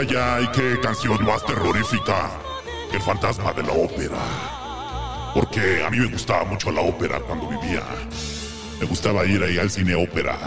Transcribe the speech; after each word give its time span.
Allá 0.00 0.40
y 0.40 0.46
qué 0.46 0.80
canción 0.80 1.22
más 1.26 1.44
terrorífica 1.44 2.30
que 2.90 2.96
el 2.96 3.02
fantasma 3.02 3.52
de 3.52 3.62
la 3.62 3.72
ópera. 3.72 4.16
Porque 5.34 5.84
a 5.84 5.90
mí 5.90 5.98
me 5.98 6.06
gustaba 6.06 6.42
mucho 6.44 6.72
la 6.72 6.80
ópera 6.80 7.20
cuando 7.20 7.46
vivía. 7.48 7.82
Me 8.80 8.86
gustaba 8.86 9.26
ir 9.26 9.42
ahí 9.42 9.58
al 9.58 9.68
cine 9.70 9.94
ópera. 9.94 10.38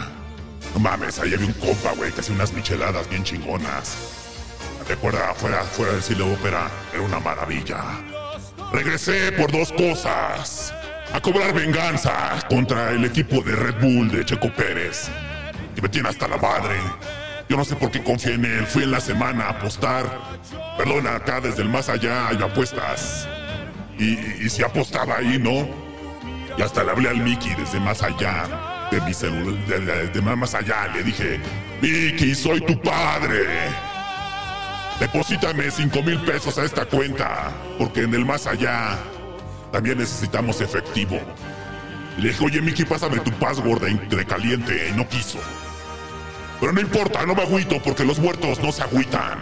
No 0.74 0.80
mames, 0.80 1.20
ahí 1.20 1.36
había 1.36 1.46
un 1.46 1.54
compa, 1.54 1.92
güey, 1.96 2.12
que 2.12 2.22
hacía 2.22 2.34
unas 2.34 2.52
micheladas 2.52 3.08
bien 3.08 3.24
chingonas. 3.24 3.96
Recuerda, 4.90 5.36
fuera, 5.36 5.62
fuera 5.62 5.92
del 5.92 6.02
cine 6.02 6.24
ópera, 6.24 6.68
era 6.92 7.04
una 7.04 7.20
maravilla. 7.20 7.78
Regresé 8.72 9.34
por 9.34 9.52
dos 9.52 9.72
cosas. 9.72 10.74
A 11.14 11.22
cobrar 11.22 11.54
venganza 11.54 12.40
contra 12.50 12.90
el 12.90 13.06
equipo 13.06 13.44
de 13.44 13.56
Red 13.56 13.76
Bull 13.80 14.10
de 14.10 14.26
Checo 14.26 14.52
Pérez. 14.52 15.12
Que 15.76 15.82
me 15.84 15.90
tiene 15.90 16.10
hasta 16.10 16.28
la 16.28 16.38
madre. 16.38 16.80
Yo 17.54 17.58
no 17.58 17.66
sé 17.66 17.76
por 17.76 17.92
qué 17.92 18.02
confié 18.02 18.34
en 18.34 18.46
él. 18.46 18.66
Fui 18.66 18.82
en 18.82 18.90
la 18.90 19.00
semana 19.00 19.46
a 19.46 19.50
apostar. 19.50 20.06
Perdona, 20.76 21.18
acá 21.18 21.40
desde 21.40 21.62
el 21.62 21.70
más 21.70 21.88
allá 21.88 22.30
hay 22.30 22.42
apuestas. 22.42 23.28
Y, 24.00 24.18
y, 24.44 24.50
si 24.50 24.64
apostaba 24.64 25.18
ahí, 25.18 25.38
¿no? 25.38 25.70
Y 26.58 26.62
hasta 26.64 26.84
le 26.84 26.90
hablé 26.90 27.10
al 27.10 27.18
Mickey 27.18 27.54
desde 27.54 27.80
más 27.80 28.02
allá 28.02 28.88
de 28.90 29.00
mi 29.02 29.14
celular, 29.14 29.54
de, 29.68 29.80
de, 29.82 30.08
de 30.08 30.22
más 30.22 30.56
allá. 30.56 30.88
Le 30.96 31.04
dije, 31.04 31.40
Mickey, 31.80 32.34
soy 32.34 32.60
tu 32.60 32.82
padre. 32.82 33.46
Deposítame 35.00 35.70
5 35.70 36.02
mil 36.02 36.20
pesos 36.22 36.58
a 36.58 36.66
esta 36.66 36.86
cuenta, 36.86 37.52
porque 37.78 38.02
en 38.02 38.16
el 38.16 38.26
más 38.26 38.48
allá 38.48 38.98
también 39.72 40.00
necesitamos 40.00 40.60
efectivo. 40.60 41.20
Le 42.18 42.30
dije, 42.30 42.44
oye 42.44 42.62
Mickey, 42.64 42.84
pásame 42.84 43.20
tu 43.20 43.30
password 43.34 43.84
entre 43.84 44.26
caliente, 44.26 44.90
y 44.90 44.98
no 44.98 45.08
quiso. 45.08 45.38
Pero 46.64 46.72
no 46.72 46.80
importa, 46.80 47.26
no 47.26 47.36
me 47.36 47.42
agüito, 47.42 47.82
porque 47.84 48.06
los 48.06 48.20
muertos 48.20 48.62
no 48.62 48.72
se 48.72 48.84
agüitan. 48.84 49.38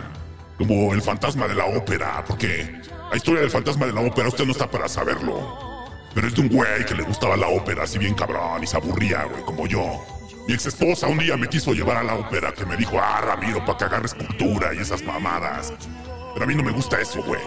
Como 0.58 0.92
el 0.92 1.04
fantasma 1.04 1.48
de 1.48 1.54
la 1.54 1.66
ópera, 1.66 2.26
porque 2.28 2.82
la 3.12 3.16
historia 3.16 3.42
del 3.42 3.52
fantasma 3.52 3.86
de 3.86 3.94
la 3.94 4.02
ópera 4.02 4.28
usted 4.28 4.44
no 4.44 4.54
está 4.54 4.66
para 4.66 4.88
saberlo. 4.88 5.88
Pero 6.16 6.28
es 6.28 6.34
de 6.34 6.42
un 6.42 6.50
güey 6.50 6.84
que 6.84 6.96
le 6.96 7.04
gustaba 7.04 7.38
la 7.38 7.48
ópera 7.48 7.84
así 7.84 8.00
bien 8.00 8.16
cabrón 8.16 8.64
y 8.64 8.66
se 8.66 8.76
aburría, 8.76 9.26
güey, 9.26 9.44
como 9.44 9.68
yo. 9.68 10.04
Mi 10.48 10.56
ex 10.56 10.66
esposa 10.66 11.06
un 11.06 11.20
día 11.20 11.38
me 11.38 11.48
quiso 11.48 11.74
llevar 11.74 11.98
a 11.98 12.04
la 12.04 12.16
ópera 12.16 12.54
que 12.54 12.66
me 12.66 12.76
dijo, 12.76 13.00
ah, 13.00 13.22
Ramiro, 13.22 13.64
para 13.66 13.78
que 13.78 13.84
agarres 13.84 14.16
cultura 14.16 14.74
y 14.74 14.80
esas 14.80 15.04
mamadas. 15.04 15.72
Pero 16.34 16.44
a 16.44 16.48
mí 16.48 16.56
no 16.56 16.64
me 16.64 16.72
gusta 16.72 17.00
eso, 17.00 17.22
güey. 17.22 17.44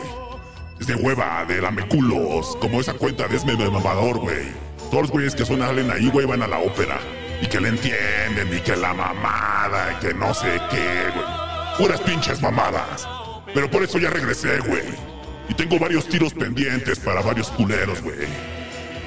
Es 0.78 0.86
de 0.86 0.94
hueva, 0.94 1.44
de 1.48 1.60
lameculos, 1.60 2.56
como 2.60 2.80
esa 2.80 2.94
cuenta 2.94 3.26
de 3.26 3.34
Esme 3.34 3.56
de 3.56 3.68
mamador, 3.68 4.20
güey. 4.20 4.52
Todos 4.92 5.02
los 5.02 5.10
güeyes 5.10 5.34
que 5.34 5.44
salen 5.44 5.90
ahí, 5.90 6.10
güey, 6.10 6.26
van 6.26 6.42
a 6.42 6.46
la 6.46 6.60
ópera. 6.60 7.00
Y 7.40 7.46
que 7.46 7.60
le 7.60 7.68
entienden, 7.68 8.56
y 8.56 8.60
que 8.60 8.76
la 8.76 8.94
mamada, 8.94 9.92
y 9.92 10.06
que 10.06 10.14
no 10.14 10.32
sé 10.34 10.60
qué, 10.70 11.10
güey. 11.14 11.26
Puras 11.78 12.00
pinches 12.00 12.40
mamadas. 12.40 13.08
Pero 13.52 13.70
por 13.70 13.82
eso 13.82 13.98
ya 13.98 14.10
regresé, 14.10 14.60
güey. 14.60 14.84
Y 15.48 15.54
tengo 15.54 15.78
varios 15.78 16.08
tiros 16.08 16.32
pendientes 16.32 16.98
para 16.98 17.20
varios 17.20 17.50
culeros, 17.50 18.02
güey. 18.02 18.26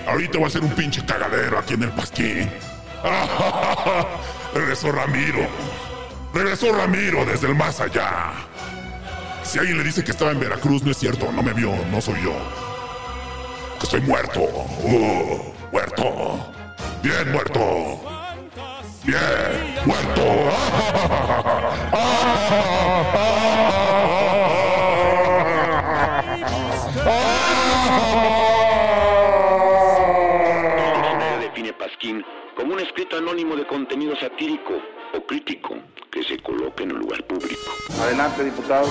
Ahorita 0.08 0.38
voy 0.38 0.46
a 0.46 0.48
hacer 0.48 0.62
un 0.62 0.72
pinche 0.72 1.04
cagadero 1.06 1.60
aquí 1.60 1.74
en 1.74 1.84
el 1.84 1.92
pasquín. 1.92 2.50
Regresó 4.54 4.92
Ramiro. 4.92 5.48
Regresó 6.34 6.72
Ramiro 6.74 7.26
desde 7.26 7.48
el 7.48 7.56
más 7.56 7.80
allá. 7.80 8.32
Si 9.44 9.60
alguien 9.60 9.78
le 9.78 9.84
dice 9.84 10.04
que 10.04 10.12
estaba 10.12 10.32
en 10.32 10.40
Veracruz, 10.40 10.84
no 10.84 10.92
es 10.92 10.98
cierto, 10.98 11.32
no 11.32 11.42
me 11.42 11.54
vio, 11.54 11.74
no 11.92 12.02
soy 12.02 12.22
yo. 12.22 12.34
Que 13.80 13.84
estoy 13.84 14.02
muerto. 14.02 14.42
Uh, 14.42 15.54
muerto. 15.72 16.54
Bien 17.02 17.32
muerto. 17.32 18.17
Bien 19.08 19.18
muerto. 19.86 20.22
define 31.40 31.72
Pasquín 31.72 32.26
como 32.58 32.74
un 32.74 32.82
escrito 32.82 33.16
anónimo 33.16 33.56
de 33.56 33.66
contenido 33.66 34.14
satírico 34.18 34.74
o 35.14 35.26
crítico 35.26 35.78
que 36.12 36.22
se 36.24 36.38
coloque 36.40 36.84
en 36.84 36.92
un 36.92 37.00
lugar 37.00 37.26
público. 37.28 37.72
Adelante, 38.02 38.44
diputado. 38.44 38.90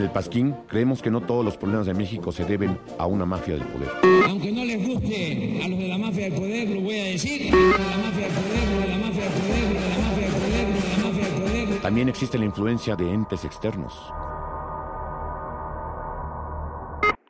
En 0.00 0.06
el 0.06 0.12
Pasquín 0.12 0.56
creemos 0.66 1.02
que 1.02 1.10
no 1.10 1.20
todos 1.20 1.44
los 1.44 1.58
problemas 1.58 1.84
de 1.84 1.92
México 1.92 2.32
se 2.32 2.46
deben 2.46 2.78
a 2.98 3.04
una 3.04 3.26
mafia 3.26 3.56
del 3.56 3.66
poder. 3.66 3.90
Aunque 4.30 4.50
no 4.50 4.64
les 4.64 4.82
guste 4.88 5.60
a 5.62 5.68
los 5.68 5.78
de 5.78 5.88
la 5.88 5.98
mafia 5.98 6.24
del 6.24 6.32
poder, 6.40 6.70
lo 6.70 6.80
voy 6.80 6.98
a 7.00 7.04
decir. 7.04 7.52
La 7.52 7.58
mafia 7.98 8.26
del 8.26 8.32
poder, 8.32 8.68
lo 8.72 8.80
de 8.80 8.88
la 8.88 8.96
mafia 8.96 9.24
del 9.24 9.32
poder, 9.34 9.62
lo 9.62 9.78
de 9.78 9.90
la 9.90 9.98
mafia 10.00 10.24
del 10.24 10.32
poder, 10.32 10.68
lo 10.70 10.80
de 10.80 10.88
la 10.88 11.06
mafia 11.06 11.24
del 11.28 11.42
poder. 11.42 11.80
También 11.82 12.08
existe 12.08 12.38
la 12.38 12.46
influencia 12.46 12.96
de 12.96 13.12
entes 13.12 13.44
externos. 13.44 13.92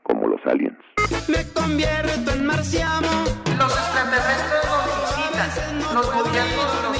Como 0.05 0.29
los 0.29 0.41
aliens. 0.47 0.79
Me 1.27 1.45
convierto 1.53 2.31
en 2.31 2.47
marciano. 2.47 3.09
Los 3.59 3.73
extraterrestres 3.73 4.63
nos 4.71 4.87
visitan. 5.19 5.95
Los 5.97 6.07
gobiernos 6.07 6.83
nos. 6.85 7.00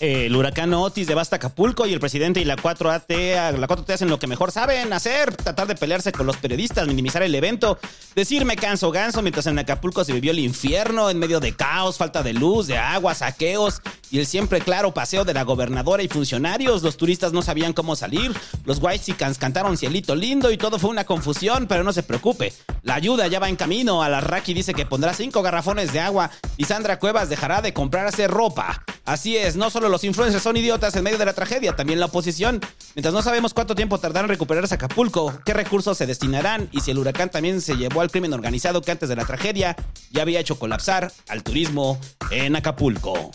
El 0.00 0.34
huracán 0.36 0.72
Otis 0.74 1.06
devasta 1.06 1.36
Acapulco 1.36 1.86
y 1.86 1.92
el 1.92 2.00
presidente 2.00 2.40
y 2.40 2.44
la 2.44 2.56
4T, 2.56 3.56
la 3.56 3.66
4T 3.68 3.92
hacen 3.92 4.08
lo 4.08 4.18
que 4.18 4.26
mejor 4.26 4.52
saben 4.52 4.92
hacer, 4.92 5.34
tratar 5.34 5.66
de 5.66 5.74
pelearse 5.74 6.12
con 6.12 6.26
los 6.26 6.36
periodistas, 6.36 6.86
minimizar 6.86 7.22
el 7.22 7.34
evento, 7.34 7.78
decir 8.14 8.44
me 8.44 8.56
canso 8.56 8.92
ganso 8.92 9.22
mientras 9.22 9.46
en 9.46 9.58
Acapulco 9.58 10.04
se 10.04 10.12
vivió 10.12 10.30
el 10.30 10.38
infierno 10.38 11.10
en 11.10 11.18
medio 11.18 11.40
de 11.40 11.54
caos, 11.56 11.96
falta 11.96 12.22
de 12.22 12.32
luz, 12.32 12.68
de 12.68 12.78
agua, 12.78 13.14
saqueos 13.14 13.82
y 14.10 14.18
el 14.18 14.26
siempre 14.26 14.60
claro 14.60 14.94
paseo 14.94 15.24
de 15.24 15.34
la 15.34 15.42
gobernadora 15.42 16.02
y 16.02 16.08
funcionarios. 16.08 16.82
Los 16.82 16.96
turistas 16.96 17.32
no 17.32 17.42
sabían 17.42 17.72
cómo 17.72 17.96
salir, 17.96 18.32
los 18.64 18.78
Whitesicans 18.80 19.38
cantaron 19.38 19.76
cielito 19.76 20.14
lindo 20.14 20.52
y 20.52 20.58
todo 20.58 20.78
fue 20.78 20.90
una 20.90 21.04
confusión, 21.04 21.66
pero 21.66 21.82
no 21.82 21.92
se 21.92 22.02
preocupe, 22.02 22.52
la 22.82 22.94
ayuda 22.94 23.26
ya 23.26 23.40
va 23.40 23.48
en 23.48 23.56
camino. 23.56 24.02
Alarraqui 24.02 24.54
dice 24.54 24.74
que 24.74 24.86
pondrá 24.86 25.12
cinco 25.12 25.42
garrafones 25.42 25.92
de 25.92 26.00
agua 26.00 26.30
y 26.56 26.64
Sandra 26.64 26.98
Cuevas 26.98 27.28
dejará 27.28 27.62
de 27.62 27.72
comprarse 27.72 28.28
ropa. 28.28 28.84
Así 29.04 29.36
es, 29.36 29.56
no 29.56 29.70
solo 29.70 29.87
los 29.88 30.04
influencers 30.04 30.42
son 30.42 30.56
idiotas 30.56 30.94
en 30.96 31.04
medio 31.04 31.18
de 31.18 31.24
la 31.24 31.32
tragedia, 31.32 31.74
también 31.74 32.00
la 32.00 32.06
oposición. 32.06 32.60
Mientras 32.94 33.14
no 33.14 33.22
sabemos 33.22 33.54
cuánto 33.54 33.74
tiempo 33.74 33.98
tardará 33.98 34.24
en 34.24 34.30
recuperarse 34.30 34.74
Acapulco, 34.74 35.32
qué 35.44 35.54
recursos 35.54 35.96
se 35.96 36.06
destinarán 36.06 36.68
y 36.72 36.80
si 36.80 36.90
el 36.90 36.98
huracán 36.98 37.30
también 37.30 37.60
se 37.60 37.76
llevó 37.76 38.00
al 38.00 38.10
crimen 38.10 38.32
organizado 38.32 38.82
que 38.82 38.90
antes 38.90 39.08
de 39.08 39.16
la 39.16 39.24
tragedia 39.24 39.76
ya 40.10 40.22
había 40.22 40.40
hecho 40.40 40.58
colapsar 40.58 41.12
al 41.28 41.42
turismo 41.42 41.98
en 42.30 42.56
Acapulco. 42.56 43.30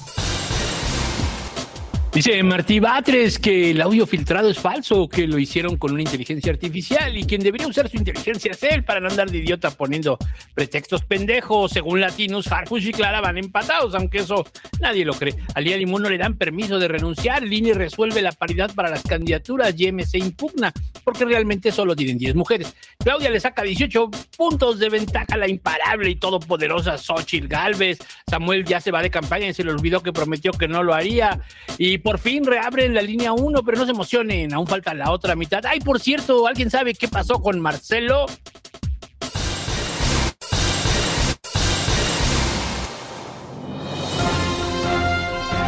Dice 2.13 2.44
Martí 2.44 2.80
Batres 2.80 3.39
que 3.39 3.71
el 3.71 3.81
audio 3.81 4.06
filtrado 4.06 4.48
es 4.48 4.60
falso, 4.60 5.10
que 5.10 5.25
lo 5.25 5.39
hicieron 5.39 5.77
con 5.77 5.94
una 5.94 6.04
inteligencia 6.04 6.51
artificial 6.51 7.18
y 7.18 7.24
quien 7.24 7.42
debería 7.42 7.68
usar 7.68 7.89
su 7.89 7.98
inteligencia 7.98 8.51
es 8.51 8.62
él 8.62 8.83
para 8.83 9.00
no 9.00 9.10
andar 9.10 9.31
de 9.31 9.39
idiota 9.39 9.71
poniendo 9.71 10.19
pretextos 10.54 11.04
pendejos. 11.06 11.71
Según 11.71 12.01
Latinos, 12.01 12.51
Harfush 12.51 12.89
y 12.89 12.92
Clara 12.92 13.19
van 13.19 13.39
empatados, 13.39 13.95
aunque 13.95 14.19
eso 14.19 14.45
nadie 14.80 15.06
lo 15.06 15.15
cree. 15.15 15.33
Al 15.56 15.63
día 15.63 15.75
no 15.83 16.07
le 16.07 16.19
dan 16.19 16.38
permiso 16.38 16.77
de 16.77 16.88
renunciar. 16.88 17.42
Lini 17.42 17.74
resuelve 17.74 18.21
la 18.21 18.31
paridad 18.31 18.71
para 18.75 18.92
las 18.92 19.01
candidaturas 19.01 19.74
y 19.75 19.92
MC 19.92 20.19
impugna 20.19 20.71
porque 21.04 21.25
realmente 21.25 21.71
solo 21.71 21.95
tienen 21.95 22.19
10 22.19 22.36
mujeres. 22.36 22.75
Claudia 23.00 23.31
le 23.31 23.39
saca 23.39 23.63
18 23.63 24.12
puntos 24.38 24.77
de 24.77 24.89
ventaja 24.89 25.33
a 25.33 25.38
la 25.38 25.50
imparable 25.50 26.12
y 26.12 26.15
todopoderosa 26.15 26.95
Xochitl 26.95 27.48
Galvez. 27.48 27.98
Samuel 28.30 28.65
ya 28.65 28.80
se 28.80 28.92
va 28.92 29.01
de 29.01 29.10
campaña 29.10 29.48
y 29.48 29.54
se 29.56 29.63
le 29.63 29.71
olvidó 29.71 30.04
que 30.04 30.13
prometió 30.13 30.51
que 30.51 30.68
no 30.68 30.83
lo 30.83 30.94
haría. 30.94 31.42
Y 31.80 32.03
por 32.04 32.20
fin 32.20 32.46
reabren 32.46 32.94
la 32.94 33.02
línea 33.02 33.32
1, 33.32 33.64
pero 33.64 33.78
no 33.78 33.86
se 33.86 33.92
emocionen, 33.92 34.54
aún 34.54 34.68
falta 34.68 34.94
la 34.94 35.12
otra 35.12 35.36
mitad. 35.36 35.66
Ay, 35.66 35.80
por 35.80 36.00
cierto, 36.00 36.46
¿alguien 36.46 36.70
sabe 36.70 36.94
qué 36.94 37.08
pasó 37.08 37.42
con 37.42 37.60
Marcelo? 37.60 38.26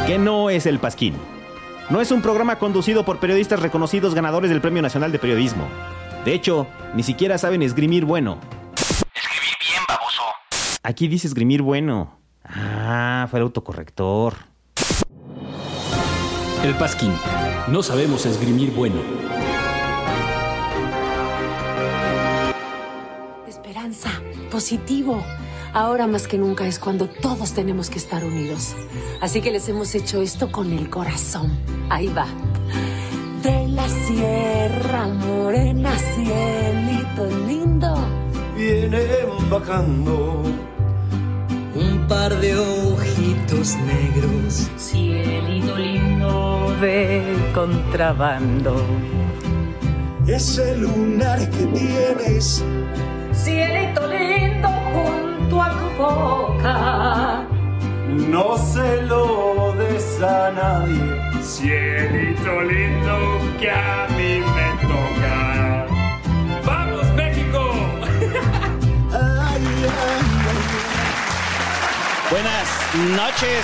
que 0.06 0.20
no 0.20 0.52
es 0.52 0.68
el 0.68 0.78
Pasquín. 0.78 1.16
No 1.90 2.00
es 2.00 2.12
un 2.12 2.22
programa 2.22 2.60
conducido 2.60 3.06
por 3.06 3.20
periodistas 3.20 3.60
reconocidos 3.60 4.14
ganadores 4.14 4.52
del 4.52 4.62
Premio 4.62 4.84
Nacional 4.84 5.12
de 5.12 5.18
Periodismo. 5.18 5.68
De 6.24 6.34
hecho, 6.34 6.68
ni 6.94 7.02
siquiera 7.02 7.40
saben 7.40 7.64
esgrimir 7.64 8.06
bueno. 8.06 8.38
Escribí 8.76 9.48
bien, 9.68 9.82
baboso. 9.88 10.22
Aquí 10.84 11.08
dice 11.08 11.26
esgrimir 11.26 11.64
bueno. 11.64 12.20
Ah, 12.44 13.28
fue 13.32 13.40
el 13.40 13.44
autocorrector. 13.44 14.36
El 16.66 16.74
Pasquín. 16.74 17.14
No 17.68 17.84
sabemos 17.84 18.26
esgrimir 18.26 18.72
bueno. 18.72 18.96
Esperanza, 23.48 24.10
positivo. 24.50 25.24
Ahora 25.74 26.08
más 26.08 26.28
que 26.28 26.40
nunca 26.40 26.66
es 26.66 26.80
cuando 26.80 27.08
todos 27.08 27.54
tenemos 27.54 27.92
que 27.92 28.00
estar 28.00 28.26
unidos. 28.26 28.76
Así 29.22 29.42
que 29.42 29.52
les 29.52 29.70
hemos 29.70 29.94
hecho 29.94 30.24
esto 30.24 30.52
con 30.52 30.74
el 30.74 30.90
corazón. 30.90 31.56
Ahí 31.92 32.08
va. 32.08 32.26
De 33.44 33.68
la 33.68 33.88
sierra 33.88 35.06
morena, 35.06 35.96
cielito 35.96 37.28
lindo. 37.46 37.96
Vienen 38.58 39.52
bajando 39.52 40.42
un 41.76 42.08
par 42.08 42.34
de 42.40 42.56
ojitos 42.58 43.76
negros. 43.78 44.70
Cielito 44.78 45.78
lindo 45.78 46.76
de 46.82 47.22
contrabando. 47.54 48.76
Ese 50.26 50.78
lunar 50.78 51.40
que 51.50 51.66
tienes. 51.68 52.64
Cielito 53.34 54.08
lindo 54.08 54.70
junto 54.94 55.62
a 55.62 55.70
tu 55.70 56.02
boca. 56.02 57.46
No 58.08 58.58
se 58.58 59.02
lo 59.04 59.74
des 59.78 60.22
a 60.22 60.52
nadie. 60.52 61.44
Cielito 61.44 62.62
lindo 62.62 63.16
que 63.60 63.70
a 63.70 64.08
mí 64.16 64.40
me 64.56 64.88
toca. 64.88 65.65
Buenas 72.32 72.68
noches. 73.16 73.64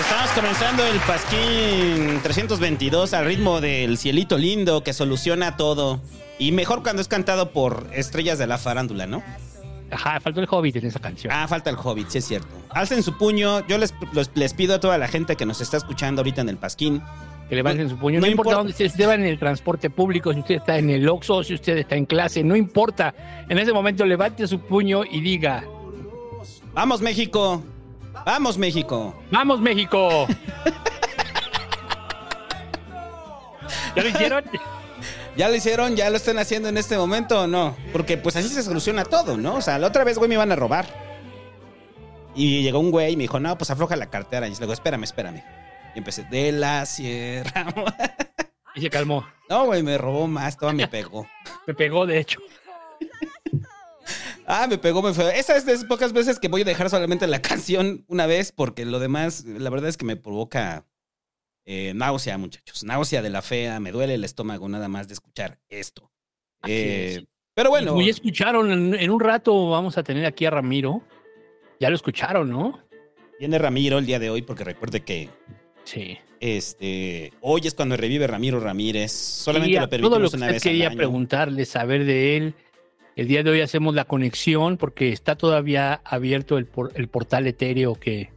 Estamos 0.00 0.30
comenzando 0.32 0.84
el 0.86 0.98
Pasquín 1.00 2.20
322 2.22 3.14
al 3.14 3.24
ritmo 3.26 3.60
del 3.60 3.96
cielito 3.96 4.36
lindo 4.36 4.82
que 4.82 4.92
soluciona 4.92 5.56
todo. 5.56 6.00
Y 6.38 6.52
mejor 6.52 6.82
cuando 6.82 7.00
es 7.00 7.08
cantado 7.08 7.52
por 7.52 7.86
estrellas 7.92 8.38
de 8.38 8.46
la 8.46 8.58
farándula, 8.58 9.06
¿no? 9.06 9.22
Ajá, 9.90 10.18
faltó 10.20 10.40
el 10.40 10.48
hobbit 10.50 10.76
en 10.76 10.86
esa 10.86 10.98
canción. 10.98 11.32
Ah, 11.34 11.46
falta 11.48 11.70
el 11.70 11.76
hobbit, 11.82 12.08
sí 12.08 12.18
es 12.18 12.24
cierto. 12.26 12.48
Alcen 12.70 13.02
su 13.02 13.16
puño. 13.16 13.66
Yo 13.68 13.78
les, 13.78 13.94
los- 14.12 14.30
les 14.34 14.52
pido 14.52 14.74
a 14.74 14.80
toda 14.80 14.98
la 14.98 15.06
gente 15.08 15.36
que 15.36 15.46
nos 15.46 15.60
está 15.60 15.76
escuchando 15.76 16.20
ahorita 16.20 16.40
en 16.40 16.48
el 16.48 16.56
Pasquín. 16.56 17.00
Que 17.48 17.54
levanten 17.54 17.88
su 17.88 17.96
puño. 17.96 18.18
No, 18.20 18.26
no 18.26 18.30
importa, 18.30 18.50
importa. 18.50 18.56
dónde 18.58 18.72
esté, 18.72 18.84
si 18.88 18.90
usted 18.94 19.08
va 19.08 19.14
en 19.14 19.24
el 19.24 19.38
transporte 19.38 19.90
público, 19.90 20.32
si 20.32 20.40
usted 20.40 20.56
está 20.56 20.78
en 20.78 20.90
el 20.90 21.08
Oxxo, 21.08 21.44
si 21.44 21.54
usted 21.54 21.78
está 21.78 21.94
en 21.94 22.06
clase, 22.06 22.42
no 22.42 22.56
importa. 22.56 23.14
En 23.48 23.58
ese 23.58 23.72
momento 23.72 24.04
levante 24.04 24.46
su 24.48 24.58
puño 24.60 25.04
y 25.04 25.20
diga, 25.20 25.64
¡Vamos, 26.72 27.00
México! 27.00 27.62
¡Vamos, 28.24 28.58
México! 28.58 29.14
¡Vamos, 29.30 29.60
México! 29.60 30.26
¿Ya 33.96 34.02
lo 34.02 34.08
hicieron? 34.08 34.44
¿Ya 35.36 35.48
lo 35.48 35.54
hicieron? 35.54 35.96
¿Ya 35.96 36.10
lo 36.10 36.16
están 36.16 36.38
haciendo 36.38 36.68
en 36.68 36.76
este 36.78 36.96
momento 36.96 37.42
o 37.42 37.46
no? 37.46 37.76
Porque 37.92 38.16
pues 38.16 38.36
así 38.36 38.48
se 38.48 38.62
soluciona 38.62 39.04
todo, 39.04 39.36
¿no? 39.36 39.56
O 39.56 39.60
sea, 39.60 39.78
la 39.78 39.88
otra 39.88 40.04
vez, 40.04 40.18
güey, 40.18 40.28
me 40.28 40.34
iban 40.34 40.52
a 40.52 40.56
robar. 40.56 40.86
Y 42.34 42.62
llegó 42.62 42.80
un 42.80 42.90
güey 42.90 43.12
y 43.12 43.16
me 43.16 43.24
dijo, 43.24 43.38
no, 43.40 43.56
pues 43.56 43.70
afloja 43.70 43.96
la 43.96 44.10
cartera. 44.10 44.46
Y 44.46 44.50
le 44.50 44.58
digo, 44.58 44.72
espérame, 44.72 45.04
espérame. 45.04 45.42
Y 45.94 45.98
empecé, 45.98 46.24
de 46.24 46.52
la 46.52 46.86
sierra. 46.86 47.66
Y 48.74 48.80
se 48.80 48.90
calmó. 48.90 49.24
No, 49.48 49.66
güey, 49.66 49.82
me 49.84 49.96
robó 49.98 50.26
más, 50.26 50.56
todo 50.56 50.72
me 50.72 50.88
pegó. 50.88 51.28
Me 51.66 51.74
pegó, 51.74 52.06
de 52.06 52.18
hecho. 52.18 52.40
Ah, 54.46 54.66
me 54.68 54.78
pegó, 54.78 55.02
me 55.02 55.12
fue. 55.14 55.38
Esa 55.38 55.56
es 55.56 55.64
de 55.66 55.72
esas 55.72 55.86
pocas 55.86 56.12
veces 56.12 56.38
que 56.38 56.48
voy 56.48 56.62
a 56.62 56.64
dejar 56.64 56.90
solamente 56.90 57.26
la 57.26 57.40
canción 57.42 58.04
una 58.08 58.26
vez, 58.26 58.52
porque 58.52 58.84
lo 58.84 58.98
demás, 58.98 59.44
la 59.44 59.70
verdad 59.70 59.88
es 59.88 59.96
que 59.96 60.04
me 60.04 60.16
provoca 60.16 60.86
eh, 61.66 61.92
náusea, 61.94 62.36
muchachos. 62.38 62.84
Náusea 62.84 63.22
de 63.22 63.30
la 63.30 63.42
fea, 63.42 63.80
me 63.80 63.90
duele 63.92 64.14
el 64.14 64.24
estómago 64.24 64.68
nada 64.68 64.88
más 64.88 65.08
de 65.08 65.14
escuchar 65.14 65.58
esto. 65.68 66.10
Eh, 66.66 67.16
es. 67.20 67.24
pero 67.54 67.70
bueno. 67.70 68.00
Y 68.00 68.08
escucharon, 68.08 68.70
en, 68.70 68.94
en 68.94 69.10
un 69.10 69.20
rato 69.20 69.70
vamos 69.70 69.96
a 69.98 70.02
tener 70.02 70.26
aquí 70.26 70.44
a 70.46 70.50
Ramiro. 70.50 71.02
Ya 71.80 71.88
lo 71.90 71.96
escucharon, 71.96 72.50
¿no? 72.50 72.80
Viene 73.38 73.58
Ramiro 73.58 73.98
el 73.98 74.06
día 74.06 74.18
de 74.18 74.30
hoy, 74.30 74.42
porque 74.42 74.64
recuerde 74.64 75.02
que 75.02 75.28
Sí. 75.84 76.16
este 76.40 77.32
hoy 77.40 77.62
es 77.64 77.74
cuando 77.74 77.96
revive 77.96 78.26
Ramiro 78.26 78.60
Ramírez. 78.60 79.12
Solamente 79.12 79.74
lo 79.74 79.80
todo 79.80 79.90
permitimos 79.90 80.22
lo 80.22 80.30
que 80.30 80.36
una 80.36 80.46
vez 80.52 80.56
al 80.56 80.70
quería 80.70 80.88
año. 80.88 80.96
preguntarle, 80.96 81.64
saber 81.64 82.04
de 82.04 82.36
él. 82.36 82.54
El 83.16 83.28
día 83.28 83.42
de 83.42 83.50
hoy 83.50 83.60
hacemos 83.60 83.94
la 83.94 84.04
conexión 84.06 84.76
porque 84.76 85.10
está 85.12 85.36
todavía 85.36 86.00
abierto 86.04 86.58
el, 86.58 86.66
por- 86.66 86.92
el 86.96 87.08
portal 87.08 87.46
etéreo 87.46 87.94
que 87.94 88.30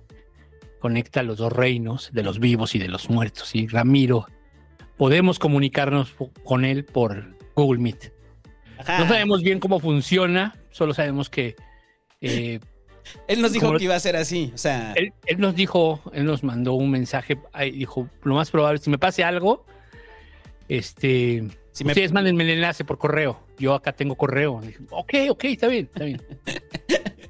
conecta 0.79 1.23
los 1.23 1.37
dos 1.37 1.51
reinos, 1.51 2.11
de 2.13 2.21
los 2.23 2.39
vivos 2.39 2.75
y 2.75 2.79
de 2.79 2.87
los 2.87 3.09
muertos. 3.09 3.55
Y 3.55 3.67
Ramiro, 3.67 4.27
podemos 4.95 5.39
comunicarnos 5.39 6.13
con 6.43 6.63
él 6.63 6.85
por 6.85 7.35
Google 7.55 7.79
Meet. 7.81 8.13
Ajá. 8.77 8.99
No 8.99 9.07
sabemos 9.07 9.41
bien 9.41 9.59
cómo 9.59 9.79
funciona, 9.79 10.55
solo 10.69 10.93
sabemos 10.93 11.29
que 11.31 11.55
eh, 12.21 12.59
Él 13.27 13.41
nos 13.41 13.53
dijo 13.53 13.65
como- 13.67 13.79
que 13.79 13.85
iba 13.85 13.95
a 13.95 13.99
ser 13.99 14.15
así. 14.15 14.51
O 14.53 14.57
sea, 14.59 14.93
él, 14.95 15.11
él 15.25 15.39
nos 15.39 15.55
dijo, 15.55 16.01
él 16.13 16.25
nos 16.25 16.43
mandó 16.43 16.73
un 16.73 16.91
mensaje, 16.91 17.39
dijo, 17.73 18.07
lo 18.23 18.35
más 18.35 18.51
probable, 18.51 18.77
si 18.79 18.91
me 18.91 18.99
pase 18.99 19.23
algo, 19.23 19.65
este, 20.67 21.47
Si 21.77 21.83
me- 21.83 21.93
mándenme 22.09 22.43
el 22.43 22.49
enlace 22.51 22.83
por 22.85 22.97
correo. 22.97 23.39
Yo 23.59 23.73
acá 23.75 23.93
tengo 23.93 24.15
correo. 24.15 24.59
Dije, 24.61 24.79
ok, 24.89 25.13
ok, 25.29 25.43
está 25.45 25.67
bien, 25.67 25.89
está 25.93 26.05
bien. 26.05 26.21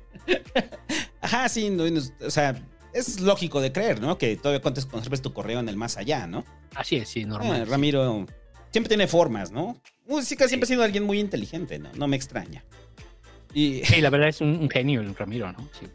ajá, 1.22 1.50
sí, 1.50 1.70
no, 1.70 1.90
no, 1.90 2.02
o 2.26 2.32
sea, 2.32 2.62
es 2.94 3.20
lógico 3.20 3.62
de 3.62 3.72
creer, 3.72 4.02
¿no? 4.02 4.18
Que 4.18 4.36
todavía 4.38 4.62
conserves 4.62 5.22
tu 5.22 5.34
correo 5.34 5.60
en 5.60 5.70
el 5.70 5.76
más 5.76 5.98
allá, 5.98 6.28
¿no? 6.28 6.46
Así 6.76 6.98
es, 6.98 7.10
sí, 7.10 7.26
normal. 7.26 7.62
Eh, 7.62 7.66
Ramiro 7.66 8.26
siempre 8.72 8.88
tiene 8.88 9.08
formas, 9.08 9.52
¿no? 9.52 9.78
Sí, 10.22 10.38
que 10.38 10.48
siempre 10.48 10.66
ha 10.66 10.70
sido 10.70 10.84
alguien 10.84 11.04
muy 11.04 11.20
inteligente, 11.20 11.80
¿no? 11.80 11.90
No 11.96 12.08
me 12.08 12.16
extraña. 12.16 12.64
Y, 13.54 13.82
Sí, 13.84 14.02
la 14.02 14.10
verdad 14.10 14.30
es 14.30 14.42
un, 14.42 14.50
un 14.50 14.70
genio 14.70 15.02
el 15.02 15.16
Ramiro, 15.16 15.52
¿no? 15.52 15.68
Sí. 15.78 15.88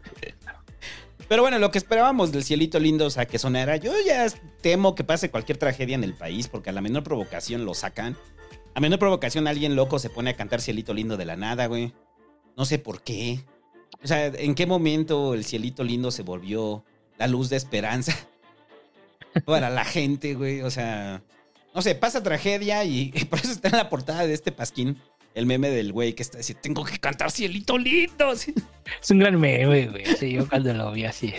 pero 1.29 1.43
bueno, 1.43 1.59
lo 1.59 1.71
que 1.71 1.79
esperábamos 1.79 2.33
del 2.33 2.45
cielito 2.45 2.79
lindo, 2.79 3.07
o 3.07 3.11
sea, 3.11 3.27
que 3.27 3.39
sonara, 3.39 3.77
yo 3.77 3.93
ya 4.07 4.27
temo 4.61 4.95
que 4.95 5.05
pase 5.05 5.31
cualquier 5.31 5.57
tragedia 5.59 5.95
en 5.95 6.05
el 6.05 6.15
país, 6.15 6.49
porque 6.49 6.71
a 6.71 6.73
la 6.73 6.81
menor 6.83 7.05
provocación 7.05 7.65
lo 7.65 7.75
sacan. 7.75 8.17
A 8.75 8.81
menor 8.81 8.99
provocación 8.99 9.47
alguien 9.47 9.77
loco 9.77 9.99
se 9.99 10.11
pone 10.11 10.31
a 10.31 10.37
cantar 10.37 10.61
cielito 10.61 10.95
lindo 10.95 11.17
de 11.17 11.25
la 11.25 11.37
nada, 11.37 11.67
güey. 11.67 11.93
No 12.57 12.65
sé 12.65 12.79
por 12.79 13.03
qué. 13.03 13.45
O 14.03 14.07
sea, 14.07 14.27
¿en 14.27 14.55
qué 14.55 14.67
momento 14.67 15.35
el 15.35 15.45
cielito 15.45 15.85
lindo 15.85 16.11
se 16.11 16.23
volvió 16.23 16.85
la 17.19 17.27
luz 17.27 17.51
de 17.51 17.57
esperanza 17.57 18.17
para 19.45 19.71
la 19.71 19.85
gente, 19.85 20.35
güey? 20.35 20.63
O 20.63 20.71
sea, 20.71 21.23
no 21.75 21.83
sé, 21.83 21.95
pasa 21.95 22.23
tragedia 22.23 22.85
y, 22.85 23.13
y 23.15 23.25
por 23.27 23.39
eso 23.39 23.53
está 23.53 23.69
en 23.69 23.77
la 23.77 23.91
portada 23.91 24.27
de 24.27 24.35
este 24.35 24.53
pasquín 24.53 24.99
el 25.35 25.47
meme 25.47 25.71
del 25.71 25.93
güey 25.93 26.15
que 26.15 26.23
está 26.23 26.39
diciendo, 26.39 26.61
tengo 26.63 26.85
que 26.85 26.99
cantar 26.99 27.31
cielito 27.31 27.79
lindo. 27.79 28.33
Es 28.33 29.11
un 29.11 29.19
gran 29.19 29.41
meme, 29.41 29.89
güey. 29.89 30.05
Sí, 30.19 30.33
yo 30.33 30.49
cuando 30.49 30.73
lo 30.75 30.93
vi 30.93 31.05
así. 31.05 31.33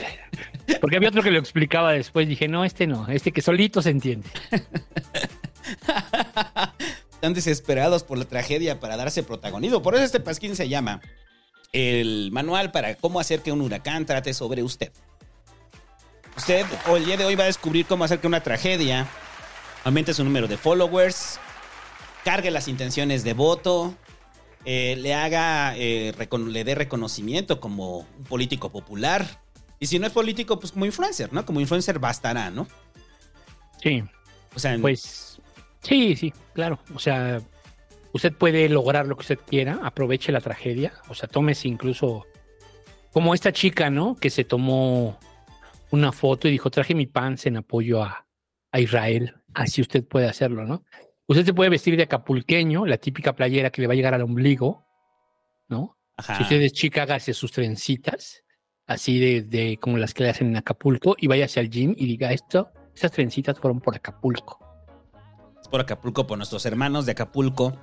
Porque 0.82 0.98
había 0.98 1.10
otro 1.10 1.22
que 1.22 1.32
lo 1.32 1.40
explicaba 1.40 1.92
después. 1.92 2.28
Dije, 2.28 2.48
no, 2.48 2.66
este 2.66 2.88
no. 2.88 3.08
Este 3.08 3.32
que 3.32 3.42
solito 3.42 3.82
se 3.82 3.92
entiende. 3.92 4.28
Están 7.24 7.36
desesperados 7.36 8.04
por 8.04 8.18
la 8.18 8.26
tragedia 8.26 8.82
para 8.82 8.98
darse 8.98 9.24
protagonismo. 9.24 9.82
Por 9.82 9.96
eso 9.96 10.04
este 10.04 10.20
pasquín 10.20 10.58
se 10.58 10.68
llama 10.68 11.00
el 11.72 12.32
manual 12.34 12.74
para 12.74 12.96
cómo 12.96 13.18
hacer 13.22 13.42
que 13.42 13.54
un 13.54 13.62
huracán 13.62 14.06
trate 14.06 14.34
sobre 14.34 14.62
usted. 14.62 14.92
Usted 16.36 16.66
o 16.90 16.98
el 16.98 17.06
día 17.06 17.16
de 17.16 17.24
hoy 17.24 17.36
va 17.36 17.46
a 17.46 17.48
descubrir 17.48 17.86
cómo 17.86 18.04
hacer 18.04 18.20
que 18.20 18.28
una 18.28 18.44
tragedia 18.44 19.08
aumente 19.86 20.14
su 20.14 20.26
número 20.26 20.50
de 20.50 20.58
followers, 20.58 21.40
cargue 22.26 22.52
las 22.52 22.68
intenciones 22.68 23.24
de 23.24 23.32
voto, 23.32 23.96
eh, 24.66 24.98
le 24.98 25.14
haga, 25.14 25.78
eh, 25.78 26.14
le 26.46 26.64
dé 26.66 26.76
reconocimiento 26.76 27.62
como 27.62 28.00
un 28.00 28.24
político 28.26 28.70
popular. 28.70 29.42
Y 29.80 29.88
si 29.88 29.98
no 29.98 30.08
es 30.08 30.12
político, 30.12 30.60
pues 30.60 30.74
como 30.74 30.86
influencer, 30.86 31.32
¿no? 31.32 31.46
Como 31.46 31.62
influencer 31.62 32.00
bastará, 32.00 32.52
¿no? 32.52 32.68
Sí. 33.82 34.04
O 34.54 34.60
sea, 34.60 34.78
Pues 34.82 35.33
sí, 35.84 36.16
sí, 36.16 36.34
claro. 36.54 36.80
O 36.96 37.00
sea, 37.00 37.42
usted 38.14 38.34
puede 38.34 38.70
lograr 38.70 39.06
lo 39.08 39.16
que 39.16 39.22
usted 39.22 39.40
quiera, 39.46 39.80
aproveche 39.84 40.32
la 40.32 40.42
tragedia, 40.42 40.94
o 41.10 41.16
sea, 41.16 41.28
tómese 41.28 41.68
incluso 41.68 42.26
como 43.12 43.34
esta 43.34 43.52
chica, 43.52 43.90
¿no? 43.90 44.16
Que 44.16 44.30
se 44.30 44.44
tomó 44.44 45.20
una 45.92 46.12
foto 46.12 46.48
y 46.48 46.52
dijo, 46.52 46.72
traje 46.72 46.96
mi 46.96 47.06
pants 47.06 47.46
en 47.46 47.58
apoyo 47.58 48.02
a, 48.02 48.26
a 48.72 48.80
Israel, 48.80 49.36
así 49.54 49.82
usted 49.82 50.04
puede 50.06 50.28
hacerlo, 50.28 50.66
¿no? 50.66 50.84
Usted 51.28 51.46
se 51.46 51.54
puede 51.54 51.70
vestir 51.70 51.96
de 51.96 52.04
acapulqueño, 52.04 52.86
la 52.86 52.98
típica 52.98 53.36
playera 53.36 53.70
que 53.70 53.82
le 53.82 53.88
va 53.88 53.94
a 53.94 53.96
llegar 53.96 54.14
al 54.14 54.24
ombligo, 54.24 54.86
¿no? 55.70 55.98
Ajá. 56.18 56.38
Si 56.38 56.44
usted 56.44 56.62
es 56.62 56.74
chica, 56.74 57.04
hágase 57.04 57.34
sus 57.34 57.52
trencitas, 57.52 58.44
así 58.86 59.20
de, 59.20 59.42
de 59.44 59.78
como 59.78 59.98
las 59.98 60.14
que 60.14 60.24
le 60.24 60.30
hacen 60.30 60.48
en 60.48 60.58
Acapulco, 60.58 61.16
y 61.18 61.28
vaya 61.28 61.46
hacia 61.46 61.62
el 61.62 61.70
gym 61.70 61.96
y 61.98 62.06
diga 62.06 62.32
esto, 62.32 62.72
esas 62.96 63.12
trencitas 63.12 63.60
fueron 63.60 63.80
por 63.80 63.96
Acapulco. 63.96 64.63
Por 65.74 65.82
Acapulco, 65.82 66.28
por 66.28 66.38
nuestros 66.38 66.68
hermanos 66.68 67.08
de 67.08 67.14
Acapulco. 67.14 67.76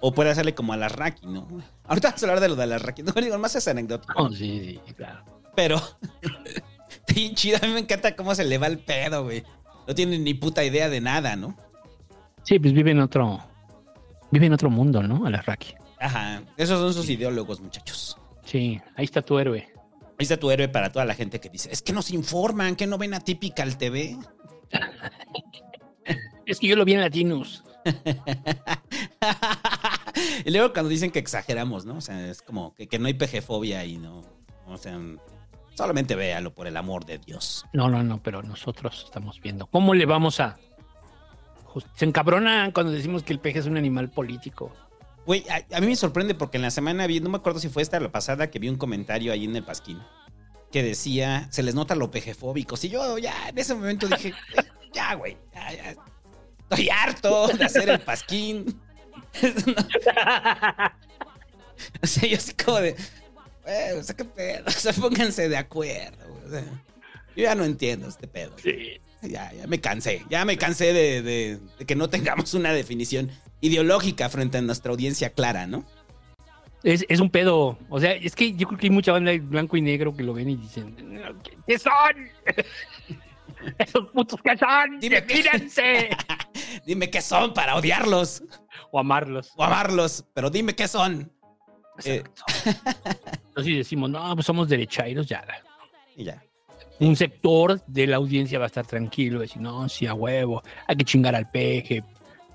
O 0.00 0.14
puede 0.14 0.30
hacerle 0.30 0.54
como 0.54 0.72
a 0.72 0.78
la 0.78 0.88
Raki, 0.88 1.26
¿no? 1.26 1.46
Ahorita 1.84 2.08
vamos 2.08 2.22
a 2.22 2.26
hablar 2.26 2.40
de 2.40 2.48
lo 2.48 2.56
de 2.56 2.66
la 2.66 2.78
Raki. 2.78 3.02
No 3.02 3.12
digo, 3.12 3.36
más 3.36 3.54
es 3.56 3.68
anecdótico. 3.68 4.14
Oh, 4.16 4.30
sí, 4.30 4.80
sí, 4.86 4.94
claro. 4.94 5.22
Pero. 5.54 5.78
sí, 7.08 7.34
chido. 7.34 7.58
A 7.60 7.66
mí 7.66 7.74
me 7.74 7.80
encanta 7.80 8.16
cómo 8.16 8.34
se 8.34 8.46
le 8.46 8.56
va 8.56 8.68
el 8.68 8.78
pedo, 8.78 9.24
güey. 9.24 9.42
No 9.86 9.94
tiene 9.94 10.18
ni 10.18 10.32
puta 10.32 10.64
idea 10.64 10.88
de 10.88 11.02
nada, 11.02 11.36
¿no? 11.36 11.58
Sí, 12.42 12.58
pues 12.58 12.72
vive 12.72 12.92
en 12.92 13.00
otro. 13.00 13.38
Vive 14.30 14.46
en 14.46 14.54
otro 14.54 14.70
mundo, 14.70 15.02
¿no? 15.02 15.26
A 15.26 15.28
la 15.28 15.42
Raki. 15.42 15.74
Ajá. 15.98 16.42
Esos 16.56 16.80
son 16.80 16.94
sus 16.94 17.10
ideólogos, 17.10 17.60
muchachos. 17.60 18.16
Sí, 18.46 18.80
ahí 18.96 19.04
está 19.04 19.20
tu 19.20 19.38
héroe. 19.38 19.68
Ahí 20.18 20.22
está 20.22 20.38
tu 20.38 20.50
héroe 20.50 20.68
para 20.68 20.90
toda 20.90 21.04
la 21.04 21.12
gente 21.12 21.38
que 21.38 21.50
dice: 21.50 21.68
Es 21.70 21.82
que 21.82 21.92
nos 21.92 22.12
informan, 22.12 22.76
que 22.76 22.86
no 22.86 22.96
ven 22.96 23.12
a 23.12 23.20
Typical 23.20 23.76
TV. 23.76 24.16
es 26.46 26.58
que 26.58 26.66
yo 26.66 26.76
lo 26.76 26.84
vi 26.84 26.94
en 26.94 27.00
Latinos. 27.00 27.64
y 30.44 30.50
luego 30.50 30.72
cuando 30.72 30.88
dicen 30.88 31.10
que 31.10 31.18
exageramos, 31.18 31.84
¿no? 31.84 31.96
O 31.96 32.00
sea, 32.00 32.28
es 32.28 32.42
como 32.42 32.74
que, 32.74 32.86
que 32.86 32.98
no 32.98 33.06
hay 33.06 33.14
pejefobia 33.14 33.84
y 33.84 33.98
no. 33.98 34.22
O 34.66 34.76
sea, 34.76 34.98
solamente 35.74 36.14
véalo 36.14 36.54
por 36.54 36.66
el 36.66 36.76
amor 36.76 37.04
de 37.06 37.18
Dios. 37.18 37.64
No, 37.72 37.88
no, 37.88 38.02
no, 38.02 38.22
pero 38.22 38.42
nosotros 38.42 39.04
estamos 39.06 39.40
viendo. 39.40 39.66
¿Cómo 39.66 39.94
le 39.94 40.06
vamos 40.06 40.40
a.? 40.40 40.58
Se 41.94 42.04
encabrona 42.04 42.72
cuando 42.72 42.92
decimos 42.92 43.22
que 43.22 43.32
el 43.32 43.38
peje 43.38 43.60
es 43.60 43.66
un 43.66 43.76
animal 43.76 44.10
político. 44.10 44.72
Güey, 45.24 45.44
a, 45.48 45.76
a, 45.76 45.80
mí 45.80 45.86
me 45.86 45.96
sorprende 45.96 46.34
porque 46.34 46.56
en 46.56 46.62
la 46.62 46.70
semana 46.70 47.06
vi, 47.06 47.20
no 47.20 47.30
me 47.30 47.36
acuerdo 47.36 47.60
si 47.60 47.68
fue 47.68 47.82
esta 47.82 47.98
o 47.98 48.00
la 48.00 48.10
pasada, 48.10 48.50
que 48.50 48.58
vi 48.58 48.68
un 48.68 48.76
comentario 48.76 49.32
ahí 49.32 49.44
en 49.44 49.54
el 49.54 49.62
Pasquín 49.62 50.00
que 50.70 50.82
decía, 50.82 51.48
se 51.50 51.62
les 51.62 51.74
nota 51.74 51.94
lo 51.94 52.10
pejefóbicos. 52.10 52.84
Y 52.84 52.90
yo 52.90 53.18
ya 53.18 53.48
en 53.48 53.58
ese 53.58 53.74
momento 53.74 54.06
dije, 54.06 54.34
ya, 54.92 55.14
güey, 55.14 55.36
ya, 55.52 55.72
ya, 55.72 55.96
estoy 56.70 56.88
harto 56.88 57.48
de 57.48 57.64
hacer 57.64 57.88
el 57.90 58.00
Pasquín. 58.00 58.80
o 62.02 62.06
sea, 62.06 62.28
yo 62.28 62.36
así 62.36 62.54
como 62.54 62.80
de, 62.80 62.96
eh, 63.66 63.94
o 63.98 64.02
sea, 64.02 64.16
qué 64.16 64.24
pedo, 64.24 64.64
o 64.66 64.70
sea, 64.70 64.92
pónganse 64.92 65.48
de 65.48 65.56
acuerdo. 65.56 66.26
O 66.46 66.50
sea, 66.50 66.64
yo 67.36 67.44
ya 67.44 67.54
no 67.54 67.64
entiendo 67.64 68.08
este 68.08 68.26
pedo. 68.28 68.52
Sí. 68.62 69.00
Ya, 69.22 69.52
ya 69.52 69.66
me 69.66 69.80
cansé, 69.80 70.24
ya 70.30 70.46
me 70.46 70.56
cansé 70.56 70.94
de, 70.94 71.20
de, 71.20 71.58
de 71.78 71.84
que 71.84 71.94
no 71.94 72.08
tengamos 72.08 72.54
una 72.54 72.72
definición 72.72 73.30
ideológica 73.60 74.30
frente 74.30 74.56
a 74.58 74.62
nuestra 74.62 74.92
audiencia 74.92 75.30
clara, 75.30 75.66
¿no? 75.66 75.84
Es, 76.82 77.04
es, 77.10 77.20
un 77.20 77.28
pedo. 77.28 77.76
O 77.90 78.00
sea, 78.00 78.12
es 78.12 78.34
que 78.34 78.54
yo 78.54 78.66
creo 78.66 78.78
que 78.78 78.86
hay 78.86 78.90
mucha 78.90 79.12
banda 79.12 79.30
de 79.32 79.40
blanco 79.40 79.76
y 79.76 79.82
negro 79.82 80.16
que 80.16 80.22
lo 80.22 80.32
ven 80.32 80.48
y 80.48 80.56
dicen: 80.56 80.96
¿Qué 81.66 81.78
son? 81.78 81.92
Esos 83.78 84.08
putos 84.10 84.40
que 84.42 84.56
son. 84.56 85.00
Dime 85.00 85.24
qué. 85.24 85.44
dime 86.86 87.10
qué 87.10 87.20
son 87.20 87.52
para 87.52 87.76
odiarlos. 87.76 88.42
O 88.90 88.98
amarlos. 88.98 89.52
O 89.56 89.64
amarlos. 89.64 90.24
Pero 90.34 90.50
dime 90.50 90.74
qué 90.74 90.88
son. 90.88 91.30
Exacto. 91.98 92.44
Eh. 92.64 92.74
Entonces 93.48 93.76
decimos: 93.76 94.10
No, 94.10 94.34
pues 94.34 94.46
somos 94.46 94.68
derechairos, 94.68 95.26
ya. 95.26 95.44
Y 96.16 96.24
ya. 96.24 96.42
Un 96.98 97.16
sector 97.16 97.82
de 97.86 98.06
la 98.06 98.16
audiencia 98.16 98.58
va 98.58 98.66
a 98.66 98.68
estar 98.68 98.86
tranquilo, 98.86 99.40
decir: 99.40 99.60
No, 99.60 99.88
sí, 99.88 100.06
a 100.06 100.14
huevo. 100.14 100.62
Hay 100.86 100.96
que 100.96 101.04
chingar 101.04 101.34
al 101.34 101.48
peje, 101.48 102.04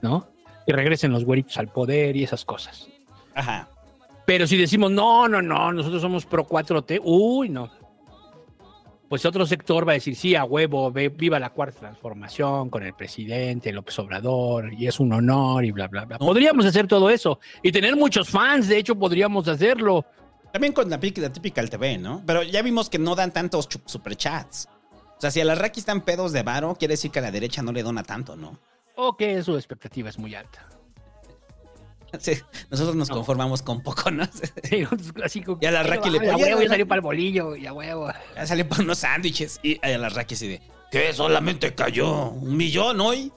¿no? 0.02 0.28
Que 0.66 0.74
regresen 0.74 1.12
los 1.12 1.24
güeritos 1.24 1.58
al 1.58 1.68
poder 1.68 2.16
y 2.16 2.24
esas 2.24 2.44
cosas. 2.44 2.88
Ajá. 3.34 3.70
Pero 4.26 4.48
si 4.48 4.58
decimos, 4.58 4.92
no, 4.92 5.28
no, 5.28 5.42
no, 5.42 5.72
nosotros 5.72 6.02
somos 6.02 6.26
pro 6.26 6.48
4T, 6.48 7.00
uy, 7.04 7.50
no. 7.50 7.70
Pues 9.10 9.24
otro 9.26 9.46
sector 9.46 9.88
va 9.88 9.92
a 9.92 9.96
decir, 9.96 10.16
sí, 10.16 10.36
a 10.36 10.44
huevo, 10.46 10.92
ve, 10.92 11.10
viva 11.10 11.40
la 11.40 11.52
cuarta 11.52 11.80
transformación 11.80 12.70
con 12.70 12.84
el 12.84 12.94
presidente 12.94 13.72
López 13.72 13.98
Obrador, 14.00 14.74
y 14.74 14.88
es 14.88 15.00
un 15.00 15.14
honor, 15.14 15.64
y 15.64 15.72
bla, 15.72 15.88
bla, 15.88 16.06
bla. 16.06 16.18
Podríamos 16.18 16.66
hacer 16.66 16.88
todo 16.88 17.10
eso 17.10 17.40
y 17.62 17.72
tener 17.72 17.96
muchos 17.96 18.30
fans, 18.30 18.68
de 18.68 18.78
hecho, 18.78 18.96
podríamos 18.96 19.48
hacerlo. 19.48 20.06
También 20.52 20.74
con 20.74 20.90
la, 20.90 21.00
la 21.18 21.32
Typical 21.32 21.70
TV, 21.70 21.98
¿no? 22.00 22.24
Pero 22.26 22.42
ya 22.42 22.62
vimos 22.62 22.90
que 22.90 22.98
no 22.98 23.14
dan 23.14 23.32
tantos 23.32 23.70
superchats. 23.86 24.68
O 25.18 25.22
sea, 25.22 25.30
si 25.30 25.40
a 25.40 25.46
las 25.46 25.58
Raki 25.58 25.80
están 25.80 26.02
pedos 26.02 26.32
de 26.32 26.44
varo, 26.44 26.76
quiere 26.76 26.94
decir 26.94 27.12
que 27.12 27.20
a 27.20 27.22
la 27.22 27.32
derecha 27.32 27.62
no 27.62 27.72
le 27.72 27.84
dona 27.84 28.04
tanto, 28.04 28.36
¿no? 28.36 28.60
O 28.96 29.16
que 29.16 29.44
su 29.44 29.56
expectativa 29.56 30.10
es 30.10 30.18
muy 30.18 30.34
alta. 30.34 30.68
Sí, 32.22 32.34
nosotros 32.70 32.96
nos 32.96 33.10
no. 33.10 33.16
conformamos 33.16 33.62
con 33.62 33.82
poco, 33.82 34.12
¿no? 34.12 34.26
Sí, 34.64 34.86
así 35.24 35.42
como. 35.42 35.60
Y 35.62 35.66
a 35.66 35.72
la 35.72 35.84
Raki 35.84 36.10
le 36.10 36.20
ponen. 36.20 36.38
Ya, 36.38 36.60
ya 36.62 36.68
salió 36.70 36.88
para 36.88 36.98
el 36.98 37.04
bolillo, 37.04 37.56
ya 37.56 37.74
huevo. 37.74 38.12
Ya 38.36 38.48
salió 38.48 38.68
para 38.68 38.84
unos 38.84 39.00
sándwiches. 39.00 39.60
Y 39.64 39.80
a 39.86 39.98
la 39.98 40.10
Raki 40.10 40.36
así 40.36 40.48
de. 40.48 40.62
¿Qué? 40.92 41.14
Solamente 41.14 41.74
cayó 41.76 42.30
un 42.30 42.56
millón 42.56 43.02
hoy. 43.02 43.32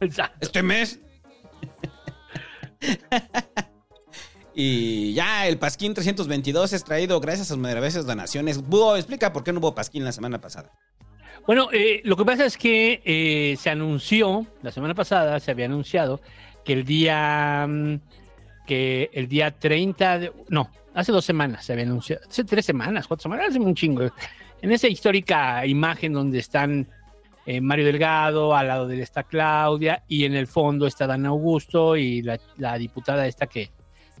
Exacto. 0.00 0.38
Este 0.40 0.62
mes. 0.62 1.00
y 4.54 5.12
ya 5.14 5.46
el 5.48 5.58
Pasquín 5.58 5.94
322 5.94 6.72
es 6.72 6.84
traído 6.84 7.20
gracias 7.20 7.48
a 7.48 7.54
sus 7.54 7.58
maravillas 7.58 8.06
donaciones. 8.06 8.62
Búho, 8.62 8.96
explica 8.96 9.32
por 9.32 9.44
qué 9.44 9.52
no 9.52 9.58
hubo 9.60 9.74
Pasquín 9.74 10.04
la 10.04 10.12
semana 10.12 10.40
pasada. 10.40 10.72
Bueno, 11.46 11.68
eh, 11.72 12.02
lo 12.04 12.14
que 12.16 12.26
pasa 12.26 12.44
es 12.44 12.58
que 12.58 13.00
eh, 13.06 13.56
se 13.56 13.70
anunció, 13.70 14.46
la 14.62 14.70
semana 14.70 14.94
pasada 14.94 15.40
se 15.40 15.50
había 15.50 15.64
anunciado 15.64 16.20
que 16.64 16.72
el 16.72 16.84
día 16.84 17.66
que 18.66 19.10
el 19.14 19.28
día 19.28 19.50
30 19.50 20.18
de, 20.18 20.32
no, 20.50 20.70
hace 20.94 21.10
dos 21.10 21.24
semanas 21.24 21.64
se 21.64 21.72
había 21.72 21.84
anunciado, 21.84 22.22
hace 22.28 22.44
tres 22.44 22.66
semanas, 22.66 23.06
cuatro 23.06 23.22
semanas, 23.22 23.48
hace 23.48 23.58
un 23.58 23.74
chingo. 23.74 24.10
En 24.60 24.72
esa 24.72 24.88
histórica 24.88 25.64
imagen 25.64 26.12
donde 26.12 26.38
están 26.38 26.86
eh, 27.46 27.62
Mario 27.62 27.86
Delgado, 27.86 28.54
al 28.54 28.68
lado 28.68 28.86
de 28.86 28.96
él 28.96 29.00
está 29.00 29.22
Claudia, 29.22 30.02
y 30.06 30.24
en 30.24 30.34
el 30.34 30.46
fondo 30.46 30.86
está 30.86 31.06
Dan 31.06 31.24
Augusto 31.24 31.96
y 31.96 32.20
la, 32.20 32.38
la, 32.58 32.76
diputada 32.76 33.26
esta 33.26 33.46
que 33.46 33.70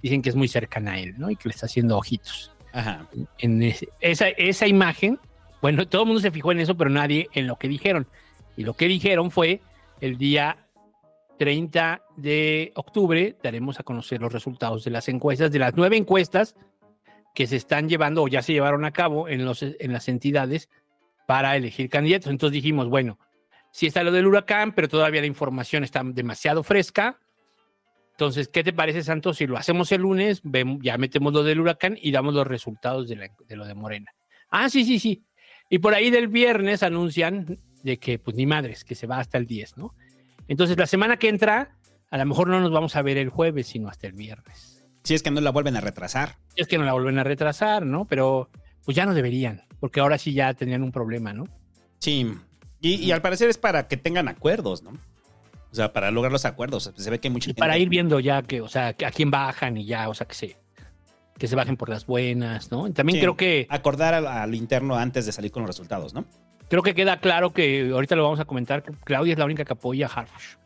dicen 0.00 0.22
que 0.22 0.30
es 0.30 0.34
muy 0.34 0.48
cercana 0.48 0.92
a 0.92 0.98
él, 0.98 1.14
¿no? 1.18 1.30
Y 1.30 1.36
que 1.36 1.48
le 1.48 1.54
está 1.54 1.66
haciendo 1.66 1.98
ojitos. 1.98 2.52
Ajá. 2.72 3.06
En 3.38 3.62
ese, 3.62 3.88
esa, 4.00 4.28
esa 4.28 4.66
imagen, 4.66 5.18
bueno, 5.60 5.86
todo 5.86 6.02
el 6.02 6.06
mundo 6.06 6.22
se 6.22 6.30
fijó 6.30 6.52
en 6.52 6.60
eso, 6.60 6.74
pero 6.74 6.88
nadie 6.88 7.28
en 7.34 7.46
lo 7.46 7.56
que 7.56 7.68
dijeron. 7.68 8.06
Y 8.56 8.64
lo 8.64 8.72
que 8.74 8.88
dijeron 8.88 9.30
fue 9.30 9.60
el 10.00 10.16
día 10.16 10.56
30 11.38 12.02
de 12.16 12.72
octubre 12.74 13.36
daremos 13.42 13.80
a 13.80 13.82
conocer 13.82 14.20
los 14.20 14.32
resultados 14.32 14.84
de 14.84 14.90
las 14.90 15.08
encuestas, 15.08 15.50
de 15.50 15.58
las 15.58 15.74
nueve 15.76 15.96
encuestas 15.96 16.54
que 17.34 17.46
se 17.46 17.56
están 17.56 17.88
llevando 17.88 18.22
o 18.22 18.28
ya 18.28 18.42
se 18.42 18.52
llevaron 18.52 18.84
a 18.84 18.90
cabo 18.90 19.28
en, 19.28 19.44
los, 19.44 19.62
en 19.62 19.92
las 19.92 20.08
entidades 20.08 20.68
para 21.26 21.56
elegir 21.56 21.88
candidatos. 21.88 22.30
Entonces 22.30 22.54
dijimos, 22.54 22.88
bueno, 22.88 23.18
sí 23.70 23.86
está 23.86 24.02
lo 24.02 24.12
del 24.12 24.26
huracán, 24.26 24.72
pero 24.74 24.88
todavía 24.88 25.20
la 25.20 25.26
información 25.26 25.84
está 25.84 26.02
demasiado 26.04 26.62
fresca. 26.62 27.20
Entonces, 28.12 28.48
¿qué 28.48 28.64
te 28.64 28.72
parece, 28.72 29.04
Santos? 29.04 29.36
Si 29.36 29.46
lo 29.46 29.56
hacemos 29.56 29.92
el 29.92 30.00
lunes, 30.00 30.42
ya 30.82 30.98
metemos 30.98 31.32
lo 31.32 31.44
del 31.44 31.60
huracán 31.60 31.96
y 32.00 32.10
damos 32.10 32.34
los 32.34 32.46
resultados 32.46 33.08
de, 33.08 33.16
la, 33.16 33.28
de 33.46 33.56
lo 33.56 33.64
de 33.64 33.74
Morena. 33.74 34.12
Ah, 34.50 34.68
sí, 34.68 34.84
sí, 34.84 34.98
sí. 34.98 35.22
Y 35.70 35.78
por 35.78 35.94
ahí 35.94 36.10
del 36.10 36.26
viernes 36.26 36.82
anuncian 36.82 37.60
de 37.84 37.98
que, 37.98 38.18
pues 38.18 38.36
ni 38.36 38.46
madres, 38.46 38.84
que 38.84 38.94
se 38.94 39.06
va 39.06 39.18
hasta 39.18 39.38
el 39.38 39.46
10, 39.46 39.76
¿no? 39.76 39.94
Entonces, 40.48 40.76
la 40.76 40.86
semana 40.86 41.18
que 41.18 41.28
entra, 41.28 41.76
a 42.10 42.18
lo 42.18 42.26
mejor 42.26 42.48
no 42.48 42.60
nos 42.60 42.72
vamos 42.72 42.96
a 42.96 43.02
ver 43.02 43.18
el 43.18 43.28
jueves, 43.28 43.68
sino 43.68 43.88
hasta 43.88 44.06
el 44.06 44.14
viernes. 44.14 44.84
Si 45.04 45.14
es 45.14 45.22
que 45.22 45.30
no 45.30 45.40
la 45.40 45.50
vuelven 45.50 45.76
a 45.76 45.80
retrasar. 45.80 46.36
Si 46.54 46.62
es 46.62 46.66
que 46.66 46.78
no 46.78 46.84
la 46.84 46.92
vuelven 46.92 47.18
a 47.18 47.24
retrasar, 47.24 47.86
¿no? 47.86 48.06
Pero 48.06 48.50
pues 48.84 48.96
ya 48.96 49.06
no 49.06 49.14
deberían, 49.14 49.62
porque 49.80 50.00
ahora 50.00 50.18
sí 50.18 50.32
ya 50.32 50.52
tenían 50.54 50.82
un 50.82 50.92
problema, 50.92 51.32
¿no? 51.32 51.44
Sí. 51.98 52.34
Y, 52.80 52.94
y 52.94 53.12
al 53.12 53.22
parecer 53.22 53.50
es 53.50 53.58
para 53.58 53.86
que 53.88 53.96
tengan 53.96 54.28
acuerdos, 54.28 54.82
¿no? 54.82 54.90
O 55.70 55.74
sea, 55.74 55.92
para 55.92 56.10
lograr 56.10 56.32
los 56.32 56.44
acuerdos. 56.44 56.92
Se 56.96 57.10
ve 57.10 57.20
que 57.20 57.28
hay 57.28 57.32
mucha 57.32 57.50
y 57.50 57.54
Para 57.54 57.76
ir 57.76 57.88
viendo 57.88 58.20
ya 58.20 58.42
que, 58.42 58.60
o 58.60 58.68
sea, 58.68 58.88
a 58.88 59.10
quién 59.10 59.30
bajan 59.30 59.76
y 59.76 59.84
ya, 59.84 60.08
o 60.08 60.14
sea, 60.14 60.26
que 60.26 60.34
se, 60.34 60.56
que 61.36 61.46
se 61.46 61.56
bajen 61.56 61.76
por 61.76 61.90
las 61.90 62.06
buenas, 62.06 62.70
¿no? 62.70 62.90
También 62.92 63.16
sí, 63.16 63.20
creo 63.20 63.36
que. 63.36 63.66
Acordar 63.68 64.14
al, 64.14 64.26
al 64.26 64.54
interno 64.54 64.96
antes 64.96 65.26
de 65.26 65.32
salir 65.32 65.50
con 65.50 65.62
los 65.62 65.68
resultados, 65.68 66.14
¿no? 66.14 66.24
Creo 66.68 66.82
que 66.82 66.94
queda 66.94 67.18
claro 67.18 67.52
que 67.52 67.90
ahorita 67.90 68.16
lo 68.16 68.24
vamos 68.24 68.40
a 68.40 68.44
comentar, 68.44 68.82
que 68.82 68.92
Claudia 69.04 69.32
es 69.32 69.38
la 69.38 69.44
única 69.44 69.64
que 69.64 69.72
apoya 69.72 70.06
a 70.06 70.10
Harfush. 70.10 70.56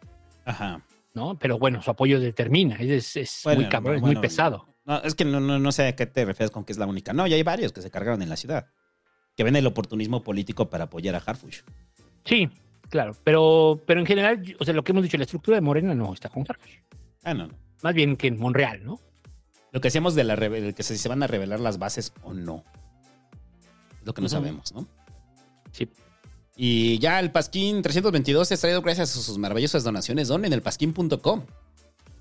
Ajá. 0.45 0.83
¿No? 1.15 1.39
Pero 1.39 1.59
bueno, 1.59 1.83
su 1.83 1.91
apoyo 1.91 2.21
determina, 2.21 2.77
es, 2.77 3.17
es 3.17 3.41
bueno, 3.45 3.61
muy 3.61 3.69
cabrón, 3.69 4.01
bueno, 4.01 4.09
es 4.09 4.15
muy 4.15 4.23
pesado. 4.23 4.67
No, 4.85 5.01
es 5.03 5.15
que 5.15 5.25
no, 5.25 5.41
no, 5.41 5.59
no, 5.59 5.73
sé 5.73 5.89
a 5.89 5.95
qué 5.95 6.07
te 6.07 6.25
refieres 6.25 6.51
con 6.51 6.65
que 6.65 6.73
es 6.73 6.79
la 6.79 6.87
única. 6.87 7.13
No, 7.13 7.27
ya 7.27 7.37
hay 7.37 7.43
varios 7.43 7.73
que 7.73 7.83
se 7.83 7.91
cargaron 7.91 8.23
en 8.23 8.29
la 8.29 8.37
ciudad. 8.37 8.67
Que 9.37 9.45
ven 9.45 9.57
el 9.57 9.67
oportunismo 9.67 10.23
político 10.23 10.69
para 10.69 10.85
apoyar 10.85 11.15
a 11.15 11.19
Harfush. 11.19 11.61
Sí, 12.25 12.49
claro. 12.89 13.15
Pero, 13.23 13.81
pero 13.87 14.01
en 14.01 14.07
general, 14.07 14.43
o 14.59 14.65
sea, 14.65 14.75
lo 14.75 14.83
que 14.83 14.93
hemos 14.93 15.05
dicho, 15.05 15.17
la 15.17 15.25
estructura 15.25 15.57
de 15.57 15.61
Morena 15.61 15.95
no 15.95 16.13
está 16.13 16.29
con 16.29 16.45
Harfush. 16.49 16.79
Ah, 17.23 17.35
no, 17.35 17.47
no. 17.47 17.55
Más 17.83 17.95
bien 17.95 18.17
que 18.17 18.27
en 18.27 18.39
Monreal, 18.39 18.85
¿no? 18.85 19.01
Lo 19.71 19.81
que 19.81 19.87
decíamos 19.89 20.15
de, 20.15 20.25
la, 20.25 20.37
que 20.37 20.83
se, 20.83 20.99
se 20.99 21.09
van 21.09 21.23
a 21.23 21.27
revelar 21.27 21.61
las 21.61 21.79
bases 21.79 22.13
o 22.23 22.35
no. 22.35 22.65
Lo 24.05 24.13
que 24.15 24.21
no 24.21 24.27
uh 24.27 24.29
-huh. 24.29 24.33
sabemos, 24.33 24.75
¿no? 24.75 24.89
Sí. 25.73 25.89
Y 26.57 26.99
ya 26.99 27.19
el 27.19 27.33
Pasquín 27.33 27.83
322 27.83 28.53
es 28.53 28.61
traído 28.61 28.83
gracias 28.83 29.17
a 29.17 29.21
sus 29.21 29.39
maravillosas 29.39 29.85
donaciones. 29.85 30.29
Donen 30.29 30.53
el 30.53 30.63
pasquín.com. 30.63 31.47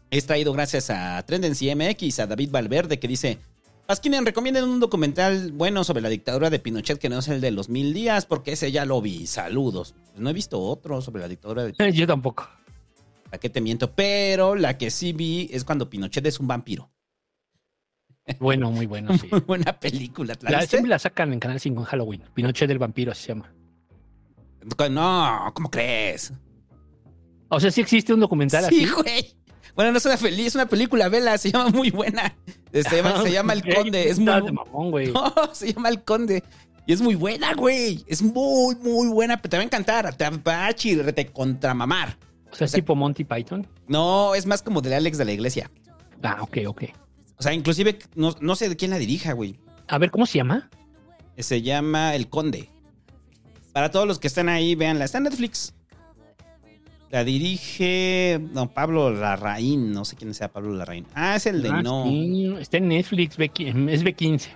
Es 0.09 0.25
traído 0.25 0.53
gracias 0.53 0.89
a 0.89 1.21
Tendency 1.25 1.73
MX, 1.73 2.19
a 2.19 2.27
David 2.27 2.49
Valverde, 2.51 2.99
que 2.99 3.07
dice: 3.07 3.39
Pasquinen, 3.85 4.25
recomienden 4.25 4.63
un 4.63 4.79
documental 4.79 5.51
bueno 5.51 5.83
sobre 5.83 6.01
la 6.01 6.09
dictadura 6.09 6.49
de 6.49 6.59
Pinochet 6.59 6.97
que 6.97 7.09
no 7.09 7.19
es 7.19 7.27
el 7.27 7.41
de 7.41 7.51
los 7.51 7.69
mil 7.69 7.93
días, 7.93 8.25
porque 8.25 8.53
ese 8.53 8.71
ya 8.71 8.85
lo 8.85 9.01
vi. 9.01 9.27
Saludos. 9.27 9.93
Pues 10.11 10.19
no 10.19 10.29
he 10.29 10.33
visto 10.33 10.59
otro 10.61 11.01
sobre 11.01 11.21
la 11.21 11.27
dictadura 11.27 11.63
de 11.63 11.73
Yo 11.93 12.07
tampoco. 12.07 12.49
¿Para 13.25 13.39
qué 13.39 13.49
te 13.49 13.61
miento? 13.61 13.91
Pero 13.91 14.55
la 14.55 14.77
que 14.77 14.91
sí 14.91 15.13
vi 15.13 15.49
es 15.51 15.63
cuando 15.63 15.89
Pinochet 15.89 16.25
es 16.25 16.39
un 16.39 16.47
vampiro. 16.47 16.89
Bueno, 18.39 18.71
muy 18.71 18.85
bueno, 18.85 19.17
sí. 19.17 19.27
Muy 19.31 19.41
buena 19.41 19.79
película. 19.79 20.35
¿La 20.41 20.51
La, 20.51 20.61
siempre 20.67 20.89
la 20.89 20.99
sacan 20.99 21.33
en 21.33 21.39
Canal 21.39 21.59
5 21.59 21.79
en 21.81 21.85
Halloween. 21.85 22.23
Pinochet 22.33 22.67
del 22.67 22.79
vampiro, 22.79 23.11
así 23.11 23.23
se 23.23 23.27
llama. 23.29 23.51
No, 24.89 25.51
¿cómo 25.55 25.69
crees? 25.69 26.31
O 27.49 27.59
sea, 27.59 27.71
sí 27.71 27.81
existe 27.81 28.13
un 28.13 28.19
documental 28.19 28.65
Sí, 28.69 28.83
así. 28.85 28.93
güey. 28.93 29.35
Bueno, 29.75 29.91
no 29.91 29.97
es 29.97 30.05
una 30.05 30.17
feliz, 30.17 30.47
es 30.47 30.55
una 30.55 30.67
película, 30.67 31.09
vela, 31.09 31.37
se 31.37 31.51
llama 31.51 31.69
muy 31.69 31.89
buena. 31.91 32.35
Se 32.71 32.83
llama, 32.95 33.21
se 33.23 33.31
llama 33.33 33.53
El 33.53 33.63
Conde, 33.63 34.09
es 34.09 34.19
muy 34.19 34.27
estás 34.29 34.45
de 34.45 34.51
mamón, 34.51 34.91
güey. 34.91 35.07
No, 35.13 35.33
se 35.53 35.73
llama 35.73 35.89
El 35.89 36.03
Conde. 36.03 36.43
Y 36.85 36.93
es 36.93 37.01
muy 37.01 37.15
buena, 37.15 37.53
güey. 37.53 38.03
Es 38.07 38.21
muy, 38.21 38.75
muy 38.75 39.07
buena. 39.07 39.41
Te 39.41 39.55
va 39.55 39.61
a 39.61 39.65
encantar. 39.65 40.13
Te 40.15 40.29
va 40.29 40.67
a 40.67 40.73
chirrete 40.73 41.27
contramamar. 41.27 42.17
O 42.51 42.55
sea, 42.55 42.65
es 42.65 42.71
tipo 42.71 42.95
Monty 42.95 43.23
Python. 43.23 43.65
No, 43.87 44.35
es 44.35 44.45
más 44.45 44.61
como 44.61 44.81
del 44.81 44.93
Alex 44.93 45.17
de 45.17 45.25
la 45.25 45.31
iglesia. 45.31 45.71
Ah, 46.23 46.39
ok, 46.41 46.57
ok. 46.67 46.83
O 47.41 47.43
sea, 47.43 47.53
inclusive, 47.55 47.97
no, 48.13 48.35
no 48.39 48.55
sé 48.55 48.69
de 48.69 48.75
quién 48.75 48.91
la 48.91 48.99
dirija, 48.99 49.33
güey. 49.33 49.55
A 49.87 49.97
ver, 49.97 50.11
¿cómo 50.11 50.27
se 50.27 50.37
llama? 50.37 50.69
Se 51.39 51.63
llama 51.63 52.13
El 52.13 52.29
Conde. 52.29 52.69
Para 53.73 53.89
todos 53.89 54.07
los 54.07 54.19
que 54.19 54.27
están 54.27 54.47
ahí, 54.47 54.75
véanla. 54.75 55.05
Está 55.05 55.17
en 55.17 55.23
Netflix. 55.23 55.73
La 57.09 57.23
dirige. 57.23 58.39
No, 58.53 58.71
Pablo 58.71 59.09
Larraín. 59.09 59.91
No 59.91 60.05
sé 60.05 60.15
quién 60.15 60.35
sea 60.35 60.49
Pablo 60.51 60.71
Larraín. 60.75 61.07
Ah, 61.15 61.35
es 61.35 61.47
el 61.47 61.63
de 61.63 61.69
Ah, 61.69 61.81
No. 61.81 62.03
sí, 62.05 62.53
está 62.59 62.77
en 62.77 62.89
Netflix, 62.89 63.39
es 63.39 64.03
B15. 64.03 64.49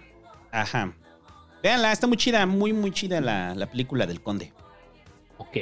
Ajá. 0.51 0.93
Véanla, 1.63 1.91
está 1.91 2.05
muy 2.05 2.17
chida, 2.17 2.45
muy, 2.45 2.71
muy 2.71 2.91
chida 2.91 3.19
la, 3.19 3.55
la 3.55 3.65
película 3.65 4.05
del 4.05 4.21
Conde. 4.21 4.53
Ok, 5.37 5.57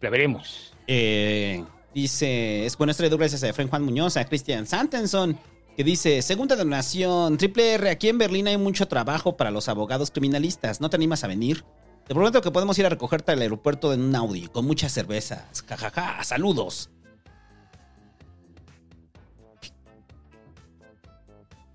la 0.00 0.10
veremos. 0.10 0.74
Eh, 0.86 1.64
dice, 1.92 2.64
es 2.66 2.76
bueno 2.78 2.94
traído 2.94 3.18
gracias 3.18 3.42
a 3.42 3.48
Efraín 3.48 3.68
Juan 3.68 3.82
Muñoz, 3.82 4.16
a 4.16 4.24
Christian 4.24 4.64
Santenson, 4.64 5.36
que 5.76 5.84
dice, 5.84 6.20
segunda 6.22 6.56
donación, 6.56 7.36
triple 7.38 7.74
R, 7.74 7.90
aquí 7.90 8.08
en 8.08 8.18
Berlín 8.18 8.46
hay 8.46 8.58
mucho 8.58 8.88
trabajo 8.88 9.36
para 9.36 9.50
los 9.50 9.68
abogados 9.68 10.10
criminalistas, 10.10 10.80
¿no 10.80 10.90
te 10.90 10.96
animas 10.96 11.24
a 11.24 11.28
venir? 11.28 11.64
Te 12.06 12.14
prometo 12.14 12.42
que 12.42 12.50
podemos 12.50 12.78
ir 12.78 12.86
a 12.86 12.90
recogerte 12.90 13.32
al 13.32 13.40
aeropuerto 13.40 13.92
en 13.92 14.02
un 14.02 14.14
Audi, 14.14 14.48
con 14.48 14.66
muchas 14.66 14.92
cervezas, 14.92 15.62
jajaja, 15.66 16.22
saludos. 16.24 16.90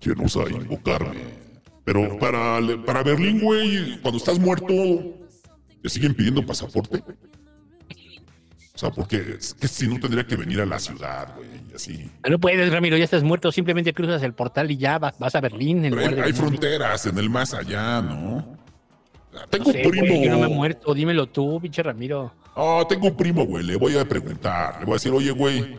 ¿Quién 0.00 0.20
osa 0.24 0.40
invocarme? 0.48 1.48
Pero 1.84 2.18
para, 2.18 2.60
para 2.84 3.02
Berlín, 3.02 3.40
güey, 3.40 4.00
cuando 4.00 4.18
estás 4.18 4.38
muerto, 4.38 4.66
¿te 5.82 5.88
siguen 5.88 6.14
pidiendo 6.14 6.44
pasaporte? 6.44 7.02
O 8.78 8.80
sea, 8.80 8.90
porque 8.90 9.34
es 9.40 9.54
que 9.54 9.66
si 9.66 9.88
no 9.88 9.98
tendría 9.98 10.24
que 10.24 10.36
venir 10.36 10.60
a 10.60 10.64
la 10.64 10.78
ciudad, 10.78 11.34
güey, 11.34 11.48
y 11.68 11.74
así. 11.74 12.08
No 12.30 12.38
puedes, 12.38 12.72
Ramiro, 12.72 12.96
ya 12.96 13.02
estás 13.02 13.24
muerto. 13.24 13.50
Simplemente 13.50 13.92
cruzas 13.92 14.22
el 14.22 14.34
portal 14.34 14.70
y 14.70 14.76
ya 14.76 15.00
vas, 15.00 15.18
vas 15.18 15.34
a 15.34 15.40
Berlín. 15.40 15.84
En 15.84 15.90
lugar 15.96 16.10
hay, 16.10 16.14
de 16.14 16.22
hay 16.22 16.32
fronteras 16.32 17.04
en 17.06 17.18
el 17.18 17.28
más 17.28 17.54
allá, 17.54 18.00
¿no? 18.00 18.56
Tengo 19.50 19.64
No 19.66 19.72
sé, 19.72 19.82
un 19.84 19.90
primo. 19.90 20.06
güey, 20.06 20.24
yo 20.24 20.30
no 20.30 20.38
me 20.38 20.46
he 20.46 20.54
muerto. 20.54 20.94
Dímelo 20.94 21.26
tú, 21.26 21.60
pinche 21.60 21.82
Ramiro. 21.82 22.32
Ah, 22.54 22.84
tengo 22.88 23.08
un 23.08 23.16
primo, 23.16 23.44
güey. 23.46 23.64
Le 23.64 23.74
voy 23.74 23.98
a 23.98 24.04
preguntar. 24.08 24.76
Le 24.78 24.84
voy 24.84 24.92
a 24.92 24.94
decir, 24.94 25.10
oye, 25.10 25.32
güey, 25.32 25.76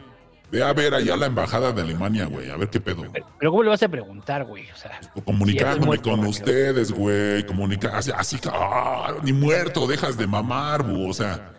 ve 0.51 0.62
a 0.62 0.73
ver 0.73 0.93
allá 0.93 1.15
la 1.15 1.27
embajada 1.27 1.71
de 1.71 1.81
Alemania, 1.81 2.25
güey. 2.25 2.49
A 2.49 2.57
ver 2.57 2.69
qué 2.69 2.81
pedo. 2.81 3.05
Pero 3.13 3.51
¿cómo 3.51 3.63
le 3.63 3.69
vas 3.69 3.81
a 3.81 3.88
preguntar, 3.88 4.43
güey? 4.43 4.69
O 4.71 4.75
sea, 4.75 4.99
Comunicándome 5.23 5.85
muerto, 5.85 6.09
con 6.09 6.19
Ramiro. 6.19 6.31
ustedes, 6.31 6.91
güey. 6.91 7.45
Comunica 7.45 7.97
así, 7.97 8.12
así 8.13 8.38
ah, 8.51 9.13
ni 9.23 9.31
muerto, 9.31 9.88
dejas 9.88 10.17
de 10.17 10.27
mamar, 10.27 10.83
bu. 10.83 11.09
O 11.09 11.13
sea, 11.13 11.53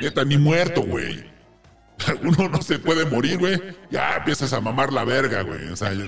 neta, 0.00 0.24
ni 0.24 0.36
muerto, 0.38 0.82
güey. 0.82 1.24
Uno 2.22 2.48
no 2.48 2.60
se 2.62 2.78
puede 2.78 3.04
morir, 3.06 3.38
güey. 3.38 3.60
Ya 3.90 4.16
empiezas 4.18 4.52
a 4.52 4.60
mamar 4.60 4.92
la 4.92 5.04
verga, 5.04 5.42
güey. 5.42 5.68
O 5.68 5.76
sea, 5.76 5.92
ya- 5.94 6.04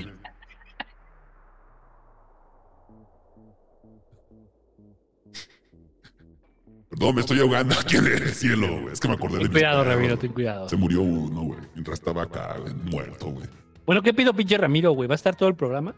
Perdón, 6.91 7.15
me 7.17 7.21
estoy 7.21 7.39
ahogando 7.41 7.75
aquí 7.79 7.97
en 7.97 8.07
el 8.07 8.29
cielo, 8.35 8.81
güey. 8.81 8.93
Es 8.93 9.01
que 9.01 9.09
me 9.09 9.15
acordé 9.15 9.35
de 9.35 9.41
ten 9.45 9.53
mis 9.53 9.61
cuidado, 9.63 9.85
Ramiro, 9.85 10.17
ten 10.19 10.33
cuidado. 10.33 10.69
Se 10.69 10.77
murió 10.77 11.03
uno, 11.03 11.43
güey. 11.43 11.61
Mientras 11.75 11.99
estaba 11.99 12.23
acá, 12.23 12.57
güey, 12.59 12.73
muerto, 12.75 13.27
güey. 13.27 13.47
Bueno, 13.85 14.03
¿qué 14.03 14.15
pido, 14.15 14.33
pinche 14.33 14.57
Ramiro, 14.57 14.93
güey? 14.93 15.07
¿Va 15.07 15.15
a 15.15 15.17
estar 15.17 15.37
todo 15.37 15.49
el 15.51 15.55
programa? 15.55 15.95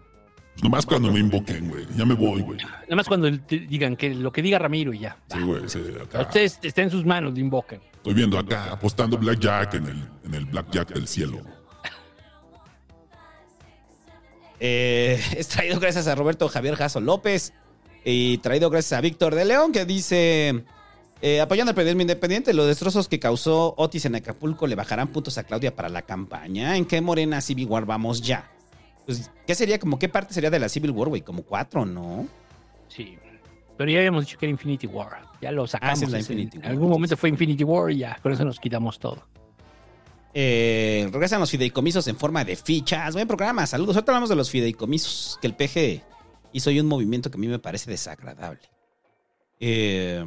Nomás 0.62 0.84
cuando 0.84 1.10
me 1.10 1.20
invoquen, 1.20 1.68
güey. 1.68 1.86
Ya 1.96 2.04
me 2.04 2.14
voy, 2.14 2.42
güey. 2.42 2.58
Nada 2.58 2.96
más 2.96 3.08
cuando 3.08 3.30
digan 3.30 3.96
que 3.96 4.14
lo 4.14 4.30
que 4.30 4.42
diga 4.42 4.58
Ramiro 4.58 4.92
y 4.92 5.00
ya. 5.00 5.16
Sí, 5.32 5.40
güey, 5.40 5.68
sí, 5.68 5.80
acá. 6.02 6.22
Ustedes 6.22 6.58
está 6.62 6.82
en 6.82 6.90
sus 6.90 7.04
manos, 7.04 7.32
lo 7.32 7.40
invocan. 7.40 7.80
Estoy 7.94 8.14
viendo 8.14 8.38
acá, 8.38 8.72
apostando 8.72 9.16
Blackjack 9.16 9.74
en 9.74 9.86
el, 9.86 10.08
en 10.24 10.34
el 10.34 10.44
Blackjack 10.46 10.92
del 10.92 11.06
cielo. 11.08 11.40
Eh, 14.62 15.18
es 15.38 15.48
traído 15.48 15.80
gracias 15.80 16.06
a 16.06 16.14
Roberto 16.14 16.46
Javier 16.46 16.74
Jasso 16.74 17.00
López 17.00 17.54
y 18.04 18.36
traído 18.38 18.68
gracias 18.68 18.98
a 18.98 19.00
Víctor 19.00 19.34
de 19.34 19.46
León 19.46 19.72
que 19.72 19.86
dice, 19.86 20.64
eh, 21.22 21.40
apoyando 21.40 21.70
al 21.70 21.74
periodismo 21.74 22.02
independiente, 22.02 22.52
los 22.52 22.66
destrozos 22.66 23.08
que 23.08 23.18
causó 23.18 23.74
Otis 23.78 24.04
en 24.04 24.16
Acapulco 24.16 24.66
le 24.66 24.74
bajarán 24.74 25.08
puntos 25.08 25.38
a 25.38 25.44
Claudia 25.44 25.74
para 25.74 25.88
la 25.88 26.02
campaña. 26.02 26.76
¿En 26.76 26.84
qué 26.84 27.00
Morena 27.00 27.40
Civil 27.40 27.68
War 27.68 27.86
vamos 27.86 28.20
ya? 28.20 28.50
Pues, 29.10 29.28
¿qué 29.44 29.56
sería? 29.56 29.76
Como 29.80 29.98
qué 29.98 30.08
parte 30.08 30.32
sería 30.32 30.50
de 30.50 30.60
la 30.60 30.68
Civil 30.68 30.92
War, 30.92 31.08
güey? 31.08 31.22
Como 31.22 31.42
cuatro, 31.42 31.84
¿no? 31.84 32.28
Sí. 32.86 33.18
Pero 33.76 33.90
ya 33.90 33.98
habíamos 33.98 34.24
dicho 34.24 34.38
que 34.38 34.46
era 34.46 34.50
Infinity 34.50 34.86
War. 34.86 35.22
Ya 35.40 35.50
lo 35.50 35.66
sacamos. 35.66 36.00
Ah, 36.00 36.04
es 36.04 36.12
la 36.12 36.18
Infinity 36.20 36.58
en 36.58 36.62
War. 36.62 36.70
algún 36.70 36.90
momento 36.90 37.16
fue 37.16 37.28
Infinity 37.28 37.64
War 37.64 37.90
y 37.90 37.98
ya. 37.98 38.16
Con 38.22 38.30
eso 38.30 38.44
nos 38.44 38.60
quitamos 38.60 39.00
todo. 39.00 39.26
Eh, 40.32 41.08
regresan 41.12 41.40
los 41.40 41.50
fideicomisos 41.50 42.06
en 42.06 42.16
forma 42.16 42.44
de 42.44 42.54
fichas. 42.54 43.14
Buen 43.14 43.26
programa, 43.26 43.66
saludos. 43.66 43.96
Ahorita 43.96 44.12
hablamos 44.12 44.28
de 44.28 44.36
los 44.36 44.48
fideicomisos 44.48 45.40
que 45.40 45.48
el 45.48 45.56
PG 45.56 46.04
hizo 46.52 46.70
hoy 46.70 46.78
un 46.78 46.86
movimiento 46.86 47.32
que 47.32 47.36
a 47.36 47.40
mí 47.40 47.48
me 47.48 47.58
parece 47.58 47.90
desagradable. 47.90 48.60
Eh, 49.58 50.24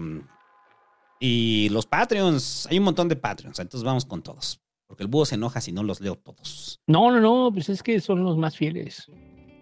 y 1.22 1.70
los 1.70 1.86
Patreons, 1.86 2.68
hay 2.70 2.80
un 2.80 2.84
montón 2.84 3.08
de 3.08 3.16
Patreons, 3.16 3.58
entonces 3.60 3.86
vamos 3.86 4.04
con 4.04 4.22
todos. 4.22 4.60
Porque 4.88 5.04
el 5.04 5.10
búho 5.10 5.26
se 5.26 5.36
enoja 5.36 5.62
si 5.62 5.72
no 5.72 5.84
los 5.84 6.02
leo 6.02 6.16
todos. 6.16 6.80
No, 6.88 7.12
no, 7.12 7.20
no, 7.20 7.52
pues 7.54 7.70
es 7.70 7.82
que 7.82 8.00
son 8.00 8.24
los 8.24 8.38
más 8.38 8.58
fieles. 8.58 9.10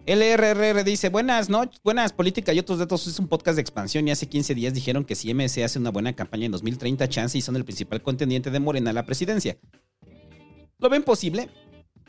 LRRR 0.08 0.84
dice, 0.84 1.10
buenas 1.10 1.50
noches, 1.50 1.80
buenas 1.84 2.12
política 2.12 2.54
y 2.54 2.60
otros 2.60 2.80
datos. 2.80 3.06
Es 3.06 3.20
un 3.20 3.28
podcast 3.28 3.56
de 3.56 3.62
expansión 3.62 4.08
y 4.08 4.12
hace 4.12 4.28
15 4.28 4.56
días 4.56 4.74
dijeron 4.74 5.06
que 5.06 5.16
si 5.16 5.32
MC 5.34 5.64
hace 5.64 5.78
una 5.78 5.92
buena 5.92 6.14
campaña 6.14 6.48
en 6.48 6.52
2030, 6.52 7.08
chance 7.08 7.38
y 7.38 7.42
son 7.42 7.56
el 7.56 7.64
principal 7.64 8.02
contendiente 8.02 8.50
de 8.50 8.60
Morena 8.60 8.90
a 8.90 8.94
la 8.94 9.06
presidencia. 9.06 9.58
¿Lo 10.80 10.90
ven 10.90 11.04
posible? 11.04 11.50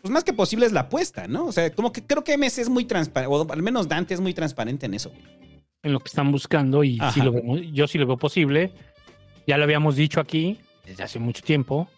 Pues 0.00 0.10
más 0.10 0.24
que 0.24 0.32
posible 0.32 0.66
es 0.66 0.72
la 0.72 0.80
apuesta, 0.80 1.28
¿no? 1.28 1.46
O 1.46 1.52
sea, 1.52 1.70
como 1.72 1.92
que 1.92 2.04
creo 2.04 2.24
que 2.24 2.36
MC 2.36 2.58
es 2.62 2.68
muy 2.68 2.86
transparente, 2.86 3.32
o 3.32 3.52
al 3.52 3.62
menos 3.62 3.86
Dante 3.88 4.14
es 4.14 4.20
muy 4.20 4.32
transparente 4.32 4.86
en 4.86 4.94
eso. 4.94 5.12
En 5.82 5.92
lo 5.92 6.00
que 6.00 6.08
están 6.08 6.32
buscando 6.32 6.82
y 6.82 6.98
lo 7.16 7.32
vemos, 7.32 7.60
yo 7.72 7.86
sí 7.86 7.98
lo 7.98 8.06
veo 8.06 8.16
posible. 8.16 8.72
Ya 9.46 9.58
lo 9.58 9.64
habíamos 9.64 9.96
dicho 9.96 10.18
aquí 10.18 10.58
desde 10.86 11.02
hace 11.02 11.18
mucho 11.18 11.42
tiempo, 11.42 11.88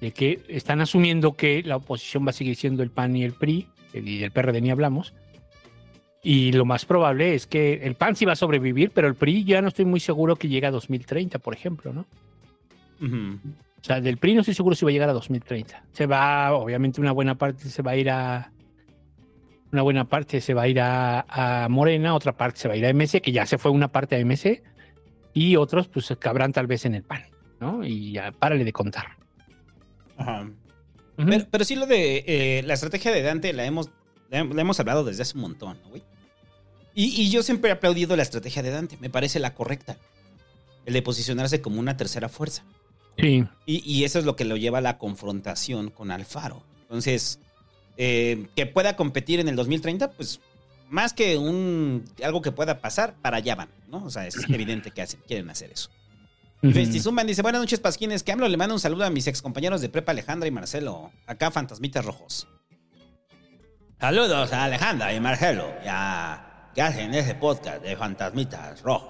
de 0.00 0.12
que 0.12 0.42
están 0.48 0.80
asumiendo 0.80 1.34
que 1.34 1.62
la 1.62 1.76
oposición 1.76 2.26
va 2.26 2.30
a 2.30 2.32
seguir 2.32 2.56
siendo 2.56 2.82
el 2.82 2.90
PAN 2.90 3.16
y 3.16 3.24
el 3.24 3.32
PRI, 3.32 3.68
y 3.92 4.18
del 4.18 4.30
PRD 4.30 4.60
ni 4.60 4.70
hablamos. 4.70 5.14
Y 6.22 6.52
lo 6.52 6.64
más 6.64 6.84
probable 6.84 7.34
es 7.34 7.46
que 7.46 7.74
el 7.84 7.94
PAN 7.94 8.16
sí 8.16 8.24
va 8.24 8.32
a 8.32 8.36
sobrevivir, 8.36 8.90
pero 8.92 9.08
el 9.08 9.14
PRI 9.14 9.44
ya 9.44 9.62
no 9.62 9.68
estoy 9.68 9.84
muy 9.84 10.00
seguro 10.00 10.36
que 10.36 10.48
llegue 10.48 10.66
a 10.66 10.70
2030, 10.70 11.38
por 11.38 11.54
ejemplo, 11.54 11.92
¿no? 11.92 12.06
O 13.80 13.84
sea, 13.84 14.00
del 14.00 14.16
PRI 14.16 14.34
no 14.34 14.40
estoy 14.40 14.54
seguro 14.54 14.74
si 14.74 14.84
va 14.84 14.90
a 14.90 14.92
llegar 14.92 15.08
a 15.08 15.12
2030. 15.12 15.84
Se 15.92 16.06
va, 16.06 16.52
obviamente, 16.52 17.00
una 17.00 17.12
buena 17.12 17.36
parte 17.36 17.68
se 17.68 17.82
va 17.82 17.92
a 17.92 17.96
ir 17.96 18.10
a. 18.10 18.52
Una 19.70 19.82
buena 19.82 20.04
parte 20.08 20.40
se 20.40 20.54
va 20.54 20.62
a 20.62 20.68
ir 20.68 20.80
a, 20.80 21.26
a 21.28 21.68
Morena, 21.68 22.14
otra 22.14 22.32
parte 22.32 22.58
se 22.58 22.68
va 22.68 22.74
a 22.74 22.76
ir 22.78 22.86
a 22.86 22.92
MC, 22.92 23.20
que 23.20 23.32
ya 23.32 23.44
se 23.44 23.58
fue 23.58 23.70
una 23.70 23.88
parte 23.88 24.16
a 24.16 24.18
MC, 24.18 24.62
y 25.34 25.56
otros, 25.56 25.88
pues, 25.88 26.12
cabrán 26.18 26.52
tal 26.52 26.66
vez 26.66 26.86
en 26.86 26.94
el 26.94 27.02
PAN, 27.02 27.24
¿no? 27.60 27.84
Y 27.84 28.12
ya, 28.12 28.32
párale 28.32 28.64
de 28.64 28.72
contar. 28.72 29.18
Ajá. 30.18 30.50
pero, 31.16 31.46
pero 31.50 31.64
sí 31.64 31.74
lo 31.76 31.86
de 31.86 32.24
eh, 32.26 32.62
la 32.64 32.74
estrategia 32.74 33.12
de 33.12 33.22
Dante 33.22 33.52
la 33.52 33.64
hemos, 33.64 33.88
la, 34.30 34.44
la 34.44 34.60
hemos 34.60 34.78
hablado 34.80 35.04
desde 35.04 35.22
hace 35.22 35.36
un 35.36 35.42
montón, 35.42 35.78
¿no, 35.82 35.88
güey? 35.88 36.02
Y, 36.94 37.22
y 37.22 37.30
yo 37.30 37.42
siempre 37.42 37.70
he 37.70 37.72
aplaudido 37.72 38.16
la 38.16 38.22
estrategia 38.22 38.62
de 38.62 38.70
Dante, 38.70 38.98
me 39.00 39.08
parece 39.08 39.38
la 39.38 39.54
correcta. 39.54 39.96
El 40.84 40.94
de 40.94 41.02
posicionarse 41.02 41.60
como 41.60 41.80
una 41.80 41.96
tercera 41.96 42.28
fuerza. 42.28 42.64
Sí. 43.16 43.44
Y, 43.66 43.82
y 43.90 44.04
eso 44.04 44.18
es 44.18 44.24
lo 44.24 44.36
que 44.36 44.44
lo 44.44 44.56
lleva 44.56 44.78
a 44.78 44.80
la 44.80 44.98
confrontación 44.98 45.90
con 45.90 46.10
Alfaro. 46.10 46.62
Entonces, 46.82 47.40
eh, 47.98 48.46
que 48.54 48.64
pueda 48.66 48.96
competir 48.96 49.40
en 49.40 49.48
el 49.48 49.56
2030, 49.56 50.12
pues 50.12 50.40
más 50.88 51.12
que 51.12 51.36
un 51.36 52.04
algo 52.22 52.40
que 52.42 52.52
pueda 52.52 52.80
pasar, 52.80 53.14
para 53.20 53.38
allá 53.38 53.56
van, 53.56 53.68
¿no? 53.88 54.04
O 54.04 54.10
sea, 54.10 54.26
es 54.26 54.36
evidente 54.48 54.90
que 54.92 55.02
hacen, 55.02 55.20
quieren 55.26 55.50
hacer 55.50 55.70
eso. 55.72 55.90
Y 56.60 56.72
Festizumban 56.72 57.26
dice, 57.26 57.42
buenas 57.42 57.60
noches, 57.60 57.78
Pasquines, 57.80 58.22
que 58.24 58.32
AMLO 58.32 58.48
le 58.48 58.56
manda 58.56 58.74
un 58.74 58.80
saludo 58.80 59.04
a 59.04 59.10
mis 59.10 59.26
excompañeros 59.28 59.80
de 59.80 59.88
prepa 59.88 60.10
Alejandra 60.12 60.48
y 60.48 60.50
Marcelo. 60.50 61.12
Acá, 61.26 61.50
fantasmitas 61.52 62.04
rojos. 62.04 62.48
Saludos 64.00 64.52
a 64.52 64.64
Alejandra 64.64 65.12
y 65.14 65.20
Marcelo. 65.20 65.72
Ya. 65.84 66.70
que 66.74 66.82
hacen 66.82 67.12
ese 67.14 67.34
podcast 67.34 67.82
de 67.82 67.96
fantasmitas 67.96 68.82
rojos. 68.82 69.08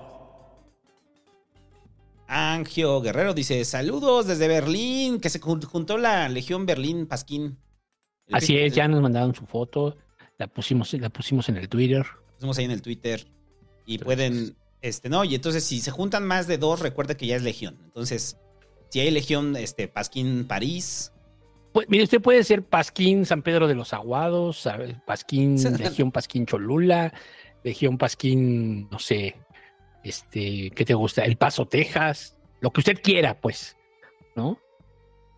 Angio 2.27 3.01
Guerrero 3.01 3.33
dice: 3.35 3.65
Saludos 3.65 4.27
desde 4.27 4.49
Berlín, 4.49 5.19
que 5.21 5.31
se 5.31 5.41
jun- 5.41 5.65
juntó 5.65 5.97
la 5.99 6.29
Legión 6.29 6.67
Berlín 6.67 7.07
Pasquín. 7.07 7.59
El 8.27 8.35
Así 8.35 8.59
es, 8.59 8.75
ya 8.75 8.87
nos 8.89 9.01
mandaron 9.01 9.35
su 9.35 9.47
foto, 9.47 9.97
la 10.37 10.47
pusimos, 10.49 10.93
la 10.95 11.09
pusimos 11.09 11.49
en 11.49 11.57
el 11.57 11.69
Twitter. 11.69 12.05
pusimos 12.35 12.59
ahí 12.59 12.67
en 12.67 12.71
el 12.73 12.83
Twitter. 12.83 13.27
Y 13.87 13.97
pueden, 13.99 14.55
este, 14.83 15.09
no, 15.09 15.25
y 15.25 15.35
entonces 15.35 15.65
si 15.65 15.81
se 15.81 15.91
juntan 15.91 16.27
más 16.27 16.47
de 16.47 16.59
dos, 16.59 16.81
recuerda 16.81 17.17
que 17.17 17.27
ya 17.27 17.37
es 17.37 17.43
Legión. 17.43 17.79
Entonces, 17.85 18.39
si 18.91 19.01
hay 19.01 19.11
Legión, 19.11 19.57
este, 19.57 19.89
Pasquín 19.89 20.47
París. 20.47 21.13
Pues, 21.73 21.89
mire, 21.89 22.05
usted 22.05 22.21
puede 22.21 22.45
ser 22.45 22.65
Pasquín 22.65 23.27
San 23.27 23.43
Pedro 23.43 23.69
de 23.69 23.75
los 23.75 23.93
Aguados. 23.93 24.69
Pasquín, 25.07 25.57
Legión 25.79 26.13
Pasquín 26.13 26.47
Cholula, 26.47 27.13
Legión 27.65 27.99
Pasquín, 27.99 28.89
no 28.91 28.99
sé, 28.99 29.37
este, 30.05 30.71
¿qué 30.71 30.85
te 30.85 30.95
gusta? 30.95 31.25
El 31.25 31.37
Paso, 31.37 31.67
Texas, 31.67 32.37
lo 32.61 32.71
que 32.71 32.81
usted 32.81 33.01
quiera, 33.03 33.41
pues, 33.41 33.77
¿no? 34.37 34.59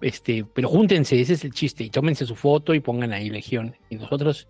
Este, 0.00 0.44
pero 0.44 0.68
júntense, 0.68 1.20
ese 1.20 1.34
es 1.34 1.44
el 1.44 1.52
chiste, 1.52 1.84
y 1.84 1.90
tómense 1.90 2.24
su 2.24 2.36
foto 2.36 2.74
y 2.74 2.80
pongan 2.80 3.12
ahí 3.12 3.28
Legión, 3.28 3.76
y 3.90 3.96
nosotros 3.96 4.48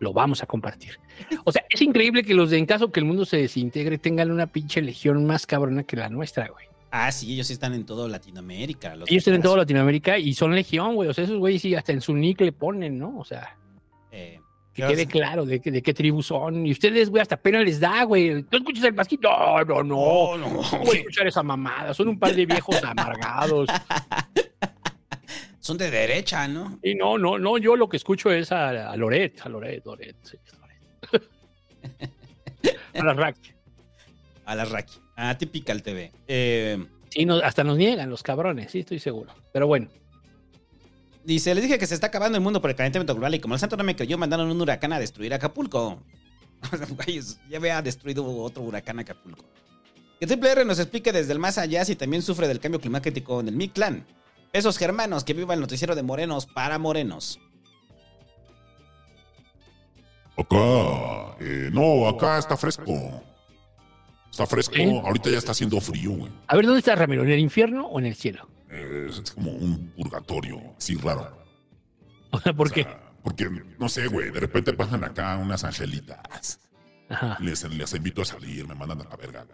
lo 0.00 0.12
vamos 0.12 0.42
a 0.42 0.46
compartir. 0.46 0.98
O 1.44 1.52
sea, 1.52 1.64
es 1.70 1.80
increíble 1.82 2.22
que 2.24 2.34
los 2.34 2.50
de 2.50 2.58
en 2.58 2.66
caso 2.66 2.90
que 2.92 3.00
el 3.00 3.06
mundo 3.06 3.24
se 3.24 3.36
desintegre 3.38 3.98
tengan 3.98 4.30
una 4.30 4.46
pinche 4.46 4.82
legión 4.82 5.24
más 5.24 5.46
cabrona 5.46 5.84
que 5.84 5.96
la 5.96 6.08
nuestra, 6.08 6.48
güey. 6.48 6.66
Ah, 6.90 7.10
sí, 7.10 7.32
ellos 7.32 7.50
están 7.50 7.74
en 7.74 7.84
todo 7.86 8.06
Latinoamérica. 8.08 8.94
los 8.94 9.10
Ellos 9.10 9.24
tienen 9.24 9.38
mexicanos. 9.38 9.42
toda 9.42 9.56
Latinoamérica 9.58 10.18
y 10.18 10.32
son 10.34 10.54
legión, 10.54 10.94
güey. 10.94 11.08
O 11.08 11.14
sea, 11.14 11.24
esos 11.24 11.38
güeyes 11.38 11.60
sí 11.62 11.74
hasta 11.74 11.92
en 11.92 12.00
su 12.00 12.14
nick 12.14 12.40
le 12.40 12.52
ponen, 12.52 12.98
¿no? 12.98 13.18
O 13.18 13.24
sea, 13.24 13.56
Eh, 14.12 14.38
que 14.72 14.86
quede 14.86 15.06
claro 15.06 15.44
de, 15.46 15.60
qué- 15.60 15.70
de 15.72 15.82
qué 15.82 15.92
tribu 15.94 16.22
son. 16.22 16.66
Y 16.66 16.72
ustedes, 16.72 17.08
güey, 17.10 17.20
hasta 17.22 17.36
pena 17.36 17.60
les 17.62 17.78
da, 17.80 18.04
güey. 18.04 18.42
¿Tú 18.44 18.58
escuchas 18.58 18.84
el 18.84 18.94
pasquito? 18.94 19.28
No, 19.28 19.64
no, 19.64 19.82
no. 19.82 20.36
no, 20.36 20.48
No 20.62 20.78
voy 20.84 20.96
a 20.96 20.98
escuchar 21.00 21.26
esa 21.26 21.42
mamada. 21.42 21.94
Son 21.94 22.06
un 22.08 22.18
par 22.18 22.34
de 22.34 22.46
viejos 22.46 22.76
amargados. 22.84 23.68
Son 25.64 25.78
de 25.78 25.90
derecha, 25.90 26.46
¿no? 26.46 26.78
Y 26.82 26.94
no, 26.94 27.16
no, 27.16 27.38
no. 27.38 27.56
Yo 27.56 27.74
lo 27.74 27.88
que 27.88 27.96
escucho 27.96 28.30
es 28.30 28.52
a, 28.52 28.90
a 28.90 28.96
Loret, 28.98 29.40
a 29.46 29.48
Loret, 29.48 29.82
Loret. 29.86 30.14
sí, 30.22 30.36
Loret. 30.60 31.22
a 33.00 33.02
la 33.02 33.14
rack. 33.14 33.36
A 34.44 34.54
la 34.54 34.66
Raki. 34.66 34.98
A 35.16 35.38
Typical 35.38 35.82
TV. 35.82 36.12
Eh, 36.28 36.84
Sí, 37.08 37.24
no, 37.24 37.36
hasta 37.36 37.64
nos 37.64 37.78
niegan 37.78 38.10
los 38.10 38.22
cabrones, 38.22 38.72
sí, 38.72 38.80
estoy 38.80 38.98
seguro. 38.98 39.32
Pero 39.52 39.66
bueno. 39.66 39.88
dice, 41.24 41.54
les 41.54 41.62
dije 41.62 41.78
que 41.78 41.86
se 41.86 41.94
está 41.94 42.08
acabando 42.08 42.36
el 42.36 42.42
mundo 42.42 42.60
por 42.60 42.68
el 42.70 42.76
calentamiento 42.76 43.14
global 43.14 43.34
y 43.36 43.38
como 43.38 43.54
el 43.54 43.60
santo 43.60 43.76
no 43.78 43.84
me 43.84 43.96
creyó, 43.96 44.18
mandaron 44.18 44.50
un 44.50 44.60
huracán 44.60 44.92
a 44.92 44.98
destruir 44.98 45.32
Acapulco. 45.32 46.02
Ya 47.48 47.56
había 47.58 47.80
destruido 47.80 48.26
otro 48.26 48.64
huracán 48.64 48.98
Acapulco. 48.98 49.44
Que 50.20 50.26
Triple 50.26 50.50
R 50.50 50.64
nos 50.64 50.78
explique 50.78 51.10
desde 51.12 51.32
el 51.32 51.38
más 51.38 51.56
allá 51.56 51.84
si 51.84 51.94
también 51.96 52.20
sufre 52.20 52.48
del 52.48 52.60
cambio 52.60 52.80
climático 52.80 53.40
en 53.40 53.48
el 53.48 53.54
Mictlán. 53.56 54.04
Esos 54.54 54.78
germanos 54.78 55.24
que 55.24 55.34
viva 55.34 55.52
el 55.52 55.60
noticiero 55.60 55.96
de 55.96 56.04
morenos 56.04 56.46
para 56.46 56.78
morenos. 56.78 57.40
Acá, 60.36 61.36
eh, 61.40 61.70
no, 61.72 62.06
acá 62.06 62.38
está 62.38 62.56
fresco. 62.56 63.22
Está 64.30 64.46
fresco. 64.46 64.76
Ahorita 65.04 65.28
ya 65.30 65.38
está 65.38 65.50
haciendo 65.50 65.80
frío, 65.80 66.12
güey. 66.12 66.32
A 66.46 66.54
ver, 66.54 66.66
¿dónde 66.66 66.78
está 66.78 66.94
Ramiro? 66.94 67.24
¿En 67.24 67.30
el 67.30 67.40
infierno 67.40 67.88
o 67.88 67.98
en 67.98 68.06
el 68.06 68.14
cielo? 68.14 68.48
Eh, 68.70 69.08
Es, 69.10 69.32
como 69.32 69.50
un 69.50 69.90
purgatorio, 69.96 70.60
así 70.78 70.94
raro. 70.94 71.36
O 72.30 72.38
sea, 72.38 72.52
¿por 72.52 72.70
qué? 72.70 72.86
Porque, 73.24 73.50
no 73.80 73.88
sé, 73.88 74.06
güey, 74.06 74.30
de 74.30 74.38
repente 74.38 74.72
pasan 74.72 75.02
acá 75.02 75.36
unas 75.36 75.64
angelitas. 75.64 76.60
Ajá. 77.08 77.38
Les, 77.40 77.64
les 77.64 77.92
invito 77.94 78.22
a 78.22 78.24
salir, 78.24 78.68
me 78.68 78.76
mandan 78.76 79.00
a 79.00 79.04
la 79.10 79.16
verga. 79.16 79.46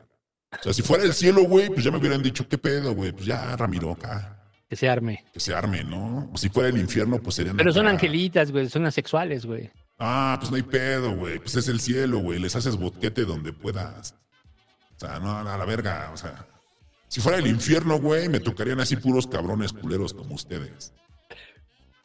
O 0.52 0.62
sea, 0.62 0.74
si 0.74 0.82
fuera 0.82 1.04
el 1.04 1.14
cielo, 1.14 1.44
güey, 1.44 1.68
pues 1.68 1.84
ya 1.84 1.90
me 1.90 1.96
hubieran 1.96 2.22
dicho, 2.22 2.46
¿qué 2.46 2.58
pedo, 2.58 2.94
güey? 2.94 3.12
Pues 3.12 3.24
ya, 3.24 3.56
Ramiro, 3.56 3.92
acá, 3.92 4.39
Que 4.70 4.76
se 4.76 4.88
arme. 4.88 5.24
que 5.32 5.40
se 5.40 5.52
arme, 5.52 5.82
¿no? 5.82 6.30
Si 6.36 6.48
fuera 6.48 6.68
el 6.68 6.78
infierno, 6.78 7.18
pues 7.18 7.34
serían. 7.34 7.56
Pero 7.56 7.72
son 7.72 7.88
angelitas, 7.88 8.52
güey, 8.52 8.68
son 8.68 8.86
asexuales, 8.86 9.44
güey. 9.44 9.68
Ah, 9.98 10.36
pues 10.38 10.50
no 10.50 10.56
hay 10.56 10.62
pedo, 10.62 11.14
güey. 11.16 11.40
Pues 11.40 11.56
es 11.56 11.66
el 11.66 11.80
cielo, 11.80 12.20
güey. 12.20 12.38
Les 12.38 12.54
haces 12.54 12.76
boquete 12.76 13.24
donde 13.24 13.52
puedas. 13.52 14.14
O 14.96 15.00
sea, 15.00 15.18
no, 15.18 15.36
a 15.36 15.58
la 15.58 15.64
verga. 15.64 16.10
O 16.14 16.16
sea, 16.16 16.46
si 17.08 17.20
fuera 17.20 17.38
el 17.38 17.48
infierno, 17.48 17.98
güey, 17.98 18.28
me 18.28 18.38
tocarían 18.38 18.78
así 18.78 18.94
puros 18.94 19.26
cabrones 19.26 19.72
culeros 19.72 20.14
como 20.14 20.36
ustedes. 20.36 20.94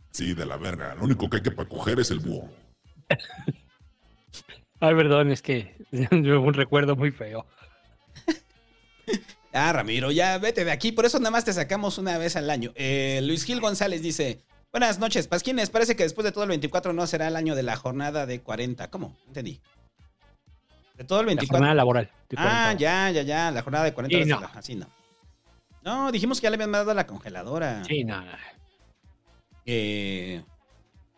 Sí, 0.10 0.34
de 0.34 0.46
la 0.48 0.58
verga. 0.58 0.96
Lo 0.96 1.04
único 1.04 1.30
que 1.30 1.38
hay 1.38 1.44
que 1.44 1.52
para 1.52 1.70
coger 1.70 2.00
es 2.00 2.10
el 2.10 2.20
búho. 2.20 2.50
Ay, 4.80 4.96
perdón, 4.96 5.32
es 5.32 5.42
que 5.42 5.76
yo 5.92 6.42
un 6.42 6.54
recuerdo 6.56 6.96
muy 6.96 7.12
feo. 7.12 7.46
Ah, 9.58 9.72
Ramiro, 9.72 10.12
ya 10.12 10.38
vete 10.38 10.66
de 10.66 10.72
aquí. 10.72 10.92
Por 10.92 11.06
eso 11.06 11.18
nada 11.20 11.32
más 11.32 11.46
te 11.46 11.54
sacamos 11.54 11.98
una 11.98 12.18
vez 12.18 12.36
al 12.36 12.50
año. 12.50 12.72
Eh, 12.76 13.22
Luis 13.24 13.46
Gil 13.46 13.62
González 13.62 14.02
dice: 14.02 14.42
Buenas 14.72 15.00
noches, 15.00 15.28
Pasquines. 15.28 15.70
Parece 15.70 15.96
que 15.96 16.04
después 16.04 16.26
de 16.26 16.32
todo 16.32 16.44
el 16.44 16.50
24 16.50 16.92
no 16.94 17.08
será 17.08 17.28
el 17.30 17.36
año 17.38 17.56
de 17.56 17.64
la 17.64 17.76
jornada 17.78 18.26
de 18.26 18.42
40. 18.42 18.90
¿Cómo? 18.90 19.16
Entendí. 19.28 19.62
De 20.98 21.04
todo 21.06 21.22
el 21.22 21.26
La 21.28 21.30
24. 21.32 21.58
jornada 21.58 21.74
laboral. 21.76 22.10
ah, 22.38 22.74
40. 22.76 22.80
ya, 22.80 23.12
ya, 23.12 23.22
ya. 23.22 23.52
La 23.52 23.62
jornada 23.62 23.86
de 23.86 23.94
40 23.94 24.18
Sí, 24.26 24.32
horas. 24.32 24.42
no. 24.54 24.60
Así 24.60 24.76
no. 24.76 24.88
No, 25.84 26.12
dijimos 26.12 26.40
que 26.42 26.46
ya 26.46 26.50
le 26.50 26.56
habían 26.56 26.72
dado 26.74 26.92
a 26.92 26.94
la 26.94 27.08
congeladora. 27.08 27.84
Sí, 27.86 28.04
no, 28.04 28.20
no. 28.22 28.32
Eh, 29.66 30.44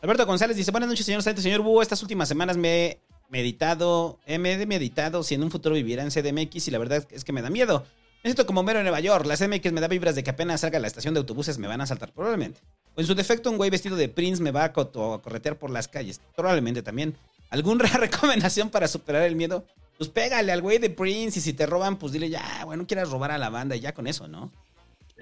Alberto 0.02 0.26
González 0.26 0.56
dice: 0.56 0.71
Buenas 0.71 0.89
noches, 0.89 1.06
señor 1.06 1.23
Sánchez. 1.23 1.43
Señor 1.43 1.62
Búho, 1.62 1.82
estas 1.82 2.02
últimas 2.02 2.28
semanas 2.30 2.58
me 2.58 2.86
he 2.86 3.02
meditado, 3.30 4.19
me 4.28 4.54
he 4.54 4.65
meditado 4.65 5.23
si 5.23 5.36
en 5.36 5.43
un 5.43 5.52
futuro 5.52 5.76
viviera 5.76 6.04
en 6.04 6.12
CDMX 6.12 6.67
y 6.67 6.71
la 6.71 6.78
verdad 6.78 7.06
es 7.12 7.23
que 7.23 7.34
me 7.34 7.41
da 7.41 7.50
miedo. 7.50 7.86
Me 8.23 8.30
siento 8.32 8.45
como 8.45 8.63
mero 8.63 8.80
en 8.80 8.86
Nueva 8.86 8.99
York. 8.99 9.25
La 9.25 9.38
CDMX 9.38 9.71
me 9.71 9.82
da 9.82 9.88
vibras 9.88 10.15
de 10.15 10.23
que 10.23 10.30
apenas 10.32 10.62
salga 10.62 10.77
a 10.77 10.82
la 10.82 10.88
estación 10.88 11.13
de 11.13 11.19
autobuses 11.19 11.58
me 11.58 11.67
van 11.67 11.82
a 11.82 11.86
saltar, 11.86 12.12
probablemente. 12.13 12.60
O 12.95 13.01
en 13.01 13.08
su 13.08 13.15
defecto, 13.15 13.49
un 13.51 13.58
güey 13.58 13.69
vestido 13.69 13.95
de 13.95 14.10
Prince 14.10 14.41
me 14.41 14.51
va 14.51 14.63
a, 14.63 14.65
a 14.65 14.73
corretear 14.73 15.58
por 15.58 15.69
las 15.69 15.88
calles. 15.88 16.19
Probablemente 16.36 16.82
también. 16.82 17.15
¿Alguna 17.49 17.86
recomendación 17.97 18.69
para 18.69 18.88
superar 18.88 19.23
el 19.23 19.36
miedo? 19.36 19.65
Pues 19.97 20.10
pégale 20.10 20.51
al 20.51 20.62
güey 20.62 20.77
de 20.80 20.89
Prince 20.89 21.39
y 21.39 21.41
si 21.41 21.53
te 21.53 21.65
roban, 21.65 21.97
pues 21.97 22.12
dile 22.13 22.30
ya, 22.30 22.63
güey, 22.65 22.77
no 22.77 22.86
quieras 22.86 23.10
robar 23.10 23.32
a 23.32 23.38
la 23.38 23.49
banda 23.49 23.75
y 23.75 23.80
ya 23.80 23.93
con 23.93 24.06
eso, 24.08 24.27
¿no? 24.27 24.51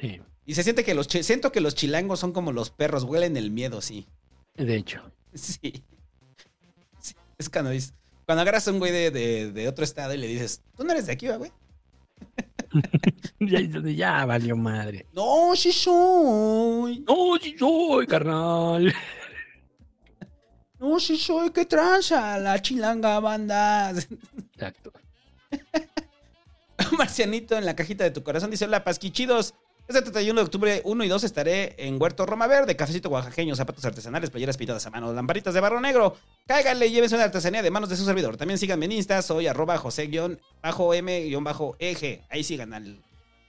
Sí, 0.02 0.22
Y 0.46 0.56
se 0.56 0.64
siente 0.64 0.84
que 0.84 0.94
los 0.94 1.08
siento 1.08 1.52
que 1.54 1.62
los 1.62 1.76
chilangos 1.76 2.20
son 2.20 2.34
como 2.34 2.52
los 2.52 2.72
perros, 2.72 3.04
huelen 3.04 3.38
el 3.38 3.52
miedo, 3.52 3.82
sí. 3.82 4.06
de 4.56 4.76
hecho. 4.76 5.02
Sí. 5.36 5.84
Sí, 7.00 7.14
Es 7.38 7.50
cuando 7.50 7.70
dices, 7.72 7.94
cuando 8.26 8.42
agarras 8.42 8.68
a 8.68 8.72
un 8.72 8.80
güey 8.80 8.92
de, 8.92 9.12
de- 9.12 9.52
de 9.52 9.68
otro 9.68 9.84
estado 9.86 10.14
y 10.14 10.18
le 10.18 10.28
dices, 10.28 10.62
tú 10.76 10.84
no 10.84 10.92
eres 10.94 11.06
de 11.08 11.12
aquí, 11.14 11.28
¿va, 11.28 11.36
güey. 11.38 11.52
Ya, 13.40 13.60
ya 13.62 14.26
valió 14.26 14.56
madre. 14.56 15.06
No, 15.14 15.56
sí 15.56 15.72
soy. 15.72 17.06
No, 17.08 17.38
sí 17.42 17.56
soy, 17.58 18.06
carnal. 18.06 18.94
No, 20.80 21.00
sí 21.00 21.18
soy. 21.18 21.52
¿Qué 21.52 21.66
tranza? 21.66 22.38
La 22.38 22.62
chilanga 22.62 23.20
banda. 23.20 23.92
Exacto. 23.92 24.92
Marcianito 26.98 27.58
en 27.58 27.66
la 27.66 27.76
cajita 27.76 28.04
de 28.04 28.12
tu 28.12 28.24
corazón 28.24 28.52
dice: 28.52 28.66
Hola, 28.66 28.84
pasquichidos. 28.84 29.54
Este 29.88 30.02
31 30.02 30.40
de 30.40 30.44
octubre 30.44 30.82
1 30.84 31.04
y 31.04 31.08
2 31.08 31.24
estaré 31.26 31.76
en 31.78 32.02
Huerto 32.02 32.26
Roma 32.26 32.48
Verde, 32.48 32.76
cafecito 32.76 33.10
oaxaqueño, 33.10 33.56
zapatos 33.56 33.86
artesanales, 33.86 34.32
playeras 34.32 34.58
pintadas 34.58 34.84
a 34.88 34.90
mano, 34.90 35.14
lamparitas 35.14 35.54
de 35.54 35.60
barro 35.60 35.80
negro. 35.80 36.16
Cáiganle 36.48 36.88
y 36.88 36.92
llévense 36.92 37.14
una 37.14 37.26
artesanía 37.26 37.62
de 37.62 37.70
manos 37.70 37.90
de 37.90 37.96
su 37.96 38.04
servidor. 38.04 38.36
También 38.36 38.58
síganme 38.58 38.86
en 38.86 38.94
Insta, 38.94 39.22
soy 39.22 39.46
arroba 39.46 39.78
josé-m-eg. 39.78 40.40
Ahí 42.32 42.44
sigan 42.44 42.74
al 42.74 43.00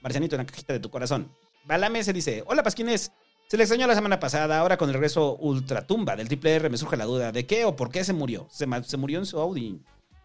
Marcianito 0.02 0.36
en 0.36 0.42
la 0.42 0.46
cajita 0.46 0.74
de 0.74 0.80
tu 0.80 0.90
corazón. 0.90 1.30
Balame 1.64 2.04
se 2.04 2.12
dice: 2.12 2.44
Hola, 2.46 2.62
pasquines. 2.62 3.12
Se 3.48 3.56
le 3.56 3.62
extrañó 3.62 3.86
la 3.86 3.94
semana 3.94 4.20
pasada, 4.20 4.58
ahora 4.58 4.76
con 4.76 4.90
el 4.90 4.94
regreso 4.94 5.36
ultratumba 5.36 6.16
del 6.16 6.26
triple 6.28 6.56
R 6.56 6.68
me 6.68 6.76
surge 6.76 6.96
la 6.96 7.04
duda 7.06 7.32
de 7.32 7.46
qué 7.46 7.64
o 7.64 7.76
por 7.76 7.90
qué 7.90 8.04
se 8.04 8.12
murió. 8.12 8.46
Se, 8.50 8.66
se 8.82 8.96
murió 8.98 9.20
en 9.20 9.24
su 9.24 9.40
Audi. 9.40 9.80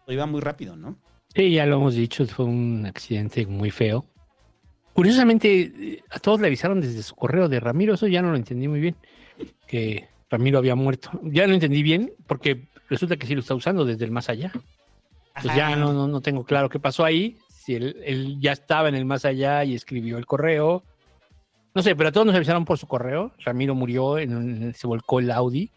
Lo 0.06 0.12
iba 0.12 0.26
muy 0.26 0.42
rápido, 0.42 0.76
¿no? 0.76 0.98
Sí, 1.34 1.52
ya 1.52 1.64
lo 1.64 1.76
hemos 1.76 1.94
dicho, 1.94 2.26
fue 2.26 2.44
un 2.44 2.84
accidente 2.84 3.46
muy 3.46 3.70
feo. 3.70 4.04
Curiosamente, 4.94 6.02
a 6.10 6.18
todos 6.18 6.40
le 6.40 6.48
avisaron 6.48 6.80
desde 6.80 7.02
su 7.02 7.14
correo 7.14 7.48
de 7.48 7.60
Ramiro, 7.60 7.94
eso 7.94 8.06
ya 8.06 8.20
no 8.22 8.30
lo 8.30 8.36
entendí 8.36 8.68
muy 8.68 8.80
bien, 8.80 8.96
que 9.66 10.08
Ramiro 10.30 10.58
había 10.58 10.74
muerto. 10.74 11.10
Ya 11.22 11.46
lo 11.46 11.54
entendí 11.54 11.82
bien, 11.82 12.12
porque 12.26 12.66
resulta 12.88 13.16
que 13.16 13.26
sí 13.26 13.34
lo 13.34 13.40
está 13.40 13.54
usando 13.54 13.84
desde 13.84 14.04
el 14.04 14.10
más 14.10 14.28
allá. 14.28 14.52
Pues 15.40 15.54
ya 15.56 15.74
no, 15.76 15.92
no, 15.94 16.06
no 16.08 16.20
tengo 16.20 16.44
claro 16.44 16.68
qué 16.68 16.78
pasó 16.78 17.04
ahí, 17.04 17.38
si 17.48 17.74
él, 17.74 17.96
él 18.04 18.36
ya 18.40 18.52
estaba 18.52 18.88
en 18.88 18.94
el 18.94 19.04
más 19.06 19.24
allá 19.24 19.64
y 19.64 19.74
escribió 19.74 20.18
el 20.18 20.26
correo. 20.26 20.82
No 21.74 21.82
sé, 21.82 21.96
pero 21.96 22.10
a 22.10 22.12
todos 22.12 22.26
nos 22.26 22.36
avisaron 22.36 22.66
por 22.66 22.76
su 22.76 22.86
correo. 22.86 23.32
Ramiro 23.44 23.74
murió, 23.74 24.18
en 24.18 24.36
un- 24.36 24.74
se 24.74 24.86
volcó 24.86 25.20
el 25.20 25.30
Audi. 25.30 25.70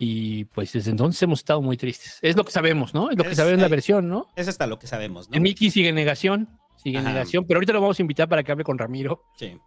Y 0.00 0.44
pues 0.46 0.72
desde 0.72 0.90
entonces 0.90 1.20
hemos 1.22 1.40
estado 1.40 1.60
muy 1.60 1.76
tristes. 1.76 2.18
Es 2.22 2.36
lo 2.36 2.44
que 2.44 2.52
sabemos, 2.52 2.94
¿no? 2.94 3.10
Es 3.10 3.16
lo 3.18 3.22
que 3.24 3.30
Es- 3.30 3.36
sabemos 3.36 3.60
la 3.60 3.66
eh, 3.66 3.70
versión, 3.70 4.08
¿no? 4.08 4.26
Es 4.34 4.48
hasta 4.48 4.66
lo 4.66 4.78
que 4.78 4.86
sabemos, 4.88 5.28
¿no? 5.28 5.34
El 5.36 5.40
Mickey 5.40 5.70
sigue 5.70 5.88
en 5.90 5.94
negación, 5.96 6.48
sigue 6.78 6.98
en 6.98 7.04
negación, 7.04 7.44
pero 7.46 7.58
ahorita 7.58 7.72
lo 7.72 7.80
vamos 7.80 7.98
a 7.98 8.02
invitar 8.02 8.28
para 8.28 8.42
que 8.42 8.52
hable 8.52 8.64
con 8.64 8.78
Ramiro. 8.78 9.24
Sí. 9.36 9.58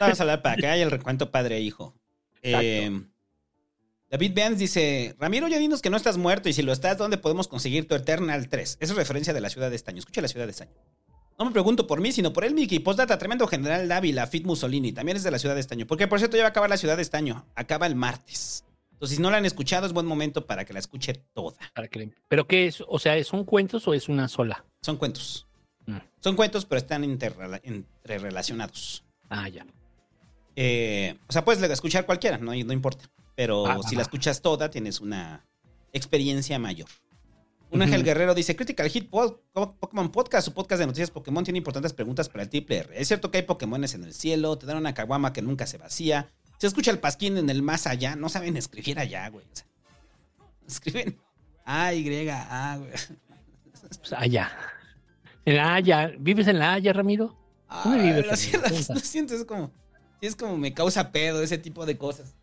Vamos 0.00 0.18
a 0.18 0.22
hablar 0.22 0.42
para 0.42 0.56
que 0.56 0.66
haya 0.66 0.82
el 0.82 0.90
recuento 0.90 1.30
padre 1.30 1.56
e 1.56 1.60
hijo. 1.60 1.94
Eh, 2.42 2.90
David 4.10 4.32
Benz 4.34 4.58
dice, 4.58 5.14
Ramiro, 5.18 5.48
ya 5.48 5.58
dinos 5.58 5.82
que 5.82 5.90
no 5.90 5.96
estás 5.96 6.16
muerto 6.16 6.48
y 6.48 6.52
si 6.54 6.62
lo 6.62 6.72
estás, 6.72 6.96
¿dónde 6.96 7.18
podemos 7.18 7.46
conseguir 7.46 7.86
tu 7.86 7.94
Eternal 7.94 8.48
3? 8.48 8.78
Esa 8.80 8.92
es 8.92 8.96
referencia 8.96 9.34
de 9.34 9.40
la 9.40 9.50
ciudad 9.50 9.70
de 9.70 9.76
estaño. 9.76 9.98
Escucha 9.98 10.22
la 10.22 10.28
ciudad 10.28 10.46
de 10.46 10.52
estaño. 10.52 10.72
No 11.38 11.44
me 11.44 11.52
pregunto 11.52 11.86
por 11.86 12.00
mí, 12.00 12.10
sino 12.10 12.32
por 12.32 12.44
él, 12.44 12.54
Miki. 12.54 12.80
Postdata, 12.80 13.18
tremendo 13.18 13.46
general 13.46 13.86
Dávila, 13.86 14.26
Fit 14.26 14.44
Mussolini. 14.44 14.92
También 14.92 15.16
es 15.16 15.22
de 15.22 15.30
la 15.30 15.38
ciudad 15.38 15.54
de 15.54 15.60
estaño. 15.60 15.86
Porque, 15.86 16.08
por 16.08 16.18
cierto, 16.18 16.36
ya 16.36 16.42
va 16.42 16.48
a 16.48 16.50
acabar 16.50 16.70
la 16.70 16.78
ciudad 16.78 16.96
de 16.96 17.02
estaño. 17.02 17.46
Acaba 17.54 17.86
el 17.86 17.94
martes. 17.94 18.64
Entonces, 18.92 19.16
si 19.18 19.22
no 19.22 19.30
la 19.30 19.36
han 19.36 19.46
escuchado, 19.46 19.86
es 19.86 19.92
buen 19.92 20.06
momento 20.06 20.46
para 20.46 20.64
que 20.64 20.72
la 20.72 20.80
escuche 20.80 21.12
toda. 21.34 21.56
Para 21.74 21.86
que 21.86 22.10
¿Pero 22.26 22.48
qué 22.48 22.66
es? 22.66 22.82
O 22.88 22.98
sea, 22.98 23.22
¿son 23.22 23.44
cuentos 23.44 23.86
o 23.86 23.94
es 23.94 24.08
una 24.08 24.26
sola? 24.26 24.64
Son 24.82 24.96
cuentos. 24.96 25.47
Mm. 25.88 25.96
Son 26.20 26.36
cuentos, 26.36 26.66
pero 26.66 26.78
están 26.78 27.02
entrerelacionados. 27.02 29.04
Ah, 29.30 29.48
ya. 29.48 29.66
Eh, 30.54 31.18
o 31.26 31.32
sea, 31.32 31.44
puedes 31.44 31.62
escuchar 31.70 32.04
cualquiera, 32.04 32.36
no, 32.36 32.52
no 32.52 32.72
importa. 32.72 33.10
Pero 33.34 33.66
Ah, 33.66 33.78
si 33.88 33.94
ah. 33.94 33.98
la 33.98 34.02
escuchas 34.02 34.42
toda, 34.42 34.70
tienes 34.70 35.00
una 35.00 35.46
experiencia 35.92 36.58
mayor. 36.58 36.88
Un 37.70 37.82
Ángel. 37.82 38.04
Guerrero 38.04 38.34
dice: 38.34 38.56
Critical 38.56 38.88
Hit 38.90 39.10
Pokémon 39.10 40.10
Podcast, 40.10 40.46
su 40.46 40.54
podcast 40.54 40.80
de 40.80 40.86
noticias 40.86 41.10
Pokémon 41.10 41.44
tiene 41.44 41.58
importantes 41.58 41.92
preguntas 41.92 42.28
para 42.28 42.42
el 42.42 42.50
triple 42.50 42.78
R. 42.78 43.00
Es 43.00 43.08
cierto 43.08 43.30
que 43.30 43.38
hay 43.38 43.44
Pokémones 43.44 43.94
en 43.94 44.04
el 44.04 44.14
cielo, 44.14 44.58
te 44.58 44.66
dan 44.66 44.78
una 44.78 44.94
caguama 44.94 45.32
que 45.32 45.42
nunca 45.42 45.66
se 45.66 45.78
vacía. 45.78 46.28
Se 46.58 46.66
escucha 46.66 46.90
el 46.90 46.98
pasquín 46.98 47.36
en 47.36 47.50
el 47.50 47.62
más 47.62 47.86
allá. 47.86 48.16
No 48.16 48.28
saben 48.28 48.56
escribir 48.56 48.98
allá, 48.98 49.28
güey. 49.28 49.46
O 49.46 49.54
sea, 49.54 49.66
escriben 50.66 51.18
A, 51.64 51.94
Y, 51.94 52.28
A, 52.28 52.76
güey. 52.78 52.90
Pues 54.00 54.12
allá. 54.12 54.50
En 55.48 55.56
la 55.56 55.74
Haya. 55.74 56.12
¿Vives 56.18 56.46
en 56.48 56.58
la 56.58 56.74
Haya, 56.74 56.92
Ramiro? 56.92 57.34
¿Dónde 57.84 58.00
Ah, 58.00 58.02
vives? 58.02 58.26
lo 58.26 58.36
siento, 58.36 58.68
Ramiro? 58.68 58.94
lo 58.94 59.00
siento, 59.00 59.34
es 59.34 59.44
como, 59.44 59.70
es 60.20 60.36
como 60.36 60.56
me 60.58 60.74
causa 60.74 61.10
pedo 61.12 61.42
ese 61.42 61.58
tipo 61.58 61.86
de 61.86 61.96
cosas. 61.96 62.34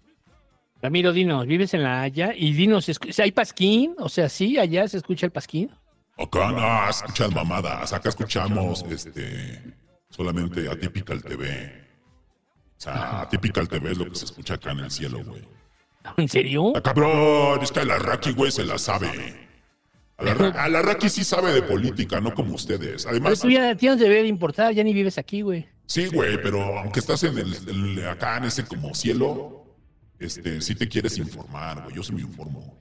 Ramiro, 0.81 1.13
dinos, 1.13 1.45
¿vives 1.47 1.73
en 1.73 1.83
la 1.83 2.01
Haya? 2.01 2.33
Y 2.35 2.53
dinos, 2.53 2.87
¿escu- 2.89 3.17
¿hay 3.23 3.31
pasquín? 3.31 3.95
O 3.99 4.09
sea, 4.09 4.29
sí, 4.29 4.57
allá 4.57 4.87
se 4.87 4.97
escucha 4.97 5.25
el 5.25 5.31
pasquín. 5.31 5.71
Acá 6.17 6.51
no 6.51 6.89
escuchas 6.89 7.31
mamadas. 7.33 7.91
Acá 7.93 8.09
escuchamos 8.09 8.83
este 8.89 9.61
solamente 10.09 10.69
Atypical 10.69 11.21
TV. 11.23 11.85
O 12.77 12.81
sea, 12.81 13.21
Atypical 13.21 13.67
TV 13.67 13.91
es 13.91 13.97
lo 13.97 14.05
que 14.09 14.15
se 14.15 14.25
escucha 14.25 14.55
acá 14.55 14.71
en 14.71 14.79
el 14.79 14.91
cielo, 14.91 15.23
güey. 15.25 15.43
¿En 16.17 16.27
serio? 16.29 16.73
Ah, 16.75 16.81
cabrón, 16.81 17.61
es 17.61 17.71
que 17.71 17.83
la 17.83 17.97
Raki, 17.97 18.33
güey, 18.33 18.51
se 18.51 18.63
la 18.63 18.77
sabe. 18.77 19.44
A 20.17 20.23
la, 20.23 20.34
Ra- 20.34 20.63
a 20.63 20.69
la 20.69 20.82
Raki 20.82 21.10
sí 21.10 21.23
sabe 21.25 21.51
de 21.54 21.62
política, 21.62 22.21
no 22.21 22.34
como 22.34 22.56
ustedes. 22.56 23.04
Pero 23.04 23.10
Además, 23.12 23.39
tú 23.41 23.49
ya 23.49 23.75
tienes 23.75 23.99
de 23.99 24.08
de 24.08 24.28
importar, 24.28 24.73
ya 24.73 24.84
ni 24.84 24.93
vives 24.93 25.17
aquí, 25.17 25.41
güey. 25.41 25.67
sí, 25.88 26.08
güey, 26.08 26.41
pero 26.41 26.62
aunque 26.80 26.99
estás 27.01 27.23
en 27.23 27.38
el, 27.38 27.54
el- 27.97 28.08
acá 28.08 28.38
en 28.38 28.45
ese 28.45 28.63
como 28.63 28.93
cielo, 28.95 29.65
este, 30.17 30.62
sí 30.62 30.73
te 30.75 30.88
quieres 30.88 31.17
informar, 31.17 31.84
güey. 31.84 31.95
Yo 31.95 32.04
sí 32.04 32.13
me 32.13 32.21
informo. 32.21 32.78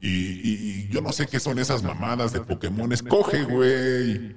Y, 0.00 0.08
y- 0.08 0.86
y 0.86 0.88
yo 0.88 1.00
no 1.02 1.12
sé 1.12 1.26
qué 1.26 1.38
son 1.38 1.58
esas 1.58 1.82
mamadas 1.82 2.32
de 2.32 2.40
Pokémon. 2.40 2.90
Escoge, 2.92 3.42
güey. 3.44 4.34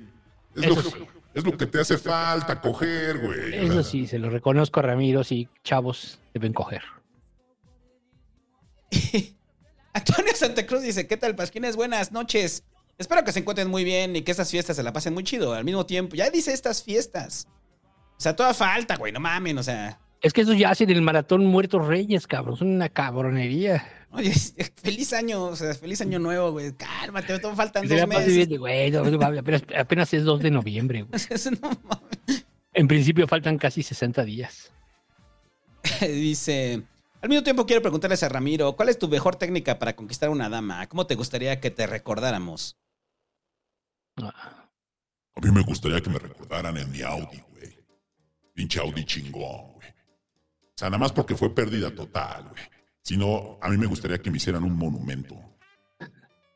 Es, 0.55 0.65
lo, 0.67 0.73
Eso 0.79 0.81
sí. 0.81 0.95
es 1.33 1.43
lo 1.45 1.55
que 1.57 1.65
te 1.65 1.79
hace 1.79 1.97
falta, 1.97 2.59
coger, 2.59 3.19
güey. 3.19 3.55
Eso 3.67 3.83
sí, 3.83 4.05
se 4.05 4.19
lo 4.19 4.29
reconozco 4.29 4.79
a 4.81 4.83
Ramiro, 4.83 5.23
sí, 5.23 5.47
chavos 5.63 6.19
deben 6.33 6.51
coger. 6.51 6.81
Antonio 9.97 10.31
Santa 10.35 10.63
Cruz 10.67 10.83
dice, 10.83 11.07
¿qué 11.07 11.17
tal, 11.17 11.35
Pasquines? 11.35 11.75
Buenas 11.75 12.11
noches. 12.11 12.63
Espero 12.99 13.23
que 13.23 13.31
se 13.31 13.39
encuentren 13.39 13.67
muy 13.67 13.83
bien 13.83 14.15
y 14.15 14.21
que 14.21 14.29
estas 14.29 14.51
fiestas 14.51 14.75
se 14.75 14.83
la 14.83 14.93
pasen 14.93 15.11
muy 15.11 15.23
chido. 15.23 15.53
Al 15.53 15.65
mismo 15.65 15.87
tiempo, 15.87 16.15
ya 16.15 16.29
dice 16.29 16.53
estas 16.53 16.83
fiestas. 16.83 17.47
O 18.15 18.21
sea, 18.21 18.35
toda 18.35 18.53
falta, 18.53 18.95
güey, 18.95 19.11
no 19.11 19.19
mamen, 19.19 19.57
o 19.57 19.63
sea. 19.63 19.99
Es 20.21 20.33
que 20.33 20.41
eso 20.41 20.53
ya 20.53 20.69
hacen 20.69 20.91
el 20.91 21.01
maratón 21.01 21.47
Muertos 21.47 21.87
Reyes, 21.87 22.27
cabrón. 22.27 22.57
Son 22.57 22.67
una 22.67 22.89
cabronería. 22.89 23.87
Oye, 24.11 24.31
feliz 24.83 25.13
año, 25.13 25.45
o 25.45 25.55
sea, 25.55 25.73
feliz 25.73 25.99
año 26.01 26.19
nuevo, 26.19 26.51
güey. 26.51 26.73
Cálmate, 26.73 27.39
todo 27.39 27.55
faltan 27.55 27.87
dos 27.87 28.07
meses. 28.07 28.47
bien, 28.47 28.59
güey, 28.59 28.91
no, 28.91 29.03
no, 29.03 29.39
apenas, 29.39 29.63
apenas 29.75 30.13
es 30.13 30.23
2 30.23 30.41
de 30.43 30.51
noviembre. 30.51 31.01
güey. 31.01 31.21
Eso 31.31 31.49
no 31.51 31.69
mames. 31.69 32.45
En 32.73 32.87
principio 32.87 33.27
faltan 33.27 33.57
casi 33.57 33.81
60 33.81 34.23
días. 34.25 34.71
Dice, 36.01 36.83
al 37.21 37.29
mismo 37.29 37.43
tiempo 37.43 37.65
quiero 37.65 37.81
preguntarles 37.81 38.23
a 38.23 38.29
Ramiro, 38.29 38.75
¿cuál 38.75 38.89
es 38.89 38.99
tu 38.99 39.07
mejor 39.07 39.35
técnica 39.35 39.79
para 39.79 39.95
conquistar 39.95 40.29
una 40.29 40.49
dama? 40.49 40.87
¿Cómo 40.87 41.07
te 41.07 41.15
gustaría 41.15 41.59
que 41.59 41.71
te 41.71 41.87
recordáramos? 41.87 42.77
A 44.17 45.39
mí 45.41 45.51
me 45.51 45.61
gustaría 45.61 46.01
que 46.01 46.09
me 46.09 46.19
recordaran 46.19 46.77
en 46.77 46.91
mi 46.91 47.01
Audi, 47.01 47.43
güey. 47.51 47.77
Pinche 48.53 48.79
Audi 48.79 49.05
chingón, 49.05 49.73
güey. 49.73 49.89
O 49.89 50.73
sea, 50.75 50.89
nada 50.89 50.99
más 50.99 51.11
porque 51.11 51.35
fue 51.35 51.53
pérdida 51.53 51.93
total, 51.93 52.49
güey. 52.49 52.63
Sino, 53.01 53.57
a 53.61 53.69
mí 53.69 53.77
me 53.77 53.85
gustaría 53.85 54.17
que 54.19 54.29
me 54.29 54.37
hicieran 54.37 54.63
un 54.63 54.75
monumento. 54.75 55.35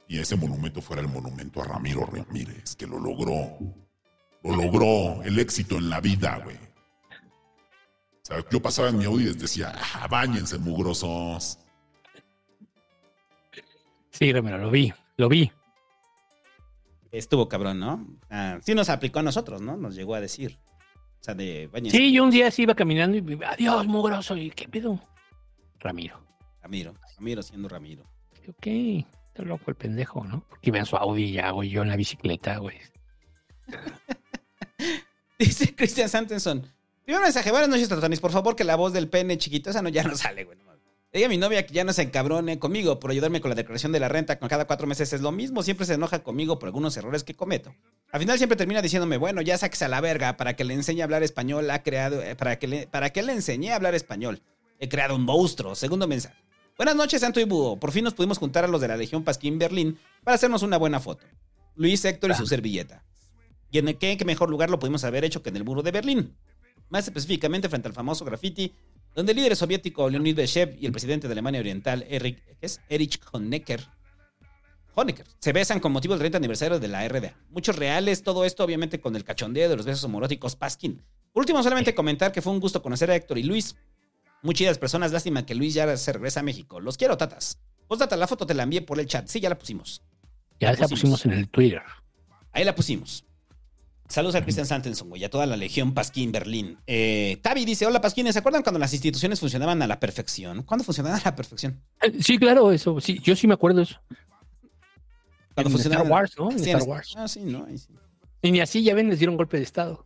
Y 0.08 0.19
ese 0.19 0.36
monumento 0.36 0.82
fuera 0.82 1.02
el 1.02 1.08
monumento 1.08 1.62
a 1.62 1.65
Ramiro 1.65 2.06
Ramírez, 2.06 2.76
que 2.76 2.86
lo 2.86 3.00
logró. 3.00 3.58
Lo 4.43 4.56
logró, 4.56 5.24
el 5.24 5.39
éxito 5.39 5.78
en 5.78 5.89
la 5.89 6.02
vida, 6.02 6.41
güey. 6.43 6.58
O 8.32 8.34
sea, 8.34 8.50
yo 8.50 8.62
pasaba 8.62 8.89
en 8.89 8.98
mi 8.98 9.06
Audi 9.06 9.24
y 9.24 9.28
les 9.28 9.39
decía, 9.39 9.74
ah, 9.76 10.08
bañense, 10.08 10.58
mugrosos. 10.58 11.60
Sí, 14.10 14.32
Ramiro, 14.32 14.58
lo 14.58 14.70
vi, 14.70 14.94
lo 15.17 15.28
vi. 15.28 15.52
Estuvo 17.12 17.50
cabrón, 17.50 17.80
¿no? 17.80 18.08
Ah, 18.30 18.60
sí 18.62 18.74
nos 18.74 18.89
aplicó 18.89 19.20
a 19.20 19.24
nosotros, 19.24 19.62
¿no? 19.62 19.76
Nos 19.76 19.96
llegó 19.96 20.15
a 20.15 20.22
decir. 20.22 20.58
O 21.20 21.24
sea, 21.24 21.34
de 21.34 21.67
bañense. 21.67 21.98
Sí, 21.98 22.13
yo 22.13 22.24
un 22.24 22.32
día 22.32 22.50
sí 22.52 22.63
iba 22.63 22.74
caminando 22.74 23.17
y 23.17 23.39
adiós, 23.44 23.86
mugroso. 23.86 24.38
¿Y 24.38 24.50
qué 24.52 24.67
pedo? 24.70 25.00
Ramiro. 25.80 26.26
Ramiro, 26.62 26.96
Ramiro 27.17 27.41
siendo 27.41 27.67
Ramiro. 27.67 28.06
Ok, 28.48 28.67
está 28.67 29.44
loco 29.44 29.65
el 29.67 29.76
pendejo, 29.76 30.24
¿no? 30.24 30.46
Porque 30.48 30.70
iba 30.70 30.80
en 30.80 30.86
su 30.86 30.96
Audi 30.96 31.34
ya, 31.34 31.52
güey, 31.52 31.70
yo 31.70 31.82
en 31.82 31.89
la 31.89 31.96
bicicleta, 31.98 32.58
güey. 32.58 32.78
Dice 35.39 35.76
Cristian 35.76 36.08
Santenson. 36.08 36.81
Primero 37.12 37.26
mensaje, 37.26 37.52
buenas 37.52 37.67
noches, 37.67 37.89
Tatonis. 37.89 38.21
Por 38.21 38.32
favor, 38.32 38.56
que 38.56 38.63
la 38.63 38.78
voz 38.78 38.93
del 38.93 39.10
pene 39.10 39.38
chiquito, 39.38 39.69
esa 39.69 39.82
no 39.82 39.89
ya 39.89 40.02
no 40.02 40.15
sale, 40.15 40.45
güey. 40.45 40.58
no 40.58 40.71
diga 41.12 41.26
a 41.26 41.30
mi 41.30 41.36
novia 41.36 41.65
que 41.65 41.74
ya 41.74 41.84
no 41.84 41.91
se 41.91 42.04
encabrone 42.04 42.58
conmigo 42.58 43.02
por 43.02 43.12
ayudarme 43.12 43.41
con 43.41 43.50
la 43.50 43.56
declaración 43.56 43.91
de 43.91 44.00
la 44.00 44.08
renta 44.08 44.39
con 44.39 44.47
cada 44.47 44.63
cuatro 44.65 44.88
meses. 44.88 45.12
Es 45.12 45.19
lo 45.19 45.34
mismo, 45.34 45.62
siempre 45.62 45.86
se 45.86 45.95
enoja 45.95 46.24
conmigo 46.24 46.58
por 46.58 46.67
algunos 46.67 46.95
errores 46.95 47.26
que 47.26 47.34
cometo. 47.34 47.76
Al 48.13 48.21
final 48.21 48.38
siempre 48.38 48.56
termina 48.56 48.82
diciéndome, 48.82 49.17
bueno, 49.17 49.41
ya 49.41 49.58
saques 49.58 49.82
a 49.82 49.89
la 49.89 50.00
verga 50.00 50.38
para 50.38 50.56
que 50.56 50.63
le 50.63 50.74
enseñe 50.74 51.02
a 51.02 51.04
hablar 51.04 51.21
español. 51.21 51.69
Ha 51.69 51.84
creado, 51.84 52.24
eh, 52.24 52.38
para 52.38 52.58
que 52.58 52.67
le, 52.69 52.88
para 52.88 53.10
que 53.10 53.24
le 53.24 53.34
enseñe 53.34 53.71
a 53.71 53.76
hablar 53.76 53.93
español. 53.93 54.41
He 54.80 54.88
creado 54.88 55.13
un 55.17 55.24
monstruo. 55.24 55.76
Segundo 55.76 56.08
mensaje. 56.08 56.41
Buenas 56.78 56.95
noches, 56.95 57.19
Santo 57.19 57.41
y 57.41 57.43
Búho. 57.43 57.78
Por 57.78 57.91
fin 57.91 58.06
nos 58.06 58.13
pudimos 58.13 58.38
juntar 58.38 58.63
a 58.63 58.69
los 58.69 58.80
de 58.80 58.88
la 58.88 58.95
Legión 58.95 59.26
Pasquín 59.26 59.60
Berlín 59.60 60.00
para 60.24 60.36
hacernos 60.36 60.63
una 60.63 60.78
buena 60.78 61.02
foto. 61.02 61.26
Luis, 61.76 62.06
Héctor 62.06 62.32
y 62.32 62.36
su 62.36 62.47
servilleta. 62.47 63.04
¿Y 63.69 63.80
en 63.80 63.97
qué, 63.97 64.15
qué 64.15 64.24
mejor 64.24 64.50
lugar 64.50 64.69
lo 64.69 64.80
pudimos 64.80 65.04
haber 65.04 65.26
hecho 65.26 65.43
que 65.43 65.50
en 65.50 65.58
el 65.58 65.65
muro 65.65 65.82
de 65.82 65.91
Berlín? 65.91 66.38
Más 66.91 67.06
específicamente 67.08 67.67
frente 67.67 67.88
al 67.88 67.95
famoso 67.95 68.23
graffiti, 68.23 68.71
donde 69.15 69.32
el 69.32 69.38
líder 69.38 69.56
soviético 69.56 70.10
Leonid 70.10 70.36
Brezhnev 70.36 70.77
y 70.80 70.86
el 70.86 70.91
presidente 70.91 71.27
de 71.27 71.32
Alemania 71.34 71.60
Oriental, 71.60 72.06
Erich, 72.08 72.43
¿qué 72.60 72.65
es? 72.67 72.80
Erich 72.89 73.19
Honecker, 73.32 73.82
Honecker, 74.93 75.25
se 75.39 75.54
besan 75.54 75.80
con 75.80 75.91
motivo 75.91 76.13
del 76.13 76.19
30 76.19 76.38
aniversario 76.38 76.80
de 76.80 76.88
la 76.88 77.08
RDA. 77.08 77.34
Muchos 77.49 77.75
reales, 77.77 78.23
todo 78.23 78.43
esto 78.43 78.63
obviamente 78.63 78.99
con 78.99 79.15
el 79.15 79.23
cachondeo 79.23 79.69
de 79.69 79.77
los 79.77 79.86
besos 79.86 80.04
homoróticos 80.04 80.56
Paskin. 80.56 81.01
Por 81.32 81.41
último, 81.41 81.63
solamente 81.63 81.95
comentar 81.95 82.32
que 82.32 82.41
fue 82.41 82.51
un 82.51 82.60
gusto 82.60 82.82
conocer 82.82 83.10
a 83.10 83.15
Héctor 83.15 83.38
y 83.38 83.43
Luis. 83.43 83.75
Muy 84.41 84.54
chidas 84.54 84.77
personas, 84.77 85.13
lástima 85.13 85.45
que 85.45 85.56
Luis 85.56 85.73
ya 85.73 85.95
se 85.95 86.12
regresa 86.12 86.41
a 86.41 86.43
México. 86.43 86.82
Los 86.82 86.97
quiero, 86.97 87.15
tatas. 87.15 87.58
Postdata, 87.88 88.17
la 88.17 88.27
foto 88.27 88.45
te 88.45 88.54
la 88.54 88.63
envié 88.63 88.82
por 88.82 88.99
el 88.99 89.08
chat. 89.08 89.27
Sí, 89.27 89.39
ya 89.39 89.49
la 89.49 89.58
pusimos. 89.58 90.01
Ya 90.60 90.73
la 90.73 90.88
pusimos 90.88 91.25
en 91.25 91.32
el 91.32 91.49
Twitter. 91.49 91.84
Ahí 92.51 92.65
la 92.65 92.75
pusimos. 92.75 93.25
Saludos 94.12 94.36
a 94.36 94.41
Christian 94.43 94.65
Santenson, 94.67 95.08
güey, 95.08 95.24
a 95.24 95.30
toda 95.30 95.45
la 95.45 95.56
Legión 95.56 95.93
Pasquín 95.93 96.34
Berlín. 96.34 96.78
Eh, 96.86 97.39
Tavi 97.41 97.63
dice, 97.63 97.86
hola 97.86 98.02
Pasquines, 98.02 98.34
¿se 98.34 98.39
acuerdan 98.39 98.62
cuando 98.62 98.78
las 98.78 98.91
instituciones 98.93 99.39
funcionaban 99.39 99.82
a 99.82 99.88
la 99.88 100.02
perfección? 100.02 100.63
¿Cuándo 100.63 100.84
funcionaban 100.84 101.19
a 101.19 101.24
la 101.24 101.36
perfección? 101.36 101.82
Eh, 102.02 102.12
Sí, 102.21 102.38
claro, 102.38 102.74
eso, 102.74 103.00
sí, 103.00 103.19
yo 103.24 103.36
sí 103.38 103.47
me 103.47 103.54
acuerdo 103.54 103.82
eso. 103.82 103.95
Cuando 105.54 105.69
En 105.69 105.71
funcionaban... 105.71 106.08
Star 106.08 106.12
Wars, 106.12 106.34
¿no? 106.38 106.52
En 106.52 106.60
Sí, 106.60 106.69
Star 106.71 106.84
Wars. 106.84 107.13
Ah, 107.17 107.28
sí, 107.28 107.39
¿no? 107.41 107.65
Ahí 107.65 107.78
sí. 107.78 107.88
Y 108.41 108.52
ni 108.52 108.60
así, 108.60 108.84
ya 108.84 108.93
ven, 108.95 109.10
les 109.10 109.19
dieron 109.19 109.38
golpe 109.38 109.58
de 109.58 109.63
Estado. 109.63 110.06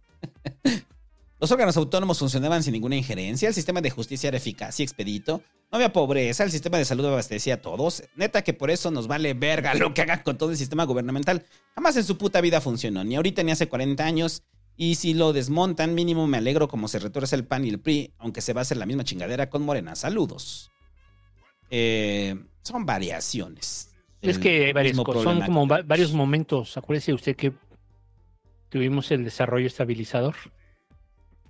Los 1.39 1.51
órganos 1.51 1.75
autónomos 1.77 2.19
funcionaban 2.19 2.63
sin 2.63 2.73
ninguna 2.73 2.95
injerencia, 2.95 3.47
el 3.49 3.53
sistema 3.53 3.81
de 3.81 3.89
justicia 3.89 4.29
era 4.29 4.37
eficaz 4.37 4.79
y 4.79 4.83
expedito, 4.83 5.41
no 5.71 5.75
había 5.77 5.91
pobreza, 5.91 6.43
el 6.45 6.51
sistema 6.51 6.77
de 6.77 6.85
salud 6.85 7.05
abastecía 7.05 7.55
a 7.55 7.61
todos. 7.61 8.03
Neta 8.15 8.41
que 8.43 8.53
por 8.53 8.71
eso 8.71 8.89
nos 8.91 9.07
vale 9.07 9.33
verga 9.33 9.73
lo 9.75 9.93
que 9.93 10.01
hagan 10.03 10.21
con 10.23 10.37
todo 10.37 10.51
el 10.51 10.57
sistema 10.57 10.85
gubernamental. 10.85 11.43
Jamás 11.75 11.97
en 11.97 12.05
su 12.05 12.17
puta 12.17 12.39
vida 12.39 12.61
funcionó, 12.61 13.03
ni 13.03 13.15
ahorita 13.17 13.43
ni 13.43 13.51
hace 13.51 13.67
40 13.67 14.05
años. 14.05 14.43
Y 14.77 14.95
si 14.95 15.13
lo 15.13 15.31
desmontan, 15.33 15.93
mínimo 15.95 16.27
me 16.27 16.37
alegro 16.37 16.67
como 16.67 16.87
se 16.89 16.99
retuerce 16.99 17.35
el 17.35 17.45
PAN 17.45 17.65
y 17.65 17.69
el 17.69 17.79
PRI, 17.79 18.13
aunque 18.17 18.41
se 18.41 18.51
va 18.53 18.61
a 18.61 18.63
hacer 18.63 18.75
la 18.77 18.85
misma 18.85 19.03
chingadera 19.05 19.49
con 19.49 19.61
Morena. 19.63 19.95
Saludos. 19.95 20.69
Eh, 21.69 22.35
son 22.61 22.85
variaciones. 22.85 23.91
Es 24.21 24.37
que 24.39 24.65
hay 24.67 24.73
varias 24.73 24.97
cosas, 24.97 25.23
son 25.23 25.41
como 25.41 25.67
va- 25.67 25.81
varios 25.83 26.11
momentos. 26.13 26.77
Acuérdese 26.77 27.13
usted 27.13 27.35
que 27.35 27.53
tuvimos 28.69 29.11
el 29.11 29.23
desarrollo 29.23 29.67
estabilizador 29.67 30.35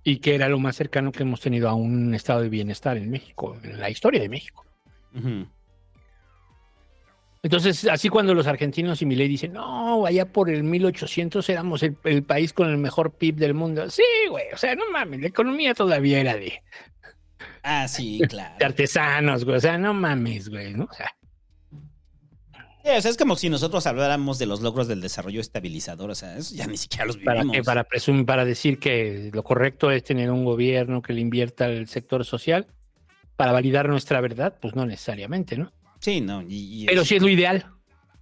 y 0.06 0.18
que 0.18 0.36
era 0.36 0.48
lo 0.48 0.60
más 0.60 0.76
cercano 0.78 1.12
que 1.12 1.24
hemos 1.24 1.42
tenido 1.42 1.68
a 1.68 1.74
un 1.74 2.14
estado 2.14 2.42
de 2.42 2.50
bienestar 2.50 2.96
en 2.96 3.10
México, 3.10 3.58
en 3.64 3.80
la 3.80 3.90
historia 3.90 4.22
de 4.22 4.30
México. 4.30 4.64
Entonces, 7.42 7.86
así 7.88 8.10
cuando 8.10 8.36
los 8.36 8.46
argentinos 8.46 9.02
y 9.02 9.06
Milei 9.08 9.28
dicen, 9.28 9.54
no, 9.54 10.06
allá 10.06 10.32
por 10.32 10.52
el 10.52 10.64
1800 10.64 11.50
éramos 11.50 11.82
el, 11.82 11.98
el 12.04 12.24
país 12.24 12.54
con 12.54 12.70
el 12.70 12.78
mejor 12.78 13.14
PIB 13.14 13.36
del 13.36 13.56
mundo. 13.56 13.90
Sí, 13.90 14.04
güey, 14.30 14.46
o 14.54 14.58
sea, 14.58 14.76
no 14.76 14.90
mames, 14.92 15.22
la 15.22 15.28
economía 15.28 15.74
todavía 15.74 16.20
era 16.20 16.36
de, 16.36 16.62
Ah, 17.64 17.88
sí, 17.88 18.22
claro. 18.30 18.56
de 18.60 18.66
artesanos, 18.66 19.44
güey, 19.44 19.58
o 19.58 19.60
sea, 19.60 19.78
no 19.80 19.94
mames, 19.94 20.50
güey, 20.50 20.74
¿no? 20.74 20.86
O 20.86 20.94
sea, 20.94 21.12
Sí, 22.86 22.92
o 22.96 23.02
sea, 23.02 23.10
es 23.12 23.18
como 23.18 23.36
si 23.36 23.50
nosotros 23.50 23.88
habláramos 23.88 24.38
de 24.38 24.46
los 24.46 24.62
logros 24.62 24.88
del 24.88 25.02
desarrollo 25.02 25.42
estabilizador. 25.42 26.12
O 26.12 26.16
sea, 26.16 26.38
eso 26.38 26.54
ya 26.56 26.68
ni 26.68 26.78
siquiera 26.78 27.06
los 27.06 27.18
para, 27.18 27.42
vivimos. 27.42 27.66
para, 27.66 27.84
presumir, 27.84 28.26
para 28.28 28.46
decir 28.46 28.78
que 28.78 29.32
lo 29.34 29.44
correcto 29.44 29.90
es 29.90 30.04
tener 30.04 30.30
un 30.30 30.46
gobierno 30.46 31.02
que 31.02 31.14
le 31.14 31.22
invierta 31.22 31.66
al 31.66 31.88
sector 31.88 32.24
social 32.24 32.68
para 33.36 33.52
validar 33.52 33.90
nuestra 33.90 34.22
verdad, 34.22 34.56
pues 34.62 34.76
no 34.76 34.86
necesariamente, 34.86 35.58
¿no? 35.58 35.74
Sí, 36.00 36.22
no. 36.22 36.44
Y, 36.44 36.84
y 36.84 36.86
Pero 36.86 37.04
sí 37.04 37.16
es 37.16 37.24
lo 37.24 37.30
ideal, 37.30 37.66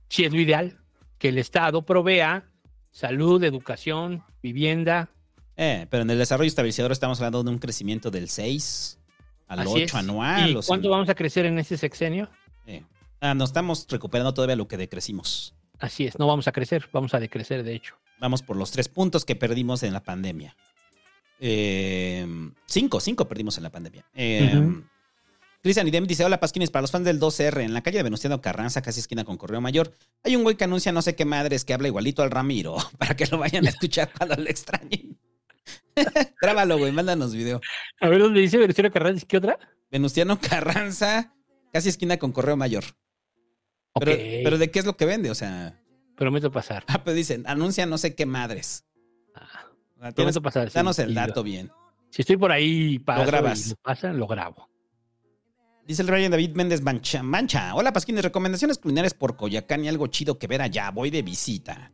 sí 0.07 0.23
es 0.23 0.31
lo 0.31 0.39
ideal, 0.39 0.79
que 1.17 1.27
el 1.29 1.37
Estado 1.37 1.85
provea 1.85 2.45
salud, 2.89 3.43
educación, 3.43 4.23
vivienda. 4.41 5.09
eh, 5.57 5.87
pero 5.89 6.03
en 6.03 6.09
el 6.09 6.17
desarrollo 6.17 6.47
estabilizador 6.47 6.93
estamos 6.93 7.19
hablando 7.19 7.43
de 7.43 7.49
un 7.49 7.59
crecimiento 7.59 8.09
del 8.11 8.29
6 8.29 8.97
al 9.49 9.59
Así 9.59 9.71
8 9.73 9.83
es. 9.83 9.93
anual. 9.95 10.49
¿Y 10.51 10.55
o 10.55 10.61
sea, 10.61 10.67
cuánto 10.67 10.89
vamos 10.89 11.09
a 11.09 11.15
crecer 11.15 11.45
en 11.47 11.59
este 11.59 11.75
sexenio? 11.77 12.29
eh. 12.65 12.81
Ah, 13.23 13.33
no 13.33 13.45
estamos 13.45 13.87
recuperando 13.89 14.33
todavía 14.33 14.57
lo 14.57 14.67
que 14.67 14.75
decrecimos. 14.75 15.55
Así 15.79 16.05
es, 16.05 16.19
no 16.19 16.27
vamos 16.27 16.49
a 16.49 16.51
crecer, 16.51 16.89
vamos 16.91 17.13
a 17.13 17.21
decrecer, 17.21 17.63
de 17.63 17.73
hecho. 17.73 17.95
Vamos 18.19 18.41
por 18.41 18.57
los 18.57 18.71
tres 18.71 18.89
puntos 18.89 19.23
que 19.23 19.37
perdimos 19.37 19.81
en 19.83 19.93
la 19.93 20.03
pandemia. 20.03 20.57
Eh, 21.39 22.27
cinco, 22.65 22.99
cinco 22.99 23.25
perdimos 23.25 23.55
en 23.55 23.63
la 23.63 23.69
pandemia. 23.69 24.05
Eh, 24.13 24.51
Ujú. 24.53 24.83
Cristian 25.61 25.87
Idem 25.87 26.05
dice: 26.05 26.25
Hola 26.25 26.41
Pasquines, 26.41 26.69
para 26.69 26.81
los 26.81 26.91
fans 26.91 27.05
del 27.05 27.17
2R, 27.17 27.61
en 27.61 27.73
la 27.73 27.81
calle 27.81 27.95
de 27.99 28.03
Venustiano 28.03 28.41
Carranza, 28.41 28.81
casi 28.81 28.99
esquina 28.99 29.23
con 29.23 29.37
Correo 29.37 29.61
Mayor, 29.61 29.95
hay 30.25 30.35
un 30.35 30.43
güey 30.43 30.57
que 30.57 30.65
anuncia 30.65 30.91
no 30.91 31.01
sé 31.01 31.15
qué 31.15 31.23
madres 31.23 31.63
que 31.63 31.73
habla 31.73 31.87
igualito 31.87 32.23
al 32.23 32.31
Ramiro, 32.31 32.75
para 32.97 33.15
que 33.15 33.25
lo 33.27 33.37
vayan 33.37 33.65
a 33.65 33.69
escuchar 33.69 34.11
cuando 34.17 34.35
lo 34.35 34.49
extrañen. 34.49 35.17
Grábalo, 36.41 36.77
güey, 36.77 36.91
mándanos 36.91 37.33
video. 37.33 37.61
A 38.01 38.09
ver, 38.09 38.19
¿dónde 38.19 38.41
dice 38.41 38.57
Venustiano 38.57 38.91
Carranza? 38.91 39.25
¿Qué 39.25 39.37
otra? 39.37 39.57
Venustiano 39.89 40.37
Carranza, 40.41 41.33
casi 41.71 41.87
esquina 41.87 42.17
con 42.17 42.33
Correo 42.33 42.57
Mayor. 42.57 42.83
Pero, 43.99 44.11
pero 44.43 44.57
¿de 44.57 44.71
qué 44.71 44.79
es 44.79 44.85
lo 44.85 44.97
que 44.97 45.05
vende? 45.05 45.29
O 45.29 45.35
sea, 45.35 45.79
Prometo 46.15 46.51
pasar. 46.51 46.83
ah, 46.87 47.03
pues 47.03 47.15
dicen, 47.15 47.43
anuncia 47.47 47.85
no 47.85 47.97
sé 47.97 48.15
qué 48.15 48.25
madres. 48.25 48.85
O 49.35 49.39
sea, 49.39 50.11
tienes- 50.11 50.15
Prometo 50.15 50.41
pasar. 50.41 50.69
sí, 50.69 50.75
danos 50.75 50.99
el 50.99 51.13
dato 51.13 51.41
lo- 51.41 51.43
bien. 51.43 51.71
Si 52.09 52.21
estoy 52.21 52.37
por 52.37 52.51
ahí, 52.51 52.99
paso 52.99 53.25
grabas. 53.25 53.65
y 53.65 53.69
lo 53.71 53.75
pasan, 53.77 54.17
lo 54.19 54.27
grabo. 54.27 54.69
Dice 55.87 56.01
el 56.03 56.07
Ryan 56.07 56.31
David 56.31 56.51
Méndez 56.55 56.81
Mancha. 56.81 57.23
Mancha. 57.23 57.73
Hola, 57.75 57.91
Pasquines. 57.91 58.23
Recomendaciones 58.23 58.77
culinarias 58.77 59.13
por 59.13 59.35
Coyacán 59.35 59.83
y 59.83 59.89
algo 59.89 60.07
chido 60.07 60.37
que 60.37 60.47
ver 60.47 60.61
allá. 60.61 60.91
Voy 60.91 61.09
de 61.09 61.23
visita. 61.23 61.91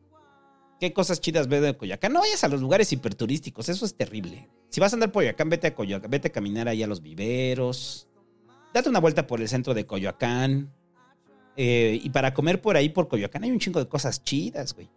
¿Qué 0.79 0.93
cosas 0.93 1.21
chidas 1.21 1.47
ver 1.47 1.61
de 1.61 1.75
Coyacán? 1.77 2.13
No 2.13 2.19
vayas 2.19 2.43
a 2.43 2.49
los 2.49 2.61
lugares 2.61 2.91
hiperturísticos. 2.93 3.67
Eso 3.69 3.85
es 3.85 3.95
terrible. 3.97 4.49
Si 4.69 4.79
vas 4.79 4.93
a 4.93 4.97
andar 4.97 5.11
por 5.11 5.21
Coyoacán, 5.21 5.49
vete 5.49 5.67
a 5.67 5.75
Coyoacán. 5.75 6.11
Vete 6.11 6.27
a 6.27 6.31
caminar 6.31 6.67
ahí 6.67 6.83
a 6.83 6.87
los 6.87 7.01
viveros. 7.01 8.07
Date 8.73 8.89
una 8.89 8.99
vuelta 8.99 9.25
por 9.25 9.41
el 9.41 9.47
centro 9.47 9.73
de 9.73 9.85
Coyoacán. 9.87 10.71
Eh, 11.61 11.99
y 12.01 12.09
para 12.11 12.33
comer 12.33 12.61
por 12.61 12.77
ahí, 12.77 12.87
por 12.87 13.09
Coyoacán, 13.09 13.43
hay 13.43 13.51
un 13.51 13.59
chingo 13.59 13.81
de 13.81 13.89
cosas 13.89 14.23
chidas, 14.23 14.73
güey. 14.73 14.89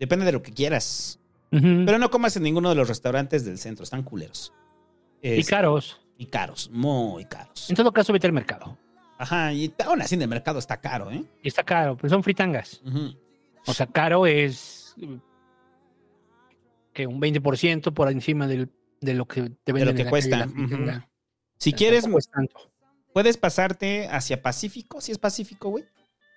Depende 0.00 0.24
de 0.26 0.32
lo 0.32 0.42
que 0.42 0.50
quieras. 0.52 1.20
Pero 1.48 1.98
no 1.98 2.10
comas 2.10 2.36
en 2.36 2.42
ninguno 2.42 2.68
de 2.68 2.74
los 2.74 2.88
restaurantes 2.88 3.44
del 3.44 3.56
centro. 3.56 3.84
Están 3.84 4.02
culeros. 4.02 4.52
Y 5.22 5.44
caros. 5.44 6.00
Y 6.18 6.26
caros. 6.26 6.68
Muy 6.72 7.24
caros. 7.26 7.70
En 7.70 7.76
todo 7.76 7.92
caso, 7.92 8.12
vete 8.12 8.26
al 8.26 8.32
mercado. 8.32 8.76
Ajá, 9.16 9.52
y 9.52 9.72
aún 9.86 10.02
así 10.02 10.16
en 10.16 10.22
el 10.22 10.28
mercado 10.28 10.58
está 10.58 10.80
caro, 10.80 11.12
¿eh? 11.12 11.22
Y 11.40 11.48
está 11.48 11.62
caro, 11.62 11.96
pero 11.96 12.10
son 12.10 12.24
fritangas. 12.24 12.82
O 13.64 13.72
sea, 13.72 13.86
caro 13.86 14.26
es 14.26 14.96
que 16.92 17.06
un 17.06 17.20
20% 17.20 17.92
por 17.94 18.10
encima 18.10 18.48
del, 18.48 18.70
de 19.00 19.14
lo 19.14 19.26
que 19.26 19.42
te 19.42 19.72
De 19.72 19.72
venden 19.72 19.84
lo 19.84 19.90
en 19.92 19.96
que 19.98 20.04
la 20.04 20.10
cuesta. 20.10 20.38
calle, 20.46 20.84
la. 20.84 21.08
Si 21.58 21.72
quieres, 21.72 22.04
tanto. 22.04 22.72
Puedes 23.16 23.38
pasarte 23.38 24.08
hacia 24.08 24.42
Pacífico, 24.42 25.00
si 25.00 25.10
es 25.10 25.16
Pacífico, 25.16 25.70
güey. 25.70 25.84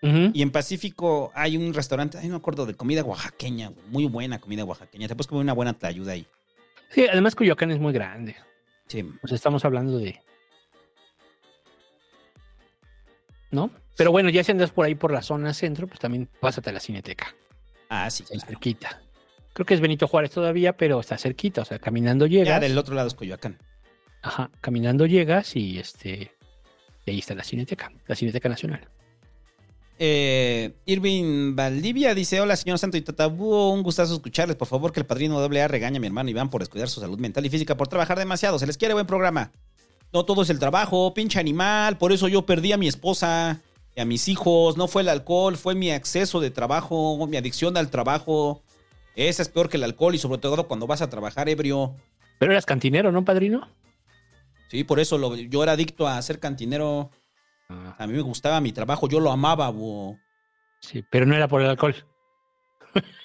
Y 0.01 0.41
en 0.41 0.49
Pacífico 0.49 1.29
hay 1.35 1.57
un 1.57 1.73
restaurante, 1.73 2.17
ay, 2.17 2.27
no 2.27 2.35
me 2.35 2.37
acuerdo, 2.37 2.65
de 2.65 2.73
comida 2.73 3.03
oaxaqueña, 3.03 3.67
güey. 3.67 3.85
Muy 3.87 4.05
buena 4.05 4.39
comida 4.39 4.63
oaxaqueña. 4.63 5.09
Te 5.09 5.13
puedes 5.13 5.27
comer 5.27 5.43
una 5.43 5.51
buena 5.51 5.73
tlayuda 5.73 6.13
ahí. 6.13 6.25
Sí, 6.87 7.05
además 7.05 7.35
Coyoacán 7.35 7.71
es 7.71 7.79
muy 7.79 7.91
grande. 7.91 8.37
Sí. 8.87 9.03
Sea, 9.25 9.35
estamos 9.35 9.65
hablando 9.65 9.97
de. 9.97 10.21
¿No? 13.51 13.71
Pero 13.97 14.13
bueno, 14.13 14.29
ya 14.29 14.41
si 14.45 14.53
andas 14.53 14.71
por 14.71 14.85
ahí 14.85 14.95
por 14.95 15.11
la 15.11 15.21
zona 15.21 15.53
centro, 15.53 15.85
pues 15.85 15.99
también 15.99 16.29
pásate 16.39 16.69
a 16.69 16.73
la 16.73 16.79
cineteca. 16.79 17.35
Ah, 17.89 18.09
sí, 18.09 18.23
claro. 18.23 18.45
cerquita. 18.47 19.01
Creo 19.51 19.65
que 19.65 19.73
es 19.73 19.81
Benito 19.81 20.07
Juárez 20.07 20.31
todavía, 20.31 20.77
pero 20.77 21.01
está 21.01 21.17
cerquita. 21.17 21.63
O 21.63 21.65
sea, 21.65 21.77
caminando 21.77 22.25
llegas. 22.25 22.47
Ya 22.47 22.59
del 22.61 22.77
otro 22.77 22.95
lado 22.95 23.09
es 23.09 23.15
Coyoacán. 23.15 23.57
Ajá, 24.21 24.49
caminando 24.61 25.05
llegas 25.07 25.57
y 25.57 25.77
este. 25.77 26.38
Y 27.09 27.13
ahí 27.13 27.19
está 27.19 27.33
la 27.33 27.43
cineteca, 27.43 27.91
la 28.05 28.15
cineteca 28.15 28.47
nacional. 28.49 28.87
Eh, 29.97 30.75
Irving 30.85 31.55
Valdivia 31.55 32.13
dice: 32.13 32.39
Hola, 32.39 32.55
señor 32.55 32.77
Santo 32.77 32.97
y 32.97 33.01
Tatabúo. 33.01 33.73
Un 33.73 33.81
gustazo 33.81 34.13
escucharles. 34.13 34.55
Por 34.55 34.67
favor, 34.67 34.91
que 34.91 34.99
el 34.99 35.07
padrino 35.07 35.39
AA 35.39 35.67
regaña 35.67 35.97
a 35.97 35.99
mi 35.99 36.05
hermano 36.05 36.29
Iván 36.29 36.51
por 36.51 36.61
descuidar 36.61 36.87
su 36.87 36.99
salud 36.99 37.17
mental 37.17 37.47
y 37.47 37.49
física, 37.49 37.75
por 37.75 37.87
trabajar 37.87 38.19
demasiado. 38.19 38.59
Se 38.59 38.67
les 38.67 38.77
quiere 38.77 38.93
buen 38.93 39.07
programa. 39.07 39.51
No 40.13 40.23
todo 40.23 40.43
es 40.43 40.51
el 40.51 40.59
trabajo, 40.59 41.15
pinche 41.15 41.39
animal. 41.39 41.97
Por 41.97 42.11
eso 42.11 42.27
yo 42.27 42.45
perdí 42.45 42.73
a 42.73 42.77
mi 42.77 42.87
esposa 42.87 43.59
y 43.95 44.01
a 44.01 44.05
mis 44.05 44.27
hijos. 44.27 44.77
No 44.77 44.87
fue 44.87 45.01
el 45.01 45.09
alcohol, 45.09 45.57
fue 45.57 45.73
mi 45.73 45.91
exceso 45.91 46.39
de 46.39 46.51
trabajo, 46.51 47.25
mi 47.25 47.37
adicción 47.37 47.75
al 47.75 47.89
trabajo. 47.89 48.61
Esa 49.15 49.41
es 49.41 49.49
peor 49.49 49.67
que 49.67 49.77
el 49.77 49.83
alcohol 49.83 50.13
y 50.13 50.19
sobre 50.19 50.37
todo 50.39 50.67
cuando 50.67 50.85
vas 50.85 51.01
a 51.01 51.09
trabajar 51.09 51.49
ebrio. 51.49 51.95
Pero 52.37 52.51
eras 52.51 52.67
cantinero, 52.67 53.11
¿no, 53.11 53.25
padrino? 53.25 53.67
Sí, 54.69 54.83
por 54.83 54.99
eso 54.99 55.17
lo- 55.17 55.35
yo 55.35 55.63
era 55.63 55.73
adicto 55.73 56.07
a 56.07 56.21
ser 56.21 56.39
cantinero. 56.39 57.09
A 57.97 58.07
mí 58.07 58.13
me 58.13 58.21
gustaba 58.21 58.61
mi 58.61 58.71
trabajo, 58.71 59.07
yo 59.09 59.19
lo 59.19 59.31
amaba, 59.31 59.69
bo. 59.69 60.17
Sí, 60.81 61.03
pero 61.11 61.25
no 61.25 61.35
era 61.35 61.47
por 61.47 61.61
el 61.61 61.69
alcohol. 61.69 61.95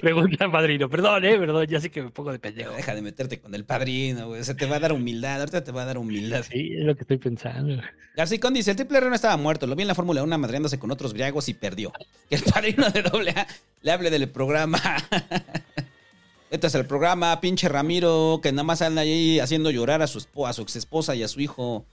Pregunta, 0.00 0.50
padrino. 0.50 0.88
Perdón, 0.90 1.24
eh, 1.24 1.38
perdón, 1.38 1.66
ya 1.66 1.80
sé 1.80 1.90
que 1.90 2.02
me 2.02 2.10
pongo 2.10 2.32
de 2.32 2.38
pendejo. 2.38 2.72
Deja 2.72 2.94
de 2.94 3.02
meterte 3.02 3.40
con 3.40 3.54
el 3.54 3.64
padrino, 3.64 4.28
güey. 4.28 4.44
Se 4.44 4.54
te 4.54 4.66
va 4.66 4.76
a 4.76 4.80
dar 4.80 4.92
humildad, 4.92 5.40
ahorita 5.40 5.64
te 5.64 5.72
va 5.72 5.82
a 5.82 5.86
dar 5.86 5.98
humildad. 5.98 6.44
Sí, 6.48 6.72
es 6.78 6.84
lo 6.84 6.94
que 6.94 7.02
estoy 7.02 7.18
pensando. 7.18 7.80
Garcicón 8.16 8.54
dice, 8.54 8.70
el 8.72 8.76
triple 8.76 8.98
R 8.98 9.08
no 9.08 9.14
estaba 9.14 9.36
muerto, 9.36 9.66
lo 9.66 9.74
vi 9.76 9.82
en 9.82 9.88
la 9.88 9.94
Fórmula 9.94 10.22
1 10.22 10.38
madreándose 10.38 10.78
con 10.78 10.90
otros 10.90 11.12
briagos 11.12 11.48
y 11.48 11.54
perdió. 11.54 11.92
Que 12.28 12.36
el 12.36 12.42
padrino 12.42 12.88
de 12.90 13.02
doble 13.02 13.30
A 13.30 13.46
le 13.82 13.92
hable 13.92 14.10
del 14.10 14.28
programa. 14.28 14.80
Este 16.54 16.68
es 16.68 16.74
el 16.76 16.86
programa, 16.86 17.40
pinche 17.40 17.68
Ramiro, 17.68 18.38
que 18.40 18.52
nada 18.52 18.62
más 18.62 18.80
anda 18.80 19.02
ahí 19.02 19.40
haciendo 19.40 19.72
llorar 19.72 20.02
a 20.02 20.06
su, 20.06 20.20
espo- 20.20 20.48
a 20.48 20.52
su 20.52 20.62
ex 20.62 20.76
esposa 20.76 21.12
y 21.16 21.24
a 21.24 21.26
su 21.26 21.40
hijo. 21.40 21.84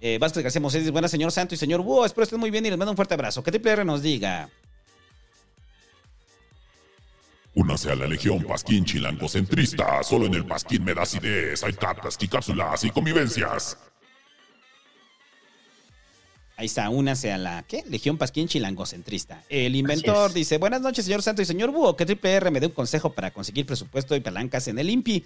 Eh, 0.00 0.18
Vázquez 0.20 0.44
García 0.44 0.60
dice, 0.62 0.90
buenas 0.92 1.10
señor 1.10 1.32
Santo 1.32 1.52
y 1.56 1.58
señor 1.58 1.82
Búho, 1.82 2.06
espero 2.06 2.22
estén 2.22 2.38
muy 2.38 2.52
bien 2.52 2.64
y 2.64 2.68
les 2.70 2.78
mando 2.78 2.92
un 2.92 2.96
fuerte 2.96 3.14
abrazo. 3.14 3.42
Que 3.42 3.50
triple 3.50 3.72
R 3.72 3.84
nos 3.84 4.02
diga. 4.02 4.48
Únase 7.56 7.90
a 7.90 7.96
la 7.96 8.06
Legión 8.06 8.44
Pasquín 8.44 8.84
Chilangocentrista. 8.84 10.04
Solo 10.04 10.26
en 10.26 10.34
el 10.34 10.46
Pasquín 10.46 10.84
me 10.84 10.94
das 10.94 11.14
ideas, 11.16 11.64
hay 11.64 11.72
cartas 11.72 12.16
y 12.20 12.28
cápsulas 12.28 12.84
y 12.84 12.90
convivencias. 12.90 13.76
Ahí 16.56 16.66
está, 16.66 16.88
únase 16.88 17.32
a 17.32 17.38
la 17.38 17.64
¿qué? 17.64 17.82
Legión 17.88 18.16
Pasquín 18.16 18.46
Chilangocentrista. 18.46 19.42
El 19.48 19.74
inventor 19.74 20.32
dice: 20.32 20.58
Buenas 20.58 20.80
noches, 20.82 21.04
señor 21.04 21.22
Santo 21.22 21.42
y 21.42 21.44
señor 21.44 21.70
Búho. 21.72 21.96
Que 21.96 22.06
Triple 22.06 22.32
R 22.32 22.50
me 22.50 22.60
dé 22.60 22.66
un 22.66 22.72
consejo 22.72 23.12
para 23.12 23.32
conseguir 23.32 23.66
presupuesto 23.66 24.14
y 24.14 24.20
palancas 24.20 24.68
en 24.68 24.78
el 24.78 24.88
INPI. 24.90 25.24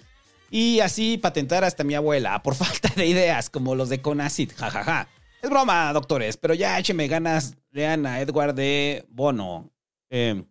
Y 0.51 0.79
así 0.79 1.19
patentar 1.19 1.63
hasta 1.63 1.83
mi 1.83 1.93
abuela 1.93 2.41
por 2.41 2.55
falta 2.55 2.89
de 2.95 3.05
ideas, 3.05 3.49
como 3.51 3.75
los 3.75 3.89
de 3.89 4.01
Conacid. 4.01 4.51
Jajaja. 4.55 5.07
Es 5.41 5.49
broma, 5.49 5.93
doctores, 5.93 6.35
pero 6.37 6.53
ya 6.55 6.79
écheme 6.79 7.07
ganas. 7.07 7.55
Lean 7.71 8.05
a 8.07 8.19
Edward 8.21 8.55
de 8.55 9.05
Bono. 9.09 9.69
Eh, 10.09 10.43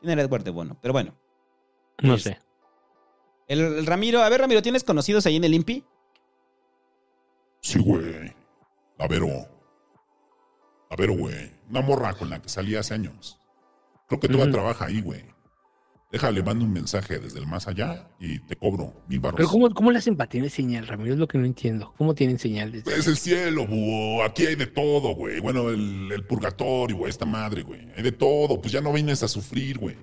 ¿Quién 0.00 0.10
era 0.10 0.22
Edward 0.22 0.42
de 0.42 0.50
Bono? 0.50 0.76
Pero 0.82 0.92
bueno. 0.92 1.14
No 2.02 2.14
Es- 2.14 2.24
sé. 2.24 2.38
El, 3.46 3.60
el 3.60 3.86
Ramiro, 3.86 4.22
a 4.22 4.28
ver, 4.28 4.40
Ramiro, 4.40 4.62
¿tienes 4.62 4.82
conocidos 4.82 5.26
ahí 5.26 5.36
en 5.36 5.44
el 5.44 5.54
INPI? 5.54 5.84
Sí, 7.60 7.78
güey. 7.78 8.34
La 9.02 9.08
Vero. 9.08 9.28
La 10.90 10.96
Vero, 10.96 11.14
güey. 11.14 11.50
Una 11.68 11.80
morra 11.80 12.14
con 12.14 12.30
la 12.30 12.40
que 12.40 12.48
salí 12.48 12.76
hace 12.76 12.94
años. 12.94 13.40
Creo 14.06 14.20
que 14.20 14.28
todavía 14.28 14.44
Ujú. 14.46 14.52
trabaja 14.54 14.84
ahí, 14.86 15.00
güey. 15.00 15.24
Déjale, 16.12 16.42
mando 16.42 16.64
un 16.64 16.72
mensaje 16.72 17.18
desde 17.18 17.40
el 17.40 17.46
más 17.46 17.66
allá 17.66 18.08
y 18.20 18.38
te 18.40 18.54
cobro 18.54 19.02
mil 19.08 19.18
baros. 19.18 19.38
Pero 19.38 19.48
¿cómo, 19.48 19.70
¿cómo 19.70 19.90
le 19.90 19.98
hacen 19.98 20.14
para 20.16 20.28
tener 20.28 20.50
señal, 20.50 20.86
Ramiro? 20.86 21.14
Es 21.14 21.18
lo 21.18 21.26
que 21.26 21.38
no 21.38 21.46
entiendo. 21.46 21.94
¿Cómo 21.96 22.14
tienen 22.14 22.38
señal? 22.38 22.70
desde- 22.70 22.94
Es 22.94 23.06
el 23.08 23.16
cielo, 23.16 23.66
búho. 23.66 24.22
Aquí 24.22 24.46
hay 24.46 24.54
de 24.54 24.66
todo, 24.66 25.14
güey. 25.16 25.40
Bueno, 25.40 25.70
el, 25.70 26.12
el 26.12 26.24
purgatorio, 26.26 26.98
güey. 26.98 27.10
Esta 27.10 27.24
madre, 27.24 27.62
güey. 27.62 27.88
Hay 27.96 28.02
de 28.04 28.12
todo. 28.12 28.60
Pues 28.60 28.70
ya 28.72 28.80
no 28.82 28.92
vienes 28.92 29.22
a 29.24 29.28
sufrir, 29.28 29.78
güey. 29.78 29.96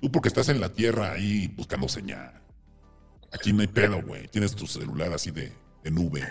Tú 0.00 0.10
porque 0.12 0.28
estás 0.28 0.48
en 0.48 0.60
la 0.60 0.72
tierra 0.72 1.12
ahí 1.12 1.48
buscando 1.56 1.88
señal. 1.88 2.40
Aquí 3.32 3.52
no 3.52 3.60
hay 3.62 3.66
pedo, 3.66 4.00
güey. 4.02 4.28
Tienes 4.28 4.54
tu 4.54 4.66
celular 4.68 5.12
así 5.12 5.30
de, 5.32 5.52
de 5.82 5.90
nube. 5.90 6.22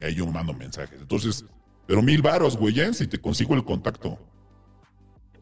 Ahí 0.00 0.14
yo 0.14 0.26
mando 0.26 0.52
mensajes. 0.52 1.00
Entonces, 1.00 1.44
pero 1.86 2.02
mil 2.02 2.22
varos, 2.22 2.56
güey, 2.56 2.74
ya, 2.74 2.92
si 2.92 3.06
te 3.06 3.18
consigo 3.18 3.54
el 3.54 3.64
contacto. 3.64 4.18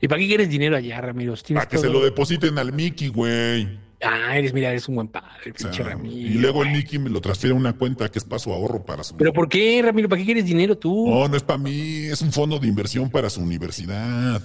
¿Y 0.00 0.08
para 0.08 0.20
qué 0.20 0.26
quieres 0.26 0.48
dinero 0.48 0.76
allá, 0.76 1.00
Ramiro? 1.00 1.34
Para 1.54 1.68
que 1.68 1.78
se 1.78 1.88
lo 1.88 2.04
depositen 2.04 2.58
al 2.58 2.72
Mickey, 2.72 3.08
güey. 3.08 3.80
Ah, 4.02 4.36
eres, 4.36 4.52
mira, 4.52 4.70
eres 4.70 4.86
un 4.88 4.96
buen 4.96 5.08
padre, 5.08 5.52
O 5.54 5.58
sea, 5.58 5.70
pinche 5.70 5.82
Ramiro. 5.82 6.14
y 6.14 6.34
luego 6.34 6.62
el 6.62 6.72
Mickey 6.72 6.98
me 6.98 7.08
lo 7.08 7.22
transfiere 7.22 7.54
a 7.54 7.58
una 7.58 7.72
cuenta 7.72 8.10
que 8.10 8.18
es 8.18 8.24
para 8.24 8.38
su 8.38 8.52
ahorro 8.52 8.84
para 8.84 9.02
su. 9.02 9.16
¿Pero 9.16 9.32
por 9.32 9.48
qué, 9.48 9.80
Ramiro? 9.82 10.08
¿Para 10.08 10.18
qué 10.20 10.26
quieres 10.26 10.44
dinero 10.44 10.76
tú? 10.76 11.08
No, 11.08 11.26
no 11.26 11.36
es 11.36 11.42
para 11.42 11.58
mí, 11.58 12.04
es 12.04 12.20
un 12.20 12.30
fondo 12.32 12.58
de 12.58 12.66
inversión 12.66 13.08
para 13.08 13.30
su 13.30 13.40
universidad. 13.40 14.42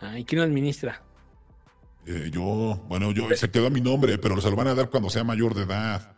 Ay, 0.00 0.24
¿quién 0.24 0.40
lo 0.40 0.46
administra? 0.46 1.02
Eh, 2.06 2.30
yo, 2.32 2.82
bueno, 2.88 3.12
yo 3.12 3.28
se 3.34 3.50
quedó 3.50 3.66
a 3.66 3.70
mi 3.70 3.80
nombre, 3.82 4.16
pero 4.16 4.40
se 4.40 4.48
lo 4.48 4.56
van 4.56 4.68
a 4.68 4.74
dar 4.74 4.88
cuando 4.88 5.10
sea 5.10 5.24
mayor 5.24 5.54
de 5.54 5.64
edad. 5.64 6.15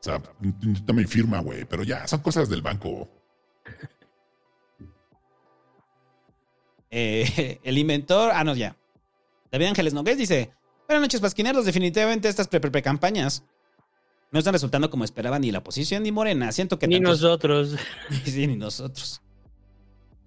O 0.00 0.02
sea, 0.02 0.22
mi 0.94 1.04
firma, 1.04 1.40
güey, 1.40 1.64
pero 1.64 1.82
ya, 1.82 2.06
son 2.06 2.20
cosas 2.20 2.48
del 2.48 2.62
banco. 2.62 3.08
Eh, 6.90 7.58
el 7.64 7.78
inventor. 7.78 8.30
Ah, 8.34 8.44
no, 8.44 8.54
ya. 8.54 8.76
David 9.50 9.66
Ángeles 9.66 9.94
Nogués 9.94 10.18
dice: 10.18 10.52
Buenas 10.86 11.02
noches, 11.02 11.20
pasquineros. 11.20 11.64
Definitivamente 11.64 12.28
estas 12.28 12.48
pre-pre-campañas 12.48 13.44
no 14.30 14.38
están 14.38 14.52
resultando 14.52 14.90
como 14.90 15.04
esperaban 15.04 15.40
ni 15.42 15.50
la 15.50 15.58
oposición 15.58 16.02
ni 16.02 16.12
Morena. 16.12 16.52
Siento 16.52 16.78
que 16.78 16.86
Ni 16.86 16.96
tanto- 16.96 17.10
nosotros. 17.10 17.76
Sí, 18.24 18.46
ni 18.46 18.56
nosotros. 18.56 19.20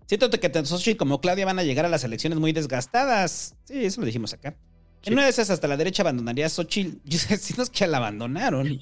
Siento 0.07 0.29
que 0.29 0.49
tanto 0.49 0.67
Xochitl 0.69 0.97
como 0.97 1.21
Claudia 1.21 1.45
van 1.45 1.59
a 1.59 1.63
llegar 1.63 1.85
a 1.85 1.89
las 1.89 2.03
elecciones 2.03 2.37
muy 2.37 2.51
desgastadas. 2.51 3.55
Sí, 3.63 3.85
eso 3.85 4.01
lo 4.01 4.05
dijimos 4.05 4.33
acá. 4.33 4.57
En 5.03 5.13
una 5.13 5.23
de 5.23 5.29
esas 5.29 5.49
hasta 5.49 5.67
la 5.67 5.77
derecha 5.77 6.03
abandonaría 6.03 6.45
a 6.47 6.49
Xochitl. 6.49 6.97
Yo 7.05 7.17
sé, 7.17 7.37
si 7.37 7.53
no 7.53 7.63
es 7.63 7.69
que 7.69 7.87
la 7.87 7.97
abandonaron. 7.97 8.79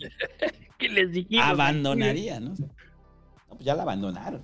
¿Qué 0.80 0.90
les 0.90 1.12
dijimos? 1.12 1.46
Abandonaría, 1.46 2.40
¿no? 2.40 2.52
No, 2.52 2.68
pues 3.50 3.60
ya 3.60 3.76
la 3.76 3.84
abandonaron. 3.84 4.44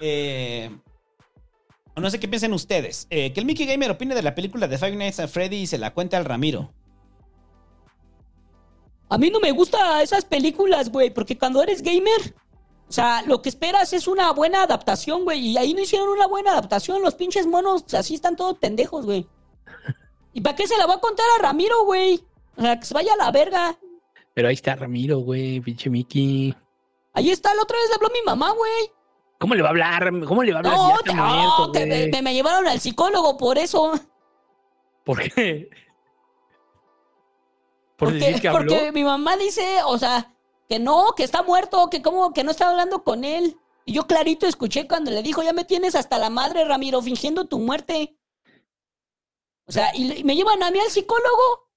Eh, 0.00 0.70
no 1.96 2.08
sé 2.08 2.18
qué 2.18 2.28
piensen 2.28 2.52
ustedes. 2.54 3.06
Eh, 3.10 3.32
que 3.32 3.40
el 3.40 3.46
Mickey 3.46 3.66
Gamer 3.66 3.90
opine 3.90 4.14
de 4.14 4.22
la 4.22 4.34
película 4.34 4.66
de 4.68 4.78
Five 4.78 4.96
Nights 4.96 5.20
at 5.20 5.28
Freddy 5.28 5.56
y 5.56 5.66
se 5.66 5.78
la 5.78 5.92
cuente 5.92 6.16
al 6.16 6.24
Ramiro. 6.24 6.72
A 9.08 9.18
mí 9.18 9.28
no 9.30 9.40
me 9.40 9.50
gustan 9.50 10.00
esas 10.00 10.24
películas, 10.24 10.90
güey, 10.90 11.10
porque 11.10 11.36
cuando 11.36 11.62
eres 11.62 11.82
gamer, 11.82 12.34
o 12.88 12.92
sea, 12.92 13.20
lo 13.22 13.42
que 13.42 13.50
esperas 13.50 13.92
es 13.92 14.08
una 14.08 14.32
buena 14.32 14.62
adaptación, 14.62 15.24
güey, 15.24 15.48
y 15.48 15.58
ahí 15.58 15.74
no 15.74 15.82
hicieron 15.82 16.08
una 16.08 16.26
buena 16.26 16.52
adaptación, 16.52 17.02
los 17.02 17.14
pinches 17.14 17.46
monos 17.46 17.92
así 17.92 18.14
están 18.14 18.36
todos 18.36 18.56
pendejos, 18.56 19.04
güey. 19.04 19.26
¿Y 20.32 20.40
para 20.40 20.56
qué 20.56 20.66
se 20.66 20.78
la 20.78 20.86
va 20.86 20.94
a 20.94 21.00
contar 21.00 21.26
a 21.38 21.42
Ramiro, 21.42 21.84
güey? 21.84 22.24
O 22.56 22.62
sea, 22.62 22.80
que 22.80 22.86
se 22.86 22.94
vaya 22.94 23.12
a 23.12 23.16
la 23.16 23.30
verga. 23.30 23.78
Pero 24.34 24.48
ahí 24.48 24.54
está 24.54 24.74
Ramiro, 24.74 25.18
güey, 25.18 25.60
pinche 25.60 25.90
Mickey. 25.90 26.54
Ahí 27.12 27.30
está, 27.30 27.54
la 27.54 27.62
otra 27.62 27.76
vez 27.78 27.88
le 27.90 27.94
habló 27.96 28.08
mi 28.10 28.22
mamá, 28.24 28.50
güey. 28.52 28.90
¿Cómo 29.38 29.54
le 29.54 29.62
va 29.62 29.68
a 29.68 29.70
hablar? 29.70 30.10
¿Cómo 30.26 30.42
le 30.42 30.52
va 30.52 30.58
a 30.58 30.60
hablar? 30.60 30.76
No, 30.76 30.98
te- 31.04 31.12
muerto, 31.14 31.66
no, 31.66 31.72
que 31.72 32.10
me, 32.12 32.22
me- 32.22 32.32
llevaron 32.34 32.66
al 32.66 32.80
psicólogo 32.80 33.36
por 33.36 33.58
eso. 33.58 33.92
¿Por 35.04 35.20
qué? 35.20 35.68
¿Por 37.96 38.08
porque, 38.08 38.18
decir 38.18 38.40
que 38.40 38.48
habló? 38.48 38.72
porque 38.72 38.92
mi 38.92 39.04
mamá 39.04 39.36
dice, 39.36 39.78
o 39.84 39.98
sea, 39.98 40.34
que 40.68 40.78
no, 40.78 41.12
que 41.16 41.24
está 41.24 41.42
muerto, 41.42 41.88
que 41.90 42.02
como 42.02 42.32
que 42.32 42.44
no 42.44 42.50
está 42.50 42.70
hablando 42.70 43.04
con 43.04 43.24
él. 43.24 43.56
Y 43.84 43.92
yo 43.94 44.06
clarito 44.06 44.46
escuché 44.46 44.86
cuando 44.88 45.10
le 45.10 45.22
dijo, 45.22 45.42
ya 45.42 45.52
me 45.52 45.64
tienes 45.64 45.94
hasta 45.94 46.18
la 46.18 46.30
madre, 46.30 46.64
Ramiro, 46.64 47.02
fingiendo 47.02 47.46
tu 47.46 47.58
muerte. 47.58 48.16
O 49.66 49.72
sea, 49.72 49.94
y 49.94 50.22
me 50.24 50.34
llevan 50.36 50.62
a 50.62 50.70
mí 50.70 50.78
al 50.78 50.88
psicólogo. 50.90 51.68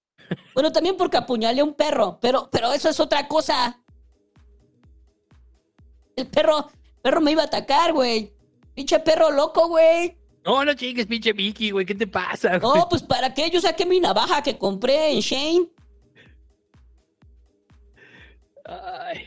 Bueno, 0.54 0.72
también 0.72 0.98
porque 0.98 1.18
apuñalé 1.18 1.62
a 1.62 1.64
un 1.64 1.74
perro, 1.74 2.18
pero, 2.22 2.50
pero 2.52 2.74
eso 2.74 2.90
es 2.90 3.00
otra 3.00 3.28
cosa. 3.28 3.80
El 6.16 6.28
perro, 6.28 6.70
perro 7.02 7.22
me 7.22 7.32
iba 7.32 7.44
a 7.44 7.46
atacar, 7.46 7.94
güey. 7.94 8.34
Pinche 8.74 9.00
perro 9.00 9.32
loco, 9.32 9.68
güey. 9.68 10.18
No, 10.46 10.64
no 10.64 10.74
chingues, 10.74 11.08
pinche 11.08 11.34
Mickey, 11.34 11.72
güey. 11.72 11.86
¿Qué 11.86 11.96
te 11.96 12.08
pasa? 12.08 12.58
güey? 12.58 12.80
No, 12.80 12.88
pues 12.88 13.02
para 13.02 13.34
qué, 13.34 13.50
yo 13.50 13.60
saqué 13.60 13.86
mi 13.86 14.00
navaja 14.00 14.44
que 14.44 14.58
compré 14.58 15.12
en 15.12 15.20
Shane. 15.20 15.70
Ay. 18.66 19.26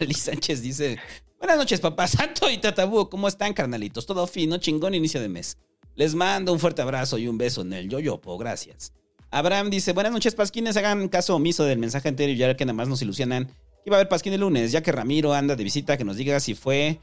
Liz 0.00 0.18
Sánchez 0.18 0.62
dice: 0.62 0.98
Buenas 1.38 1.58
noches, 1.58 1.80
papá 1.80 2.06
santo 2.06 2.50
y 2.50 2.58
tatabú. 2.58 3.08
¿Cómo 3.08 3.28
están, 3.28 3.54
carnalitos? 3.54 4.04
Todo 4.06 4.26
fino, 4.26 4.58
chingón, 4.58 4.94
inicio 4.94 5.20
de 5.20 5.28
mes. 5.28 5.58
Les 5.94 6.14
mando 6.14 6.52
un 6.52 6.58
fuerte 6.58 6.82
abrazo 6.82 7.16
y 7.16 7.28
un 7.28 7.38
beso 7.38 7.62
en 7.62 7.72
el 7.72 7.88
yoyopo. 7.88 8.36
Gracias. 8.36 8.92
Abraham 9.30 9.70
dice: 9.70 9.92
Buenas 9.92 10.12
noches, 10.12 10.34
pasquines. 10.34 10.76
Hagan 10.76 11.08
caso 11.08 11.34
omiso 11.34 11.64
del 11.64 11.78
mensaje 11.78 12.08
anterior, 12.08 12.36
ya 12.36 12.56
que 12.56 12.64
nada 12.64 12.74
más 12.74 12.88
nos 12.88 13.02
ilusionan. 13.02 13.50
Iba 13.84 13.96
a 13.96 14.00
haber 14.00 14.08
pasquín 14.08 14.32
el 14.32 14.40
lunes, 14.40 14.72
ya 14.72 14.82
que 14.82 14.92
Ramiro 14.92 15.32
anda 15.32 15.54
de 15.54 15.62
visita, 15.64 15.96
que 15.96 16.04
nos 16.04 16.16
diga 16.16 16.40
si 16.40 16.54
fue 16.54 17.00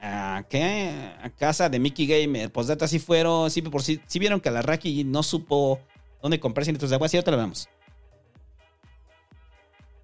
a, 0.00 0.44
¿qué? 0.48 0.90
a 1.22 1.30
casa 1.30 1.68
de 1.68 1.78
Mickey 1.78 2.06
Gamer. 2.06 2.52
Postdata, 2.52 2.86
si 2.86 2.98
fueron, 2.98 3.50
sí, 3.50 3.62
por 3.62 3.82
si, 3.82 4.00
vieron 4.18 4.40
que 4.40 4.50
la 4.50 4.62
Raki 4.62 5.04
no 5.04 5.22
supo 5.22 5.80
dónde 6.20 6.38
comprar 6.38 6.64
100 6.64 6.74
litros 6.74 6.90
de 6.90 6.96
agua. 6.96 7.08
Sí, 7.08 7.16
ahorita 7.16 7.30
lo 7.30 7.38
vemos. 7.38 7.68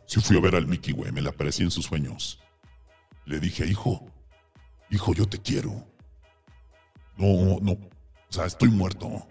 Sí 0.06 0.20
fui 0.20 0.38
a 0.38 0.40
ver 0.40 0.54
al 0.54 0.66
Mickey, 0.66 0.92
güey, 0.92 1.12
me 1.12 1.20
le 1.20 1.28
aparecí 1.28 1.62
en 1.62 1.70
sus 1.70 1.84
sueños. 1.84 2.40
Le 3.26 3.38
dije, 3.40 3.66
hijo, 3.66 4.06
hijo, 4.90 5.12
yo 5.12 5.26
te 5.26 5.38
quiero. 5.38 5.84
No, 7.16 7.58
no, 7.60 7.72
o 7.72 7.78
sea, 8.30 8.46
estoy 8.46 8.70
muerto. 8.70 9.26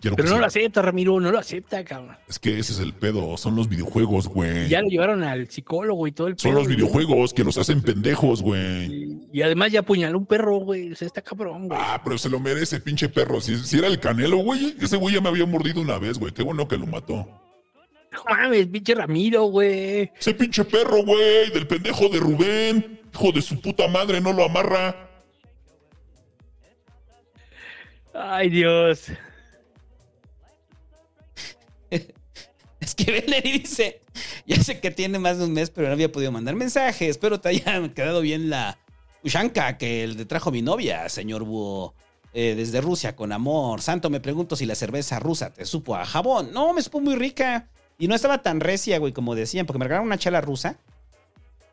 Quiero 0.00 0.14
Pero 0.16 0.28
no 0.28 0.38
lo 0.38 0.46
acepta, 0.46 0.82
Ramiro, 0.82 1.18
no 1.20 1.32
lo 1.32 1.38
acepta, 1.38 1.82
cabrón. 1.84 2.16
Es 2.28 2.38
que 2.38 2.58
ese 2.58 2.74
es 2.74 2.80
el 2.80 2.92
pedo, 2.92 3.36
son 3.38 3.56
los 3.56 3.68
videojuegos, 3.68 4.28
güey. 4.28 4.68
Ya 4.68 4.82
lo 4.82 4.88
llevaron 4.88 5.22
al 5.24 5.48
psicólogo 5.48 6.06
y 6.06 6.12
todo 6.12 6.26
el 6.28 6.38
Son 6.38 6.50
pedo, 6.50 6.58
los 6.60 6.66
güey. 6.68 6.76
videojuegos 6.76 7.32
que 7.32 7.42
los 7.44 7.56
hacen 7.56 7.80
pendejos, 7.80 8.42
güey. 8.42 9.18
Y 9.32 9.42
además 9.42 9.72
ya 9.72 9.80
apuñaló 9.80 10.18
un 10.18 10.26
perro, 10.26 10.56
güey. 10.58 10.92
O 10.92 10.96
sea, 10.96 11.06
está 11.06 11.22
cabrón, 11.22 11.68
güey. 11.68 11.80
Ah, 11.82 12.00
pero 12.04 12.18
se 12.18 12.28
lo 12.28 12.38
merece, 12.38 12.78
pinche 12.80 13.08
perro. 13.08 13.40
Si, 13.40 13.56
si 13.64 13.78
era 13.78 13.86
el 13.86 13.98
canelo, 13.98 14.36
güey, 14.38 14.76
ese 14.80 14.96
güey 14.96 15.14
ya 15.14 15.20
me 15.22 15.30
había 15.30 15.46
mordido 15.46 15.80
una 15.80 15.98
vez, 15.98 16.18
güey. 16.18 16.32
Qué 16.32 16.42
bueno 16.42 16.68
que 16.68 16.76
lo 16.76 16.86
mató. 16.86 17.26
No 18.12 18.24
mames, 18.28 18.66
pinche 18.66 18.94
Ramiro, 18.94 19.44
güey. 19.44 20.10
Ese 20.18 20.34
pinche 20.34 20.64
perro, 20.64 21.02
güey, 21.04 21.50
del 21.52 21.66
pendejo 21.66 22.08
de 22.10 22.18
Rubén. 22.20 23.00
Hijo 23.14 23.32
de 23.32 23.40
su 23.40 23.58
puta 23.62 23.88
madre, 23.88 24.20
no 24.20 24.32
lo 24.34 24.44
amarra. 24.44 25.08
Ay, 28.14 28.50
Dios. 28.50 29.10
Es 32.86 32.94
que 32.94 33.20
Valery 33.20 33.58
dice, 33.58 34.00
ya 34.46 34.62
sé 34.62 34.78
que 34.78 34.92
tiene 34.92 35.18
más 35.18 35.38
de 35.38 35.44
un 35.44 35.52
mes, 35.52 35.70
pero 35.70 35.88
no 35.88 35.94
había 35.94 36.12
podido 36.12 36.30
mandar 36.30 36.54
mensajes. 36.54 37.08
Espero 37.10 37.40
te 37.40 37.48
haya 37.48 37.92
quedado 37.94 38.20
bien 38.20 38.48
la 38.48 38.78
ushanka 39.24 39.76
que 39.76 40.06
le 40.06 40.24
trajo 40.24 40.52
mi 40.52 40.62
novia, 40.62 41.08
señor 41.08 41.42
Búho, 41.42 41.94
eh, 42.32 42.54
desde 42.56 42.80
Rusia, 42.80 43.16
con 43.16 43.32
amor. 43.32 43.82
Santo, 43.82 44.08
me 44.08 44.20
pregunto 44.20 44.54
si 44.54 44.66
la 44.66 44.76
cerveza 44.76 45.18
rusa 45.18 45.52
te 45.52 45.64
supo 45.64 45.96
a 45.96 46.06
jabón. 46.06 46.52
No, 46.52 46.72
me 46.72 46.80
supo 46.80 47.00
muy 47.00 47.16
rica. 47.16 47.66
Y 47.98 48.06
no 48.06 48.14
estaba 48.14 48.40
tan 48.40 48.60
recia, 48.60 48.98
güey, 48.98 49.12
como 49.12 49.34
decían, 49.34 49.66
porque 49.66 49.80
me 49.80 49.86
regalaron 49.86 50.06
una 50.06 50.18
chela 50.18 50.40
rusa. 50.40 50.78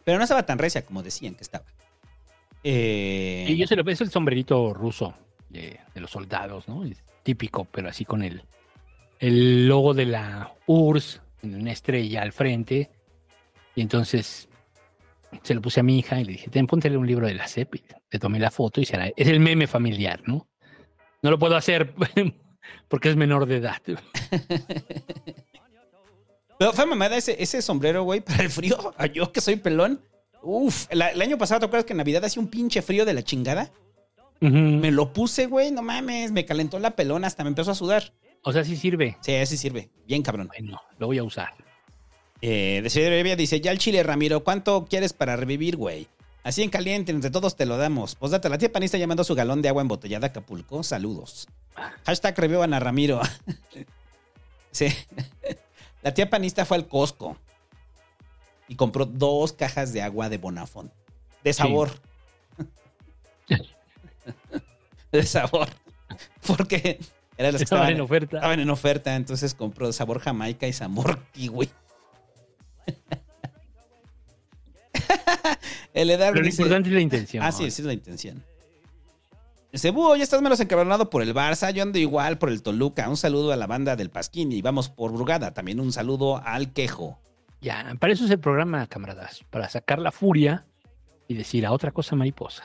Pero 0.03 0.17
no 0.17 0.23
estaba 0.23 0.47
tan 0.47 0.57
recia 0.57 0.83
como 0.83 1.03
decían 1.03 1.35
que 1.35 1.43
estaba. 1.43 1.65
Eh, 2.63 3.45
Y 3.47 3.55
yo 3.55 3.67
se 3.67 3.75
lo 3.75 3.87
es 3.87 4.01
el 4.01 4.09
sombrerito 4.09 4.73
ruso 4.73 5.13
de, 5.49 5.79
de 5.93 6.01
los 6.01 6.09
soldados, 6.09 6.67
¿no? 6.67 6.83
Es 6.83 6.97
típico, 7.21 7.65
pero 7.65 7.89
así 7.89 8.03
con 8.03 8.23
el, 8.23 8.41
el 9.23 9.67
logo 9.69 9.93
de 9.93 10.05
la 10.05 10.53
URSS, 10.67 11.21
en 11.43 11.55
una 11.55 11.71
estrella 11.71 12.21
al 12.21 12.33
frente. 12.33 12.91
Y 13.73 13.79
entonces 13.81 14.49
se 15.43 15.53
lo 15.53 15.61
puse 15.61 15.79
a 15.79 15.83
mi 15.83 15.97
hija 15.97 16.19
y 16.19 16.25
le 16.25 16.33
dije, 16.33 16.49
ten, 16.49 16.67
póntele 16.67 16.97
un 16.97 17.07
libro 17.07 17.25
de 17.25 17.33
la 17.33 17.47
CEP. 17.47 17.75
Le 18.11 18.19
tomé 18.19 18.37
la 18.37 18.51
foto 18.51 18.81
y 18.81 18.85
será, 18.85 19.07
es 19.07 19.27
el 19.29 19.39
meme 19.39 19.65
familiar, 19.65 20.21
¿no? 20.25 20.49
No 21.21 21.31
lo 21.31 21.39
puedo 21.39 21.55
hacer 21.55 21.93
porque 22.89 23.09
es 23.09 23.15
menor 23.15 23.45
de 23.45 23.57
edad. 23.57 23.81
Pero 26.59 26.73
fue 26.73 26.85
mamada 26.85 27.15
ese, 27.15 27.41
ese 27.41 27.61
sombrero, 27.61 28.03
güey, 28.03 28.19
para 28.19 28.43
el 28.43 28.49
frío. 28.49 28.93
Yo 29.13 29.31
que 29.31 29.39
soy 29.39 29.55
pelón. 29.55 30.01
Uf, 30.41 30.87
el, 30.89 31.01
el 31.01 31.21
año 31.21 31.37
pasado, 31.37 31.61
¿te 31.61 31.67
acuerdas 31.67 31.85
que 31.85 31.93
en 31.93 31.97
Navidad 31.97 32.25
hacía 32.25 32.41
un 32.41 32.49
pinche 32.49 32.81
frío 32.81 33.05
de 33.05 33.13
la 33.13 33.23
chingada? 33.23 33.71
Me 34.41 34.91
lo 34.91 35.13
puse, 35.13 35.45
güey, 35.45 35.71
no 35.71 35.81
mames, 35.81 36.33
me 36.33 36.45
calentó 36.45 36.77
la 36.77 36.97
pelona, 36.97 37.27
hasta 37.27 37.45
me 37.45 37.47
empezó 37.47 37.71
a 37.71 37.75
sudar. 37.75 38.11
O 38.43 38.51
sea, 38.51 38.63
sí 38.63 38.75
sirve. 38.75 39.17
Sí, 39.21 39.45
sí 39.45 39.57
sirve. 39.57 39.89
Bien 40.05 40.21
cabrón. 40.21 40.47
Bueno, 40.47 40.81
lo 40.97 41.07
voy 41.07 41.17
a 41.17 41.23
usar. 41.23 41.53
Eh, 42.41 42.81
Desiderio 42.83 43.17
Evia 43.17 43.35
dice, 43.35 43.61
ya 43.61 43.71
el 43.71 43.77
chile, 43.77 44.03
Ramiro, 44.03 44.43
¿cuánto 44.43 44.85
quieres 44.85 45.13
para 45.13 45.37
revivir, 45.37 45.77
güey? 45.77 46.07
Así 46.43 46.61
en 46.61 46.69
caliente, 46.69 47.13
entre 47.13 47.31
todos 47.31 47.55
te 47.55 47.65
lo 47.65 47.77
damos. 47.77 48.17
Date, 48.19 48.49
la 48.49 48.57
tía 48.57 48.71
panista 48.71 48.97
llamando 48.97 49.23
su 49.23 49.33
galón 49.33 49.61
de 49.61 49.69
agua 49.69 49.81
embotellada 49.81 50.27
a 50.27 50.29
Acapulco. 50.29 50.83
Saludos. 50.83 51.47
Hashtag 52.05 52.37
revivan 52.37 52.73
a 52.73 52.81
Ramiro. 52.81 53.21
sí. 54.71 54.87
La 56.01 56.13
tía 56.13 56.29
panista 56.29 56.65
fue 56.65 56.75
al 56.75 56.87
Costco 56.87 57.37
y 58.67 58.75
compró 58.75 59.05
dos 59.05 59.53
cajas 59.53 59.93
de 59.93 60.01
agua 60.01 60.27
de 60.27 60.37
Bonafont. 60.37 60.91
De 61.45 61.53
sabor. 61.53 61.91
de 65.13 65.23
sabor. 65.23 65.69
Porque 66.45 66.99
eran 67.43 67.53
las 67.53 67.59
que 67.59 67.63
Estaban 67.65 67.83
estaban 67.89 67.95
en 67.95 68.01
oferta. 68.01 68.37
Estaban 68.37 68.59
en 68.59 68.69
oferta, 68.69 69.15
entonces 69.15 69.53
compró 69.53 69.91
sabor 69.93 70.19
jamaica 70.19 70.67
y 70.67 70.73
sabor 70.73 71.19
kiwi. 71.33 71.69
El 75.93 76.09
Edar 76.09 76.31
Pero 76.31 76.41
lo 76.41 76.45
dice- 76.47 76.61
importante 76.61 76.89
es 76.89 76.95
la 76.95 77.01
intención. 77.01 77.43
Ah, 77.43 77.51
sí, 77.51 77.69
sí 77.69 77.81
es 77.81 77.85
la 77.85 77.93
intención. 77.93 78.43
Dice, 79.71 79.89
Búho, 79.91 80.15
ya 80.15 80.23
estás 80.23 80.41
menos 80.41 80.59
encabronado 80.59 81.09
por 81.09 81.23
el 81.23 81.33
Barça, 81.33 81.71
yo 81.71 81.81
ando 81.81 81.97
igual 81.97 82.37
por 82.37 82.49
el 82.49 82.61
Toluca. 82.61 83.09
Un 83.09 83.17
saludo 83.17 83.51
a 83.51 83.55
la 83.55 83.65
banda 83.65 83.95
del 83.95 84.11
Pasquín 84.11 84.51
y 84.51 84.61
vamos 84.61 84.89
por 84.89 85.11
Brugada. 85.11 85.53
También 85.53 85.79
un 85.79 85.91
saludo 85.91 86.41
al 86.45 86.73
Quejo. 86.73 87.19
Ya, 87.61 87.95
para 87.99 88.13
eso 88.13 88.25
es 88.25 88.31
el 88.31 88.39
programa, 88.39 88.85
camaradas. 88.87 89.43
Para 89.49 89.69
sacar 89.69 89.99
la 89.99 90.11
furia 90.11 90.65
y 91.27 91.33
decir 91.33 91.65
a 91.65 91.71
otra 91.71 91.91
cosa 91.91 92.15
mariposa. 92.15 92.63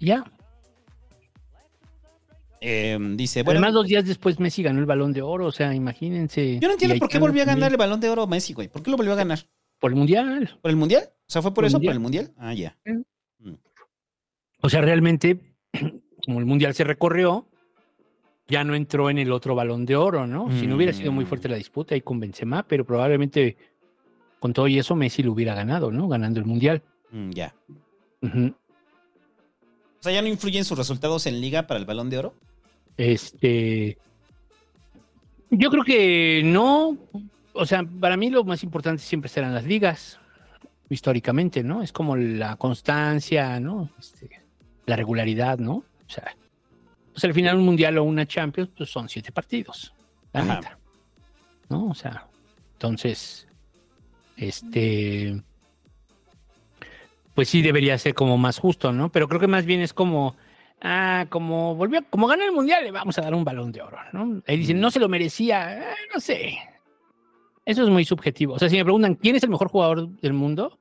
Ya. 0.00 0.24
Eh, 2.66 2.98
dice, 3.14 3.42
bueno, 3.42 3.58
Además, 3.58 3.74
dos 3.74 3.86
días 3.86 4.06
después 4.06 4.40
Messi 4.40 4.62
ganó 4.62 4.80
el 4.80 4.86
balón 4.86 5.12
de 5.12 5.20
oro. 5.20 5.46
O 5.46 5.52
sea, 5.52 5.74
imagínense. 5.74 6.58
yo 6.58 6.68
no 6.68 6.72
entiendo 6.72 6.96
por 6.98 7.10
qué 7.10 7.18
volvió 7.18 7.42
a 7.42 7.46
ganar 7.46 7.70
el 7.70 7.76
balón 7.76 8.00
de 8.00 8.08
oro 8.08 8.26
Messi, 8.26 8.54
güey. 8.54 8.68
¿Por 8.68 8.82
qué 8.82 8.90
lo 8.90 8.96
volvió 8.96 9.12
a 9.12 9.16
ganar? 9.16 9.40
Por 9.78 9.90
el 9.90 9.96
mundial. 9.96 10.58
¿Por 10.62 10.70
el 10.70 10.76
Mundial? 10.78 11.10
O 11.12 11.30
sea, 11.30 11.42
¿fue 11.42 11.52
por 11.52 11.66
eso? 11.66 11.76
Mundial. 11.76 11.90
¿Por 11.90 11.94
el 11.96 12.00
Mundial? 12.00 12.32
Ah, 12.38 12.54
ya. 12.54 12.78
O 14.62 14.70
sea, 14.70 14.80
realmente, 14.80 15.56
como 16.24 16.38
el 16.38 16.46
mundial 16.46 16.72
se 16.72 16.84
recorrió, 16.84 17.46
ya 18.48 18.64
no 18.64 18.74
entró 18.74 19.10
en 19.10 19.18
el 19.18 19.30
otro 19.30 19.54
balón 19.54 19.84
de 19.84 19.96
oro, 19.96 20.26
¿no? 20.26 20.50
Si 20.58 20.66
no 20.66 20.76
hubiera 20.76 20.94
sido 20.94 21.12
muy 21.12 21.26
fuerte 21.26 21.50
la 21.50 21.56
disputa 21.56 21.94
ahí 21.94 22.00
con 22.00 22.18
Benzema, 22.18 22.66
pero 22.66 22.86
probablemente 22.86 23.58
con 24.40 24.54
todo 24.54 24.68
y 24.68 24.78
eso 24.78 24.94
Messi 24.94 25.22
lo 25.22 25.32
hubiera 25.32 25.54
ganado, 25.54 25.90
¿no? 25.90 26.08
Ganando 26.08 26.40
el 26.40 26.46
mundial. 26.46 26.82
Mm, 27.10 27.30
ya. 27.32 27.54
O 28.22 28.54
sea, 30.00 30.12
¿ya 30.12 30.22
no 30.22 30.28
influyen 30.28 30.64
sus 30.64 30.78
resultados 30.78 31.26
en 31.26 31.42
liga 31.42 31.66
para 31.66 31.78
el 31.78 31.84
balón 31.84 32.08
de 32.08 32.18
oro? 32.18 32.34
Este. 32.96 33.98
Yo 35.50 35.70
creo 35.70 35.84
que 35.84 36.42
no. 36.44 36.96
O 37.52 37.66
sea, 37.66 37.84
para 37.84 38.16
mí 38.16 38.30
lo 38.30 38.44
más 38.44 38.62
importante 38.64 39.02
siempre 39.02 39.28
serán 39.28 39.54
las 39.54 39.64
ligas, 39.64 40.18
históricamente, 40.90 41.62
¿no? 41.62 41.82
Es 41.82 41.92
como 41.92 42.16
la 42.16 42.56
constancia, 42.56 43.60
¿no? 43.60 43.90
Este, 43.98 44.42
la 44.86 44.96
regularidad, 44.96 45.58
¿no? 45.58 45.74
O 45.76 46.08
sea, 46.08 46.36
pues 47.12 47.24
al 47.24 47.32
final 47.32 47.58
un 47.58 47.64
mundial 47.64 47.96
o 47.98 48.04
una 48.04 48.26
Champions, 48.26 48.70
pues 48.76 48.90
son 48.90 49.08
siete 49.08 49.30
partidos, 49.30 49.94
la 50.32 50.40
Ajá. 50.40 50.54
neta. 50.56 50.78
¿No? 51.68 51.86
O 51.86 51.94
sea, 51.94 52.26
entonces, 52.74 53.46
este. 54.36 55.40
Pues 57.34 57.48
sí 57.48 57.62
debería 57.62 57.98
ser 57.98 58.14
como 58.14 58.38
más 58.38 58.58
justo, 58.58 58.92
¿no? 58.92 59.10
Pero 59.10 59.28
creo 59.28 59.40
que 59.40 59.46
más 59.46 59.64
bien 59.64 59.80
es 59.80 59.92
como. 59.92 60.36
Ah, 60.86 61.24
como 61.30 61.74
volvió, 61.74 62.04
como 62.10 62.26
ganó 62.26 62.44
el 62.44 62.52
mundial, 62.52 62.84
le 62.84 62.90
vamos 62.90 63.16
a 63.16 63.22
dar 63.22 63.34
un 63.34 63.42
balón 63.42 63.72
de 63.72 63.80
oro, 63.80 63.96
¿no? 64.12 64.42
Ahí 64.46 64.58
dicen, 64.58 64.78
no 64.80 64.90
se 64.90 65.00
lo 65.00 65.08
merecía, 65.08 65.78
eh, 65.92 65.94
no 66.12 66.20
sé. 66.20 66.58
Eso 67.64 67.82
es 67.84 67.88
muy 67.88 68.04
subjetivo. 68.04 68.52
O 68.54 68.58
sea, 68.58 68.68
si 68.68 68.76
me 68.76 68.84
preguntan 68.84 69.14
quién 69.14 69.34
es 69.34 69.42
el 69.42 69.48
mejor 69.48 69.68
jugador 69.68 70.08
del 70.20 70.34
mundo, 70.34 70.78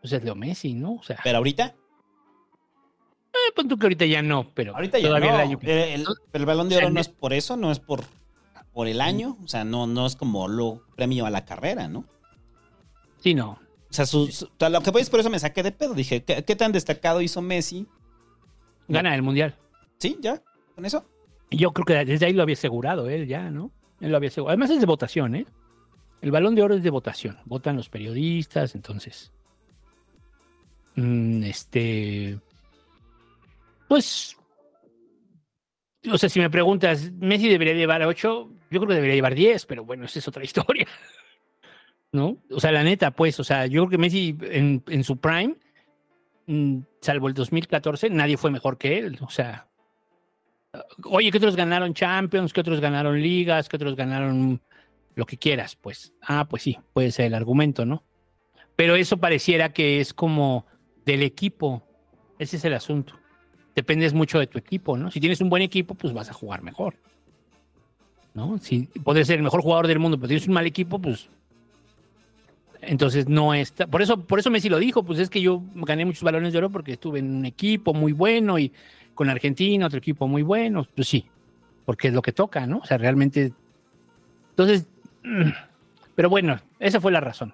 pues 0.00 0.12
es 0.12 0.24
Leo 0.24 0.34
Messi, 0.34 0.74
¿no? 0.74 0.94
O 0.94 1.02
sea, 1.04 1.18
¿Pero 1.22 1.38
ahorita? 1.38 1.76
eh, 3.32 3.52
pon 3.54 3.68
tú 3.68 3.78
que 3.78 3.86
ahorita 3.86 4.06
ya 4.06 4.20
no, 4.22 4.50
pero 4.52 4.74
Ahorita 4.74 4.98
ya 4.98 5.06
todavía 5.08 5.30
no. 5.30 5.34
el 5.36 5.40
año 5.42 5.58
Eh, 5.62 5.94
el- 5.94 6.06
pero 6.32 6.42
el 6.42 6.46
balón 6.46 6.68
de 6.68 6.74
O 6.74 6.78
sea, 6.78 6.86
oro 6.86 6.94
no 6.94 7.00
es 7.00 7.08
por 7.08 7.32
eso, 7.32 7.56
no 7.56 7.70
es 7.70 7.78
por, 7.78 8.02
por 8.72 8.88
el 8.88 9.00
año. 9.00 9.36
O 9.44 9.46
sea, 9.48 9.62
no, 9.64 9.86
no 9.86 10.06
es 10.06 10.16
como 10.16 10.48
lo 10.48 10.82
premio 10.96 11.24
a 11.24 11.30
la 11.30 11.44
carrera, 11.44 11.86
¿no? 11.86 12.04
Sí, 13.20 13.34
no. 13.34 13.60
O 13.90 13.92
sea, 13.92 14.06
su, 14.06 14.26
su- 14.26 14.50
lo 14.58 14.80
que 14.82 14.90
voy 14.90 15.02
es 15.02 15.10
por 15.10 15.20
eso 15.20 15.30
me 15.30 15.38
saqué 15.38 15.62
de 15.62 15.70
pedo. 15.72 15.94
Dije, 15.94 16.24
¿qué, 16.24 16.44
qué 16.44 16.56
tan 16.56 16.72
destacado 16.72 17.20
hizo 17.22 17.40
Messi? 17.40 17.86
Gana 18.88 19.14
el 19.14 19.22
mundial. 19.22 19.54
¿Sí? 19.98 20.16
¿Ya? 20.20 20.42
¿Con 20.74 20.84
eso? 20.84 21.04
Yo 21.50 21.72
creo 21.72 21.84
que 21.84 22.04
desde 22.04 22.26
ahí 22.26 22.32
lo 22.32 22.42
había 22.42 22.54
asegurado 22.54 23.08
él 23.08 23.26
ya, 23.26 23.50
¿no? 23.50 23.70
Él 24.00 24.10
lo 24.10 24.16
había 24.16 24.28
asegurado. 24.28 24.52
Además 24.52 24.70
es 24.70 24.80
de 24.80 24.86
votación, 24.86 25.34
¿eh? 25.34 25.46
El 26.20 26.30
balón 26.30 26.54
de 26.54 26.62
oro 26.62 26.74
es 26.74 26.82
de 26.82 26.90
votación. 26.90 27.38
Votan 27.44 27.76
los 27.76 27.88
periodistas, 27.88 28.74
entonces. 28.74 29.32
mm, 30.96 31.42
este. 31.44 32.38
Pues. 33.88 34.36
O 36.10 36.16
sea, 36.16 36.28
si 36.28 36.40
me 36.40 36.48
preguntas, 36.50 37.12
¿Messi 37.12 37.48
debería 37.48 37.74
llevar 37.74 38.02
8? 38.02 38.50
Yo 38.70 38.80
creo 38.80 38.88
que 38.88 38.94
debería 38.94 39.16
llevar 39.16 39.34
10, 39.34 39.66
pero 39.66 39.84
bueno, 39.84 40.04
esa 40.04 40.18
es 40.18 40.28
otra 40.28 40.44
historia. 40.44 40.86
¿No? 42.12 42.38
O 42.50 42.60
sea, 42.60 42.72
la 42.72 42.82
neta, 42.82 43.10
pues, 43.10 43.38
o 43.38 43.44
sea, 43.44 43.66
yo 43.66 43.82
creo 43.82 43.90
que 43.90 43.98
Messi 43.98 44.36
en, 44.42 44.82
en 44.88 45.04
su 45.04 45.18
prime, 45.18 45.56
mm, 46.46 46.78
salvo 47.00 47.28
el 47.28 47.34
2014, 47.34 48.10
nadie 48.10 48.36
fue 48.36 48.50
mejor 48.50 48.78
que 48.78 48.98
él. 48.98 49.18
O 49.20 49.30
sea, 49.30 49.68
Oye, 51.04 51.30
que 51.30 51.38
otros 51.38 51.56
ganaron 51.56 51.94
Champions, 51.94 52.52
que 52.52 52.60
otros 52.60 52.80
ganaron 52.80 53.20
ligas, 53.20 53.68
que 53.68 53.76
otros 53.76 53.96
ganaron 53.96 54.60
lo 55.14 55.26
que 55.26 55.38
quieras, 55.38 55.76
pues. 55.76 56.12
Ah, 56.22 56.46
pues 56.48 56.62
sí, 56.62 56.78
puede 56.92 57.10
ser 57.10 57.26
el 57.26 57.34
argumento, 57.34 57.86
¿no? 57.86 58.04
Pero 58.76 58.94
eso 58.94 59.16
pareciera 59.16 59.72
que 59.72 60.00
es 60.00 60.12
como 60.12 60.66
del 61.04 61.22
equipo. 61.22 61.82
Ese 62.38 62.56
es 62.56 62.64
el 62.64 62.74
asunto. 62.74 63.14
Dependes 63.74 64.12
mucho 64.12 64.38
de 64.38 64.46
tu 64.46 64.58
equipo, 64.58 64.96
¿no? 64.96 65.10
Si 65.10 65.20
tienes 65.20 65.40
un 65.40 65.48
buen 65.48 65.62
equipo, 65.62 65.94
pues 65.94 66.12
vas 66.12 66.30
a 66.30 66.34
jugar 66.34 66.62
mejor. 66.62 66.96
¿No? 68.34 68.58
Si 68.58 68.82
puedes 69.02 69.26
ser 69.26 69.38
el 69.38 69.42
mejor 69.42 69.62
jugador 69.62 69.86
del 69.88 69.98
mundo, 69.98 70.16
pero 70.18 70.28
tienes 70.28 70.46
un 70.46 70.54
mal 70.54 70.66
equipo, 70.66 71.00
pues. 71.00 71.28
Entonces 72.90 73.28
no 73.28 73.52
está. 73.52 73.86
Por 73.86 74.00
eso, 74.00 74.24
por 74.24 74.38
eso 74.38 74.50
Messi 74.50 74.70
lo 74.70 74.78
dijo, 74.78 75.02
pues 75.02 75.18
es 75.18 75.28
que 75.28 75.42
yo 75.42 75.62
gané 75.74 76.06
muchos 76.06 76.22
balones 76.22 76.52
de 76.54 76.58
oro 76.58 76.70
porque 76.70 76.92
estuve 76.92 77.18
en 77.18 77.36
un 77.36 77.44
equipo 77.44 77.92
muy 77.92 78.12
bueno 78.12 78.58
y 78.58 78.72
con 79.14 79.28
Argentina, 79.28 79.86
otro 79.86 79.98
equipo 79.98 80.26
muy 80.26 80.40
bueno, 80.42 80.86
pues 80.94 81.06
sí, 81.06 81.26
porque 81.84 82.08
es 82.08 82.14
lo 82.14 82.22
que 82.22 82.32
toca, 82.32 82.66
¿no? 82.66 82.78
O 82.78 82.86
sea, 82.86 82.96
realmente. 82.96 83.52
Entonces, 84.50 84.86
mm, 85.22 85.50
pero 86.14 86.30
bueno, 86.30 86.58
esa 86.78 86.98
fue 86.98 87.12
la 87.12 87.20
razón. 87.20 87.52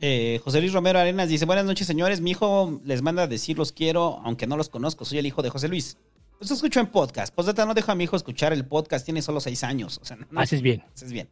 Eh, 0.00 0.40
José 0.42 0.60
Luis 0.60 0.72
Romero 0.72 0.98
Arenas 0.98 1.28
dice, 1.28 1.44
buenas 1.46 1.64
noches 1.64 1.86
señores, 1.86 2.20
mi 2.20 2.32
hijo 2.32 2.80
les 2.84 3.02
manda 3.02 3.22
a 3.22 3.26
decir 3.28 3.56
los 3.56 3.70
quiero, 3.72 4.20
aunque 4.24 4.46
no 4.48 4.56
los 4.56 4.68
conozco, 4.68 5.04
soy 5.04 5.18
el 5.18 5.26
hijo 5.26 5.42
de 5.42 5.50
José 5.50 5.68
Luis. 5.68 5.96
Los 6.40 6.50
escucho 6.50 6.80
en 6.80 6.88
podcast. 6.88 7.32
Postdata 7.32 7.64
no 7.64 7.72
dejo 7.74 7.92
a 7.92 7.94
mi 7.94 8.04
hijo 8.04 8.16
escuchar 8.16 8.52
el 8.52 8.66
podcast, 8.66 9.04
tiene 9.04 9.22
solo 9.22 9.40
seis 9.40 9.62
años. 9.62 9.98
O 10.02 10.04
sea, 10.04 10.16
no, 10.16 10.26
no- 10.30 10.40
Haces 10.40 10.60
bien. 10.60 10.82
haces 10.92 11.12
bien. 11.12 11.28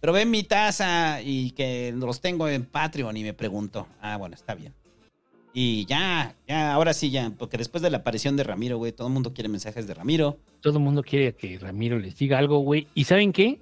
Pero 0.00 0.12
ve 0.12 0.24
mi 0.24 0.44
taza 0.44 1.20
y 1.22 1.50
que 1.52 1.92
los 1.96 2.20
tengo 2.20 2.48
en 2.48 2.64
Patreon 2.64 3.16
y 3.16 3.24
me 3.24 3.34
pregunto. 3.34 3.88
Ah, 4.00 4.16
bueno, 4.16 4.34
está 4.34 4.54
bien. 4.54 4.74
Y 5.52 5.86
ya, 5.86 6.36
ya, 6.46 6.72
ahora 6.72 6.94
sí 6.94 7.10
ya, 7.10 7.32
porque 7.36 7.58
después 7.58 7.82
de 7.82 7.90
la 7.90 7.98
aparición 7.98 8.36
de 8.36 8.44
Ramiro, 8.44 8.78
güey, 8.78 8.92
todo 8.92 9.08
el 9.08 9.14
mundo 9.14 9.34
quiere 9.34 9.48
mensajes 9.48 9.88
de 9.88 9.94
Ramiro. 9.94 10.38
Todo 10.60 10.78
el 10.78 10.84
mundo 10.84 11.02
quiere 11.02 11.34
que 11.34 11.58
Ramiro 11.58 11.98
les 11.98 12.16
diga 12.16 12.38
algo, 12.38 12.58
güey. 12.58 12.86
¿Y 12.94 13.04
saben 13.04 13.32
qué? 13.32 13.60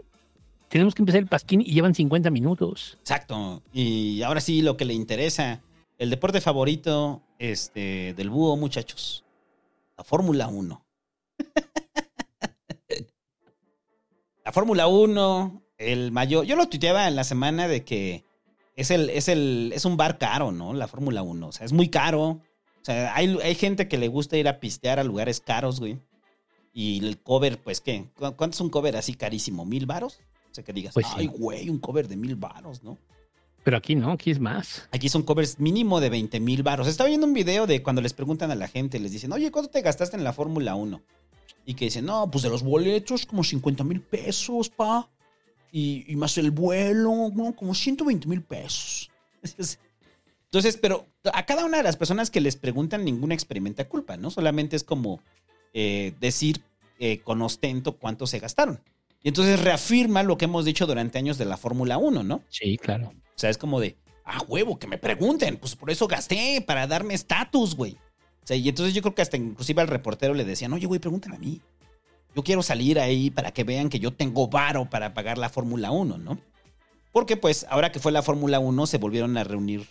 Tenemos 0.68 0.94
que 0.94 1.02
empezar 1.02 1.20
el 1.20 1.28
pasquín 1.28 1.62
y 1.62 1.72
llevan 1.72 1.94
50 1.94 2.28
minutos. 2.30 2.98
Exacto. 3.00 3.62
Y 3.72 4.20
ahora 4.22 4.40
sí, 4.40 4.62
lo 4.62 4.76
que 4.76 4.84
le 4.84 4.94
interesa, 4.94 5.62
el 5.96 6.10
deporte 6.10 6.40
favorito 6.40 7.22
este, 7.38 8.14
del 8.14 8.30
búho, 8.30 8.56
muchachos. 8.56 9.24
La 9.96 10.04
Fórmula 10.04 10.48
1. 10.48 10.84
la 14.44 14.52
Fórmula 14.52 14.88
1, 14.88 15.62
el 15.78 16.12
mayor. 16.12 16.44
Yo 16.44 16.56
lo 16.56 16.68
tuiteaba 16.68 17.06
en 17.08 17.16
la 17.16 17.24
semana 17.24 17.68
de 17.68 17.84
que 17.84 18.24
es 18.76 18.90
el, 18.90 19.10
es 19.10 19.28
el, 19.28 19.72
es 19.74 19.84
un 19.84 19.96
bar 19.96 20.18
caro, 20.18 20.52
¿no? 20.52 20.74
La 20.74 20.88
Fórmula 20.88 21.22
1. 21.22 21.46
O 21.48 21.52
sea, 21.52 21.64
es 21.66 21.72
muy 21.72 21.88
caro. 21.88 22.22
O 22.28 22.40
sea, 22.82 23.14
hay, 23.14 23.36
hay 23.42 23.54
gente 23.54 23.88
que 23.88 23.98
le 23.98 24.08
gusta 24.08 24.36
ir 24.36 24.48
a 24.48 24.60
pistear 24.60 24.98
a 24.98 25.04
lugares 25.04 25.40
caros, 25.40 25.80
güey. 25.80 25.98
Y 26.72 27.04
el 27.04 27.18
cover, 27.18 27.58
pues, 27.62 27.80
¿qué? 27.80 28.06
¿Cu- 28.16 28.34
¿Cuánto 28.36 28.54
es 28.54 28.60
un 28.60 28.70
cover 28.70 28.96
así 28.96 29.14
carísimo? 29.14 29.64
¿Mil 29.64 29.86
varos? 29.86 30.20
O 30.50 30.54
sea, 30.54 30.62
que 30.64 30.72
digas, 30.72 30.94
Pues 30.94 31.06
sí. 31.06 31.12
ay, 31.16 31.26
güey, 31.26 31.68
un 31.70 31.78
cover 31.78 32.06
de 32.06 32.16
mil 32.16 32.36
varos, 32.36 32.82
¿no? 32.82 32.98
Pero 33.64 33.78
aquí 33.78 33.96
no, 33.96 34.12
aquí 34.12 34.30
es 34.30 34.38
más. 34.38 34.88
Aquí 34.92 35.08
son 35.08 35.22
covers 35.24 35.58
mínimo 35.58 36.00
de 36.00 36.08
20 36.08 36.38
mil 36.38 36.62
baros. 36.62 36.86
Estaba 36.86 37.08
viendo 37.08 37.26
un 37.26 37.32
video 37.34 37.66
de 37.66 37.82
cuando 37.82 38.00
les 38.00 38.12
preguntan 38.14 38.50
a 38.52 38.54
la 38.54 38.68
gente, 38.68 39.00
les 39.00 39.10
dicen, 39.10 39.32
oye, 39.32 39.50
¿cuánto 39.50 39.70
te 39.70 39.80
gastaste 39.82 40.16
en 40.16 40.22
la 40.22 40.32
Fórmula 40.32 40.76
1? 40.76 41.02
Y 41.64 41.74
que 41.74 41.86
dicen, 41.86 42.04
no, 42.06 42.30
pues 42.30 42.42
de 42.44 42.50
los 42.50 42.62
boletos, 42.62 43.26
como 43.26 43.42
50 43.42 43.82
mil 43.82 44.00
pesos, 44.02 44.68
pa. 44.68 45.10
Y, 45.72 46.04
y 46.08 46.16
más 46.16 46.38
el 46.38 46.50
vuelo, 46.50 47.30
¿no? 47.34 47.54
como 47.54 47.74
120 47.74 48.28
mil 48.28 48.42
pesos. 48.42 49.10
Entonces, 50.46 50.78
pero 50.80 51.06
a 51.32 51.44
cada 51.44 51.64
una 51.64 51.78
de 51.78 51.82
las 51.82 51.96
personas 51.96 52.30
que 52.30 52.40
les 52.40 52.56
preguntan, 52.56 53.04
ninguna 53.04 53.34
experimenta 53.34 53.88
culpa, 53.88 54.16
¿no? 54.16 54.30
Solamente 54.30 54.76
es 54.76 54.84
como 54.84 55.20
eh, 55.74 56.14
decir 56.20 56.62
eh, 56.98 57.20
con 57.20 57.42
ostento 57.42 57.96
cuánto 57.98 58.26
se 58.26 58.38
gastaron. 58.38 58.80
Y 59.22 59.28
entonces 59.28 59.60
reafirma 59.60 60.22
lo 60.22 60.38
que 60.38 60.44
hemos 60.44 60.64
dicho 60.64 60.86
durante 60.86 61.18
años 61.18 61.36
de 61.36 61.44
la 61.44 61.56
Fórmula 61.56 61.98
1, 61.98 62.22
¿no? 62.22 62.42
Sí, 62.48 62.78
claro. 62.78 63.08
O 63.08 63.38
sea, 63.38 63.50
es 63.50 63.58
como 63.58 63.80
de, 63.80 63.96
ah, 64.24 64.40
huevo, 64.46 64.78
que 64.78 64.86
me 64.86 64.98
pregunten. 64.98 65.56
Pues 65.56 65.74
por 65.74 65.90
eso 65.90 66.06
gasté, 66.06 66.62
para 66.66 66.86
darme 66.86 67.14
estatus, 67.14 67.74
güey. 67.74 67.98
O 68.42 68.46
sea, 68.46 68.56
y 68.56 68.68
entonces 68.68 68.94
yo 68.94 69.02
creo 69.02 69.14
que 69.14 69.22
hasta 69.22 69.36
inclusive 69.36 69.82
al 69.82 69.88
reportero 69.88 70.32
le 70.32 70.44
decían, 70.44 70.72
oye, 70.72 70.86
güey, 70.86 71.00
pregúntame 71.00 71.36
a 71.36 71.40
mí. 71.40 71.60
Yo 72.36 72.44
quiero 72.44 72.62
salir 72.62 73.00
ahí 73.00 73.30
para 73.30 73.50
que 73.50 73.64
vean 73.64 73.88
que 73.88 73.98
yo 73.98 74.12
tengo 74.12 74.48
varo 74.48 74.90
para 74.90 75.14
pagar 75.14 75.38
la 75.38 75.48
Fórmula 75.48 75.90
1, 75.90 76.18
¿no? 76.18 76.38
Porque 77.10 77.38
pues 77.38 77.66
ahora 77.70 77.90
que 77.90 77.98
fue 77.98 78.12
la 78.12 78.22
Fórmula 78.22 78.58
1 78.58 78.86
se 78.86 78.98
volvieron 78.98 79.38
a 79.38 79.44
reunir 79.44 79.86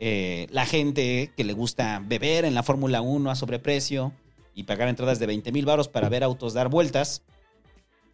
eh, 0.00 0.48
la 0.50 0.66
gente 0.66 1.30
que 1.36 1.44
le 1.44 1.52
gusta 1.52 2.02
beber 2.04 2.44
en 2.44 2.54
la 2.54 2.64
Fórmula 2.64 3.02
1 3.02 3.30
a 3.30 3.36
sobreprecio 3.36 4.12
y 4.52 4.64
pagar 4.64 4.88
entradas 4.88 5.20
de 5.20 5.26
20 5.26 5.52
mil 5.52 5.64
varos 5.64 5.86
para 5.86 6.08
ver 6.08 6.24
autos 6.24 6.54
dar 6.54 6.68
vueltas. 6.68 7.22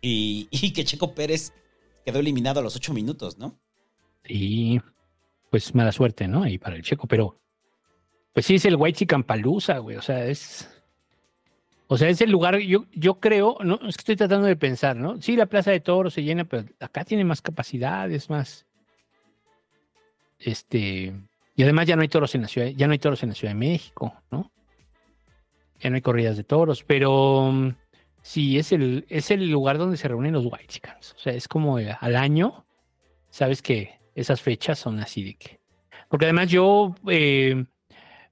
Y, 0.02 0.48
y 0.52 0.74
que 0.74 0.84
Checo 0.84 1.14
Pérez 1.14 1.54
quedó 2.04 2.18
eliminado 2.18 2.60
a 2.60 2.62
los 2.62 2.76
8 2.76 2.92
minutos, 2.92 3.38
¿no? 3.38 3.58
Sí. 4.24 4.80
pues 5.50 5.74
mala 5.74 5.92
suerte, 5.92 6.28
¿no? 6.28 6.42
Ahí 6.42 6.58
para 6.58 6.76
el 6.76 6.82
checo, 6.82 7.06
pero 7.06 7.40
pues 8.32 8.46
sí 8.46 8.56
es 8.56 8.64
el 8.64 8.76
White 8.76 9.06
Campalusa, 9.06 9.78
güey. 9.78 9.96
O 9.96 10.02
sea, 10.02 10.26
es. 10.26 10.68
O 11.92 11.98
sea, 11.98 12.08
es 12.08 12.22
el 12.22 12.30
lugar, 12.30 12.58
yo, 12.58 12.86
yo 12.94 13.20
creo, 13.20 13.58
no, 13.62 13.74
es 13.86 13.98
que 13.98 14.00
estoy 14.00 14.16
tratando 14.16 14.46
de 14.46 14.56
pensar, 14.56 14.96
¿no? 14.96 15.20
Sí, 15.20 15.36
la 15.36 15.44
Plaza 15.44 15.72
de 15.72 15.80
Toros 15.80 16.14
se 16.14 16.22
llena, 16.22 16.46
pero 16.46 16.64
acá 16.80 17.04
tiene 17.04 17.22
más 17.22 17.42
capacidades, 17.42 18.30
más. 18.30 18.64
Este. 20.38 21.12
Y 21.54 21.62
además 21.62 21.86
ya 21.86 21.94
no 21.94 22.00
hay 22.00 22.08
toros 22.08 22.34
en 22.34 22.40
la 22.40 22.48
ciudad, 22.48 22.68
ya 22.68 22.86
no 22.86 22.94
hay 22.94 22.98
toros 22.98 23.22
en 23.22 23.28
la 23.28 23.34
Ciudad 23.34 23.52
de 23.52 23.58
México, 23.58 24.14
¿no? 24.30 24.50
Ya 25.80 25.90
no 25.90 25.96
hay 25.96 26.00
corridas 26.00 26.38
de 26.38 26.44
toros, 26.44 26.82
pero 26.82 27.50
mm, 27.52 27.74
sí 28.22 28.56
es 28.56 28.72
el, 28.72 29.04
es 29.10 29.30
el 29.30 29.50
lugar 29.50 29.76
donde 29.76 29.98
se 29.98 30.08
reúnen 30.08 30.32
los 30.32 30.46
White 30.46 30.80
O 30.98 31.18
sea, 31.18 31.34
es 31.34 31.46
como 31.46 31.78
eh, 31.78 31.94
al 32.00 32.16
año, 32.16 32.64
sabes 33.28 33.60
que 33.60 34.00
esas 34.14 34.40
fechas 34.40 34.78
son 34.78 34.98
así 34.98 35.24
de 35.24 35.34
que. 35.34 35.60
Porque 36.08 36.24
además 36.24 36.48
yo 36.48 36.94
eh, 37.10 37.66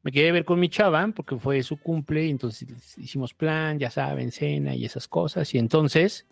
me 0.03 0.12
quedé 0.12 0.32
ver 0.32 0.44
con 0.44 0.59
mi 0.59 0.68
chava 0.68 1.07
porque 1.14 1.36
fue 1.36 1.62
su 1.62 1.76
cumple, 1.78 2.26
y 2.26 2.30
entonces 2.30 2.96
hicimos 2.98 3.34
plan, 3.34 3.78
ya 3.78 3.90
saben, 3.90 4.32
cena 4.32 4.74
y 4.74 4.84
esas 4.84 5.09
cosas. 5.09 5.55
Y 5.55 5.59
entonces, 5.59 6.26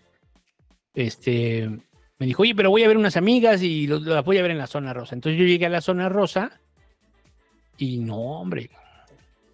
este, 0.94 1.68
me 2.18 2.26
dijo, 2.26 2.42
oye, 2.42 2.54
pero 2.54 2.70
voy 2.70 2.82
a 2.82 2.88
ver 2.88 2.96
unas 2.96 3.16
amigas 3.16 3.62
y 3.62 3.86
las 3.86 4.24
voy 4.24 4.38
a 4.38 4.42
ver 4.42 4.50
en 4.50 4.58
la 4.58 4.66
zona 4.66 4.92
rosa. 4.92 5.14
Entonces 5.14 5.38
yo 5.38 5.46
llegué 5.46 5.66
a 5.66 5.70
la 5.70 5.80
zona 5.80 6.08
rosa 6.08 6.60
y 7.76 7.98
no, 7.98 8.40
hombre, 8.40 8.70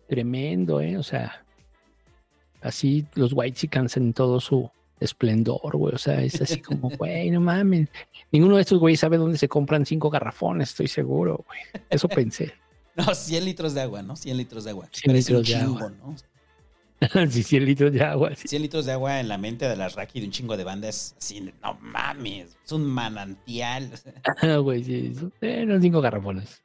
tremendo, 0.08 0.80
¿eh? 0.80 0.96
O 0.96 1.02
sea, 1.02 1.44
así 2.62 3.06
los 3.14 3.32
White 3.34 3.56
Chickens 3.56 3.96
en 3.96 4.12
todo 4.12 4.40
su 4.40 4.70
esplendor, 5.00 5.76
güey. 5.76 5.94
O 5.94 5.98
sea, 5.98 6.22
es 6.22 6.40
así 6.40 6.60
como, 6.60 6.88
güey, 6.98 7.30
no 7.30 7.40
mames. 7.40 7.88
Ninguno 8.30 8.56
de 8.56 8.62
estos 8.62 8.78
güeyes 8.78 9.00
sabe 9.00 9.16
dónde 9.16 9.38
se 9.38 9.48
compran 9.48 9.84
cinco 9.84 10.08
garrafones, 10.08 10.70
estoy 10.70 10.88
seguro, 10.88 11.44
güey. 11.46 11.60
Eso 11.90 12.08
pensé. 12.08 12.54
No, 13.06 13.14
100 13.14 13.44
litros 13.44 13.74
de 13.74 13.80
agua, 13.80 14.02
¿no? 14.02 14.16
100 14.16 14.36
litros 14.36 14.64
de 14.64 14.70
agua. 14.70 14.88
100 14.92 15.12
litros 15.16 15.48
de 15.48 15.56
agua. 15.56 15.92
¿no? 15.98 16.16
sí, 17.30 17.42
100 17.42 17.64
litros 17.64 17.92
de 17.92 18.02
agua. 18.02 18.34
100 18.34 18.62
litros 18.62 18.86
de 18.86 18.92
agua 18.92 19.20
en 19.20 19.28
la 19.28 19.36
mente 19.38 19.68
de 19.68 19.76
las 19.76 19.94
Raki 19.94 20.20
de 20.20 20.26
un 20.26 20.32
chingo 20.32 20.56
de 20.56 20.64
bandas. 20.64 21.14
Así, 21.18 21.40
no 21.40 21.74
mames, 21.80 22.56
es 22.64 22.72
un 22.72 22.84
manantial. 22.84 23.90
Ah, 24.42 24.56
güey, 24.58 24.84
sí, 24.84 25.14
son 25.14 25.82
cinco 25.82 26.00
garrafones. 26.00 26.62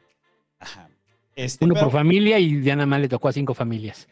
Ajá. 0.60 0.90
Este, 1.36 1.64
Uno 1.64 1.76
por 1.76 1.92
familia 1.92 2.38
y 2.40 2.62
ya 2.62 2.76
nada 2.76 2.86
más 2.86 3.00
le 3.00 3.08
tocó 3.08 3.30
a 3.30 3.34
cinco 3.34 3.54
familias. 3.54 4.08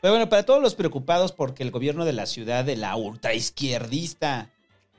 Pero 0.00 0.14
bueno, 0.14 0.28
para 0.28 0.44
todos 0.44 0.60
los 0.60 0.74
preocupados 0.74 1.30
porque 1.30 1.62
el 1.62 1.70
gobierno 1.70 2.04
de 2.04 2.12
la 2.12 2.26
ciudad 2.26 2.64
de 2.64 2.74
la 2.74 2.96
ultraizquierdista, 2.96 4.50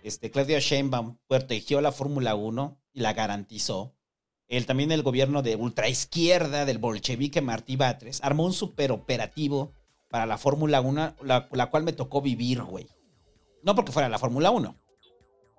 este, 0.03 0.31
Claudia 0.31 0.59
Sheinbaum 0.59 1.17
protegió 1.27 1.81
la 1.81 1.91
Fórmula 1.91 2.35
1 2.35 2.77
y 2.93 3.01
la 3.01 3.11
garantizó 3.13 3.93
el, 4.57 4.65
también 4.65 4.91
el 4.91 5.03
gobierno 5.03 5.41
de 5.41 5.55
ultraizquierda 5.55 6.65
del 6.65 6.77
bolchevique 6.77 7.41
Martí 7.41 7.75
Batres 7.75 8.19
armó 8.23 8.45
un 8.45 8.53
superoperativo 8.53 9.71
para 10.09 10.25
la 10.25 10.37
Fórmula 10.37 10.79
1, 10.79 11.15
la, 11.23 11.69
cual 11.71 11.83
me 11.83 11.93
tocó 11.93 12.21
vivir, 12.21 12.61
güey. 12.61 12.87
No 13.63 13.73
porque 13.73 13.91
fuera 13.91 14.09
la 14.09 14.19
Fórmula 14.19 14.51
1, 14.51 14.75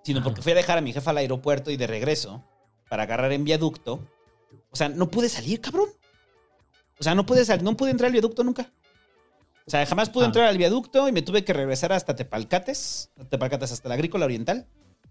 sino 0.04 0.22
porque 0.22 0.42
fui 0.42 0.52
a 0.52 0.54
dejar 0.54 0.78
a 0.78 0.80
mi 0.80 0.92
jefa 0.92 1.10
al 1.10 1.18
aeropuerto 1.18 1.70
y 1.70 1.76
de 1.76 1.86
regreso 1.86 2.44
para 2.88 3.02
agarrar 3.02 3.32
en 3.32 3.44
viaducto. 3.44 4.06
O 4.70 4.76
sea, 4.76 4.88
no 4.88 5.10
pude 5.10 5.28
salir, 5.28 5.60
cabrón. 5.60 5.88
O 7.00 7.02
sea, 7.02 7.16
no 7.16 7.26
pude, 7.26 7.44
no 7.62 7.76
pude 7.76 7.90
entrar 7.90 8.06
al 8.06 8.12
viaducto 8.12 8.44
nunca. 8.44 8.72
O 9.66 9.70
sea, 9.70 9.84
jamás 9.86 10.10
pude 10.10 10.24
ah. 10.24 10.26
entrar 10.26 10.46
al 10.46 10.58
viaducto 10.58 11.08
y 11.08 11.12
me 11.12 11.22
tuve 11.22 11.44
que 11.44 11.52
regresar 11.52 11.92
hasta 11.92 12.14
Tepalcates, 12.14 13.10
Tepalcates 13.30 13.72
hasta 13.72 13.88
la 13.88 13.94
Agrícola 13.94 14.26
Oriental. 14.26 14.68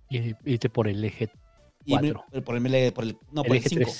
Y 0.09 0.35
irte 0.45 0.69
por 0.69 0.87
el 0.87 1.03
eje 1.03 1.29
y 1.85 1.93
por 1.93 2.05
el, 2.05 2.93
por 2.93 3.03
el, 3.03 3.17
no, 3.31 3.43
por 3.43 3.55
el 3.55 3.63
5. 3.63 3.91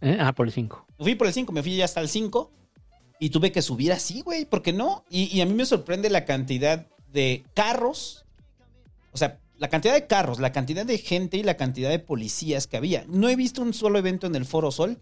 ¿Eh? 0.00 0.16
Ah, 0.20 0.34
por 0.34 0.46
el 0.46 0.52
5. 0.52 0.86
Fui 0.98 1.14
por 1.14 1.26
el 1.26 1.32
5, 1.32 1.52
me 1.52 1.62
fui 1.62 1.76
ya 1.76 1.84
hasta 1.84 2.00
el 2.00 2.08
5 2.08 2.52
y 3.18 3.30
tuve 3.30 3.52
que 3.52 3.62
subir 3.62 3.92
así, 3.92 4.20
güey, 4.20 4.44
¿por 4.44 4.62
qué 4.62 4.72
no? 4.72 5.04
Y, 5.10 5.40
a 5.40 5.46
mí 5.46 5.54
me 5.54 5.66
sorprende 5.66 6.10
la 6.10 6.24
cantidad 6.24 6.86
de 7.12 7.44
carros, 7.54 8.26
o 9.12 9.16
sea, 9.16 9.40
la 9.56 9.68
cantidad 9.68 9.94
de 9.94 10.06
carros, 10.06 10.38
la 10.38 10.52
cantidad 10.52 10.84
de 10.84 10.98
gente 10.98 11.38
y 11.38 11.42
la 11.42 11.56
cantidad 11.56 11.88
de 11.88 11.98
policías 11.98 12.66
que 12.66 12.76
había. 12.76 13.04
No 13.08 13.28
he 13.28 13.36
visto 13.36 13.62
un 13.62 13.72
solo 13.72 13.98
evento 13.98 14.26
en 14.26 14.34
el 14.34 14.44
Foro 14.44 14.70
Sol 14.70 15.00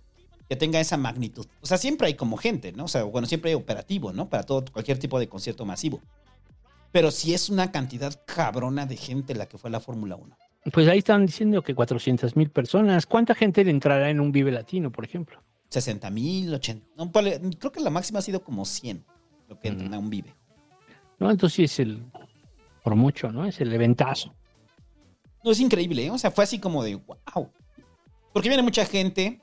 que 0.49 0.55
tenga 0.55 0.79
esa 0.79 0.97
magnitud. 0.97 1.47
O 1.61 1.67
sea, 1.67 1.77
siempre 1.77 2.07
hay 2.07 2.15
como 2.15 2.37
gente, 2.37 2.73
¿no? 2.73 2.85
O 2.85 2.89
sea, 2.89 3.03
bueno, 3.03 3.27
siempre 3.27 3.51
hay 3.51 3.57
operativo, 3.57 4.13
¿no? 4.13 4.29
Para 4.29 4.45
todo, 4.45 4.65
cualquier 4.73 4.99
tipo 4.99 5.19
de 5.19 5.29
concierto 5.29 5.65
masivo. 5.65 6.01
Pero 6.93 7.11
sí 7.11 7.35
es 7.35 7.51
una 7.51 7.73
cantidad 7.73 8.23
cabrona 8.25 8.87
de 8.87 8.97
gente 8.97 9.35
la 9.35 9.47
que 9.47 9.59
fue 9.59 9.71
a 9.71 9.73
la 9.73 9.81
Fórmula 9.81 10.15
1. 10.15 10.37
Pues 10.73 10.89
ahí 10.89 10.99
están 10.99 11.27
diciendo 11.27 11.63
que 11.63 11.75
400 11.75 12.37
mil 12.37 12.51
personas. 12.51 13.07
¿Cuánta 13.07 13.35
gente 13.35 13.65
le 13.65 13.71
entrará 13.71 14.09
en 14.11 14.21
un 14.21 14.33
Vive 14.33 14.51
Latino, 14.51 14.91
por 14.91 15.05
ejemplo? 15.05 15.43
60 15.69 16.11
mil, 16.11 16.55
80. 16.55 16.87
creo 17.59 17.73
que 17.73 17.81
la 17.81 17.91
máxima 17.91 18.21
ha 18.21 18.23
sido 18.23 18.43
como 18.43 18.65
100 18.65 19.05
lo 19.49 19.59
que 19.59 19.69
entra 19.69 19.87
en 19.87 19.95
un 19.95 20.09
Vive. 20.09 20.35
No, 21.19 21.31
entonces 21.31 21.57
sí 21.57 21.65
es 21.65 21.79
el. 21.81 22.03
Por 22.83 22.95
mucho, 22.97 23.31
¿no? 23.31 23.47
Es 23.47 23.61
el 23.61 23.73
eventazo. 23.73 24.35
No, 25.43 25.51
es 25.51 25.61
increíble, 25.61 26.07
¿eh? 26.07 26.11
O 26.11 26.19
sea, 26.19 26.31
fue 26.31 26.45
así 26.45 26.59
como 26.59 26.83
de 26.83 26.97
wow. 26.97 27.51
Porque 28.33 28.49
viene 28.49 28.63
mucha 28.63 28.85
gente 28.85 29.41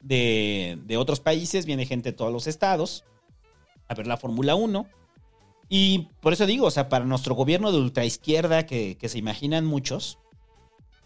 de, 0.00 0.78
de 0.84 0.96
otros 0.96 1.20
países, 1.20 1.66
viene 1.66 1.86
gente 1.86 2.10
de 2.10 2.16
todos 2.16 2.32
los 2.32 2.46
estados 2.46 3.04
a 3.88 3.94
ver 3.94 4.06
la 4.06 4.16
Fórmula 4.16 4.54
1 4.54 4.86
y 5.68 6.08
por 6.20 6.32
eso 6.32 6.46
digo, 6.46 6.66
o 6.66 6.70
sea, 6.70 6.88
para 6.88 7.04
nuestro 7.04 7.34
gobierno 7.34 7.72
de 7.72 7.78
ultraizquierda, 7.78 8.66
que, 8.66 8.96
que 8.96 9.08
se 9.08 9.18
imaginan 9.18 9.64
muchos, 9.64 10.18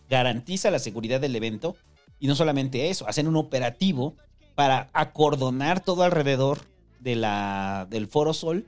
garantiza 0.08 0.70
la 0.70 0.78
seguridad 0.78 1.20
del 1.20 1.36
evento. 1.36 1.76
Y 2.20 2.26
no 2.26 2.34
solamente 2.34 2.90
eso, 2.90 3.06
hacen 3.06 3.28
un 3.28 3.36
operativo 3.36 4.16
para 4.54 4.88
acordonar 4.92 5.80
todo 5.80 6.02
alrededor 6.02 6.58
de 6.98 7.14
la, 7.14 7.86
del 7.90 8.08
Foro 8.08 8.34
Sol, 8.34 8.66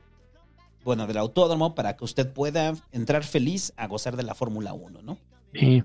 bueno, 0.85 1.07
del 1.07 1.19
autódromo, 1.19 1.75
para 1.75 1.97
que 1.97 2.05
usted 2.05 2.33
pueda 2.33 2.75
entrar 2.93 3.25
feliz 3.25 3.73
a 3.77 3.89
gozar 3.89 4.17
de 4.17 4.23
la 4.23 4.35
Fórmula 4.35 4.73
1, 4.73 5.03
¿no? 5.03 5.19
Sí. 5.53 5.83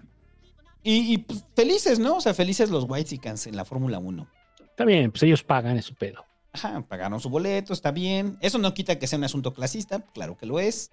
Y, 0.83 1.17
pues, 1.17 1.43
felices, 1.55 1.97
¿no? 1.97 2.17
O 2.17 2.21
sea, 2.21 2.35
felices 2.35 2.69
los 2.69 2.85
Whitesicans 2.87 3.47
en 3.47 3.55
la 3.55 3.65
Fórmula 3.65 3.97
1. 3.97 4.27
Está 4.59 4.85
bien, 4.85 5.09
pues 5.09 5.23
ellos 5.23 5.43
pagan 5.43 5.77
ese 5.77 5.93
pedo. 5.95 6.23
Ajá, 6.55 6.85
pagaron 6.87 7.19
su 7.19 7.29
boleto, 7.29 7.73
está 7.73 7.91
bien. 7.91 8.37
Eso 8.39 8.57
no 8.59 8.73
quita 8.73 8.97
que 8.97 9.07
sea 9.07 9.17
un 9.17 9.25
asunto 9.25 9.53
clasista, 9.53 9.99
claro 10.13 10.37
que 10.37 10.45
lo 10.45 10.57
es. 10.57 10.89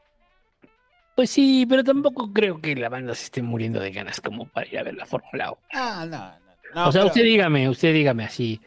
Pues 1.14 1.30
sí, 1.30 1.66
pero 1.68 1.84
tampoco 1.84 2.32
creo 2.32 2.60
que 2.60 2.74
la 2.74 2.88
banda 2.88 3.14
se 3.14 3.26
esté 3.26 3.42
muriendo 3.42 3.78
de 3.78 3.92
ganas 3.92 4.20
como 4.20 4.48
para 4.48 4.66
ir 4.66 4.76
a 4.80 4.82
ver 4.82 4.94
la 4.94 5.06
Fórmula 5.06 5.52
1. 5.52 5.60
Ah, 5.72 6.04
no, 6.10 6.74
no. 6.74 6.88
o 6.88 6.90
sea, 6.90 7.04
usted 7.04 7.22
dígame, 7.22 7.68
usted 7.68 7.94
dígame 7.94 8.24
así, 8.24 8.60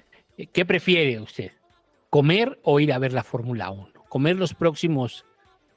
¿qué 0.53 0.63
prefiere 0.63 1.19
usted? 1.19 1.51
¿Comer 2.09 2.61
o 2.63 2.79
ir 2.79 2.93
a 2.93 2.97
ver 2.97 3.11
la 3.11 3.25
Fórmula 3.25 3.71
1? 3.71 3.89
¿Comer 4.07 4.37
los 4.37 4.53
próximos 4.53 5.25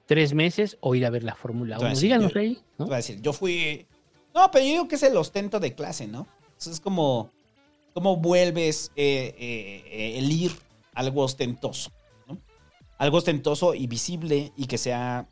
tres 0.07 0.35
meses 0.35 0.79
o 0.81 0.95
ir 0.95 1.05
a 1.05 1.11
ver 1.11 1.25
la 1.25 1.35
Fórmula 1.35 1.81
1? 1.81 1.97
Díganos 1.97 2.37
ahí. 2.37 2.61
¿no? 2.79 2.85
Te 2.85 2.91
voy 2.91 2.95
a 2.95 2.97
decir, 2.99 3.21
yo 3.21 3.33
fui... 3.33 3.89
No, 4.37 4.49
pero 4.53 4.64
yo 4.64 4.71
digo 4.71 4.89
que 4.89 4.95
es 4.95 5.03
el 5.03 5.16
ostento 5.16 5.59
de 5.59 5.75
clase, 5.75 6.07
¿no? 6.07 6.29
es 6.64 6.79
como, 6.79 7.33
¿cómo 7.93 8.19
vuelves 8.19 8.93
eh, 8.95 9.35
eh, 9.37 9.83
eh, 9.87 10.19
el 10.19 10.31
ir 10.31 10.53
algo 10.99 11.22
ostentoso, 11.22 11.92
¿no? 12.26 12.38
Algo 12.99 13.18
ostentoso 13.18 13.74
y 13.74 13.86
visible 13.86 14.53
y 14.57 14.66
que 14.66 14.78
sea 14.78 15.28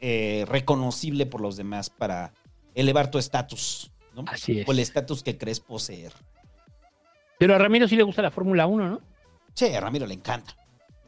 eh, 0.00 0.44
reconocible 0.46 1.24
por 1.24 1.40
los 1.40 1.56
demás 1.56 1.88
para 1.88 2.34
elevar 2.74 3.10
tu 3.10 3.18
estatus, 3.18 3.90
¿no? 4.14 4.24
Así 4.26 4.60
es. 4.60 4.68
O 4.68 4.72
el 4.72 4.78
estatus 4.78 5.22
que 5.22 5.38
crees 5.38 5.58
poseer. 5.58 6.12
Pero 7.38 7.54
a 7.54 7.58
Ramiro 7.58 7.88
sí 7.88 7.96
le 7.96 8.02
gusta 8.02 8.20
la 8.20 8.30
Fórmula 8.30 8.66
1, 8.66 8.88
¿no? 8.88 9.00
Sí, 9.54 9.66
a 9.74 9.80
Ramiro 9.80 10.06
le 10.06 10.12
encanta. 10.14 10.54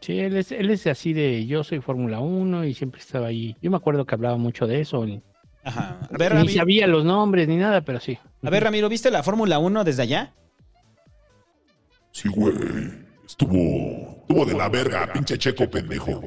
Sí, 0.01 0.19
él 0.19 0.39
es, 0.39 0.51
él 0.53 0.71
es 0.71 0.87
así 0.87 1.13
de 1.13 1.45
yo 1.45 1.63
soy 1.63 1.81
Fórmula 1.81 2.21
1 2.21 2.65
y 2.65 2.73
siempre 2.73 3.01
estaba 3.01 3.27
ahí. 3.27 3.57
Yo 3.61 3.71
me 3.71 3.77
acuerdo 3.77 4.07
que 4.07 4.15
hablaba 4.15 4.39
mucho 4.39 4.67
de 4.67 4.81
eso. 4.81 5.07
Ajá. 5.65 6.01
A 6.11 6.17
ver, 6.17 6.35
ni 6.35 6.49
sabía 6.49 6.87
los 6.87 7.05
nombres 7.05 7.47
ni 7.47 7.57
nada, 7.57 7.83
pero 7.83 8.01
sí. 8.01 8.19
A 8.43 8.51
ver, 8.51 8.65
Ramiro, 8.65 8.89
¿viste 8.89 9.11
la 9.11 9.23
Fórmula 9.23 9.59
1 9.59 9.85
desde 9.85 10.03
allá? 10.03 10.33
Sí, 12.11 12.29
güey. 12.31 13.02
Estuvo, 13.33 14.19
estuvo 14.21 14.45
de 14.45 14.53
la 14.53 14.69
verga, 14.69 15.11
pinche 15.11 15.39
checo 15.39 15.69
pendejo. 15.71 16.23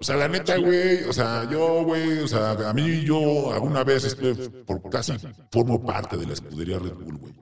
O 0.00 0.02
sea, 0.02 0.16
la 0.16 0.26
neta, 0.26 0.56
güey, 0.56 1.04
o 1.04 1.12
sea, 1.12 1.48
yo, 1.48 1.84
güey, 1.84 2.18
o 2.18 2.26
sea, 2.26 2.50
a 2.50 2.72
mí 2.72 3.04
yo 3.04 3.52
alguna 3.52 3.84
vez 3.84 4.02
este, 4.02 4.34
por 4.64 4.90
casi 4.90 5.12
formo 5.52 5.84
parte 5.84 6.16
de 6.16 6.26
la 6.26 6.32
escudería 6.32 6.80
Red 6.80 6.94
Bull, 6.94 7.16
güey. 7.18 7.34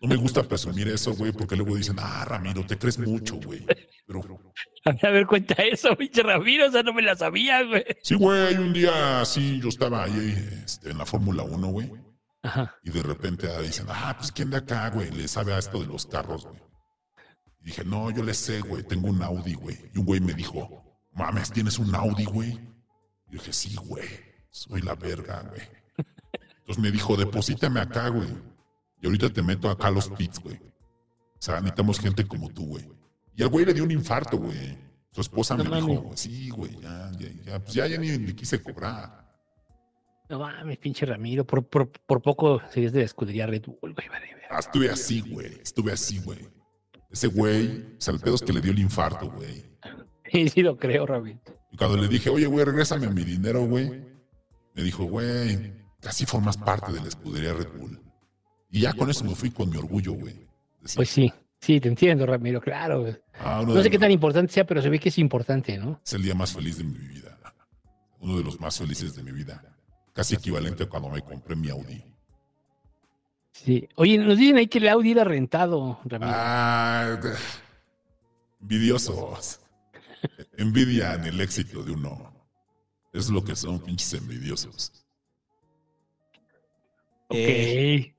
No 0.00 0.08
me 0.08 0.14
gusta 0.14 0.44
presumir 0.44 0.86
eso, 0.88 1.12
güey, 1.12 1.32
porque 1.32 1.56
luego 1.56 1.74
dicen, 1.74 1.96
ah, 1.98 2.24
Ramiro, 2.24 2.64
te 2.64 2.78
crees 2.78 3.00
mucho, 3.00 3.34
güey. 3.44 3.66
Pero. 4.06 4.22
A 4.84 5.10
ver, 5.10 5.26
cuenta 5.26 5.54
eso, 5.54 5.96
pinche 5.96 6.22
Ramiro, 6.22 6.68
o 6.68 6.70
sea, 6.70 6.84
no 6.84 6.92
me 6.92 7.02
la 7.02 7.16
sabía, 7.16 7.64
güey. 7.64 7.84
Sí, 8.00 8.14
güey, 8.14 8.54
un 8.54 8.72
día 8.72 9.24
sí, 9.24 9.60
yo 9.60 9.70
estaba 9.70 10.04
ahí 10.04 10.62
este, 10.64 10.90
en 10.90 10.98
la 10.98 11.04
Fórmula 11.04 11.42
1, 11.42 11.66
güey. 11.66 11.90
Ajá. 12.44 12.76
Y 12.84 12.90
de 12.90 13.02
repente 13.02 13.48
dicen, 13.60 13.86
ah, 13.88 14.14
pues 14.16 14.30
quién 14.30 14.50
de 14.50 14.58
acá, 14.58 14.88
güey, 14.90 15.10
le 15.10 15.26
sabe 15.26 15.52
a 15.52 15.58
esto 15.58 15.80
de 15.80 15.88
los 15.88 16.06
carros, 16.06 16.46
güey. 16.46 16.69
Y 17.62 17.66
dije, 17.66 17.84
no, 17.84 18.10
yo 18.10 18.22
le 18.22 18.34
sé, 18.34 18.60
güey, 18.60 18.82
tengo 18.82 19.08
un 19.08 19.22
Audi, 19.22 19.54
güey. 19.54 19.78
Y 19.94 19.98
un 19.98 20.06
güey 20.06 20.20
me 20.20 20.32
dijo, 20.32 20.82
mames, 21.12 21.50
¿tienes 21.52 21.78
un 21.78 21.94
Audi, 21.94 22.24
güey? 22.24 22.58
Y 23.28 23.32
dije, 23.32 23.52
sí, 23.52 23.76
güey, 23.76 24.08
soy 24.50 24.80
la 24.82 24.94
verga, 24.94 25.42
güey. 25.48 25.62
Entonces 26.60 26.82
me 26.82 26.90
dijo, 26.90 27.16
deposítame 27.16 27.80
acá, 27.80 28.08
güey. 28.08 28.28
Y 29.02 29.06
ahorita 29.06 29.30
te 29.30 29.42
meto 29.42 29.68
acá 29.68 29.88
a 29.88 29.90
los 29.90 30.08
pits, 30.08 30.40
güey. 30.40 30.56
O 30.56 31.42
sea, 31.42 31.56
necesitamos 31.56 31.98
gente 31.98 32.26
como 32.26 32.48
tú, 32.50 32.66
güey. 32.66 32.88
Y 33.34 33.42
al 33.42 33.48
güey 33.48 33.64
le 33.64 33.74
dio 33.74 33.84
un 33.84 33.90
infarto, 33.90 34.38
güey. 34.38 34.78
Su 35.12 35.20
esposa 35.20 35.56
me 35.56 35.64
dijo, 35.64 36.12
sí, 36.14 36.50
güey, 36.50 36.78
ya, 36.80 37.10
ya, 37.18 37.28
ya, 37.44 37.58
pues 37.58 37.74
ya, 37.74 37.86
ya 37.86 37.98
ni 37.98 38.16
le 38.16 38.34
quise 38.34 38.62
cobrar. 38.62 39.28
No 40.28 40.38
mames, 40.38 40.78
pinche 40.78 41.04
Ramiro. 41.04 41.44
Por, 41.44 41.66
por, 41.66 41.90
por 41.90 42.22
poco 42.22 42.62
serías 42.70 42.92
de 42.92 43.02
escudería 43.02 43.46
Red 43.46 43.64
Bull, 43.66 43.94
güey. 43.94 44.08
vale, 44.08 44.26
güey. 44.30 44.44
Ah, 44.48 44.60
estuve 44.60 44.88
así, 44.88 45.20
güey. 45.22 45.60
Estuve 45.60 45.92
así, 45.92 46.20
güey. 46.20 46.38
Ese 47.10 47.26
güey, 47.28 47.96
es 47.98 48.42
que 48.42 48.52
le 48.52 48.60
dio 48.60 48.72
el 48.72 48.78
infarto, 48.78 49.30
güey. 49.30 49.68
Sí, 50.32 50.48
sí 50.48 50.62
lo 50.62 50.76
creo, 50.76 51.06
Ramiro. 51.06 51.40
Y 51.72 51.76
cuando 51.76 51.96
le 51.96 52.06
dije, 52.06 52.30
oye, 52.30 52.46
güey, 52.46 52.64
regrésame 52.64 53.08
mi 53.08 53.24
dinero, 53.24 53.64
güey, 53.66 53.90
me 54.74 54.82
dijo, 54.84 55.02
güey, 55.02 55.72
casi 56.00 56.24
formas 56.24 56.56
parte 56.56 56.92
de 56.92 57.00
la 57.00 57.08
escudería 57.08 57.52
Red 57.52 57.66
Bull. 57.76 58.00
Y 58.70 58.82
ya 58.82 58.92
con 58.92 59.10
eso 59.10 59.24
me 59.24 59.34
fui 59.34 59.50
con 59.50 59.70
mi 59.70 59.76
orgullo, 59.76 60.12
güey. 60.12 60.46
Pues 60.94 61.08
sí, 61.08 61.32
sí, 61.60 61.80
te 61.80 61.88
entiendo, 61.88 62.26
Ramiro, 62.26 62.60
claro. 62.60 63.06
Ah, 63.40 63.64
No 63.66 63.82
sé 63.82 63.90
qué 63.90 63.98
tan 63.98 64.12
importante 64.12 64.52
sea, 64.52 64.64
pero 64.64 64.80
se 64.80 64.88
ve 64.88 65.00
que 65.00 65.08
es 65.08 65.18
importante, 65.18 65.76
¿no? 65.78 66.00
Es 66.04 66.12
el 66.12 66.22
día 66.22 66.36
más 66.36 66.52
feliz 66.52 66.78
de 66.78 66.84
mi 66.84 66.96
vida. 66.96 67.36
Uno 68.20 68.36
de 68.38 68.44
los 68.44 68.60
más 68.60 68.78
felices 68.78 69.16
de 69.16 69.24
mi 69.24 69.32
vida. 69.32 69.76
Casi 70.12 70.36
equivalente 70.36 70.84
a 70.84 70.88
cuando 70.88 71.08
me 71.08 71.22
compré 71.22 71.56
mi 71.56 71.70
Audi. 71.70 72.04
Sí. 73.64 73.86
Oye, 73.96 74.16
nos 74.16 74.38
dicen 74.38 74.56
ahí 74.56 74.66
que 74.68 74.78
el 74.78 74.88
Audi 74.88 75.10
era 75.10 75.22
rentado, 75.24 76.00
Ramiro. 76.04 76.32
Ah, 76.34 77.20
envidiosos. 78.60 79.60
Envidian 80.56 81.26
el 81.26 81.40
éxito 81.40 81.82
de 81.82 81.92
uno. 81.92 82.32
Es 83.12 83.28
lo 83.28 83.44
que 83.44 83.54
son 83.54 83.78
pinches 83.80 84.14
envidiosos. 84.14 84.92
ok. 87.28 87.36
Eh, 87.36 88.14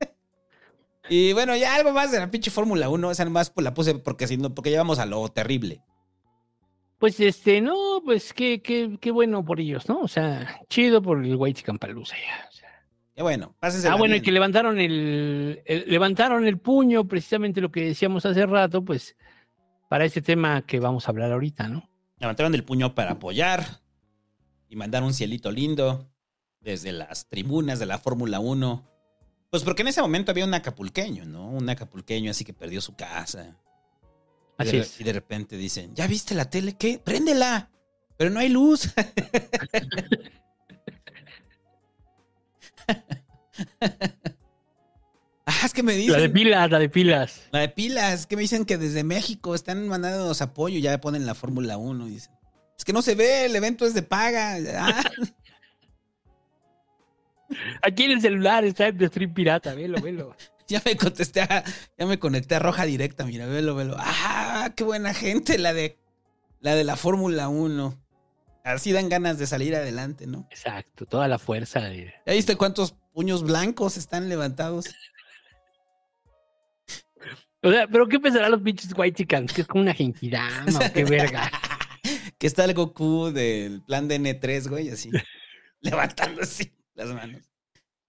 Y 1.08 1.32
bueno, 1.34 1.54
ya 1.56 1.74
algo 1.76 1.92
más 1.92 2.10
de 2.10 2.18
la 2.18 2.30
pinche 2.30 2.50
Fórmula 2.50 2.88
1. 2.88 3.10
Esa 3.10 3.24
nomás 3.24 3.50
pues, 3.50 3.64
la 3.64 3.74
puse 3.74 3.94
porque, 3.96 4.26
si 4.26 4.38
no, 4.38 4.54
porque 4.54 4.70
llevamos 4.70 4.98
a 4.98 5.06
lo 5.06 5.28
terrible. 5.28 5.82
Pues 6.98 7.20
este, 7.20 7.60
no, 7.60 8.00
pues 8.04 8.32
qué, 8.32 8.62
qué, 8.62 8.96
qué 9.00 9.10
bueno 9.10 9.44
por 9.44 9.60
ellos, 9.60 9.88
¿no? 9.88 10.00
O 10.00 10.08
sea, 10.08 10.62
chido 10.68 11.02
por 11.02 11.22
el 11.22 11.36
White 11.36 11.62
Campalusa 11.62 12.16
ya. 12.16 12.48
o 12.48 12.52
sea. 12.52 12.65
Bueno, 13.18 13.54
pásense. 13.58 13.88
Ah, 13.88 13.94
bueno, 13.96 14.14
y 14.16 14.20
que 14.20 14.30
levantaron 14.32 14.78
el, 14.78 15.62
el- 15.64 15.84
levantaron 15.88 16.46
el 16.46 16.58
puño, 16.58 17.06
precisamente 17.08 17.60
lo 17.60 17.70
que 17.72 17.84
decíamos 17.84 18.26
hace 18.26 18.44
rato, 18.46 18.84
pues, 18.84 19.16
para 19.88 20.04
este 20.04 20.20
tema 20.22 20.62
que 20.66 20.80
vamos 20.80 21.06
a 21.08 21.10
hablar 21.12 21.32
ahorita, 21.32 21.68
¿no? 21.68 21.88
Levantaron 22.18 22.54
el 22.54 22.64
puño 22.64 22.94
para 22.94 23.12
apoyar 23.12 23.64
y 24.68 24.76
mandar 24.76 25.02
un 25.02 25.14
cielito 25.14 25.50
lindo 25.50 26.10
desde 26.60 26.92
las 26.92 27.28
tribunas 27.28 27.78
de 27.78 27.86
la 27.86 27.98
Fórmula 27.98 28.40
1. 28.40 28.90
Pues 29.50 29.62
porque 29.62 29.82
en 29.82 29.88
ese 29.88 30.02
momento 30.02 30.30
había 30.32 30.44
un 30.44 30.54
acapulqueño, 30.54 31.24
¿no? 31.24 31.48
Un 31.48 31.68
acapulqueño 31.70 32.30
así 32.30 32.44
que 32.44 32.52
perdió 32.52 32.80
su 32.80 32.94
casa. 32.96 33.56
Y 34.58 34.62
Así 34.62 34.72
de, 34.72 34.78
es. 34.82 35.00
y 35.00 35.04
de 35.04 35.12
repente 35.12 35.56
dicen, 35.56 35.94
¿ya 35.94 36.06
viste 36.06 36.34
la 36.34 36.50
tele? 36.50 36.76
¿Qué? 36.76 36.98
Préndela. 36.98 37.70
Pero 38.16 38.30
no 38.30 38.40
hay 38.40 38.48
luz. 38.48 38.92
ah, 45.46 45.60
es 45.64 45.72
que 45.72 45.82
me 45.82 45.94
dicen. 45.94 46.12
La 46.12 46.18
de 46.20 46.28
pilas, 46.28 46.70
la 46.70 46.78
de 46.78 46.88
pilas. 46.88 47.42
La 47.52 47.60
de 47.60 47.68
pilas, 47.68 48.26
que 48.26 48.36
me 48.36 48.42
dicen 48.42 48.64
que 48.64 48.78
desde 48.78 49.04
México 49.04 49.54
están 49.54 49.88
mandándonos 49.88 50.42
apoyo, 50.42 50.78
ya 50.78 51.00
ponen 51.00 51.26
la 51.26 51.34
Fórmula 51.34 51.76
1. 51.76 52.06
Dicen. 52.06 52.32
Es 52.78 52.84
que 52.84 52.92
no 52.92 53.02
se 53.02 53.14
ve, 53.14 53.46
el 53.46 53.56
evento 53.56 53.86
es 53.86 53.94
de 53.94 54.02
paga. 54.02 54.56
Ah, 54.78 55.02
Aquí 57.82 58.04
en 58.04 58.12
el 58.12 58.20
celular 58.20 58.64
está 58.64 58.88
el 58.88 58.98
de 58.98 59.08
stream 59.08 59.32
pirata, 59.32 59.74
velo, 59.74 60.00
velo. 60.00 60.34
ya 60.68 60.82
me 60.84 60.96
contesté, 60.96 61.42
a- 61.42 61.64
ya 61.96 62.06
me 62.06 62.18
conecté 62.18 62.56
a 62.56 62.58
Roja 62.58 62.84
Directa, 62.84 63.24
mira, 63.24 63.46
velo, 63.46 63.74
velo. 63.74 63.96
Ah, 63.98 64.72
qué 64.74 64.84
buena 64.84 65.14
gente 65.14 65.58
la 65.58 65.72
de 65.72 65.98
la 66.60 66.74
de 66.74 66.84
la 66.84 66.96
Fórmula 66.96 67.48
1. 67.48 67.98
Así 68.66 68.90
dan 68.90 69.08
ganas 69.08 69.38
de 69.38 69.46
salir 69.46 69.76
adelante, 69.76 70.26
¿no? 70.26 70.48
Exacto, 70.50 71.06
toda 71.06 71.28
la 71.28 71.38
fuerza 71.38 71.78
de... 71.82 72.12
¿Ya 72.26 72.32
viste 72.32 72.56
cuántos 72.56 72.96
puños 73.12 73.44
blancos 73.44 73.96
están 73.96 74.28
levantados? 74.28 74.86
O 77.62 77.70
sea, 77.70 77.86
pero 77.86 78.08
¿qué 78.08 78.18
pensarán 78.18 78.50
los 78.50 78.62
pinches 78.62 78.92
white 78.96 79.18
chickens? 79.18 79.52
Que 79.52 79.60
es 79.60 79.68
como 79.68 79.82
una 79.82 79.94
genkidama 79.94 80.92
qué 80.92 81.04
verga. 81.04 81.48
Que 82.38 82.48
está 82.48 82.64
el 82.64 82.74
Goku 82.74 83.30
del 83.30 83.82
plan 83.82 84.08
de 84.08 84.18
N3, 84.18 84.68
güey, 84.68 84.90
así. 84.90 85.12
levantando 85.80 86.42
así 86.42 86.76
las 86.94 87.10
manos. 87.10 87.48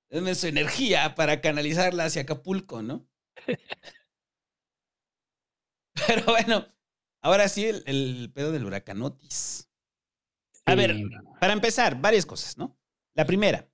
Denme 0.09 0.33
su 0.33 0.47
energía 0.47 1.13
para 1.13 1.39
canalizarla 1.39 2.05
hacia 2.05 2.23
Acapulco, 2.23 2.81
¿no? 2.81 3.07
Pero 6.07 6.25
bueno, 6.25 6.65
ahora 7.21 7.47
sí, 7.47 7.65
el, 7.65 7.83
el 7.85 8.31
pedo 8.33 8.51
del 8.51 8.65
huracán 8.65 9.03
Otis. 9.03 9.66
A 10.67 10.75
ver, 10.75 11.01
para 11.39 11.53
empezar, 11.53 11.99
varias 11.99 12.25
cosas, 12.25 12.57
¿no? 12.57 12.77
La 13.15 13.25
primera, 13.25 13.67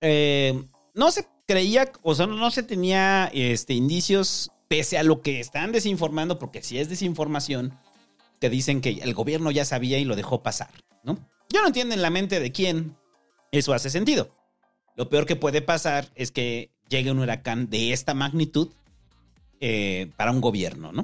eh, 0.00 0.64
no 0.94 1.10
se 1.10 1.26
creía, 1.46 1.92
o 2.02 2.14
sea, 2.14 2.26
no 2.26 2.50
se 2.50 2.62
tenía 2.62 3.30
este, 3.34 3.74
indicios, 3.74 4.50
pese 4.66 4.96
a 4.96 5.02
lo 5.02 5.20
que 5.20 5.38
están 5.38 5.70
desinformando, 5.70 6.38
porque 6.38 6.62
si 6.62 6.78
es 6.78 6.88
desinformación, 6.88 7.78
que 8.40 8.48
dicen 8.48 8.80
que 8.80 9.00
el 9.02 9.12
gobierno 9.12 9.50
ya 9.50 9.66
sabía 9.66 9.98
y 9.98 10.04
lo 10.06 10.16
dejó 10.16 10.42
pasar, 10.42 10.70
¿no? 11.04 11.18
Yo 11.50 11.60
no 11.60 11.66
entiendo 11.66 11.94
en 11.94 12.00
la 12.00 12.08
mente 12.08 12.40
de 12.40 12.52
quién 12.52 12.96
eso 13.52 13.74
hace 13.74 13.90
sentido. 13.90 14.34
Lo 14.96 15.10
peor 15.10 15.26
que 15.26 15.36
puede 15.36 15.60
pasar 15.60 16.10
es 16.14 16.30
que 16.30 16.70
llegue 16.88 17.10
un 17.10 17.18
huracán 17.18 17.68
de 17.68 17.92
esta 17.92 18.14
magnitud 18.14 18.70
eh, 19.60 20.10
para 20.16 20.30
un 20.30 20.40
gobierno, 20.40 20.90
¿no? 20.90 21.02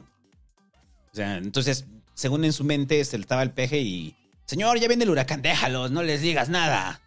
O 1.13 1.15
sea, 1.15 1.37
entonces, 1.37 1.87
según 2.15 2.47
en 2.47 2.55
su 2.55 2.65
mente, 2.65 3.05
se 3.05 3.19
le 3.19 3.23
estaba 3.23 3.43
el 3.43 3.53
peje 3.53 3.81
y, 3.81 4.17
señor, 4.47 4.79
ya 4.79 4.89
viene 4.89 5.05
el 5.05 5.11
huracán, 5.11 5.43
déjalos, 5.43 5.91
no 5.91 6.03
les 6.03 6.21
digas 6.23 6.49
nada. 6.49 7.01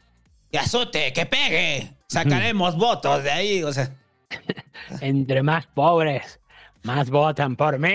Que 0.51 0.57
azote, 0.59 1.13
que 1.13 1.25
pegue, 1.25 1.93
sacaremos 2.07 2.75
votos 2.77 3.23
de 3.23 3.31
ahí, 3.31 3.63
o 3.63 3.71
sea. 3.73 3.95
Entre 5.01 5.41
más 5.43 5.67
pobres, 5.67 6.39
más 6.83 7.09
votan 7.09 7.55
por 7.55 7.77
mí. 7.79 7.89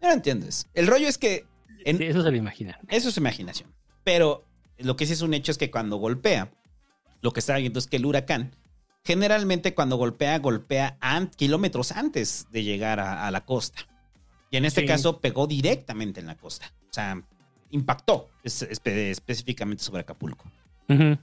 No 0.00 0.12
entiendo 0.12 0.46
eso. 0.46 0.66
El 0.74 0.86
rollo 0.86 1.08
es 1.08 1.18
que... 1.18 1.46
en- 1.84 1.98
Sí, 1.98 2.04
eso 2.04 2.22
se 2.22 2.30
lo 2.30 2.36
imaginan. 2.36 2.76
Eso 2.88 3.08
es 3.08 3.16
imaginación. 3.16 3.72
Pero 4.04 4.44
lo 4.78 4.96
que 4.96 5.06
sí 5.06 5.12
es 5.12 5.22
un 5.22 5.34
hecho 5.34 5.52
es 5.52 5.58
que 5.58 5.70
cuando 5.70 5.96
golpea, 5.96 6.50
lo 7.20 7.32
que 7.32 7.40
está 7.40 7.56
viendo 7.56 7.78
es 7.78 7.86
que 7.86 7.96
el 7.96 8.06
huracán, 8.06 8.54
generalmente 9.04 9.74
cuando 9.74 9.96
golpea, 9.96 10.38
golpea 10.38 10.98
kilómetros 11.36 11.92
antes 11.92 12.46
de 12.50 12.62
llegar 12.62 13.00
a, 13.00 13.26
a 13.26 13.30
la 13.30 13.44
costa. 13.44 13.86
Y 14.50 14.56
en 14.56 14.64
este 14.64 14.82
Sí. 14.82 14.86
caso 14.86 15.20
pegó 15.20 15.46
directamente 15.46 16.20
en 16.20 16.26
la 16.26 16.36
costa. 16.36 16.72
O 16.90 16.92
sea, 16.92 17.22
impactó 17.70 18.28
es- 18.42 18.62
espe- 18.68 19.10
específicamente 19.10 19.82
sobre 19.84 20.00
Acapulco. 20.02 20.44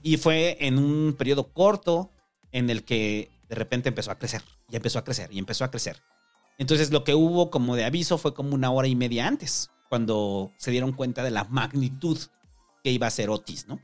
Y 0.02 0.16
fue 0.16 0.56
en 0.60 0.78
un 0.78 1.14
periodo 1.18 1.48
corto 1.52 2.10
en 2.52 2.70
el 2.70 2.84
que 2.84 3.30
de 3.48 3.54
repente 3.56 3.88
empezó 3.88 4.12
a 4.12 4.18
crecer, 4.18 4.42
y 4.70 4.76
empezó 4.76 5.00
a 5.00 5.04
crecer, 5.04 5.28
y 5.32 5.40
empezó 5.40 5.64
a 5.64 5.70
crecer. 5.72 6.00
Entonces 6.58 6.92
lo 6.92 7.02
que 7.02 7.14
hubo 7.14 7.50
como 7.50 7.74
de 7.74 7.84
aviso 7.84 8.16
fue 8.16 8.32
como 8.32 8.54
una 8.54 8.70
hora 8.70 8.86
y 8.86 8.94
media 8.94 9.26
antes, 9.26 9.70
cuando 9.88 10.52
se 10.56 10.70
dieron 10.70 10.92
cuenta 10.92 11.24
de 11.24 11.32
la 11.32 11.44
magnitud 11.44 12.16
que 12.84 12.92
iba 12.92 13.08
a 13.08 13.10
ser 13.10 13.28
Otis, 13.28 13.66
¿no? 13.66 13.80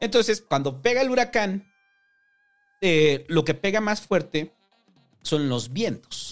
Entonces, 0.00 0.42
cuando 0.46 0.82
pega 0.82 1.00
el 1.00 1.10
huracán, 1.10 1.66
eh, 2.80 3.24
lo 3.28 3.44
que 3.44 3.54
pega 3.54 3.80
más 3.80 4.00
fuerte 4.02 4.52
son 5.22 5.48
los 5.48 5.72
vientos, 5.72 6.23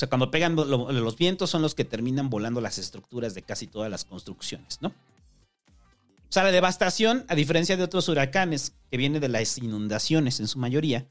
sea, 0.00 0.08
cuando 0.08 0.30
pegan 0.30 0.56
lo- 0.56 0.64
lo- 0.64 0.90
los 0.92 1.16
vientos 1.16 1.50
son 1.50 1.62
los 1.62 1.74
que 1.74 1.84
terminan 1.84 2.30
volando 2.30 2.60
las 2.60 2.78
estructuras 2.78 3.34
de 3.34 3.42
casi 3.42 3.66
todas 3.66 3.90
las 3.90 4.04
construcciones, 4.04 4.78
¿no? 4.80 4.88
O 4.88 6.32
sea, 6.32 6.42
la 6.44 6.52
devastación, 6.52 7.24
a 7.28 7.34
diferencia 7.34 7.76
de 7.76 7.82
otros 7.82 8.08
huracanes 8.08 8.74
que 8.90 8.96
viene 8.96 9.18
de 9.20 9.28
las 9.28 9.58
inundaciones 9.58 10.38
en 10.40 10.46
su 10.48 10.58
mayoría, 10.58 11.08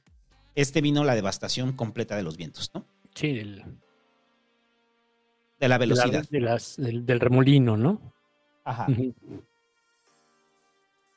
este 0.55 0.81
vino 0.81 1.03
la 1.03 1.15
devastación 1.15 1.73
completa 1.73 2.15
de 2.15 2.23
los 2.23 2.37
vientos, 2.37 2.71
¿no? 2.73 2.85
Sí, 3.15 3.33
del, 3.33 3.63
De 5.59 5.67
la 5.67 5.77
velocidad. 5.77 6.25
de 6.29 6.39
las- 6.39 6.77
del, 6.77 7.05
del 7.05 7.19
remolino, 7.19 7.75
¿no? 7.77 8.01
Ajá. 8.63 8.87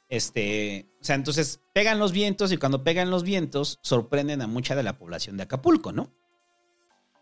Este, 0.09 0.87
o 1.01 1.05
sea, 1.05 1.15
entonces 1.17 1.61
pegan 1.73 1.99
los 1.99 2.13
vientos 2.13 2.53
y 2.53 2.57
cuando 2.59 2.85
pegan 2.85 3.11
los 3.11 3.23
vientos 3.23 3.79
sorprenden 3.83 4.43
a 4.43 4.47
mucha 4.47 4.75
de 4.75 4.83
la 4.83 4.99
población 4.99 5.37
de 5.37 5.45
Acapulco, 5.45 5.93
¿no? 5.93 6.13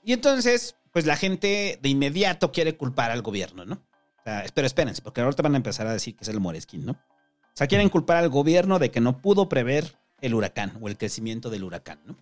Y 0.04 0.12
entonces, 0.12 0.76
pues 0.92 1.06
la 1.06 1.16
gente 1.16 1.78
de 1.80 1.88
inmediato 1.88 2.52
quiere 2.52 2.76
culpar 2.76 3.10
al 3.10 3.22
gobierno, 3.22 3.64
¿no? 3.64 3.74
O 3.74 4.22
sea, 4.24 4.44
pero 4.54 4.66
espérense, 4.66 5.02
porque 5.02 5.20
ahorita 5.20 5.42
van 5.42 5.54
a 5.54 5.58
empezar 5.58 5.86
a 5.86 5.92
decir 5.92 6.16
que 6.16 6.24
es 6.24 6.28
el 6.28 6.40
Moresquín, 6.40 6.84
¿no? 6.84 6.92
O 6.92 7.54
sea, 7.54 7.66
quieren 7.66 7.88
culpar 7.88 8.16
al 8.16 8.28
gobierno 8.28 8.78
de 8.78 8.90
que 8.90 9.00
no 9.00 9.18
pudo 9.18 9.48
prever 9.48 9.98
el 10.20 10.34
huracán 10.34 10.78
o 10.80 10.88
el 10.88 10.96
crecimiento 10.96 11.50
del 11.50 11.64
huracán, 11.64 12.00
¿no? 12.04 12.16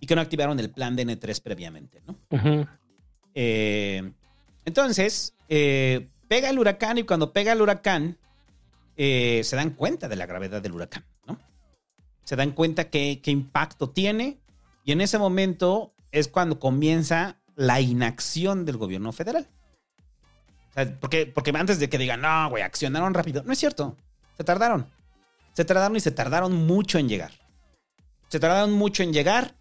Y 0.00 0.06
que 0.06 0.14
no 0.14 0.20
activaron 0.20 0.58
el 0.60 0.70
plan 0.70 0.96
de 0.96 1.06
N3 1.06 1.42
previamente, 1.42 2.02
¿no? 2.06 2.16
Eh, 3.34 4.12
entonces, 4.64 5.34
eh, 5.48 6.08
pega 6.28 6.50
el 6.50 6.58
huracán 6.58 6.98
y 6.98 7.04
cuando 7.04 7.32
pega 7.32 7.52
el 7.52 7.60
huracán, 7.60 8.18
eh, 8.96 9.42
se 9.44 9.56
dan 9.56 9.70
cuenta 9.70 10.08
de 10.08 10.16
la 10.16 10.26
gravedad 10.26 10.62
del 10.62 10.72
huracán, 10.72 11.04
¿no? 11.26 11.38
se 12.24 12.36
dan 12.36 12.52
cuenta 12.52 12.90
qué, 12.90 13.20
qué 13.22 13.30
impacto 13.30 13.90
tiene 13.90 14.38
y 14.84 14.92
en 14.92 15.00
ese 15.00 15.18
momento 15.18 15.94
es 16.12 16.28
cuando 16.28 16.58
comienza 16.58 17.40
la 17.56 17.80
inacción 17.80 18.64
del 18.64 18.76
gobierno 18.76 19.12
federal. 19.12 19.48
O 20.70 20.72
sea, 20.72 20.98
porque, 21.00 21.26
porque 21.26 21.52
antes 21.54 21.78
de 21.78 21.88
que 21.88 21.98
digan, 21.98 22.20
no, 22.22 22.50
güey, 22.50 22.62
accionaron 22.62 23.14
rápido. 23.14 23.42
No 23.44 23.52
es 23.52 23.58
cierto. 23.58 23.96
Se 24.36 24.44
tardaron. 24.44 24.86
Se 25.52 25.64
tardaron 25.64 25.96
y 25.96 26.00
se 26.00 26.10
tardaron 26.10 26.54
mucho 26.54 26.98
en 26.98 27.08
llegar. 27.08 27.32
Se 28.28 28.38
tardaron 28.38 28.72
mucho 28.72 29.02
en 29.02 29.12
llegar 29.12 29.56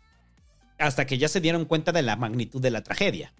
hasta 0.78 1.06
que 1.06 1.18
ya 1.18 1.28
se 1.28 1.42
dieron 1.42 1.66
cuenta 1.66 1.92
de 1.92 2.02
la 2.02 2.16
magnitud 2.16 2.62
de 2.62 2.72
la 2.72 2.84
tragedia. 2.84 3.34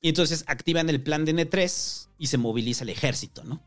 Y 0.00 0.08
entonces 0.08 0.44
activan 0.46 0.88
el 0.88 1.02
plan 1.02 1.24
de 1.24 1.34
N3 1.34 2.08
y 2.18 2.26
se 2.28 2.38
moviliza 2.38 2.84
el 2.84 2.88
ejército, 2.88 3.44
¿no? 3.44 3.62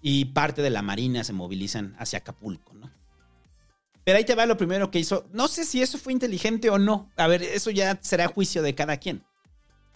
Y 0.00 0.26
parte 0.26 0.62
de 0.62 0.70
la 0.70 0.82
marina 0.82 1.22
se 1.22 1.34
movilizan 1.34 1.94
hacia 1.98 2.20
Acapulco, 2.20 2.72
¿no? 2.74 2.90
Pero 4.06 4.18
ahí 4.18 4.24
te 4.24 4.36
va 4.36 4.46
lo 4.46 4.56
primero 4.56 4.92
que 4.92 5.00
hizo. 5.00 5.28
No 5.32 5.48
sé 5.48 5.64
si 5.64 5.82
eso 5.82 5.98
fue 5.98 6.12
inteligente 6.12 6.70
o 6.70 6.78
no. 6.78 7.10
A 7.16 7.26
ver, 7.26 7.42
eso 7.42 7.72
ya 7.72 7.98
será 8.02 8.28
juicio 8.28 8.62
de 8.62 8.72
cada 8.72 8.98
quien. 8.98 9.24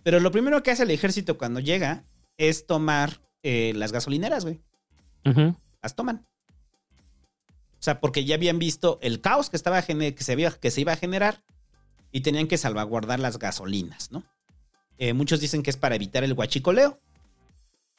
Pero 0.03 0.19
lo 0.19 0.33
primero 0.33 0.65
que 0.65 0.73
hace 0.73 0.83
el 0.83 0.91
ejército 0.91 1.39
cuando 1.39 1.61
llega 1.61 2.03
es 2.37 2.67
tomar 2.67 3.21
eh, 3.45 3.73
las 3.77 3.93
gasolineras, 3.93 4.45
güey. 4.45 4.61
Las 5.81 5.95
toman. 5.95 6.27
O 7.79 7.83
sea, 7.83 8.01
porque 8.01 8.25
ya 8.25 8.35
habían 8.35 8.59
visto 8.59 8.99
el 9.01 9.21
caos 9.21 9.49
que, 9.49 9.57
estaba 9.57 9.81
que, 9.81 10.15
se, 10.19 10.33
había- 10.33 10.51
que 10.51 10.71
se 10.73 10.81
iba 10.81 10.93
a 10.93 10.97
generar 10.97 11.45
y 12.11 12.23
tenían 12.23 12.49
que 12.49 12.59
salvaguardar 12.59 13.21
las 13.21 13.39
gasolinas, 13.39 14.11
¿no? 14.11 14.25
Eh, 14.99 15.13
muchos 15.13 15.39
dicen 15.39 15.63
que 15.63 15.71
es 15.71 15.77
para 15.77 15.95
evitar 15.95 16.25
el 16.25 16.33
huachicoleo. 16.33 16.99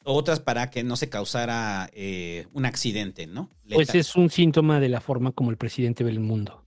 Otras 0.04 0.40
para 0.40 0.70
que 0.70 0.82
no 0.82 0.96
se 0.96 1.08
causara 1.08 1.88
eh, 1.92 2.46
un 2.52 2.64
accidente, 2.66 3.26
¿no? 3.26 3.50
Pues 3.72 3.94
es 3.94 4.16
un 4.16 4.30
síntoma 4.30 4.80
de 4.80 4.88
la 4.88 5.00
forma 5.00 5.32
como 5.32 5.50
el 5.50 5.56
presidente 5.56 6.02
ve 6.04 6.10
el 6.10 6.20
mundo. 6.20 6.64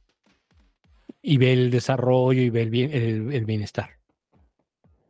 Y 1.22 1.38
ve 1.38 1.54
el 1.54 1.72
desarrollo 1.72 2.42
y 2.42 2.50
ve 2.50 2.62
el, 2.62 2.70
bien- 2.70 2.92
el- 2.94 3.34
el 3.34 3.46
bienestar. 3.46 3.92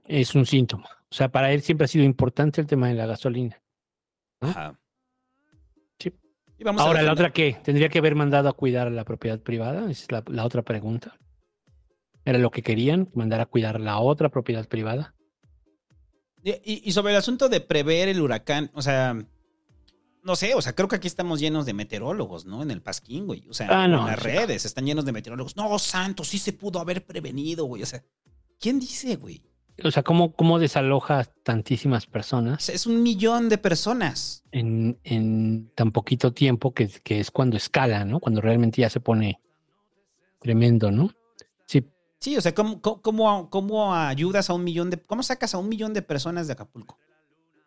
Es 0.06 0.34
un 0.36 0.46
síntoma. 0.46 0.88
O 1.10 1.14
sea, 1.16 1.30
para 1.30 1.52
él 1.52 1.62
siempre 1.62 1.86
ha 1.86 1.88
sido 1.88 2.06
importante 2.06 2.62
el 2.62 2.68
tema 2.68 2.88
de 2.88 2.94
la 2.96 3.06
gasolina. 3.06 3.62
Ajá. 4.40 4.80
Sí. 6.00 6.14
Y 6.58 6.64
vamos 6.64 6.82
a 6.82 6.86
Ahora, 6.86 7.02
¿la 7.02 7.14
otra 7.14 7.32
qué? 7.32 7.58
¿Tendría 7.64 7.90
que 7.90 8.00
haber 8.00 8.16
mandado 8.16 8.50
a 8.50 8.54
cuidar 8.54 8.92
la 8.92 9.04
propiedad 9.04 9.40
privada? 9.40 9.90
Esa 9.90 10.04
es 10.04 10.12
la, 10.12 10.24
la 10.28 10.46
otra 10.46 10.62
pregunta. 10.62 11.18
¿Era 12.24 12.38
lo 12.40 12.50
que 12.52 12.62
querían? 12.64 13.10
¿Mandar 13.14 13.42
a 13.42 13.46
cuidar 13.46 13.80
la 13.80 14.00
otra 14.00 14.30
propiedad 14.30 14.68
privada? 14.68 15.15
Y, 16.64 16.92
sobre 16.92 17.12
el 17.14 17.18
asunto 17.18 17.50
de 17.50 17.60
prever 17.60 18.08
el 18.08 18.22
huracán, 18.22 18.70
o 18.76 18.82
sea, 18.84 19.18
no 20.22 20.36
sé, 20.36 20.54
o 20.54 20.62
sea, 20.62 20.74
creo 20.76 20.88
que 20.88 20.96
aquí 20.96 21.08
estamos 21.08 21.40
llenos 21.40 21.66
de 21.66 21.74
meteorólogos, 21.74 22.46
¿no? 22.46 22.62
En 22.62 22.70
el 22.70 22.84
Pasquín, 22.84 23.26
güey. 23.26 23.48
O 23.50 23.54
sea, 23.54 23.68
Ah, 23.72 23.88
no, 23.88 24.02
en 24.02 24.06
las 24.08 24.22
redes 24.22 24.64
están 24.64 24.86
llenos 24.86 25.06
de 25.06 25.12
meteorólogos. 25.12 25.56
No, 25.56 25.78
santo, 25.80 26.24
sí 26.24 26.38
se 26.38 26.54
pudo 26.54 26.80
haber 26.80 27.04
prevenido, 27.06 27.66
güey. 27.66 27.82
O 27.82 27.86
sea, 27.88 28.04
¿quién 28.60 28.80
dice, 28.80 29.16
güey? 29.16 29.42
O 29.84 29.90
sea, 29.92 30.04
¿cómo, 30.04 30.34
cómo 30.34 30.58
desaloja 30.58 31.26
tantísimas 31.44 32.06
personas 32.06 32.64
O 32.64 32.66
sea, 32.66 32.76
es 32.76 32.86
un 32.86 33.04
millón 33.04 33.50
de 33.50 33.58
personas. 33.58 34.44
en, 34.52 35.00
en 35.04 35.72
tan 35.76 35.92
poquito 35.92 36.32
tiempo 36.32 36.74
que, 36.74 36.88
que 36.88 37.20
es 37.20 37.30
cuando 37.32 37.58
escala, 37.58 38.06
¿no? 38.06 38.20
Cuando 38.20 38.40
realmente 38.40 38.82
ya 38.82 38.90
se 38.90 39.00
pone 39.00 39.42
tremendo, 40.40 40.92
¿no? 40.92 41.12
Sí, 42.26 42.36
o 42.36 42.42
sea, 42.42 42.56
¿cómo, 42.56 42.82
cómo, 42.82 43.52
cómo- 43.52 43.94
ayudas 43.94 44.50
a 44.50 44.56
un 44.56 44.64
millón 44.64 44.90
de... 44.90 45.00
¿Cómo 45.00 45.22
sacas 45.22 45.54
a 45.54 45.60
un 45.60 45.70
millón 45.70 45.94
de 45.94 46.02
personas 46.02 46.48
de 46.48 46.54
Acapulco? 46.54 46.98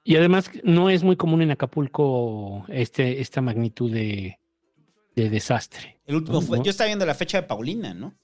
Y 0.02 0.16
además 0.16 0.50
no 0.64 0.90
es 0.90 1.04
muy 1.04 1.14
común 1.14 1.42
en 1.42 1.52
Acapulco 1.52 2.64
este, 2.66 3.20
esta 3.20 3.40
magnitud 3.40 3.92
de, 3.92 4.40
de 5.14 5.30
desastre. 5.30 6.00
El 6.06 6.16
último 6.16 6.40
fue... 6.40 6.58
¿No? 6.58 6.64
Yo 6.64 6.70
estaba 6.70 6.86
viendo 6.88 7.06
la 7.06 7.14
fecha 7.14 7.40
de 7.40 7.46
Paulina, 7.46 7.94
¿no? 7.94 8.16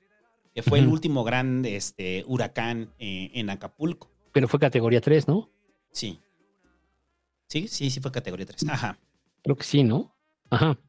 Que 0.52 0.64
fue 0.64 0.80
el 0.80 0.88
último 0.88 1.22
gran 1.22 1.64
este, 1.64 2.24
huracán 2.26 2.92
eh, 2.98 3.30
en 3.34 3.48
Acapulco. 3.48 4.10
Pero 4.32 4.48
fue 4.48 4.58
categoría 4.58 5.00
3, 5.00 5.28
¿no? 5.28 5.52
Sí. 5.92 6.18
Sí, 7.46 7.68
sí, 7.68 7.90
sí 7.90 8.00
fue 8.00 8.10
categoría 8.10 8.44
3. 8.46 8.68
Ajá. 8.70 8.98
Creo 9.44 9.54
que 9.54 9.62
sí, 9.62 9.84
¿no? 9.84 10.12
Ajá. 10.50 10.80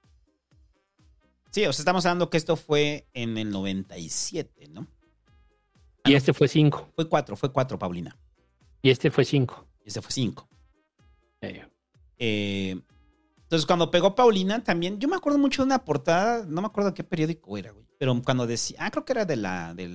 Sí, 1.52 1.68
o 1.68 1.72
sea, 1.72 1.84
estamos 1.84 2.04
hablando 2.08 2.32
que 2.32 2.38
esto 2.38 2.56
fue 2.56 3.08
en 3.14 3.38
el 3.38 3.52
97, 3.52 4.70
¿no? 4.70 4.88
Y 6.06 6.14
este 6.14 6.34
fue 6.34 6.48
5. 6.48 6.92
Fue 6.96 7.10
4, 7.10 7.36
fue 7.36 7.52
4, 7.52 7.80
Paulina. 7.80 8.16
Y 8.82 8.92
este 8.92 9.10
fue 9.10 9.26
5. 9.26 9.68
Y 9.84 9.88
este 9.88 10.02
fue 10.02 10.12
5. 10.12 10.48
Eh, 12.18 12.80
entonces, 13.44 13.66
cuando 13.66 13.92
pegó 13.92 14.16
Paulina, 14.16 14.64
también, 14.64 15.00
yo 15.00 15.08
me 15.08 15.16
acuerdo 15.16 15.38
mucho 15.40 15.62
de 15.62 15.68
una 15.68 15.86
portada, 15.86 16.46
no 16.48 16.62
me 16.62 16.68
acuerdo 16.68 16.94
qué 16.94 17.04
periódico 17.04 17.58
era, 17.58 17.72
güey. 17.72 17.86
Pero 17.98 18.20
cuando 18.24 18.48
decía, 18.48 18.78
ah, 18.82 18.92
creo 18.92 19.06
que 19.06 19.14
era 19.14 19.26
de 19.26 19.36
la, 19.36 19.74
de 19.74 19.88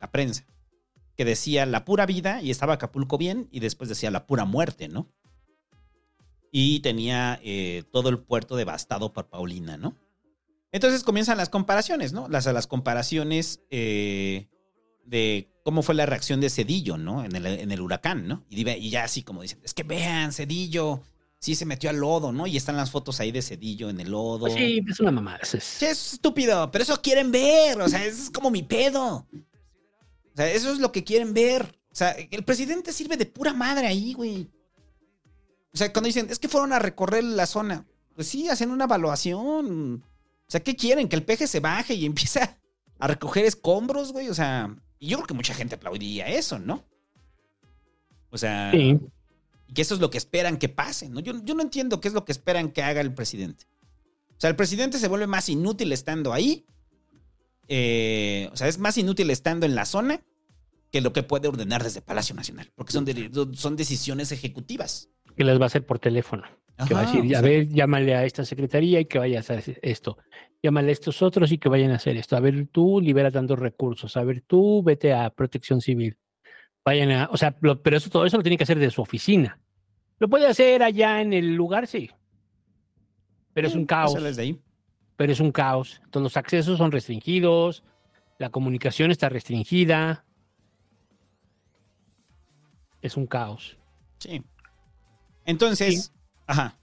la 0.00 0.10
prensa, 0.10 0.44
que 1.16 1.24
decía 1.24 1.66
la 1.66 1.84
pura 1.84 2.06
vida 2.06 2.42
y 2.42 2.50
estaba 2.50 2.74
Acapulco 2.74 3.18
bien, 3.18 3.48
y 3.50 3.60
después 3.60 3.88
decía 3.88 4.10
la 4.10 4.26
pura 4.26 4.44
muerte, 4.44 4.88
¿no? 4.88 5.08
Y 6.50 6.80
tenía 6.80 7.40
eh, 7.42 7.82
todo 7.92 8.08
el 8.08 8.20
puerto 8.20 8.56
devastado 8.56 9.12
por 9.12 9.28
Paulina, 9.28 9.76
¿no? 9.76 9.94
Entonces 10.72 11.04
comienzan 11.04 11.36
las 11.36 11.50
comparaciones, 11.50 12.12
¿no? 12.12 12.28
Las, 12.28 12.46
las 12.46 12.66
comparaciones 12.66 13.60
eh, 13.70 14.48
de 15.04 15.48
cómo 15.62 15.82
fue 15.82 15.94
la 15.94 16.06
reacción 16.06 16.40
de 16.40 16.50
Cedillo, 16.50 16.96
¿no? 16.98 17.24
En 17.24 17.34
el, 17.36 17.46
en 17.46 17.70
el 17.72 17.80
huracán, 17.80 18.26
¿no? 18.28 18.44
Y, 18.50 18.90
ya 18.90 19.04
así 19.04 19.22
como 19.22 19.42
dicen, 19.42 19.60
es 19.64 19.74
que 19.74 19.82
vean, 19.82 20.32
Cedillo, 20.32 21.02
sí 21.40 21.54
se 21.54 21.64
metió 21.66 21.90
al 21.90 21.96
lodo, 21.96 22.32
¿no? 22.32 22.46
Y 22.46 22.56
están 22.56 22.76
las 22.76 22.90
fotos 22.90 23.20
ahí 23.20 23.32
de 23.32 23.42
Cedillo 23.42 23.88
en 23.90 24.00
el 24.00 24.10
lodo. 24.10 24.40
Pues 24.40 24.54
sí, 24.54 24.82
es 24.88 25.00
una 25.00 25.10
mamada. 25.10 25.38
es- 25.42 25.62
Sí, 25.64 25.84
es 25.86 26.14
estúpido, 26.14 26.70
pero 26.70 26.82
eso 26.84 27.00
quieren 27.02 27.30
ver, 27.32 27.80
o 27.80 27.88
sea, 27.88 28.04
eso 28.04 28.22
es 28.24 28.30
como 28.30 28.50
mi 28.50 28.62
pedo. 28.62 29.26
O 30.32 30.36
sea, 30.36 30.50
eso 30.50 30.72
es 30.72 30.78
lo 30.78 30.90
que 30.92 31.04
quieren 31.04 31.32
ver. 31.32 31.78
O 31.92 31.94
sea, 31.94 32.10
el 32.10 32.44
presidente 32.44 32.92
sirve 32.92 33.16
de 33.16 33.26
pura 33.26 33.52
madre 33.52 33.86
ahí, 33.86 34.14
güey. 34.14 34.48
O 35.72 35.76
sea, 35.76 35.92
cuando 35.92 36.06
dicen, 36.06 36.26
es 36.30 36.38
que 36.38 36.48
fueron 36.48 36.72
a 36.72 36.78
recorrer 36.78 37.22
la 37.24 37.46
zona. 37.46 37.86
Pues 38.14 38.28
sí, 38.28 38.48
hacen 38.48 38.70
una 38.70 38.84
evaluación. 38.84 40.02
O 40.02 40.50
sea, 40.50 40.60
¿qué 40.62 40.76
quieren? 40.76 41.08
Que 41.08 41.16
el 41.16 41.24
peje 41.24 41.46
se 41.46 41.60
baje 41.60 41.94
y 41.94 42.04
empiece 42.06 42.40
a 42.98 43.06
recoger 43.06 43.44
escombros, 43.44 44.12
güey. 44.12 44.28
O 44.28 44.34
sea, 44.34 44.74
y 45.04 45.08
yo 45.08 45.16
creo 45.18 45.26
que 45.26 45.34
mucha 45.34 45.54
gente 45.54 45.74
aplaudiría 45.74 46.26
eso, 46.28 46.58
¿no? 46.58 46.84
O 48.30 48.38
sea, 48.38 48.70
Sí. 48.72 48.98
y 49.68 49.72
que 49.74 49.82
eso 49.82 49.94
es 49.94 50.00
lo 50.00 50.10
que 50.10 50.18
esperan 50.18 50.56
que 50.56 50.68
pase, 50.68 51.08
¿no? 51.08 51.20
Yo, 51.20 51.34
yo 51.44 51.54
no 51.54 51.62
entiendo 51.62 52.00
qué 52.00 52.08
es 52.08 52.14
lo 52.14 52.24
que 52.24 52.32
esperan 52.32 52.70
que 52.70 52.82
haga 52.82 53.00
el 53.00 53.12
presidente. 53.14 53.66
O 54.36 54.40
sea, 54.40 54.50
el 54.50 54.56
presidente 54.56 54.98
se 54.98 55.08
vuelve 55.08 55.26
más 55.26 55.48
inútil 55.48 55.92
estando 55.92 56.32
ahí. 56.32 56.66
Eh, 57.68 58.48
o 58.52 58.56
sea, 58.56 58.68
es 58.68 58.78
más 58.78 58.98
inútil 58.98 59.30
estando 59.30 59.64
en 59.66 59.74
la 59.74 59.84
zona 59.86 60.20
que 60.90 61.00
lo 61.00 61.12
que 61.12 61.22
puede 61.22 61.48
ordenar 61.48 61.82
desde 61.82 62.02
Palacio 62.02 62.34
Nacional, 62.34 62.70
porque 62.74 62.92
son, 62.92 63.04
de- 63.04 63.30
son 63.54 63.76
decisiones 63.76 64.32
ejecutivas. 64.32 65.08
Que 65.36 65.44
las 65.44 65.58
va 65.58 65.64
a 65.64 65.66
hacer 65.66 65.84
por 65.86 65.98
teléfono. 65.98 66.44
Que 66.88 66.94
va 66.94 67.00
a 67.00 67.06
decir, 67.06 67.20
o 67.20 67.24
a 67.24 67.28
sea- 67.28 67.40
ver, 67.40 67.68
llámale 67.68 68.14
a 68.14 68.24
esta 68.24 68.44
secretaría 68.44 69.00
y 69.00 69.04
que 69.04 69.18
vaya 69.18 69.38
a 69.38 69.40
hacer 69.40 69.78
esto. 69.82 70.18
Llámale 70.62 70.88
a 70.88 70.92
estos 70.92 71.22
otros 71.22 71.52
y 71.52 71.58
que 71.58 71.68
vayan 71.68 71.90
a 71.92 71.96
hacer 71.96 72.16
esto. 72.16 72.36
A 72.36 72.40
ver, 72.40 72.66
tú 72.72 73.00
libera 73.00 73.30
tantos 73.30 73.58
recursos. 73.58 74.16
A 74.16 74.24
ver, 74.24 74.40
tú 74.40 74.82
vete 74.82 75.12
a 75.12 75.30
protección 75.30 75.80
civil. 75.80 76.16
Vayan 76.84 77.10
a, 77.12 77.28
o 77.30 77.36
sea, 77.36 77.56
lo- 77.60 77.80
pero 77.82 77.96
eso, 77.96 78.10
todo 78.10 78.26
eso 78.26 78.36
lo 78.36 78.42
tiene 78.42 78.56
que 78.56 78.64
hacer 78.64 78.78
de 78.78 78.90
su 78.90 79.02
oficina. 79.02 79.60
Lo 80.18 80.28
puede 80.28 80.46
hacer 80.46 80.82
allá 80.82 81.20
en 81.20 81.32
el 81.32 81.54
lugar, 81.54 81.86
sí. 81.86 82.10
Pero 83.52 83.68
es 83.68 83.74
un 83.74 83.84
caos. 83.86 84.10
hacerlo 84.10 84.28
desde 84.28 84.42
ahí. 84.42 84.60
Pero 85.16 85.32
es 85.32 85.40
un 85.40 85.52
caos. 85.52 86.00
Entonces 86.04 86.22
los 86.24 86.36
accesos 86.36 86.78
son 86.78 86.90
restringidos, 86.92 87.84
la 88.38 88.50
comunicación 88.50 89.10
está 89.10 89.28
restringida. 89.28 90.24
Es 93.02 93.16
un 93.16 93.26
caos. 93.26 93.78
Sí. 94.18 94.42
Entonces, 95.44 96.12
ajá. 96.46 96.78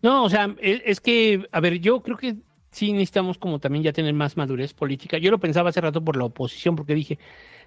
No, 0.00 0.24
o 0.24 0.30
sea, 0.30 0.54
e- 0.60 0.82
es, 0.86 1.00
que, 1.00 1.48
a 1.50 1.60
ver, 1.60 1.80
yo 1.80 2.02
creo 2.02 2.16
que 2.16 2.36
sí 2.70 2.92
necesitamos 2.92 3.38
como 3.38 3.58
también 3.58 3.82
ya 3.82 3.92
tener 3.92 4.14
más 4.14 4.36
madurez 4.36 4.74
política. 4.74 5.18
Yo 5.18 5.30
lo 5.30 5.38
pensaba 5.38 5.70
hace 5.70 5.80
rato 5.80 6.04
por 6.04 6.16
la 6.16 6.24
oposición, 6.24 6.76
porque 6.76 6.94
dije, 6.94 7.18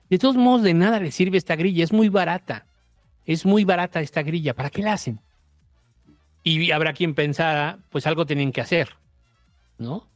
de 0.10 0.18
todos 0.18 0.36
modos, 0.36 0.64
de 0.64 0.74
nada 0.74 1.00
le 1.00 1.12
sirve 1.12 1.38
esta 1.38 1.56
grilla, 1.56 1.84
es 1.84 1.92
muy 1.92 2.10
barata. 2.10 2.68
Es 3.26 3.46
muy 3.46 3.66
barata 3.66 4.02
esta 4.02 4.24
grilla, 4.24 4.56
¿para 4.56 4.70
qué 4.70 4.82
la 4.82 4.94
hacen? 4.94 5.20
Y 6.44 6.72
habrá 6.72 6.94
quien 6.94 7.14
pensara, 7.14 7.80
pues 7.90 8.08
algo 8.08 8.26
tienen 8.26 8.52
que 8.52 8.62
hacer, 8.62 8.90
¿no? 9.78 10.10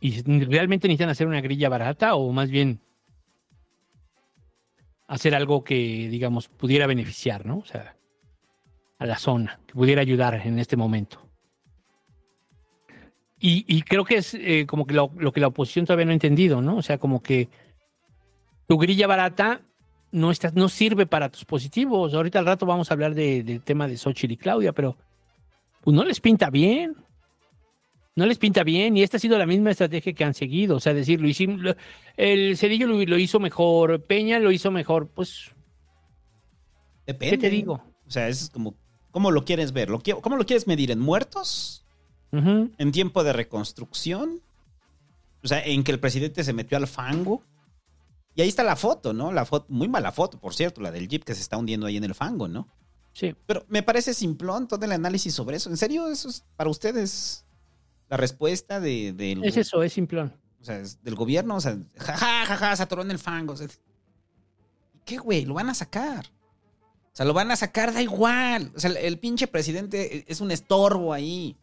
¿Y 0.00 0.22
realmente 0.22 0.88
necesitan 0.88 1.10
hacer 1.10 1.26
una 1.26 1.40
grilla 1.40 1.68
barata 1.68 2.14
o 2.14 2.32
más 2.32 2.50
bien 2.50 2.80
hacer 5.08 5.34
algo 5.34 5.64
que, 5.64 6.08
digamos, 6.10 6.48
pudiera 6.48 6.86
beneficiar, 6.86 7.44
¿no? 7.44 7.58
O 7.58 7.64
sea, 7.64 7.97
a 8.98 9.06
la 9.06 9.18
zona, 9.18 9.60
que 9.66 9.74
pudiera 9.74 10.00
ayudar 10.02 10.34
en 10.44 10.58
este 10.58 10.76
momento. 10.76 11.24
Y, 13.40 13.64
y 13.68 13.82
creo 13.82 14.04
que 14.04 14.16
es 14.16 14.34
eh, 14.34 14.66
como 14.66 14.86
que 14.86 14.94
lo, 14.94 15.12
lo 15.16 15.32
que 15.32 15.40
la 15.40 15.46
oposición 15.46 15.86
todavía 15.86 16.06
no 16.06 16.10
ha 16.10 16.14
entendido, 16.14 16.60
¿no? 16.60 16.76
O 16.78 16.82
sea, 16.82 16.98
como 16.98 17.22
que 17.22 17.48
tu 18.66 18.76
grilla 18.78 19.06
barata 19.06 19.60
no, 20.10 20.30
está, 20.32 20.50
no 20.54 20.68
sirve 20.68 21.06
para 21.06 21.28
tus 21.30 21.44
positivos. 21.44 22.14
Ahorita 22.14 22.40
al 22.40 22.46
rato 22.46 22.66
vamos 22.66 22.90
a 22.90 22.94
hablar 22.94 23.14
de- 23.14 23.44
del 23.44 23.62
tema 23.62 23.86
de 23.86 23.96
Xochitl 23.96 24.32
y 24.32 24.36
Claudia, 24.36 24.72
pero 24.72 24.96
pues 25.82 25.94
no 25.94 26.02
les 26.04 26.20
pinta 26.20 26.50
bien. 26.50 26.96
No 28.16 28.26
les 28.26 28.38
pinta 28.38 28.64
bien 28.64 28.96
y 28.96 29.04
esta 29.04 29.18
ha 29.18 29.20
sido 29.20 29.38
la 29.38 29.46
misma 29.46 29.70
estrategia 29.70 30.12
que 30.12 30.24
han 30.24 30.34
seguido. 30.34 30.74
O 30.74 30.80
sea, 30.80 30.92
decir, 30.92 31.20
lo 31.20 31.28
hicimos, 31.28 31.60
lo- 31.60 31.76
el 32.16 32.56
Cedillo 32.56 32.88
lo, 32.88 33.00
lo 33.04 33.18
hizo 33.18 33.38
mejor, 33.38 34.02
Peña 34.02 34.40
lo 34.40 34.50
hizo 34.50 34.72
mejor. 34.72 35.08
Pues, 35.14 35.52
Depende. 37.06 37.36
¿qué 37.36 37.40
te 37.40 37.50
digo? 37.50 37.80
O 38.04 38.10
sea, 38.10 38.26
es 38.26 38.50
como, 38.50 38.74
¿cómo 39.10 39.30
lo 39.30 39.44
quieres 39.44 39.72
ver? 39.72 39.90
¿Lo 39.90 40.00
qui- 40.00 40.20
¿Cómo 40.20 40.36
lo 40.36 40.46
quieres 40.46 40.66
medir? 40.66 40.90
¿En 40.90 41.00
muertos? 41.00 41.84
¿En 42.30 42.92
tiempo 42.92 43.24
de 43.24 43.32
reconstrucción? 43.32 44.40
O 45.42 45.48
sea, 45.48 45.64
en 45.64 45.82
que 45.84 45.92
el 45.92 46.00
presidente 46.00 46.44
se 46.44 46.52
metió 46.52 46.76
al 46.76 46.86
fango. 46.86 47.42
Y 48.34 48.42
ahí 48.42 48.48
está 48.48 48.62
la 48.62 48.76
foto, 48.76 49.12
¿no? 49.12 49.32
La 49.32 49.44
foto, 49.44 49.66
muy 49.68 49.88
mala 49.88 50.12
foto, 50.12 50.38
por 50.38 50.54
cierto, 50.54 50.80
la 50.80 50.90
del 50.92 51.08
jeep 51.08 51.24
que 51.24 51.34
se 51.34 51.40
está 51.40 51.56
hundiendo 51.56 51.86
ahí 51.86 51.96
en 51.96 52.04
el 52.04 52.14
fango, 52.14 52.46
¿no? 52.48 52.68
Sí. 53.12 53.34
Pero 53.46 53.64
me 53.68 53.82
parece 53.82 54.14
simplón 54.14 54.68
todo 54.68 54.84
el 54.84 54.92
análisis 54.92 55.34
sobre 55.34 55.56
eso. 55.56 55.70
¿En 55.70 55.76
serio 55.76 56.06
eso 56.08 56.28
es 56.28 56.44
para 56.56 56.70
ustedes 56.70 57.44
la 58.08 58.16
respuesta 58.16 58.78
de, 58.78 59.12
del, 59.12 59.42
Es 59.44 59.56
eso, 59.56 59.82
es 59.82 59.92
simplón. 59.92 60.32
o 60.60 60.64
sea, 60.64 60.78
es 60.78 61.02
del 61.02 61.14
gobierno? 61.16 61.56
O 61.56 61.60
sea, 61.60 61.76
jaja, 61.96 62.46
jaja, 62.46 62.76
se 62.76 62.82
atoró 62.82 63.02
en 63.02 63.10
el 63.10 63.18
fango. 63.18 63.54
O 63.54 63.56
sea, 63.56 63.66
¿Qué, 65.04 65.16
güey? 65.18 65.44
Lo 65.46 65.54
van 65.54 65.70
a 65.70 65.74
sacar. 65.74 66.26
O 67.12 67.16
sea, 67.18 67.26
lo 67.26 67.34
van 67.34 67.50
a 67.50 67.56
sacar, 67.56 67.92
da 67.92 68.02
igual. 68.02 68.72
O 68.76 68.80
sea, 68.80 68.90
el, 68.90 69.18
pinche 69.18 69.46
presidente 69.46 70.24
es 70.28 70.40
un 70.40 70.50
estorbo 70.50 71.12
ahí. 71.12 71.56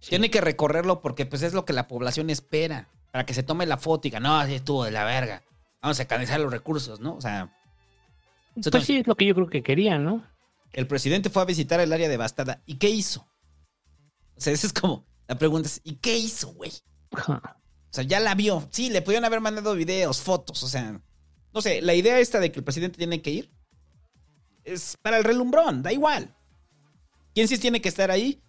Tiene 0.00 0.30
que 0.30 0.40
recorrerlo 0.40 1.00
porque 1.00 1.26
pues 1.26 1.42
es 1.42 1.54
lo 1.54 1.64
que 1.64 1.72
la 1.72 1.88
población 1.88 2.30
espera. 2.30 2.88
Para 3.10 3.26
que 3.26 3.34
se 3.34 3.42
tome 3.42 3.66
la 3.66 3.76
foto 3.76 4.06
y 4.06 4.10
diga, 4.10 4.20
no, 4.20 4.38
así 4.38 4.54
estuvo 4.54 4.84
de 4.84 4.90
la 4.90 5.04
verga. 5.04 5.42
Vamos 5.82 6.00
a 6.00 6.04
canalizar 6.06 6.40
los 6.40 6.52
recursos, 6.52 7.00
¿no? 7.00 7.16
O 7.16 7.20
sea, 7.20 7.52
Pues 8.54 8.84
sí, 8.84 8.96
es 8.98 9.06
lo 9.06 9.16
que 9.16 9.26
yo 9.26 9.34
creo 9.34 9.48
que 9.48 9.62
querían, 9.62 10.04
¿no? 10.04 10.24
el 10.72 10.86
presidente 10.86 11.30
fue 11.30 11.42
a 11.42 11.46
visitar 11.46 11.80
el 11.80 11.92
área 11.92 12.08
devastada. 12.08 12.62
¿Y 12.66 12.76
qué 12.76 12.88
hizo? 12.88 13.26
O 14.36 14.40
sea, 14.40 14.52
esa 14.52 14.66
es 14.66 14.72
como, 14.72 15.06
la 15.28 15.36
pregunta 15.36 15.68
es, 15.68 15.80
¿y 15.84 15.96
qué 15.96 16.16
hizo, 16.16 16.52
güey? 16.54 16.72
O 17.10 17.94
sea, 17.94 18.04
ya 18.04 18.20
la 18.20 18.34
vio. 18.34 18.66
Sí, 18.70 18.88
le 18.88 19.02
pudieron 19.02 19.26
haber 19.26 19.40
mandado 19.40 19.74
videos, 19.74 20.22
fotos, 20.22 20.62
o 20.62 20.68
sea, 20.68 20.98
no 21.52 21.60
sé, 21.60 21.82
la 21.82 21.94
idea 21.94 22.18
esta 22.18 22.40
de 22.40 22.50
que 22.50 22.60
el 22.60 22.64
presidente 22.64 22.96
tiene 22.96 23.20
que 23.20 23.30
ir 23.30 23.52
es 24.64 24.96
para 25.00 25.18
el 25.18 25.24
relumbrón, 25.24 25.82
da 25.82 25.92
igual. 25.92 26.34
¿Quién 27.34 27.48
sí 27.48 27.58
tiene 27.58 27.80
que 27.80 27.88
estar 27.88 28.10
ahí? 28.10 28.42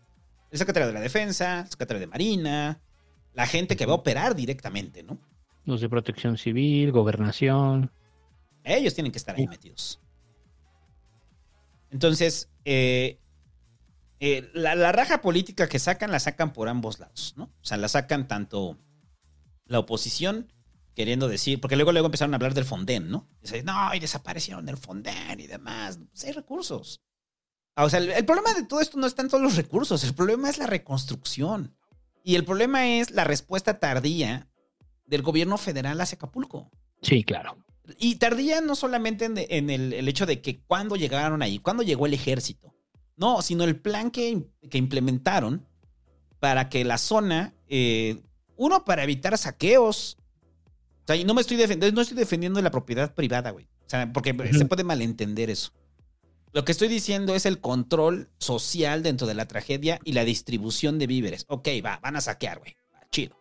El 0.52 0.60
secretario 0.60 0.88
de 0.88 0.94
la 0.94 1.00
Defensa, 1.00 1.62
el 1.62 1.70
secretario 1.70 2.00
de 2.00 2.08
Marina, 2.08 2.82
la 3.34 3.48
gente 3.48 3.76
que 3.76 3.86
va 3.86 3.94
a 3.94 3.98
operar 3.98 4.36
directamente, 4.36 5.04
¿no? 5.04 5.18
Los 5.66 5.82
de 5.82 5.90
protección 5.90 6.38
civil, 6.38 6.92
gobernación. 6.92 7.92
Ellos 8.64 8.94
tienen 8.94 9.12
que 9.12 9.18
estar 9.18 9.36
ahí 9.36 9.48
metidos. 9.48 10.00
Entonces, 11.90 12.50
eh, 12.66 13.20
eh, 14.20 14.50
la, 14.54 14.76
la 14.76 14.92
raja 14.92 15.22
política 15.22 15.68
que 15.68 15.80
sacan, 15.80 16.12
la 16.12 16.20
sacan 16.20 16.54
por 16.54 16.68
ambos 16.68 17.00
lados, 17.00 17.34
¿no? 17.38 17.46
O 17.46 17.66
sea, 17.66 17.78
la 17.78 17.88
sacan 17.88 18.28
tanto 18.28 18.78
la 19.66 19.80
oposición 19.80 20.52
queriendo 20.96 21.28
decir, 21.28 21.60
porque 21.60 21.76
luego 21.76 21.92
luego 21.92 22.08
empezaron 22.08 22.34
a 22.34 22.38
hablar 22.38 22.54
del 22.54 22.66
Fonden, 22.66 23.10
¿no? 23.10 23.28
Dice, 23.42 23.64
no, 23.64 23.94
y 23.94 24.00
desaparecieron 24.00 24.68
el 24.70 24.78
Fonden 24.78 25.40
y 25.40 25.48
demás. 25.48 26.00
Pues 26.12 26.24
hay 26.26 26.32
recursos. 26.32 27.02
Ah, 27.76 27.86
o 27.86 27.90
sea, 27.90 28.00
el, 28.00 28.12
el 28.12 28.26
problema 28.26 28.54
de 28.54 28.64
todo 28.64 28.82
esto 28.82 28.98
no 29.00 29.08
es 29.08 29.16
tanto 29.16 29.40
los 29.40 29.56
recursos, 29.56 30.04
el 30.04 30.14
problema 30.14 30.50
es 30.50 30.58
la 30.58 30.68
reconstrucción. 30.68 31.76
Y 32.24 32.36
el 32.36 32.46
problema 32.46 32.88
es 32.88 33.12
la 33.12 33.24
respuesta 33.24 33.80
tardía 33.80 34.48
del 35.06 35.22
gobierno 35.22 35.58
federal 35.58 36.00
hacia 36.00 36.16
Acapulco. 36.16 36.72
Sí, 37.02 37.24
claro. 37.24 37.58
Y 37.98 38.16
tardía 38.16 38.62
no 38.62 38.76
solamente 38.76 39.26
en, 39.26 39.38
en 39.38 39.70
el, 39.70 39.92
el 39.92 40.08
hecho 40.08 40.26
de 40.26 40.42
que 40.42 40.62
cuando 40.62 40.96
llegaron 40.96 41.42
ahí, 41.42 41.60
cuando 41.60 41.84
llegó 41.84 42.06
el 42.06 42.14
ejército. 42.14 42.74
No, 43.16 43.42
sino 43.42 43.64
el 43.64 43.80
plan 43.80 44.10
que, 44.10 44.48
que 44.70 44.78
implementaron 44.78 45.68
para 46.40 46.70
que 46.70 46.84
la 46.84 46.98
zona, 46.98 47.54
eh, 47.68 48.24
uno, 48.56 48.86
para 48.86 49.04
evitar 49.04 49.38
saqueos. 49.38 50.18
O 51.04 51.08
sea, 51.08 51.16
y 51.18 51.26
no 51.26 51.34
me 51.34 51.42
estoy 51.42 51.58
defendiendo, 51.58 51.96
no 51.96 52.02
estoy 52.02 52.18
defendiendo 52.18 52.62
la 52.62 52.72
propiedad 52.72 53.14
privada, 53.14 53.52
güey. 53.52 53.66
O 53.66 53.90
sea, 53.90 54.12
porque 54.14 54.34
se 54.54 54.66
puede 54.66 54.84
malentender 54.84 55.50
eso. 55.50 55.72
Lo 56.54 56.64
que 56.64 56.72
estoy 56.72 56.88
diciendo 56.88 57.36
es 57.36 57.46
el 57.46 57.60
control 57.60 58.30
social 58.38 59.04
dentro 59.04 59.28
de 59.28 59.34
la 59.34 59.48
tragedia 59.48 60.00
y 60.04 60.14
la 60.14 60.24
distribución 60.24 61.00
de 61.00 61.08
víveres. 61.08 61.46
Ok, 61.50 61.68
va, 61.84 62.00
van 62.02 62.16
a 62.16 62.22
saquear, 62.22 62.60
güey. 62.60 62.78
Chido. 63.12 63.36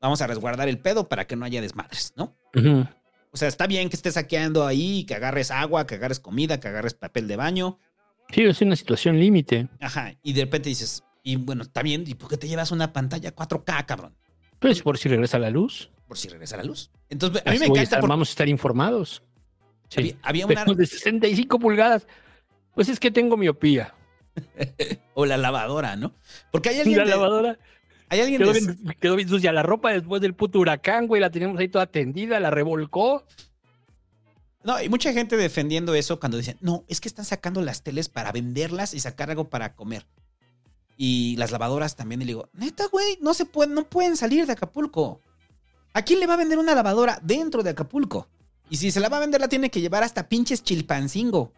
Vamos 0.00 0.20
a 0.22 0.26
resguardar 0.26 0.68
el 0.68 0.78
pedo 0.78 1.08
para 1.08 1.26
que 1.26 1.36
no 1.36 1.44
haya 1.44 1.60
desmadres, 1.60 2.14
¿no? 2.16 2.34
O 3.30 3.36
sea, 3.36 3.48
está 3.48 3.66
bien 3.66 3.88
que 3.88 3.96
estés 3.96 4.14
saqueando 4.14 4.66
ahí, 4.66 5.04
que 5.04 5.14
agarres 5.14 5.50
agua, 5.50 5.86
que 5.86 5.94
agarres 5.94 6.20
comida, 6.20 6.58
que 6.58 6.68
agarres 6.68 6.94
papel 6.94 7.28
de 7.28 7.36
baño. 7.36 7.78
Sí, 8.30 8.42
es 8.42 8.60
una 8.60 8.76
situación 8.76 9.20
límite. 9.20 9.68
Ajá. 9.80 10.14
Y 10.22 10.32
de 10.32 10.44
repente 10.44 10.70
dices, 10.70 11.04
y 11.22 11.36
bueno, 11.36 11.62
está 11.62 11.82
bien, 11.82 12.04
¿y 12.06 12.14
por 12.14 12.28
qué 12.28 12.36
te 12.36 12.48
llevas 12.48 12.72
una 12.72 12.92
pantalla 12.92 13.34
4K, 13.34 13.86
cabrón? 13.86 14.16
Pues 14.58 14.82
por 14.82 14.98
si 14.98 15.08
regresa 15.08 15.38
la 15.38 15.50
luz. 15.50 15.90
Por 16.12 16.18
si 16.18 16.28
regresa 16.28 16.58
la 16.58 16.64
luz. 16.64 16.90
Entonces, 17.08 17.40
a 17.46 17.50
mí 17.52 17.58
me 17.58 17.64
encanta 17.64 17.82
estar- 17.84 18.00
porque 18.00 18.10
Vamos 18.10 18.28
a 18.28 18.32
estar 18.32 18.46
informados. 18.50 19.22
Sí. 19.88 19.98
había, 20.00 20.16
había 20.22 20.46
una... 20.46 20.64
Pero 20.66 20.74
de 20.76 20.84
65 20.84 21.58
pulgadas. 21.58 22.06
Pues 22.74 22.90
es 22.90 23.00
que 23.00 23.10
tengo 23.10 23.38
miopía. 23.38 23.94
O 25.14 25.24
la 25.24 25.38
lavadora, 25.38 25.96
¿no? 25.96 26.12
Porque 26.50 26.68
hay 26.68 26.80
alguien... 26.80 26.98
la 26.98 27.04
de- 27.04 27.10
lavadora 27.12 27.58
Hay 28.10 28.20
alguien 28.20 28.42
quedó 28.42 28.52
de- 28.52 28.60
bien, 28.60 28.96
quedó 29.00 29.16
bien 29.16 29.28
sucia. 29.30 29.52
La 29.52 29.62
ropa 29.62 29.90
después 29.90 30.20
del 30.20 30.34
puto 30.34 30.58
huracán, 30.58 31.06
güey, 31.06 31.18
la 31.22 31.30
teníamos 31.30 31.58
ahí 31.58 31.68
toda 31.68 31.86
tendida, 31.86 32.38
la 32.38 32.50
revolcó. 32.50 33.24
No, 34.64 34.74
hay 34.74 34.90
mucha 34.90 35.14
gente 35.14 35.38
defendiendo 35.38 35.94
eso 35.94 36.20
cuando 36.20 36.36
dicen, 36.36 36.58
no, 36.60 36.84
es 36.88 37.00
que 37.00 37.08
están 37.08 37.24
sacando 37.24 37.62
las 37.62 37.82
teles 37.82 38.10
para 38.10 38.32
venderlas 38.32 38.92
y 38.92 39.00
sacar 39.00 39.30
algo 39.30 39.48
para 39.48 39.74
comer. 39.74 40.04
Y 40.98 41.36
las 41.38 41.52
lavadoras 41.52 41.96
también. 41.96 42.20
Y 42.20 42.26
le 42.26 42.32
digo, 42.32 42.50
neta, 42.52 42.86
güey, 42.88 43.16
no 43.22 43.32
se 43.32 43.46
pueden, 43.46 43.72
no 43.72 43.84
pueden 43.84 44.14
salir 44.18 44.44
de 44.44 44.52
Acapulco. 44.52 45.22
¿A 45.94 46.02
quién 46.02 46.20
le 46.20 46.26
va 46.26 46.34
a 46.34 46.38
vender 46.38 46.58
una 46.58 46.74
lavadora 46.74 47.18
dentro 47.22 47.62
de 47.62 47.70
Acapulco? 47.70 48.28
Y 48.70 48.76
si 48.76 48.90
se 48.90 49.00
la 49.00 49.08
va 49.08 49.18
a 49.18 49.20
vender, 49.20 49.40
la 49.40 49.48
tiene 49.48 49.70
que 49.70 49.80
llevar 49.80 50.02
hasta 50.02 50.28
pinches 50.28 50.62
Chilpancingo. 50.62 51.52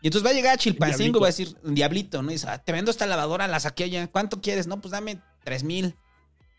Y 0.00 0.06
entonces 0.08 0.24
va 0.26 0.30
a 0.30 0.34
llegar 0.34 0.54
a 0.54 0.58
Chilpancingo 0.58 1.18
y 1.18 1.20
va 1.20 1.26
a 1.26 1.30
decir, 1.30 1.54
diablito, 1.62 2.22
¿no? 2.22 2.30
Y 2.30 2.34
dice, 2.34 2.48
"Ah, 2.48 2.58
te 2.58 2.72
vendo 2.72 2.90
esta 2.90 3.04
lavadora, 3.06 3.46
la 3.46 3.60
saqué 3.60 3.84
allá. 3.84 4.06
¿Cuánto 4.08 4.40
quieres? 4.40 4.66
No, 4.66 4.80
pues 4.80 4.92
dame 4.92 5.20
tres 5.44 5.62
mil. 5.64 5.94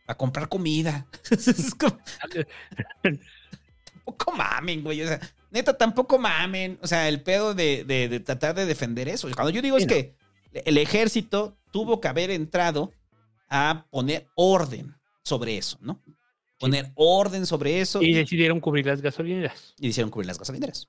Para 0.06 0.18
comprar 0.18 0.48
comida. 0.50 1.08
Es 1.32 1.74
como- 1.76 1.98
tampoco 4.06 4.32
mamen, 4.34 4.84
güey. 4.84 5.02
O 5.02 5.08
sea, 5.08 5.20
neta, 5.52 5.76
tampoco 5.78 6.18
mamen. 6.20 6.78
O 6.82 6.88
sea, 6.88 7.10
el 7.10 7.22
pedo 7.24 7.54
de, 7.54 7.84
de- 7.84 8.08
de 8.08 8.20
tratar 8.20 8.56
de 8.56 8.66
defender 8.66 9.08
eso. 9.10 9.28
Cuando 9.34 9.50
yo 9.50 9.62
digo 9.62 9.78
es 9.78 9.86
no. 9.86 9.90
que 9.90 10.16
el 10.54 10.78
ejército 10.78 11.58
tuvo 11.72 12.00
que 12.00 12.08
haber 12.08 12.32
entrado 12.32 12.92
a 13.50 13.86
poner 13.90 14.28
orden 14.36 14.96
sobre 15.24 15.58
eso, 15.58 15.78
¿no? 15.82 16.00
Poner 16.60 16.92
orden 16.96 17.46
sobre 17.46 17.82
eso 17.82 18.02
Y 18.02 18.08
y, 18.12 18.14
decidieron 18.14 18.60
cubrir 18.60 18.86
las 18.86 19.02
gasolineras. 19.02 19.76
y 19.80 19.90
hicieron 19.90 20.10
cubrir 20.10 20.28
las 20.28 20.40
gasolineras. 20.40 20.88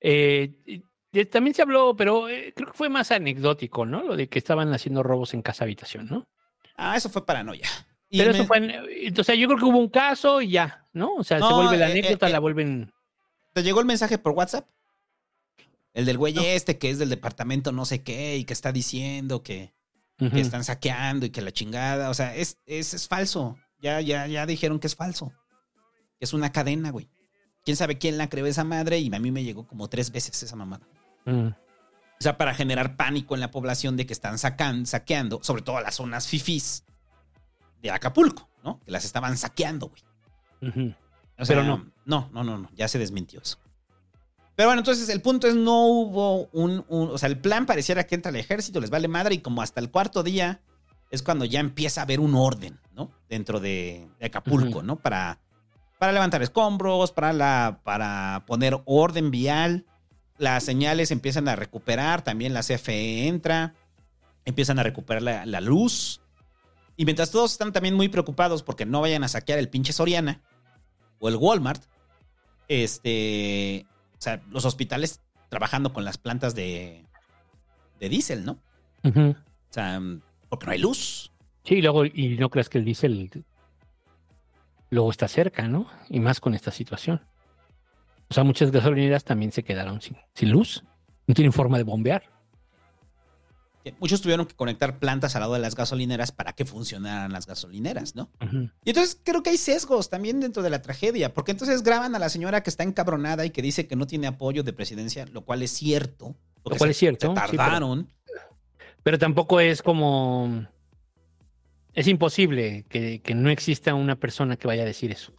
Eh, 0.00 0.82
también 1.30 1.54
se 1.54 1.62
habló, 1.62 1.96
pero 1.96 2.28
eh, 2.28 2.52
creo 2.54 2.68
que 2.70 2.76
fue 2.76 2.88
más 2.88 3.10
anecdótico, 3.10 3.86
¿no? 3.86 4.02
Lo 4.02 4.16
de 4.16 4.28
que 4.28 4.38
estaban 4.38 4.72
haciendo 4.72 5.02
robos 5.02 5.32
en 5.34 5.42
casa 5.42 5.64
habitación, 5.64 6.06
¿no? 6.10 6.28
Ah, 6.76 6.96
eso 6.96 7.08
fue 7.08 7.24
paranoia. 7.24 7.66
Y 8.10 8.18
Pero 8.18 8.32
me- 8.32 8.38
eso 8.38 8.46
fue, 8.46 8.58
en- 8.58 8.70
entonces 9.06 9.38
yo 9.38 9.46
creo 9.48 9.58
que 9.58 9.64
hubo 9.64 9.78
un 9.78 9.88
caso 9.88 10.40
y 10.40 10.50
ya, 10.50 10.86
¿no? 10.92 11.14
O 11.14 11.24
sea, 11.24 11.38
se 11.40 11.52
vuelve 11.52 11.76
la 11.76 11.88
eh, 11.88 11.92
anécdota, 11.92 12.26
eh, 12.26 12.28
eh. 12.30 12.32
la 12.32 12.38
vuelven. 12.38 12.92
¿Te 13.54 13.62
llegó 13.62 13.80
el 13.80 13.86
mensaje 13.86 14.18
por 14.18 14.32
WhatsApp? 14.32 14.68
El 15.94 16.04
del 16.04 16.18
güey 16.18 16.34
este 16.38 16.78
que 16.78 16.90
es 16.90 16.98
del 16.98 17.08
departamento 17.08 17.72
no 17.72 17.84
sé 17.84 18.02
qué 18.02 18.36
y 18.36 18.44
que 18.44 18.52
está 18.52 18.70
diciendo 18.72 19.42
que, 19.42 19.72
que 20.18 20.40
están 20.40 20.62
saqueando 20.62 21.26
y 21.26 21.30
que 21.30 21.40
la 21.42 21.50
chingada. 21.50 22.10
O 22.10 22.14
sea, 22.14 22.36
es, 22.36 22.58
es, 22.66 22.94
es 22.94 23.08
falso. 23.08 23.58
Ya, 23.80 24.00
ya, 24.00 24.26
ya 24.26 24.46
dijeron 24.46 24.78
que 24.80 24.86
es 24.86 24.96
falso. 24.96 25.32
Que 26.18 26.24
es 26.24 26.32
una 26.32 26.50
cadena, 26.52 26.90
güey. 26.90 27.08
Quién 27.64 27.76
sabe 27.76 27.98
quién 27.98 28.18
la 28.18 28.28
creó 28.28 28.46
esa 28.46 28.64
madre 28.64 28.98
y 28.98 29.14
a 29.14 29.18
mí 29.18 29.30
me 29.30 29.44
llegó 29.44 29.66
como 29.66 29.88
tres 29.88 30.10
veces 30.10 30.42
esa 30.42 30.56
mamada. 30.56 30.86
Mm. 31.26 31.48
O 31.48 32.20
sea, 32.20 32.36
para 32.36 32.54
generar 32.54 32.96
pánico 32.96 33.34
en 33.34 33.40
la 33.40 33.50
población 33.50 33.96
de 33.96 34.06
que 34.06 34.12
están 34.12 34.38
sacan, 34.38 34.86
saqueando, 34.86 35.38
sobre 35.42 35.62
todo 35.62 35.80
las 35.80 35.94
zonas 35.96 36.26
fifís 36.26 36.84
de 37.80 37.90
Acapulco, 37.92 38.48
¿no? 38.64 38.80
Que 38.80 38.90
las 38.90 39.04
estaban 39.04 39.36
saqueando, 39.36 39.88
güey. 39.90 40.96
O 41.38 41.44
sea, 41.44 41.54
Pero 41.56 41.62
no. 41.62 41.92
No, 42.04 42.28
no, 42.32 42.42
no, 42.42 42.58
no. 42.58 42.70
Ya 42.74 42.88
se 42.88 42.98
desmintió 42.98 43.40
eso. 43.40 43.58
Pero 44.56 44.70
bueno, 44.70 44.80
entonces 44.80 45.08
el 45.10 45.22
punto 45.22 45.46
es 45.46 45.54
no 45.54 45.86
hubo 45.86 46.46
un, 46.46 46.84
un- 46.88 47.10
O 47.10 47.18
sea, 47.18 47.28
el 47.28 47.38
plan 47.38 47.64
pareciera 47.66 48.04
que 48.04 48.16
entra 48.16 48.30
el 48.30 48.36
ejército, 48.36 48.80
les 48.80 48.90
vale 48.90 49.06
madre 49.06 49.36
y 49.36 49.38
como 49.38 49.62
hasta 49.62 49.78
el 49.80 49.88
cuarto 49.90 50.24
día 50.24 50.60
es 51.10 51.22
cuando 51.22 51.44
ya 51.44 51.60
empieza 51.60 52.00
a 52.00 52.04
haber 52.04 52.20
un 52.20 52.34
orden, 52.34 52.78
¿no? 52.94 53.10
Dentro 53.28 53.60
de, 53.60 54.08
de 54.18 54.26
Acapulco. 54.26 54.82
¿no? 54.82 54.96
Para, 54.96 55.38
para 55.98 56.12
levantar 56.12 56.42
escombros, 56.42 57.12
para, 57.12 57.32
la, 57.32 57.80
para 57.84 58.44
poner 58.46 58.80
orden 58.84 59.30
vial. 59.30 59.86
Las 60.36 60.64
señales 60.64 61.10
empiezan 61.10 61.48
a 61.48 61.56
recuperar, 61.56 62.22
también 62.22 62.54
la 62.54 62.60
CFE 62.60 63.26
entra, 63.26 63.74
empiezan 64.44 64.78
a 64.78 64.82
recuperar 64.82 65.22
la, 65.22 65.46
la 65.46 65.60
luz. 65.60 66.20
Y 66.96 67.04
mientras 67.04 67.30
todos 67.30 67.52
están 67.52 67.72
también 67.72 67.94
muy 67.94 68.08
preocupados 68.08 68.62
porque 68.62 68.86
no 68.86 69.00
vayan 69.00 69.24
a 69.24 69.28
saquear 69.28 69.58
el 69.58 69.68
pinche 69.68 69.92
Soriana 69.92 70.42
o 71.18 71.28
el 71.28 71.36
Walmart, 71.36 71.82
este, 72.68 73.86
o 74.12 74.20
sea, 74.20 74.42
los 74.50 74.64
hospitales 74.64 75.20
trabajando 75.48 75.92
con 75.92 76.04
las 76.04 76.18
plantas 76.18 76.54
de, 76.54 77.04
de 77.98 78.08
diésel, 78.08 78.44
¿no? 78.44 78.58
O 79.04 79.34
sea, 79.70 80.00
porque 80.48 80.66
no 80.66 80.72
hay 80.72 80.78
luz. 80.78 81.30
Sí, 81.64 81.76
y 81.76 81.82
luego, 81.82 82.04
y 82.04 82.36
no 82.38 82.48
creas 82.50 82.68
que 82.68 82.78
el 82.78 82.84
diésel 82.84 83.44
luego 84.90 85.10
está 85.10 85.28
cerca, 85.28 85.68
¿no? 85.68 85.86
Y 86.08 86.20
más 86.20 86.40
con 86.40 86.54
esta 86.54 86.70
situación. 86.70 87.20
O 88.30 88.34
sea, 88.34 88.44
muchas 88.44 88.70
gasolineras 88.70 89.24
también 89.24 89.52
se 89.52 89.62
quedaron 89.64 90.00
sin, 90.00 90.16
sin 90.34 90.50
luz. 90.50 90.84
No 91.26 91.34
tienen 91.34 91.52
forma 91.52 91.76
de 91.78 91.84
bombear. 91.84 92.22
Muchos 94.00 94.20
tuvieron 94.20 94.44
que 94.44 94.54
conectar 94.54 94.98
plantas 94.98 95.34
al 95.34 95.40
lado 95.40 95.54
de 95.54 95.60
las 95.60 95.74
gasolineras 95.74 96.30
para 96.30 96.52
que 96.52 96.66
funcionaran 96.66 97.32
las 97.32 97.46
gasolineras, 97.46 98.14
¿no? 98.16 98.28
Y 98.84 98.90
entonces 98.90 99.18
creo 99.24 99.42
que 99.42 99.48
hay 99.50 99.56
sesgos 99.56 100.10
también 100.10 100.40
dentro 100.40 100.62
de 100.62 100.68
la 100.68 100.82
tragedia, 100.82 101.32
porque 101.32 101.52
entonces 101.52 101.82
graban 101.82 102.14
a 102.14 102.18
la 102.18 102.28
señora 102.28 102.62
que 102.62 102.68
está 102.68 102.82
encabronada 102.82 103.46
y 103.46 103.50
que 103.50 103.62
dice 103.62 103.86
que 103.86 103.96
no 103.96 104.06
tiene 104.06 104.26
apoyo 104.26 104.62
de 104.62 104.74
presidencia, 104.74 105.24
lo 105.32 105.42
cual 105.46 105.62
es 105.62 105.70
cierto. 105.70 106.34
Lo 106.64 106.76
cual 106.76 106.78
se- 106.80 106.90
es 106.90 106.96
cierto. 106.98 107.34
se 107.34 107.50
sí, 107.50 107.56
pero- 109.16 109.18
tampoco 109.18 109.60
es 109.60 109.82
como. 109.82 110.66
Es 111.94 112.06
imposible 112.06 112.84
que, 112.88 113.20
que 113.22 113.34
no 113.34 113.50
exista 113.50 113.94
una 113.94 114.16
persona 114.16 114.56
que 114.56 114.68
vaya 114.68 114.82
a 114.82 114.86
decir 114.86 115.10
eso. 115.10 115.32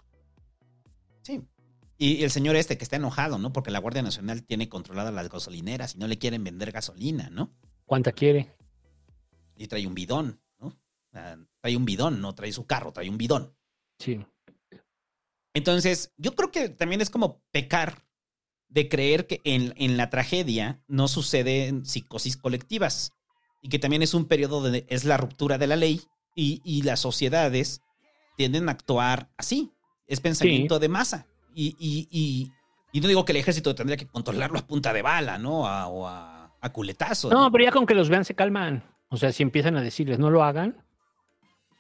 Sí. 1.22 1.42
Y 1.98 2.24
el 2.24 2.32
señor 2.32 2.56
este 2.56 2.78
que 2.78 2.84
está 2.84 2.96
enojado, 2.98 3.38
¿no? 3.38 3.54
Porque 3.54 3.72
la 3.72 3.80
Guardia 3.80 4.02
Nacional 4.02 4.44
tiene 4.44 4.68
controladas 4.68 5.14
las 5.14 5.30
gasolineras 5.30 5.96
y 5.96 6.00
no 6.00 6.08
le 6.08 6.18
quieren 6.18 6.44
vender 6.44 6.72
gasolina, 6.72 7.30
¿no? 7.30 7.54
¿Cuánta 7.86 8.12
quiere? 8.12 8.56
Y 9.56 9.68
trae 9.68 9.86
un 9.88 9.96
bidón, 9.96 10.42
¿no? 10.60 10.78
Trae 11.12 11.78
un 11.78 11.86
bidón, 11.86 12.22
no 12.22 12.36
trae 12.36 12.52
su 12.52 12.66
carro, 12.66 12.92
trae 12.92 13.10
un 13.10 13.18
bidón. 13.18 13.56
Sí. 14.00 14.20
Entonces, 15.54 16.12
yo 16.18 16.36
creo 16.36 16.52
que 16.52 16.70
también 16.70 17.02
es 17.02 17.10
como 17.10 17.42
pecar 17.52 18.04
de 18.70 18.88
creer 18.88 19.28
que 19.28 19.42
en, 19.44 19.74
en 19.78 19.98
la 19.98 20.10
tragedia 20.10 20.82
no 20.88 21.08
suceden 21.08 21.86
psicosis 21.86 22.38
colectivas 22.38 23.14
y 23.62 23.70
que 23.70 23.80
también 23.80 24.02
es 24.02 24.14
un 24.14 24.26
periodo 24.26 24.62
donde 24.62 24.86
es 24.90 25.06
la 25.06 25.18
ruptura 25.18 25.58
de 25.58 25.68
la 25.68 25.76
ley 25.76 26.02
y, 26.36 26.62
y 26.64 26.84
las 26.84 27.00
sociedades 27.00 27.82
tienden 28.38 28.70
a 28.70 28.72
actuar 28.74 29.30
así. 29.38 29.72
Es 30.08 30.22
pensamiento 30.22 30.80
de 30.80 30.90
masa. 30.90 31.28
Y, 31.54 31.76
y, 31.80 32.08
y, 32.10 32.52
y 32.92 33.02
no 33.02 33.08
digo 33.08 33.26
que 33.26 33.34
el 33.34 33.38
ejército 33.38 33.76
tendría 33.76 33.98
que 33.98 34.08
controlarlo 34.08 34.58
a 34.60 34.66
punta 34.66 34.94
de 34.94 35.02
bala, 35.02 35.38
¿no? 35.38 35.68
A- 35.68 35.88
o 35.88 36.08
a, 36.08 36.52
a 36.62 36.70
culetazo. 36.72 37.30
No, 37.30 37.52
pero 37.52 37.66
ya 37.66 37.72
con 37.72 37.86
que 37.86 37.94
los 37.96 38.10
vean 38.10 38.26
se 38.26 38.36
calman. 38.36 38.84
O 39.10 39.18
sea, 39.18 39.32
si 39.32 39.44
empiezan 39.44 39.76
a 39.76 39.82
decirles 39.82 40.20
no 40.20 40.30
lo 40.30 40.44
hagan, 40.44 40.84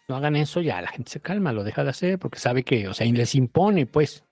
no 0.07 0.15
hagan 0.15 0.35
eso, 0.35 0.61
ya 0.61 0.81
la 0.81 0.87
gente 0.89 1.11
se 1.11 1.21
calma, 1.21 1.53
lo 1.53 1.63
deja 1.63 1.83
de 1.83 1.91
hacer 1.91 2.19
porque 2.19 2.39
sabe 2.39 2.63
que, 2.63 2.87
o 2.87 2.93
sea, 2.93 3.05
y 3.05 3.11
les 3.13 3.35
impone, 3.35 3.85
pues. 3.85 4.23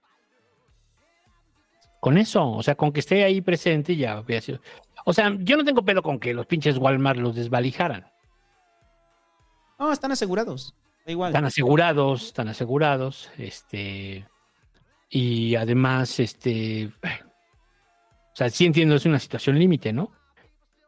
Con 1.99 2.17
eso, 2.17 2.47
o 2.51 2.63
sea, 2.63 2.75
con 2.75 2.91
que 2.91 2.99
esté 2.99 3.23
ahí 3.23 3.41
presente 3.41 3.95
ya 3.95 4.19
hubiera 4.19 4.41
sido. 4.41 4.59
O 5.09 5.13
sea, 5.13 5.33
yo 5.39 5.55
no 5.55 5.63
tengo 5.63 5.85
pedo 5.85 6.01
con 6.01 6.19
que 6.19 6.33
los 6.33 6.45
pinches 6.47 6.77
Walmart 6.77 7.17
los 7.17 7.33
desvalijaran. 7.33 8.11
No, 9.79 9.93
están 9.93 10.11
asegurados. 10.11 10.75
Da 11.05 11.13
igual. 11.13 11.29
Están 11.29 11.45
asegurados, 11.45 12.25
están 12.25 12.49
asegurados, 12.49 13.31
este, 13.37 14.27
y 15.09 15.55
además, 15.55 16.19
este, 16.19 16.87
o 16.87 18.35
sea, 18.35 18.49
sí 18.49 18.65
entiendo, 18.65 18.95
es 18.95 19.05
una 19.05 19.17
situación 19.17 19.57
límite, 19.57 19.93
¿no? 19.93 20.11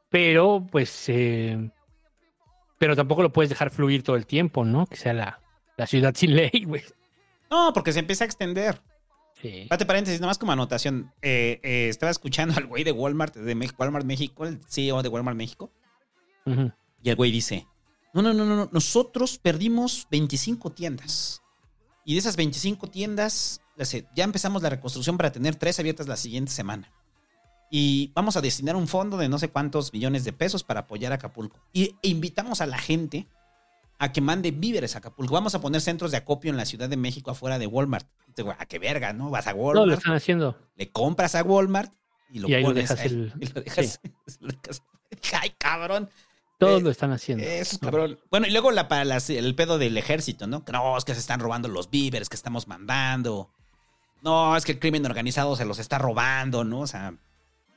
Pero, 0.10 0.68
pues, 0.70 1.08
eh, 1.08 1.72
pero 2.78 2.98
tampoco 2.98 3.22
lo 3.22 3.32
puedes 3.32 3.50
dejar 3.50 3.70
fluir 3.70 4.04
todo 4.04 4.18
el 4.18 4.26
tiempo, 4.26 4.66
¿no? 4.66 4.86
Que 4.86 4.98
sea 4.98 5.14
la, 5.14 5.40
la 5.78 5.88
ciudad 5.88 6.14
sin 6.18 6.36
ley, 6.36 6.66
güey. 6.66 6.84
No, 7.50 7.72
porque 7.74 7.94
se 7.94 8.00
empieza 8.00 8.26
a 8.26 8.28
extender. 8.28 8.82
Sí. 9.42 9.66
Pate 9.70 9.86
paréntesis, 9.86 10.20
nada 10.20 10.30
más 10.32 10.38
como 10.38 10.52
anotación. 10.52 11.14
Eh, 11.22 11.60
eh, 11.64 11.88
estaba 11.90 12.12
escuchando 12.12 12.56
al 12.58 12.66
güey 12.68 12.84
de 12.84 12.92
Walmart, 12.92 13.36
de 13.36 13.56
Mex- 13.56 13.74
Walmart 13.78 14.06
México, 14.06 14.46
el 14.46 14.60
CEO 14.68 15.02
de 15.02 15.10
Walmart 15.10 15.38
México, 15.38 15.72
Ujú. 16.46 16.72
y 17.02 17.10
el 17.10 17.16
güey 17.16 17.32
dice: 17.32 17.66
No, 18.14 18.22
no, 18.22 18.34
no, 18.34 18.44
no, 18.46 18.56
no, 18.56 18.70
nosotros 18.72 19.38
perdimos 19.38 20.08
25 20.12 20.72
tiendas. 20.72 21.42
Y 22.04 22.14
de 22.14 22.20
esas 22.20 22.36
25 22.36 22.88
tiendas, 22.90 23.62
las- 23.78 23.92
ya 24.16 24.24
empezamos 24.24 24.62
la 24.62 24.70
reconstrucción 24.70 25.16
para 25.16 25.32
tener 25.32 25.56
tres 25.56 25.80
abiertas 25.80 26.08
la 26.08 26.18
siguiente 26.18 26.52
semana. 26.52 26.92
Y 27.72 28.12
vamos 28.16 28.36
a 28.36 28.42
destinar 28.42 28.76
un 28.76 28.88
fondo 28.88 29.16
de 29.18 29.30
no 29.30 29.38
sé 29.38 29.50
cuántos 29.50 29.94
millones 29.94 30.24
de 30.26 30.34
pesos 30.34 30.64
para 30.64 30.82
apoyar 30.82 31.12
a 31.12 31.16
Acapulco. 31.16 31.60
Y 31.72 31.96
e 32.02 32.10
invitamos 32.10 32.62
a 32.62 32.66
la 32.66 32.80
gente 32.80 33.28
a 34.00 34.12
que 34.12 34.22
mande 34.22 34.52
víveres 34.52 34.96
a 34.96 35.00
Acapulco. 35.00 35.34
Vamos 35.34 35.54
a 35.56 35.62
poner 35.62 35.82
centros 35.82 36.12
de 36.12 36.18
acopio 36.18 36.50
en 36.50 36.58
la 36.58 36.66
Ciudad 36.66 36.90
de 36.90 36.98
México 36.98 37.32
afuera 37.32 37.60
de 37.60 37.68
Walmart. 37.68 38.08
Entonces, 38.28 38.56
a 38.58 38.66
qué 38.66 38.80
verga, 38.80 39.14
¿no? 39.14 39.30
Vas 39.30 39.46
a 39.48 39.54
Walmart 39.54 39.88
lo 39.88 39.94
están 39.94 40.14
haciendo. 40.16 40.58
le 40.76 40.90
compras 40.92 41.36
a 41.36 41.44
Walmart 41.44 41.92
y 42.32 42.40
lo 42.40 42.48
Y 42.50 42.54
ahí 42.56 42.62
lo 42.62 42.70
pones 42.70 42.90
dejas 42.90 43.00
ahí, 43.06 43.08
el- 43.12 43.34
y 43.40 43.46
lo 43.48 43.62
dejas, 43.62 44.00
lo 44.40 44.48
dejas- 44.50 44.84
Ay, 45.42 45.52
cabrón. 45.58 46.10
Todos 46.60 46.82
Eh, 46.82 46.84
lo 46.84 46.90
están 46.92 47.12
haciendo. 47.12 47.44
Eso 47.44 47.76
es 47.76 47.78
cabrón. 47.80 48.20
Bueno, 48.32 48.48
y 48.48 48.52
luego 48.52 48.72
la, 48.72 48.88
para 48.88 49.04
las- 49.06 49.30
el 49.30 49.56
pedo 49.56 49.78
del 49.78 49.98
ejército, 49.98 50.46
¿no? 50.48 50.64
Que 50.66 50.72
no, 50.72 50.98
es 50.98 51.06
que 51.06 51.14
se 51.14 51.20
están 51.20 51.40
robando 51.40 51.68
los 51.68 51.90
víveres 51.90 52.30
que 52.30 52.36
estamos 52.36 52.68
mandando. 52.68 53.50
No, 54.22 54.56
es 54.58 54.66
que 54.66 54.74
el 54.74 54.80
crimen 54.80 55.06
organizado 55.06 55.56
se 55.56 55.66
los 55.66 55.80
está 55.80 55.98
robando, 55.98 56.64
¿no? 56.64 56.82
O 56.82 56.88
sea, 56.88 57.14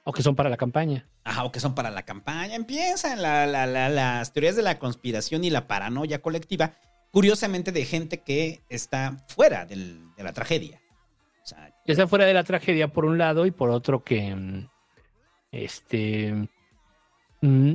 O 0.04 0.12
que 0.12 0.22
son 0.22 0.34
para 0.34 0.50
la 0.50 0.56
campaña. 0.56 1.06
ajá, 1.24 1.44
o 1.44 1.52
que 1.52 1.60
son 1.60 1.74
para 1.74 1.90
la 1.90 2.02
campaña. 2.02 2.54
Empiezan 2.56 3.22
la- 3.22 3.46
la- 3.46 3.66
la- 3.66 3.88
las 3.88 4.32
teorías 4.32 4.56
de 4.56 4.62
la 4.62 4.78
conspiración 4.78 5.44
y 5.44 5.50
la 5.50 5.68
paranoia 5.68 6.20
colectiva, 6.20 6.74
curiosamente 7.12 7.70
de 7.72 7.84
gente 7.84 8.22
que 8.22 8.64
está 8.68 9.16
fuera 9.28 9.64
del- 9.64 10.12
de 10.16 10.24
la 10.24 10.32
tragedia. 10.32 10.80
O 11.42 11.46
sea, 11.46 11.72
Que 11.86 11.92
está 11.92 12.06
fuera 12.08 12.24
de 12.24 12.34
la 12.34 12.42
tragedia 12.44 12.88
por 12.88 13.04
un 13.04 13.18
lado 13.18 13.46
y 13.46 13.50
por 13.52 13.70
otro 13.70 14.02
que 14.02 14.34
mm, 14.34 14.68
este 15.52 16.48
mm, 17.40 17.74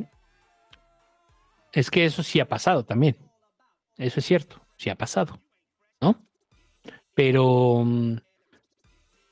es 1.73 1.91
que 1.91 2.06
eso 2.06 2.23
sí 2.23 2.39
ha 2.39 2.47
pasado 2.47 2.84
también. 2.85 3.18
Eso 3.97 4.19
es 4.19 4.26
cierto, 4.26 4.61
sí 4.77 4.89
ha 4.89 4.95
pasado, 4.95 5.39
¿no? 6.01 6.22
Pero 7.14 7.84
mm, 7.85 8.18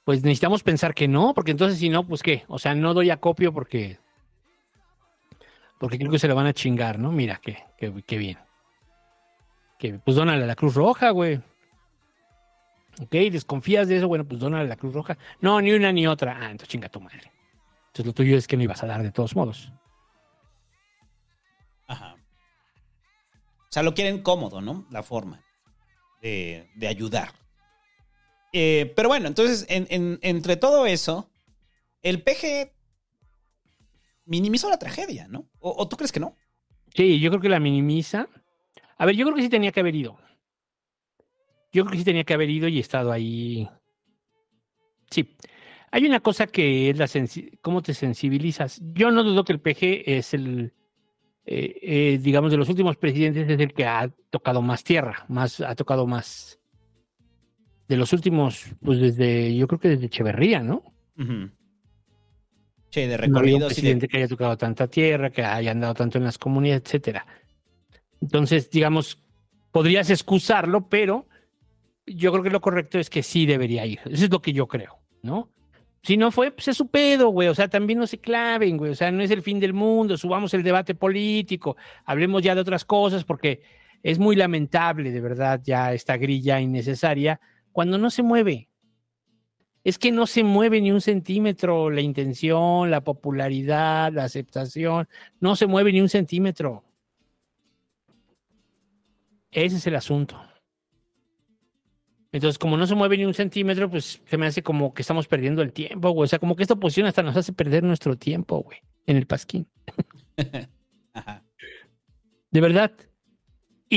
pues 0.06 0.24
necesitamos 0.24 0.64
pensar 0.64 0.94
que 0.94 1.08
no, 1.08 1.34
porque 1.34 1.52
entonces 1.52 1.80
si 1.80 1.90
no, 1.90 2.08
pues 2.08 2.24
qué, 2.24 2.46
o 2.48 2.60
sea, 2.60 2.76
no 2.76 2.94
doy 2.94 3.10
acopio 3.10 3.52
porque 3.52 3.98
porque 5.80 5.98
creo 5.98 6.12
que 6.12 6.20
se 6.20 6.28
le 6.28 6.34
van 6.34 6.46
a 6.48 6.54
chingar, 6.54 7.00
¿no? 7.00 7.12
Mira, 7.12 7.42
qué, 7.44 7.58
qué, 7.78 7.92
qué 8.06 8.18
bien. 8.18 8.38
Que 9.78 9.96
pues 9.96 10.16
dónale 10.16 10.44
a 10.44 10.48
la 10.48 10.56
Cruz 10.56 10.76
Roja, 10.76 11.10
güey. 11.10 11.42
Ok, 13.02 13.12
desconfías 13.12 13.88
de 13.88 13.98
eso, 13.98 14.08
bueno, 14.08 14.24
pues 14.26 14.40
dónale 14.40 14.66
a 14.66 14.68
la 14.70 14.78
Cruz 14.78 14.94
Roja. 14.94 15.18
No, 15.42 15.60
ni 15.60 15.72
una 15.74 15.92
ni 15.92 16.08
otra. 16.08 16.38
Ah, 16.40 16.46
entonces 16.52 16.70
chinga 16.70 16.88
tu 16.88 17.02
madre. 17.02 17.32
Entonces 17.88 18.06
lo 18.06 18.14
tuyo 18.14 18.38
es 18.38 18.48
que 18.48 18.56
no 18.56 18.64
ibas 18.64 18.84
a 18.84 18.88
dar 18.88 19.04
de 19.04 19.12
todos 19.12 19.36
modos. 19.36 19.72
Ajá. 21.88 22.16
O 22.16 23.72
sea, 23.72 23.84
lo 23.84 23.94
quieren 23.94 24.22
cómodo, 24.22 24.62
¿no? 24.62 24.86
La 24.92 25.04
forma 25.04 25.44
de, 26.22 26.70
de 26.76 26.88
ayudar. 26.88 27.34
Eh, 28.58 28.94
pero 28.96 29.10
bueno, 29.10 29.28
entonces, 29.28 29.66
en- 29.68 29.86
en- 29.90 30.18
entre 30.22 30.56
todo 30.56 30.86
eso, 30.86 31.30
el 32.02 32.22
PG 32.24 32.72
minimizó 34.24 34.70
la 34.70 34.80
tragedia, 34.80 35.28
¿no? 35.28 35.50
¿O, 35.60 35.86
tú 35.90 35.98
crees 35.98 36.14
que 36.14 36.22
no? 36.22 36.38
Sí, 36.96 37.20
yo 37.20 37.30
creo 37.32 37.42
que 37.42 37.50
la 37.50 37.60
minimiza. 37.60 38.30
A 38.98 39.06
ver, 39.06 39.18
yo 39.18 39.26
creo 39.26 39.36
que 39.36 39.42
sí 39.42 39.50
tenía 39.50 39.74
que 39.74 39.82
haber 39.82 39.94
ido. 39.94 40.18
Yo 41.74 41.84
creo 41.84 41.92
que 41.92 41.98
sí 41.98 42.06
tenía 42.06 42.24
que 42.24 42.34
haber 42.34 42.50
ido 42.50 42.70
y 42.70 42.80
estado 42.80 43.12
ahí. 43.12 43.68
Sí. 45.12 45.36
Hay 45.92 46.06
una 46.06 46.22
cosa 46.22 46.48
que 46.48 46.90
es 46.90 46.98
la 46.98 47.10
cómo 47.62 47.82
te 47.82 47.94
sensibilizas. 47.94 48.80
Yo 48.94 49.12
no 49.12 49.22
dudo 49.24 49.44
que 49.44 49.52
el 49.52 49.60
PG 49.60 50.04
es 50.06 50.34
el, 50.34 50.74
eh, 51.46 51.78
eh, 51.82 52.20
digamos, 52.22 52.52
de 52.52 52.58
los 52.58 52.70
últimos 52.70 52.96
presidentes 52.96 53.50
es 53.50 53.60
el 53.60 53.74
que 53.74 53.86
ha 53.86 54.10
tocado 54.30 54.62
más 54.62 54.86
tierra, 54.86 55.26
más, 55.28 55.60
ha 55.60 55.76
tocado 55.76 56.08
más. 56.08 56.58
De 57.88 57.98
los 57.98 58.14
últimos, 58.14 58.66
pues 58.84 59.00
desde, 59.00 59.56
yo 59.56 59.68
creo 59.68 59.80
que 59.80 59.90
desde 59.90 60.08
Echeverría, 60.08 60.62
¿no? 60.62 60.84
Che, 62.90 63.08
de 63.08 63.18
No 63.18 63.26
un 63.26 63.34
recorridos 63.34 63.58
y 63.58 63.60
de... 63.60 63.68
presidente 63.68 64.08
que 64.08 64.18
haya 64.18 64.28
tocado 64.28 64.58
tanta 64.58 64.88
tierra, 64.88 65.30
que 65.30 65.44
haya 65.44 65.72
andado 65.72 65.94
tanto 65.94 66.18
en 66.18 66.24
las 66.24 66.38
comunidades, 66.38 66.84
etcétera. 66.84 67.26
Entonces, 68.22 68.70
digamos, 68.70 69.22
podrías 69.72 70.10
excusarlo, 70.10 70.90
pero 70.90 71.28
yo 72.08 72.32
creo 72.32 72.44
que 72.44 72.50
lo 72.50 72.62
correcto 72.62 72.98
es 72.98 73.10
que 73.10 73.22
sí 73.22 73.46
debería 73.46 73.86
ir. 73.86 74.00
Eso 74.06 74.26
es 74.26 74.32
lo 74.32 74.42
que 74.42 74.54
yo 74.54 74.68
creo, 74.68 74.98
¿no? 75.22 75.52
Si 76.02 76.18
no 76.18 76.32
fue, 76.32 76.52
pues 76.52 76.68
es 76.68 76.78
su 76.78 76.88
pedo, 76.88 77.30
güey. 77.30 77.48
O 77.48 77.56
sea, 77.56 77.68
también 77.68 77.98
no 78.00 78.08
se 78.08 78.20
claven, 78.20 78.78
güey. 78.78 78.92
O 78.92 78.96
sea, 78.96 79.12
no 79.12 79.24
es 79.24 79.32
el 79.32 79.42
fin 79.42 79.60
del 79.60 79.74
mundo. 79.74 80.18
Subamos 80.18 80.54
el 80.54 80.62
debate 80.62 80.94
político. 80.94 81.78
Hablemos 82.06 82.44
ya 82.44 82.54
de 82.54 82.62
otras 82.62 82.86
cosas, 82.86 83.24
porque 83.24 83.64
es 84.04 84.20
muy 84.20 84.36
lamentable, 84.36 85.12
de 85.12 85.20
verdad, 85.20 85.62
ya 85.64 85.94
esta 85.94 86.16
grilla 86.16 86.62
innecesaria 86.62 87.42
cuando 87.76 87.98
no 87.98 88.10
se 88.10 88.24
mueve. 88.24 88.70
Es 89.84 90.00
que 90.00 90.10
no 90.10 90.28
se 90.28 90.46
mueve 90.46 90.80
ni 90.80 90.94
un 90.94 91.02
centímetro 91.02 91.90
la 91.90 92.00
intención, 92.00 92.90
la 92.90 93.02
popularidad, 93.02 94.14
la 94.14 94.24
aceptación. 94.24 95.10
No 95.42 95.58
se 95.58 95.68
mueve 95.68 95.92
ni 95.92 96.00
un 96.00 96.08
centímetro. 96.08 96.86
Ese 99.52 99.76
es 99.76 99.88
el 99.88 99.96
asunto. 99.96 100.42
Entonces, 102.32 102.58
como 102.58 102.78
no 102.78 102.88
se 102.88 102.96
mueve 102.96 103.18
ni 103.18 103.26
un 103.26 103.34
centímetro, 103.34 103.90
pues 103.90 104.22
se 104.26 104.38
me 104.38 104.46
hace 104.46 104.64
como 104.64 104.94
que 104.94 105.02
estamos 105.02 105.28
perdiendo 105.28 105.62
el 105.62 105.74
tiempo, 105.74 106.12
güey. 106.12 106.28
O 106.28 106.30
sea, 106.30 106.40
como 106.40 106.56
que 106.56 106.64
esta 106.64 106.76
oposición 106.76 107.08
hasta 107.08 107.24
nos 107.24 107.36
hace 107.36 107.52
perder 107.52 107.84
nuestro 107.84 108.16
tiempo, 108.16 108.62
güey, 108.62 108.80
en 109.06 109.18
el 109.18 109.28
pasquín. 109.28 109.68
Ajá. 111.14 111.44
De 112.52 112.62
verdad. 112.62 112.94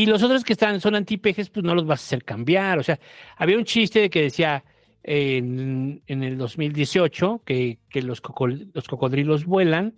Y 0.03 0.07
los 0.07 0.23
otros 0.23 0.45
que 0.45 0.53
están, 0.53 0.81
son 0.81 0.95
antipejes, 0.95 1.51
pues 1.51 1.65
no 1.65 1.75
los 1.75 1.87
vas 1.87 2.01
a 2.03 2.05
hacer 2.07 2.25
cambiar. 2.25 2.79
O 2.79 2.83
sea, 2.83 2.99
había 3.37 3.59
un 3.59 3.65
chiste 3.65 4.01
de 4.01 4.11
que 4.11 4.23
decía 4.23 4.65
en, 5.03 6.03
en 6.07 6.23
el 6.23 6.37
2018 6.39 7.43
que, 7.45 7.79
que 7.89 8.03
los, 8.03 8.23
cocol- 8.23 8.71
los 8.75 8.87
cocodrilos 8.89 9.45
vuelan 9.45 9.97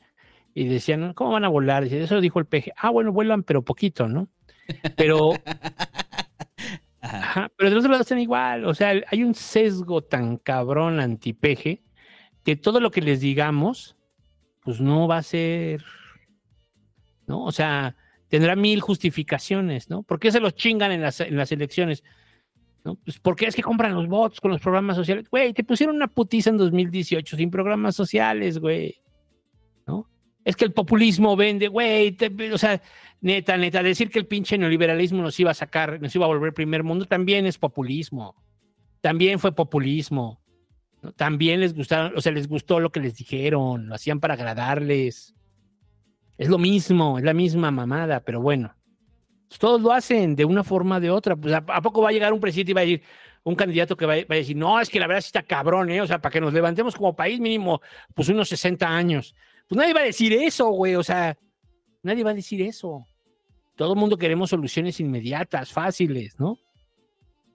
y 0.54 0.64
decían, 0.66 1.12
¿cómo 1.14 1.32
van 1.32 1.44
a 1.44 1.48
volar? 1.48 1.84
Dice, 1.84 2.02
eso 2.02 2.20
dijo 2.20 2.38
el 2.38 2.46
peje. 2.46 2.72
Ah, 2.76 2.90
bueno, 2.90 3.12
vuelan, 3.12 3.42
pero 3.42 3.62
poquito, 3.62 4.08
¿no? 4.08 4.28
Pero, 4.96 5.32
Ajá, 7.00 7.50
pero 7.56 7.70
de 7.70 7.76
otro 7.76 7.90
lado 7.90 8.02
están 8.02 8.18
igual. 8.18 8.64
O 8.66 8.74
sea, 8.74 8.92
hay 9.08 9.22
un 9.22 9.34
sesgo 9.34 10.02
tan 10.02 10.36
cabrón 10.36 11.00
antipeje 11.00 11.82
que 12.44 12.56
todo 12.56 12.80
lo 12.80 12.90
que 12.90 13.00
les 13.02 13.20
digamos, 13.20 13.96
pues 14.62 14.80
no 14.80 15.08
va 15.08 15.18
a 15.18 15.22
ser, 15.22 15.84
¿no? 17.26 17.44
O 17.44 17.52
sea, 17.52 17.96
tendrá 18.30 18.56
mil 18.56 18.80
justificaciones, 18.80 19.90
¿no? 19.90 20.02
¿Por 20.04 20.18
qué 20.18 20.30
se 20.30 20.40
los 20.40 20.54
chingan 20.54 20.92
en 20.92 21.02
las, 21.02 21.20
en 21.20 21.36
las 21.36 21.50
elecciones? 21.52 22.04
¿No? 22.84 22.94
Pues 22.94 23.18
porque 23.18 23.46
es 23.46 23.54
que 23.54 23.62
compran 23.62 23.92
los 23.92 24.06
votos 24.06 24.40
con 24.40 24.52
los 24.52 24.60
programas 24.60 24.96
sociales. 24.96 25.28
Güey, 25.28 25.52
te 25.52 25.64
pusieron 25.64 25.96
una 25.96 26.06
putiza 26.06 26.48
en 26.48 26.56
2018 26.56 27.36
sin 27.36 27.50
programas 27.50 27.96
sociales, 27.96 28.58
güey. 28.58 29.02
¿No? 29.86 30.08
Es 30.44 30.56
que 30.56 30.64
el 30.64 30.72
populismo 30.72 31.36
vende, 31.36 31.68
güey. 31.68 32.16
O 32.52 32.56
sea, 32.56 32.80
neta, 33.20 33.58
neta, 33.58 33.82
decir 33.82 34.08
que 34.08 34.20
el 34.20 34.26
pinche 34.26 34.56
neoliberalismo 34.56 35.20
nos 35.20 35.38
iba 35.40 35.50
a 35.50 35.54
sacar, 35.54 36.00
nos 36.00 36.14
iba 36.14 36.24
a 36.24 36.28
volver 36.28 36.54
primer 36.54 36.84
mundo, 36.84 37.04
también 37.06 37.46
es 37.46 37.58
populismo. 37.58 38.36
También 39.00 39.40
fue 39.40 39.54
populismo. 39.54 40.40
También 41.16 41.60
les 41.60 41.74
gustaron, 41.74 42.16
o 42.16 42.20
sea, 42.20 42.30
les 42.30 42.46
gustó 42.46 42.78
lo 42.78 42.92
que 42.92 43.00
les 43.00 43.16
dijeron, 43.16 43.88
lo 43.88 43.94
hacían 43.96 44.20
para 44.20 44.34
agradarles. 44.34 45.34
Es 46.40 46.48
lo 46.48 46.56
mismo, 46.56 47.18
es 47.18 47.24
la 47.24 47.34
misma 47.34 47.70
mamada, 47.70 48.20
pero 48.20 48.40
bueno. 48.40 48.74
Pues 49.46 49.58
todos 49.58 49.78
lo 49.82 49.92
hacen 49.92 50.34
de 50.34 50.46
una 50.46 50.64
forma 50.64 50.96
o 50.96 51.00
de 51.00 51.10
otra. 51.10 51.36
Pues, 51.36 51.52
¿a, 51.52 51.82
poco 51.82 52.00
va 52.00 52.08
a 52.08 52.12
llegar 52.12 52.32
un 52.32 52.40
presidente 52.40 52.70
y 52.70 52.74
va 52.74 52.80
a 52.80 52.84
decir, 52.84 53.02
un 53.42 53.54
candidato 53.54 53.94
que 53.94 54.06
va, 54.06 54.14
a- 54.14 54.24
va 54.24 54.24
a 54.30 54.34
decir, 54.36 54.56
no, 54.56 54.80
es 54.80 54.88
que 54.88 54.98
la 54.98 55.06
verdad 55.06 55.20
sí 55.20 55.26
está 55.26 55.42
cabrón, 55.42 55.90
¿eh? 55.90 56.00
O 56.00 56.06
sea, 56.06 56.18
para 56.18 56.32
que 56.32 56.40
nos 56.40 56.54
levantemos 56.54 56.96
como 56.96 57.14
país 57.14 57.38
mínimo, 57.40 57.82
pues 58.14 58.30
unos 58.30 58.48
60 58.48 58.88
años. 58.88 59.34
Pues 59.68 59.76
nadie 59.76 59.92
va 59.92 60.00
a 60.00 60.04
decir 60.04 60.32
eso, 60.32 60.70
güey. 60.70 60.94
O 60.94 61.02
sea, 61.02 61.36
nadie 62.02 62.24
va 62.24 62.30
a 62.30 62.34
decir 62.34 62.62
eso. 62.62 63.04
Todo 63.76 63.92
el 63.92 63.98
mundo 63.98 64.16
queremos 64.16 64.48
soluciones 64.48 64.98
inmediatas, 64.98 65.70
fáciles, 65.70 66.40
¿no? 66.40 66.56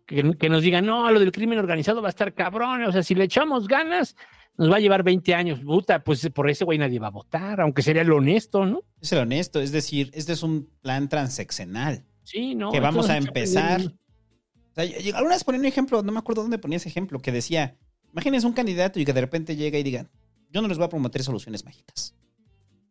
Que, 0.05 0.37
que 0.37 0.47
nos 0.47 0.61
digan, 0.61 0.85
no, 0.85 1.09
lo 1.09 1.19
del 1.19 1.31
crimen 1.31 1.57
organizado 1.57 2.03
va 2.03 2.09
a 2.09 2.11
estar 2.11 2.35
cabrón. 2.35 2.83
O 2.83 2.91
sea, 2.91 3.01
si 3.01 3.15
le 3.15 3.23
echamos 3.23 3.67
ganas, 3.67 4.15
nos 4.57 4.71
va 4.71 4.77
a 4.77 4.79
llevar 4.79 5.03
20 5.03 5.33
años. 5.35 5.59
Puta, 5.59 6.03
pues 6.03 6.29
por 6.29 6.49
ese 6.49 6.65
güey 6.65 6.77
nadie 6.77 6.99
va 6.99 7.07
a 7.07 7.11
votar, 7.11 7.61
aunque 7.61 7.81
sería 7.81 8.03
lo 8.03 8.17
honesto, 8.17 8.65
¿no? 8.65 8.83
Es 9.01 9.11
el 9.11 9.19
honesto, 9.19 9.59
es 9.59 9.71
decir, 9.71 10.11
este 10.13 10.33
es 10.33 10.43
un 10.43 10.69
plan 10.81 11.09
transeccional. 11.09 12.05
Sí, 12.23 12.55
no. 12.55 12.71
que 12.71 12.79
vamos 12.79 13.09
a 13.09 13.17
empezar. 13.17 13.81
O 13.81 14.73
sea, 14.73 14.83
alguna 15.15 15.35
vez 15.35 15.43
ponía 15.43 15.59
un 15.59 15.65
ejemplo, 15.65 16.01
no 16.01 16.11
me 16.11 16.19
acuerdo 16.19 16.41
dónde 16.41 16.57
ponía 16.57 16.77
ese 16.77 16.89
ejemplo, 16.89 17.19
que 17.19 17.31
decía, 17.31 17.77
imagínense 18.11 18.47
un 18.47 18.53
candidato 18.53 18.99
y 18.99 19.05
que 19.05 19.13
de 19.13 19.21
repente 19.21 19.55
llega 19.55 19.77
y 19.77 19.83
diga, 19.83 20.09
yo 20.51 20.61
no 20.61 20.67
les 20.67 20.77
voy 20.77 20.85
a 20.85 20.89
prometer 20.89 21.23
soluciones 21.23 21.63
mágicas. 21.63 22.15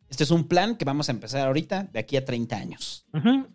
Este 0.09 0.23
es 0.23 0.31
un 0.31 0.45
plan 0.45 0.77
que 0.77 0.85
vamos 0.85 1.09
a 1.09 1.13
empezar 1.13 1.47
ahorita, 1.47 1.85
de 1.93 1.99
aquí 1.99 2.17
a 2.17 2.25
30 2.25 2.57
años. 2.57 3.07
Ujú. 3.13 3.49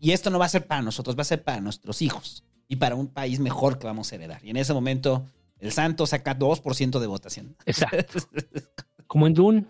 Y 0.00 0.12
esto 0.12 0.30
no 0.30 0.38
va 0.38 0.46
a 0.46 0.48
ser 0.48 0.66
para 0.66 0.80
nosotros, 0.80 1.16
va 1.16 1.22
a 1.22 1.26
ser 1.26 1.44
para 1.44 1.60
nuestros 1.60 2.00
hijos 2.02 2.44
y 2.66 2.76
para 2.76 2.94
un 2.94 3.08
país 3.08 3.40
mejor 3.40 3.78
que 3.78 3.86
vamos 3.86 4.10
a 4.10 4.14
heredar. 4.14 4.42
Y 4.44 4.50
en 4.50 4.56
ese 4.56 4.72
momento, 4.72 5.26
el 5.62 5.72
santo 5.72 6.06
saca 6.06 6.36
2% 6.38 6.98
de 7.00 7.06
votación. 7.06 7.56
Exacto. 7.64 8.18
Como 9.06 9.26
en 9.26 9.34
Dune. 9.34 9.66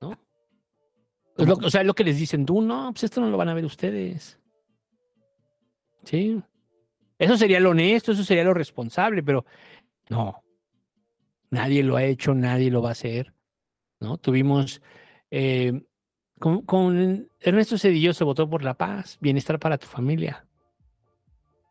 ¿No? 0.00 0.18
Lo- 1.36 1.54
o 1.56 1.70
sea, 1.70 1.80
es 1.82 1.86
lo 1.86 1.94
que 1.94 2.04
les 2.04 2.16
dicen, 2.18 2.44
Dune, 2.44 2.66
no, 2.66 2.90
pues 2.92 3.04
esto 3.04 3.20
no 3.20 3.28
lo 3.30 3.36
van 3.36 3.48
a 3.48 3.54
ver 3.54 3.64
ustedes. 3.64 4.38
Sí. 6.04 6.42
Eso 7.18 7.36
sería 7.36 7.60
lo 7.60 7.70
honesto, 7.70 8.12
eso 8.12 8.24
sería 8.24 8.44
lo 8.44 8.54
responsable, 8.54 9.22
pero 9.22 9.44
no. 10.10 10.42
Nadie 11.50 11.82
lo 11.84 11.96
ha 11.96 12.04
hecho, 12.04 12.34
nadie 12.34 12.70
lo 12.70 12.82
va 12.82 12.90
a 12.90 12.92
hacer. 12.92 13.32
¿No? 14.00 14.18
Tuvimos. 14.18 14.82
eh, 15.30 15.84
con, 16.40 16.62
con 16.62 17.30
Ernesto 17.40 17.78
Cedillo 17.78 18.12
se 18.12 18.24
votó 18.24 18.50
por 18.50 18.62
la 18.64 18.74
paz, 18.74 19.16
bienestar 19.20 19.58
para 19.60 19.78
tu 19.78 19.86
familia. 19.86 20.46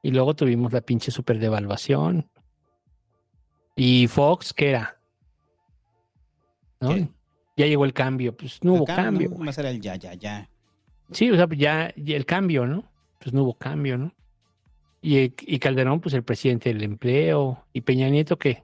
Y 0.01 0.11
luego 0.11 0.35
tuvimos 0.35 0.71
la 0.73 0.81
pinche 0.81 1.11
superdevaluación. 1.11 2.29
Y 3.75 4.07
Fox, 4.07 4.53
¿qué 4.53 4.69
era? 4.69 4.97
¿No? 6.79 6.95
Ya 7.55 7.67
llegó 7.67 7.85
el 7.85 7.93
cambio, 7.93 8.35
pues 8.35 8.63
no 8.63 8.73
hubo 8.73 8.85
cambio. 8.85 9.29
¿no? 9.29 9.37
Más 9.37 9.57
era 9.57 9.69
el 9.69 9.79
ya, 9.79 9.95
ya, 9.95 10.13
ya. 10.13 10.49
Sí, 11.11 11.29
o 11.29 11.35
sea, 11.35 11.47
pues 11.47 11.59
ya, 11.59 11.93
ya 11.95 12.15
el 12.15 12.25
cambio, 12.25 12.65
¿no? 12.65 12.83
Pues 13.19 13.33
no 13.33 13.43
hubo 13.43 13.53
cambio, 13.53 13.97
¿no? 13.97 14.11
Y, 15.01 15.33
y 15.39 15.59
Calderón, 15.59 15.99
pues 15.99 16.15
el 16.15 16.23
presidente 16.23 16.73
del 16.73 16.83
empleo. 16.83 17.65
¿Y 17.73 17.81
Peña 17.81 18.09
Nieto 18.09 18.37
qué? 18.37 18.63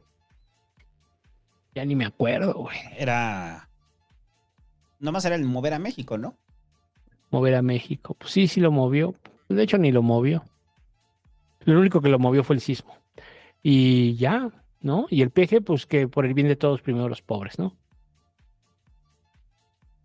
Ya 1.76 1.86
ni 1.86 1.95
me 1.95 2.06
acuerdo, 2.06 2.53
güey. 2.53 2.77
Era. 2.98 3.69
Nomás 4.99 5.26
era 5.26 5.36
el 5.36 5.44
mover 5.44 5.73
a 5.73 5.80
México, 5.80 6.18
¿no? 6.18 6.36
Mover 7.30 7.56
a 7.56 7.61
México. 7.61 8.15
Pues 8.15 8.31
sí, 8.31 8.48
sí 8.48 8.60
lo 8.60 8.72
movió. 8.72 9.15
De 9.49 9.64
hecho, 9.64 9.77
ni 9.77 9.91
lo 9.91 10.02
movió. 10.02 10.44
Lo 11.65 11.80
único 11.80 12.02
que 12.02 12.10
lo 12.10 12.19
movió 12.19 12.44
fue 12.44 12.56
el 12.56 12.61
sismo. 12.61 12.95
Y 13.61 14.15
ya, 14.15 14.49
¿no? 14.82 15.08
Y 15.10 15.22
el 15.22 15.32
PG, 15.32 15.64
pues 15.64 15.86
que 15.86 16.08
por 16.08 16.26
el 16.26 16.34
bien 16.34 16.48
de 16.48 16.56
todos, 16.56 16.82
primero 16.82 17.10
los 17.10 17.22
pobres, 17.22 17.60
¿no? 17.60 17.76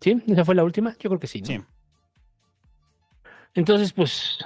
¿Sí? 0.01 0.21
¿Esa 0.27 0.45
fue 0.45 0.55
la 0.55 0.63
última? 0.63 0.95
Yo 0.99 1.09
creo 1.09 1.19
que 1.19 1.27
sí, 1.27 1.41
¿no? 1.41 1.47
Sí. 1.47 1.61
Entonces, 3.53 3.93
pues, 3.93 4.37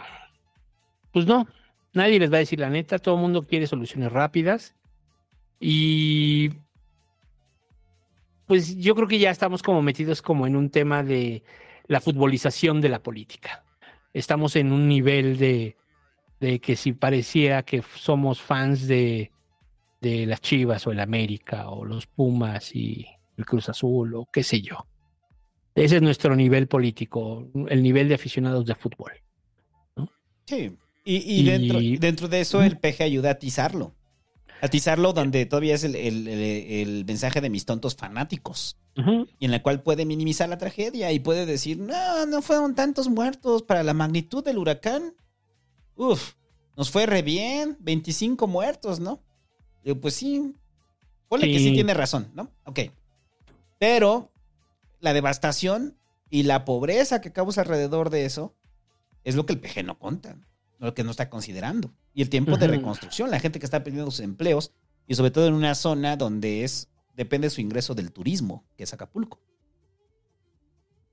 pues 1.11 1.25
no, 1.25 1.47
nadie 1.93 2.19
les 2.19 2.31
va 2.31 2.37
a 2.37 2.39
decir 2.39 2.59
la 2.59 2.69
neta, 2.69 2.99
todo 2.99 3.15
el 3.15 3.21
mundo 3.21 3.47
quiere 3.47 3.65
soluciones 3.65 4.11
rápidas 4.11 4.75
y 5.59 6.49
pues 8.45 8.77
yo 8.77 8.95
creo 8.95 9.07
que 9.07 9.19
ya 9.19 9.31
estamos 9.31 9.61
como 9.61 9.81
metidos 9.81 10.21
como 10.21 10.47
en 10.47 10.55
un 10.55 10.69
tema 10.69 11.03
de 11.03 11.43
la 11.87 11.99
futbolización 11.99 12.81
de 12.81 12.89
la 12.89 13.01
política. 13.01 13.63
Estamos 14.13 14.55
en 14.55 14.71
un 14.71 14.87
nivel 14.87 15.37
de, 15.37 15.75
de 16.39 16.59
que 16.59 16.75
si 16.75 16.93
pareciera 16.93 17.63
que 17.63 17.83
somos 17.95 18.41
fans 18.41 18.87
de, 18.87 19.31
de 20.01 20.25
las 20.25 20.41
Chivas 20.41 20.85
o 20.87 20.91
el 20.91 20.99
América 20.99 21.69
o 21.69 21.83
los 21.85 22.07
Pumas 22.07 22.75
y 22.75 23.05
el 23.37 23.45
Cruz 23.45 23.69
Azul 23.69 24.15
o 24.15 24.27
qué 24.31 24.43
sé 24.43 24.61
yo. 24.61 24.85
Ese 25.75 25.97
es 25.97 26.01
nuestro 26.01 26.35
nivel 26.35 26.67
político, 26.67 27.47
el 27.69 27.81
nivel 27.83 28.09
de 28.09 28.15
aficionados 28.15 28.65
de 28.65 28.75
fútbol. 28.75 29.11
Sí. 30.45 30.71
Y, 31.05 31.15
y 31.15 31.39
Y- 31.41 31.43
Dentro, 31.43 31.79
dentro 31.99 32.27
de 32.27 32.41
eso 32.41 32.61
el 32.61 32.77
peje 32.77 33.03
ayuda 33.03 33.29
a 33.29 33.33
atizarlo. 33.33 33.95
Atizarlo 34.61 35.13
donde 35.13 35.45
todavía 35.45 35.75
es 35.75 35.83
el, 35.85 35.95
el- 35.95 36.27
el- 36.27 36.71
el 36.89 37.05
mensaje 37.05 37.39
de 37.39 37.49
mis 37.49 37.65
tontos 37.65 37.95
fanáticos. 37.95 38.77
Y 39.39 39.45
en 39.45 39.51
la 39.51 39.61
cual 39.63 39.81
puede 39.81 40.05
minimizar 40.05 40.49
la 40.49 40.57
tragedia 40.57 41.09
y 41.13 41.19
puede 41.19 41.45
decir, 41.45 41.77
no, 41.79 42.25
no 42.25 42.41
fueron 42.41 42.75
tantos 42.75 43.07
muertos 43.07 43.63
para 43.63 43.81
la 43.81 43.93
magnitud 43.93 44.43
del 44.43 44.57
huracán. 44.57 45.13
Uf, 45.95 46.33
nos 46.75 46.91
fue 46.91 47.05
re 47.05 47.21
bien, 47.21 47.77
25 47.79 48.45
muertos, 48.47 48.99
¿no? 48.99 49.21
Pues 50.01 50.13
sí, 50.13 50.53
ponle 51.27 51.47
que 51.47 51.59
sí 51.59 51.73
tiene 51.73 51.93
razón, 51.93 52.29
¿no? 52.33 52.51
Ok. 52.65 52.79
Pero 53.79 54.31
la 54.99 55.13
devastación 55.13 55.95
y 56.29 56.43
la 56.43 56.65
pobreza 56.65 57.21
que 57.21 57.31
causa 57.31 57.61
alrededor 57.61 58.09
de 58.09 58.25
eso 58.25 58.53
es 59.23 59.35
lo 59.35 59.45
que 59.45 59.53
el 59.53 59.59
PG 59.59 59.83
no 59.85 59.97
cuenta, 59.97 60.37
lo 60.77 60.93
que 60.93 61.03
no 61.03 61.11
está 61.11 61.29
considerando. 61.29 61.91
Y 62.13 62.21
el 62.21 62.29
tiempo 62.29 62.57
de 62.57 62.67
reconstrucción, 62.67 63.31
la 63.31 63.39
gente 63.39 63.59
que 63.59 63.65
está 63.65 63.83
perdiendo 63.83 64.11
sus 64.11 64.19
empleos 64.21 64.73
y 65.07 65.15
sobre 65.15 65.31
todo 65.31 65.47
en 65.47 65.53
una 65.53 65.75
zona 65.75 66.17
donde 66.17 66.63
es 66.63 66.89
depende 67.15 67.49
su 67.49 67.61
ingreso 67.61 67.95
del 67.95 68.11
turismo, 68.11 68.63
que 68.77 68.83
es 68.83 68.93
Acapulco. 68.93 69.39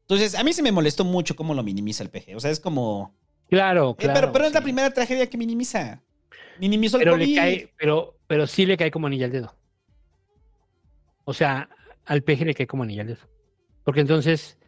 Entonces, 0.03 0.35
a 0.37 0.45
mí 0.45 0.53
se 0.53 0.63
me 0.63 0.71
molestó 0.71 1.05
mucho 1.05 1.35
cómo 1.35 1.53
lo 1.55 1.63
minimiza 1.65 2.05
el 2.05 2.11
PG. 2.11 2.37
O 2.37 2.41
sea, 2.41 2.51
es 2.51 2.61
como... 2.61 3.13
Claro, 3.49 3.91
Eh, 3.93 3.97
claro. 4.05 4.15
pero 4.15 4.33
pero 4.33 4.45
es 4.47 4.53
la 4.53 4.61
primera 4.61 4.91
tragedia 4.93 5.29
que 5.29 5.37
minimiza. 5.37 6.03
Minimizó 6.61 6.97
el 6.99 7.05
pero 7.05 7.13
COVID. 7.15 7.27
le 7.27 7.35
cae, 7.35 7.73
pero, 7.77 8.16
pero 8.27 8.47
sí 8.47 8.66
le 8.66 8.77
cae 8.77 8.90
como 8.90 9.07
anilla 9.07 9.27
al 9.27 9.32
dedo. 9.32 9.55
O 11.24 11.35
sea, 11.35 11.69
al 12.05 12.23
peje 12.23 12.44
le 12.44 12.55
cae 12.55 12.66
como 12.66 12.82
anilla 12.82 13.03
al 13.03 13.09
dedo. 13.09 13.28
Porque 13.85 14.01
entonces, 14.01 14.59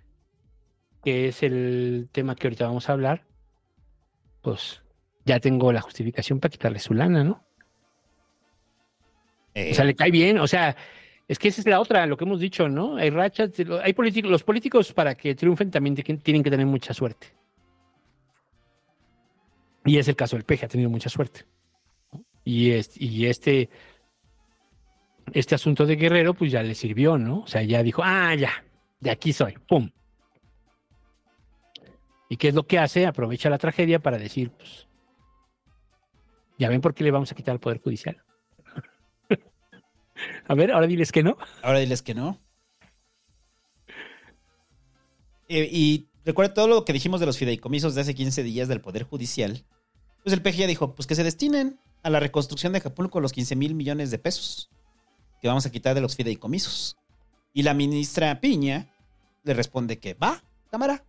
que 1.05 1.29
es 1.29 1.43
el 1.43 2.09
tema 2.13 2.35
que 2.35 2.47
ahorita 2.47 2.67
vamos 2.67 2.89
a 2.89 2.93
hablar, 2.93 3.25
pues 4.43 4.83
ya 5.25 5.41
tengo 5.41 5.73
la 5.73 5.81
justificación 5.81 6.41
para 6.41 6.51
quitarle 6.51 6.79
su 6.79 6.95
lana, 6.95 7.25
¿no? 7.25 7.45
Eh, 9.55 9.73
O 9.73 9.75
sea, 9.75 9.85
le 9.85 9.95
cae 9.95 10.11
bien, 10.11 10.39
o 10.39 10.47
sea, 10.47 10.77
es 11.27 11.39
que 11.39 11.49
esa 11.49 11.61
es 11.61 11.67
la 11.67 11.81
otra, 11.81 12.07
lo 12.07 12.17
que 12.17 12.25
hemos 12.25 12.41
dicho, 12.41 12.69
¿no? 12.69 12.97
Hay 12.97 13.11
rachas, 13.11 13.51
hay 13.83 13.93
políticos, 13.93 14.31
los 14.31 14.43
políticos 14.43 14.93
para 14.93 15.15
que 15.15 15.35
triunfen 15.35 15.71
también 15.71 15.95
tienen 15.97 16.43
que 16.43 16.51
tener 16.51 16.67
mucha 16.67 16.95
suerte. 16.95 17.35
Y 19.85 19.99
es 19.99 20.09
el 20.09 20.17
caso 20.17 20.37
del 20.37 20.45
peje, 20.45 20.67
ha 20.67 20.69
tenido 20.69 20.91
mucha 20.91 21.09
suerte. 21.09 21.45
Y, 22.49 22.71
es, 22.71 22.99
y 22.99 23.27
este, 23.27 23.69
este 25.35 25.55
asunto 25.55 25.85
de 25.85 25.97
Guerrero, 25.97 26.33
pues 26.33 26.51
ya 26.51 26.63
le 26.63 26.75
sirvió, 26.75 27.19
¿no? 27.19 27.41
O 27.41 27.47
sea, 27.47 27.63
ya 27.63 27.83
dijo, 27.83 28.01
ah, 28.03 28.35
ya, 28.35 28.65
de 29.01 29.11
aquí 29.11 29.35
soy, 29.35 29.59
pum. 29.69 29.91
¿Y 32.31 32.39
qué 32.39 32.49
es 32.49 32.55
lo 32.55 32.67
que 32.67 32.79
hace? 32.79 33.05
Aprovecha 33.05 33.51
la 33.51 33.59
tragedia 33.59 33.99
para 33.99 34.17
decir, 34.17 34.51
pues, 34.51 34.89
ya 36.59 36.71
ven 36.71 36.81
por 36.81 36.95
qué 36.95 37.05
le 37.05 37.11
vamos 37.11 37.31
a 37.31 37.35
quitar 37.35 37.53
el 37.53 37.61
Poder 37.61 37.83
Judicial. 37.83 38.17
a 40.49 40.55
ver, 40.55 40.73
ahora 40.73 40.87
diles 40.87 41.13
que 41.13 41.23
no. 41.23 41.37
Ahora 41.63 41.81
diles 41.81 42.01
que 42.01 42.15
no. 42.15 42.41
Eh, 45.51 45.69
y 45.71 46.09
recuerda 46.25 46.55
todo 46.55 46.69
lo 46.69 46.87
que 46.87 46.95
dijimos 46.95 47.21
de 47.21 47.27
los 47.27 47.37
fideicomisos 47.37 47.95
de 47.95 48.01
hace 48.01 48.15
15 48.15 48.43
días 48.43 48.69
del 48.69 48.81
Poder 48.81 49.03
Judicial. 49.03 49.67
Pues 50.25 50.33
el 50.33 50.41
PG 50.41 50.61
ya 50.61 50.67
dijo, 50.67 50.95
pues 50.95 51.07
que 51.07 51.15
se 51.15 51.25
destinen 51.25 51.79
a 52.03 52.11
la 52.11 52.21
reconstrucción 52.21 52.73
de 52.73 52.79
Acapulco 52.79 53.21
los 53.21 53.33
15 53.33 53.57
mil 53.57 53.75
millones 53.75 54.11
de 54.11 54.19
pesos 54.19 54.71
que 55.41 55.49
vamos 55.49 55.67
a 55.67 55.71
quitar 55.71 55.95
de 55.95 56.01
los 56.01 56.17
fideicomisos. 56.17 56.97
Y 57.53 57.63
la 57.63 57.75
ministra 57.75 58.41
Piña 58.41 58.93
le 59.45 59.55
responde 59.55 59.99
que 59.99 60.15
va, 60.15 60.43
cámara. 60.71 61.05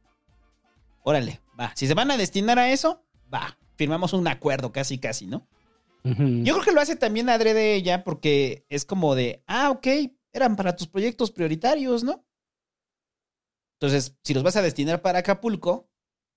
Órale, 1.03 1.41
va. 1.60 1.72
Si 1.76 1.88
se 1.88 1.94
van 1.94 2.11
a 2.11 2.18
destinar 2.18 2.60
a 2.60 2.72
eso, 2.72 3.03
va. 3.34 3.57
Firmamos 3.76 4.14
un 4.14 4.28
acuerdo 4.28 4.72
casi, 4.72 4.98
casi, 4.99 5.28
¿no? 5.28 5.48
Yo 6.03 6.53
creo 6.53 6.61
que 6.64 6.72
lo 6.72 6.80
hace 6.80 6.95
también 6.95 7.30
adrede 7.30 7.76
ella 7.76 8.03
porque 8.03 8.66
es 8.70 8.86
como 8.86 9.16
de, 9.16 9.44
ah, 9.48 9.70
ok, 9.70 9.88
eran 10.32 10.56
para 10.56 10.76
tus 10.76 10.88
proyectos 10.88 11.30
prioritarios, 11.30 12.03
¿no? 12.03 12.26
Entonces, 13.74 14.16
si 14.24 14.34
los 14.34 14.41
vas 14.41 14.56
a 14.56 14.61
destinar 14.61 15.02
para 15.02 15.20
Acapulco, 15.20 15.90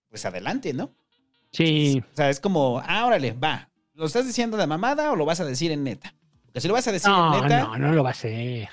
pues 0.09 0.25
adelante, 0.25 0.73
¿no? 0.73 0.95
Sí. 1.53 2.03
O 2.13 2.17
sea, 2.17 2.29
es 2.29 2.41
como, 2.41 2.83
ah, 2.85 3.07
órale, 3.07 3.33
va. 3.33 3.72
¿Lo 3.95 4.07
estás 4.07 4.27
diciendo 4.27 4.57
de 4.57 4.67
mamada 4.67 5.13
o 5.13 5.17
lo 5.17 5.25
vas 5.25 5.41
a 5.41 5.45
decir 5.45 5.71
en 5.71 5.85
neta? 5.85 6.15
Porque 6.47 6.61
si 6.61 6.69
lo 6.69 6.75
vas 6.75 6.87
a 6.89 6.93
decir 6.93 7.11
no, 7.11 7.37
en 7.37 7.43
neta. 7.43 7.63
No, 7.63 7.79
no 7.79 7.93
lo 7.93 8.03
va 8.03 8.11
a 8.11 8.13
hacer. 8.13 8.69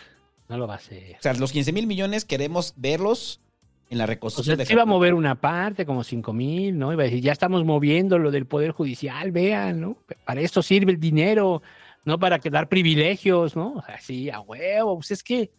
No 0.48 0.58
lo 0.58 0.68
va 0.68 0.76
a 0.76 0.78
hacer. 0.78 1.18
O 1.20 1.22
sea, 1.22 1.34
los 1.34 1.52
15 1.52 1.72
mil 1.74 1.88
millones 1.88 2.26
queremos 2.26 2.74
verlos 2.78 3.42
en 3.90 3.98
la 3.98 4.06
O 4.06 4.08
reconstrucción 4.08 4.56
sea, 4.56 4.64
de 4.64 4.66
se 4.66 4.74
iba 4.74 4.84
a 4.84 4.86
mover 4.86 5.14
una 5.14 5.36
parte, 5.36 5.86
como 5.86 6.04
5 6.04 6.34
mil, 6.34 6.78
¿no? 6.78 6.94
Iba 6.94 7.04
a 7.04 7.06
decir, 7.06 7.22
ya 7.22 7.32
estamos 7.32 7.66
moviendo 7.66 8.18
lo 8.18 8.32
del 8.32 8.46
Poder 8.46 8.72
Judicial, 8.72 9.32
vean, 9.32 9.82
¿no? 9.82 9.98
Para 10.26 10.42
esto 10.42 10.62
sirve 10.62 10.92
el 10.92 11.00
dinero, 11.00 11.62
no 12.06 12.20
para 12.20 12.38
dar 12.38 12.70
privilegios, 12.70 13.56
¿no? 13.56 13.74
O 13.74 13.82
sea, 13.84 14.00
sí, 14.00 14.30
a 14.30 14.40
huevo. 14.40 14.96
Pues 14.96 15.12
es 15.12 15.24
que, 15.24 15.52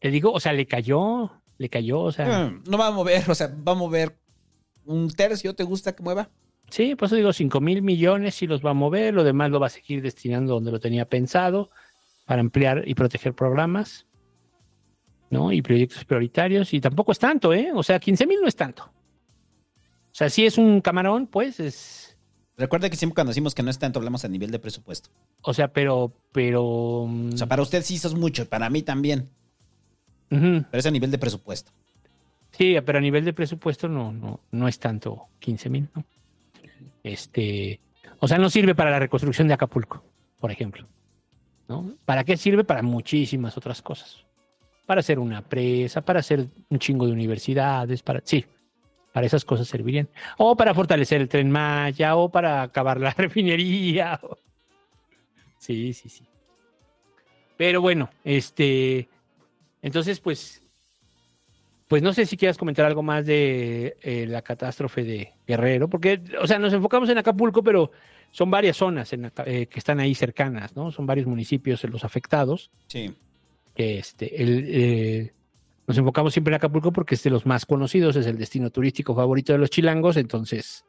te 0.00 0.10
digo, 0.10 0.32
o 0.32 0.40
sea, 0.40 0.52
le 0.52 0.66
cayó, 0.66 1.32
le 1.58 1.68
cayó, 1.68 2.00
o 2.00 2.12
sea. 2.12 2.46
Mm, 2.46 2.64
No 2.68 2.78
va 2.78 2.88
a 2.88 2.90
mover, 2.90 3.28
o 3.30 3.34
sea, 3.34 3.48
va 3.48 3.72
a 3.72 3.76
mover 3.76 4.16
un 4.84 5.10
tercio, 5.10 5.54
¿te 5.54 5.64
gusta 5.64 5.94
que 5.94 6.02
mueva? 6.02 6.30
Sí, 6.70 6.94
por 6.96 7.06
eso 7.06 7.16
digo 7.16 7.32
5 7.32 7.60
mil 7.60 7.82
millones 7.82 8.34
sí 8.34 8.46
los 8.46 8.64
va 8.64 8.70
a 8.70 8.74
mover, 8.74 9.14
lo 9.14 9.22
demás 9.22 9.50
lo 9.50 9.60
va 9.60 9.66
a 9.66 9.70
seguir 9.70 10.02
destinando 10.02 10.54
donde 10.54 10.72
lo 10.72 10.80
tenía 10.80 11.08
pensado 11.08 11.70
para 12.26 12.40
ampliar 12.40 12.82
y 12.86 12.94
proteger 12.94 13.34
programas, 13.34 14.06
¿no? 15.30 15.52
Y 15.52 15.62
proyectos 15.62 16.04
prioritarios, 16.04 16.72
y 16.74 16.80
tampoco 16.80 17.12
es 17.12 17.18
tanto, 17.18 17.52
¿eh? 17.52 17.70
O 17.74 17.82
sea, 17.82 18.00
15 18.00 18.26
mil 18.26 18.40
no 18.40 18.48
es 18.48 18.56
tanto. 18.56 18.84
O 18.84 20.16
sea, 20.16 20.30
si 20.30 20.46
es 20.46 20.58
un 20.58 20.80
camarón, 20.80 21.26
pues 21.26 21.60
es, 21.60 22.04
Recuerda 22.56 22.88
que 22.88 22.96
siempre 22.96 23.14
cuando 23.14 23.30
decimos 23.30 23.54
que 23.54 23.62
no 23.62 23.70
es 23.70 23.78
tanto, 23.78 23.98
hablamos 23.98 24.24
a 24.24 24.28
nivel 24.28 24.50
de 24.50 24.58
presupuesto. 24.58 25.10
o 25.42 25.52
sea, 25.52 25.72
pero, 25.72 26.12
pero... 26.32 27.06
mm, 27.08 27.34
O 27.34 27.36
sea, 27.36 27.48
para 27.48 27.62
usted 27.62 27.82
sí 27.82 27.96
eso 27.96 28.08
es 28.08 28.14
mucho, 28.14 28.48
para 28.48 28.70
mí 28.70 28.82
también. 28.82 29.28
Pero 30.28 30.66
es 30.72 30.86
a 30.86 30.90
nivel 30.90 31.12
de 31.12 31.18
presupuesto. 31.18 31.70
Sí, 32.50 32.76
pero 32.84 32.98
a 32.98 33.00
nivel 33.00 33.24
de 33.24 33.32
presupuesto 33.32 33.88
no, 33.88 34.12
no, 34.12 34.40
no 34.50 34.66
es 34.68 34.78
tanto 34.78 35.26
15 35.40 35.70
mil, 35.70 35.88
¿no? 35.94 36.04
Este, 37.02 37.80
o 38.18 38.28
sea, 38.28 38.38
no 38.38 38.50
sirve 38.50 38.74
para 38.74 38.90
la 38.90 38.98
reconstrucción 38.98 39.48
de 39.48 39.54
Acapulco, 39.54 40.02
por 40.38 40.50
ejemplo. 40.50 40.86
¿no? 41.68 41.94
¿Para 42.04 42.24
qué 42.24 42.36
sirve? 42.36 42.64
Para 42.64 42.82
muchísimas 42.82 43.56
otras 43.56 43.82
cosas. 43.82 44.24
Para 44.86 45.00
hacer 45.00 45.18
una 45.18 45.42
presa, 45.42 46.02
para 46.02 46.20
hacer 46.20 46.46
un 46.68 46.78
chingo 46.78 47.06
de 47.06 47.12
universidades, 47.12 48.02
para, 48.02 48.20
sí, 48.24 48.44
para 49.12 49.26
esas 49.26 49.44
cosas 49.44 49.66
servirían. 49.66 50.08
O 50.36 50.56
para 50.56 50.74
fortalecer 50.74 51.20
el 51.20 51.28
tren 51.28 51.50
Maya, 51.50 52.16
o 52.16 52.30
para 52.30 52.62
acabar 52.62 53.00
la 53.00 53.10
refinería. 53.16 54.20
Sí, 55.58 55.92
sí, 55.94 56.08
sí. 56.08 56.24
Pero 57.56 57.80
bueno, 57.80 58.10
este, 58.24 59.08
entonces, 59.80 60.20
pues, 60.20 60.63
pues 61.94 62.02
no 62.02 62.12
sé 62.12 62.26
si 62.26 62.36
quieras 62.36 62.58
comentar 62.58 62.86
algo 62.86 63.04
más 63.04 63.24
de 63.24 63.96
eh, 64.02 64.26
la 64.26 64.42
catástrofe 64.42 65.04
de 65.04 65.32
Guerrero, 65.46 65.88
porque, 65.88 66.20
o 66.42 66.46
sea, 66.48 66.58
nos 66.58 66.72
enfocamos 66.72 67.08
en 67.08 67.18
Acapulco, 67.18 67.62
pero 67.62 67.92
son 68.32 68.50
varias 68.50 68.78
zonas 68.78 69.12
en 69.12 69.30
eh, 69.46 69.66
que 69.66 69.78
están 69.78 70.00
ahí 70.00 70.12
cercanas, 70.16 70.74
¿no? 70.74 70.90
Son 70.90 71.06
varios 71.06 71.28
municipios 71.28 71.84
los 71.84 72.02
afectados. 72.02 72.72
Sí. 72.88 73.14
Que 73.76 73.98
este, 73.98 74.42
el, 74.42 74.64
eh, 74.66 75.34
nos 75.86 75.96
enfocamos 75.96 76.32
siempre 76.32 76.50
en 76.50 76.56
Acapulco 76.56 76.92
porque 76.92 77.14
es 77.14 77.22
de 77.22 77.30
los 77.30 77.46
más 77.46 77.64
conocidos, 77.64 78.16
es 78.16 78.26
el 78.26 78.38
destino 78.38 78.70
turístico 78.70 79.14
favorito 79.14 79.52
de 79.52 79.60
los 79.60 79.70
chilangos, 79.70 80.16
entonces, 80.16 80.84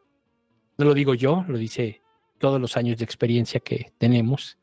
no 0.80 0.86
lo 0.86 0.96
digo 0.96 1.14
yo, 1.14 1.46
lo 1.48 1.60
dice 1.60 2.02
todos 2.40 2.60
los 2.60 2.78
años 2.78 2.98
de 2.98 3.04
experiencia 3.04 3.60
que 3.60 3.92
tenemos. 4.00 4.58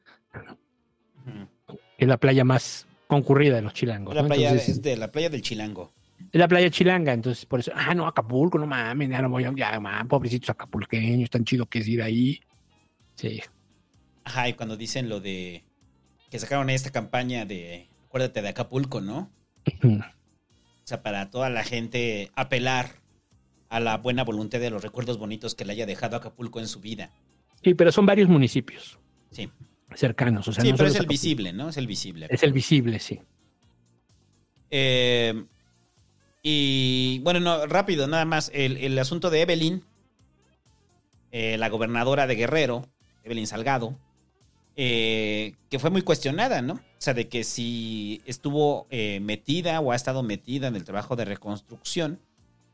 Es 1.98 2.08
la 2.08 2.16
playa 2.16 2.42
más 2.42 2.88
concurrida 3.06 3.54
de 3.54 3.62
los 3.62 3.74
chilangos. 3.74 4.12
La 4.12 4.22
¿no? 4.22 4.26
playa 4.26 4.48
Entonces, 4.50 4.78
es 4.78 4.82
de 4.82 4.96
la 4.96 5.12
playa 5.12 5.30
del 5.30 5.42
Chilango. 5.42 5.92
Es 6.30 6.38
la 6.38 6.46
playa 6.48 6.70
chilanga, 6.70 7.12
entonces 7.12 7.46
por 7.46 7.60
eso, 7.60 7.72
ah, 7.74 7.94
no, 7.94 8.06
Acapulco, 8.06 8.58
no 8.58 8.66
mames, 8.66 9.08
ya 9.10 9.22
no 9.22 9.28
voy 9.30 9.44
a, 9.44 9.52
ya, 9.56 9.80
man, 9.80 10.06
pobrecitos 10.08 10.50
acapulqueños, 10.50 11.30
tan 11.30 11.44
chido 11.44 11.66
que 11.66 11.80
es 11.80 11.88
ir 11.88 12.02
ahí. 12.02 12.40
Sí. 13.14 13.40
Ajá, 14.24 14.48
y 14.48 14.52
cuando 14.54 14.76
dicen 14.76 15.08
lo 15.08 15.20
de 15.20 15.64
que 16.30 16.38
sacaron 16.38 16.70
esta 16.70 16.90
campaña 16.90 17.44
de 17.44 17.88
acuérdate 18.06 18.40
de 18.42 18.48
Acapulco, 18.48 19.00
¿no? 19.00 19.30
O 19.84 20.00
sea, 20.84 21.02
para 21.02 21.30
toda 21.30 21.50
la 21.50 21.64
gente 21.64 22.30
apelar 22.34 23.00
a 23.68 23.80
la 23.80 23.96
buena 23.98 24.22
voluntad 24.24 24.60
de 24.60 24.70
los 24.70 24.82
recuerdos 24.82 25.18
bonitos 25.18 25.54
que 25.54 25.64
le 25.64 25.72
haya 25.72 25.86
dejado 25.86 26.16
Acapulco 26.16 26.60
en 26.60 26.68
su 26.68 26.80
vida. 26.80 27.10
Sí, 27.62 27.74
pero 27.74 27.92
son 27.92 28.06
varios 28.06 28.28
municipios 28.28 28.98
Sí. 29.30 29.50
cercanos. 29.94 30.46
O 30.48 30.52
sea, 30.52 30.62
sí, 30.64 30.70
no 30.70 30.76
pero 30.76 30.88
es 30.88 30.94
el 30.94 31.00
Acapulco. 31.02 31.12
visible, 31.12 31.52
¿no? 31.52 31.68
Es 31.68 31.76
el 31.76 31.86
visible. 31.86 32.26
Es 32.30 32.42
el 32.42 32.52
visible, 32.52 32.98
sí. 32.98 33.20
Eh, 34.70 35.44
y 36.42 37.20
bueno, 37.20 37.40
no, 37.40 37.66
rápido, 37.66 38.06
nada 38.06 38.24
más. 38.24 38.50
El, 38.52 38.76
el 38.78 38.98
asunto 38.98 39.30
de 39.30 39.42
Evelyn, 39.42 39.84
eh, 41.30 41.56
la 41.56 41.68
gobernadora 41.68 42.26
de 42.26 42.34
Guerrero, 42.34 42.86
Evelyn 43.24 43.46
Salgado, 43.46 43.96
eh, 44.74 45.54
que 45.70 45.78
fue 45.78 45.90
muy 45.90 46.02
cuestionada, 46.02 46.62
¿no? 46.62 46.74
O 46.74 46.80
sea, 46.98 47.14
de 47.14 47.28
que 47.28 47.44
si 47.44 48.22
estuvo 48.26 48.86
eh, 48.90 49.20
metida 49.20 49.80
o 49.80 49.92
ha 49.92 49.96
estado 49.96 50.22
metida 50.22 50.68
en 50.68 50.76
el 50.76 50.84
trabajo 50.84 51.14
de 51.16 51.24
reconstrucción. 51.24 52.20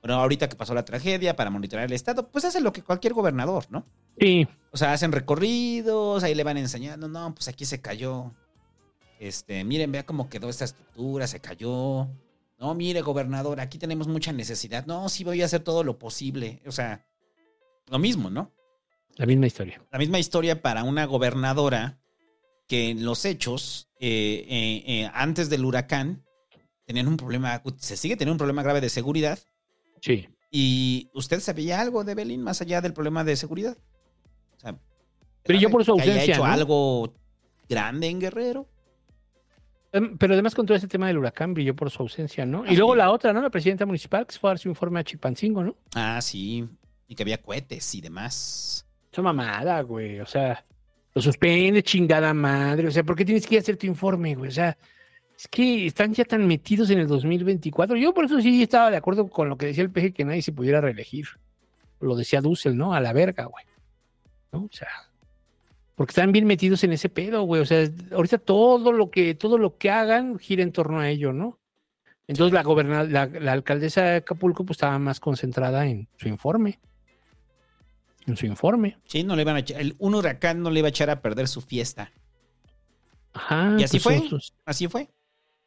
Bueno, 0.01 0.15
ahorita 0.21 0.49
que 0.49 0.55
pasó 0.55 0.75
la 0.75 0.85
tragedia 0.85 1.35
para 1.35 1.51
monitorear 1.51 1.89
el 1.89 1.93
estado, 1.93 2.29
pues 2.29 2.45
hace 2.45 2.61
lo 2.61 2.73
que 2.73 2.83
cualquier 2.83 3.15
gobernador, 3.15 3.67
¿no? 3.69 3.85
Sí. 4.21 4.47
O 4.71 4.77
sea, 4.77 4.93
hacen 4.93 5.11
recorridos, 5.11 6.23
ahí 6.23 6.37
le 6.37 6.45
van 6.45 6.57
enseñando, 6.57 7.09
no, 7.09 7.35
pues 7.35 7.49
aquí 7.49 7.65
se 7.65 7.81
cayó. 7.81 8.33
Este, 9.19 9.65
miren, 9.65 9.91
vea 9.91 10.07
cómo 10.07 10.29
quedó 10.29 10.49
esta 10.49 10.65
estructura, 10.65 11.27
se 11.27 11.41
cayó. 11.41 12.07
No, 12.59 12.75
mire, 12.75 13.03
gobernador, 13.03 13.61
aquí 13.61 13.79
tenemos 13.79 14.09
mucha 14.09 14.33
necesidad. 14.33 14.85
No, 14.87 15.09
sí 15.09 15.23
voy 15.23 15.43
a 15.43 15.45
hacer 15.45 15.61
todo 15.61 15.85
lo 15.85 15.99
posible. 15.99 16.61
O 16.67 16.73
sea, 16.73 17.07
lo 17.89 17.99
mismo, 17.99 18.31
¿no? 18.31 18.53
La 19.17 19.27
misma 19.27 19.47
historia. 19.47 19.81
La 19.91 19.99
misma 19.99 20.19
historia 20.19 20.61
para 20.61 20.83
una 20.83 21.05
gobernadora 21.05 21.99
que 22.67 22.91
en 22.91 23.05
los 23.05 23.25
hechos, 23.25 23.89
eh, 24.01 24.45
eh, 24.49 24.85
eh, 24.87 25.11
antes 25.15 25.49
del 25.49 25.65
huracán, 25.65 26.25
tenían 26.85 27.09
un 27.09 27.17
problema, 27.17 27.63
se 27.79 27.97
sigue 27.97 28.17
teniendo 28.17 28.35
un 28.35 28.39
problema 28.39 28.63
grave 28.63 28.81
de 28.81 28.91
seguridad. 28.91 29.39
Sí. 30.01 30.29
¿Y 30.51 31.11
usted 31.15 31.41
sabía 31.41 31.81
algo 31.81 32.05
de 32.05 32.15
Belín 32.15 32.43
más 32.43 32.61
allá 32.61 32.81
del 32.81 32.93
problema 32.93 33.25
de 33.25 33.37
seguridad? 33.37 33.77
O 34.57 34.61
sea, 34.61 34.79
Pero 35.45 35.59
yo 35.59 35.71
por 35.71 35.85
su 35.85 35.97
que 35.97 36.03
haya 36.03 36.13
ausencia, 36.13 36.35
hecho 36.35 36.47
¿no? 36.47 36.53
algo 36.53 37.15
grande 37.69 38.09
en 38.09 38.21
Guerrero. 38.21 38.69
Em, 39.93 40.19
Pero 40.19 40.35
además 40.35 40.55
con 40.55 40.67
todo 40.67 40.77
este 40.77 40.89
tema 40.89 41.07
del 41.07 41.19
huracán 41.19 41.55
brilló 41.55 41.75
por 41.75 41.91
su 41.91 42.03
ausencia, 42.03 42.45
¿no? 42.45 42.67
Y 42.67 42.77
luego 42.77 42.95
la 42.95 43.11
otra, 43.11 43.33
¿no? 43.33 43.41
La 43.41 43.51
presidenta 43.51 43.87
municipal 43.87 44.27
que 44.27 44.35
se 44.35 44.39
fue 44.39 44.51
a 44.51 44.53
dar 44.53 44.59
su 44.59 44.69
informe 44.69 45.01
a 45.01 45.05
Chilpancingo, 45.05 45.63
¿no? 45.63 45.77
Ah, 45.95 46.21
sí. 46.21 46.69
Y 47.07 47.15
que 47.15 47.23
había 47.23 47.41
cohetes 47.41 47.95
y 47.95 48.01
demás. 48.01 48.87
Esa 49.11 49.23
mamada, 49.23 49.81
güey. 49.83 50.21
O 50.21 50.27
sea, 50.27 50.65
lo 51.15 51.23
suspende, 51.23 51.83
chingada 51.83 52.35
madre. 52.35 52.89
O 52.89 52.91
sea, 52.91 53.03
¿por 53.03 53.17
qué 53.17 53.25
tienes 53.25 53.47
que 53.47 53.55
ir 53.55 53.61
a 53.61 53.63
hacer 53.63 53.77
tu 53.77 53.87
informe, 53.87 54.35
güey? 54.35 54.51
O 54.51 54.53
sea, 54.53 54.77
es 55.39 55.49
que 55.49 55.87
están 55.87 56.13
ya 56.13 56.25
tan 56.25 56.47
metidos 56.47 56.91
en 56.91 56.99
el 56.99 57.07
2024. 57.07 57.97
Yo 57.97 58.13
por 58.13 58.27
eso 58.27 58.41
sí 58.41 58.63
estaba 58.63 58.91
de 58.91 58.99
acuerdo 58.99 59.29
con 59.29 59.49
lo 59.49 59.57
que 59.57 59.67
decía 59.67 59.85
el 59.85 59.91
PG 59.91 60.13
que 60.13 60.25
nadie 60.25 60.43
se 60.43 60.53
pudiera 60.53 60.81
reelegir. 60.81 61.29
Lo 62.01 62.15
decía 62.15 62.41
Dussel, 62.41 62.77
¿no? 62.77 62.93
A 62.93 63.01
la 63.01 63.13
verga, 63.13 63.45
güey. 63.45 63.65
¿No? 64.53 64.65
O 64.65 64.71
sea, 64.71 64.89
porque 65.99 66.13
están 66.13 66.31
bien 66.33 66.47
metidos 66.47 66.83
en 66.85 66.93
ese 66.93 67.09
pedo, 67.09 67.43
güey. 67.43 67.61
O 67.61 67.67
sea, 67.67 67.87
ahorita 68.13 68.39
todo 68.39 68.93
lo 68.93 69.11
que, 69.11 69.35
todo 69.35 69.59
lo 69.59 69.77
que 69.77 69.91
hagan 69.91 70.39
gira 70.39 70.63
en 70.63 70.71
torno 70.73 71.01
a 71.01 71.09
ello, 71.11 71.33
¿no? 71.33 71.59
Entonces 72.29 72.53
la 72.55 72.63
goberna 72.63 73.03
la, 73.05 73.27
la 73.27 73.53
alcaldesa 73.53 74.03
de 74.03 74.17
Acapulco 74.19 74.65
pues 74.65 74.77
estaba 74.77 74.99
más 75.01 75.19
concentrada 75.19 75.87
en 75.87 76.07
su 76.17 76.29
informe. 76.29 76.79
En 78.27 78.37
su 78.37 78.47
informe. 78.47 78.97
Sí, 79.07 79.25
no 79.25 79.35
le 79.35 79.43
iban 79.43 79.57
a 79.57 79.61
echar, 79.61 79.81
el, 79.81 79.97
un 79.99 80.15
huracán 80.15 80.63
no 80.63 80.71
le 80.71 80.79
iba 80.79 80.87
a 80.87 80.91
echar 80.91 81.11
a 81.11 81.21
perder 81.21 81.49
su 81.49 81.61
fiesta. 81.63 82.13
Ajá. 83.33 83.77
y 83.79 83.83
así 83.83 83.99
pues, 83.99 84.19
fue. 84.21 84.29
sus- 84.29 84.53
Así 84.65 84.89
fue. 84.89 85.09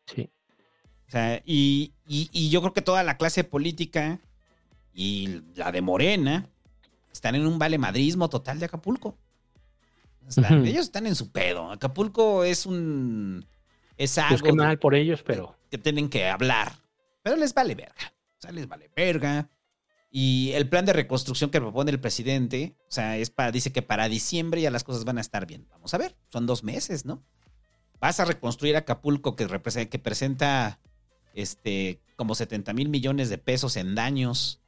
Sí. 0.05 0.29
O 1.07 1.11
sea, 1.11 1.41
y, 1.45 1.91
y- 2.07 2.29
y 2.31 2.49
yo 2.49 2.61
creo 2.61 2.73
que 2.73 2.81
toda 2.81 3.03
la 3.03 3.17
clase 3.17 3.43
política 3.43 4.19
y 4.93 5.41
la 5.55 5.71
de 5.71 5.81
Morena 5.81 6.45
están 7.11 7.35
en 7.35 7.45
un 7.45 7.59
valemadrismo 7.59 8.29
total 8.29 8.59
de 8.59 8.65
Acapulco. 8.65 9.17
Están-. 10.27 10.65
Ellos 10.65 10.85
están 10.85 11.07
en 11.07 11.15
su 11.15 11.31
pedo. 11.31 11.72
Acapulco 11.72 12.43
es 12.43 12.65
un. 12.65 13.45
Es 13.98 14.18
algo 14.18 14.30
Pues 14.30 14.41
qué 14.43 14.53
mal 14.53 14.80
por 14.80 14.95
ellos, 14.95 15.23
pero 15.23 15.56
que 15.69 15.77
tienen 15.77 16.10
que 16.10 16.27
hablar. 16.27 16.73
Pero 17.23 17.35
les 17.35 17.53
vale 17.53 17.76
verga. 17.76 18.14
O 18.38 18.41
sea, 18.41 18.52
les 18.52 18.68
vale 18.68 18.89
verga. 18.95 19.49
Y 20.10 20.52
el 20.53 20.68
plan 20.68 20.85
de 20.85 20.93
reconstrucción 20.93 21.52
que 21.52 21.61
propone 21.61 21.91
el 21.91 21.99
presidente, 21.99 22.76
o 22.89 22.91
sea, 22.91 23.18
es 23.18 23.30
para, 23.30 23.52
dice 23.52 23.72
que 23.72 23.81
para 23.81 24.10
diciembre 24.10 24.60
ya 24.61 24.69
las 24.69 24.84
cosas 24.84 25.06
van 25.06 25.18
a 25.18 25.22
estar 25.22 25.45
bien. 25.45 25.68
Vamos 25.69 25.93
a 25.93 25.98
ver, 25.98 26.18
son 26.30 26.45
dos 26.45 26.64
meses, 26.64 27.06
¿no? 27.06 27.23
Vas 28.02 28.19
a 28.19 28.26
reconstruir 28.26 28.76
Acapulco 28.76 29.38
que, 29.38 29.48
que 29.89 29.99
presenta 29.99 30.80
este, 31.34 32.02
como 32.18 32.35
70 32.35 32.73
mil 32.73 32.89
millones 32.89 33.30
de 33.30 33.38
pesos 33.38 33.77
en 33.77 33.95
daños 33.95 34.60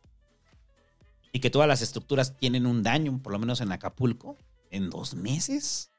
y 1.34 1.40
que 1.40 1.50
todas 1.50 1.68
las 1.68 1.82
estructuras 1.82 2.38
tienen 2.38 2.66
un 2.66 2.84
daño, 2.84 3.20
por 3.22 3.34
lo 3.34 3.40
menos 3.40 3.60
en 3.60 3.72
Acapulco, 3.72 4.38
en 4.74 4.90
dos 4.90 5.16
meses. 5.16 5.90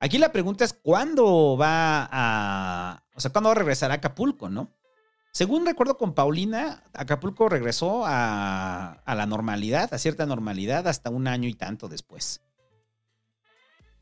Aquí 0.00 0.18
la 0.18 0.32
pregunta 0.32 0.64
es 0.64 0.72
cuándo 0.72 1.56
va 1.56 2.08
a, 2.10 3.02
o 3.14 3.20
sea, 3.20 3.30
cuándo 3.32 3.48
va 3.48 3.52
a 3.52 3.58
regresar 3.58 3.90
a 3.90 3.94
Acapulco, 3.94 4.48
¿no? 4.48 4.70
Según 5.32 5.66
recuerdo 5.66 5.96
con 5.98 6.14
Paulina, 6.14 6.82
Acapulco 6.94 7.48
regresó 7.48 8.04
a, 8.06 8.92
a 9.04 9.14
la 9.14 9.26
normalidad, 9.26 9.92
a 9.92 9.98
cierta 9.98 10.24
normalidad, 10.26 10.88
hasta 10.88 11.10
un 11.10 11.26
año 11.28 11.48
y 11.48 11.54
tanto 11.54 11.88
después. 11.88 12.40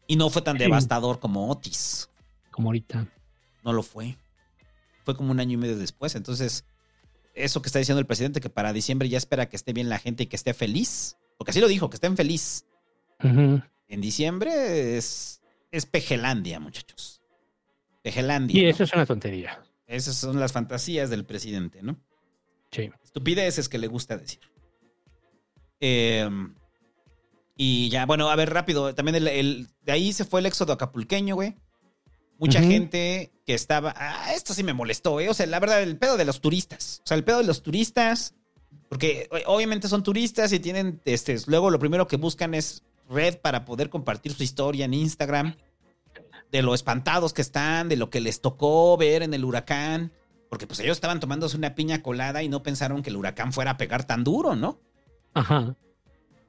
Y 0.06 0.16
no 0.16 0.30
fue 0.30 0.42
tan 0.42 0.56
Sí. 0.56 0.64
devastador 0.64 1.18
como 1.20 1.48
Otis. 1.50 2.08
como 2.50 2.68
ahorita. 2.68 3.08
No 3.64 3.72
lo 3.72 3.82
fue. 3.82 4.16
Fue 5.04 5.16
como 5.16 5.32
un 5.32 5.40
año 5.40 5.54
y 5.54 5.56
medio 5.56 5.76
después. 5.76 6.14
Entonces, 6.14 6.64
eso 7.34 7.60
que 7.62 7.66
está 7.68 7.80
diciendo 7.80 7.98
el 8.00 8.06
presidente, 8.06 8.40
que 8.40 8.50
para 8.50 8.72
diciembre 8.72 9.08
ya 9.08 9.18
espera 9.18 9.48
que 9.48 9.56
esté 9.56 9.72
bien 9.72 9.88
la 9.88 9.98
gente 9.98 10.22
y 10.22 10.26
que 10.26 10.36
esté 10.36 10.54
feliz, 10.54 11.16
porque 11.36 11.50
así 11.50 11.60
lo 11.60 11.66
dijo, 11.66 11.90
que 11.90 11.96
estén 11.96 12.16
feliz. 12.16 12.64
Ujú. 13.24 13.60
En 13.88 14.00
diciembre 14.00 14.96
es, 14.96 15.40
es 15.70 15.86
Pejelandia, 15.86 16.60
muchachos. 16.60 17.22
Pejelandia. 18.02 18.58
Y 18.60 18.64
¿no? 18.64 18.70
eso 18.70 18.84
es 18.84 18.92
una 18.92 19.06
tontería. 19.06 19.62
Esas 19.86 20.16
son 20.16 20.40
las 20.40 20.52
fantasías 20.52 21.10
del 21.10 21.24
presidente, 21.24 21.82
¿no? 21.82 21.98
Sí. 22.70 22.90
Estupideces 23.04 23.68
que 23.68 23.78
le 23.78 23.86
gusta 23.86 24.16
decir. 24.16 24.40
Eh, 25.80 26.28
y 27.56 27.88
ya, 27.90 28.06
bueno, 28.06 28.30
a 28.30 28.36
ver, 28.36 28.50
rápido. 28.52 28.94
También 28.94 29.14
el, 29.16 29.28
el- 29.28 29.68
de 29.82 29.92
ahí 29.92 30.12
se 30.12 30.24
fue 30.24 30.40
el 30.40 30.46
éxodo 30.46 30.72
acapulqueño, 30.72 31.34
güey. 31.34 31.54
Mucha 32.38 32.60
gente 32.60 33.30
que 33.46 33.54
estaba. 33.54 33.94
Ah, 33.96 34.34
esto 34.34 34.54
sí 34.54 34.64
me 34.64 34.72
molestó, 34.72 35.20
¿eh? 35.20 35.28
O 35.28 35.34
sea, 35.34 35.46
la 35.46 35.60
verdad, 35.60 35.82
el 35.82 35.96
pedo 35.98 36.16
de 36.16 36.24
los 36.24 36.40
turistas. 36.40 37.00
O 37.04 37.06
sea, 37.06 37.16
el 37.16 37.22
pedo 37.24 37.38
de 37.38 37.44
los 37.44 37.62
turistas. 37.62 38.34
Porque 38.88 39.28
obviamente 39.46 39.86
son 39.88 40.02
turistas 40.02 40.52
y 40.52 40.58
tienen. 40.58 41.00
Este, 41.04 41.36
luego 41.46 41.70
lo 41.70 41.78
primero 41.78 42.08
que 42.08 42.16
buscan 42.16 42.54
es 42.54 42.82
red 43.08 43.38
para 43.38 43.64
poder 43.64 43.90
compartir 43.90 44.32
su 44.32 44.42
historia 44.42 44.84
en 44.84 44.94
Instagram. 44.94 45.56
De 46.50 46.62
lo 46.62 46.74
espantados 46.74 47.32
que 47.32 47.42
están, 47.42 47.88
de 47.88 47.96
lo 47.96 48.10
que 48.10 48.20
les 48.20 48.40
tocó 48.40 48.96
ver 48.96 49.22
en 49.22 49.34
el 49.34 49.44
huracán. 49.44 50.12
Porque 50.48 50.66
pues 50.66 50.78
ellos 50.80 50.96
estaban 50.96 51.20
tomándose 51.20 51.56
una 51.56 51.74
piña 51.74 52.02
colada 52.02 52.42
y 52.42 52.48
no 52.48 52.62
pensaron 52.62 53.02
que 53.02 53.10
el 53.10 53.16
huracán 53.16 53.52
fuera 53.52 53.72
a 53.72 53.76
pegar 53.76 54.04
tan 54.04 54.22
duro, 54.22 54.54
¿no? 54.54 54.78
Ajá. 55.32 55.76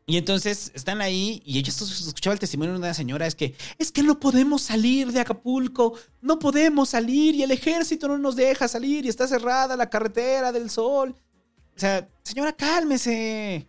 Y 0.07 0.18
entonces 0.18 0.72
están 0.76 1.02
ahí 1.02 1.41
y 1.44 1.64
yo 1.64 1.72
escuchaba 1.72 2.34
el 2.34 2.40
testimonio 2.40 2.73
de 2.73 2.80
una 2.80 2.94
señora, 2.94 3.26
es 3.26 3.34
que 3.34 3.56
es 3.80 3.91
que 3.91 4.03
no 4.03 4.19
podemos 4.19 4.61
salir 4.61 5.11
de 5.11 5.19
Acapulco, 5.19 5.98
no 6.22 6.38
podemos 6.38 6.90
salir 6.90 7.34
y 7.34 7.41
el 7.41 7.49
ejército 7.49 8.07
no 8.07 8.19
nos 8.19 8.36
deja 8.36 8.68
salir 8.68 9.06
y 9.06 9.10
está 9.10 9.27
cerrada 9.27 9.76
la 9.76 9.90
carretera 9.90 10.52
del 10.52 10.69
sol. 10.69 11.15
O 11.76 11.80
sea, 11.80 12.07
señora, 12.23 12.53
cálmese. 12.53 13.68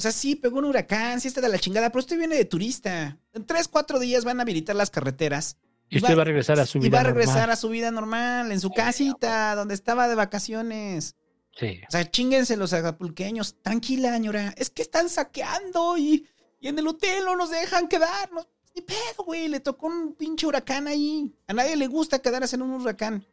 O 0.00 0.02
sea, 0.02 0.12
sí, 0.12 0.34
pegó 0.34 0.60
un 0.60 0.64
huracán, 0.64 1.20
sí 1.20 1.28
está 1.28 1.42
de 1.42 1.50
la 1.50 1.58
chingada, 1.58 1.90
pero 1.90 2.00
usted 2.00 2.16
viene 2.16 2.34
de 2.34 2.46
turista. 2.46 3.18
En 3.34 3.44
tres, 3.44 3.68
cuatro 3.68 3.98
días 3.98 4.24
van 4.24 4.38
a 4.38 4.44
habilitar 4.44 4.74
las 4.74 4.88
carreteras. 4.88 5.58
Y 5.90 5.98
usted 5.98 6.16
va 6.16 6.22
a 6.22 6.24
regresar 6.24 6.58
a 6.58 6.64
su 6.64 6.78
y 6.78 6.80
vida 6.80 6.96
va 6.96 7.00
a 7.00 7.04
regresar 7.04 7.34
normal. 7.34 7.50
a 7.50 7.56
su 7.56 7.68
vida 7.68 7.90
normal, 7.90 8.50
en 8.50 8.60
su 8.60 8.70
casita, 8.70 9.54
donde 9.54 9.74
estaba 9.74 10.08
de 10.08 10.14
vacaciones. 10.14 11.16
Sí. 11.54 11.82
O 11.86 11.90
sea, 11.90 12.10
chinguense 12.10 12.56
los 12.56 12.72
acapulqueños. 12.72 13.56
Tranquila, 13.60 14.14
señora. 14.14 14.54
Es 14.56 14.70
que 14.70 14.80
están 14.80 15.10
saqueando 15.10 15.98
y, 15.98 16.26
y 16.60 16.68
en 16.68 16.78
el 16.78 16.88
hotel 16.88 17.26
no 17.26 17.36
nos 17.36 17.50
dejan 17.50 17.86
quedarnos. 17.86 18.48
Ni 18.74 18.80
pedo, 18.80 19.24
güey. 19.26 19.48
Le 19.48 19.60
tocó 19.60 19.88
un 19.88 20.14
pinche 20.14 20.46
huracán 20.46 20.88
ahí. 20.88 21.30
A 21.46 21.52
nadie 21.52 21.76
le 21.76 21.88
gusta 21.88 22.20
quedarse 22.20 22.56
en 22.56 22.62
un 22.62 22.70
huracán. 22.80 23.26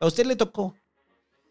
A 0.00 0.06
usted 0.08 0.26
le 0.26 0.34
tocó. 0.34 0.74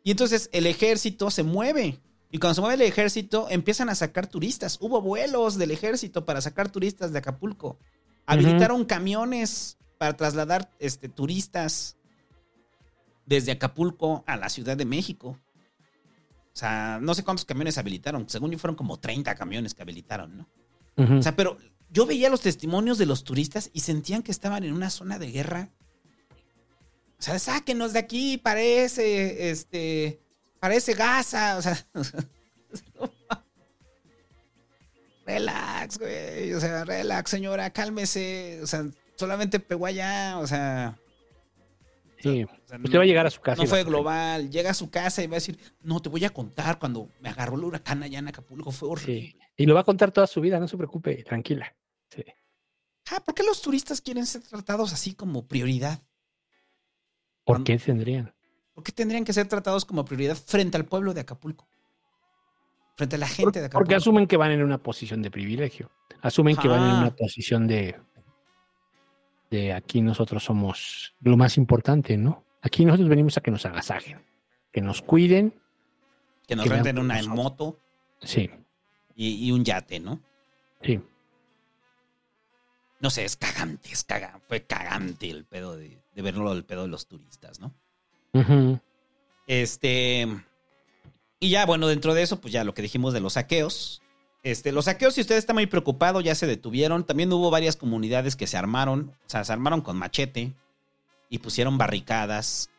Y 0.03 0.11
entonces 0.11 0.49
el 0.51 0.65
ejército 0.65 1.31
se 1.31 1.43
mueve. 1.43 2.01
Y 2.31 2.39
cuando 2.39 2.55
se 2.55 2.61
mueve 2.61 2.83
el 2.83 2.89
ejército, 2.89 3.47
empiezan 3.49 3.89
a 3.89 3.95
sacar 3.95 4.27
turistas. 4.27 4.77
Hubo 4.81 5.01
vuelos 5.01 5.57
del 5.57 5.71
ejército 5.71 6.25
para 6.25 6.41
sacar 6.41 6.69
turistas 6.69 7.13
de 7.13 7.19
Acapulco. 7.19 7.79
Habilitaron 8.25 8.83
camiones 8.83 9.77
para 9.97 10.17
trasladar 10.17 10.69
este, 10.79 11.07
turistas 11.07 11.95
desde 13.25 13.53
Acapulco 13.53 14.23
a 14.27 14.35
la 14.35 14.49
Ciudad 14.49 14.75
de 14.75 14.85
México. 14.85 15.39
O 16.53 16.59
sea, 16.59 16.99
no 17.01 17.13
sé 17.13 17.23
cuántos 17.23 17.45
camiones 17.45 17.77
habilitaron. 17.77 18.27
Según 18.27 18.51
yo, 18.51 18.57
fueron 18.57 18.75
como 18.75 18.99
30 18.99 19.35
camiones 19.35 19.73
que 19.73 19.83
habilitaron, 19.83 20.37
¿no? 20.37 20.49
O 21.19 21.21
sea, 21.21 21.35
pero 21.35 21.57
yo 21.91 22.07
veía 22.07 22.29
los 22.29 22.41
testimonios 22.41 22.97
de 22.97 23.05
los 23.05 23.23
turistas 23.23 23.69
y 23.71 23.81
sentían 23.81 24.23
que 24.23 24.31
estaban 24.31 24.63
en 24.63 24.73
una 24.73 24.89
zona 24.89 25.19
de 25.19 25.31
guerra. 25.31 25.69
O 27.19 27.21
sea, 27.21 27.37
sáquenos 27.37 27.93
de 27.93 27.99
aquí, 27.99 28.37
parece, 28.37 29.51
este, 29.51 30.19
parece 30.67 30.93
Gaza. 30.93 31.57
O 31.57 31.61
sea, 31.61 31.77
relax, 35.25 35.97
güey. 35.99 36.53
O 36.53 36.59
sea, 36.59 36.85
relax, 36.85 37.31
señora, 37.31 37.71
cálmese. 37.71 38.59
O 38.63 38.67
sea, 38.67 38.85
solamente 39.15 39.59
pegó 39.59 39.85
allá. 39.85 40.37
O 40.39 40.47
sea, 40.47 40.97
Sí. 42.19 42.43
o 42.43 42.67
sea, 42.67 42.79
Usted 42.83 42.97
va 42.97 43.03
a 43.03 43.05
llegar 43.05 43.27
a 43.27 43.29
su 43.29 43.41
casa. 43.41 43.61
no 43.61 43.67
fue 43.69 43.83
global. 43.83 44.49
Llega 44.49 44.71
a 44.71 44.73
su 44.73 44.89
casa 44.89 45.21
y 45.23 45.27
va 45.27 45.33
a 45.33 45.39
decir, 45.41 45.59
no, 45.81 46.01
te 46.01 46.09
voy 46.09 46.25
a 46.25 46.29
contar 46.31 46.79
cuando 46.79 47.09
me 47.19 47.29
agarró 47.29 47.55
el 47.57 47.63
huracán 47.65 48.01
allá 48.03 48.19
en 48.19 48.27
Acapulco. 48.27 48.71
Fue 48.71 48.89
horrible. 48.89 49.31
Sí. 49.31 49.37
Y 49.57 49.65
lo 49.65 49.75
va 49.75 49.81
a 49.81 49.85
contar 49.85 50.11
toda 50.11 50.27
su 50.27 50.41
vida, 50.41 50.59
no 50.59 50.67
se 50.67 50.77
preocupe, 50.77 51.23
tranquila. 51.23 51.75
Sí. 52.09 52.23
Ah, 53.11 53.19
¿por 53.23 53.35
qué 53.35 53.43
los 53.43 53.61
turistas 53.61 54.01
quieren 54.01 54.25
ser 54.25 54.41
tratados 54.43 54.93
así 54.93 55.13
como 55.13 55.47
prioridad? 55.47 56.01
¿Por 57.43 57.63
qué 57.63 57.77
tendrían? 57.77 58.33
¿Por 58.77 58.83
qué 58.83 58.91
tendrían 58.91 59.25
que 59.25 59.33
ser 59.33 59.47
tratados 59.47 59.85
como 59.85 60.05
prioridad 60.05 60.37
frente 60.37 60.77
al 60.77 60.85
pueblo 60.85 61.11
de 61.15 61.21
Acapulco? 61.21 61.67
Frente 62.95 63.15
a 63.15 63.17
la 63.17 63.27
gente 63.27 63.59
de 63.59 63.65
Acapulco. 63.65 63.79
Porque 63.79 63.95
asumen 63.95 64.27
que 64.27 64.37
van 64.37 64.51
en 64.51 64.61
una 64.61 64.77
posición 64.77 65.23
de 65.23 65.31
privilegio. 65.31 65.89
Asumen 66.21 66.55
que 66.55 66.67
van 66.67 66.83
en 66.83 66.95
una 66.97 67.15
posición 67.15 67.65
de, 67.65 67.99
de 69.49 69.73
aquí 69.73 69.99
nosotros 70.01 70.43
somos 70.43 71.15
lo 71.21 71.35
más 71.37 71.57
importante, 71.57 72.17
¿no? 72.17 72.43
Aquí 72.61 72.85
nosotros 72.85 73.09
venimos 73.09 73.35
a 73.39 73.41
que 73.41 73.49
nos 73.49 73.65
agasajen, 73.65 74.23
que 74.71 74.81
nos 74.81 75.01
cuiden. 75.01 75.59
que 76.47 76.55
nos 76.55 76.65
que 76.65 76.69
renten 76.69 76.99
una 76.99 77.15
nosotros. 77.15 77.35
moto 77.35 77.79
Sí, 78.21 78.47
y, 79.15 79.47
y 79.47 79.51
un 79.53 79.65
yate, 79.65 79.99
¿no? 79.99 80.21
sí. 80.83 81.01
No 82.99 83.09
sé, 83.09 83.25
es 83.25 83.37
cagante, 83.37 83.91
es 83.91 84.03
cagante. 84.03 84.45
Fue 84.47 84.67
cagante 84.67 85.31
el 85.31 85.45
pedo 85.45 85.75
de, 85.75 85.99
de 86.13 86.21
verlo 86.21 86.53
el 86.53 86.63
pedo 86.63 86.83
de 86.83 86.89
los 86.89 87.07
turistas, 87.07 87.59
¿no? 87.59 87.73
Este. 89.47 90.27
Y 91.39 91.49
ya, 91.49 91.65
bueno, 91.65 91.87
dentro 91.87 92.13
de 92.13 92.23
eso, 92.23 92.41
pues 92.41 92.51
ya 92.51 92.63
lo 92.63 92.73
que 92.73 92.81
dijimos 92.81 93.13
de 93.13 93.19
los 93.19 93.33
saqueos. 93.33 94.01
Este, 94.43 94.71
los 94.71 94.85
saqueos, 94.85 95.13
si 95.15 95.21
usted 95.21 95.35
está 95.35 95.53
muy 95.53 95.65
preocupado, 95.67 96.21
ya 96.21 96.33
se 96.35 96.47
detuvieron. 96.47 97.05
También 97.05 97.31
hubo 97.33 97.49
varias 97.51 97.75
comunidades 97.75 98.35
que 98.35 98.47
se 98.47 98.57
armaron, 98.57 99.13
o 99.25 99.29
sea, 99.29 99.43
se 99.43 99.51
armaron 99.53 99.81
con 99.81 99.97
machete 99.97 100.53
y 101.29 101.39
pusieron 101.39 101.77
barricadas. 101.77 102.69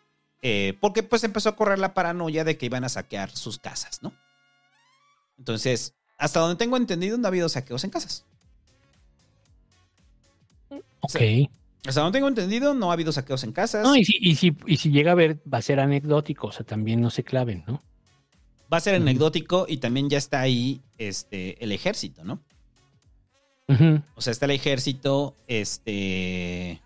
eh, 0.41 0.77
porque 0.81 1.03
pues 1.03 1.25
empezó 1.25 1.49
a 1.49 1.57
correr 1.57 1.79
la 1.81 1.95
paranoia 1.95 2.45
de 2.45 2.57
que 2.57 2.67
iban 2.67 2.85
a 2.85 2.89
saquear 2.89 3.31
sus 3.37 3.59
casas, 3.59 4.03
¿no? 4.03 4.13
Entonces, 5.37 5.95
hasta 6.17 6.41
donde 6.41 6.57
tengo 6.57 6.77
entendido, 6.77 7.19
no 7.19 7.27
ha 7.27 7.29
habido 7.29 7.49
saqueos 7.49 7.83
en 7.85 7.91
casas. 7.91 8.25
Ok. 11.01 11.51
Hasta 11.87 12.01
donde 12.01 12.17
tengo 12.17 12.29
entendido, 12.29 12.75
no 12.75 12.91
ha 12.91 12.95
habido 12.95 13.13
saqueos 13.13 13.45
en 13.45 13.53
casas. 13.53 13.83
No, 13.83 13.97
y 13.97 14.05
si, 14.05 14.17
y, 14.21 14.35
si, 14.35 14.57
y 14.67 14.77
si 14.77 14.91
llega 14.91 15.13
a 15.13 15.15
ver, 15.15 15.41
va 15.53 15.59
a 15.59 15.63
ser 15.63 15.81
anecdótico, 15.81 16.49
o 16.49 16.53
sea, 16.53 16.67
también 16.67 17.01
no 17.01 17.11
se 17.11 17.25
claven, 17.25 17.65
¿no? 17.67 17.83
Va 18.71 18.77
a 18.77 18.81
ser 18.81 18.97
anecdótico 18.97 19.67
y 19.69 19.79
también 19.79 20.11
ya 20.11 20.19
está 20.19 20.41
ahí 20.41 20.83
este, 20.99 21.63
el 21.63 21.73
ejército, 21.73 22.25
¿no? 22.25 22.41
O 24.15 24.21
sea, 24.21 24.31
está 24.31 24.47
el 24.47 24.53
ejército, 24.53 25.37
este... 25.47 26.83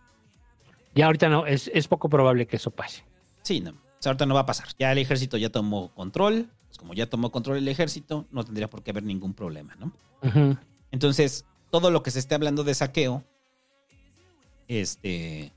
Ya 0.94 1.06
ahorita 1.06 1.28
no, 1.28 1.47
es, 1.47 1.70
es 1.73 1.89
poco 1.89 2.09
probable 2.09 2.47
que 2.47 2.56
eso 2.56 2.70
pase. 2.70 3.05
Sí, 3.43 3.60
no. 3.60 3.70
O 3.70 4.02
sea, 4.02 4.10
ahorita 4.10 4.27
no 4.27 4.35
va 4.35 4.40
a 4.40 4.47
pasar. 4.47 4.69
Ya 4.78 4.93
el 4.93 4.98
ejército 4.98 5.36
ya 5.36 5.48
tomó 5.48 5.94
control. 5.94 6.51
Pues 6.66 6.78
como 6.78 6.94
ya 6.94 7.06
tomó 7.06 7.31
control 7.31 7.59
el 7.59 7.69
ejército, 7.69 8.27
no 8.31 8.44
tendría 8.44 8.69
por 8.69 8.82
qué 8.82 8.90
haber 8.90 9.05
ningún 9.05 9.32
problema, 9.35 9.77
¿no? 9.77 9.93
Entonces, 10.90 11.44
todo 11.70 11.90
lo 11.90 12.02
que 12.02 12.10
se 12.10 12.19
esté 12.19 12.35
hablando 12.35 12.64
de 12.64 12.74
saqueo, 12.74 13.24
este... 14.68 15.52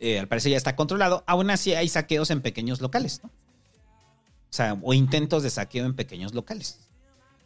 eh, 0.00 0.18
al 0.18 0.28
parecer 0.28 0.50
ya 0.50 0.56
está 0.56 0.76
controlado. 0.76 1.22
Aún 1.26 1.50
así 1.50 1.74
hay 1.74 1.88
saqueos 1.88 2.30
en 2.30 2.40
pequeños 2.40 2.80
locales, 2.80 3.20
¿no? 3.22 3.28
O 3.28 4.52
sea, 4.52 4.76
o 4.82 4.94
intentos 4.94 5.42
de 5.42 5.50
saqueo 5.50 5.86
en 5.86 5.94
pequeños 5.94 6.34
locales. 6.34 6.88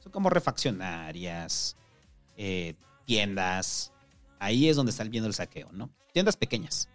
Son 0.03 0.11
como 0.11 0.31
refaccionarias, 0.31 1.77
eh, 2.37 2.75
tiendas. 3.05 3.93
Ahí 4.39 4.69
es 4.69 4.77
donde 4.77 4.91
está 4.91 5.05
viendo 5.05 5.27
el 5.27 5.35
saqueo, 5.35 5.71
¿no? 5.73 5.91
Tiendas 6.13 6.37
pequeñas. 6.37 6.89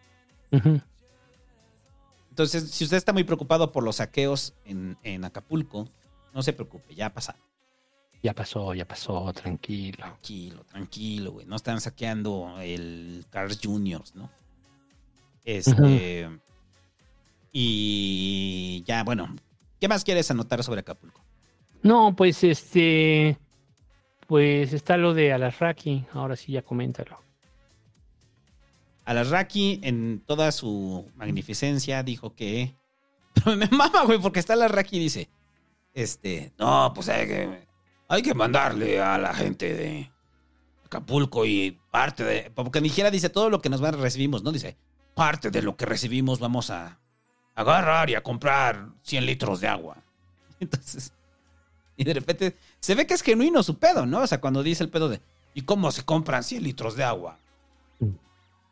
Entonces, 2.30 2.72
si 2.72 2.84
usted 2.86 2.98
está 2.98 3.14
muy 3.14 3.24
preocupado 3.24 3.72
por 3.72 3.84
los 3.84 3.98
saqueos 3.98 4.56
en, 4.66 4.98
en 5.04 5.26
Acapulco, 5.26 5.90
no 6.34 6.42
se 6.42 6.54
preocupe, 6.54 6.96
ya 6.96 7.14
pasaron. 7.14 7.42
Ya 8.22 8.34
pasó, 8.34 8.74
ya 8.74 8.86
pasó, 8.86 9.32
tranquilo. 9.34 9.98
Tranquilo, 9.98 10.64
tranquilo, 10.66 11.32
güey. 11.32 11.46
No 11.46 11.56
están 11.56 11.80
saqueando 11.80 12.58
el 12.60 13.26
Cars 13.30 13.60
Juniors, 13.64 14.16
¿no? 14.16 14.30
Este. 15.46 16.30
Y 17.52 18.84
ya, 18.86 19.04
bueno. 19.04 19.36
¿Qué 19.80 19.88
más 19.88 20.04
quieres 20.04 20.30
anotar 20.30 20.64
sobre 20.64 20.82
Acapulco? 20.82 21.22
No, 21.82 22.16
pues 22.16 22.44
este. 22.44 23.38
Pues 24.28 24.74
está 24.74 24.98
lo 24.98 25.14
de 25.14 25.34
Alasraki. 25.34 26.06
Ahora 26.14 26.36
sí, 26.36 26.52
ya 26.52 26.62
coméntalo. 26.62 27.18
Alarraqui, 29.06 29.80
en 29.82 30.22
toda 30.24 30.52
su 30.52 31.10
magnificencia, 31.16 32.04
dijo 32.04 32.36
que. 32.36 32.76
Me 33.46 33.68
mama, 33.68 34.04
güey, 34.06 34.20
porque 34.20 34.40
está 34.40 34.54
Alarraqui 34.54 34.98
y 34.98 35.00
dice: 35.00 35.30
Este, 35.94 36.54
no, 36.60 36.92
pues 36.94 37.08
que, 37.08 37.69
hay 38.10 38.22
que 38.22 38.34
mandarle 38.34 39.02
a 39.02 39.18
la 39.18 39.34
gente 39.34 39.74
de 39.74 40.12
Acapulco 40.86 41.46
y 41.46 41.80
parte 41.92 42.24
de. 42.24 42.52
Porque 42.54 42.82
siquiera 42.82 43.12
dice 43.12 43.30
todo 43.30 43.50
lo 43.50 43.62
que 43.62 43.70
nos 43.70 43.80
recibimos, 43.80 44.44
¿no? 44.44 44.52
Dice: 44.52 44.76
Parte 45.14 45.52
de 45.52 45.62
lo 45.62 45.78
que 45.78 45.86
recibimos 45.86 46.40
vamos 46.40 46.72
a 46.72 46.98
agarrar 47.56 48.10
y 48.10 48.16
a 48.16 48.24
comprar 48.24 48.90
100 49.04 49.26
litros 49.26 49.62
de 49.62 49.68
agua. 49.68 49.98
Entonces. 50.60 51.14
Y 51.96 52.04
de 52.04 52.14
repente 52.14 52.58
se 52.80 52.96
ve 52.96 53.06
que 53.06 53.14
es 53.14 53.22
genuino 53.22 53.62
su 53.62 53.78
pedo, 53.78 54.06
¿no? 54.06 54.22
O 54.22 54.28
sea, 54.28 54.42
cuando 54.42 54.64
dice 54.64 54.84
el 54.84 54.90
pedo 54.90 55.08
de. 55.08 55.22
¿Y 55.54 55.62
cómo 55.62 55.92
se 55.92 56.04
compran 56.04 56.44
100 56.44 56.64
litros 56.64 56.96
de 56.96 57.04
agua? 57.04 57.38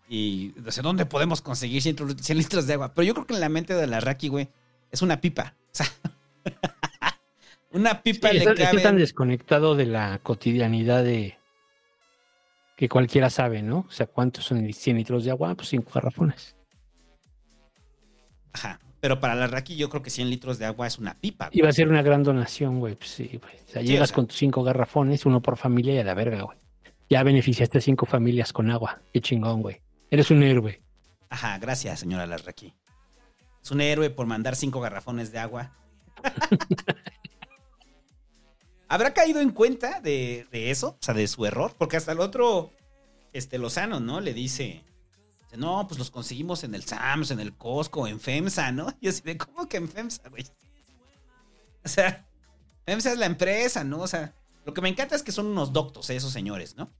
Y 0.09 0.49
desde 0.53 0.81
dónde 0.81 1.05
podemos 1.05 1.41
conseguir 1.41 1.81
100 1.81 1.95
litros- 1.97 2.21
100 2.21 2.37
litros 2.37 2.65
de 2.65 2.73
agua. 2.73 2.93
Pero 2.93 3.05
yo 3.05 3.13
creo 3.13 3.27
que 3.27 3.33
en 3.33 3.41
la 3.41 3.49
mente 3.49 3.73
de 3.73 3.85
la 3.87 3.99
Raki, 3.99 4.29
güey, 4.29 4.49
es 4.89 5.01
una 5.01 5.19
pipa. 5.19 5.53
O 5.65 5.69
sea, 5.75 5.87
una 7.71 8.01
pipa 8.01 8.29
Sí, 8.29 8.35
le 8.39 8.43
está, 8.45 8.55
cabe. 8.55 8.81
tan 8.81 8.97
desconectado 8.97 9.75
de 9.75 9.85
la 9.85 10.19
cotidianidad 10.19 11.03
de 11.03 11.37
que 12.75 12.87
cualquiera 12.89 13.29
sabe, 13.29 13.61
¿no? 13.61 13.85
O 13.87 13.91
sea, 13.91 14.05
¿cuántos 14.07 14.45
son 14.45 14.71
100 14.71 14.97
litros 14.97 15.25
de 15.25 15.31
agua? 15.31 15.55
Pues 15.55 15.69
cinco 15.69 15.89
garrafones. 15.93 16.55
Ajá. 18.53 18.79
Pero 18.99 19.19
para 19.19 19.35
la 19.35 19.45
Raki, 19.47 19.75
yo 19.75 19.89
creo 19.89 20.01
que 20.01 20.09
100 20.09 20.29
litros 20.29 20.57
de 20.57 20.65
agua 20.65 20.87
es 20.87 20.97
una 20.97 21.13
pipa. 21.19 21.47
güey. 21.47 21.59
Iba 21.59 21.69
a 21.69 21.71
ser 21.73 21.87
una 21.87 22.01
gran 22.01 22.23
donación, 22.23 22.79
güey. 22.79 22.95
Pues 22.95 23.11
sí, 23.11 23.39
güey. 23.41 23.55
O 23.55 23.67
sea, 23.71 23.81
Sí, 23.81 23.87
llegas 23.87 24.05
o 24.05 24.07
sea. 24.07 24.15
con 24.15 24.27
tus 24.27 24.37
cinco 24.37 24.63
garrafones, 24.63 25.25
uno 25.25 25.41
por 25.41 25.57
familia 25.57 25.93
y 25.93 25.97
a 25.99 26.03
la 26.03 26.13
verga, 26.15 26.41
güey. 26.41 26.57
Ya 27.09 27.23
beneficiaste 27.23 27.77
a 27.77 27.81
cinco 27.81 28.05
familias 28.05 28.51
con 28.51 28.69
agua. 28.71 29.01
Qué 29.13 29.21
chingón, 29.21 29.61
güey. 29.61 29.81
Eres 30.09 30.31
un 30.31 30.41
héroe. 30.43 30.81
Ajá, 31.29 31.57
gracias, 31.59 31.99
señora 31.99 32.25
Larraqui. 32.25 32.73
Es 33.63 33.71
un 33.71 33.81
héroe 33.81 34.09
por 34.09 34.25
mandar 34.25 34.55
cinco 34.55 34.81
garrafones 34.81 35.31
de 35.31 35.39
agua. 35.39 35.71
¿Habrá 38.89 39.13
caído 39.13 39.41
en 39.41 39.51
cuenta 39.51 39.99
de, 40.01 40.47
de 40.51 40.71
eso? 40.71 40.89
O 40.89 40.97
sea, 41.01 41.13
de 41.13 41.27
su 41.27 41.45
error. 41.45 41.75
Porque 41.77 41.97
hasta 41.97 42.11
el 42.13 42.19
otro, 42.19 42.71
este 43.33 43.57
Lozano, 43.57 43.99
¿no? 43.99 44.21
Le 44.21 44.33
dice, 44.33 44.83
no, 45.57 45.87
pues 45.87 45.97
los 45.97 46.11
conseguimos 46.11 46.63
en 46.63 46.75
el 46.75 46.83
Sams, 46.83 47.31
en 47.31 47.39
el 47.39 47.53
Costco, 47.53 48.07
en 48.07 48.19
FEMSA, 48.19 48.71
¿no? 48.71 48.87
Y 49.01 49.07
así 49.07 49.21
de, 49.23 49.37
¿cómo 49.37 49.67
que 49.67 49.77
en 49.77 49.89
FEMSA, 49.89 50.29
güey? 50.29 50.45
O 51.83 51.89
sea, 51.89 52.25
FEMSA 52.85 53.13
es 53.13 53.17
la 53.17 53.25
empresa, 53.25 53.83
¿no? 53.83 53.99
O 53.99 54.07
sea, 54.07 54.33
lo 54.65 54.73
que 54.73 54.81
me 54.81 54.89
encanta 54.89 55.15
es 55.15 55.23
que 55.23 55.31
son 55.31 55.47
unos 55.47 55.73
doctos, 55.73 56.09
esos 56.09 56.31
señores, 56.31 56.75
¿no? 56.75 56.91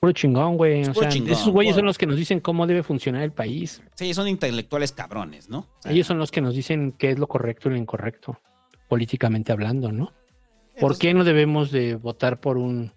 Puro 0.00 0.12
chingón, 0.12 0.56
güey. 0.56 0.84
O 0.84 0.94
sea, 0.94 1.08
chingón, 1.08 1.32
esos 1.32 1.48
güeyes 1.48 1.74
son 1.74 1.84
los 1.84 1.98
que 1.98 2.06
nos 2.06 2.16
dicen 2.16 2.40
cómo 2.40 2.66
debe 2.66 2.82
funcionar 2.82 3.22
el 3.22 3.32
país. 3.32 3.82
Sí, 3.96 4.14
son 4.14 4.28
intelectuales 4.28 4.92
cabrones, 4.92 5.48
¿no? 5.48 5.58
O 5.58 5.82
sea, 5.82 5.92
Ellos 5.92 6.06
son 6.06 6.18
los 6.18 6.30
que 6.30 6.40
nos 6.40 6.54
dicen 6.54 6.92
qué 6.92 7.10
es 7.10 7.18
lo 7.18 7.26
correcto 7.26 7.68
y 7.68 7.72
lo 7.72 7.78
incorrecto, 7.78 8.38
políticamente 8.88 9.50
hablando, 9.52 9.90
¿no? 9.90 10.12
¿Por 10.80 10.98
qué 10.98 11.14
no 11.14 11.24
debemos 11.24 11.70
de 11.70 11.94
votar 11.96 12.40
por 12.40 12.56
un 12.58 12.92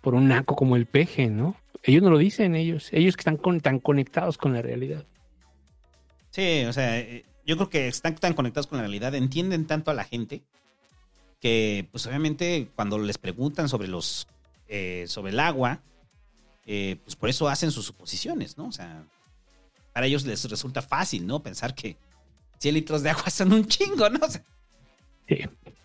por 0.00 0.14
un 0.14 0.28
naco 0.28 0.56
como 0.56 0.76
el 0.76 0.86
peje, 0.86 1.28
no? 1.28 1.56
Ellos 1.82 2.02
no 2.02 2.10
lo 2.10 2.18
dicen, 2.18 2.54
ellos, 2.54 2.88
ellos 2.92 3.16
que 3.16 3.20
están 3.20 3.36
con- 3.36 3.60
tan 3.60 3.78
conectados 3.80 4.38
con 4.38 4.52
la 4.54 4.62
realidad. 4.62 5.04
Sí, 6.30 6.64
o 6.64 6.72
sea, 6.72 6.98
eh, 6.98 7.24
yo 7.44 7.56
creo 7.56 7.68
que 7.68 7.88
están 7.88 8.14
tan 8.16 8.32
conectados 8.34 8.66
con 8.66 8.76
la 8.78 8.82
realidad, 8.82 9.14
entienden 9.14 9.66
tanto 9.66 9.90
a 9.90 9.94
la 9.94 10.04
gente 10.04 10.42
que, 11.40 11.86
pues 11.90 12.06
obviamente, 12.06 12.68
cuando 12.76 12.98
les 12.98 13.18
preguntan 13.18 13.68
sobre 13.68 13.88
los, 13.88 14.26
eh, 14.68 15.04
sobre 15.06 15.32
el 15.32 15.40
agua, 15.40 15.80
eh, 16.66 16.96
pues 17.04 17.16
por 17.16 17.28
eso 17.28 17.48
hacen 17.48 17.70
sus 17.70 17.84
suposiciones, 17.86 18.56
¿no? 18.56 18.68
O 18.68 18.72
sea, 18.72 19.04
para 19.92 20.06
ellos 20.06 20.24
les 20.24 20.48
resulta 20.48 20.80
fácil, 20.82 21.26
¿no? 21.26 21.42
Pensar 21.42 21.74
que 21.74 21.96
100 22.58 22.74
litros 22.74 23.02
de 23.02 23.10
agua 23.10 23.28
son 23.30 23.52
un 23.52 23.66
chingo, 23.66 24.08
¿no? 24.08 24.20
O 24.24 24.30
sea, 24.30 24.42
Sí. 25.28 25.36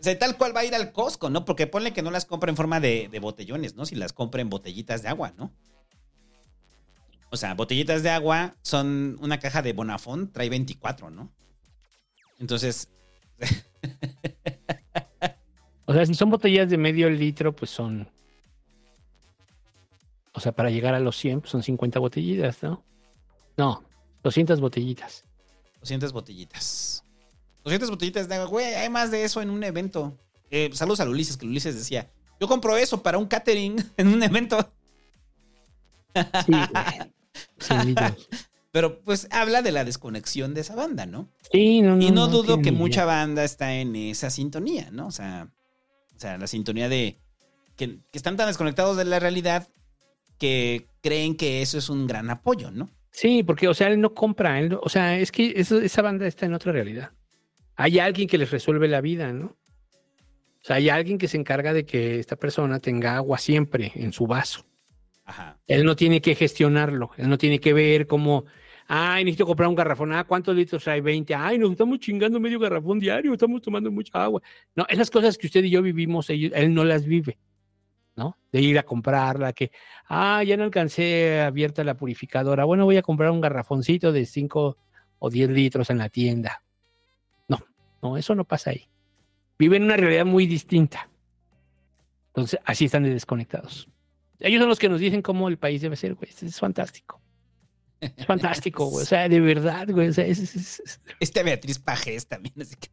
Sea, 0.06 0.18
tal 0.18 0.38
cual 0.38 0.56
va 0.56 0.62
a 0.62 0.66
ir 0.66 0.74
al 0.76 0.92
Costco, 0.92 1.30
¿no? 1.30 1.44
Porque 1.44 1.68
ponle 1.68 1.94
que 1.94 2.02
no 2.02 2.12
las 2.12 2.26
compra 2.26 2.50
en 2.50 2.56
forma 2.56 2.80
de, 2.80 3.10
de 3.10 3.20
botellones, 3.20 3.76
¿no? 3.76 3.86
Si 3.86 3.96
las 3.96 4.14
compra 4.14 4.42
en 4.42 4.50
botellitas 4.50 5.02
de 5.02 5.10
agua, 5.10 5.34
¿no? 5.38 5.52
O 7.32 7.38
sea, 7.38 7.54
botellitas 7.54 8.04
de 8.04 8.12
agua 8.12 8.56
son 8.62 9.18
una 9.20 9.40
caja 9.40 9.62
de 9.62 9.74
Bonafont, 9.74 10.32
trae 10.32 10.50
24, 10.50 11.10
¿no? 11.10 11.34
Entonces, 12.40 12.90
O 15.86 15.94
sea, 15.94 16.06
si 16.06 16.16
son 16.16 16.30
botellas 16.30 16.70
de 16.70 16.78
medio 16.78 17.10
litro, 17.10 17.56
pues 17.56 17.72
son. 17.72 18.10
O 20.34 20.40
sea, 20.40 20.52
para 20.52 20.70
llegar 20.70 20.96
a 20.96 21.00
los 21.00 21.16
100, 21.18 21.42
pues 21.42 21.52
son 21.52 21.64
50 21.64 22.00
botellitas, 22.00 22.62
¿no? 22.64 22.84
No, 23.56 23.84
200 24.24 24.60
botellitas. 24.60 25.24
200 25.80 26.12
botellitas. 26.12 27.05
200 27.66 27.90
botellitas 27.90 28.30
de 28.30 28.36
agua. 28.36 28.48
Güey, 28.48 28.74
hay 28.76 28.90
más 28.90 29.12
de 29.12 29.24
eso 29.26 29.42
en 29.42 29.50
un 29.50 29.64
evento. 29.64 30.18
Eh, 30.52 30.70
saludos 30.74 31.00
a 31.02 31.10
Ulises, 31.10 31.36
que 31.36 31.46
Ulises 31.46 31.76
decía, 31.76 32.10
yo 32.40 32.48
compro 32.48 32.78
eso 32.78 33.04
para 33.04 33.18
un 33.18 33.26
catering 33.26 33.76
en 33.98 34.08
un 34.08 34.24
evento. 34.24 34.72
Sí, 36.46 36.52
güey. 36.52 37.12
100 37.60 37.86
litros. 37.88 38.30
Pero 38.72 39.02
pues 39.02 39.28
habla 39.32 39.62
de 39.62 39.72
la 39.72 39.86
desconexión 39.86 40.54
de 40.54 40.62
esa 40.62 40.76
banda, 40.76 41.06
¿no? 41.06 41.30
Sí, 41.52 41.82
no, 41.82 41.96
no. 41.96 42.02
Y 42.04 42.12
no 42.12 42.28
dudo 42.28 42.62
que 42.62 42.74
mucha 42.74 43.06
banda 43.06 43.44
está 43.46 43.74
en 43.74 43.96
esa 43.96 44.30
sintonía, 44.30 44.90
¿no? 44.92 45.08
O 45.08 45.12
sea, 45.12 45.48
o 46.14 46.20
sea 46.20 46.38
la 46.38 46.46
sintonía 46.48 46.90
de 46.90 47.18
que, 47.78 48.00
que 48.12 48.18
están 48.18 48.36
tan 48.36 48.48
desconectados 48.48 48.98
de 48.98 49.06
la 49.06 49.20
realidad 49.20 49.70
que 50.38 50.88
creen 51.02 51.36
que 51.38 51.62
eso 51.62 51.78
es 51.78 51.88
un 51.90 52.06
gran 52.06 52.30
apoyo, 52.30 52.70
¿no? 52.70 52.90
Sí, 53.12 53.44
porque, 53.44 53.70
o 53.70 53.74
sea, 53.74 53.88
él 53.88 54.02
no 54.02 54.14
compra, 54.14 54.60
él 54.60 54.68
no- 54.68 54.82
o 54.84 54.90
sea, 54.90 55.18
es 55.18 55.32
que 55.32 55.54
eso- 55.56 55.80
esa 55.80 56.02
banda 56.02 56.28
está 56.28 56.46
en 56.46 56.54
otra 56.54 56.74
realidad. 56.74 57.12
Hay 57.76 58.00
alguien 58.00 58.28
que 58.28 58.38
les 58.38 58.52
resuelve 58.52 58.88
la 58.88 59.02
vida, 59.02 59.32
¿no? 59.34 59.48
O 59.48 60.68
sea, 60.68 60.78
hay 60.78 60.90
alguien 60.90 61.18
que 61.18 61.28
se 61.28 61.38
encarga 61.38 61.74
de 61.74 61.86
que 61.86 62.20
esta 62.20 62.36
persona 62.36 62.80
tenga 62.80 63.16
agua 63.16 63.38
siempre 63.38 63.92
en 63.96 64.14
su 64.14 64.26
vaso. 64.26 64.66
Ajá. 65.26 65.60
Él 65.68 65.86
no 65.86 65.96
tiene 65.96 66.22
que 66.22 66.36
gestionarlo, 66.36 67.12
él 67.18 67.30
no 67.30 67.38
tiene 67.38 67.60
que 67.60 67.74
ver 67.74 68.08
cómo, 68.08 68.46
ay, 68.88 69.24
necesito 69.26 69.46
comprar 69.46 69.70
un 69.70 69.76
garrafón, 69.76 70.14
ah, 70.14 70.24
¿cuántos 70.24 70.56
litros 70.56 70.88
hay? 70.88 71.02
20, 71.02 71.34
ay, 71.36 71.58
nos 71.58 71.72
estamos 71.72 72.00
chingando 72.00 72.40
medio 72.40 72.60
garrafón 72.60 73.00
diario, 73.00 73.34
estamos 73.34 73.62
tomando 73.62 73.92
mucha 73.92 74.24
agua. 74.24 74.42
No, 74.76 74.86
esas 74.88 75.10
cosas 75.10 75.38
que 75.38 75.48
usted 75.48 75.64
y 75.64 75.70
yo 75.72 75.82
vivimos, 75.82 76.30
ellos- 76.30 76.52
él 76.56 76.74
no 76.74 76.84
las 76.84 77.06
vive, 77.06 77.38
¿no? 78.16 78.38
De 78.52 78.62
ir 78.62 78.78
a 78.80 78.84
comprarla, 78.84 79.54
que, 79.54 79.72
ah, 80.08 80.44
ya 80.44 80.58
no 80.58 80.64
alcancé 80.64 81.42
abierta 81.42 81.84
la 81.84 81.96
purificadora, 81.98 82.64
bueno, 82.66 82.86
voy 82.86 82.98
a 82.98 83.02
comprar 83.02 83.32
un 83.32 83.42
garrafoncito 83.42 84.12
de 84.12 84.26
5 84.26 84.78
o 85.20 85.30
10 85.30 85.50
litros 85.50 85.90
en 85.90 85.98
la 85.98 86.10
tienda. 86.10 86.64
No, 88.10 88.18
eso 88.18 88.36
no 88.36 88.44
pasa 88.44 88.70
ahí. 88.70 88.88
Viven 89.58 89.84
una 89.84 89.98
realidad 89.98 90.26
muy 90.26 90.46
distinta. 90.46 91.10
Entonces, 92.28 92.60
así 92.66 92.86
están 92.86 93.04
de 93.04 93.10
desconectados. 93.10 93.88
Ellos 94.40 94.60
son 94.60 94.70
los 94.70 94.78
que 94.80 94.90
nos 94.90 95.00
dicen 95.00 95.22
cómo 95.22 95.48
el 95.48 95.58
país 95.58 95.82
debe 95.82 95.96
ser, 95.96 96.14
güey. 96.14 96.30
Es, 96.30 96.60
fantástico. 96.60 97.22
Es 98.00 98.26
fantástico, 98.28 98.86
güey. 98.88 99.04
O 99.04 99.08
sea, 99.08 99.28
de 99.30 99.40
verdad, 99.40 99.88
güey. 99.90 100.10
O 100.10 100.14
sea, 100.14 100.26
es, 100.26 100.40
es- 100.40 100.56
es- 100.80 101.02
Este 101.20 101.42
Beatriz 101.42 101.80
Pajés 101.80 102.28
también, 102.28 102.54
así 102.62 102.76
que 102.76 102.90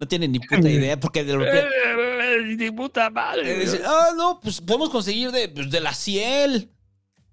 no 0.00 0.06
tiene 0.08 0.28
ni 0.28 0.38
puta 0.38 0.70
idea 0.70 0.98
porque 0.98 1.24
de 1.24 1.36
repente 1.36 2.56
de 2.64 2.72
puta 2.76 3.10
madre. 3.10 3.52
eh, 3.56 3.58
dice, 3.58 3.80
ah, 3.84 4.10
no, 4.16 4.38
pues 4.40 4.60
podemos 4.60 4.88
conseguir 4.90 5.30
de, 5.32 5.48
pues, 5.48 5.70
de 5.70 5.80
la 5.80 5.92
Ciel. 5.92 6.70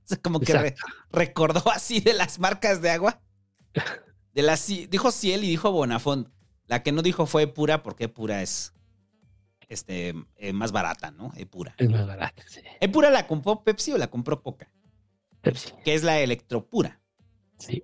O 0.03 0.07
sea, 0.07 0.17
como 0.17 0.39
que 0.39 0.51
re- 0.53 0.75
recordó 1.11 1.63
así 1.71 2.01
de 2.01 2.13
las 2.13 2.39
marcas 2.39 2.81
de 2.81 2.89
agua. 2.89 3.21
De 4.33 4.41
la 4.41 4.57
dijo 4.89 5.11
Ciel 5.11 5.43
y 5.43 5.49
dijo 5.49 5.71
Bonafont. 5.71 6.27
La 6.67 6.83
que 6.83 6.91
no 6.91 7.01
dijo 7.01 7.25
fue 7.25 7.47
pura 7.47 7.83
porque 7.83 8.09
pura 8.09 8.41
es 8.41 8.73
este 9.67 10.13
eh, 10.35 10.53
más 10.53 10.71
barata, 10.71 11.11
¿no? 11.11 11.31
Epura. 11.37 11.75
Es 11.77 11.89
más 11.89 12.05
barato, 12.07 12.43
sí. 12.47 12.61
¿Epura 12.79 13.09
la 13.09 13.27
compró 13.27 13.63
Pepsi 13.63 13.91
o 13.93 13.97
la 13.97 14.07
compró 14.09 14.41
Coca? 14.41 14.71
Pepsi. 15.41 15.73
Que 15.83 15.93
es 15.93 16.03
la 16.03 16.19
electropura, 16.19 17.01
Sí. 17.57 17.83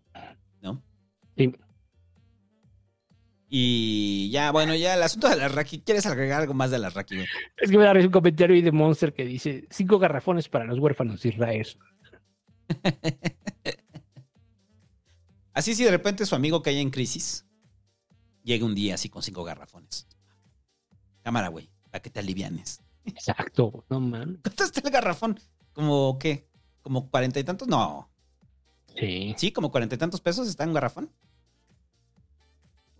¿no? 0.61 0.83
Sí. 1.37 1.53
Y 3.53 4.29
ya, 4.31 4.51
bueno, 4.51 4.73
ya 4.75 4.93
el 4.93 5.03
asunto 5.03 5.27
de 5.27 5.35
la 5.35 5.49
Raki. 5.49 5.81
¿Quieres 5.81 6.05
agregar 6.05 6.39
algo 6.41 6.53
más 6.53 6.71
de 6.71 6.79
la 6.79 6.89
Raki? 6.89 7.19
Es 7.57 7.69
que 7.69 7.77
me 7.77 7.83
da 7.83 7.91
un 7.91 8.09
comentario 8.09 8.55
ahí 8.55 8.61
de 8.61 8.71
Monster 8.71 9.13
que 9.13 9.25
dice: 9.25 9.67
cinco 9.69 9.99
garrafones 9.99 10.47
para 10.47 10.63
los 10.65 10.79
huérfanos 10.79 11.21
de 11.21 11.29
Israel. 11.29 11.67
Así 15.53 15.75
si 15.75 15.83
de 15.83 15.91
repente 15.91 16.25
su 16.25 16.33
amigo 16.33 16.61
cae 16.63 16.79
en 16.79 16.89
crisis, 16.91 17.45
llega 18.43 18.65
un 18.65 18.75
día 18.75 18.95
así 18.95 19.09
con 19.09 19.21
cinco 19.23 19.43
garrafones. 19.43 20.07
Cámara, 21.23 21.49
güey, 21.49 21.69
para 21.89 22.01
que 22.01 22.09
te 22.09 22.19
alivianes. 22.19 22.81
Exacto, 23.05 23.85
no 23.89 23.99
man. 23.99 24.39
¿Cuánto 24.43 24.63
está 24.63 24.81
el 24.83 24.91
garrafón? 24.91 25.39
¿Como 25.73 26.17
qué? 26.19 26.47
¿Como 26.81 27.09
cuarenta 27.09 27.39
y 27.39 27.43
tantos? 27.43 27.67
No. 27.67 28.09
Sí. 28.95 29.33
Sí, 29.37 29.51
como 29.51 29.71
cuarenta 29.71 29.95
y 29.95 29.97
tantos 29.97 30.21
pesos 30.21 30.47
está 30.47 30.65
un 30.65 30.73
garrafón. 30.73 31.09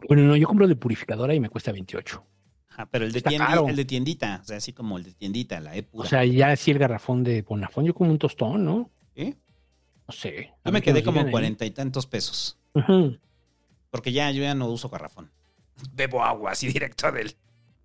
Bueno, 0.08 0.24
no, 0.24 0.36
yo 0.36 0.48
compro 0.48 0.68
de 0.68 0.76
purificadora 0.76 1.34
y 1.36 1.40
me 1.40 1.50
cuesta 1.50 1.72
28. 1.72 2.24
Ah, 2.78 2.88
pero 2.90 3.06
el 3.06 3.12
de, 3.12 3.20
Está 3.20 3.30
tiendi- 3.30 3.38
caro. 3.48 3.68
el 3.68 3.76
de 3.76 3.86
tiendita, 3.86 4.40
o 4.42 4.46
sea, 4.46 4.58
así 4.58 4.74
como 4.74 4.98
el 4.98 5.04
de 5.04 5.14
tiendita, 5.14 5.60
la 5.60 5.76
E 5.76 5.84
pura. 5.84 6.06
O 6.06 6.10
sea, 6.10 6.26
ya 6.26 6.56
sí 6.56 6.72
el 6.72 6.80
garrafón 6.80 7.24
de 7.24 7.42
Bonafón, 7.42 7.86
yo 7.86 7.94
como 7.94 8.10
un 8.12 8.18
tostón, 8.18 8.64
¿no? 8.66 8.90
¿Sí? 9.16 9.36
No 10.08 10.14
sé. 10.14 10.54
yo 10.66 10.72
me 10.72 10.82
quedé 10.82 11.04
como 11.04 11.30
cuarenta 11.30 11.66
y 11.66 11.72
tantos 11.72 12.08
pesos. 12.08 12.58
Ujú. 12.74 13.18
Porque 13.92 14.12
ya 14.12 14.32
yo 14.32 14.42
ya 14.42 14.56
no 14.56 14.68
uso 14.68 14.90
garrafón. 14.90 15.32
Bebo 15.94 16.24
agua 16.24 16.52
así 16.52 16.68
directo 16.68 17.12
del. 17.12 17.36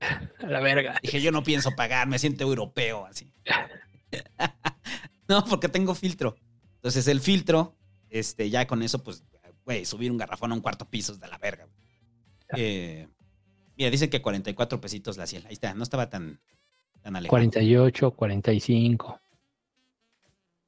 A 0.42 0.46
la 0.46 0.60
verga. 0.60 0.98
Dije, 1.02 1.20
yo 1.20 1.32
no 1.32 1.42
pienso 1.42 1.72
pagar, 1.72 2.06
me 2.08 2.18
siento 2.18 2.44
europeo 2.44 3.04
así. 3.06 3.32
no, 5.28 5.44
porque 5.44 5.68
tengo 5.68 5.94
filtro. 5.94 6.36
Entonces 6.76 7.08
el 7.08 7.20
filtro, 7.20 7.74
este, 8.08 8.48
ya 8.48 8.66
con 8.66 8.82
eso, 8.82 9.02
pues, 9.02 9.24
güey, 9.64 9.84
subir 9.84 10.10
un 10.10 10.18
garrafón 10.18 10.52
a 10.52 10.54
un 10.54 10.60
cuarto 10.60 10.88
piso 10.88 11.12
es 11.12 11.20
de 11.20 11.28
la 11.28 11.38
verga. 11.38 11.64
güey. 11.64 12.62
Eh, 12.62 13.08
mira, 13.76 13.90
dicen 13.90 14.08
que 14.08 14.22
44 14.22 14.80
pesitos 14.80 15.16
la 15.16 15.26
ciel. 15.26 15.44
Ahí 15.46 15.54
está, 15.54 15.74
no 15.74 15.82
estaba 15.82 16.08
tan, 16.08 16.40
tan 17.02 17.16
alejado. 17.16 17.30
48, 17.30 18.10
45. 18.12 19.20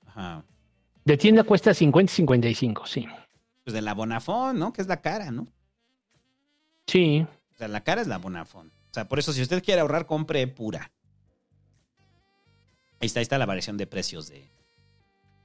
Ajá. 0.07 0.45
De 1.05 1.17
tienda 1.17 1.45
cuesta 1.45 1.73
50 1.73 2.13
y 2.13 2.17
55, 2.17 2.87
sí. 2.87 3.07
Pues 3.69 3.75
de 3.75 3.83
la 3.83 3.93
Bonafón, 3.93 4.59
¿no? 4.59 4.73
Que 4.73 4.81
es 4.81 4.89
la 4.89 5.03
cara, 5.03 5.31
¿no? 5.31 5.47
Sí. 6.87 7.27
O 7.53 7.59
sea, 7.59 7.69
la 7.69 7.85
cara 7.85 8.01
es 8.01 8.07
la 8.07 8.17
Bonafón. 8.17 8.69
O 8.69 8.95
sea, 8.95 9.07
por 9.07 9.19
eso, 9.19 9.35
si 9.35 9.43
usted 9.43 9.63
quiere 9.63 9.83
ahorrar, 9.83 10.07
compre 10.07 10.47
pura. 10.47 10.91
Ahí 12.99 13.09
está, 13.09 13.21
ahí 13.21 13.25
está 13.25 13.37
la 13.37 13.45
variación 13.45 13.77
de 13.77 13.87
precios 13.87 14.27
de. 14.29 14.43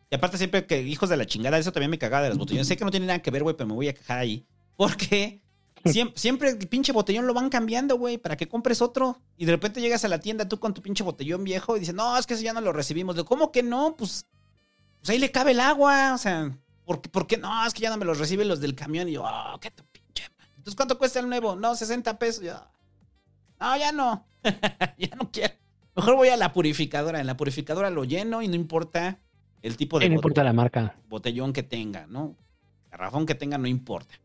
Y 0.09 0.15
aparte, 0.15 0.37
siempre 0.37 0.65
que 0.65 0.81
hijos 0.83 1.09
de 1.09 1.17
la 1.17 1.25
chingada, 1.25 1.57
eso 1.57 1.73
también 1.73 1.91
me 1.91 1.97
cagaba 1.97 2.23
de 2.23 2.29
las 2.29 2.37
botellones. 2.37 2.65
Sé 2.65 2.77
que 2.77 2.85
no 2.85 2.91
tiene 2.91 3.07
nada 3.07 3.21
que 3.21 3.29
ver, 3.29 3.43
güey, 3.43 3.57
pero 3.57 3.67
me 3.67 3.73
voy 3.73 3.89
a 3.89 3.93
quejar 3.93 4.19
ahí. 4.19 4.47
Porque 4.77 5.41
siempre, 5.83 6.17
siempre 6.17 6.49
el 6.51 6.69
pinche 6.69 6.93
botellón 6.93 7.27
lo 7.27 7.33
van 7.33 7.49
cambiando, 7.49 7.97
güey, 7.97 8.17
para 8.17 8.37
que 8.37 8.47
compres 8.47 8.81
otro. 8.81 9.21
Y 9.35 9.43
de 9.43 9.51
repente 9.51 9.81
llegas 9.81 10.05
a 10.05 10.07
la 10.07 10.21
tienda 10.21 10.47
tú 10.47 10.61
con 10.61 10.73
tu 10.73 10.81
pinche 10.81 11.03
botellón 11.03 11.43
viejo 11.43 11.75
y 11.75 11.81
dices, 11.81 11.93
no, 11.93 12.17
es 12.17 12.25
que 12.25 12.35
ese 12.35 12.43
ya 12.43 12.53
no 12.53 12.61
lo 12.61 12.71
recibimos. 12.71 13.15
Digo, 13.15 13.25
¿Cómo 13.25 13.51
que 13.51 13.63
no? 13.63 13.97
Pues, 13.97 14.27
pues 15.01 15.09
ahí 15.09 15.19
le 15.19 15.29
cabe 15.29 15.51
el 15.51 15.59
agua. 15.59 16.13
O 16.15 16.17
sea, 16.17 16.57
¿por, 16.85 17.01
qué- 17.01 17.09
por 17.09 17.27
qué 17.27 17.37
no? 17.37 17.65
Es 17.65 17.73
que 17.73 17.81
ya 17.81 17.89
no 17.89 17.97
me 17.97 18.05
los 18.05 18.19
reciben 18.19 18.47
los 18.47 18.59
del 18.59 18.75
camión. 18.75 19.07
Y 19.09 19.13
yo, 19.13 19.23
oh, 19.25 19.59
qué 19.59 19.71
tu 19.71 19.83
pinche. 19.85 20.23
madre". 20.37 20.51
Entonces, 20.57 20.75
¿cuánto 20.75 20.97
cuesta 20.97 21.19
el 21.19 21.29
nuevo? 21.29 21.55
No, 21.55 21.75
60 21.75 22.17
pesos. 22.19 22.43
Yo, 22.43 22.53
no, 23.59 23.77
ya 23.77 23.91
no. 23.91 24.25
ya 24.97 25.15
no 25.15 25.31
quiero. 25.31 25.53
Mejor 25.95 26.15
voy 26.15 26.29
a 26.29 26.37
la 26.37 26.51
purificadora. 26.53 27.19
En 27.19 27.27
la 27.27 27.37
purificadora 27.37 27.89
lo 27.89 28.03
lleno 28.03 28.41
y 28.41 28.47
no 28.47 28.55
importa 28.55 29.19
el 29.61 29.77
tipo 29.77 29.99
de 29.99 30.09
no 30.09 30.15
importa 30.15 30.43
la 30.43 30.51
marca. 30.53 30.95
botellón 31.07 31.53
que 31.53 31.63
tenga, 31.63 32.07
¿no? 32.07 32.35
Garrafón 32.91 33.25
que 33.25 33.35
tenga, 33.35 33.57
no 33.57 33.67
importa. 33.67 34.15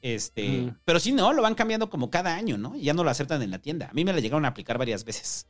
Este, 0.00 0.48
Mm. 0.62 0.76
pero 0.84 0.98
sí, 1.00 1.12
no, 1.12 1.32
lo 1.32 1.42
van 1.42 1.54
cambiando 1.54 1.88
como 1.88 2.10
cada 2.10 2.34
año, 2.34 2.58
¿no? 2.58 2.74
Y 2.76 2.82
ya 2.82 2.92
no 2.94 3.04
lo 3.04 3.10
aceptan 3.10 3.40
en 3.42 3.50
la 3.52 3.58
tienda. 3.60 3.88
A 3.88 3.92
mí 3.92 4.04
me 4.04 4.12
la 4.12 4.20
llegaron 4.20 4.44
a 4.44 4.48
aplicar 4.48 4.76
varias 4.78 5.04
veces. 5.04 5.46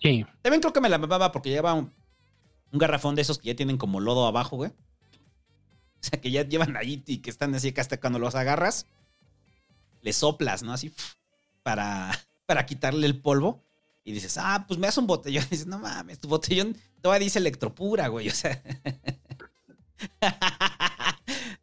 Sí. 0.00 0.24
También 0.42 0.60
creo 0.60 0.72
que 0.72 0.80
me 0.80 0.88
la 0.88 0.98
mamaba 0.98 1.32
porque 1.32 1.50
lleva 1.50 1.74
un, 1.74 1.92
un 2.72 2.78
garrafón 2.78 3.14
de 3.14 3.22
esos 3.22 3.38
que 3.38 3.48
ya 3.48 3.56
tienen 3.56 3.76
como 3.78 4.00
lodo 4.00 4.26
abajo, 4.26 4.56
güey. 4.56 4.72
O 6.06 6.08
sea, 6.08 6.20
que 6.20 6.30
ya 6.30 6.46
llevan 6.46 6.76
ahí 6.76 7.02
y 7.06 7.18
que 7.18 7.30
están 7.30 7.52
así 7.54 7.72
que 7.72 7.80
hasta 7.80 7.98
cuando 7.98 8.20
los 8.20 8.36
agarras, 8.36 8.86
le 10.02 10.12
soplas, 10.12 10.62
¿no? 10.62 10.72
Así 10.72 10.92
para, 11.62 12.12
para 12.46 12.64
quitarle 12.64 13.06
el 13.08 13.20
polvo. 13.20 13.64
Y 14.04 14.12
dices, 14.12 14.38
ah, 14.38 14.66
pues 14.68 14.78
me 14.78 14.86
das 14.86 14.98
un 14.98 15.08
botellón. 15.08 15.44
Y 15.46 15.48
dices, 15.50 15.66
no 15.66 15.80
mames, 15.80 16.20
tu 16.20 16.28
botellón 16.28 16.76
todavía 17.00 17.24
dice 17.24 17.40
electropura, 17.40 18.06
güey. 18.08 18.28
O 18.28 18.34
sea. 18.34 18.62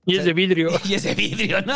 Y 0.05 0.17
es 0.17 0.25
de 0.25 0.33
vidrio. 0.33 0.69
y 0.83 0.95
es 0.95 1.03
de 1.03 1.15
vidrio, 1.15 1.61
¿no? 1.61 1.75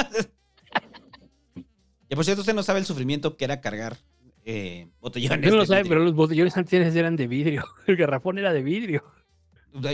Y 2.09 2.15
por 2.15 2.25
cierto, 2.25 2.41
usted 2.41 2.53
no 2.53 2.63
sabe 2.63 2.79
el 2.79 2.85
sufrimiento 2.85 3.37
que 3.37 3.45
era 3.45 3.61
cargar 3.61 3.97
eh, 4.43 4.89
botellones. 4.99 5.45
Yo 5.45 5.51
no 5.51 5.57
lo 5.57 5.65
sabe, 5.65 5.85
pero 5.85 6.03
los 6.03 6.13
botellones 6.13 6.55
antes 6.57 6.95
eran 6.95 7.15
de 7.15 7.27
vidrio. 7.27 7.65
El 7.85 7.95
garrafón 7.95 8.37
era 8.37 8.51
de 8.51 8.63
vidrio. 8.63 9.03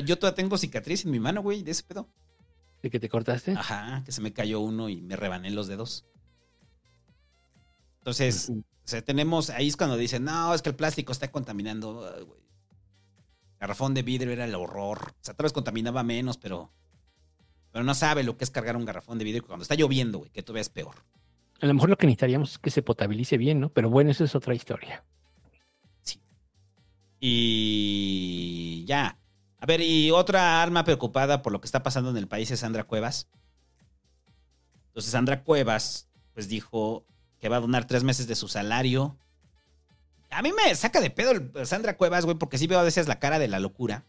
Yo 0.05 0.17
todavía 0.17 0.35
tengo 0.35 0.57
cicatriz 0.57 1.05
en 1.05 1.11
mi 1.11 1.19
mano, 1.19 1.41
güey, 1.41 1.63
de 1.63 1.71
ese 1.71 1.83
pedo. 1.83 2.09
¿De 2.83 2.89
que 2.89 2.99
te 2.99 3.07
cortaste? 3.07 3.53
Ajá, 3.53 4.03
que 4.05 4.11
se 4.11 4.21
me 4.21 4.33
cayó 4.33 4.59
uno 4.59 4.89
y 4.89 5.01
me 5.01 5.15
rebané 5.15 5.49
los 5.49 5.67
dedos. 5.67 6.05
Entonces, 7.99 8.51
o 8.51 8.63
sea, 8.83 9.01
tenemos, 9.01 9.49
ahí 9.49 9.69
es 9.69 9.77
cuando 9.77 9.95
dicen, 9.95 10.25
no, 10.25 10.53
es 10.53 10.61
que 10.61 10.69
el 10.69 10.75
plástico 10.75 11.13
está 11.13 11.31
contaminando. 11.31 12.13
Ay. 12.13 12.27
Garrafón 13.57 13.93
de 13.93 14.03
vidrio 14.03 14.33
era 14.33 14.43
el 14.43 14.53
horror. 14.55 15.13
O 15.13 15.23
sea, 15.23 15.33
tal 15.33 15.45
vez 15.45 15.53
contaminaba 15.53 16.03
menos, 16.03 16.37
pero, 16.37 16.73
pero 17.71 17.85
no 17.85 17.95
sabe 17.95 18.23
lo 18.23 18.35
que 18.35 18.43
es 18.43 18.51
cargar 18.51 18.75
un 18.75 18.83
garrafón 18.83 19.17
de 19.17 19.23
vidrio 19.23 19.45
cuando 19.47 19.63
está 19.63 19.75
lloviendo, 19.75 20.17
güey, 20.17 20.31
que 20.31 20.43
todavía 20.43 20.63
es 20.63 20.69
peor. 20.69 20.95
A 21.61 21.65
lo 21.65 21.73
mejor 21.73 21.89
lo 21.89 21.97
que 21.97 22.05
necesitaríamos 22.05 22.51
es 22.51 22.57
que 22.59 22.69
se 22.69 22.81
potabilice 22.81 23.37
bien, 23.37 23.61
¿no? 23.61 23.69
Pero 23.69 23.89
bueno, 23.89 24.11
eso 24.11 24.25
es 24.25 24.35
otra 24.35 24.53
historia. 24.53 25.05
Y 27.21 28.83
ya. 28.85 29.17
A 29.63 29.65
ver, 29.65 29.79
y 29.79 30.11
otra 30.11 30.61
alma 30.61 30.83
preocupada 30.83 31.41
por 31.41 31.53
lo 31.53 31.61
que 31.61 31.67
está 31.67 31.83
pasando 31.83 32.09
en 32.09 32.17
el 32.17 32.27
país 32.27 32.51
es 32.51 32.59
Sandra 32.59 32.83
Cuevas. 32.83 33.27
Entonces, 34.87 35.09
Sandra 35.13 35.41
Cuevas, 35.45 36.09
pues 36.33 36.49
dijo 36.49 37.05
que 37.39 37.47
va 37.47 37.55
a 37.55 37.61
donar 37.61 37.87
tres 37.87 38.03
meses 38.03 38.27
de 38.27 38.35
su 38.35 38.49
salario. 38.49 39.17
A 40.31 40.41
mí 40.41 40.51
me 40.51 40.75
saca 40.75 40.99
de 40.99 41.09
pedo 41.11 41.31
el- 41.31 41.65
Sandra 41.65 41.95
Cuevas, 41.95 42.25
güey, 42.25 42.37
porque 42.37 42.57
sí 42.57 42.67
veo 42.67 42.77
a 42.77 42.83
veces 42.83 43.07
la 43.07 43.19
cara 43.19 43.39
de 43.39 43.47
la 43.47 43.61
locura. 43.61 44.03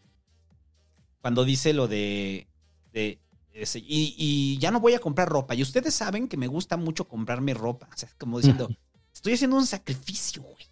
Cuando 1.21 1.45
dice 1.45 1.71
lo 1.71 1.87
de. 1.87 2.47
de 2.91 3.19
ese- 3.53 3.79
y, 3.79 4.13
y 4.17 4.57
ya 4.57 4.71
no 4.71 4.81
voy 4.81 4.93
a 4.93 4.99
comprar 4.99 5.29
ropa. 5.29 5.55
Y 5.55 5.61
ustedes 5.61 5.95
saben 5.95 6.27
que 6.27 6.35
me 6.35 6.47
gusta 6.47 6.75
mucho 6.75 7.07
comprarme 7.07 7.53
ropa. 7.53 7.87
O 7.93 7.97
sea, 7.97 8.09
como 8.17 8.39
diciendo, 8.39 8.67
estoy 9.13 9.35
haciendo 9.35 9.55
un 9.55 9.65
sacrificio, 9.65 10.43
güey. 10.43 10.65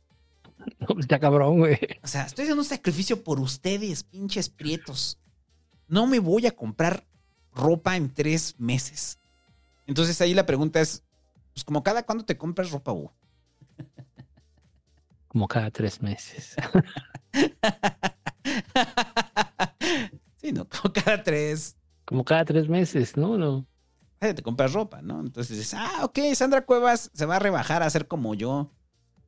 Está 1.00 1.20
cabrón, 1.20 1.60
güey. 1.60 1.78
O 2.04 2.08
sea, 2.08 2.26
estoy 2.26 2.44
haciendo 2.44 2.62
un 2.62 2.68
sacrificio 2.68 3.24
por 3.24 3.40
ustedes, 3.40 4.04
pinches 4.04 4.50
prietos. 4.50 5.20
No 5.88 6.08
me 6.08 6.20
voy 6.20 6.48
a 6.48 6.52
comprar 6.52 7.06
ropa 7.54 7.96
en 7.96 8.14
tres 8.14 8.56
meses. 8.58 9.20
Entonces 9.88 10.20
ahí 10.22 10.34
la 10.34 10.46
pregunta 10.46 10.82
es, 10.82 11.04
pues 11.54 11.64
como 11.64 11.84
cada 11.84 12.04
cuándo 12.04 12.26
te 12.26 12.38
compras 12.38 12.72
ropa, 12.72 12.92
Hugo? 12.92 13.14
Como 15.28 15.48
cada 15.48 15.72
tres 15.72 16.02
meses. 16.02 16.56
Sí, 20.44 20.52
no, 20.52 20.68
como 20.68 20.94
cada 20.94 21.24
tres. 21.24 21.78
Como 22.04 22.26
cada 22.26 22.44
tres 22.44 22.68
meses, 22.68 23.16
¿no? 23.16 23.38
no. 23.38 23.66
Te 24.20 24.42
compras 24.44 24.74
ropa, 24.74 25.02
¿no? 25.02 25.22
Entonces 25.22 25.58
dices, 25.58 25.74
ah, 25.74 26.02
ok, 26.04 26.20
Sandra 26.36 26.66
Cuevas 26.66 27.10
se 27.14 27.26
va 27.26 27.38
a 27.38 27.40
rebajar 27.40 27.82
a 27.82 27.90
ser 27.90 28.08
como 28.08 28.34
yo. 28.36 28.70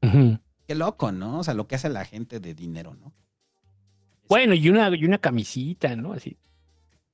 Ujú. 0.02 0.38
Qué 0.68 0.76
loco, 0.76 1.12
¿no? 1.12 1.40
O 1.40 1.44
sea, 1.44 1.54
lo 1.54 1.68
que 1.68 1.76
hace 1.76 1.90
la 1.90 2.06
gente 2.06 2.40
de 2.40 2.54
dinero, 2.54 2.96
¿no? 2.96 3.14
Bueno, 4.28 4.54
y 4.56 4.70
una, 4.70 4.90
y 4.96 5.06
una 5.06 5.20
camisita, 5.20 5.96
¿no? 5.96 6.14
Así. 6.14 6.38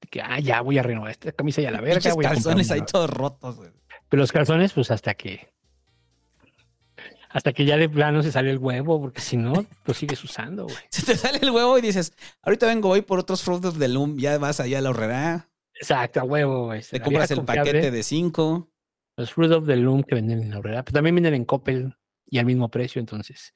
de 0.02 0.08
Que, 0.08 0.22
ah, 0.22 0.40
ya 0.40 0.62
voy 0.62 0.78
a 0.78 0.84
renovar 0.84 1.12
esta 1.12 1.32
camisa 1.32 1.62
y 1.62 1.66
a 1.66 1.72
la 1.72 1.82
verga. 1.82 2.00
Voy 2.14 2.24
comprar 2.24 2.34
calzones 2.34 2.72
ahí 2.72 2.82
todos 2.82 3.10
rotos, 3.10 3.58
güey. 3.58 3.72
Pero 4.10 4.22
los 4.22 4.32
calzones, 4.32 4.74
pues 4.74 4.92
hasta 4.92 5.14
que. 5.14 5.52
Hasta 7.30 7.54
que 7.54 7.64
ya 7.64 7.78
de 7.78 7.88
plano 7.88 8.24
se 8.24 8.32
sale 8.32 8.52
el 8.52 8.58
huevo, 8.58 9.00
porque 9.00 9.22
si 9.22 9.38
no, 9.38 9.66
lo 9.86 9.94
sigues 9.94 10.22
usando, 10.22 10.66
güey. 10.66 10.76
Se 10.90 11.06
te 11.06 11.16
sale 11.16 11.40
el 11.42 11.52
huevo 11.52 11.78
y 11.78 11.82
dices, 11.82 12.12
ahorita 12.42 12.68
vengo 12.68 12.90
hoy 12.90 13.04
por 13.04 13.20
otros 13.20 13.42
Fruit 13.42 13.64
of 13.64 13.80
the 13.80 13.88
Loom, 13.88 14.18
ya 14.18 14.38
vas 14.38 14.60
allá 14.60 14.80
a 14.80 14.82
la 14.82 14.90
horrera. 14.90 15.50
Exacto, 15.76 16.20
a 16.20 16.24
huevo, 16.26 16.66
güey. 16.66 16.82
Te 16.82 17.00
compras 17.00 17.32
el 17.32 17.38
confiable, 17.38 17.72
paquete 17.72 17.90
de 17.92 18.04
cinco. 18.04 18.70
Los 19.16 19.32
Fruit 19.32 19.52
of 19.52 19.66
the 19.66 19.78
Loom 19.78 20.04
que 20.04 20.16
venden 20.16 20.42
en 20.42 20.50
la 20.52 20.60
horrera, 20.60 20.84
pero 20.84 20.94
también 20.94 21.16
venden 21.16 21.34
en 21.34 21.46
Coppel 21.46 21.96
y 22.32 22.40
al 22.40 22.46
mismo 22.48 22.70
precio. 22.70 23.00
Entonces, 23.00 23.54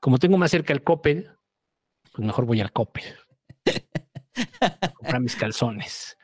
como 0.00 0.18
tengo 0.18 0.38
más 0.38 0.50
cerca 0.50 0.72
el 0.72 0.82
Coppel, 0.82 1.30
pues 2.12 2.26
mejor 2.26 2.46
voy 2.46 2.62
al 2.62 2.72
Coppel. 2.72 3.04
a 4.60 4.92
comprar 4.94 5.20
mis 5.20 5.36
calzones. 5.36 6.16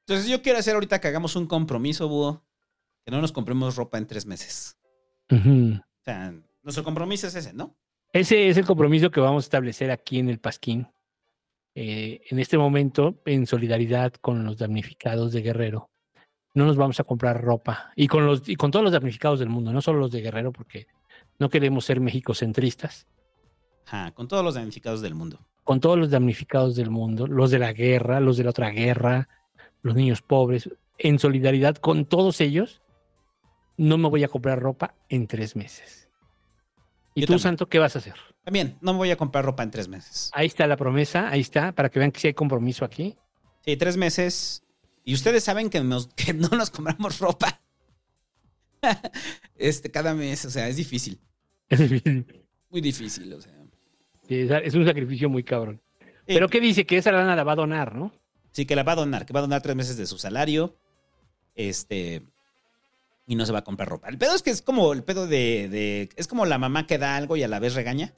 Entonces 0.00 0.28
yo 0.28 0.42
quiero 0.42 0.58
hacer 0.58 0.74
ahorita 0.74 1.00
que 1.00 1.08
hagamos 1.08 1.36
un 1.36 1.46
compromiso, 1.46 2.08
Búho, 2.08 2.44
que 3.04 3.12
no 3.12 3.20
nos 3.20 3.30
compremos 3.30 3.76
ropa 3.76 3.98
en 3.98 4.08
tres 4.08 4.26
meses. 4.26 4.76
O 5.30 6.04
sea, 6.04 6.34
nuestro 6.62 6.84
compromiso 6.84 7.28
es 7.28 7.34
ese, 7.36 7.52
¿no? 7.52 7.76
Ese 8.12 8.48
es 8.48 8.56
el 8.56 8.66
compromiso 8.66 9.10
que 9.10 9.20
vamos 9.20 9.44
a 9.44 9.46
establecer 9.46 9.90
aquí 9.90 10.18
en 10.18 10.28
el 10.28 10.38
Pasquín. 10.38 10.88
Eh, 11.74 12.20
en 12.28 12.38
este 12.38 12.58
momento, 12.58 13.22
en 13.24 13.46
solidaridad 13.46 14.12
con 14.14 14.44
los 14.44 14.58
damnificados 14.58 15.32
de 15.32 15.40
Guerrero, 15.40 15.90
no 16.54 16.66
nos 16.66 16.76
vamos 16.76 17.00
a 17.00 17.04
comprar 17.04 17.42
ropa. 17.42 17.92
Y 17.96 18.08
con, 18.08 18.26
los, 18.26 18.46
y 18.48 18.56
con 18.56 18.70
todos 18.70 18.82
los 18.82 18.92
damnificados 18.92 19.38
del 19.38 19.48
mundo, 19.48 19.72
no 19.72 19.80
solo 19.80 20.00
los 20.00 20.10
de 20.10 20.20
Guerrero, 20.20 20.52
porque 20.52 20.86
no 21.42 21.50
queremos 21.50 21.84
ser 21.84 22.00
mexicocentristas. 22.00 23.06
Ajá, 23.84 24.12
con 24.12 24.28
todos 24.28 24.42
los 24.44 24.54
damnificados 24.54 25.02
del 25.02 25.14
mundo. 25.14 25.44
Con 25.64 25.80
todos 25.80 25.98
los 25.98 26.08
damnificados 26.10 26.74
del 26.76 26.88
mundo, 26.90 27.26
los 27.26 27.50
de 27.50 27.58
la 27.58 27.72
guerra, 27.72 28.20
los 28.20 28.36
de 28.36 28.44
la 28.44 28.50
otra 28.50 28.70
guerra, 28.70 29.28
los 29.82 29.94
niños 29.94 30.22
pobres, 30.22 30.70
en 30.98 31.18
solidaridad 31.18 31.76
con 31.76 32.04
todos 32.06 32.40
ellos, 32.40 32.80
no 33.76 33.98
me 33.98 34.08
voy 34.08 34.24
a 34.24 34.28
comprar 34.28 34.60
ropa 34.60 34.94
en 35.08 35.26
tres 35.26 35.54
meses. 35.56 36.08
¿Y 37.14 37.20
Yo 37.22 37.26
tú, 37.26 37.32
también. 37.34 37.42
Santo, 37.42 37.68
qué 37.68 37.78
vas 37.78 37.94
a 37.96 37.98
hacer? 37.98 38.14
También, 38.44 38.78
no 38.80 38.92
me 38.92 38.98
voy 38.98 39.10
a 39.10 39.16
comprar 39.16 39.44
ropa 39.44 39.62
en 39.62 39.70
tres 39.70 39.88
meses. 39.88 40.30
Ahí 40.32 40.46
está 40.46 40.66
la 40.66 40.76
promesa, 40.76 41.28
ahí 41.28 41.40
está, 41.40 41.72
para 41.72 41.90
que 41.90 41.98
vean 41.98 42.10
que 42.12 42.20
sí 42.20 42.28
hay 42.28 42.34
compromiso 42.34 42.84
aquí. 42.84 43.16
Sí, 43.64 43.76
tres 43.76 43.96
meses. 43.96 44.64
Y 45.04 45.14
ustedes 45.14 45.44
saben 45.44 45.70
que, 45.70 45.80
nos- 45.82 46.08
que 46.14 46.32
no 46.32 46.48
nos 46.48 46.70
compramos 46.70 47.18
ropa. 47.18 47.60
este, 49.56 49.90
cada 49.90 50.14
mes, 50.14 50.44
o 50.44 50.50
sea, 50.50 50.68
es 50.68 50.76
difícil. 50.76 51.20
Muy 52.70 52.80
difícil, 52.80 53.32
o 53.32 53.40
sea. 53.40 53.52
Sí, 54.28 54.46
es 54.50 54.74
un 54.74 54.86
sacrificio 54.86 55.28
muy 55.28 55.42
cabrón. 55.42 55.80
Pero 56.26 56.48
¿qué 56.48 56.60
dice? 56.60 56.86
Que 56.86 56.96
esa 56.98 57.12
lana 57.12 57.34
la 57.36 57.44
va 57.44 57.52
a 57.52 57.56
donar, 57.56 57.94
¿no? 57.94 58.12
Sí, 58.52 58.66
que 58.66 58.76
la 58.76 58.82
va 58.82 58.92
a 58.92 58.96
donar, 58.96 59.26
que 59.26 59.32
va 59.32 59.40
a 59.40 59.42
donar 59.42 59.62
tres 59.62 59.74
meses 59.76 59.96
de 59.96 60.06
su 60.06 60.18
salario. 60.18 60.76
Este. 61.54 62.22
Y 63.26 63.34
no 63.36 63.44
se 63.46 63.52
va 63.52 63.60
a 63.60 63.64
comprar 63.64 63.88
ropa. 63.88 64.08
El 64.08 64.18
pedo 64.18 64.34
es 64.34 64.42
que 64.42 64.50
es 64.50 64.62
como 64.62 64.92
el 64.92 65.04
pedo 65.04 65.26
de, 65.26 65.68
de- 65.68 66.08
Es 66.16 66.26
como 66.28 66.44
la 66.46 66.58
mamá 66.58 66.86
que 66.86 66.98
da 66.98 67.16
algo 67.16 67.36
y 67.36 67.42
a 67.42 67.48
la 67.48 67.58
vez 67.60 67.74
regaña. 67.74 68.14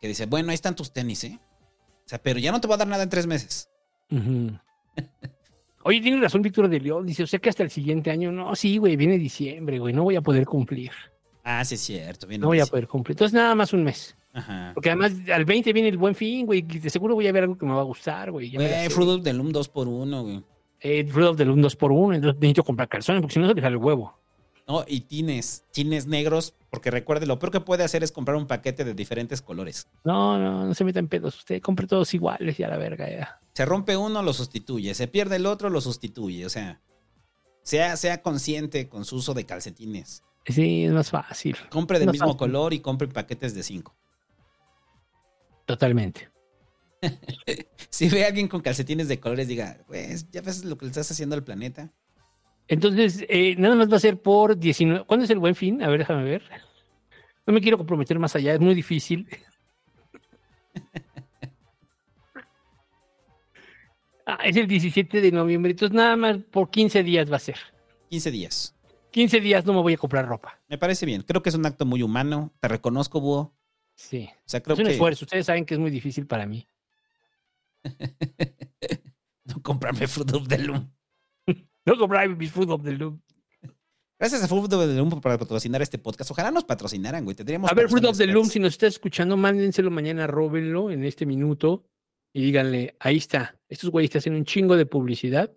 Que 0.00 0.08
dice, 0.08 0.26
bueno, 0.26 0.50
ahí 0.50 0.54
están 0.54 0.76
tus 0.76 0.92
tenis, 0.92 1.24
¿eh? 1.24 1.38
O 2.04 2.08
sea, 2.08 2.22
pero 2.22 2.38
ya 2.38 2.52
no 2.52 2.60
te 2.60 2.66
voy 2.66 2.74
a 2.74 2.78
dar 2.78 2.88
nada 2.88 3.02
en 3.02 3.08
tres 3.10 3.26
meses. 3.26 3.68
Ujú. 4.10 4.58
Oye, 5.84 6.00
tiene 6.00 6.20
razón 6.20 6.42
Víctor 6.42 6.68
de 6.68 6.80
León. 6.80 7.06
Dice, 7.06 7.22
o 7.22 7.26
sea 7.26 7.38
que 7.38 7.48
hasta 7.48 7.62
el 7.62 7.70
siguiente 7.70 8.10
año. 8.10 8.30
No, 8.32 8.54
sí, 8.54 8.76
güey, 8.78 8.96
viene 8.96 9.18
diciembre, 9.18 9.78
güey. 9.78 9.94
No 9.94 10.02
voy 10.04 10.16
a 10.16 10.20
poder 10.20 10.46
cumplir. 10.46 10.90
Ah, 11.42 11.64
sí, 11.64 11.74
es 11.74 11.80
cierto. 11.80 12.26
Bien 12.26 12.40
No 12.40 12.48
voy 12.48 12.60
a 12.60 12.66
poder 12.66 12.86
cumplir. 12.86 13.14
Entonces, 13.14 13.34
nada 13.34 13.54
más 13.54 13.72
un 13.72 13.84
mes. 13.84 14.16
Ajá. 14.32 14.72
Porque 14.74 14.90
además, 14.90 15.12
al 15.32 15.44
20 15.44 15.72
viene 15.72 15.88
el 15.88 15.98
buen 15.98 16.14
fin, 16.14 16.46
güey. 16.46 16.62
De 16.62 16.90
seguro 16.90 17.14
voy 17.14 17.26
a 17.26 17.32
ver 17.32 17.44
algo 17.44 17.58
que 17.58 17.66
me 17.66 17.72
va 17.72 17.80
a 17.80 17.84
gustar, 17.84 18.30
güey. 18.30 18.54
Güey, 18.54 18.68
sé. 18.68 18.90
Fruit 18.90 19.08
of 19.08 19.22
the 19.22 19.32
Loom 19.32 19.52
2 19.52 19.68
por 19.68 19.88
1 19.88 20.22
güey. 20.22 20.44
Eh, 20.80 21.04
Fruit 21.06 21.28
of 21.28 21.36
the 21.36 21.44
Loom 21.44 21.60
2 21.60 21.76
por 21.76 21.92
1 21.92 22.14
Entonces 22.14 22.40
necesito 22.40 22.64
comprar 22.64 22.88
calzones, 22.88 23.20
porque 23.20 23.34
si 23.34 23.40
no 23.40 23.48
se 23.48 23.54
le 23.54 23.60
sale 23.60 23.76
el 23.76 23.82
huevo. 23.82 24.18
No, 24.66 24.84
y 24.86 25.00
tines, 25.00 25.64
tines 25.72 26.06
negros, 26.06 26.54
porque 26.70 26.92
recuerde, 26.92 27.26
lo 27.26 27.40
peor 27.40 27.50
que 27.50 27.60
puede 27.60 27.82
hacer 27.82 28.04
es 28.04 28.12
comprar 28.12 28.36
un 28.36 28.46
paquete 28.46 28.84
de 28.84 28.94
diferentes 28.94 29.42
colores. 29.42 29.88
No, 30.04 30.38
no, 30.38 30.64
no 30.64 30.74
se 30.74 30.84
meta 30.84 31.00
en 31.00 31.08
pedos. 31.08 31.36
Usted 31.38 31.60
compre 31.60 31.88
todos 31.88 32.14
iguales 32.14 32.60
y 32.60 32.62
a 32.62 32.68
la 32.68 32.76
verga 32.76 33.10
ya. 33.10 33.40
Se 33.52 33.64
rompe 33.64 33.96
uno, 33.96 34.22
lo 34.22 34.32
sustituye. 34.32 34.94
Se 34.94 35.08
pierde 35.08 35.36
el 35.36 35.46
otro, 35.46 35.70
lo 35.70 35.80
sustituye. 35.80 36.46
O 36.46 36.50
sea, 36.50 36.80
sea, 37.62 37.96
sea 37.96 38.22
consciente 38.22 38.88
con 38.88 39.04
su 39.04 39.16
uso 39.16 39.34
de 39.34 39.44
calcetines. 39.44 40.22
Sí, 40.46 40.84
es 40.84 40.92
más 40.92 41.10
fácil. 41.10 41.56
Compre 41.68 41.98
del 41.98 42.10
mismo 42.10 42.28
fácil. 42.28 42.38
color 42.38 42.72
y 42.72 42.80
compre 42.80 43.08
paquetes 43.08 43.54
de 43.54 43.62
cinco. 43.62 43.94
Totalmente. 45.66 46.30
Si 47.90 48.08
ve 48.08 48.24
a 48.24 48.28
alguien 48.28 48.46
con 48.46 48.60
calcetines 48.60 49.08
de 49.08 49.18
colores, 49.18 49.48
diga, 49.48 49.78
pues, 49.88 50.30
ya 50.30 50.42
ves 50.42 50.64
lo 50.64 50.78
que 50.78 50.84
le 50.84 50.90
estás 50.90 51.10
haciendo 51.10 51.34
al 51.34 51.42
planeta. 51.42 51.90
Entonces, 52.68 53.24
eh, 53.28 53.56
nada 53.58 53.74
más 53.74 53.90
va 53.90 53.96
a 53.96 54.00
ser 54.00 54.22
por 54.22 54.56
19. 54.56 55.04
¿Cuándo 55.06 55.24
es 55.24 55.30
el 55.30 55.40
buen 55.40 55.56
fin? 55.56 55.82
A 55.82 55.88
ver, 55.88 55.98
déjame 55.98 56.22
ver. 56.22 56.42
No 57.46 57.52
me 57.52 57.60
quiero 57.60 57.76
comprometer 57.78 58.18
más 58.18 58.36
allá, 58.36 58.54
es 58.54 58.60
muy 58.60 58.74
difícil. 58.74 59.26
Ah, 64.26 64.38
es 64.44 64.54
el 64.54 64.68
17 64.68 65.20
de 65.20 65.32
noviembre, 65.32 65.72
entonces 65.72 65.92
nada 65.96 66.14
más 66.14 66.36
por 66.52 66.70
15 66.70 67.02
días 67.02 67.32
va 67.32 67.36
a 67.36 67.40
ser. 67.40 67.56
15 68.10 68.30
días. 68.30 68.76
15 69.10 69.40
días 69.40 69.66
no 69.66 69.72
me 69.72 69.80
voy 69.82 69.94
a 69.94 69.98
comprar 69.98 70.26
ropa. 70.26 70.60
Me 70.68 70.78
parece 70.78 71.06
bien. 71.06 71.22
Creo 71.22 71.42
que 71.42 71.48
es 71.48 71.54
un 71.54 71.66
acto 71.66 71.84
muy 71.84 72.02
humano. 72.02 72.52
Te 72.60 72.68
reconozco, 72.68 73.20
Búho. 73.20 73.54
Sí. 73.94 74.28
O 74.46 74.48
sea, 74.48 74.62
creo 74.62 74.74
es 74.74 74.80
un 74.80 74.86
que 74.86 74.92
esfuerzo. 74.92 75.24
Ustedes 75.24 75.46
saben 75.46 75.64
que 75.64 75.74
es 75.74 75.80
muy 75.80 75.90
difícil 75.90 76.26
para 76.26 76.46
mí. 76.46 76.68
no 79.44 79.62
comprarme 79.62 80.06
Fruit 80.06 80.32
of 80.32 80.48
the 80.48 80.58
Loom. 80.58 80.90
No 81.86 81.96
comprar 81.96 82.28
mis 82.36 82.52
Food 82.52 82.70
of 82.70 82.84
the 82.84 82.92
Loom. 82.92 83.22
Gracias 84.18 84.44
a 84.44 84.48
Fruit 84.48 84.70
of 84.70 84.86
the 84.86 84.94
Loom 84.94 85.08
por 85.08 85.22
patrocinar 85.22 85.80
este 85.80 85.98
podcast. 85.98 86.30
Ojalá 86.30 86.50
nos 86.50 86.64
patrocinaran, 86.64 87.24
güey. 87.24 87.34
Tendríamos 87.34 87.70
A 87.70 87.74
ver, 87.74 87.88
Fruit 87.88 88.04
of 88.04 88.18
the 88.18 88.26
Loom, 88.26 88.46
si 88.46 88.60
nos 88.60 88.74
está 88.74 88.86
escuchando, 88.86 89.36
mándenselo 89.38 89.90
mañana, 89.90 90.26
róbenlo 90.26 90.90
en 90.90 91.04
este 91.04 91.24
minuto 91.24 91.86
y 92.34 92.42
díganle, 92.42 92.96
ahí 93.00 93.16
está, 93.16 93.58
estos 93.68 93.90
güeyes 93.90 94.10
te 94.10 94.18
hacen 94.18 94.34
un 94.34 94.44
chingo 94.44 94.76
de 94.76 94.84
publicidad. 94.84 95.50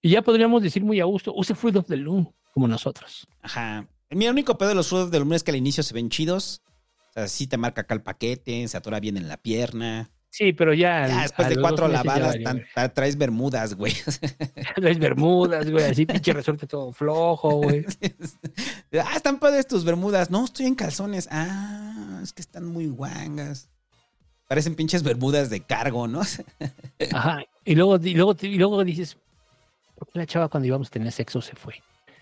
Y 0.00 0.10
ya 0.10 0.22
podríamos 0.22 0.62
decir 0.62 0.82
muy 0.82 1.00
a 1.00 1.04
gusto, 1.04 1.34
use 1.34 1.54
Fruit 1.54 1.76
of 1.76 1.86
the 1.86 1.96
Loom, 1.98 2.32
como 2.52 2.68
nosotros. 2.68 3.26
Ajá. 3.42 3.86
Mi 4.10 4.28
único 4.28 4.56
pedo 4.58 4.68
de 4.68 4.74
los 4.76 4.92
of 4.92 5.10
the 5.10 5.18
Loom 5.18 5.32
es 5.32 5.42
que 5.42 5.50
al 5.50 5.56
inicio 5.56 5.82
se 5.82 5.94
ven 5.94 6.10
chidos. 6.10 6.62
O 7.10 7.12
sea, 7.14 7.28
sí 7.28 7.46
te 7.46 7.56
marca 7.56 7.82
acá 7.82 7.94
el 7.94 8.02
paquete, 8.02 8.66
se 8.68 8.76
atora 8.76 9.00
bien 9.00 9.16
en 9.16 9.28
la 9.28 9.36
pierna. 9.36 10.10
Sí, 10.28 10.54
pero 10.54 10.72
ya. 10.72 11.06
Ya 11.08 11.22
después 11.22 11.48
de 11.50 11.60
cuatro 11.60 11.88
lavadas 11.88 12.36
tan- 12.42 12.94
traes 12.94 13.18
bermudas, 13.18 13.74
güey. 13.74 13.92
Las 14.76 14.98
bermudas, 14.98 15.70
güey, 15.70 15.84
así 15.84 16.06
pinche 16.06 16.32
resorte 16.32 16.66
todo 16.66 16.90
flojo, 16.92 17.56
güey. 17.56 17.84
ah, 19.04 19.12
están 19.14 19.38
padres 19.38 19.66
tus 19.66 19.84
bermudas. 19.84 20.30
No, 20.30 20.46
estoy 20.46 20.66
en 20.66 20.74
calzones. 20.74 21.28
Ah, 21.30 22.20
es 22.22 22.32
que 22.32 22.40
están 22.40 22.64
muy 22.64 22.86
guangas. 22.86 23.68
Parecen 24.48 24.74
pinches 24.74 25.02
bermudas 25.02 25.50
de 25.50 25.60
cargo, 25.60 26.08
¿no? 26.08 26.22
Ajá. 27.12 27.42
Y 27.64 27.74
luego, 27.74 27.96
y 27.96 28.14
luego, 28.14 28.34
y 28.40 28.56
luego 28.56 28.84
dices, 28.84 29.18
¿por 29.96 30.08
qué 30.08 30.18
la 30.18 30.26
chava 30.26 30.48
cuando 30.48 30.66
íbamos 30.66 30.88
a 30.88 30.90
tener 30.90 31.12
sexo 31.12 31.42
se 31.42 31.56
fue? 31.56 31.74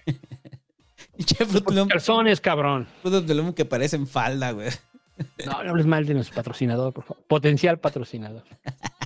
Loom. 1.70 1.88
Calzones, 1.88 2.40
cabrón. 2.40 2.86
The 3.02 3.34
Loom 3.34 3.52
que 3.52 3.64
parecen 3.64 4.06
falda, 4.06 4.52
güey. 4.52 4.70
No, 5.44 5.62
no 5.62 5.70
hables 5.70 5.86
mal 5.86 6.06
de 6.06 6.14
nuestro 6.14 6.34
patrocinador, 6.34 6.92
por 6.92 7.04
favor. 7.04 7.22
Potencial 7.26 7.78
patrocinador. 7.78 8.44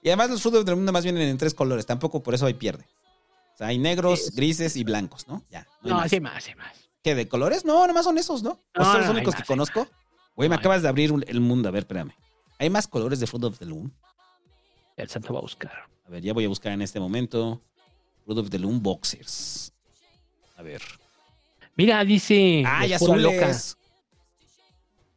Y 0.00 0.10
además 0.10 0.30
los 0.30 0.46
of 0.46 0.64
the 0.64 0.70
Loom 0.70 0.84
más 0.90 1.04
vienen 1.04 1.28
en 1.28 1.36
tres 1.36 1.52
colores. 1.52 1.84
Tampoco 1.84 2.22
por 2.22 2.32
eso 2.34 2.46
hay 2.46 2.54
pierde. 2.54 2.84
O 3.54 3.58
sea, 3.58 3.66
hay 3.66 3.78
negros, 3.78 4.30
grises 4.34 4.76
y 4.76 4.84
blancos, 4.84 5.26
¿no? 5.28 5.42
Ya. 5.50 5.66
No, 5.82 5.96
más. 5.96 6.08
sí 6.08 6.16
hay 6.16 6.20
más, 6.20 6.46
hay 6.46 6.54
más. 6.54 6.88
¿Qué, 7.02 7.14
de 7.14 7.28
colores? 7.28 7.64
No, 7.64 7.86
nomás 7.86 8.04
son 8.04 8.16
esos, 8.16 8.42
¿no? 8.42 8.50
¿O 8.52 8.60
No, 8.76 8.84
son 8.84 8.92
no, 8.94 8.98
los 9.00 9.08
únicos 9.10 9.34
más, 9.34 9.42
que 9.42 9.46
conozco? 9.46 9.88
Güey, 10.36 10.48
me 10.48 10.54
acabas 10.54 10.82
de 10.82 10.88
abrir 10.88 11.12
un- 11.12 11.24
el 11.26 11.40
mundo. 11.40 11.68
A 11.68 11.72
ver, 11.72 11.80
espérame. 11.80 12.12
¿Hay 12.58 12.70
más 12.70 12.86
colores 12.86 13.20
de 13.20 13.26
Fruit 13.26 13.44
of 13.44 13.58
the 13.58 13.66
Loom? 13.66 13.90
El 14.96 15.08
santo 15.08 15.32
va 15.32 15.40
a 15.40 15.42
buscar. 15.42 15.72
A 16.06 16.10
ver, 16.10 16.22
ya 16.22 16.32
voy 16.32 16.44
a 16.44 16.48
buscar 16.48 16.72
en 16.72 16.80
este 16.82 17.00
momento. 17.00 17.60
Fruit 18.28 18.40
of 18.40 18.50
the 18.50 18.58
Loom 18.58 18.82
Boxers. 18.82 19.72
A 20.58 20.62
ver. 20.62 20.82
Mira, 21.76 22.04
dice. 22.04 22.62
Ah, 22.66 22.84
ya 22.84 22.96
espora 22.96 23.18
loca. 23.18 23.46
azules. 23.46 23.78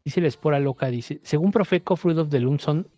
Dice 0.05 0.21
la 0.21 0.29
espora 0.29 0.59
loca, 0.61 0.87
dice. 0.87 1.19
Según 1.21 1.51
Profeco, 1.51 1.97
Fruit 1.97 2.17
of 2.17 2.29
the 2.29 2.39
Loom 2.39 2.59
son 2.59 2.89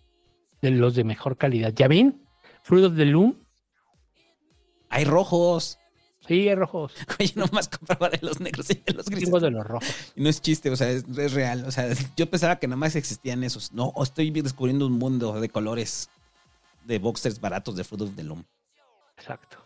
de 0.61 0.69
los 0.69 0.93
de 0.93 1.03
mejor 1.03 1.35
calidad. 1.35 1.73
¿Ya 1.75 1.87
ven? 1.87 2.23
Fruit 2.61 2.85
of 2.85 2.95
the 2.95 3.05
Loom. 3.05 3.43
Hay 4.89 5.03
rojos. 5.05 5.79
Sí, 6.27 6.47
hay 6.47 6.53
rojos. 6.53 6.93
Güey, 7.17 7.31
nomás 7.33 7.67
compraba 7.67 8.09
de 8.09 8.19
los 8.21 8.39
negros 8.39 8.69
y 8.69 8.75
de 8.75 8.93
los 8.93 9.07
grises. 9.07 9.25
Tengo 9.25 9.39
de 9.39 9.49
los 9.49 9.65
rojos. 9.65 10.13
Y 10.15 10.21
no 10.21 10.29
es 10.29 10.43
chiste, 10.43 10.69
o 10.69 10.75
sea, 10.75 10.91
es, 10.91 11.05
es 11.17 11.33
real. 11.33 11.65
O 11.65 11.71
sea, 11.71 11.91
yo 12.15 12.29
pensaba 12.29 12.59
que 12.59 12.67
nada 12.67 12.77
más 12.77 12.95
existían 12.95 13.43
esos. 13.43 13.73
No, 13.73 13.91
estoy 14.03 14.29
descubriendo 14.29 14.85
un 14.85 14.93
mundo 14.93 15.41
de 15.41 15.49
colores 15.49 16.11
de 16.85 16.99
boxers 16.99 17.41
baratos 17.41 17.75
de 17.75 17.83
Fruit 17.83 18.03
of 18.03 18.15
the 18.15 18.21
Loom. 18.21 18.43
Exacto. 19.17 19.62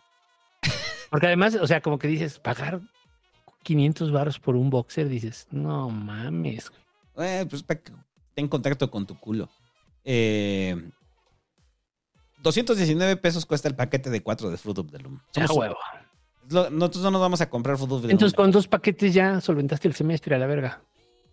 Porque 1.10 1.28
además, 1.28 1.56
o 1.56 1.68
sea, 1.68 1.82
como 1.82 1.98
que 2.00 2.08
dices, 2.08 2.40
pagar 2.40 2.80
500 3.64 4.12
barros 4.12 4.40
por 4.40 4.56
un 4.56 4.70
boxer, 4.70 5.08
dices, 5.10 5.48
no 5.52 5.90
mames. 5.90 6.72
Eh, 7.18 7.46
pues 7.50 7.64
para 7.64 7.82
que 7.82 7.92
esté 7.92 8.42
en 8.42 8.48
contacto 8.48 8.90
con 8.92 9.06
tu 9.06 9.18
culo. 9.20 9.50
Eh, 10.04 10.90
219 12.44 13.18
pesos 13.18 13.46
cuesta 13.46 13.68
el 13.68 13.76
paquete 13.76 14.10
de 14.10 14.22
4 14.22 14.52
de 14.52 14.58
Fruit 14.58 14.78
of 14.78 14.92
the 14.92 15.00
Loom. 15.00 15.20
Ya, 15.34 15.48
Somos- 15.48 15.58
huevo. 15.58 15.78
lo- 16.50 16.70
nosotros 16.70 17.04
no 17.04 17.12
nos 17.12 17.22
vamos 17.22 17.42
a 17.42 17.50
comprar 17.50 17.78
Fruit 17.78 17.92
of 17.92 18.02
the 18.02 18.08
Loom. 18.08 18.12
Entonces, 18.12 18.36
con 18.36 18.52
dos 18.52 18.68
paquetes 18.68 19.14
ya 19.14 19.42
solventaste 19.42 19.88
el 19.88 19.96
semestre 19.96 20.36
a 20.36 20.40
la 20.40 20.48
verga. 20.48 20.82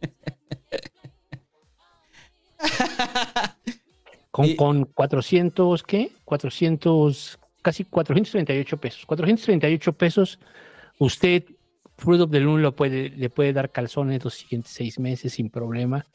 Con, 4.31 4.57
con 4.57 4.85
400, 4.87 5.85
¿qué? 5.85 6.11
400, 6.25 7.39
casi 7.65 7.85
438 7.85 8.77
pesos. 8.77 9.05
438 9.07 9.93
pesos, 9.95 10.39
usted, 11.01 11.45
Fruit 11.97 12.21
of 12.21 12.31
the 12.31 12.39
Loom, 12.41 12.61
lo 12.61 12.77
puede, 12.77 13.11
le 13.11 13.31
puede 13.31 13.53
dar 13.53 13.73
calzones 13.73 14.23
los 14.23 14.35
siguientes 14.35 14.73
seis 14.73 14.99
meses 15.01 15.33
sin 15.33 15.51
problema. 15.51 16.07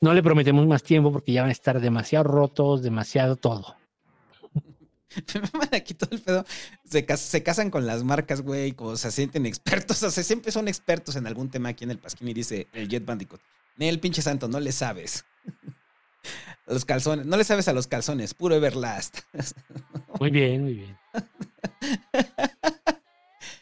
No 0.00 0.12
le 0.14 0.22
prometemos 0.22 0.66
más 0.66 0.82
tiempo 0.82 1.12
porque 1.12 1.32
ya 1.32 1.42
van 1.42 1.48
a 1.50 1.52
estar 1.52 1.80
demasiado 1.80 2.24
rotos, 2.24 2.82
demasiado 2.82 3.36
todo. 3.36 3.76
Aquí 5.72 5.94
todo 5.94 6.10
el 6.12 6.20
pedo. 6.20 6.44
Se, 6.84 7.04
cas- 7.06 7.20
se 7.20 7.42
casan 7.42 7.70
con 7.70 7.86
las 7.86 8.02
marcas, 8.02 8.42
güey, 8.42 8.72
como 8.72 8.96
se 8.96 9.10
sienten 9.10 9.46
expertos. 9.46 10.02
O 10.02 10.10
sea, 10.10 10.22
siempre 10.24 10.52
son 10.52 10.68
expertos 10.68 11.16
en 11.16 11.26
algún 11.26 11.50
tema 11.50 11.70
aquí 11.70 11.84
en 11.84 11.90
el 11.92 11.98
Pasquín 11.98 12.28
y 12.28 12.34
dice 12.34 12.66
el 12.72 12.88
Jet 12.88 13.04
Bandicoot. 13.04 13.40
Nel, 13.76 14.00
pinche 14.00 14.22
santo, 14.22 14.48
no 14.48 14.60
le 14.60 14.72
sabes. 14.72 15.24
Los 16.66 16.84
calzones, 16.84 17.26
no 17.26 17.36
le 17.36 17.44
sabes 17.44 17.68
a 17.68 17.72
los 17.72 17.86
calzones, 17.86 18.34
puro 18.34 18.54
Everlast. 18.54 19.18
Muy 20.20 20.30
bien, 20.30 20.62
muy 20.62 20.74
bien. 20.74 20.96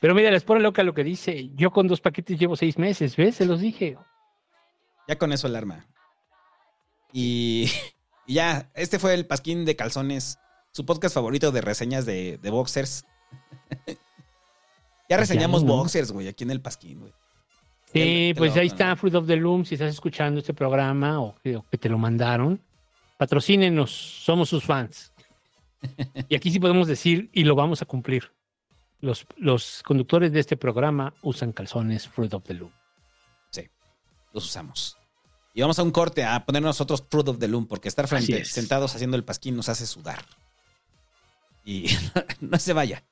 Pero 0.01 0.14
mira, 0.14 0.30
les 0.30 0.44
pone 0.44 0.60
loca 0.60 0.82
lo 0.82 0.94
que 0.94 1.02
dice. 1.05 1.51
Yo 1.55 1.70
con 1.70 1.89
dos 1.89 2.01
paquetes 2.01 2.39
llevo 2.39 2.56
seis 2.56 2.76
meses, 2.78 3.16
¿ves? 3.16 3.36
Se 3.36 3.47
los 3.47 3.60
dije. 3.60 3.97
Ya 5.09 5.16
con 5.16 5.32
eso 5.32 5.47
alarma. 5.47 5.86
Y, 7.12 7.70
y 8.26 8.34
ya, 8.34 8.70
este 8.74 8.98
fue 8.98 9.14
el 9.14 9.26
Pasquín 9.26 9.64
de 9.64 9.76
Calzones, 9.76 10.39
su 10.72 10.84
podcast 10.84 11.14
favorito 11.14 11.52
de 11.52 11.60
reseñas 11.62 12.05
de, 12.05 12.39
de 12.39 12.51
boxers. 12.51 13.05
ya 15.09 15.16
reseñamos 15.16 15.62
Ya, 15.62 15.68
¿no? 15.68 15.76
boxers, 15.78 16.12
güey, 16.12 16.28
aquí 16.28 16.44
en 16.44 16.51
el 16.51 16.60
Pasquín, 16.60 17.01
güey. 17.01 17.12
Sí, 17.93 18.32
pues 18.36 18.56
ahí 18.56 18.69
está 18.69 18.97
Fruit 18.97 19.14
of 19.14 19.27
the 19.27 19.36
Loom. 19.36 19.64
Si 19.64 19.74
estás 19.74 19.90
escuchando 19.90 20.40
este 20.40 20.55
programa 20.55 21.20
o 21.20 21.35
que, 21.43 21.56
o 21.56 21.66
que 21.69 21.78
te 21.78 21.89
lo 21.89 21.98
mandaron, 21.98 22.60
patrocínenos. 23.19 23.90
Somos 23.90 24.48
sus 24.48 24.64
fans. 24.64 25.12
Y 26.28 26.36
aquí 26.36 26.51
sí 26.52 26.60
podemos 26.60 26.86
decir 26.86 27.28
y 27.32 27.43
lo 27.43 27.56
vamos 27.56 27.82
a 27.82 27.86
cumplir. 27.86 28.31
Los, 29.01 29.27
los 29.36 29.82
conductores 29.82 30.32
de 30.32 30.39
este 30.39 30.56
programa 30.56 31.12
usan 31.23 31.52
calzones 31.52 32.06
Fruit 32.06 32.32
of 32.35 32.44
the 32.44 32.55
Loom. 32.55 32.70
Sí, 33.51 33.69
los 34.32 34.44
usamos. 34.44 34.97
Y 35.55 35.60
vamos 35.60 35.78
a 35.78 35.82
un 35.82 35.90
corte 35.90 36.24
a 36.24 36.47
poner 36.47 36.62
nosotros 36.62 37.05
Fruit 37.10 37.28
of 37.28 37.39
the 37.39 37.48
Loom, 37.48 37.66
porque 37.66 37.89
estar 37.89 38.06
frente, 38.06 38.43
es. 38.43 38.51
sentados 38.51 38.94
haciendo 38.94 39.16
el 39.16 39.24
pasquín 39.24 39.56
nos 39.56 39.69
hace 39.69 39.86
sudar. 39.86 40.24
Y 41.64 41.86
no 42.40 42.59
se 42.59 42.73
vaya. 42.73 43.02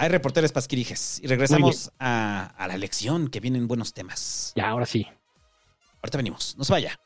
Hay 0.00 0.10
reporteros 0.10 0.52
pasquirijes. 0.52 1.20
Y 1.24 1.26
regresamos 1.26 1.90
a, 1.98 2.54
a 2.56 2.68
la 2.68 2.76
lección, 2.76 3.26
que 3.26 3.40
vienen 3.40 3.66
buenos 3.66 3.94
temas. 3.94 4.52
Ya, 4.54 4.68
ahora 4.68 4.86
sí. 4.86 5.04
Ahorita 6.00 6.18
venimos. 6.18 6.54
No 6.56 6.62
se 6.62 6.72
vaya. 6.72 7.00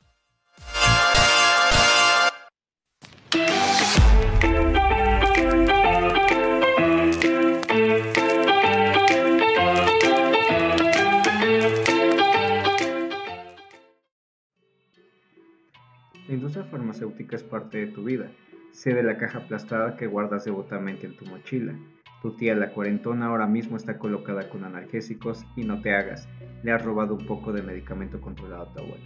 La 16.28 16.35
industria 16.35 16.66
farmacéutica 16.66 17.36
es 17.36 17.43
parte 17.43 17.78
de 17.78 17.86
tu 17.86 18.05
vida. 18.05 18.31
Sé 18.74 18.93
de 18.93 19.02
la 19.02 19.16
caja 19.16 19.39
aplastada 19.39 19.97
que 19.97 20.06
guardas 20.06 20.44
devotamente 20.44 21.06
en 21.06 21.16
tu 21.16 21.24
mochila. 21.24 21.74
Tu 22.23 22.31
tía 22.36 22.55
la 22.55 22.70
cuarentona 22.70 23.27
ahora 23.27 23.49
mismo 23.49 23.77
está 23.77 23.99
colocada 23.99 24.49
con 24.49 24.62
analgésicos 24.62 25.44
y 25.57 25.65
no 25.65 25.82
te 25.82 25.93
hagas, 25.93 26.28
le 26.62 26.70
has 26.70 26.85
robado 26.85 27.16
un 27.16 27.27
poco 27.27 27.53
de 27.53 27.62
medicamento 27.62 28.20
controlado 28.20 28.62
a 28.62 28.73
tu 28.73 28.78
abuela. 28.78 29.05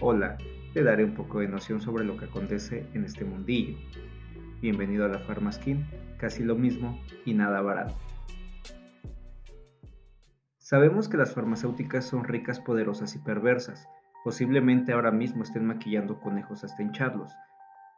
Hola, 0.00 0.36
te 0.74 0.82
daré 0.82 1.04
un 1.04 1.14
poco 1.14 1.38
de 1.38 1.46
noción 1.46 1.80
sobre 1.80 2.04
lo 2.04 2.16
que 2.16 2.24
acontece 2.24 2.84
en 2.94 3.04
este 3.04 3.24
mundillo. 3.24 3.78
Bienvenido 4.60 5.04
a 5.04 5.08
la 5.08 5.20
Pharmaskin, 5.20 5.86
casi 6.18 6.42
lo 6.42 6.56
mismo 6.56 7.00
y 7.24 7.32
nada 7.32 7.60
barato. 7.60 7.94
Sabemos 10.58 11.08
que 11.08 11.18
las 11.18 11.32
farmacéuticas 11.32 12.06
son 12.06 12.24
ricas, 12.24 12.58
poderosas 12.58 13.14
y 13.14 13.20
perversas. 13.20 13.86
Posiblemente 14.24 14.92
ahora 14.92 15.12
mismo 15.12 15.44
estén 15.44 15.64
maquillando 15.64 16.18
conejos 16.18 16.64
hasta 16.64 16.82
hincharlos. 16.82 17.30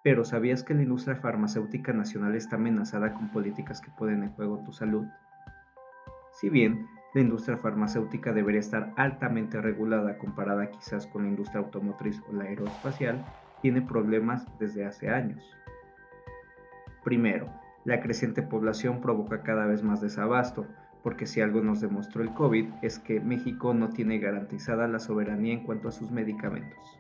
Pero 0.09 0.25
¿sabías 0.25 0.63
que 0.63 0.73
la 0.73 0.85
industria 0.85 1.17
farmacéutica 1.17 1.93
nacional 1.93 2.35
está 2.35 2.57
amenazada 2.57 3.13
con 3.13 3.29
políticas 3.29 3.83
que 3.83 3.91
ponen 3.91 4.23
en 4.23 4.31
juego 4.31 4.63
tu 4.65 4.73
salud? 4.73 5.05
Si 6.33 6.49
bien 6.49 6.87
la 7.13 7.21
industria 7.21 7.59
farmacéutica 7.59 8.33
debería 8.33 8.61
estar 8.61 8.95
altamente 8.97 9.61
regulada 9.61 10.17
comparada 10.17 10.71
quizás 10.71 11.07
con 11.07 11.25
la 11.25 11.29
industria 11.29 11.61
automotriz 11.61 12.23
o 12.27 12.33
la 12.33 12.45
aeroespacial, 12.45 13.23
tiene 13.61 13.83
problemas 13.83 14.47
desde 14.59 14.87
hace 14.87 15.11
años. 15.11 15.55
Primero, 17.05 17.51
la 17.85 18.01
creciente 18.01 18.41
población 18.41 19.03
provoca 19.03 19.43
cada 19.43 19.67
vez 19.67 19.83
más 19.83 20.01
desabasto, 20.01 20.67
porque 21.03 21.27
si 21.27 21.43
algo 21.43 21.61
nos 21.61 21.83
demostró 21.83 22.23
el 22.23 22.33
COVID 22.33 22.67
es 22.81 22.99
que 22.99 23.21
México 23.21 23.75
no 23.75 23.91
tiene 23.91 24.19
garantizada 24.19 24.89
la 24.89 25.01
soberanía 25.01 25.53
en 25.53 25.65
cuanto 25.65 25.89
a 25.89 25.93
sus 25.93 26.11
medicamentos. 26.11 26.99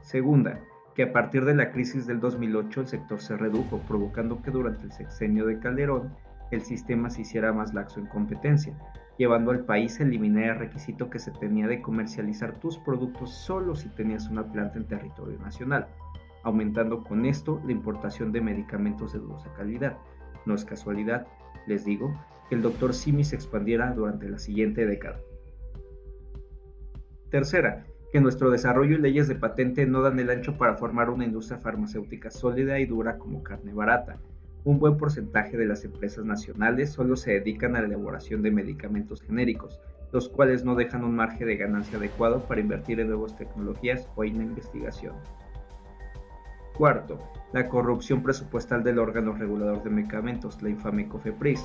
Segunda, 0.00 0.58
que 0.96 1.02
a 1.02 1.12
partir 1.12 1.44
de 1.44 1.54
la 1.54 1.72
crisis 1.72 2.06
del 2.06 2.20
2008 2.20 2.80
el 2.80 2.86
sector 2.86 3.20
se 3.20 3.36
redujo, 3.36 3.80
provocando 3.86 4.40
que 4.40 4.50
durante 4.50 4.86
el 4.86 4.92
sexenio 4.92 5.44
de 5.44 5.58
Calderón 5.58 6.16
el 6.50 6.62
sistema 6.62 7.10
se 7.10 7.20
hiciera 7.20 7.52
más 7.52 7.74
laxo 7.74 8.00
en 8.00 8.06
competencia, 8.06 8.74
llevando 9.18 9.50
al 9.50 9.66
país 9.66 10.00
a 10.00 10.04
eliminar 10.04 10.44
el 10.44 10.58
requisito 10.58 11.10
que 11.10 11.18
se 11.18 11.32
tenía 11.32 11.66
de 11.66 11.82
comercializar 11.82 12.58
tus 12.60 12.78
productos 12.78 13.34
solo 13.34 13.74
si 13.74 13.90
tenías 13.90 14.30
una 14.30 14.50
planta 14.50 14.78
en 14.78 14.88
territorio 14.88 15.38
nacional, 15.38 15.86
aumentando 16.44 17.04
con 17.04 17.26
esto 17.26 17.60
la 17.66 17.72
importación 17.72 18.32
de 18.32 18.40
medicamentos 18.40 19.12
de 19.12 19.18
dudosa 19.18 19.52
calidad. 19.52 19.98
No 20.46 20.54
es 20.54 20.64
casualidad, 20.64 21.26
les 21.66 21.84
digo, 21.84 22.18
que 22.48 22.54
el 22.54 22.62
doctor 22.62 22.94
Simi 22.94 23.22
se 23.22 23.36
expandiera 23.36 23.92
durante 23.92 24.30
la 24.30 24.38
siguiente 24.38 24.86
década. 24.86 25.20
Tercera, 27.28 27.84
que 28.12 28.20
nuestro 28.20 28.50
desarrollo 28.50 28.96
y 28.96 29.00
leyes 29.00 29.28
de 29.28 29.34
patente 29.34 29.86
no 29.86 30.02
dan 30.02 30.18
el 30.18 30.30
ancho 30.30 30.56
para 30.56 30.76
formar 30.76 31.10
una 31.10 31.24
industria 31.24 31.58
farmacéutica 31.58 32.30
sólida 32.30 32.78
y 32.78 32.86
dura 32.86 33.18
como 33.18 33.42
carne 33.42 33.72
barata. 33.72 34.16
Un 34.64 34.78
buen 34.78 34.96
porcentaje 34.96 35.56
de 35.56 35.66
las 35.66 35.84
empresas 35.84 36.24
nacionales 36.24 36.90
solo 36.90 37.16
se 37.16 37.32
dedican 37.32 37.76
a 37.76 37.80
la 37.80 37.86
elaboración 37.86 38.42
de 38.42 38.50
medicamentos 38.50 39.22
genéricos, 39.22 39.80
los 40.12 40.28
cuales 40.28 40.64
no 40.64 40.74
dejan 40.74 41.04
un 41.04 41.14
margen 41.14 41.46
de 41.46 41.56
ganancia 41.56 41.98
adecuado 41.98 42.40
para 42.46 42.60
invertir 42.60 43.00
en 43.00 43.08
nuevas 43.08 43.36
tecnologías 43.36 44.08
o 44.16 44.24
en 44.24 44.38
la 44.38 44.44
investigación. 44.44 45.14
Cuarto, 46.76 47.18
la 47.52 47.68
corrupción 47.68 48.22
presupuestal 48.22 48.82
del 48.82 48.98
órgano 48.98 49.32
regulador 49.32 49.82
de 49.82 49.90
medicamentos, 49.90 50.60
la 50.62 50.68
infame 50.68 51.08
COFEPRIS. 51.08 51.64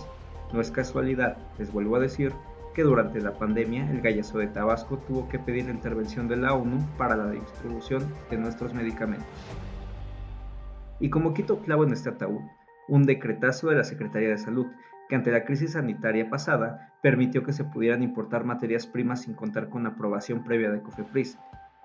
No 0.54 0.62
es 0.62 0.72
casualidad, 0.72 1.38
les 1.58 1.72
vuelvo 1.72 1.96
a 1.98 2.00
decir, 2.00 2.32
que 2.74 2.84
durante 2.84 3.20
la 3.20 3.34
pandemia 3.34 3.90
el 3.90 4.02
gallazo 4.02 4.40
de 4.40 4.48
Tabasco 4.48 4.98
tuvo 4.98 5.28
que 5.28 5.40
pedir 5.40 5.66
la 5.66 5.72
intervención 5.72 6.28
de 6.28 6.38
la 6.38 6.54
ONU 6.54 6.80
para 6.98 7.16
la 7.16 7.30
distribución 7.30 8.14
de 8.30 8.38
nuestros 8.38 8.74
medicamentos. 8.74 9.28
Y 11.00 11.10
como 11.10 11.34
quito 11.34 11.60
clavo 11.60 11.84
en 11.84 11.94
este 11.94 12.10
ataúd, 12.10 12.42
un 12.88 13.06
decretazo 13.06 13.70
de 13.70 13.76
la 13.76 13.84
Secretaría 13.84 14.30
de 14.30 14.38
Salud, 14.38 14.68
que 15.10 15.16
ante 15.16 15.32
la 15.32 15.44
crisis 15.44 15.74
sanitaria 15.74 16.30
pasada 16.30 16.94
permitió 17.02 17.44
que 17.44 17.54
se 17.54 17.64
pudieran 17.64 18.04
importar 18.04 18.46
materias 18.46 18.88
primas 18.88 19.24
sin 19.24 19.34
contar 19.34 19.70
con 19.70 19.86
aprobación 19.86 20.44
previa 20.44 20.72
de 20.72 20.82
COFEPRIS. 20.82 21.38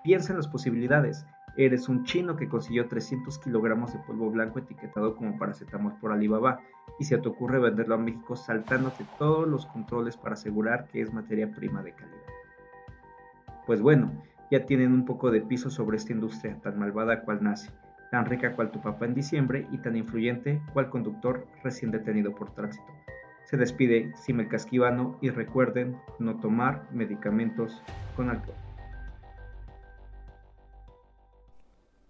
Piensa 0.05 0.33
en 0.33 0.37
las 0.37 0.49
posibilidades. 0.49 1.27
Eres 1.59 1.89
un 1.89 2.05
chino 2.05 2.37
que 2.37 2.49
consiguió 2.49 2.87
300 2.87 3.39
kilogramos 3.39 3.93
de 3.93 3.99
polvo 4.01 4.31
blanco 4.31 4.59
etiquetado 4.59 5.16
como 5.16 5.39
paracetamol 5.39 5.95
por 6.01 6.12
Alibaba 6.12 6.61
y 6.99 7.05
se 7.05 7.16
te 7.16 7.28
ocurre 7.28 7.59
venderlo 7.59 7.95
a 7.95 7.99
México 7.99 8.37
saltándote 8.37 9.07
todos 9.19 9.49
los 9.49 9.65
controles 9.66 10.19
para 10.19 10.35
asegurar 10.35 10.87
que 10.89 11.01
es 11.01 11.12
materia 11.15 11.51
prima 11.51 11.83
de 11.83 11.93
calidad. 11.93 12.20
Pues 13.66 13.81
bueno, 13.81 14.12
ya 14.51 14.66
tienen 14.66 14.93
un 14.93 15.07
poco 15.07 15.31
de 15.31 15.41
piso 15.41 15.70
sobre 15.70 15.97
esta 15.97 16.12
industria 16.12 16.61
tan 16.61 16.78
malvada 16.78 17.23
cual 17.23 17.43
nace, 17.43 17.70
tan 18.11 18.27
rica 18.27 18.55
cual 18.55 18.70
tu 18.70 18.81
papá 18.83 19.07
en 19.07 19.15
diciembre 19.15 19.66
y 19.73 19.78
tan 19.78 19.97
influyente 19.97 20.61
cual 20.74 20.91
conductor 20.91 21.47
recién 21.65 21.91
detenido 21.91 22.35
por 22.35 22.55
tránsito. 22.55 22.87
Se 23.45 23.57
despide 23.57 24.12
Simel 24.16 24.49
Casquivano 24.49 25.16
y 25.23 25.31
recuerden 25.31 25.97
no 26.19 26.37
tomar 26.37 26.87
medicamentos 26.93 27.83
con 28.15 28.28
alcohol. 28.28 28.65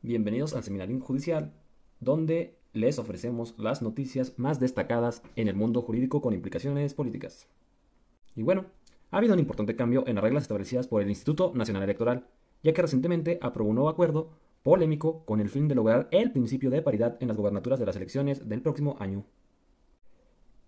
Bienvenidos 0.07 0.55
al 0.55 0.63
Seminario 0.63 1.01
Judicial, 1.01 1.53
donde 1.99 2.55
les 2.73 3.01
ofrecemos 3.01 3.57
las 3.59 3.83
noticias 3.83 4.35
más 4.39 4.61
destacadas 4.61 5.21
en 5.35 5.49
el 5.49 5.57
mundo 5.57 5.83
jurídico 5.83 6.23
con 6.23 6.33
implicaciones 6.33 6.95
políticas. 6.95 7.49
Y 8.37 8.45
bueno, 8.45 8.67
ha 9.11 9.17
habido 9.17 9.35
un 9.35 9.41
importante 9.41 9.75
cambio 9.75 10.05
en 10.07 10.15
las 10.15 10.23
reglas 10.23 10.45
establecidas 10.45 10.87
por 10.87 11.03
el 11.03 11.09
Instituto 11.09 11.51
Nacional 11.57 11.83
Electoral, 11.83 12.29
ya 12.63 12.73
que 12.73 12.83
recientemente 12.83 13.41
aprobó 13.43 13.71
un 13.71 13.75
nuevo 13.75 13.89
acuerdo 13.89 14.31
polémico 14.63 15.25
con 15.25 15.41
el 15.41 15.49
fin 15.49 15.67
de 15.67 15.75
lograr 15.75 16.07
el 16.13 16.31
principio 16.31 16.71
de 16.71 16.83
paridad 16.83 17.17
en 17.19 17.27
las 17.27 17.37
gobernaturas 17.37 17.81
de 17.81 17.87
las 17.87 17.97
elecciones 17.97 18.49
del 18.49 18.63
próximo 18.63 18.95
año. 19.01 19.25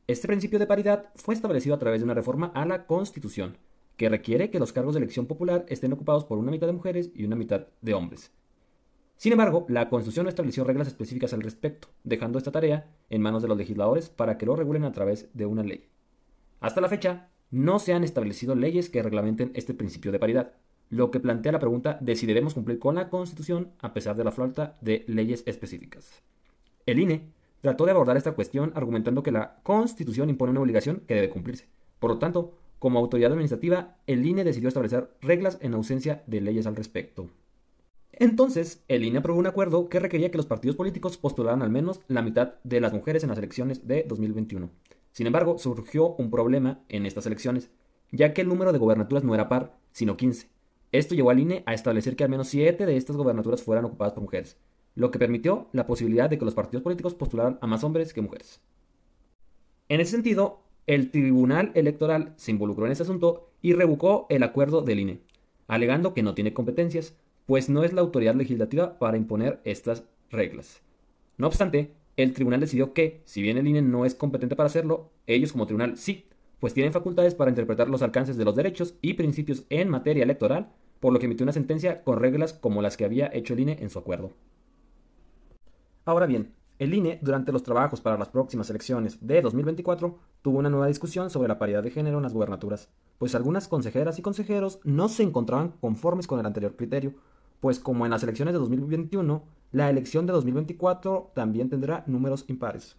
Este 0.08 0.26
principio 0.26 0.58
de 0.58 0.66
paridad 0.66 1.12
fue 1.14 1.34
establecido 1.34 1.76
a 1.76 1.78
través 1.78 2.00
de 2.00 2.06
una 2.06 2.14
reforma 2.14 2.50
a 2.56 2.66
la 2.66 2.86
Constitución, 2.86 3.56
que 3.96 4.08
requiere 4.08 4.50
que 4.50 4.58
los 4.58 4.72
cargos 4.72 4.94
de 4.94 4.98
elección 4.98 5.26
popular 5.26 5.64
estén 5.68 5.92
ocupados 5.92 6.24
por 6.24 6.38
una 6.38 6.50
mitad 6.50 6.66
de 6.66 6.72
mujeres 6.72 7.12
y 7.14 7.24
una 7.24 7.36
mitad 7.36 7.68
de 7.82 7.94
hombres. 7.94 8.32
Sin 9.18 9.32
embargo, 9.32 9.66
la 9.68 9.88
Constitución 9.88 10.24
no 10.24 10.30
estableció 10.30 10.62
reglas 10.62 10.86
específicas 10.86 11.32
al 11.32 11.42
respecto, 11.42 11.88
dejando 12.04 12.38
esta 12.38 12.52
tarea 12.52 12.86
en 13.10 13.20
manos 13.20 13.42
de 13.42 13.48
los 13.48 13.58
legisladores 13.58 14.10
para 14.10 14.38
que 14.38 14.46
lo 14.46 14.54
regulen 14.54 14.84
a 14.84 14.92
través 14.92 15.28
de 15.34 15.44
una 15.44 15.64
ley. 15.64 15.88
Hasta 16.60 16.80
la 16.80 16.88
fecha, 16.88 17.28
no 17.50 17.80
se 17.80 17.92
han 17.94 18.04
establecido 18.04 18.54
leyes 18.54 18.88
que 18.88 19.02
reglamenten 19.02 19.50
este 19.54 19.74
principio 19.74 20.12
de 20.12 20.20
paridad, 20.20 20.52
lo 20.88 21.10
que 21.10 21.18
plantea 21.18 21.50
la 21.50 21.58
pregunta 21.58 21.98
de 22.00 22.14
si 22.14 22.26
debemos 22.26 22.54
cumplir 22.54 22.78
con 22.78 22.94
la 22.94 23.08
Constitución 23.08 23.72
a 23.80 23.92
pesar 23.92 24.14
de 24.14 24.22
la 24.22 24.30
falta 24.30 24.76
de 24.82 25.04
leyes 25.08 25.42
específicas. 25.46 26.22
El 26.86 27.00
INE 27.00 27.32
trató 27.60 27.86
de 27.86 27.90
abordar 27.90 28.16
esta 28.16 28.32
cuestión 28.32 28.70
argumentando 28.76 29.24
que 29.24 29.32
la 29.32 29.56
Constitución 29.64 30.30
impone 30.30 30.52
una 30.52 30.60
obligación 30.60 31.02
que 31.08 31.16
debe 31.16 31.28
cumplirse. 31.28 31.66
Por 31.98 32.12
lo 32.12 32.18
tanto, 32.18 32.54
como 32.78 33.00
autoridad 33.00 33.32
administrativa, 33.32 33.96
el 34.06 34.24
INE 34.24 34.44
decidió 34.44 34.68
establecer 34.68 35.10
reglas 35.20 35.58
en 35.60 35.74
ausencia 35.74 36.22
de 36.28 36.40
leyes 36.40 36.68
al 36.68 36.76
respecto. 36.76 37.28
Entonces, 38.20 38.82
el 38.88 39.04
INE 39.04 39.18
aprobó 39.18 39.38
un 39.38 39.46
acuerdo 39.46 39.88
que 39.88 40.00
requería 40.00 40.32
que 40.32 40.38
los 40.38 40.46
partidos 40.46 40.74
políticos 40.74 41.16
postularan 41.16 41.62
al 41.62 41.70
menos 41.70 42.00
la 42.08 42.20
mitad 42.20 42.54
de 42.64 42.80
las 42.80 42.92
mujeres 42.92 43.22
en 43.22 43.28
las 43.28 43.38
elecciones 43.38 43.86
de 43.86 44.04
2021. 44.08 44.70
Sin 45.12 45.28
embargo, 45.28 45.56
surgió 45.56 46.16
un 46.16 46.28
problema 46.28 46.80
en 46.88 47.06
estas 47.06 47.26
elecciones, 47.26 47.70
ya 48.10 48.34
que 48.34 48.40
el 48.40 48.48
número 48.48 48.72
de 48.72 48.80
gobernaturas 48.80 49.22
no 49.22 49.36
era 49.36 49.48
par, 49.48 49.78
sino 49.92 50.16
15. 50.16 50.48
Esto 50.90 51.14
llevó 51.14 51.30
al 51.30 51.38
INE 51.38 51.62
a 51.64 51.74
establecer 51.74 52.16
que 52.16 52.24
al 52.24 52.30
menos 52.30 52.48
7 52.48 52.86
de 52.86 52.96
estas 52.96 53.16
gobernaturas 53.16 53.62
fueran 53.62 53.84
ocupadas 53.84 54.14
por 54.14 54.24
mujeres, 54.24 54.56
lo 54.96 55.12
que 55.12 55.20
permitió 55.20 55.68
la 55.70 55.86
posibilidad 55.86 56.28
de 56.28 56.38
que 56.38 56.44
los 56.44 56.54
partidos 56.54 56.82
políticos 56.82 57.14
postularan 57.14 57.58
a 57.60 57.68
más 57.68 57.84
hombres 57.84 58.12
que 58.12 58.20
mujeres. 58.20 58.60
En 59.88 60.00
ese 60.00 60.10
sentido, 60.10 60.64
el 60.88 61.12
Tribunal 61.12 61.70
Electoral 61.74 62.32
se 62.34 62.50
involucró 62.50 62.86
en 62.86 62.92
este 62.92 63.04
asunto 63.04 63.50
y 63.62 63.74
revocó 63.74 64.26
el 64.28 64.42
acuerdo 64.42 64.82
del 64.82 64.98
INE, 64.98 65.20
alegando 65.68 66.14
que 66.14 66.24
no 66.24 66.34
tiene 66.34 66.52
competencias, 66.52 67.14
pues 67.48 67.70
no 67.70 67.82
es 67.82 67.94
la 67.94 68.02
autoridad 68.02 68.34
legislativa 68.34 68.98
para 68.98 69.16
imponer 69.16 69.58
estas 69.64 70.04
reglas. 70.30 70.82
No 71.38 71.46
obstante, 71.46 71.94
el 72.18 72.34
tribunal 72.34 72.60
decidió 72.60 72.92
que, 72.92 73.22
si 73.24 73.40
bien 73.40 73.56
el 73.56 73.66
INE 73.66 73.80
no 73.80 74.04
es 74.04 74.14
competente 74.14 74.54
para 74.54 74.66
hacerlo, 74.66 75.12
ellos 75.26 75.52
como 75.52 75.64
tribunal 75.64 75.96
sí, 75.96 76.26
pues 76.60 76.74
tienen 76.74 76.92
facultades 76.92 77.34
para 77.34 77.50
interpretar 77.50 77.88
los 77.88 78.02
alcances 78.02 78.36
de 78.36 78.44
los 78.44 78.54
derechos 78.54 78.96
y 79.00 79.14
principios 79.14 79.64
en 79.70 79.88
materia 79.88 80.24
electoral, 80.24 80.68
por 81.00 81.10
lo 81.10 81.18
que 81.18 81.24
emitió 81.24 81.44
una 81.44 81.54
sentencia 81.54 82.04
con 82.04 82.18
reglas 82.18 82.52
como 82.52 82.82
las 82.82 82.98
que 82.98 83.06
había 83.06 83.30
hecho 83.32 83.54
el 83.54 83.60
INE 83.60 83.78
en 83.80 83.88
su 83.88 83.98
acuerdo. 83.98 84.32
Ahora 86.04 86.26
bien, 86.26 86.52
el 86.78 86.92
INE, 86.92 87.18
durante 87.22 87.50
los 87.50 87.62
trabajos 87.62 88.02
para 88.02 88.18
las 88.18 88.28
próximas 88.28 88.68
elecciones 88.68 89.26
de 89.26 89.40
2024, 89.40 90.18
tuvo 90.42 90.58
una 90.58 90.68
nueva 90.68 90.88
discusión 90.88 91.30
sobre 91.30 91.48
la 91.48 91.58
paridad 91.58 91.82
de 91.82 91.92
género 91.92 92.18
en 92.18 92.24
las 92.24 92.34
gubernaturas, 92.34 92.90
pues 93.16 93.34
algunas 93.34 93.68
consejeras 93.68 94.18
y 94.18 94.22
consejeros 94.22 94.80
no 94.84 95.08
se 95.08 95.22
encontraban 95.22 95.70
conformes 95.80 96.26
con 96.26 96.40
el 96.40 96.44
anterior 96.44 96.76
criterio, 96.76 97.14
pues 97.60 97.78
como 97.78 98.04
en 98.04 98.10
las 98.10 98.22
elecciones 98.22 98.54
de 98.54 98.60
2021, 98.60 99.44
la 99.72 99.90
elección 99.90 100.26
de 100.26 100.32
2024 100.32 101.32
también 101.34 101.68
tendrá 101.68 102.04
números 102.06 102.44
impares. 102.48 102.96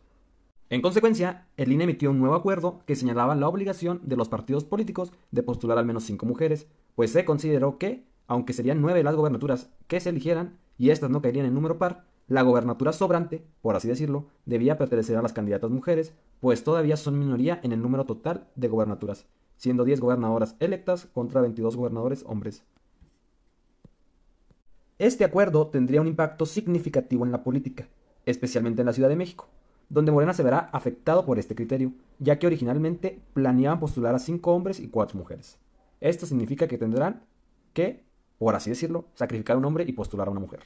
En 0.72 0.82
consecuencia, 0.82 1.48
el 1.58 1.72
INE 1.72 1.86
emitió 1.86 2.12
un 2.12 2.20
nuevo 2.20 2.36
acuerdo 2.36 2.82
que 2.86 2.96
señalaba 2.96 3.34
la 3.34 3.48
obligación 3.48 4.02
de 4.04 4.16
los 4.16 4.30
partidos 4.30 4.66
políticos 4.66 5.12
de 5.32 5.42
postular 5.42 5.80
al 5.80 5.86
menos 5.86 6.04
cinco 6.04 6.28
mujeres, 6.28 6.68
pues 6.96 7.12
se 7.12 7.26
consideró 7.26 7.80
que, 7.80 8.06
aunque 8.28 8.54
serían 8.54 8.82
nueve 8.82 9.04
las 9.04 9.16
gobernaturas 9.16 9.72
que 9.88 10.00
se 10.00 10.10
eligieran, 10.10 10.60
y 10.78 10.92
estas 10.92 11.10
no 11.10 11.24
caerían 11.24 11.48
en 11.48 11.56
número 11.56 11.80
par, 11.80 12.06
la 12.28 12.44
gobernatura 12.44 12.94
sobrante, 12.94 13.44
por 13.64 13.76
así 13.76 13.88
decirlo, 13.88 14.28
debía 14.46 14.78
pertenecer 14.78 15.18
a 15.18 15.24
las 15.24 15.34
candidatas 15.34 15.72
mujeres, 15.72 16.14
pues 16.40 16.64
todavía 16.64 16.96
son 16.96 17.18
minoría 17.18 17.60
en 17.64 17.72
el 17.72 17.82
número 17.82 18.06
total 18.06 18.48
de 18.56 18.68
gobernaturas, 18.68 19.26
siendo 19.58 19.84
10 19.84 20.00
gobernadoras 20.00 20.56
electas 20.60 21.08
contra 21.12 21.42
22 21.42 21.76
gobernadores 21.76 22.24
hombres. 22.28 22.64
Este 25.00 25.24
acuerdo 25.24 25.68
tendría 25.68 26.02
un 26.02 26.08
impacto 26.08 26.46
significativo 26.46 27.26
en 27.26 27.32
la 27.32 27.42
política, 27.42 27.88
especialmente 28.26 28.82
en 28.82 28.86
la 28.86 28.92
Ciudad 28.92 29.08
de 29.08 29.16
México, 29.16 29.48
donde 29.88 30.12
Morena 30.12 30.34
se 30.34 30.44
verá 30.44 30.70
afectado 30.74 31.26
por 31.26 31.40
este 31.40 31.56
criterio, 31.56 31.94
ya 32.20 32.38
que 32.38 32.48
originalmente 32.48 33.22
planeaban 33.34 33.80
postular 33.80 34.14
a 34.14 34.20
cinco 34.20 34.54
hombres 34.54 34.82
y 34.82 34.90
cuatro 34.90 35.18
mujeres. 35.18 35.58
Esto 36.02 36.26
significa 36.26 36.68
que 36.68 36.78
tendrán 36.78 37.24
que, 37.72 38.04
por 38.38 38.56
así 38.56 38.72
decirlo, 38.72 39.06
sacrificar 39.14 39.56
a 39.56 39.60
un 39.60 39.64
hombre 39.64 39.86
y 39.88 39.94
postular 39.94 40.28
a 40.28 40.32
una 40.32 40.42
mujer. 40.42 40.64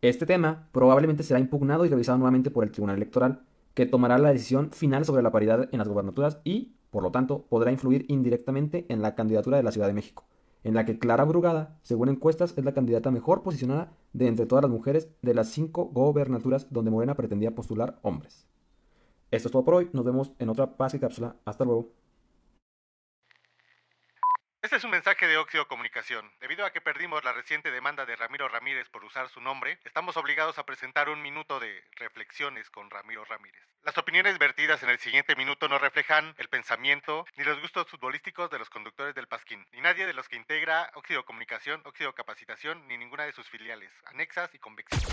Este 0.00 0.24
tema 0.24 0.70
probablemente 0.72 1.22
será 1.22 1.38
impugnado 1.38 1.84
y 1.84 1.90
revisado 1.90 2.16
nuevamente 2.16 2.50
por 2.50 2.64
el 2.64 2.70
Tribunal 2.70 2.96
Electoral, 2.96 3.42
que 3.74 3.84
tomará 3.84 4.16
la 4.16 4.32
decisión 4.32 4.70
final 4.70 5.04
sobre 5.04 5.22
la 5.22 5.32
paridad 5.32 5.68
en 5.70 5.78
las 5.78 5.88
gobernaturas 5.88 6.40
y, 6.44 6.72
por 6.90 7.02
lo 7.02 7.10
tanto, 7.10 7.44
podrá 7.50 7.72
influir 7.72 8.06
indirectamente 8.08 8.86
en 8.88 9.02
la 9.02 9.14
candidatura 9.14 9.58
de 9.58 9.64
la 9.64 9.72
Ciudad 9.72 9.86
de 9.86 9.92
México, 9.92 10.24
en 10.64 10.74
la 10.74 10.84
que 10.84 10.98
Clara 10.98 11.24
Brugada, 11.24 11.78
según 11.82 12.08
encuestas, 12.08 12.54
es 12.56 12.64
la 12.64 12.74
candidata 12.74 13.10
mejor 13.10 13.42
posicionada 13.42 13.92
de 14.12 14.26
entre 14.26 14.46
todas 14.46 14.62
las 14.62 14.70
mujeres 14.70 15.08
de 15.22 15.34
las 15.34 15.48
cinco 15.48 15.86
gobernaturas 15.86 16.66
donde 16.70 16.90
Morena 16.90 17.14
pretendía 17.14 17.54
postular 17.54 17.98
hombres. 18.02 18.46
Esto 19.30 19.48
es 19.48 19.52
todo 19.52 19.64
por 19.64 19.74
hoy, 19.74 19.90
nos 19.92 20.04
vemos 20.04 20.32
en 20.38 20.48
otra 20.48 20.76
Paz 20.76 20.96
Cápsula, 20.98 21.36
hasta 21.44 21.64
luego. 21.64 21.90
Este 24.60 24.74
es 24.74 24.82
un 24.82 24.90
mensaje 24.90 25.28
de 25.28 25.36
Óxido 25.36 25.68
Comunicación. 25.68 26.28
Debido 26.40 26.66
a 26.66 26.72
que 26.72 26.80
perdimos 26.80 27.22
la 27.22 27.32
reciente 27.32 27.70
demanda 27.70 28.04
de 28.04 28.16
Ramiro 28.16 28.48
Ramírez 28.48 28.88
por 28.88 29.04
usar 29.04 29.28
su 29.28 29.40
nombre, 29.40 29.78
estamos 29.84 30.16
obligados 30.16 30.58
a 30.58 30.66
presentar 30.66 31.08
un 31.08 31.22
minuto 31.22 31.60
de 31.60 31.84
reflexiones 31.92 32.68
con 32.68 32.90
Ramiro 32.90 33.24
Ramírez. 33.24 33.62
Las 33.84 33.96
opiniones 33.98 34.36
vertidas 34.36 34.82
en 34.82 34.90
el 34.90 34.98
siguiente 34.98 35.36
minuto 35.36 35.68
no 35.68 35.78
reflejan 35.78 36.34
el 36.38 36.48
pensamiento 36.48 37.24
ni 37.36 37.44
los 37.44 37.60
gustos 37.60 37.86
futbolísticos 37.88 38.50
de 38.50 38.58
los 38.58 38.68
conductores 38.68 39.14
del 39.14 39.28
Pasquín, 39.28 39.64
ni 39.70 39.80
nadie 39.80 40.08
de 40.08 40.12
los 40.12 40.28
que 40.28 40.34
integra 40.34 40.90
Óxido 40.94 41.24
Comunicación, 41.24 41.80
Óxido 41.84 42.12
Capacitación, 42.12 42.84
ni 42.88 42.98
ninguna 42.98 43.26
de 43.26 43.32
sus 43.32 43.48
filiales, 43.48 43.92
anexas 44.06 44.52
y 44.54 44.58
convexas. 44.58 45.06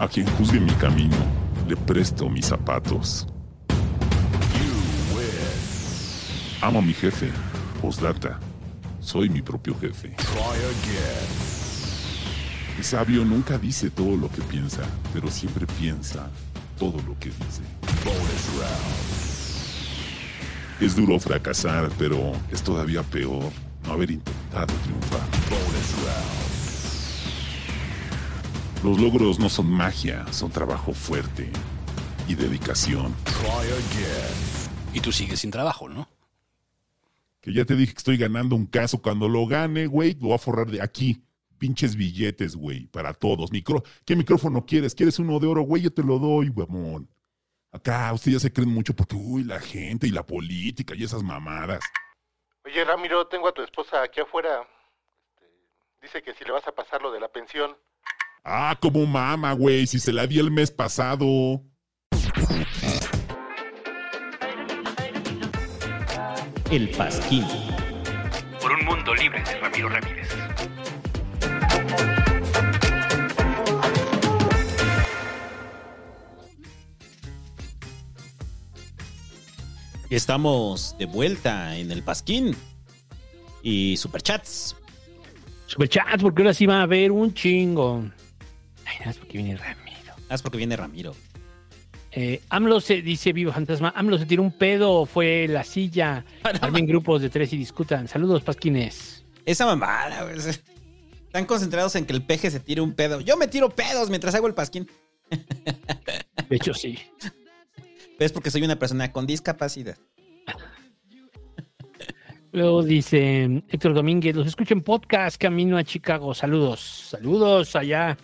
A 0.00 0.08
quien 0.08 0.26
juzgue 0.32 0.58
mi 0.58 0.74
camino, 0.74 1.16
le 1.68 1.76
presto 1.76 2.28
mis 2.28 2.48
zapatos. 2.48 3.28
Amo 6.64 6.78
a 6.78 6.82
mi 6.82 6.94
jefe. 6.94 7.30
Postdata. 7.82 8.40
Soy 8.98 9.28
mi 9.28 9.42
propio 9.42 9.78
jefe. 9.78 10.16
El 12.78 12.82
sabio 12.82 13.22
nunca 13.22 13.58
dice 13.58 13.90
todo 13.90 14.16
lo 14.16 14.30
que 14.30 14.40
piensa, 14.40 14.80
pero 15.12 15.30
siempre 15.30 15.66
piensa 15.78 16.30
todo 16.78 17.02
lo 17.02 17.18
que 17.18 17.28
dice. 17.28 17.60
Es 20.80 20.96
duro 20.96 21.20
fracasar, 21.20 21.90
pero 21.98 22.32
es 22.50 22.62
todavía 22.62 23.02
peor 23.02 23.52
no 23.86 23.92
haber 23.92 24.12
intentado 24.12 24.72
triunfar. 24.84 25.20
Los 28.82 28.98
logros 28.98 29.38
no 29.38 29.50
son 29.50 29.70
magia, 29.70 30.24
son 30.32 30.50
trabajo 30.50 30.94
fuerte 30.94 31.50
y 32.26 32.34
dedicación. 32.34 33.14
Y 34.94 35.00
tú 35.00 35.12
sigues 35.12 35.40
sin 35.40 35.50
trabajo, 35.50 35.90
¿no? 35.90 36.13
Que 37.44 37.52
ya 37.52 37.66
te 37.66 37.76
dije 37.76 37.92
que 37.92 37.98
estoy 37.98 38.16
ganando 38.16 38.56
un 38.56 38.64
caso. 38.64 39.02
Cuando 39.02 39.28
lo 39.28 39.46
gane, 39.46 39.86
güey, 39.86 40.14
lo 40.14 40.28
voy 40.28 40.32
a 40.32 40.38
forrar 40.38 40.70
de 40.70 40.80
aquí. 40.80 41.22
Pinches 41.58 41.94
billetes, 41.94 42.56
güey, 42.56 42.86
para 42.86 43.12
todos. 43.12 43.52
Micro... 43.52 43.82
¿Qué 44.06 44.16
micrófono 44.16 44.64
quieres? 44.64 44.94
¿Quieres 44.94 45.18
uno 45.18 45.38
de 45.38 45.46
oro, 45.46 45.60
güey? 45.60 45.82
Yo 45.82 45.92
te 45.92 46.02
lo 46.02 46.18
doy, 46.18 46.48
güey. 46.48 46.66
Acá 47.70 48.10
ustedes 48.14 48.36
ya 48.36 48.48
se 48.48 48.52
creen 48.52 48.70
mucho 48.70 48.96
porque, 48.96 49.14
uy, 49.14 49.44
la 49.44 49.60
gente 49.60 50.06
y 50.06 50.10
la 50.10 50.26
política 50.26 50.94
y 50.96 51.04
esas 51.04 51.22
mamadas. 51.22 51.84
Oye, 52.64 52.82
Ramiro, 52.82 53.26
tengo 53.26 53.48
a 53.48 53.52
tu 53.52 53.60
esposa 53.60 54.02
aquí 54.02 54.22
afuera. 54.22 54.66
Este, 55.34 55.46
dice 56.00 56.22
que 56.22 56.32
si 56.32 56.46
le 56.46 56.52
vas 56.52 56.66
a 56.66 56.72
pasar 56.72 57.02
lo 57.02 57.12
de 57.12 57.20
la 57.20 57.28
pensión. 57.28 57.76
Ah, 58.42 58.78
como 58.80 59.04
mama, 59.04 59.52
güey, 59.52 59.86
si 59.86 60.00
se 60.00 60.14
la 60.14 60.26
di 60.26 60.38
el 60.38 60.50
mes 60.50 60.70
pasado. 60.70 61.60
El 66.74 66.88
Pasquín. 66.88 67.44
Por 68.60 68.72
un 68.72 68.84
mundo 68.84 69.14
libre 69.14 69.40
de 69.44 69.60
Ramiro 69.60 69.88
Ramírez. 69.88 70.28
Estamos 80.10 80.96
de 80.98 81.06
vuelta 81.06 81.76
en 81.76 81.92
el 81.92 82.02
Pasquín. 82.02 82.56
Y 83.62 83.96
superchats. 83.96 84.74
Superchats, 85.66 86.24
porque 86.24 86.42
ahora 86.42 86.54
sí 86.54 86.66
va 86.66 86.80
a 86.80 86.82
haber 86.82 87.12
un 87.12 87.32
chingo. 87.34 88.02
Ay, 88.84 88.98
nada, 88.98 89.12
es 89.12 89.18
porque 89.18 89.38
viene 89.38 89.56
Ramiro. 89.56 90.16
Nada, 90.22 90.34
es 90.34 90.42
porque 90.42 90.58
viene 90.58 90.76
Ramiro. 90.76 91.14
Eh, 92.16 92.40
AMLO 92.48 92.80
se 92.80 93.02
dice 93.02 93.32
Vivo 93.32 93.52
Fantasma, 93.52 93.92
AMLO 93.96 94.18
se 94.18 94.26
tiró 94.26 94.42
un 94.42 94.52
pedo, 94.52 95.04
fue 95.04 95.48
la 95.48 95.64
silla. 95.64 96.24
Armen 96.60 96.86
grupos 96.86 97.20
de 97.20 97.28
tres 97.28 97.52
y 97.52 97.56
discutan. 97.56 98.06
Saludos, 98.06 98.42
pasquines. 98.42 99.24
Esa 99.44 99.66
mamada, 99.66 100.22
güey. 100.22 100.38
Están 100.38 101.46
concentrados 101.46 101.96
en 101.96 102.06
que 102.06 102.12
el 102.12 102.22
peje 102.22 102.50
se 102.52 102.60
tire 102.60 102.80
un 102.80 102.92
pedo. 102.92 103.20
Yo 103.20 103.36
me 103.36 103.48
tiro 103.48 103.68
pedos 103.70 104.10
mientras 104.10 104.34
hago 104.36 104.46
el 104.46 104.54
pasquín. 104.54 104.88
De 106.48 106.56
hecho, 106.56 106.72
sí. 106.72 106.98
Es 108.20 108.30
porque 108.30 108.52
soy 108.52 108.62
una 108.62 108.78
persona 108.78 109.10
con 109.10 109.26
discapacidad. 109.26 109.98
Luego 112.52 112.84
dice 112.84 113.64
Héctor 113.68 113.94
Domínguez, 113.94 114.36
los 114.36 114.46
escucho 114.46 114.74
en 114.74 114.82
podcast 114.82 115.36
Camino 115.36 115.76
a 115.76 115.82
Chicago. 115.82 116.32
Saludos, 116.32 117.08
saludos 117.10 117.74
allá 117.74 118.16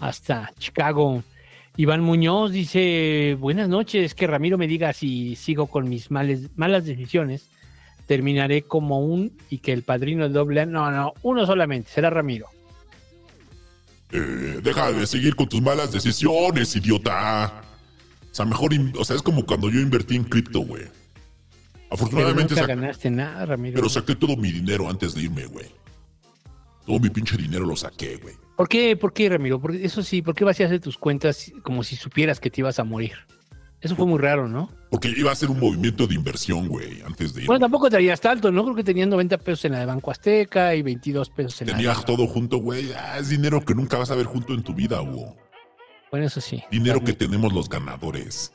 hasta 0.00 0.50
Chicago. 0.58 1.22
Iván 1.76 2.02
Muñoz 2.02 2.52
dice, 2.52 3.36
buenas 3.40 3.68
noches, 3.68 4.14
que 4.14 4.26
Ramiro 4.26 4.58
me 4.58 4.66
diga 4.66 4.92
si 4.92 5.36
sigo 5.36 5.66
con 5.66 5.88
mis 5.88 6.10
males, 6.10 6.50
malas 6.54 6.84
decisiones, 6.84 7.48
terminaré 8.06 8.62
como 8.62 9.00
un 9.00 9.32
y 9.48 9.58
que 9.58 9.72
el 9.72 9.82
padrino 9.82 10.28
doble, 10.28 10.66
no, 10.66 10.90
no, 10.90 11.14
uno 11.22 11.46
solamente, 11.46 11.90
será 11.90 12.10
Ramiro. 12.10 12.48
Eh, 14.10 14.60
deja 14.62 14.92
de 14.92 15.06
seguir 15.06 15.34
con 15.34 15.48
tus 15.48 15.62
malas 15.62 15.90
decisiones, 15.90 16.76
idiota. 16.76 17.62
O 18.30 18.34
sea, 18.34 18.44
mejor, 18.44 18.72
o 18.98 19.04
sea, 19.04 19.16
es 19.16 19.22
como 19.22 19.46
cuando 19.46 19.70
yo 19.70 19.80
invertí 19.80 20.16
en 20.16 20.24
cripto, 20.24 20.60
güey. 20.60 20.84
Afortunadamente 21.90 22.54
Pero 22.54 22.66
nunca 22.66 22.74
ganaste 22.74 23.10
nada, 23.10 23.46
Ramiro. 23.46 23.76
Pero 23.76 23.88
saqué 23.88 24.14
todo 24.14 24.36
mi 24.36 24.52
dinero 24.52 24.88
antes 24.90 25.14
de 25.14 25.22
irme, 25.22 25.46
güey. 25.46 25.66
Todo 26.86 26.98
mi 26.98 27.08
pinche 27.08 27.36
dinero 27.38 27.64
lo 27.64 27.76
saqué, 27.76 28.16
güey. 28.16 28.34
¿Por 28.56 28.68
qué, 28.68 28.96
por 28.96 29.12
qué, 29.12 29.28
Ramiro? 29.28 29.60
Porque 29.60 29.84
eso 29.84 30.02
sí, 30.02 30.22
¿por 30.22 30.34
qué 30.34 30.44
vacías 30.44 30.70
de 30.70 30.78
tus 30.80 30.98
cuentas 30.98 31.52
como 31.62 31.82
si 31.82 31.96
supieras 31.96 32.38
que 32.40 32.50
te 32.50 32.60
ibas 32.60 32.78
a 32.78 32.84
morir? 32.84 33.12
Eso 33.80 33.96
fue 33.96 34.06
muy 34.06 34.18
raro, 34.20 34.46
¿no? 34.46 34.70
Porque 34.90 35.08
iba 35.08 35.32
a 35.32 35.34
ser 35.34 35.50
un 35.50 35.58
movimiento 35.58 36.06
de 36.06 36.14
inversión, 36.14 36.68
güey, 36.68 37.02
antes 37.02 37.34
de 37.34 37.40
ir. 37.42 37.46
Bueno, 37.48 37.58
tampoco 37.60 37.90
traías 37.90 38.20
tanto, 38.20 38.52
¿no? 38.52 38.62
Creo 38.62 38.76
que 38.76 38.84
tenían 38.84 39.10
90 39.10 39.38
pesos 39.38 39.64
en 39.64 39.72
la 39.72 39.80
de 39.80 39.86
Banco 39.86 40.10
Azteca 40.12 40.74
y 40.76 40.82
22 40.82 41.30
pesos 41.30 41.60
en 41.62 41.68
Tenía 41.68 41.92
la 41.92 41.98
de... 41.98 42.04
todo 42.04 42.26
junto, 42.28 42.58
güey. 42.58 42.92
Ah, 42.92 43.18
es 43.18 43.30
dinero 43.30 43.60
que 43.64 43.74
nunca 43.74 43.98
vas 43.98 44.10
a 44.12 44.14
ver 44.14 44.26
junto 44.26 44.54
en 44.54 44.62
tu 44.62 44.72
vida, 44.72 45.00
güey. 45.00 45.24
Bueno, 46.12 46.26
eso 46.26 46.40
sí. 46.40 46.62
Dinero 46.70 47.02
que 47.02 47.12
tenemos 47.14 47.52
los 47.52 47.68
ganadores. 47.68 48.52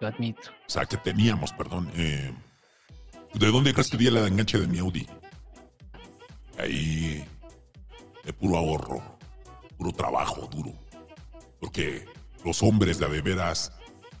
Lo 0.00 0.06
admito. 0.06 0.48
O 0.66 0.70
sea, 0.70 0.86
que 0.86 0.96
teníamos, 0.96 1.52
perdón. 1.52 1.90
eh, 1.96 2.32
¿De 3.34 3.46
dónde 3.48 3.74
crees 3.74 3.90
que 3.90 3.98
di 3.98 4.06
el 4.06 4.16
enganche 4.16 4.58
de 4.58 4.66
mi 4.66 4.78
Audi? 4.78 5.06
Ahí. 6.58 7.24
De 8.28 8.34
puro 8.34 8.58
ahorro. 8.58 9.02
Puro 9.78 9.90
trabajo 9.90 10.46
duro. 10.52 10.74
Porque 11.58 12.04
los 12.44 12.62
hombres 12.62 12.98
de 12.98 13.06
a 13.06 13.08
de 13.08 13.22
veras 13.22 13.72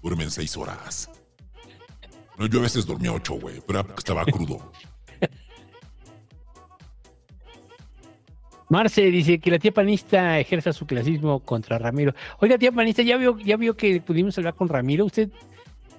duermen 0.02 0.30
seis 0.30 0.56
horas. 0.56 1.10
No, 2.38 2.46
yo 2.46 2.60
a 2.60 2.62
veces 2.62 2.86
dormía 2.86 3.12
ocho, 3.12 3.34
güey, 3.34 3.60
pero 3.66 3.80
era 3.80 3.86
porque 3.86 4.00
estaba 4.00 4.24
crudo. 4.24 4.72
Marce 8.70 9.02
dice 9.10 9.38
que 9.40 9.50
la 9.50 9.58
tía 9.58 9.74
panista 9.74 10.38
ejerza 10.38 10.72
su 10.72 10.86
clasismo 10.86 11.40
contra 11.40 11.76
Ramiro. 11.76 12.14
Oiga, 12.38 12.56
tía 12.56 12.72
panista, 12.72 13.02
ya 13.02 13.18
vio, 13.18 13.38
ya 13.38 13.58
vio 13.58 13.76
que 13.76 14.00
pudimos 14.00 14.38
hablar 14.38 14.54
con 14.54 14.70
Ramiro. 14.70 15.04
Usted 15.04 15.28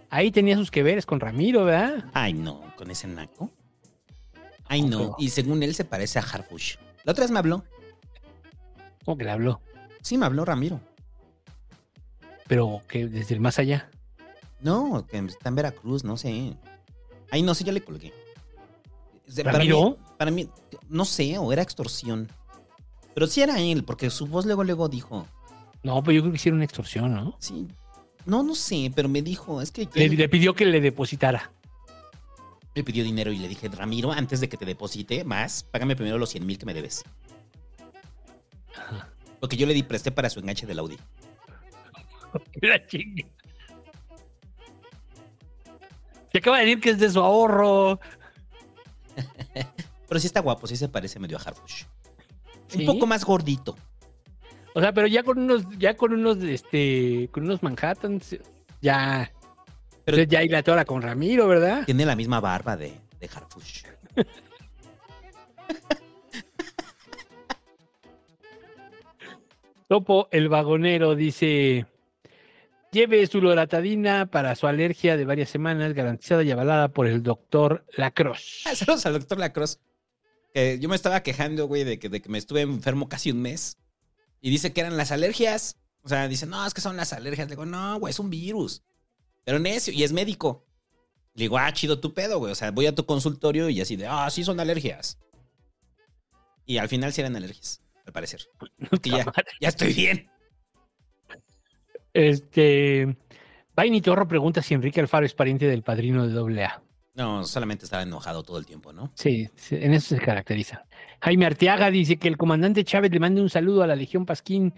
ahí 0.09 0.31
tenía 0.31 0.57
sus 0.57 0.71
que 0.71 0.81
veres 0.81 1.05
con 1.05 1.19
Ramiro, 1.19 1.65
¿verdad? 1.65 2.05
Ay, 2.13 2.33
no, 2.33 2.73
con 2.75 2.89
ese 2.89 3.05
naco. 3.05 3.51
Ay, 4.65 4.81
no. 4.81 5.15
Y 5.19 5.29
según 5.29 5.61
él 5.61 5.75
se 5.75 5.85
parece 5.85 6.17
a 6.17 6.23
Harfush. 6.23 6.77
La 7.03 7.11
otra 7.11 7.25
vez 7.25 7.29
me 7.29 7.37
habló. 7.37 7.63
¿Cómo 9.05 9.17
que 9.17 9.23
le 9.23 9.31
habló? 9.31 9.61
Sí, 10.01 10.17
me 10.17 10.25
habló 10.25 10.45
Ramiro. 10.45 10.79
Pero 12.47 12.81
que 12.87 13.07
desde 13.07 13.35
el 13.35 13.41
más 13.41 13.59
allá. 13.59 13.89
No, 14.61 15.05
que 15.07 15.17
está 15.19 15.49
en 15.49 15.55
Veracruz, 15.55 16.03
no 16.03 16.17
sé. 16.17 16.55
Ay, 17.31 17.43
no 17.43 17.53
sé, 17.53 17.63
ya 17.63 17.71
le 17.71 17.81
colgué. 17.81 18.13
¿Ramiro? 19.43 19.97
Para 20.17 20.31
mí, 20.31 20.45
para 20.45 20.71
mí, 20.71 20.79
no 20.89 21.05
sé, 21.05 21.37
o 21.37 21.53
era 21.53 21.61
extorsión. 21.61 22.27
Pero 23.13 23.27
sí 23.27 23.41
era 23.41 23.59
él, 23.59 23.83
porque 23.83 24.09
su 24.09 24.25
voz 24.27 24.45
luego, 24.45 24.63
luego 24.63 24.89
dijo. 24.89 25.27
No, 25.83 26.01
pues 26.03 26.15
yo 26.15 26.21
creo 26.21 26.31
que 26.31 26.37
hicieron 26.37 26.57
una 26.57 26.65
extorsión, 26.65 27.13
¿no? 27.13 27.35
Sí. 27.39 27.67
No, 28.25 28.43
no 28.43 28.55
sé, 28.55 28.91
pero 28.95 29.07
me 29.07 29.21
dijo, 29.21 29.61
es 29.61 29.71
que 29.71 29.87
Le, 29.93 30.09
le 30.09 30.29
pidió 30.29 30.53
que 30.53 30.65
le 30.65 30.81
depositara. 30.81 31.51
me 32.75 32.83
pidió 32.83 33.03
dinero 33.03 33.31
y 33.31 33.37
le 33.37 33.47
dije, 33.47 33.69
Ramiro, 33.69 34.11
antes 34.11 34.41
de 34.41 34.49
que 34.49 34.57
te 34.57 34.65
deposite 34.65 35.23
más, 35.23 35.63
págame 35.63 35.95
primero 35.95 36.17
los 36.17 36.29
100 36.31 36.45
mil 36.45 36.57
que 36.57 36.65
me 36.65 36.73
debes. 36.73 37.03
Porque 39.39 39.57
yo 39.57 39.65
le 39.65 39.73
di 39.73 39.83
presté 39.83 40.11
para 40.11 40.29
su 40.29 40.39
enganche 40.39 40.65
del 40.65 40.79
Audi. 40.79 40.97
La 42.61 42.85
chingue. 42.85 43.25
Se 46.31 46.37
acaba 46.37 46.59
de 46.59 46.65
decir 46.65 46.81
que 46.81 46.89
es 46.91 46.99
de 46.99 47.09
su 47.09 47.19
ahorro. 47.19 47.99
Pero 50.07 50.19
sí 50.19 50.27
está 50.27 50.41
guapo, 50.41 50.67
sí 50.67 50.75
se 50.75 50.89
parece 50.89 51.19
medio 51.19 51.37
a 51.37 51.41
Harfush. 51.41 51.83
¿Sí? 52.67 52.81
Un 52.81 52.85
poco 52.85 53.07
más 53.07 53.23
gordito. 53.23 53.75
O 54.75 54.81
sea, 54.81 54.93
pero 54.93 55.07
ya 55.07 55.23
con 55.23 55.39
unos, 55.39 55.63
ya 55.79 55.97
con 55.97 56.13
unos, 56.13 56.37
este, 56.43 57.27
con 57.31 57.43
unos 57.43 57.63
Manhattans, 57.63 58.37
ya. 58.81 59.31
Pero 60.05 60.23
ya 60.23 60.39
hay 60.39 60.47
la 60.47 60.61
tora 60.61 60.85
con 60.85 61.01
Ramiro, 61.01 61.47
¿verdad? 61.47 61.83
Tiene 61.85 62.05
la 62.05 62.15
misma 62.15 62.39
barba 62.39 62.77
de, 62.77 62.93
de 63.19 63.29
Harfush. 63.33 63.83
Topo 69.89 70.29
el 70.31 70.47
vagonero 70.47 71.15
dice: 71.15 71.87
Lleve 72.91 73.25
su 73.25 73.41
loratadina 73.41 74.27
para 74.27 74.55
su 74.55 74.67
alergia 74.67 75.17
de 75.17 75.25
varias 75.25 75.49
semanas, 75.49 75.93
garantizada 75.93 76.43
y 76.43 76.51
avalada 76.51 76.89
por 76.89 77.07
el 77.07 77.23
doctor 77.23 77.83
Lacrosse. 77.97 78.61
Ah, 78.65 78.75
Saludos 78.75 79.05
al 79.07 79.13
doctor 79.13 79.39
Lacrosse. 79.39 79.79
Yo 80.79 80.89
me 80.89 80.95
estaba 80.95 81.23
quejando, 81.23 81.67
güey, 81.67 81.83
de 81.83 81.99
que, 81.99 82.07
de 82.09 82.21
que 82.21 82.29
me 82.29 82.37
estuve 82.37 82.61
enfermo 82.61 83.09
casi 83.09 83.31
un 83.31 83.41
mes. 83.41 83.77
Y 84.41 84.49
dice 84.51 84.73
que 84.73 84.81
eran 84.81 84.95
las 84.95 85.11
alergias. 85.11 85.77
O 86.03 86.09
sea, 86.09 86.27
dice, 86.27 86.45
no, 86.45 86.65
es 86.65 86.73
que 86.73 86.81
son 86.81 86.95
las 86.95 87.11
alergias. 87.11 87.47
Le 87.47 87.55
digo, 87.55 87.65
no, 87.65 87.99
güey, 87.99 88.11
es 88.11 88.19
un 88.19 88.29
virus. 88.29 88.83
Pero 89.43 89.57
necio, 89.57 89.91
y 89.91 90.03
es 90.03 90.11
médico. 90.11 90.65
Le 91.33 91.43
digo, 91.45 91.57
ah, 91.57 91.73
chido 91.73 91.99
tu 91.99 92.13
pedo, 92.13 92.37
güey. 92.37 92.51
O 92.51 92.55
sea, 92.55 92.71
voy 92.71 92.85
a 92.85 92.93
tu 92.93 93.05
consultorio 93.05 93.69
y 93.69 93.81
así 93.81 93.95
de, 93.95 94.05
ah, 94.07 94.29
sí 94.29 94.43
son 94.43 94.59
alergias. 94.59 95.17
Y 96.65 96.77
al 96.77 96.89
final 96.89 97.11
sí 97.11 97.21
eran 97.21 97.35
alergias, 97.35 97.81
al 98.09 98.13
parecer. 98.13 98.41
Porque 98.89 99.09
ya, 99.09 99.25
ya 99.61 99.69
estoy 99.69 99.93
bien. 99.93 100.29
Este. 102.13 103.17
Vaini 103.75 104.01
Torro 104.01 104.27
pregunta 104.27 104.61
si 104.61 104.73
Enrique 104.73 104.99
Alfaro 104.99 105.25
es 105.25 105.33
pariente 105.33 105.65
del 105.65 105.83
padrino 105.83 106.27
de 106.27 106.63
AA. 106.63 106.83
No, 107.15 107.43
solamente 107.43 107.85
estaba 107.85 108.03
enojado 108.03 108.43
todo 108.43 108.57
el 108.57 108.65
tiempo, 108.65 108.93
¿no? 108.93 109.11
Sí, 109.15 109.49
sí, 109.55 109.75
en 109.79 109.93
eso 109.93 110.15
se 110.15 110.21
caracteriza. 110.21 110.85
Jaime 111.21 111.45
Arteaga 111.45 111.89
dice 111.89 112.17
que 112.17 112.27
el 112.27 112.37
comandante 112.37 112.83
Chávez 112.83 113.11
le 113.11 113.19
mande 113.19 113.41
un 113.41 113.49
saludo 113.49 113.83
a 113.83 113.87
la 113.87 113.95
Legión 113.95 114.25
Pasquín, 114.25 114.73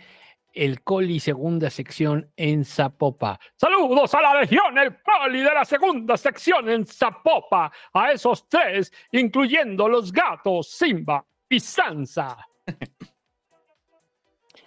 el 0.54 0.82
Coli 0.82 1.20
segunda 1.20 1.70
sección 1.70 2.32
en 2.36 2.66
Zapopa. 2.66 3.40
Saludos 3.56 4.14
a 4.14 4.22
la 4.22 4.42
Legión, 4.42 4.78
el 4.78 5.02
Coli 5.02 5.42
de 5.42 5.54
la 5.54 5.66
segunda 5.66 6.18
sección 6.18 6.70
en 6.70 6.86
Zapopa, 6.86 7.72
a 7.94 8.12
esos 8.12 8.48
tres, 8.50 8.92
incluyendo 9.12 9.88
los 9.88 10.12
gatos 10.12 10.68
Simba 10.68 11.26
y 11.50 11.60
Sansa. 11.60 12.38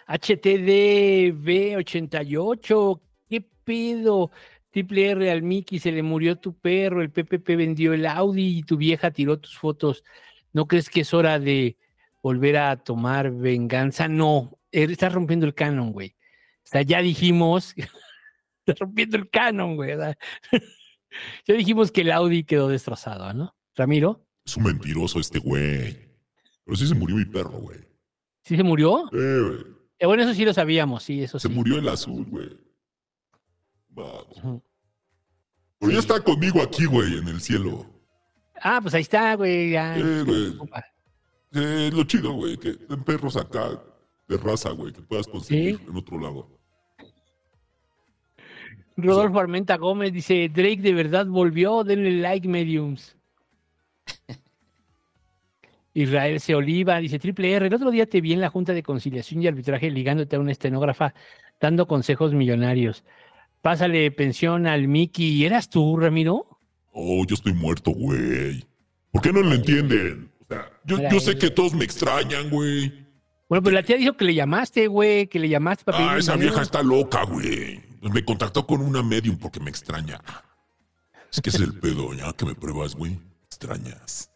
HTDB88, 0.06 3.00
¿qué 3.28 3.44
pedo? 3.64 4.30
Triple 4.70 5.10
R 5.10 5.30
al 5.30 5.42
Mickey, 5.42 5.78
se 5.78 5.92
le 5.92 6.02
murió 6.02 6.36
tu 6.36 6.58
perro, 6.58 7.00
el 7.00 7.10
PPP 7.10 7.56
vendió 7.56 7.92
el 7.92 8.06
Audi 8.06 8.58
y 8.58 8.64
tu 8.64 8.76
vieja 8.76 9.12
tiró 9.12 9.38
tus 9.38 9.56
fotos. 9.56 10.02
¿No 10.52 10.66
crees 10.66 10.90
que 10.90 11.02
es 11.02 11.14
hora 11.14 11.38
de 11.38 11.76
volver 12.22 12.56
a 12.56 12.76
tomar 12.76 13.30
venganza? 13.30 14.08
No, 14.08 14.58
eh, 14.72 14.88
estás 14.90 15.12
rompiendo 15.12 15.46
el 15.46 15.54
canon, 15.54 15.92
güey. 15.92 16.16
O 16.64 16.66
sea, 16.66 16.82
ya 16.82 17.00
dijimos, 17.02 17.72
estás 18.66 18.80
rompiendo 18.80 19.16
el 19.16 19.30
canon, 19.30 19.76
güey. 19.76 19.92
ya 21.46 21.54
dijimos 21.54 21.92
que 21.92 22.00
el 22.00 22.10
Audi 22.10 22.42
quedó 22.44 22.66
destrozado, 22.68 23.32
¿no? 23.32 23.54
Ramiro, 23.76 24.26
Es 24.44 24.56
un 24.56 24.64
mentiroso 24.64 25.20
este 25.20 25.38
güey. 25.38 25.96
Pero 26.64 26.76
sí 26.76 26.88
se 26.88 26.94
murió 26.94 27.16
mi 27.16 27.26
perro, 27.26 27.60
güey. 27.60 27.78
¿sí 28.42 28.56
se 28.56 28.62
murió? 28.62 29.04
Eh, 29.12 29.40
güey. 29.40 29.73
Eh, 29.98 30.06
bueno, 30.06 30.22
eso 30.22 30.34
sí 30.34 30.44
lo 30.44 30.52
sabíamos, 30.52 31.02
sí, 31.02 31.22
eso 31.22 31.38
Se 31.38 31.48
sí. 31.48 31.54
murió 31.54 31.78
el 31.78 31.88
azul, 31.88 32.24
güey. 32.28 32.50
Vamos. 33.90 34.62
Pero 35.78 35.92
ya 35.92 35.98
está 35.98 36.20
conmigo 36.20 36.62
aquí, 36.62 36.84
güey, 36.86 37.18
en 37.18 37.28
el 37.28 37.40
cielo. 37.40 37.86
Ah, 38.60 38.80
pues 38.82 38.94
ahí 38.94 39.02
está, 39.02 39.34
güey. 39.34 39.70
Ya. 39.70 39.96
Eh, 39.96 40.22
güey. 40.24 40.58
Eh, 41.52 41.90
lo 41.92 42.02
chido, 42.04 42.32
güey, 42.32 42.56
que 42.56 42.72
den 42.72 43.04
perros 43.04 43.36
acá 43.36 43.80
de 44.26 44.36
raza, 44.36 44.70
güey, 44.70 44.92
que 44.92 45.02
puedas 45.02 45.26
conseguir 45.28 45.80
en 45.86 45.96
otro 45.96 46.18
lado. 46.18 46.58
Rodolfo 48.96 49.38
Armenta 49.38 49.76
Gómez 49.76 50.12
dice, 50.12 50.48
Drake 50.48 50.80
de 50.80 50.92
verdad 50.92 51.26
volvió, 51.26 51.84
denle 51.84 52.12
like 52.20 52.46
mediums. 52.48 53.16
Israel 55.94 56.40
C. 56.40 56.54
Oliva 56.54 56.98
dice, 56.98 57.18
triple 57.18 57.52
R, 57.52 57.66
el 57.68 57.74
otro 57.74 57.90
día 57.90 58.06
te 58.06 58.20
vi 58.20 58.32
en 58.32 58.40
la 58.40 58.50
Junta 58.50 58.72
de 58.72 58.82
Conciliación 58.82 59.42
y 59.42 59.46
Arbitraje 59.46 59.90
ligándote 59.90 60.36
a 60.36 60.40
una 60.40 60.52
estenógrafa 60.52 61.14
dando 61.60 61.86
consejos 61.86 62.34
millonarios. 62.34 63.04
Pásale 63.62 64.10
pensión 64.10 64.66
al 64.66 64.88
Mickey. 64.88 65.44
¿Eras 65.44 65.70
tú, 65.70 65.96
Ramiro? 65.96 66.58
Oh, 66.92 67.24
yo 67.26 67.34
estoy 67.34 67.54
muerto, 67.54 67.92
güey. 67.92 68.64
¿Por 69.10 69.22
qué 69.22 69.32
no 69.32 69.40
lo 69.40 69.54
entienden? 69.54 70.30
O 70.40 70.46
sea, 70.46 70.68
yo, 70.84 70.98
yo 71.10 71.20
sé 71.20 71.38
que 71.38 71.48
todos 71.50 71.72
me 71.74 71.84
extrañan, 71.84 72.50
güey. 72.50 72.92
Bueno, 73.48 73.62
pero 73.62 73.74
la 73.74 73.82
tía 73.82 73.96
dijo 73.96 74.16
que 74.16 74.24
le 74.24 74.34
llamaste, 74.34 74.86
güey, 74.88 75.28
que 75.28 75.38
le 75.38 75.48
llamaste 75.48 75.84
para 75.84 75.98
Ah, 76.14 76.18
esa 76.18 76.32
dinero. 76.32 76.50
vieja 76.50 76.62
está 76.62 76.82
loca, 76.82 77.24
güey. 77.24 77.80
Me 78.02 78.24
contactó 78.24 78.66
con 78.66 78.80
una 78.82 79.02
medium 79.02 79.38
porque 79.38 79.60
me 79.60 79.70
extraña. 79.70 80.20
Es 81.32 81.40
que 81.40 81.50
es 81.50 81.56
el 81.56 81.72
pedo, 81.78 82.12
ya 82.14 82.32
que 82.32 82.44
me 82.44 82.54
pruebas, 82.54 82.94
güey. 82.94 83.18
Extrañas. 83.46 84.30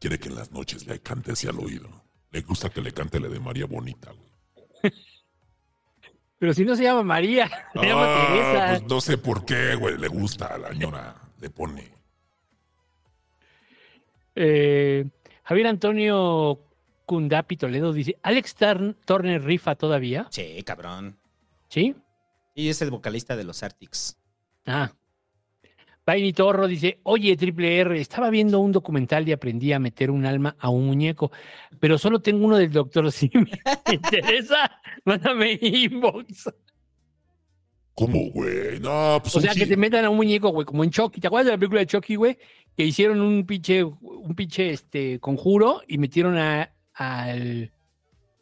Quiere 0.00 0.18
que 0.18 0.28
en 0.28 0.34
las 0.34 0.50
noches 0.50 0.86
le 0.88 0.98
cante 1.00 1.32
hacia 1.32 1.50
el 1.50 1.58
oído. 1.60 1.88
Le 2.32 2.40
gusta 2.42 2.68
que 2.70 2.80
le 2.80 2.90
cante 2.92 3.20
la 3.20 3.28
de 3.28 3.38
María 3.38 3.66
Bonita, 3.66 4.10
güey. 4.12 4.30
Pero 6.38 6.54
si 6.54 6.64
no 6.64 6.74
se 6.74 6.82
llama 6.84 7.02
María, 7.04 7.48
se 7.74 7.86
llama 7.86 8.04
Ah, 8.06 8.26
Teresa. 8.32 8.66
pues 8.78 8.90
no 8.90 9.00
sé 9.00 9.18
por 9.18 9.44
qué, 9.44 9.74
güey. 9.76 9.98
Le 9.98 10.08
gusta 10.08 10.46
a 10.46 10.58
la 10.58 10.68
señora. 10.70 11.14
Le 11.38 11.50
pone. 11.50 11.92
Eh, 14.34 15.04
Javier 15.44 15.66
Antonio 15.66 16.60
Cundapi 17.06 17.56
Toledo 17.56 17.92
dice, 17.92 18.16
¿Alex 18.22 18.56
Turn- 18.56 18.96
Turner 19.04 19.42
rifa 19.42 19.74
todavía? 19.74 20.28
Sí, 20.30 20.62
cabrón. 20.64 21.18
¿Sí? 21.68 21.94
Y 22.54 22.68
es 22.68 22.80
el 22.82 22.90
vocalista 22.90 23.36
de 23.36 23.44
los 23.44 23.62
Arctics. 23.62 24.16
Ah. 24.66 24.92
Vaini 26.10 26.32
Torro 26.32 26.66
dice, 26.66 26.98
oye, 27.04 27.36
Triple 27.36 27.78
R, 27.78 28.00
estaba 28.00 28.30
viendo 28.30 28.58
un 28.58 28.72
documental 28.72 29.28
y 29.28 29.32
aprendí 29.32 29.72
a 29.72 29.78
meter 29.78 30.10
un 30.10 30.26
alma 30.26 30.56
a 30.58 30.68
un 30.68 30.86
muñeco, 30.86 31.30
pero 31.78 31.98
solo 31.98 32.20
tengo 32.20 32.44
uno 32.46 32.56
del 32.56 32.72
Doctor 32.72 33.12
Simi. 33.12 33.48
¿Te 33.84 33.94
interesa? 33.94 34.72
Mándame 35.04 35.56
inbox. 35.62 36.50
¿Cómo, 37.94 38.30
güey? 38.32 38.80
No, 38.80 39.20
pues 39.22 39.36
O 39.36 39.40
sea, 39.40 39.52
que 39.54 39.66
te 39.66 39.76
metan 39.76 40.04
a 40.04 40.10
un 40.10 40.16
muñeco, 40.16 40.48
güey, 40.50 40.64
como 40.66 40.82
en 40.82 40.90
Chucky. 40.90 41.20
¿Te 41.20 41.28
acuerdas 41.28 41.46
de 41.46 41.52
la 41.52 41.58
película 41.58 41.80
de 41.80 41.86
Chucky, 41.86 42.16
güey? 42.16 42.38
Que 42.76 42.84
hicieron 42.84 43.20
un 43.20 43.46
pinche, 43.46 43.84
un 43.84 44.34
pinche 44.34 44.70
este, 44.70 45.20
conjuro 45.20 45.82
y 45.86 45.98
metieron 45.98 46.36
a- 46.38 46.72
al, 46.94 47.70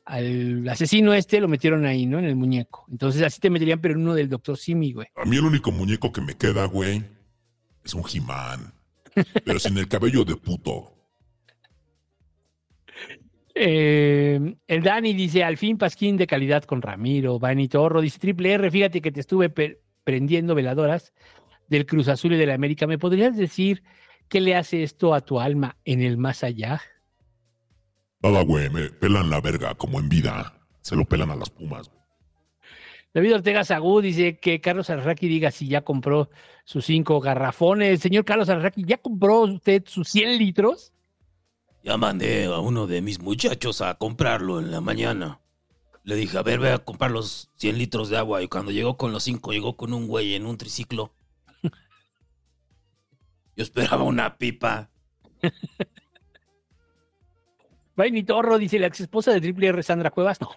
al 0.06 0.68
asesino 0.70 1.12
este, 1.12 1.38
lo 1.40 1.48
metieron 1.48 1.84
ahí, 1.84 2.06
¿no? 2.06 2.18
En 2.18 2.24
el 2.24 2.36
muñeco. 2.36 2.86
Entonces 2.90 3.20
así 3.22 3.40
te 3.40 3.50
meterían, 3.50 3.80
pero 3.80 3.92
en 3.94 4.00
uno 4.00 4.14
del 4.14 4.28
Doctor 4.28 4.56
Simi, 4.56 4.92
güey. 4.92 5.08
A 5.16 5.24
mí 5.26 5.36
el 5.36 5.44
único 5.44 5.70
muñeco 5.70 6.12
que 6.12 6.20
me 6.22 6.34
queda, 6.34 6.64
güey, 6.66 7.02
es 7.84 7.94
un 7.94 8.04
He-Man. 8.12 8.72
Pero 9.44 9.58
sin 9.58 9.76
el 9.78 9.88
cabello 9.88 10.24
de 10.24 10.36
puto. 10.36 10.94
Eh, 13.54 14.56
el 14.68 14.82
Dani 14.82 15.12
dice, 15.14 15.42
al 15.42 15.56
fin 15.56 15.78
Pasquín 15.78 16.16
de 16.16 16.26
calidad 16.26 16.62
con 16.64 16.80
Ramiro. 16.80 17.38
Vani 17.38 17.68
Torro 17.68 18.00
dice, 18.00 18.18
Triple 18.20 18.52
R, 18.52 18.70
fíjate 18.70 19.00
que 19.00 19.10
te 19.10 19.20
estuve 19.20 19.50
prendiendo 20.04 20.54
veladoras 20.54 21.12
del 21.68 21.84
Cruz 21.84 22.08
Azul 22.08 22.34
y 22.34 22.36
de 22.36 22.46
la 22.46 22.54
América. 22.54 22.86
¿Me 22.86 22.98
podrías 22.98 23.36
decir 23.36 23.82
qué 24.28 24.40
le 24.40 24.54
hace 24.54 24.82
esto 24.82 25.12
a 25.12 25.20
tu 25.20 25.40
alma 25.40 25.76
en 25.84 26.02
el 26.02 26.18
más 26.18 26.44
allá? 26.44 26.80
Nada, 28.22 28.42
güey, 28.42 28.70
me 28.70 28.90
pelan 28.90 29.30
la 29.30 29.40
verga 29.40 29.74
como 29.74 29.98
en 29.98 30.08
vida. 30.08 30.54
Se 30.80 30.94
lo 30.96 31.04
pelan 31.04 31.30
a 31.30 31.36
las 31.36 31.50
pumas. 31.50 31.88
güey. 31.88 31.98
David 33.18 33.34
Ortega 33.34 33.64
Sagú 33.64 34.00
dice 34.00 34.38
que 34.38 34.60
Carlos 34.60 34.90
Arraqui 34.90 35.26
diga 35.26 35.50
si 35.50 35.66
ya 35.66 35.80
compró 35.80 36.30
sus 36.64 36.84
cinco 36.84 37.18
garrafones. 37.18 37.98
Señor 37.98 38.24
Carlos 38.24 38.48
Arraqui, 38.48 38.84
¿ya 38.86 38.98
compró 38.98 39.40
usted 39.40 39.82
sus 39.88 40.06
100 40.06 40.38
litros? 40.38 40.92
Ya 41.82 41.96
mandé 41.96 42.44
a 42.44 42.60
uno 42.60 42.86
de 42.86 43.02
mis 43.02 43.20
muchachos 43.20 43.80
a 43.80 43.94
comprarlo 43.94 44.60
en 44.60 44.70
la 44.70 44.80
mañana. 44.80 45.40
Le 46.04 46.14
dije, 46.14 46.38
a 46.38 46.44
ver, 46.44 46.60
ve 46.60 46.70
a 46.70 46.78
comprar 46.78 47.10
los 47.10 47.50
100 47.56 47.78
litros 47.78 48.08
de 48.08 48.18
agua. 48.18 48.40
Y 48.40 48.46
cuando 48.46 48.70
llegó 48.70 48.96
con 48.96 49.10
los 49.10 49.24
5, 49.24 49.50
llegó 49.50 49.76
con 49.76 49.92
un 49.92 50.06
güey 50.06 50.36
en 50.36 50.46
un 50.46 50.56
triciclo. 50.56 51.12
Yo 53.56 53.64
esperaba 53.64 54.04
una 54.04 54.38
pipa. 54.38 54.90
Vaini 57.96 58.22
Torro 58.22 58.58
dice, 58.58 58.78
la 58.78 58.86
ex 58.86 59.00
esposa 59.00 59.32
de 59.32 59.40
Triple 59.40 59.66
R, 59.66 59.82
Sandra 59.82 60.12
Cuevas, 60.12 60.40
no. 60.40 60.50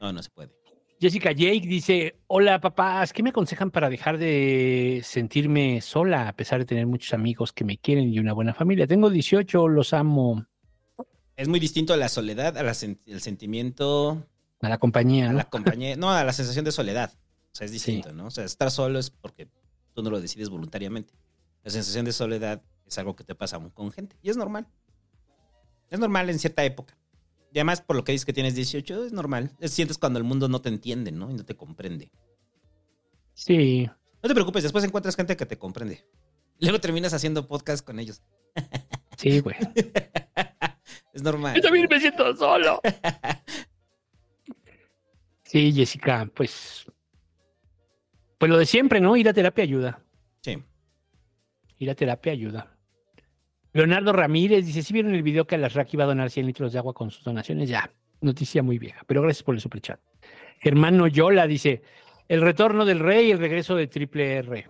No, 0.00 0.10
no 0.10 0.22
se 0.22 0.30
puede. 0.30 0.59
Jessica 1.00 1.32
Jake 1.32 1.62
dice, 1.66 2.20
hola 2.26 2.60
papás, 2.60 3.14
¿qué 3.14 3.22
me 3.22 3.30
aconsejan 3.30 3.70
para 3.70 3.88
dejar 3.88 4.18
de 4.18 5.00
sentirme 5.02 5.80
sola 5.80 6.28
a 6.28 6.36
pesar 6.36 6.58
de 6.58 6.66
tener 6.66 6.86
muchos 6.86 7.14
amigos 7.14 7.54
que 7.54 7.64
me 7.64 7.78
quieren 7.78 8.12
y 8.12 8.18
una 8.18 8.34
buena 8.34 8.52
familia? 8.52 8.86
Tengo 8.86 9.08
18, 9.08 9.66
los 9.68 9.94
amo. 9.94 10.44
Es 11.36 11.48
muy 11.48 11.58
distinto 11.58 11.94
a 11.94 11.96
la 11.96 12.10
soledad, 12.10 12.58
al 12.58 12.74
sentimiento, 12.74 14.26
A 14.60 14.68
la 14.68 14.76
compañía, 14.76 15.30
a 15.30 15.32
¿no? 15.32 15.38
la 15.38 15.44
compañía, 15.48 15.96
no, 15.96 16.10
a 16.10 16.22
la 16.22 16.34
sensación 16.34 16.66
de 16.66 16.72
soledad. 16.72 17.14
O 17.50 17.54
sea, 17.54 17.64
es 17.64 17.72
distinto, 17.72 18.12
¿no? 18.12 18.26
O 18.26 18.30
sea, 18.30 18.44
estar 18.44 18.70
solo 18.70 18.98
es 18.98 19.08
porque 19.08 19.48
tú 19.94 20.02
no 20.02 20.10
lo 20.10 20.20
decides 20.20 20.50
voluntariamente. 20.50 21.14
La 21.64 21.70
sensación 21.70 22.04
de 22.04 22.12
soledad 22.12 22.60
es 22.86 22.98
algo 22.98 23.16
que 23.16 23.24
te 23.24 23.34
pasa 23.34 23.56
aún 23.56 23.70
con 23.70 23.90
gente 23.90 24.16
y 24.20 24.28
es 24.28 24.36
normal. 24.36 24.66
Es 25.88 25.98
normal 25.98 26.28
en 26.28 26.38
cierta 26.38 26.62
época. 26.62 26.99
Y 27.52 27.58
además, 27.58 27.80
por 27.80 27.96
lo 27.96 28.04
que 28.04 28.12
dices 28.12 28.24
que 28.24 28.32
tienes 28.32 28.54
18, 28.54 29.04
es 29.06 29.12
normal. 29.12 29.56
Es- 29.60 29.72
Sientes 29.72 29.98
cuando 29.98 30.18
el 30.18 30.24
mundo 30.24 30.48
no 30.48 30.60
te 30.60 30.68
entiende, 30.68 31.10
¿no? 31.12 31.30
Y 31.30 31.34
no 31.34 31.44
te 31.44 31.56
comprende. 31.56 32.10
Sí. 33.34 33.88
No 34.22 34.28
te 34.28 34.34
preocupes, 34.34 34.62
después 34.62 34.84
encuentras 34.84 35.16
gente 35.16 35.36
que 35.36 35.46
te 35.46 35.58
comprende. 35.58 36.04
Luego 36.60 36.78
terminas 36.80 37.12
haciendo 37.14 37.46
podcast 37.48 37.84
con 37.84 37.98
ellos. 37.98 38.22
Sí, 39.16 39.40
güey. 39.40 39.54
Es 41.12 41.22
normal. 41.22 41.54
Yo 41.56 41.60
también 41.60 41.86
me 41.90 42.00
siento 42.00 42.34
solo. 42.36 42.80
Sí, 45.44 45.72
Jessica, 45.72 46.30
pues. 46.34 46.86
Pues 48.38 48.50
lo 48.50 48.56
de 48.56 48.64
siempre, 48.64 49.00
¿no? 49.00 49.16
Ir 49.16 49.28
a 49.28 49.34
terapia 49.34 49.64
ayuda. 49.64 50.02
Sí. 50.42 50.62
Ir 51.78 51.90
a 51.90 51.94
terapia 51.94 52.32
ayuda. 52.32 52.78
Leonardo 53.72 54.12
Ramírez 54.12 54.66
dice: 54.66 54.82
¿Sí 54.82 54.92
vieron 54.92 55.14
el 55.14 55.22
video 55.22 55.46
que 55.46 55.54
Alasraq 55.54 55.92
iba 55.94 56.04
a 56.04 56.08
donar 56.08 56.30
100 56.30 56.46
litros 56.46 56.72
de 56.72 56.78
agua 56.78 56.94
con 56.94 57.10
sus 57.10 57.24
donaciones? 57.24 57.68
Ya, 57.68 57.92
noticia 58.20 58.62
muy 58.62 58.78
vieja, 58.78 59.02
pero 59.06 59.22
gracias 59.22 59.42
por 59.42 59.54
el 59.54 59.60
superchat. 59.60 60.00
Germán 60.60 60.96
Noyola 60.96 61.46
dice: 61.46 61.82
El 62.28 62.40
retorno 62.40 62.84
del 62.84 62.98
rey, 62.98 63.30
el 63.30 63.38
regreso 63.38 63.76
de 63.76 63.86
Triple 63.86 64.36
R. 64.36 64.68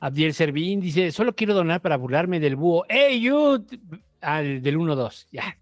Abdiel 0.00 0.34
Servín 0.34 0.80
dice: 0.80 1.10
Solo 1.12 1.34
quiero 1.34 1.54
donar 1.54 1.80
para 1.80 1.96
burlarme 1.96 2.40
del 2.40 2.56
búho. 2.56 2.84
¡Hey, 2.88 3.20
you! 3.20 3.64
Al 4.20 4.60
del 4.60 4.76
1-2. 4.76 5.28
Ya. 5.32 5.58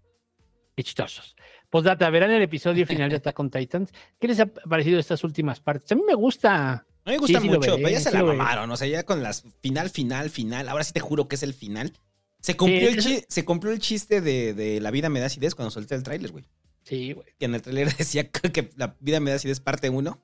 Qué 0.75 0.83
chistosos. 0.83 1.35
Postdata, 1.69 2.09
verán 2.09 2.31
el 2.31 2.41
episodio 2.41 2.85
final 2.85 3.09
de 3.09 3.17
Attack 3.17 3.39
on 3.39 3.49
Titans. 3.49 3.93
¿Qué 4.19 4.27
les 4.27 4.39
ha 4.39 4.45
parecido 4.45 4.99
estas 4.99 5.23
últimas 5.23 5.59
partes? 5.59 5.91
A 5.91 5.95
mí 5.95 6.01
me 6.05 6.13
gusta. 6.13 6.85
A 7.05 7.09
mí 7.11 7.15
me 7.15 7.19
gusta 7.19 7.39
Sí, 7.39 7.45
sí 7.45 7.51
lo 7.51 7.59
mucho, 7.59 7.71
veré, 7.71 7.83
pero 7.83 7.93
ya 7.93 7.99
se 8.01 8.09
sí 8.09 8.17
la 8.17 8.23
mamaron. 8.23 8.71
O 8.71 8.77
sea, 8.77 8.87
ya 8.87 9.03
con 9.03 9.21
las 9.23 9.43
final, 9.61 9.89
final, 9.89 10.29
final. 10.29 10.67
Ahora 10.69 10.83
sí 10.83 10.91
te 10.91 10.99
juro 10.99 11.27
que 11.27 11.35
es 11.35 11.43
el 11.43 11.53
final. 11.53 11.93
Se 12.41 12.57
cumplió, 12.57 12.89
el, 12.89 12.97
es- 12.99 13.05
chi- 13.05 13.23
se 13.27 13.45
cumplió 13.45 13.71
el 13.73 13.79
chiste 13.79 14.21
de, 14.21 14.53
de 14.53 14.79
La 14.81 14.91
vida 14.91 15.09
me 15.09 15.19
da 15.19 15.27
acidez 15.27 15.55
cuando 15.55 15.71
solté 15.71 15.95
el 15.95 16.03
tráiler, 16.03 16.31
güey. 16.31 16.45
Sí, 16.83 17.13
güey. 17.13 17.27
Que 17.39 17.45
en 17.45 17.55
el 17.55 17.61
tráiler 17.61 17.93
decía 17.97 18.29
que 18.29 18.69
La 18.75 18.95
vida 18.99 19.19
me 19.19 19.29
da 19.29 19.37
acidez 19.37 19.59
parte 19.59 19.89
1. 19.89 20.19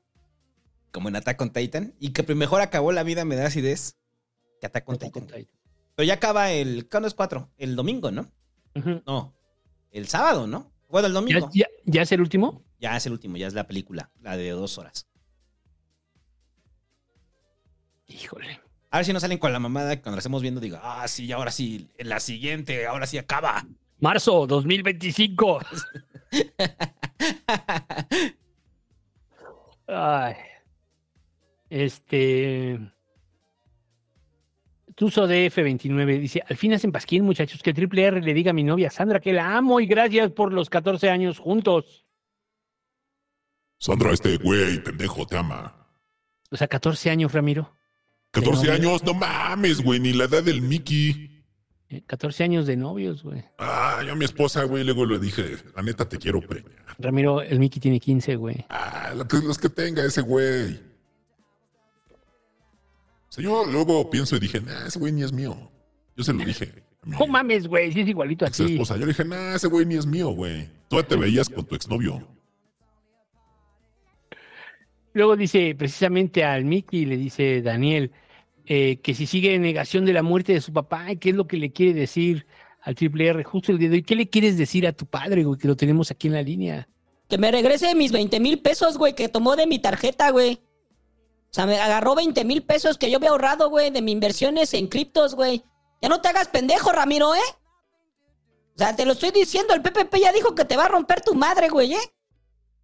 Como 0.92 1.08
en 1.10 1.16
Attack 1.16 1.40
on 1.42 1.52
Titan. 1.54 1.94
Y 2.00 2.10
que 2.10 2.24
mejor 2.36 2.62
acabó 2.62 2.92
La 2.92 3.04
vida 3.04 3.26
me 3.26 3.36
da 3.36 3.46
acidez 3.48 3.98
que 4.60 4.66
Attack 4.68 4.88
on 4.90 4.98
Titan. 4.98 5.28
Pero 5.28 6.08
ya 6.08 6.16
acaba 6.16 6.52
el... 6.52 6.88
¿Cuándo 6.90 7.08
es 7.08 7.14
4? 7.14 7.50
El 7.58 7.76
domingo, 7.76 8.12
¿no? 8.12 8.28
No. 9.06 9.34
El 9.92 10.08
sábado, 10.08 10.48
¿no? 10.48 10.72
Bueno, 10.90 11.08
el 11.08 11.14
¿Ya, 11.14 11.20
domingo. 11.20 11.50
ya- 11.54 11.68
ya 11.86 12.02
es 12.02 12.12
el 12.12 12.22
último? 12.22 12.64
Ya 12.80 12.98
es 12.98 13.06
el 13.06 13.12
último, 13.14 13.38
ya 13.38 13.48
es 13.48 13.54
la 13.54 13.68
película. 13.68 14.10
La 14.22 14.36
de 14.38 14.50
dos 14.52 14.78
horas. 14.78 15.08
Híjole. 18.14 18.60
A 18.90 18.98
ver 18.98 19.06
si 19.06 19.14
no 19.14 19.20
salen 19.20 19.38
con 19.38 19.54
la 19.54 19.60
mamada 19.60 19.96
que 19.96 20.02
cuando 20.02 20.18
la 20.18 20.20
estemos 20.20 20.42
viendo 20.42 20.60
digo, 20.60 20.78
ah, 20.82 21.08
sí, 21.08 21.32
ahora 21.32 21.52
sí, 21.52 21.90
en 21.98 22.10
la 22.10 22.20
siguiente, 22.20 22.86
ahora 22.86 23.08
sí 23.08 23.18
acaba. 23.18 23.66
Marzo 24.00 24.46
2025. 24.48 25.62
Ay. 29.88 30.36
Este. 31.70 32.80
Tuzo 34.96 35.28
DF29 35.28 36.20
dice: 36.20 36.44
Al 36.48 36.58
fin 36.58 36.74
hacen 36.74 36.92
pasquín, 36.92 37.24
muchachos. 37.24 37.64
Que 37.64 37.74
Triple 37.74 38.04
R 38.04 38.22
le 38.22 38.34
diga 38.34 38.52
a 38.52 38.54
mi 38.54 38.64
novia 38.64 38.90
Sandra 38.90 39.20
que 39.20 39.34
la 39.34 39.56
amo 39.56 39.80
y 39.80 39.86
gracias 39.86 40.32
por 40.32 40.52
los 40.52 40.70
14 40.70 41.10
años 41.10 41.40
juntos. 41.40 42.06
Sandra, 43.78 44.12
este 44.12 44.38
güey, 44.38 44.84
pendejo, 44.84 45.26
te 45.26 45.38
ama. 45.38 45.82
O 46.52 46.58
sea, 46.58 46.68
14 46.68 47.10
años, 47.10 47.32
Ramiro. 47.32 47.74
14 48.32 48.56
novio. 48.68 48.74
años, 48.74 49.04
no 49.04 49.14
mames, 49.14 49.82
güey, 49.82 50.00
ni 50.00 50.14
la 50.14 50.26
edad 50.26 50.44
del 50.44 50.62
Mickey. 50.62 51.44
Eh, 51.90 52.02
14 52.08 52.44
años 52.46 52.66
de 52.66 52.78
novios, 52.78 53.24
güey. 53.24 53.44
Ah, 53.58 54.02
yo 54.06 54.14
a 54.14 54.16
mi 54.16 54.24
esposa, 54.26 54.64
güey, 54.64 54.84
luego 54.86 55.06
le 55.06 55.20
dije, 55.20 55.58
la 55.76 55.82
neta 55.84 56.08
te 56.08 56.18
quiero 56.18 56.40
premiar. 56.42 56.74
Ramiro, 56.98 57.42
el 57.42 57.60
Mickey 57.60 57.82
tiene 57.82 58.00
15, 58.00 58.36
güey. 58.38 58.66
Ah, 58.70 59.14
que- 59.30 59.38
los 59.46 59.58
que 59.58 59.68
tenga 59.70 60.04
ese 60.06 60.22
güey. 60.22 60.80
O 63.28 63.34
sea, 63.34 63.44
yo 63.44 63.66
luego 63.66 64.10
pienso 64.10 64.36
y 64.36 64.40
dije, 64.40 64.62
nah, 64.62 64.86
ese 64.88 65.00
güey 65.00 65.12
ni 65.12 65.24
es 65.24 65.32
mío. 65.34 65.70
Yo 66.16 66.24
se 66.24 66.34
lo 66.34 66.44
dije 66.44 66.84
No 67.06 67.26
mames, 67.28 67.68
güey. 67.68 67.92
Sí 67.92 68.02
es 68.02 68.08
igualito 68.10 68.46
a 68.46 68.50
ti. 68.50 68.64
esposa. 68.74 68.96
Yo 68.96 69.02
le 69.02 69.08
dije, 69.14 69.26
nah, 69.26 69.56
ese 69.56 69.68
güey 69.68 69.86
ni 69.86 69.96
es 69.96 70.06
mío, 70.06 70.30
güey. 70.30 70.70
Tú 70.90 71.02
te 71.04 71.16
veías 71.16 71.50
con 71.50 71.66
tu 71.66 71.76
exnovio. 71.76 72.26
Luego 75.14 75.36
dice 75.36 75.76
precisamente 75.78 76.44
al 76.46 76.64
Mickey, 76.64 77.06
le 77.06 77.18
dice 77.18 77.62
Daniel, 77.62 78.12
eh, 78.74 79.02
que 79.02 79.14
si 79.14 79.28
sigue 79.28 79.60
negación 79.60 80.06
de 80.06 80.14
la 80.14 80.24
muerte 80.24 80.54
de 80.54 80.62
su 80.62 80.72
papá, 80.72 81.14
¿qué 81.20 81.32
es 81.32 81.36
lo 81.36 81.46
que 81.46 81.58
le 81.58 81.74
quiere 81.74 81.94
decir 81.94 82.48
al 82.80 82.96
Triple 82.96 83.28
R 83.28 83.44
justo 83.44 83.74
el 83.74 83.78
día 83.78 83.90
de 83.90 83.96
hoy? 83.96 84.04
¿Qué 84.04 84.16
le 84.16 84.30
quieres 84.30 84.58
decir 84.58 84.88
a 84.88 84.94
tu 84.94 85.06
padre, 85.06 85.44
güey, 85.44 85.60
que 85.60 85.68
lo 85.68 85.76
tenemos 85.76 86.10
aquí 86.10 86.28
en 86.28 86.36
la 86.36 86.42
línea? 86.42 86.88
Que 87.28 87.38
me 87.38 87.52
regrese 87.52 87.94
mis 87.96 88.14
20 88.14 88.40
mil 88.40 88.62
pesos, 88.62 88.98
güey, 88.98 89.14
que 89.14 89.28
tomó 89.28 89.58
de 89.58 89.68
mi 89.68 89.80
tarjeta, 89.80 90.30
güey. 90.30 90.62
O 91.50 91.54
sea, 91.54 91.66
me 91.66 91.82
agarró 91.82 92.16
20 92.16 92.46
mil 92.46 92.64
pesos 92.64 92.98
que 92.98 93.12
yo 93.12 93.18
había 93.18 93.32
ahorrado, 93.32 93.70
güey, 93.70 93.90
de 93.90 94.02
mis 94.02 94.14
inversiones 94.14 94.74
en 94.74 94.88
criptos, 94.88 95.36
güey. 95.36 95.66
Ya 96.02 96.08
no 96.08 96.22
te 96.22 96.30
hagas 96.30 96.48
pendejo, 96.48 96.94
Ramiro, 96.94 97.36
¿eh? 97.36 97.40
O 98.76 98.78
sea, 98.78 98.96
te 98.96 99.06
lo 99.06 99.12
estoy 99.12 99.32
diciendo, 99.32 99.74
el 99.74 99.82
PPP 99.82 100.16
ya 100.16 100.32
dijo 100.32 100.56
que 100.56 100.64
te 100.64 100.78
va 100.78 100.86
a 100.86 100.88
romper 100.88 101.20
tu 101.20 101.36
madre, 101.36 101.68
güey, 101.68 101.94
¿eh? 101.94 102.14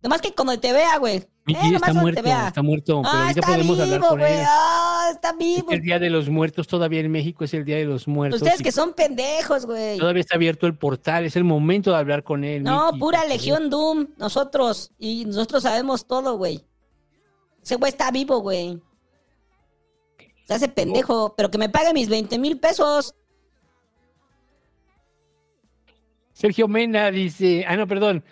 Nomás 0.07 0.21
que 0.21 0.33
cuando 0.33 0.57
te 0.57 0.71
vea, 0.71 0.97
güey. 0.99 1.21
Mickey 1.45 1.73
Eh, 1.73 1.75
está 1.75 1.93
muerto, 1.93 2.23
vea. 2.23 2.47
está 2.47 2.61
muerto, 2.61 3.01
pero 3.03 3.13
Ah, 3.13 3.29
está 3.29 3.41
podemos 3.41 3.77
hablar 3.77 3.99
vivo, 3.99 4.09
güey. 4.17 4.39
Ah, 4.47 5.09
está 5.11 5.31
Es 5.31 5.37
vivo. 5.37 5.71
el 5.71 5.81
Día 5.81 5.99
de 5.99 6.09
los 6.09 6.29
Muertos, 6.29 6.65
todavía 6.65 7.01
en 7.01 7.11
México 7.11 7.43
es 7.43 7.53
el 7.53 7.65
Día 7.65 7.75
de 7.75 7.83
los 7.83 8.07
Muertos. 8.07 8.41
Ustedes 8.41 8.61
que 8.63 8.71
son 8.71 8.93
pendejos, 8.93 9.65
güey. 9.65 9.97
Todavía 9.97 10.21
está 10.21 10.35
abierto 10.35 10.65
el 10.65 10.77
portal, 10.77 11.25
es 11.25 11.35
el 11.35 11.43
momento 11.43 11.91
de 11.91 11.97
hablar 11.97 12.23
con 12.23 12.45
él. 12.45 12.63
No, 12.63 12.85
Mickey, 12.85 12.99
pura. 13.01 13.25
Legión 13.25 13.69
Doom, 13.69 14.07
nosotros. 14.15 14.91
Y 14.97 15.25
nosotros 15.25 15.63
sabemos 15.63 16.05
todo, 16.07 16.37
güey. 16.37 16.65
Ese 17.61 17.75
güey 17.75 17.89
está 17.91 18.09
vivo, 18.11 18.39
güey. 18.39 18.81
Se 20.45 20.53
hace 20.53 20.69
pendejo, 20.69 21.33
pero 21.35 21.51
que 21.51 21.57
me 21.57 21.67
pague 21.67 21.93
mis 21.93 22.07
20 22.07 22.39
mil 22.39 22.57
pesos. 22.61 23.13
Sergio 26.31 26.67
Mena 26.69 27.11
dice, 27.11 27.65
ah, 27.67 27.75
no, 27.75 27.87
perdón. 27.87 28.23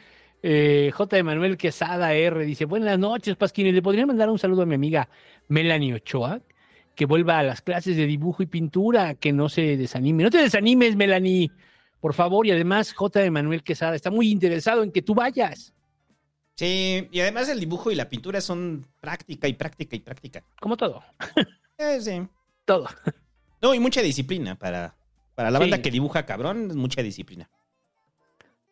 Eh, 0.47 0.91
J. 0.93 1.17
Emanuel 1.17 1.57
Quesada 1.57 2.13
R 2.13 2.45
dice, 2.45 2.65
buenas 2.65 2.99
noches, 2.99 3.35
Pasquines. 3.35 3.73
¿Le 3.73 3.81
podría 3.81 4.05
mandar 4.05 4.29
un 4.29 4.37
saludo 4.37 4.61
a 4.61 4.65
mi 4.67 4.75
amiga 4.75 5.09
Melanie 5.47 5.95
Ochoa? 5.95 6.39
Que 6.93 7.05
vuelva 7.05 7.39
a 7.39 7.43
las 7.43 7.61
clases 7.61 7.97
de 7.97 8.05
dibujo 8.05 8.43
y 8.43 8.45
pintura, 8.45 9.15
que 9.15 9.33
no 9.33 9.49
se 9.49 9.75
desanime. 9.75 10.21
No 10.21 10.29
te 10.29 10.37
desanimes, 10.37 10.95
Melanie, 10.95 11.49
por 11.99 12.13
favor. 12.13 12.45
Y 12.45 12.51
además, 12.51 12.93
J. 12.93 13.23
Emanuel 13.25 13.63
Quesada 13.63 13.95
está 13.95 14.11
muy 14.11 14.29
interesado 14.29 14.83
en 14.83 14.91
que 14.91 15.01
tú 15.01 15.15
vayas. 15.15 15.73
Sí, 16.53 17.07
y 17.11 17.19
además 17.21 17.49
el 17.49 17.59
dibujo 17.59 17.89
y 17.91 17.95
la 17.95 18.07
pintura 18.07 18.39
son 18.39 18.85
práctica 19.01 19.47
y 19.47 19.53
práctica 19.53 19.95
y 19.95 19.99
práctica. 19.99 20.43
Como 20.61 20.77
todo. 20.77 21.03
Eh, 21.77 21.99
sí. 21.99 22.25
Todo. 22.63 22.87
No, 23.61 23.73
y 23.73 23.79
mucha 23.79 24.01
disciplina 24.01 24.55
para, 24.57 24.95
para 25.35 25.51
la 25.51 25.59
banda 25.59 25.75
Sí. 25.75 25.81
que 25.81 25.91
dibuja 25.91 26.25
cabrón, 26.25 26.67
mucha 26.77 27.01
disciplina. 27.03 27.49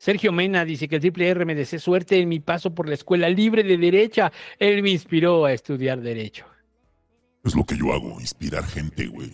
Sergio 0.03 0.33
Mena 0.33 0.65
dice 0.65 0.89
que 0.89 0.95
el 0.95 1.01
Triple 1.01 1.29
R 1.29 1.45
me 1.45 1.55
desee 1.55 1.79
suerte 1.79 2.19
en 2.19 2.27
mi 2.27 2.41
paso 2.41 2.75
por 2.75 2.89
la 2.89 2.93
escuela 2.93 3.29
libre 3.29 3.63
de 3.63 3.77
derecha. 3.77 4.33
Él 4.59 4.83
me 4.83 4.89
inspiró 4.89 5.45
a 5.45 5.53
estudiar 5.53 6.01
derecho. 6.01 6.45
Es 7.41 7.55
lo 7.55 7.63
que 7.63 7.77
yo 7.77 7.93
hago, 7.93 8.19
inspirar 8.19 8.65
gente, 8.65 9.07
güey. 9.07 9.33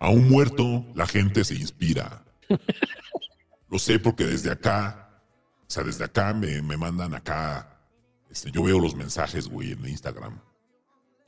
A 0.00 0.10
un 0.10 0.28
muerto, 0.28 0.84
la 0.96 1.06
gente 1.06 1.44
se 1.44 1.54
inspira. 1.54 2.24
Lo 3.70 3.78
sé 3.78 4.00
porque 4.00 4.24
desde 4.24 4.50
acá, 4.50 5.22
o 5.60 5.70
sea, 5.70 5.84
desde 5.84 6.02
acá 6.02 6.34
me, 6.34 6.60
me 6.60 6.76
mandan 6.76 7.14
acá. 7.14 7.80
Este, 8.28 8.50
yo 8.50 8.64
veo 8.64 8.80
los 8.80 8.96
mensajes, 8.96 9.46
güey, 9.46 9.70
en 9.70 9.86
Instagram. 9.86 10.40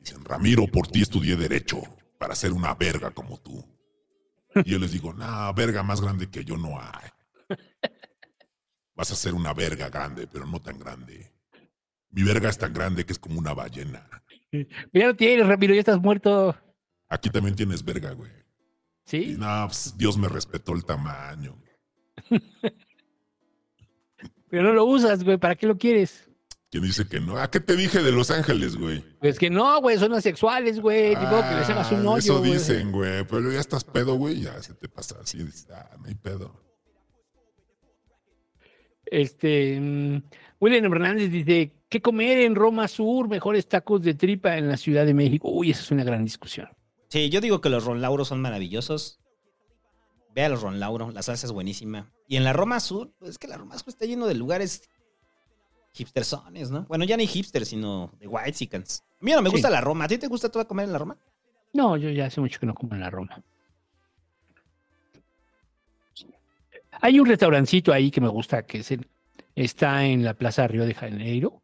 Dicen, 0.00 0.24
Ramiro, 0.24 0.66
por 0.66 0.88
ti 0.88 1.02
estudié 1.02 1.36
Derecho, 1.36 1.80
para 2.18 2.34
ser 2.34 2.52
una 2.52 2.74
verga 2.74 3.12
como 3.12 3.38
tú. 3.38 3.64
Y 4.56 4.70
yo 4.72 4.80
les 4.80 4.90
digo, 4.90 5.14
nah, 5.14 5.52
verga 5.52 5.84
más 5.84 6.00
grande 6.00 6.28
que 6.28 6.44
yo 6.44 6.56
no 6.56 6.80
hay. 6.80 7.21
Vas 9.02 9.10
a 9.10 9.16
ser 9.16 9.34
una 9.34 9.52
verga 9.52 9.88
grande, 9.88 10.28
pero 10.28 10.46
no 10.46 10.60
tan 10.60 10.78
grande. 10.78 11.28
Mi 12.10 12.22
verga 12.22 12.48
es 12.48 12.56
tan 12.56 12.72
grande 12.72 13.04
que 13.04 13.12
es 13.12 13.18
como 13.18 13.36
una 13.36 13.52
ballena. 13.52 14.08
Ya 14.92 15.06
lo 15.08 15.16
tienes, 15.16 15.44
Ramiro, 15.44 15.74
ya 15.74 15.80
estás 15.80 15.98
muerto. 16.00 16.54
Aquí 17.08 17.30
también 17.30 17.56
tienes 17.56 17.82
verga, 17.84 18.12
güey. 18.12 18.30
¿Sí? 19.04 19.32
Y 19.32 19.36
no, 19.36 19.64
pues, 19.66 19.94
Dios 19.96 20.16
me 20.16 20.28
respetó 20.28 20.72
el 20.74 20.84
tamaño. 20.84 21.60
Pero 24.50 24.62
no 24.62 24.72
lo 24.72 24.84
usas, 24.84 25.24
güey. 25.24 25.36
¿Para 25.36 25.56
qué 25.56 25.66
lo 25.66 25.76
quieres? 25.76 26.30
¿Quién 26.70 26.84
dice 26.84 27.08
que 27.08 27.18
no? 27.18 27.38
¿A 27.38 27.50
qué 27.50 27.58
te 27.58 27.74
dije 27.74 28.02
de 28.02 28.12
Los 28.12 28.30
Ángeles, 28.30 28.76
güey? 28.76 29.02
Pues 29.18 29.36
que 29.36 29.50
no, 29.50 29.80
güey, 29.80 29.98
son 29.98 30.12
asexuales, 30.12 30.78
güey. 30.78 31.16
Modo 31.16 31.42
que 31.48 31.56
les 31.56 31.68
hagas 31.70 31.90
un 31.90 32.06
Ah, 32.06 32.10
hoyo. 32.10 32.18
Eso 32.18 32.40
dicen, 32.40 32.92
güey. 32.92 33.26
Pero 33.26 33.50
ya 33.50 33.58
estás 33.58 33.82
pedo, 33.82 34.14
güey. 34.14 34.42
Ya 34.42 34.62
se 34.62 34.74
te 34.74 34.88
pasa 34.88 35.16
así. 35.20 35.44
Ah, 35.74 35.96
no 35.98 36.06
hay 36.06 36.14
pedo. 36.14 36.62
Este. 39.12 39.78
mm, 39.80 40.22
William 40.60 40.84
Hernández 40.92 41.30
dice: 41.30 41.72
¿Qué 41.88 42.00
comer 42.00 42.38
en 42.38 42.54
Roma 42.54 42.88
Sur? 42.88 43.28
Mejores 43.28 43.68
tacos 43.68 44.02
de 44.02 44.14
tripa 44.14 44.56
en 44.56 44.68
la 44.68 44.76
Ciudad 44.76 45.04
de 45.04 45.12
México. 45.14 45.48
Uy, 45.50 45.70
esa 45.70 45.82
es 45.82 45.90
una 45.90 46.04
gran 46.04 46.24
discusión. 46.24 46.68
Sí, 47.08 47.28
yo 47.28 47.40
digo 47.40 47.60
que 47.60 47.68
los 47.68 47.84
Ron 47.84 48.00
Lauro 48.00 48.24
son 48.24 48.40
maravillosos. 48.40 49.20
Ve 50.34 50.44
a 50.44 50.48
los 50.48 50.62
Ron 50.62 50.80
Lauro, 50.80 51.10
la 51.10 51.22
salsa 51.22 51.46
es 51.46 51.52
buenísima. 51.52 52.10
Y 52.26 52.36
en 52.36 52.44
la 52.44 52.54
Roma 52.54 52.80
Sur, 52.80 53.12
pues 53.18 53.32
es 53.32 53.38
que 53.38 53.48
la 53.48 53.58
Roma 53.58 53.76
Sur 53.76 53.90
está 53.90 54.06
lleno 54.06 54.26
de 54.26 54.34
lugares 54.34 54.88
hipstersones, 55.92 56.70
¿no? 56.70 56.84
Bueno, 56.88 57.04
ya 57.04 57.16
ni 57.18 57.26
hipsters, 57.26 57.68
sino 57.68 58.10
de 58.18 58.26
white 58.26 58.52
chickens. 58.52 59.02
A 59.20 59.24
mí 59.24 59.32
no 59.32 59.42
me 59.42 59.50
Sí. 59.50 59.56
gusta 59.56 59.68
la 59.68 59.80
Roma. 59.82 60.04
¿A 60.04 60.08
ti 60.08 60.16
te 60.18 60.26
gusta 60.28 60.48
todo 60.50 60.66
comer 60.66 60.86
en 60.86 60.92
la 60.92 60.98
Roma? 60.98 61.18
No, 61.74 61.96
yo 61.96 62.08
ya 62.10 62.26
hace 62.26 62.40
mucho 62.40 62.58
que 62.58 62.66
no 62.66 62.74
como 62.74 62.94
en 62.94 63.00
la 63.00 63.10
Roma. 63.10 63.42
Hay 67.02 67.18
un 67.20 67.26
restaurancito 67.26 67.92
ahí 67.92 68.10
que 68.10 68.20
me 68.20 68.28
gusta, 68.28 68.62
que 68.64 68.78
es 68.78 68.90
el- 68.92 69.06
está 69.56 70.04
en 70.06 70.24
la 70.24 70.34
Plaza 70.34 70.66
Río 70.68 70.86
de 70.86 70.94
Janeiro, 70.94 71.60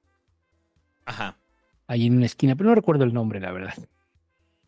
Ajá. 1.06 1.38
ahí 1.86 2.06
en 2.08 2.16
una 2.16 2.26
esquina, 2.26 2.56
pero 2.56 2.68
no 2.68 2.74
recuerdo 2.74 3.04
el 3.04 3.14
nombre, 3.14 3.38
la 3.40 3.52
verdad. 3.52 3.74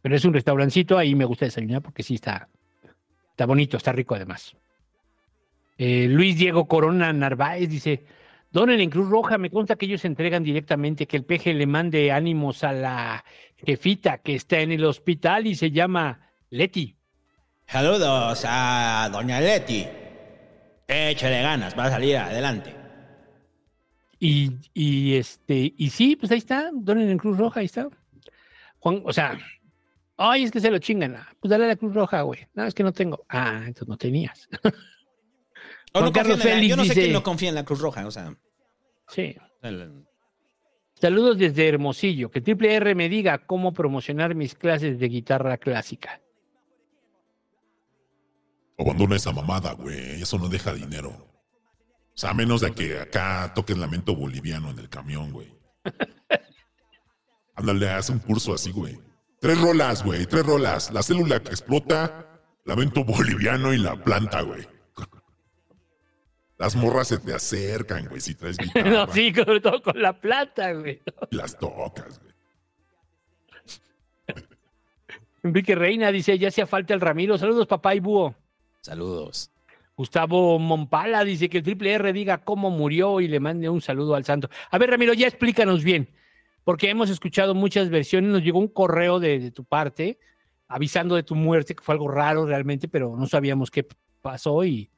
Pero 0.01 0.14
es 0.16 0.24
un 0.24 0.32
restaurancito, 0.32 0.97
ahí 0.97 1.14
me 1.14 1.24
gusta 1.24 1.44
desayunar 1.44 1.82
porque 1.82 2.02
sí 2.05 2.14
está, 2.14 2.48
está 3.30 3.47
bonito, 3.47 3.76
está 3.76 3.92
rico 3.92 4.14
además. 4.14 4.56
Eh, 5.76 6.06
Luis 6.09 6.38
Diego 6.38 6.68
Corona 6.68 7.12
Narváez 7.12 7.68
dice, 7.68 8.05
Donen 8.52 8.80
en 8.80 8.90
Cruz 8.90 9.09
Roja, 9.09 9.38
me 9.38 9.51
consta 9.51 9.76
que 9.76 9.86
ellos 9.86 10.05
entregan 10.05 10.42
directamente, 10.42 11.06
que 11.06 11.16
el 11.16 11.24
peje 11.24 11.52
le 11.52 11.66
mande 11.66 12.12
ánimos 12.12 12.64
a 12.64 12.72
la 12.72 13.24
jefita 13.56 14.18
que 14.18 14.34
está 14.36 14.60
en 14.60 14.72
el 14.72 14.84
hospital 14.84 15.47
y 15.47 15.55
se 15.55 15.70
llama 15.70 16.28
Leti. 16.51 16.97
Saludos 17.66 18.44
a 18.47 19.09
Doña 19.12 19.40
Leti. 19.40 19.86
Échale 20.92 21.42
ganas, 21.42 21.78
va 21.78 21.84
a 21.84 21.90
salir 21.90 22.16
adelante. 22.16 22.74
Y, 24.18 24.50
y 24.74 25.14
este, 25.14 25.72
y 25.76 25.88
sí, 25.90 26.16
pues 26.16 26.30
ahí 26.32 26.38
está, 26.38 26.70
donen 26.74 27.08
en 27.10 27.16
Cruz 27.18 27.38
Roja, 27.38 27.60
ahí 27.60 27.66
está. 27.66 27.88
Juan, 28.80 29.02
o 29.04 29.12
sea, 29.12 29.38
ay, 30.16 30.42
es 30.44 30.50
que 30.50 30.60
se 30.60 30.70
lo 30.70 30.78
chingan. 30.78 31.14
Ah, 31.16 31.28
Pues 31.40 31.50
dale 31.50 31.64
a 31.64 31.68
la 31.68 31.76
Cruz 31.76 31.94
Roja, 31.94 32.22
güey. 32.22 32.46
No, 32.54 32.64
es 32.64 32.74
que 32.74 32.82
no 32.82 32.92
tengo. 32.92 33.24
Ah, 33.28 33.58
entonces 33.66 33.88
no 33.88 33.96
tenías. 33.96 34.48
O 35.92 35.98
Juan 35.98 36.04
no 36.04 36.12
Carlos 36.12 36.44
la- 36.44 36.60
yo 36.62 36.76
no 36.76 36.82
sé 36.84 36.90
dice- 36.90 37.00
quién 37.00 37.12
no 37.12 37.22
confía 37.24 37.48
en 37.48 37.56
la 37.56 37.64
Cruz 37.64 37.80
Roja, 37.80 38.06
o 38.06 38.10
sea. 38.12 38.32
Sí. 39.08 39.34
el- 39.62 40.04
Saludos 40.94 41.36
desde 41.36 41.66
Hermosillo. 41.68 42.30
Que 42.30 42.40
Triple 42.40 42.72
R 42.74 42.94
me 42.94 43.08
diga 43.08 43.38
cómo 43.44 43.72
promocionar 43.72 44.36
mis 44.36 44.54
clases 44.54 45.00
de 45.00 45.08
guitarra 45.08 45.56
clásica. 45.58 46.20
Abandona 48.81 49.16
esa 49.16 49.32
mamada, 49.32 49.73
güey. 49.73 50.23
Eso 50.23 50.39
no 50.39 50.48
deja 50.48 50.73
dinero. 50.73 51.11
O 51.11 52.19
sea, 52.20 52.31
a 52.31 52.35
menos 52.35 52.62
de 52.62 52.73
que 52.73 52.98
acá 52.98 53.52
toques 53.55 53.77
lamento 53.77 54.16
boliviano 54.16 54.70
en 54.70 54.78
el 54.78 54.89
camión, 54.89 55.31
güey. 55.32 55.52
Ándale, 57.55 57.90
haz 57.90 58.09
un 58.09 58.19
curso 58.19 58.55
así, 58.55 58.73
güey. 58.73 58.98
Tres 59.39 59.61
rolas, 59.61 60.02
güey. 60.02 60.24
Tres 60.27 60.47
rolas. 60.47 60.90
La 60.93 61.02
célula 61.02 61.40
que 61.43 61.51
explota, 61.51 62.40
lamento 62.65 63.05
boliviano 63.05 63.74
y 63.74 63.78
la 63.78 63.97
planta, 63.97 64.40
güey. 64.43 64.66
Las 66.57 66.77
morras 66.77 67.09
se 67.09 67.19
te 67.19 67.35
acercan, 67.35 68.07
güey, 68.07 68.20
si 68.20 68.35
traes 68.35 68.57
guitarra. 68.59 68.90
no, 68.90 69.12
sí, 69.12 69.32
sobre 69.35 69.61
todo 69.61 69.82
con 69.82 70.01
la 70.01 70.12
plata, 70.19 70.73
güey. 70.73 71.01
Y 71.31 71.36
las 71.36 71.59
tocas, 71.59 72.19
güey. 72.20 72.31
Enrique 75.43 75.74
Reina 75.74 76.12
dice, 76.12 76.39
ya 76.39 76.48
hacía 76.48 76.66
falta 76.66 76.93
el 76.93 77.01
Ramiro. 77.01 77.39
Saludos, 77.39 77.66
papá 77.66 77.94
y 77.94 78.01
búho. 78.01 78.35
Saludos. 78.82 79.51
Gustavo 79.97 80.59
Mompala 80.59 81.24
dice 81.24 81.48
que 81.51 81.59
el 81.59 81.65
Triple 81.65 81.93
R 81.93 82.12
diga 82.12 82.39
cómo 82.39 82.70
murió 82.70 83.20
y 83.20 83.28
le 83.28 83.39
mande 83.40 83.69
un 83.69 83.82
saludo 83.82 84.15
al 84.15 84.24
santo. 84.24 84.48
A 84.70 84.78
ver, 84.78 84.90
Ramiro, 84.90 85.12
ya 85.12 85.27
explícanos 85.27 85.85
bien, 85.85 86.09
porque 86.65 86.89
hemos 86.89 87.11
escuchado 87.11 87.55
muchas 87.55 87.90
versiones. 87.90 88.31
Nos 88.31 88.43
llegó 88.43 88.59
un 88.59 88.69
correo 88.69 89.20
de, 89.20 89.39
de 89.39 89.51
tu 89.51 89.65
parte 89.65 90.19
avisando 90.69 91.16
de 91.16 91.23
tu 91.23 91.35
muerte, 91.35 91.74
que 91.74 91.82
fue 91.82 91.94
algo 91.94 92.09
raro 92.09 92.47
realmente, 92.47 92.89
pero 92.89 93.16
no 93.16 93.27
sabíamos 93.27 93.70
qué 93.70 93.86
pasó 94.23 94.65
y 94.65 94.90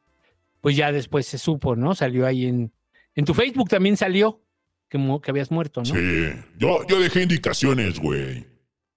pues 0.60 0.76
ya 0.76 0.92
después 0.92 1.26
se 1.26 1.38
supo, 1.38 1.74
¿no? 1.74 1.94
Salió 1.94 2.26
ahí 2.26 2.46
en, 2.46 2.72
en 3.16 3.24
tu 3.24 3.34
Facebook 3.34 3.68
también 3.70 3.96
salió 3.96 4.40
que, 4.88 4.98
mu- 4.98 5.20
que 5.20 5.30
habías 5.32 5.50
muerto, 5.50 5.80
¿no? 5.80 5.86
Sí. 5.86 6.28
Yo, 6.58 6.86
yo 6.86 7.00
dejé 7.00 7.22
indicaciones, 7.22 7.98
güey. 7.98 8.46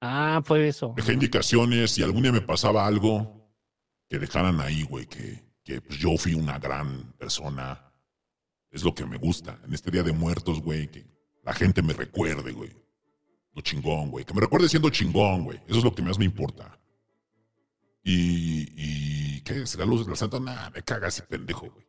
Ah, 0.01 0.41
fue 0.43 0.67
eso. 0.67 0.93
Dejé 0.95 1.13
indicaciones. 1.13 1.91
Si 1.91 2.03
algún 2.03 2.21
día 2.21 2.31
me 2.33 2.41
pasaba 2.41 2.85
algo, 2.85 3.44
que 4.07 4.19
dejaran 4.19 4.59
ahí, 4.59 4.83
güey, 4.83 5.05
que, 5.05 5.43
que 5.63 5.81
pues, 5.81 5.99
yo 5.99 6.17
fui 6.17 6.33
una 6.33 6.59
gran 6.59 7.13
persona. 7.13 7.81
Es 8.71 8.83
lo 8.83 8.93
que 8.93 9.05
me 9.05 9.17
gusta. 9.17 9.59
En 9.65 9.73
este 9.73 9.89
día 9.89 10.03
de 10.03 10.11
muertos, 10.11 10.61
güey, 10.61 10.89
que 10.89 11.05
la 11.43 11.53
gente 11.53 11.81
me 11.81 11.93
recuerde, 11.93 12.51
güey. 12.51 12.71
Lo 13.53 13.61
chingón, 13.61 14.11
güey. 14.11 14.25
Que 14.25 14.33
me 14.33 14.41
recuerde 14.41 14.67
siendo 14.67 14.89
chingón, 14.89 15.45
güey. 15.45 15.57
Eso 15.67 15.77
es 15.79 15.83
lo 15.83 15.95
que 15.95 16.01
más 16.01 16.19
me 16.19 16.25
importa. 16.25 16.77
Y, 18.03 18.67
y 18.75 19.41
¿qué? 19.41 19.65
¿Será 19.65 19.85
luz 19.85 20.05
del 20.05 20.17
santo? 20.17 20.39
Nah, 20.39 20.69
me 20.71 20.83
caga 20.83 21.07
ese 21.07 21.23
pendejo, 21.23 21.69
güey. 21.71 21.87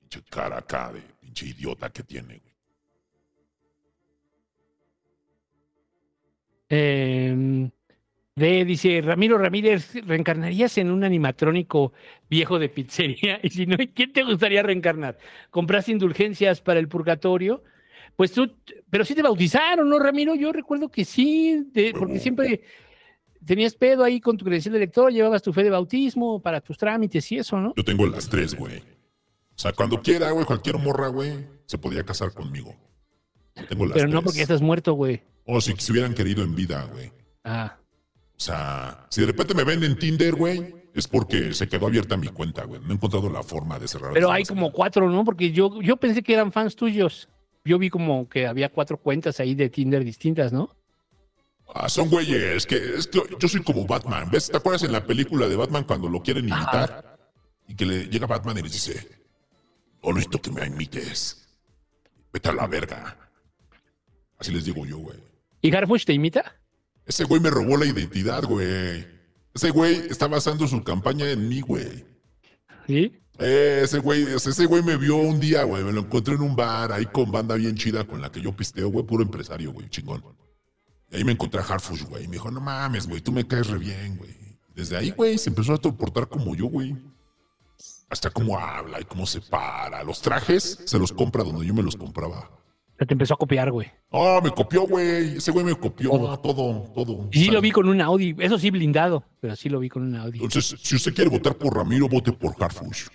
Pinche 0.00 0.22
cara 0.30 0.58
acá 0.58 0.92
de 0.92 1.02
pinche 1.20 1.46
idiota 1.46 1.90
que 1.90 2.02
tiene, 2.02 2.38
güey. 2.38 2.54
Eh, 6.70 7.70
de, 8.36 8.64
dice 8.64 9.00
Ramiro 9.00 9.38
Ramírez, 9.38 9.94
¿reencarnarías 10.06 10.76
en 10.78 10.90
un 10.90 11.04
animatrónico 11.04 11.92
viejo 12.28 12.58
de 12.58 12.68
pizzería? 12.68 13.38
Y 13.42 13.50
si 13.50 13.66
no, 13.66 13.76
¿quién 13.94 14.12
te 14.12 14.22
gustaría 14.24 14.62
reencarnar? 14.62 15.18
¿Compraste 15.50 15.92
indulgencias 15.92 16.60
para 16.60 16.80
el 16.80 16.88
purgatorio? 16.88 17.62
Pues 18.16 18.32
tú, 18.32 18.52
pero 18.90 19.04
sí 19.04 19.14
te 19.14 19.22
bautizaron, 19.22 19.88
¿no, 19.88 19.98
Ramiro? 19.98 20.34
Yo 20.34 20.52
recuerdo 20.52 20.88
que 20.88 21.04
sí, 21.04 21.64
de- 21.72 21.92
porque 21.92 22.18
siempre 22.18 22.62
tenías 23.44 23.74
pedo 23.74 24.04
ahí 24.04 24.20
con 24.20 24.36
tu 24.36 24.44
credencial 24.44 24.72
de 24.72 24.78
lector, 24.80 25.12
llevabas 25.12 25.42
tu 25.42 25.52
fe 25.52 25.62
de 25.62 25.70
bautismo 25.70 26.40
para 26.40 26.60
tus 26.60 26.78
trámites 26.78 27.30
y 27.32 27.38
eso, 27.38 27.60
¿no? 27.60 27.72
Yo 27.76 27.84
tengo 27.84 28.06
las 28.06 28.28
tres, 28.28 28.54
güey. 28.54 28.78
O 28.78 29.58
sea, 29.58 29.72
cuando 29.72 30.00
quiera, 30.00 30.30
güey, 30.32 30.44
cualquier 30.46 30.78
morra, 30.78 31.08
güey, 31.08 31.32
se 31.66 31.78
podía 31.78 32.04
casar 32.04 32.32
conmigo. 32.32 32.74
Tengo 33.68 33.86
las 33.86 33.94
Pero 33.94 34.08
no 34.08 34.22
porque 34.22 34.38
ya 34.38 34.42
estás 34.42 34.62
muerto, 34.62 34.94
güey. 34.94 35.22
O 35.44 35.60
si 35.60 35.72
se 35.76 35.92
hubieran 35.92 36.14
querido 36.14 36.42
en 36.42 36.54
vida, 36.56 36.88
güey. 36.92 37.12
Ah. 37.44 37.78
O 38.36 38.40
sea, 38.40 39.06
si 39.10 39.20
de 39.20 39.28
repente 39.28 39.54
me 39.54 39.64
ven 39.64 39.82
en 39.84 39.96
Tinder, 39.96 40.34
güey, 40.34 40.74
es 40.94 41.08
porque 41.08 41.54
se 41.54 41.68
quedó 41.68 41.86
abierta 41.86 42.16
mi 42.16 42.28
cuenta, 42.28 42.64
güey. 42.64 42.80
No 42.80 42.90
he 42.90 42.94
encontrado 42.94 43.30
la 43.30 43.42
forma 43.42 43.78
de 43.78 43.88
cerrar. 43.88 44.12
Pero 44.12 44.30
hay 44.30 44.44
como 44.44 44.72
cuatro, 44.72 45.10
¿no? 45.10 45.24
Porque 45.24 45.52
yo, 45.52 45.80
yo 45.80 45.96
pensé 45.96 46.22
que 46.22 46.34
eran 46.34 46.52
fans 46.52 46.76
tuyos. 46.76 47.28
Yo 47.64 47.78
vi 47.78 47.90
como 47.90 48.28
que 48.28 48.46
había 48.46 48.68
cuatro 48.68 48.98
cuentas 48.98 49.40
ahí 49.40 49.54
de 49.54 49.70
Tinder 49.70 50.04
distintas, 50.04 50.52
¿no? 50.52 50.76
Ah, 51.72 51.88
son 51.88 52.10
güeyes, 52.10 52.66
que, 52.66 52.76
es 52.76 53.06
que 53.06 53.20
yo 53.40 53.48
soy 53.48 53.62
como 53.62 53.86
Batman. 53.86 54.28
¿Ves? 54.30 54.50
¿Te 54.50 54.56
acuerdas 54.56 54.82
en 54.82 54.92
la 54.92 55.04
película 55.06 55.48
de 55.48 55.56
Batman 55.56 55.84
cuando 55.84 56.08
lo 56.08 56.22
quieren 56.22 56.48
imitar? 56.48 57.18
Y 57.66 57.74
que 57.74 57.86
le 57.86 58.08
llega 58.08 58.26
Batman 58.26 58.58
y 58.58 58.62
les 58.62 58.72
dice, 58.72 59.08
no 60.02 60.10
necesito 60.10 60.40
que 60.40 60.50
me 60.50 60.66
imites. 60.66 61.48
Vete 62.32 62.50
a 62.50 62.52
la 62.52 62.66
verga. 62.66 63.16
Así 64.38 64.52
les 64.52 64.64
digo 64.64 64.84
yo, 64.84 64.98
güey. 64.98 65.18
¿Y 65.62 65.74
Harfush 65.74 66.04
te 66.04 66.12
imita? 66.12 66.54
Ese 67.06 67.24
güey 67.24 67.40
me 67.40 67.50
robó 67.50 67.76
la 67.76 67.86
identidad, 67.86 68.44
güey. 68.44 69.06
Ese 69.54 69.70
güey 69.70 69.94
está 70.10 70.26
basando 70.26 70.66
su 70.66 70.82
campaña 70.82 71.30
en 71.30 71.48
mí, 71.48 71.60
güey. 71.60 72.04
¿Sí? 72.86 73.20
Eh, 73.38 73.80
ese 73.82 73.98
güey, 73.98 74.22
ese 74.22 74.66
güey 74.66 74.82
me 74.82 74.96
vio 74.96 75.16
un 75.16 75.40
día, 75.40 75.64
güey. 75.64 75.84
Me 75.84 75.92
lo 75.92 76.00
encontré 76.00 76.34
en 76.34 76.42
un 76.42 76.56
bar 76.56 76.92
ahí 76.92 77.06
con 77.06 77.30
banda 77.30 77.54
bien 77.56 77.74
chida 77.74 78.04
con 78.04 78.20
la 78.20 78.30
que 78.30 78.40
yo 78.40 78.54
pisteo, 78.54 78.88
güey. 78.88 79.04
Puro 79.04 79.22
empresario, 79.22 79.72
güey. 79.72 79.88
Chingón. 79.88 80.22
Y 81.10 81.16
ahí 81.16 81.24
me 81.24 81.32
encontré 81.32 81.60
a 81.60 81.64
Harfush, 81.64 82.04
güey. 82.04 82.24
Y 82.24 82.28
me 82.28 82.34
dijo, 82.34 82.50
no 82.50 82.60
mames, 82.60 83.06
güey. 83.06 83.20
Tú 83.20 83.32
me 83.32 83.46
caes 83.46 83.68
re 83.68 83.78
bien, 83.78 84.16
güey. 84.16 84.34
Desde 84.74 84.96
ahí, 84.96 85.10
güey, 85.10 85.38
se 85.38 85.50
empezó 85.50 85.74
a 85.74 85.78
portar 85.78 86.28
como 86.28 86.54
yo, 86.54 86.66
güey. 86.66 86.96
Hasta 88.08 88.30
cómo 88.30 88.58
habla 88.58 89.00
y 89.00 89.04
cómo 89.04 89.26
se 89.26 89.40
para. 89.40 90.02
Los 90.02 90.20
trajes 90.20 90.80
se 90.84 90.98
los 90.98 91.12
compra 91.12 91.44
donde 91.44 91.66
yo 91.66 91.74
me 91.74 91.82
los 91.82 91.96
compraba. 91.96 92.50
Se 93.04 93.06
te 93.06 93.12
empezó 93.12 93.34
a 93.34 93.36
copiar, 93.36 93.70
güey. 93.70 93.86
Ah, 94.12 94.40
me 94.42 94.50
copió, 94.50 94.86
güey. 94.86 95.36
Ese 95.36 95.50
güey 95.50 95.62
me 95.62 95.74
copió 95.74 96.08
todo, 96.08 96.40
todo. 96.40 96.92
todo. 96.94 97.28
Y 97.32 97.44
sí 97.44 97.50
lo 97.50 97.60
vi 97.60 97.70
con 97.70 97.86
un 97.86 98.00
Audi. 98.00 98.34
Eso 98.38 98.58
sí, 98.58 98.70
blindado. 98.70 99.24
Pero 99.40 99.54
sí 99.56 99.68
lo 99.68 99.78
vi 99.78 99.90
con 99.90 100.04
un 100.04 100.16
Audi. 100.16 100.38
Entonces, 100.42 100.80
si 100.80 100.96
usted 100.96 101.12
quiere 101.12 101.28
votar 101.28 101.54
por 101.54 101.76
Ramiro, 101.76 102.08
vote 102.08 102.32
por 102.32 102.54
Harfush. 102.58 103.08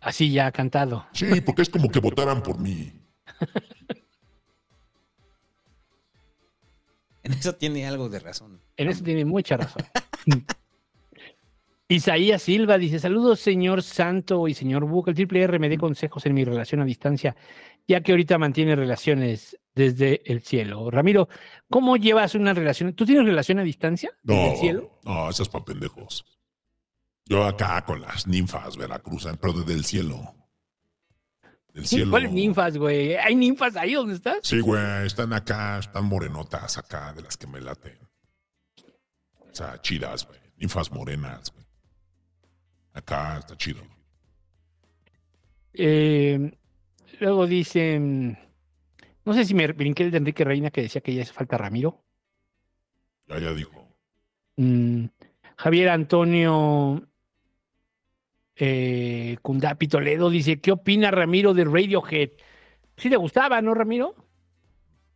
Así 0.00 0.30
ya 0.30 0.52
cantado. 0.52 1.04
Sí, 1.10 1.40
porque 1.40 1.62
es 1.62 1.68
como 1.68 1.90
que 1.90 1.98
votaran 1.98 2.44
por 2.44 2.60
mí. 2.60 2.92
En 7.24 7.32
eso 7.34 7.54
tiene 7.54 7.86
algo 7.86 8.08
de 8.08 8.18
razón. 8.18 8.60
En 8.76 8.88
eso 8.88 9.04
tiene 9.04 9.24
mucha 9.24 9.56
razón. 9.56 9.84
Isaías 11.92 12.42
Silva 12.42 12.78
dice: 12.78 12.98
Saludos, 12.98 13.40
señor 13.40 13.82
Santo 13.82 14.48
y 14.48 14.54
señor 14.54 14.86
Buca. 14.86 15.10
El 15.10 15.14
triple 15.14 15.42
R 15.42 15.58
me 15.58 15.68
dé 15.68 15.76
consejos 15.76 16.24
en 16.26 16.34
mi 16.34 16.44
relación 16.44 16.80
a 16.80 16.84
distancia, 16.84 17.36
ya 17.86 18.00
que 18.02 18.12
ahorita 18.12 18.38
mantiene 18.38 18.76
relaciones 18.76 19.58
desde 19.74 20.22
el 20.30 20.42
cielo. 20.42 20.90
Ramiro, 20.90 21.28
¿cómo 21.70 21.96
llevas 21.96 22.34
una 22.34 22.54
relación? 22.54 22.92
¿Tú 22.94 23.06
tienes 23.06 23.24
relación 23.24 23.58
a 23.58 23.62
distancia? 23.62 24.10
No, 24.22 24.34
¿Desde 24.34 24.52
el 24.52 24.58
cielo? 24.58 25.00
no, 25.04 25.30
eso 25.30 25.42
es 25.42 25.48
para 25.48 25.64
pendejos. 25.64 26.24
Yo 27.24 27.44
acá 27.44 27.84
con 27.84 28.00
las 28.00 28.26
ninfas 28.26 28.76
Veracruz, 28.76 29.26
pero 29.40 29.52
desde 29.52 29.74
el 29.74 29.84
cielo. 29.84 30.34
Del 31.72 31.86
cielo. 31.86 32.10
¿Cuáles 32.10 32.32
ninfas, 32.32 32.76
güey? 32.76 33.16
¿Hay 33.16 33.34
ninfas 33.34 33.76
ahí 33.76 33.94
donde 33.94 34.14
estás? 34.14 34.40
Sí, 34.42 34.60
güey, 34.60 35.06
están 35.06 35.32
acá, 35.32 35.78
están 35.78 36.04
morenotas 36.04 36.76
acá, 36.76 37.14
de 37.14 37.22
las 37.22 37.36
que 37.36 37.46
me 37.46 37.60
laten. 37.60 37.96
O 39.38 39.54
sea, 39.54 39.80
chidas, 39.80 40.26
güey. 40.26 40.38
Ninfas 40.56 40.92
morenas, 40.92 41.50
güey. 41.52 41.64
Acá 42.92 43.38
está 43.38 43.56
chido. 43.56 43.82
Eh, 45.72 46.52
luego 47.22 47.46
dicen, 47.46 48.36
no 49.24 49.32
sé 49.32 49.44
si 49.44 49.54
me 49.54 49.68
brinqué 49.68 50.02
el 50.02 50.10
de 50.10 50.18
Enrique 50.18 50.44
Reina 50.44 50.70
que 50.70 50.82
decía 50.82 51.00
que 51.00 51.14
ya 51.14 51.22
hace 51.22 51.32
falta 51.32 51.56
Ramiro. 51.56 52.02
Ya, 53.28 53.38
ya 53.38 53.54
dijo. 53.54 53.88
Mm, 54.56 55.06
Javier 55.56 55.88
Antonio 55.90 57.08
eh, 58.56 59.36
Cundapi 59.40 59.86
Toledo 59.86 60.30
dice, 60.30 60.60
¿qué 60.60 60.72
opina 60.72 61.12
Ramiro 61.12 61.54
de 61.54 61.64
Radiohead? 61.64 62.30
Sí 62.96 63.08
le 63.08 63.16
gustaba, 63.16 63.62
¿no, 63.62 63.72
Ramiro? 63.72 64.16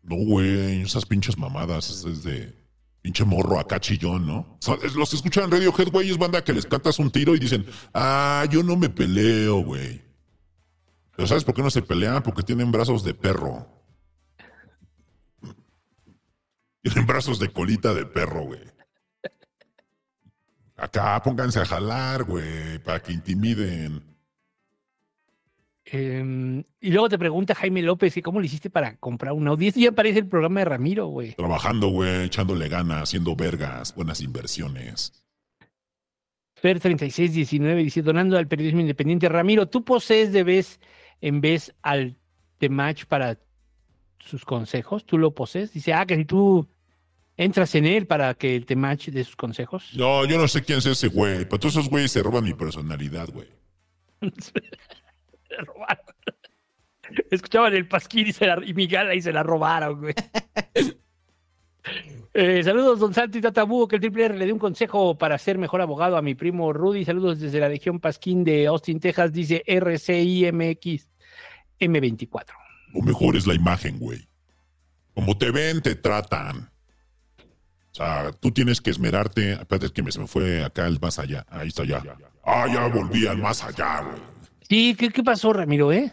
No, 0.02 0.16
güey, 0.16 0.82
esas 0.82 1.04
pinches 1.04 1.36
mamadas 1.36 2.04
es 2.04 2.22
de 2.22 2.54
pinche 3.02 3.24
morro 3.24 3.58
acá 3.58 3.80
chillón, 3.80 4.26
¿no? 4.26 4.58
Los 4.96 5.10
que 5.10 5.16
escuchan 5.16 5.50
Radiohead, 5.50 5.90
güey, 5.90 6.10
es 6.10 6.18
banda 6.18 6.44
que 6.44 6.52
les 6.52 6.66
cantas 6.66 7.00
un 7.00 7.10
tiro 7.10 7.34
y 7.34 7.40
dicen, 7.40 7.66
ah, 7.92 8.46
yo 8.48 8.62
no 8.62 8.76
me 8.76 8.88
peleo, 8.88 9.58
güey. 9.64 10.05
Pero 11.16 11.26
¿sabes 11.26 11.44
por 11.44 11.55
qué 11.55 11.62
no 11.62 11.70
se 11.70 11.82
pelean? 11.82 12.22
Porque 12.22 12.43
tienen 12.43 12.70
brazos 12.70 13.02
de 13.02 13.14
perro. 13.14 13.66
Tienen 16.82 17.06
brazos 17.06 17.38
de 17.38 17.48
colita 17.48 17.94
de 17.94 18.05
perro, 18.05 18.43
güey. 18.44 18.60
Acá 20.76 21.20
pónganse 21.22 21.60
a 21.60 21.64
jalar, 21.64 22.24
güey, 22.24 22.78
para 22.80 23.01
que 23.01 23.12
intimiden. 23.12 24.16
Eh, 25.86 26.64
y 26.80 26.90
luego 26.90 27.09
te 27.09 27.18
pregunta 27.18 27.55
Jaime 27.55 27.80
López, 27.80 28.12
que 28.12 28.22
¿cómo 28.22 28.40
le 28.40 28.47
hiciste 28.47 28.70
para 28.70 28.97
comprar 28.97 29.32
un 29.32 29.48
Audi? 29.48 29.68
Esto 29.68 29.80
ya 29.80 29.93
parece 29.93 30.18
el 30.18 30.26
programa 30.26 30.60
de 30.60 30.66
Ramiro, 30.66 31.06
güey. 31.06 31.32
Trabajando, 31.34 31.88
güey, 31.88 32.24
echándole 32.24 32.68
ganas, 32.68 33.05
haciendo 33.05 33.34
vergas, 33.36 33.94
buenas 33.94 34.20
inversiones. 34.20 35.24
Fer 36.55 36.80
3619 36.80 37.84
dice, 37.84 38.02
donando 38.02 38.36
al 38.36 38.48
periodismo 38.48 38.80
independiente. 38.80 39.28
Ramiro, 39.28 39.68
¿tú 39.68 39.84
posees 39.84 40.32
de 40.32 40.43
vez 40.43 40.80
en 41.20 41.40
vez 41.40 41.74
al 41.82 42.16
Temach 42.59 43.06
para 43.06 43.38
sus 44.18 44.44
consejos? 44.44 45.05
¿Tú 45.05 45.18
lo 45.18 45.34
posees? 45.34 45.72
Dice, 45.72 45.93
ah, 45.93 46.06
que 46.06 46.16
si 46.16 46.24
tú 46.24 46.68
entras 47.36 47.74
en 47.74 47.86
él 47.86 48.06
para 48.06 48.34
que 48.34 48.56
el 48.56 48.66
Temach 48.66 49.06
dé 49.09 49.24
sus 49.24 49.36
consejos. 49.36 49.90
No, 49.94 50.24
yo 50.24 50.38
no 50.38 50.48
sé 50.48 50.62
quién 50.62 50.78
es 50.78 50.86
ese 50.86 51.09
güey, 51.09 51.44
pero 51.44 51.59
todos 51.59 51.74
esos 51.74 51.88
güeyes 51.88 52.10
se 52.12 52.22
roban 52.22 52.44
mi 52.44 52.55
personalidad, 52.55 53.28
güey. 53.30 53.48
Se 54.38 55.55
la 55.55 55.64
robaron. 55.64 56.05
Escuchaban 57.30 57.72
el 57.74 57.86
pasquín 57.86 58.26
y, 58.26 58.32
se 58.32 58.47
la, 58.47 58.60
y 58.64 58.74
mi 58.74 58.88
gala 58.88 59.14
y 59.14 59.22
se 59.22 59.32
la 59.32 59.44
robaron, 59.44 60.01
güey. 60.01 60.14
Eh, 62.34 62.62
saludos, 62.62 62.98
don 62.98 63.14
Santi 63.14 63.40
Tatabú, 63.40 63.88
que 63.88 63.96
el 63.96 64.02
Triple 64.02 64.26
R 64.26 64.36
le 64.36 64.44
dé 64.44 64.52
un 64.52 64.58
consejo 64.58 65.16
para 65.16 65.38
ser 65.38 65.56
mejor 65.56 65.80
abogado 65.80 66.18
a 66.18 66.22
mi 66.22 66.34
primo 66.34 66.72
Rudy. 66.72 67.04
Saludos 67.04 67.40
desde 67.40 67.60
la 67.60 67.68
región 67.68 67.98
Pasquín 67.98 68.44
de 68.44 68.66
Austin, 68.66 69.00
Texas, 69.00 69.32
dice 69.32 69.62
RCIMX 69.66 71.08
M24. 71.80 72.46
Lo 72.92 73.00
mejor 73.02 73.36
es 73.36 73.46
la 73.46 73.54
imagen, 73.54 73.98
güey. 73.98 74.26
Como 75.14 75.38
te 75.38 75.50
ven, 75.50 75.80
te 75.80 75.94
tratan. 75.94 76.70
O 77.38 77.94
sea, 77.96 78.30
tú 78.32 78.50
tienes 78.50 78.82
que 78.82 78.90
esmerarte. 78.90 79.52
Espérate, 79.52 79.86
es 79.86 79.92
que 79.92 80.02
me, 80.02 80.12
se 80.12 80.20
me 80.20 80.26
fue 80.26 80.62
acá 80.62 80.86
el 80.86 81.00
más 81.00 81.18
allá. 81.18 81.46
Ahí 81.48 81.68
está 81.68 81.84
ya. 81.84 82.02
Ah, 82.44 82.66
ya 82.70 82.86
volví 82.88 83.26
al 83.26 83.38
más 83.38 83.64
allá, 83.64 84.02
güey. 84.02 84.20
Sí, 84.68 84.94
¿qué, 84.94 85.08
qué 85.08 85.22
pasó, 85.22 85.54
Ramiro, 85.54 85.90
eh? 85.90 86.12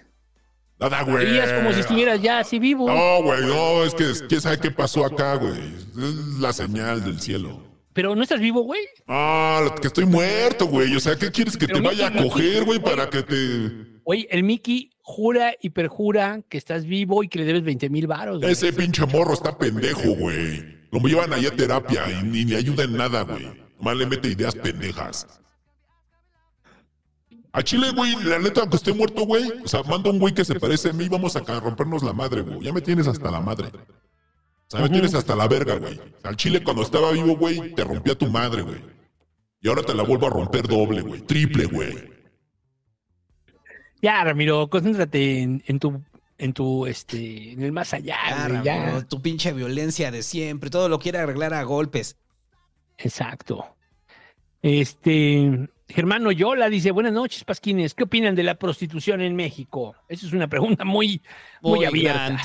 Nada, 0.84 1.04
güey. 1.04 1.26
Veías 1.26 1.54
como 1.54 1.72
si 1.72 1.80
estuvieras 1.80 2.22
ya 2.22 2.40
así 2.40 2.60
vivo. 2.60 2.88
No, 2.88 3.24
güey, 3.24 3.42
no, 3.46 3.84
es 3.86 3.94
que 3.94 4.12
quién 4.28 4.42
sabe 4.42 4.60
qué 4.60 4.70
pasó 4.70 5.06
acá, 5.06 5.36
güey. 5.36 5.54
Es 5.54 6.40
la 6.40 6.52
señal 6.52 7.04
del 7.04 7.22
cielo. 7.22 7.62
Pero 7.94 8.16
no 8.16 8.24
estás 8.24 8.40
vivo, 8.42 8.64
güey. 8.64 8.82
Ah, 9.08 9.74
que 9.80 9.88
estoy 9.88 10.06
muerto, 10.06 10.66
güey. 10.66 10.94
O 10.96 11.00
sea, 11.00 11.16
¿qué 11.16 11.32
quieres 11.32 11.56
que 11.56 11.68
Pero 11.68 11.80
te 11.80 11.86
vaya 11.86 12.08
a 12.08 12.12
coger, 12.12 12.66
güey, 12.66 12.80
para 12.80 13.10
que 13.10 13.24
te. 13.24 13.94
Güey, 14.04 14.28
el 14.30 14.44
Mickey 14.44 14.90
jura 15.02 15.54
y 15.62 15.70
perjura 15.70 16.42
que 16.50 16.58
estás 16.58 16.86
vivo 16.86 17.24
y 17.24 17.30
que 17.30 17.40
le 17.40 17.46
debes 17.46 17.64
20 17.64 17.90
mil 17.90 18.08
varos. 18.08 18.40
güey. 18.40 18.52
Ese 18.52 18.74
pinche 18.74 19.06
morro 19.06 19.34
está 19.34 19.58
pendejo, 19.58 20.16
güey. 20.16 20.84
Lo 20.92 21.00
llevan 21.00 21.32
allá 21.34 21.50
a 21.50 21.56
terapia 21.56 22.04
y 22.12 22.24
ni 22.24 22.44
le 22.46 22.58
ayuda 22.58 22.84
en 22.84 22.98
nada, 22.98 23.22
güey. 23.22 23.48
Nomás 23.78 23.96
le 23.96 24.06
mete 24.06 24.28
ideas 24.28 24.56
pendejas. 24.56 25.28
A 27.56 27.62
Chile, 27.62 27.92
güey, 27.96 28.16
la 28.24 28.40
neta, 28.40 28.62
aunque 28.62 28.78
esté 28.78 28.94
muerto, 28.94 29.26
güey. 29.26 29.44
O 29.64 29.68
sea, 29.68 29.84
manda 29.84 30.10
un 30.10 30.18
güey 30.18 30.34
que 30.34 30.44
se 30.44 30.60
parece 30.60 30.90
a 30.90 30.94
mí, 30.94 31.08
vamos 31.08 31.36
a 31.36 31.60
rompernos 31.60 32.02
la 32.02 32.12
madre, 32.12 32.42
güey. 32.42 32.62
Ya 32.62 32.74
me 32.74 32.82
tienes 32.82 33.08
hasta 33.08 33.30
la 33.30 33.42
madre. 33.42 33.68
O 33.68 34.72
sea, 34.76 34.82
me 34.82 34.90
tienes 34.90 35.14
hasta 35.14 35.36
la 35.36 35.48
verga, 35.48 35.76
güey. 35.76 36.02
Al 36.24 36.36
Chile, 36.36 36.64
cuando 36.64 36.82
estaba 36.82 37.12
vivo, 37.12 37.38
güey, 37.38 37.76
te 37.76 37.84
rompía 37.84 38.16
tu 38.16 38.26
madre, 38.26 38.64
güey. 38.64 38.82
Y 39.62 39.70
ahora 39.70 39.84
te 39.84 39.94
la 39.94 40.02
vuelvo 40.02 40.26
a 40.26 40.32
romper 40.32 40.68
doble, 40.68 41.02
güey. 41.02 41.22
Triple, 41.22 41.66
güey. 41.66 42.12
Ya, 44.02 44.24
Ramiro, 44.24 44.68
concéntrate 44.70 45.42
en, 45.44 45.64
en 45.68 45.80
tu, 45.80 46.02
en 46.40 46.54
tu, 46.54 46.88
este, 46.88 47.52
en 47.52 47.62
el 47.62 47.72
más 47.72 47.94
allá, 47.94 48.18
Ya, 48.30 48.48
güey, 48.50 48.64
ya. 48.64 48.86
Ramiro, 48.86 49.08
tu 49.08 49.22
pinche 49.22 49.54
violencia 49.54 50.10
de 50.10 50.24
siempre. 50.24 50.72
Todo 50.72 50.90
lo 50.90 50.98
quiere 50.98 51.20
arreglar 51.20 51.54
a 51.54 51.62
golpes. 51.62 52.18
Exacto. 52.98 53.76
Este, 54.64 55.70
Germán 55.90 56.26
Oyola 56.26 56.70
dice, 56.70 56.92
buenas 56.92 57.12
noches, 57.12 57.44
Pasquines. 57.44 57.94
¿Qué 57.94 58.04
opinan 58.04 58.34
de 58.34 58.44
la 58.44 58.56
prostitución 58.56 59.20
en 59.20 59.36
México? 59.36 59.94
Esa 60.08 60.26
es 60.26 60.32
una 60.32 60.48
pregunta 60.48 60.86
muy, 60.86 61.22
muy, 61.62 61.80
Muy 61.80 61.86
abierta. 61.86 62.40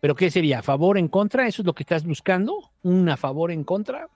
¿Pero 0.00 0.16
qué 0.16 0.28
sería? 0.28 0.58
¿A 0.58 0.62
favor, 0.62 0.98
en 0.98 1.06
contra? 1.06 1.46
¿Eso 1.46 1.62
es 1.62 1.66
lo 1.66 1.72
que 1.72 1.84
estás 1.84 2.04
buscando? 2.04 2.72
¿Un 2.82 3.08
a 3.08 3.16
favor, 3.16 3.52
en 3.52 3.62
contra? 3.62 4.08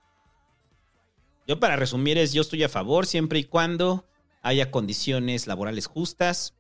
Yo 1.46 1.60
para 1.60 1.76
resumir 1.76 2.18
es, 2.18 2.32
yo 2.32 2.42
estoy 2.42 2.64
a 2.64 2.68
favor 2.68 3.06
siempre 3.06 3.38
y 3.38 3.44
cuando 3.44 4.04
haya 4.42 4.72
condiciones 4.72 5.46
laborales 5.46 5.86
justas, 5.86 6.56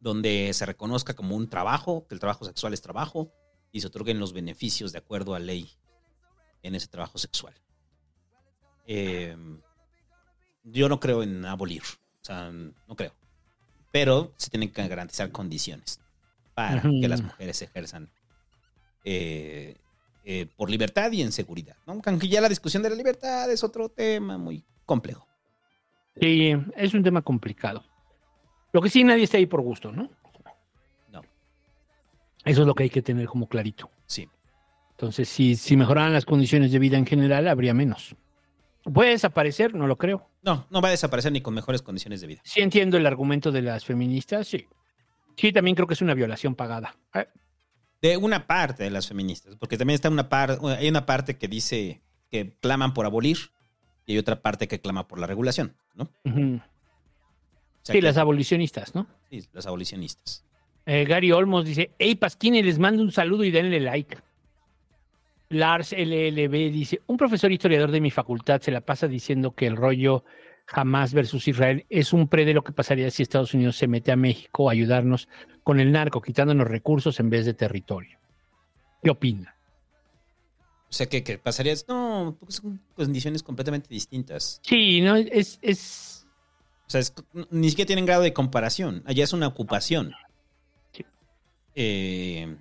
donde 0.00 0.50
se 0.52 0.66
reconozca 0.66 1.14
como 1.14 1.36
un 1.36 1.48
trabajo, 1.48 2.06
que 2.06 2.14
el 2.14 2.20
trabajo 2.20 2.44
sexual 2.44 2.74
es 2.74 2.82
trabajo, 2.82 3.32
y 3.72 3.80
se 3.80 3.86
otorguen 3.86 4.20
los 4.20 4.34
beneficios 4.34 4.92
de 4.92 4.98
acuerdo 4.98 5.34
a 5.34 5.38
ley. 5.38 5.70
en 6.62 6.74
ese 6.74 6.86
trabajo 6.86 7.18
sexual. 7.18 7.54
Eh, 8.86 9.36
yo 10.64 10.88
no 10.88 11.00
creo 11.00 11.22
en 11.22 11.44
abolir, 11.44 11.82
o 11.82 12.24
sea, 12.24 12.50
no 12.50 12.96
creo. 12.96 13.12
Pero 13.90 14.32
se 14.36 14.50
tienen 14.50 14.72
que 14.72 14.86
garantizar 14.88 15.30
condiciones 15.30 16.00
para 16.54 16.82
que 16.82 17.08
las 17.08 17.22
mujeres 17.22 17.60
ejerzan 17.62 18.10
eh, 19.04 19.76
eh, 20.24 20.46
por 20.56 20.70
libertad 20.70 21.10
y 21.12 21.22
en 21.22 21.32
seguridad. 21.32 21.76
¿no? 21.86 22.00
Aunque 22.04 22.28
ya 22.28 22.40
la 22.40 22.48
discusión 22.48 22.82
de 22.82 22.90
la 22.90 22.96
libertad 22.96 23.50
es 23.50 23.64
otro 23.64 23.88
tema 23.88 24.38
muy 24.38 24.64
complejo. 24.86 25.26
Sí, 26.20 26.52
es 26.76 26.94
un 26.94 27.02
tema 27.02 27.22
complicado. 27.22 27.84
Lo 28.72 28.80
que 28.80 28.90
sí, 28.90 29.04
nadie 29.04 29.24
está 29.24 29.38
ahí 29.38 29.46
por 29.46 29.62
gusto, 29.62 29.92
¿no? 29.92 30.10
No. 31.10 31.22
Eso 32.44 32.60
es 32.62 32.66
lo 32.66 32.74
que 32.74 32.84
hay 32.84 32.90
que 32.90 33.02
tener 33.02 33.26
como 33.26 33.46
clarito. 33.46 33.90
Sí. 34.06 34.28
Entonces, 34.92 35.28
si, 35.28 35.56
si 35.56 35.76
mejoraran 35.76 36.12
las 36.12 36.24
condiciones 36.24 36.70
de 36.70 36.78
vida 36.78 36.96
en 36.96 37.06
general, 37.06 37.48
habría 37.48 37.74
menos. 37.74 38.14
¿Puede 38.84 39.10
desaparecer? 39.10 39.74
No 39.74 39.86
lo 39.86 39.96
creo. 39.96 40.28
No, 40.42 40.66
no 40.70 40.80
va 40.80 40.88
a 40.88 40.90
desaparecer 40.90 41.30
ni 41.32 41.40
con 41.40 41.54
mejores 41.54 41.82
condiciones 41.82 42.20
de 42.20 42.26
vida. 42.26 42.40
Sí 42.44 42.60
entiendo 42.60 42.96
el 42.96 43.06
argumento 43.06 43.52
de 43.52 43.62
las 43.62 43.84
feministas, 43.84 44.48
sí. 44.48 44.66
Sí, 45.36 45.52
también 45.52 45.74
creo 45.76 45.86
que 45.86 45.94
es 45.94 46.02
una 46.02 46.14
violación 46.14 46.54
pagada. 46.54 46.96
Eh, 47.14 47.26
De 48.02 48.16
una 48.16 48.46
parte 48.46 48.82
de 48.82 48.90
las 48.90 49.06
feministas, 49.08 49.56
porque 49.56 49.78
también 49.78 49.94
está 49.94 50.10
una 50.10 50.28
parte, 50.28 50.58
hay 50.66 50.88
una 50.88 51.06
parte 51.06 51.38
que 51.38 51.46
dice 51.48 52.02
que 52.30 52.56
claman 52.60 52.92
por 52.94 53.06
abolir 53.06 53.38
y 54.06 54.12
hay 54.12 54.18
otra 54.18 54.42
parte 54.42 54.66
que 54.68 54.80
clama 54.80 55.06
por 55.06 55.18
la 55.20 55.26
regulación, 55.28 55.76
¿no? 55.94 56.08
ujú. 56.24 56.56
O 56.56 57.84
sea 57.84 57.92
Sí, 57.94 57.98
que- 57.98 58.02
las 58.02 58.16
abolicionistas, 58.16 58.94
¿no? 58.94 59.06
sí, 59.30 59.44
las 59.52 59.66
abolicionistas. 59.66 60.44
Eh, 60.86 61.04
Gary 61.04 61.30
Olmos 61.30 61.64
dice, 61.64 61.92
hey 61.98 62.16
Pasquini, 62.16 62.62
les 62.62 62.78
mando 62.80 63.02
un 63.02 63.12
saludo 63.12 63.44
y 63.44 63.50
denle 63.52 63.78
like. 63.80 64.18
Lars 65.52 65.92
LLB 65.92 66.70
dice, 66.72 67.00
un 67.06 67.16
profesor 67.16 67.52
historiador 67.52 67.90
de 67.90 68.00
mi 68.00 68.10
facultad 68.10 68.60
se 68.60 68.70
la 68.70 68.80
pasa 68.80 69.06
diciendo 69.06 69.54
que 69.54 69.66
el 69.66 69.76
rollo 69.76 70.24
Hamas 70.72 71.12
versus 71.12 71.46
Israel 71.48 71.84
es 71.90 72.12
un 72.12 72.28
pre 72.28 72.44
de 72.44 72.54
lo 72.54 72.62
que 72.64 72.72
pasaría 72.72 73.10
si 73.10 73.22
Estados 73.22 73.52
Unidos 73.54 73.76
se 73.76 73.86
mete 73.88 74.12
a 74.12 74.16
México 74.16 74.68
a 74.68 74.72
ayudarnos 74.72 75.28
con 75.62 75.78
el 75.80 75.92
narco, 75.92 76.20
quitándonos 76.22 76.66
recursos 76.68 77.20
en 77.20 77.30
vez 77.30 77.44
de 77.46 77.54
territorio. 77.54 78.18
¿Qué 79.02 79.10
opina? 79.10 79.54
O 80.88 80.92
sea 80.94 81.06
que, 81.06 81.22
que 81.24 81.38
pasaría, 81.38 81.74
no, 81.88 82.36
porque 82.38 82.52
son 82.54 82.80
condiciones 82.94 83.42
completamente 83.42 83.88
distintas. 83.88 84.60
Sí, 84.62 85.00
no, 85.00 85.16
es, 85.16 85.58
es, 85.62 86.26
O 86.86 86.90
sea, 86.90 87.00
es- 87.00 87.14
ni 87.50 87.70
siquiera 87.70 87.86
tienen 87.86 88.06
grado 88.06 88.22
de 88.22 88.32
comparación. 88.32 89.02
Allá 89.06 89.24
es 89.24 89.32
una 89.32 89.46
ocupación. 89.48 90.12
Eh, 91.74 92.54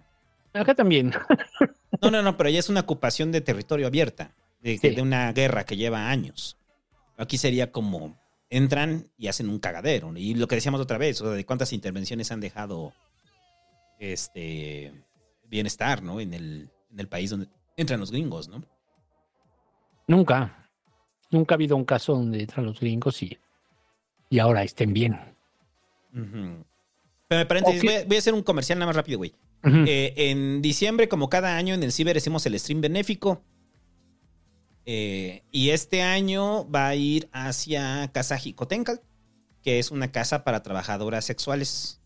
acá 0.54 0.74
también. 0.76 1.12
no, 2.02 2.12
no, 2.12 2.22
no, 2.22 2.38
pero 2.38 2.48
allá 2.50 2.60
es 2.60 2.70
una 2.70 2.82
ocupación 2.82 3.32
de 3.32 3.42
territorio 3.42 3.88
abierta, 3.88 4.34
de, 4.62 4.78
Sí. 4.78 4.90
de 4.90 5.02
una 5.02 5.32
guerra 5.34 5.66
que 5.66 5.78
lleva 5.78 6.10
años. 6.10 6.58
Aquí 7.18 7.38
sería 7.38 7.72
como 7.72 8.20
entran 8.50 9.08
y 9.18 9.28
hacen 9.28 9.50
un 9.50 9.60
cagadero. 9.60 10.12
Y 10.18 10.34
lo 10.36 10.48
que 10.48 10.56
decíamos 10.56 10.82
otra 10.82 10.98
vez, 10.98 11.22
o 11.22 11.26
sea, 11.26 11.34
de 11.34 11.46
cuántas 11.46 11.72
intervenciones 11.74 12.32
han 12.32 12.40
dejado 12.42 12.94
este 14.00 14.92
bienestar, 15.48 16.02
¿no? 16.02 16.20
En 16.20 16.34
el, 16.34 16.70
en 16.92 17.00
el 17.00 17.08
país 17.08 17.30
donde 17.30 17.48
entran 17.78 18.00
los 18.00 18.12
gringos, 18.12 18.48
¿no? 18.48 18.64
Nunca, 20.08 20.70
nunca 21.30 21.54
ha 21.54 21.58
habido 21.58 21.76
un 21.76 21.86
caso 21.86 22.14
donde 22.14 22.42
entran 22.42 22.66
los 22.66 22.80
gringos 22.80 23.22
y, 23.24 23.38
y 24.30 24.40
ahora 24.40 24.64
estén 24.64 24.94
bien. 24.94 25.18
Pero 27.28 27.48
paréntesis, 27.48 27.80
Ok. 27.82 27.86
voy, 27.86 27.96
a, 27.96 28.06
voy 28.06 28.16
a 28.16 28.20
hacer 28.20 28.34
un 28.34 28.44
comercial 28.44 28.80
nada 28.80 28.88
más 28.88 28.96
rápido, 28.96 29.18
güey. 29.20 29.34
Eh, 29.64 30.14
en 30.16 30.62
diciembre, 30.62 31.08
como 31.08 31.30
cada 31.30 31.56
año, 31.56 31.74
en 31.74 31.84
el 31.84 31.92
Ciber 31.92 32.18
hacemos 32.18 32.46
el 32.46 32.60
stream 32.60 32.82
benéfico. 32.82 33.44
Eh, 34.86 35.44
y 35.52 35.70
este 35.70 36.02
año 36.02 36.70
va 36.70 36.88
a 36.88 36.96
ir 36.96 37.30
hacia 37.32 38.10
Casa 38.12 38.38
Jicotencal, 38.38 39.02
que 39.62 39.80
es 39.80 39.92
una 39.92 40.12
casa 40.12 40.44
para 40.44 40.64
trabajadoras 40.64 41.26
sexuales. 41.26 42.00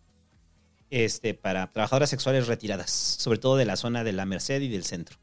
Este, 0.92 1.34
para 1.34 1.72
trabajadoras 1.72 2.10
sexuales 2.10 2.48
retiradas, 2.48 2.92
sobre 2.92 3.40
todo 3.40 3.58
de 3.58 3.66
la 3.66 3.76
zona 3.76 4.04
de 4.04 4.14
la 4.14 4.26
Merced 4.26 4.62
y 4.62 4.70
del 4.70 4.84
centro. 4.84 5.18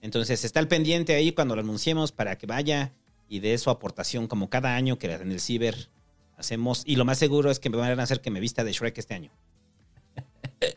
Entonces 0.00 0.44
está 0.44 0.60
al 0.60 0.68
pendiente 0.68 1.14
ahí 1.14 1.32
cuando 1.32 1.54
lo 1.54 1.62
anunciemos 1.62 2.12
para 2.12 2.38
que 2.38 2.46
vaya 2.46 2.94
y 3.28 3.40
dé 3.40 3.58
su 3.58 3.70
aportación 3.70 4.26
como 4.26 4.48
cada 4.48 4.74
año 4.74 4.98
que 4.98 5.12
en 5.12 5.32
el 5.32 5.40
Ciber 5.40 5.90
hacemos. 6.36 6.82
Y 6.86 6.96
lo 6.96 7.04
más 7.04 7.18
seguro 7.18 7.50
es 7.50 7.58
que 7.58 7.70
me 7.70 7.76
van 7.76 7.98
a 7.98 8.02
hacer 8.02 8.20
que 8.20 8.30
me 8.30 8.40
vista 8.40 8.64
de 8.64 8.72
Shrek 8.72 8.96
este 8.98 9.14
año. 9.14 9.32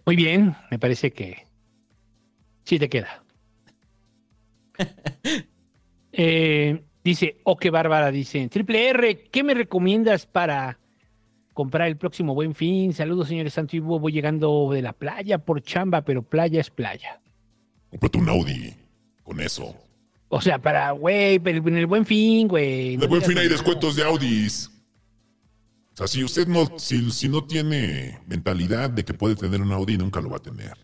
Muy 0.05 0.15
bien, 0.15 0.55
me 0.71 0.79
parece 0.79 1.11
que 1.11 1.45
sí 2.63 2.79
te 2.79 2.89
queda. 2.89 3.23
Eh, 6.11 6.81
dice, 7.03 7.37
oh, 7.43 7.55
qué 7.55 7.69
bárbara, 7.69 8.09
dice, 8.09 8.49
Triple 8.49 8.89
R, 8.89 9.29
¿qué 9.31 9.43
me 9.43 9.53
recomiendas 9.53 10.25
para 10.25 10.79
comprar 11.53 11.87
el 11.87 11.97
próximo 11.97 12.33
Buen 12.33 12.55
Fin? 12.55 12.93
Saludos, 12.93 13.27
señores 13.27 13.53
Santo 13.53 13.75
y 13.75 13.79
voy 13.79 14.11
llegando 14.11 14.71
de 14.73 14.81
la 14.81 14.93
playa 14.93 15.37
por 15.37 15.61
chamba, 15.61 16.01
pero 16.01 16.23
playa 16.23 16.59
es 16.59 16.71
playa. 16.71 17.21
Cómprate 17.91 18.17
un 18.17 18.29
Audi 18.29 18.73
con 19.23 19.39
eso. 19.39 19.75
O 20.29 20.41
sea, 20.41 20.59
para, 20.59 20.91
güey, 20.91 21.39
pero 21.39 21.59
en 21.67 21.77
el 21.77 21.85
Buen 21.85 22.05
Fin, 22.05 22.47
güey. 22.47 22.97
De 22.97 22.97
no 22.97 23.07
buen 23.07 23.21
fin 23.21 23.37
hay 23.37 23.47
descuentos 23.47 23.95
de 23.95 24.03
Audis. 24.03 24.71
O 25.99 26.07
sea, 26.07 26.07
si 26.07 26.23
usted 26.23 26.47
no, 26.47 26.79
si, 26.79 27.11
si 27.11 27.27
no 27.27 27.43
tiene 27.43 28.21
mentalidad 28.25 28.89
de 28.89 29.03
que 29.03 29.13
puede 29.13 29.35
tener 29.35 29.61
un 29.61 29.73
Audi, 29.73 29.97
nunca 29.97 30.21
lo 30.21 30.29
va 30.29 30.37
a 30.37 30.41
tener. 30.41 30.77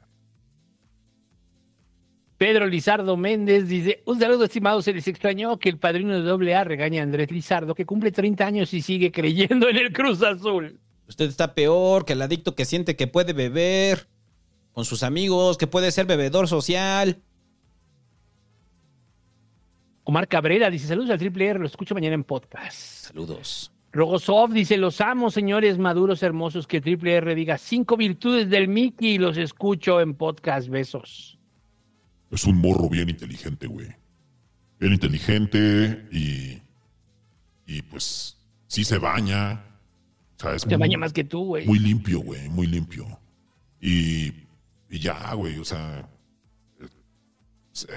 Pedro 2.37 2.67
Lizardo 2.67 3.15
Méndez 3.15 3.69
dice, 3.69 4.03
un 4.05 4.19
saludo 4.19 4.43
estimado, 4.43 4.81
se 4.81 4.91
les 4.91 5.07
extrañó 5.07 5.57
que 5.57 5.69
el 5.69 5.77
padrino 5.77 6.21
de 6.21 6.53
AA 6.53 6.65
regaña 6.65 6.99
a 6.99 7.03
Andrés 7.03 7.31
Lizardo, 7.31 7.75
que 7.75 7.85
cumple 7.85 8.11
30 8.11 8.45
años 8.45 8.73
y 8.73 8.81
sigue 8.81 9.13
creyendo 9.13 9.69
en 9.69 9.77
el 9.77 9.93
Cruz 9.93 10.21
Azul. 10.21 10.81
Usted 11.07 11.29
está 11.29 11.53
peor 11.55 12.03
que 12.03 12.11
el 12.11 12.21
adicto 12.21 12.53
que 12.53 12.65
siente 12.65 12.97
que 12.97 13.07
puede 13.07 13.31
beber 13.31 14.09
con 14.73 14.83
sus 14.83 15.01
amigos, 15.01 15.57
que 15.57 15.67
puede 15.67 15.91
ser 15.91 16.07
bebedor 16.07 16.49
social. 16.49 17.21
Omar 20.03 20.27
Cabrera 20.27 20.69
dice, 20.69 20.87
saludos 20.87 21.11
al 21.11 21.19
Triple 21.19 21.47
R, 21.47 21.59
lo 21.59 21.67
escucho 21.67 21.93
mañana 21.93 22.15
en 22.15 22.25
podcast. 22.25 22.75
Saludos. 22.75 23.71
Rogosov 23.95 24.51
dice, 24.51 24.75
los 24.75 24.99
amo, 24.99 25.31
señores 25.31 25.77
maduros 25.77 26.21
hermosos, 26.21 26.67
que 26.67 26.81
Triple 26.81 27.13
R 27.15 27.33
diga 27.33 27.57
cinco 27.57 27.95
virtudes 27.95 28.49
del 28.49 28.67
Mickey 28.67 29.11
y 29.13 29.17
los 29.17 29.37
escucho 29.37 30.01
en 30.01 30.15
podcast. 30.15 30.67
Besos. 30.67 31.39
Es 32.29 32.43
un 32.43 32.57
morro 32.57 32.89
bien 32.89 33.09
inteligente, 33.09 33.67
güey. 33.67 33.87
Bien 34.79 34.91
inteligente 34.91 36.09
y. 36.11 36.61
Y 37.65 37.81
pues. 37.83 38.37
Sí 38.67 38.83
se 38.83 38.97
baña. 38.97 39.63
O 40.37 40.41
sea, 40.41 40.55
es 40.55 40.63
Se 40.63 40.67
muy- 40.67 40.77
baña 40.77 40.97
más 40.97 41.13
que 41.13 41.23
tú, 41.23 41.45
güey. 41.45 41.65
Muy 41.65 41.79
limpio, 41.79 42.19
güey. 42.19 42.49
Muy 42.49 42.67
limpio. 42.67 43.05
Y. 43.79 44.27
Y 44.89 44.99
ya, 44.99 45.33
güey. 45.35 45.57
O 45.57 45.63
sea. 45.63 46.09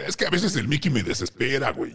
Es 0.06 0.16
que 0.16 0.26
a 0.26 0.30
veces 0.30 0.54
el 0.54 0.68
Mickey 0.68 0.92
me 0.92 1.02
desespera, 1.02 1.72
güey. 1.72 1.94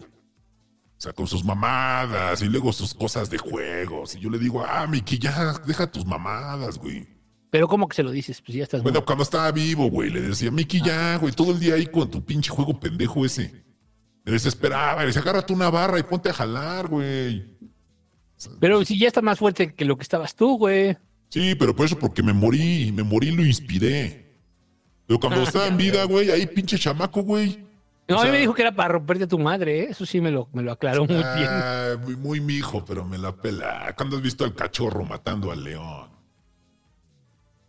O 0.96 1.00
sea, 1.04 1.12
con 1.12 1.26
sus 1.26 1.44
mamadas 1.44 2.40
y 2.42 2.46
luego 2.46 2.72
sus 2.72 2.94
cosas 2.94 3.28
de 3.28 3.38
juegos. 3.38 4.14
Y 4.14 4.20
yo 4.20 4.30
le 4.30 4.38
digo, 4.38 4.64
ah, 4.66 4.86
Mickey, 4.86 5.18
ya 5.18 5.54
deja 5.66 5.90
tus 5.90 6.06
mamadas, 6.06 6.78
güey. 6.78 7.06
Pero 7.50 7.68
¿cómo 7.68 7.86
que 7.88 7.96
se 7.96 8.02
lo 8.02 8.10
dices? 8.10 8.40
Pues 8.40 8.56
ya 8.56 8.64
estás... 8.64 8.82
Bueno, 8.82 9.04
cuando 9.04 9.22
estaba 9.22 9.50
vivo, 9.52 9.88
güey, 9.90 10.10
le 10.10 10.20
decía, 10.22 10.50
Mickey, 10.50 10.80
ya, 10.80 11.16
güey, 11.18 11.32
todo 11.32 11.52
el 11.52 11.60
día 11.60 11.74
ahí 11.74 11.86
con 11.86 12.10
tu 12.10 12.24
pinche 12.24 12.50
juego 12.50 12.78
pendejo 12.80 13.24
ese. 13.24 13.64
Me 14.24 14.32
desesperaba, 14.32 15.02
le 15.02 15.08
decía, 15.08 15.22
agárrate 15.22 15.52
una 15.52 15.70
barra 15.70 15.98
y 15.98 16.02
ponte 16.02 16.30
a 16.30 16.32
jalar, 16.32 16.88
güey. 16.88 17.44
Pero 18.60 18.84
si 18.84 18.98
ya 18.98 19.06
está 19.08 19.22
más 19.22 19.38
fuerte 19.38 19.74
que 19.74 19.84
lo 19.84 19.96
que 19.96 20.02
estabas 20.02 20.34
tú, 20.34 20.56
güey. 20.58 20.96
Sí, 21.30 21.54
pero 21.54 21.74
por 21.76 21.86
eso 21.86 21.98
porque 21.98 22.22
me 22.22 22.32
morí, 22.32 22.90
me 22.92 23.02
morí 23.02 23.28
y 23.28 23.32
lo 23.32 23.44
inspiré. 23.44 24.40
Pero 25.06 25.20
cuando 25.20 25.40
Ah, 25.40 25.44
estaba 25.44 25.66
en 25.66 25.76
vida, 25.76 26.04
güey, 26.04 26.30
ahí 26.30 26.46
pinche 26.46 26.78
chamaco, 26.78 27.22
güey. 27.22 27.64
No, 28.06 28.16
O 28.16 28.20
a 28.20 28.24
mí 28.26 28.30
me 28.32 28.38
dijo 28.38 28.52
que 28.52 28.60
era 28.62 28.72
para 28.72 28.88
romperte 28.90 29.24
a 29.24 29.28
tu 29.28 29.38
madre, 29.38 29.80
¿eh? 29.80 29.86
Eso 29.90 30.04
sí 30.04 30.20
me 30.20 30.30
lo, 30.30 30.48
me 30.52 30.62
lo 30.62 30.72
aclaró 30.72 31.06
muy 31.06 31.14
bien. 31.16 31.48
ah, 31.48 31.96
muy, 32.02 32.16
muy 32.16 32.40
mijo, 32.40 32.84
pero 32.84 33.04
me 33.04 33.16
la 33.16 33.34
pela. 33.34 33.94
¿Cuándo 33.96 34.16
has 34.16 34.22
visto 34.22 34.44
al 34.44 34.54
cachorro 34.54 35.04
matando 35.04 35.50
al 35.50 35.64
león? 35.64 36.10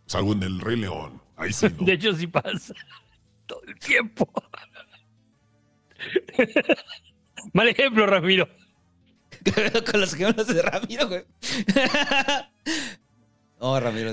Salvo 0.06 0.34
en 0.34 0.42
el 0.42 0.60
Rey 0.60 0.76
León. 0.76 1.22
Ahí 1.36 1.52
sí, 1.52 1.66
¿no? 1.78 1.84
De 1.86 1.92
hecho, 1.94 2.12
sí 2.14 2.26
pasa. 2.26 2.74
Todo 3.46 3.62
el 3.66 3.78
tiempo. 3.78 4.30
Mal 7.52 7.68
ejemplo, 7.68 8.06
Ramiro. 8.06 8.48
con 9.90 10.00
los 10.00 10.14
gemelos 10.14 10.46
de 10.48 10.60
Ramiro, 10.62 11.08
güey. 11.08 11.24
oh, 13.58 13.78
Ramiro. 13.80 14.12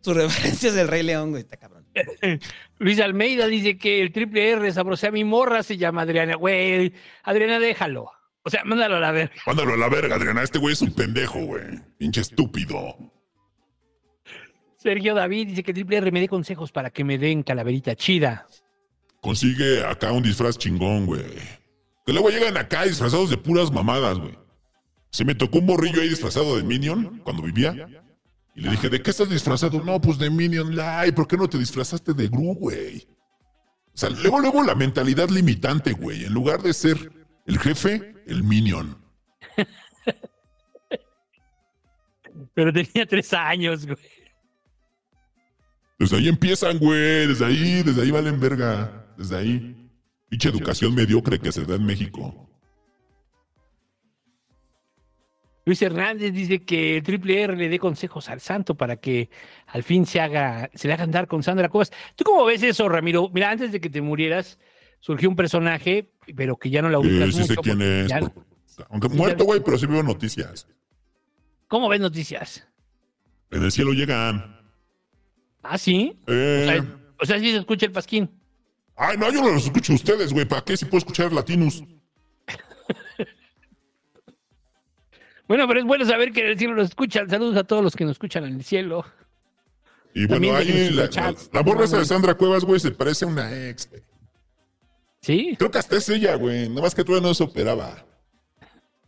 Sus 0.00 0.16
referencias 0.16 0.74
del 0.74 0.88
Rey 0.88 1.02
León, 1.02 1.30
güey, 1.30 1.42
está 1.42 1.56
cabrón. 1.56 1.81
Luis 2.78 3.00
Almeida 3.00 3.46
dice 3.46 3.78
que 3.78 4.00
el 4.02 4.12
triple 4.12 4.50
R 4.50 4.72
sabrosea 4.72 5.10
a 5.10 5.12
mi 5.12 5.24
morra, 5.24 5.62
se 5.62 5.76
llama 5.76 6.02
Adriana. 6.02 6.36
Güey, 6.36 6.92
Adriana, 7.22 7.58
déjalo. 7.58 8.10
O 8.44 8.50
sea, 8.50 8.64
mándalo 8.64 8.96
a 8.96 9.00
la 9.00 9.12
verga. 9.12 9.34
Mándalo 9.46 9.74
a 9.74 9.76
la 9.76 9.88
verga, 9.88 10.16
Adriana. 10.16 10.42
Este 10.42 10.58
güey 10.58 10.72
es 10.72 10.82
un 10.82 10.92
pendejo, 10.92 11.38
güey. 11.44 11.64
Pinche 11.98 12.20
estúpido. 12.20 12.96
Sergio 14.76 15.14
David 15.14 15.48
dice 15.48 15.62
que 15.62 15.70
el 15.70 15.76
triple 15.76 15.98
R 15.98 16.10
me 16.10 16.20
dé 16.20 16.28
consejos 16.28 16.72
para 16.72 16.90
que 16.90 17.04
me 17.04 17.18
den 17.18 17.44
calaverita 17.44 17.94
chida. 17.94 18.48
Consigue 19.20 19.84
acá 19.84 20.10
un 20.10 20.24
disfraz 20.24 20.58
chingón, 20.58 21.06
güey. 21.06 21.22
Que 22.04 22.12
luego 22.12 22.30
llegan 22.30 22.56
acá 22.56 22.82
disfrazados 22.82 23.30
de 23.30 23.36
puras 23.36 23.70
mamadas, 23.70 24.18
güey. 24.18 24.36
Se 25.10 25.24
me 25.24 25.36
tocó 25.36 25.58
un 25.58 25.66
morrillo 25.66 26.00
ahí 26.00 26.08
disfrazado 26.08 26.56
de 26.56 26.64
Minion 26.64 27.20
cuando 27.22 27.42
vivía. 27.42 27.86
Y 28.54 28.60
le 28.60 28.70
dije, 28.70 28.90
¿de 28.90 29.00
qué 29.00 29.10
estás 29.10 29.30
disfrazado? 29.30 29.82
No, 29.82 30.00
pues 30.00 30.18
de 30.18 30.30
Minion. 30.30 30.78
Ay, 30.80 31.12
¿por 31.12 31.26
qué 31.26 31.36
no 31.36 31.48
te 31.48 31.58
disfrazaste 31.58 32.12
de 32.12 32.28
Gru, 32.28 32.54
güey? 32.54 33.06
O 33.94 33.96
sea, 33.96 34.10
luego, 34.10 34.40
luego 34.40 34.62
la 34.62 34.74
mentalidad 34.74 35.30
limitante, 35.30 35.92
güey. 35.92 36.24
En 36.24 36.34
lugar 36.34 36.62
de 36.62 36.74
ser 36.74 37.12
el 37.46 37.58
jefe, 37.58 38.14
el 38.26 38.42
Minion. 38.42 38.98
Pero 42.54 42.72
tenía 42.72 43.06
tres 43.06 43.32
años, 43.32 43.86
güey. 43.86 43.96
Desde 45.98 46.16
ahí 46.16 46.28
empiezan, 46.28 46.78
güey. 46.78 47.26
Desde 47.26 47.46
ahí, 47.46 47.82
desde 47.82 48.02
ahí 48.02 48.10
valen 48.10 48.40
verga. 48.40 49.06
Desde 49.16 49.36
ahí. 49.36 49.90
Pinche 50.28 50.48
educación 50.48 50.94
mediocre 50.94 51.38
que 51.38 51.52
se 51.52 51.64
da 51.64 51.76
en 51.76 51.84
México. 51.84 52.50
Luis 55.64 55.80
Hernández 55.80 56.32
dice 56.32 56.64
que 56.64 56.96
el 56.96 57.02
Triple 57.02 57.42
R 57.42 57.56
le 57.56 57.68
dé 57.68 57.78
consejos 57.78 58.28
al 58.28 58.40
santo 58.40 58.74
para 58.76 58.96
que 58.96 59.30
al 59.66 59.82
fin 59.84 60.06
se 60.06 60.20
haga, 60.20 60.68
se 60.74 60.88
le 60.88 60.94
haga 60.94 61.04
andar 61.04 61.28
con 61.28 61.42
Sandra 61.42 61.68
Cuevas. 61.68 61.92
¿Tú 62.16 62.24
cómo 62.24 62.44
ves 62.44 62.62
eso, 62.64 62.88
Ramiro? 62.88 63.28
Mira, 63.32 63.50
antes 63.50 63.70
de 63.70 63.80
que 63.80 63.88
te 63.88 64.00
murieras, 64.00 64.58
surgió 64.98 65.28
un 65.28 65.36
personaje, 65.36 66.10
pero 66.36 66.56
que 66.56 66.70
ya 66.70 66.82
no 66.82 66.88
la 66.90 66.98
ubicas 66.98 67.26
Sí, 67.34 67.42
sí 67.42 67.44
sé 67.44 67.48
mucho, 67.52 67.62
quién 67.62 67.76
porque 67.78 68.00
es. 68.02 68.08
ya- 68.08 68.18
por- 68.20 68.32
Aunque 68.90 69.08
muerto, 69.10 69.44
güey, 69.44 69.60
pero 69.64 69.78
sí 69.78 69.86
veo 69.86 70.02
noticias. 70.02 70.66
¿Cómo 71.68 71.88
ves 71.88 72.00
noticias? 72.00 72.66
En 73.50 73.62
el 73.62 73.70
cielo 73.70 73.92
llegan. 73.92 74.58
¿Ah, 75.62 75.78
sí? 75.78 76.18
Eh, 76.26 76.64
O 76.64 76.70
sea, 76.72 76.98
o 77.20 77.26
sea, 77.26 77.38
sí 77.38 77.50
se 77.52 77.58
escucha 77.58 77.86
el 77.86 77.92
pasquín. 77.92 78.30
Ay, 78.96 79.16
no, 79.16 79.30
yo 79.30 79.42
no 79.42 79.52
los 79.52 79.64
escucho 79.64 79.92
a 79.92 79.96
ustedes, 79.96 80.32
güey. 80.32 80.44
¿Para 80.46 80.62
qué 80.64 80.76
si 80.76 80.86
puedo 80.86 80.98
escuchar 80.98 81.32
latinos? 81.32 81.84
Bueno, 85.52 85.68
pero 85.68 85.80
es 85.80 85.84
bueno 85.84 86.06
saber 86.06 86.32
que 86.32 86.40
en 86.40 86.46
el 86.46 86.58
cielo 86.58 86.74
nos 86.74 86.88
escuchan. 86.88 87.28
Saludos 87.28 87.58
a 87.58 87.64
todos 87.64 87.84
los 87.84 87.94
que 87.94 88.04
nos 88.04 88.12
escuchan 88.12 88.44
en 88.44 88.54
el 88.54 88.64
cielo. 88.64 89.04
Y 90.14 90.24
bueno, 90.24 90.56
ahí 90.56 90.88
la, 90.88 91.08
la, 91.08 91.34
la 91.52 91.62
morra 91.62 91.84
esa 91.84 91.98
de. 91.98 92.06
Sandra 92.06 92.32
Cuevas, 92.32 92.64
güey, 92.64 92.80
se 92.80 92.90
parece 92.90 93.26
a 93.26 93.28
una 93.28 93.68
ex. 93.68 93.86
güey. 93.90 94.00
¿Sí? 95.20 95.54
Creo 95.58 95.70
que 95.70 95.76
hasta 95.76 95.98
es 95.98 96.08
ella, 96.08 96.36
güey. 96.36 96.70
Nada 96.70 96.80
más 96.80 96.94
que 96.94 97.04
todavía 97.04 97.28
no 97.28 97.34
se 97.34 97.44
operaba. 97.44 98.02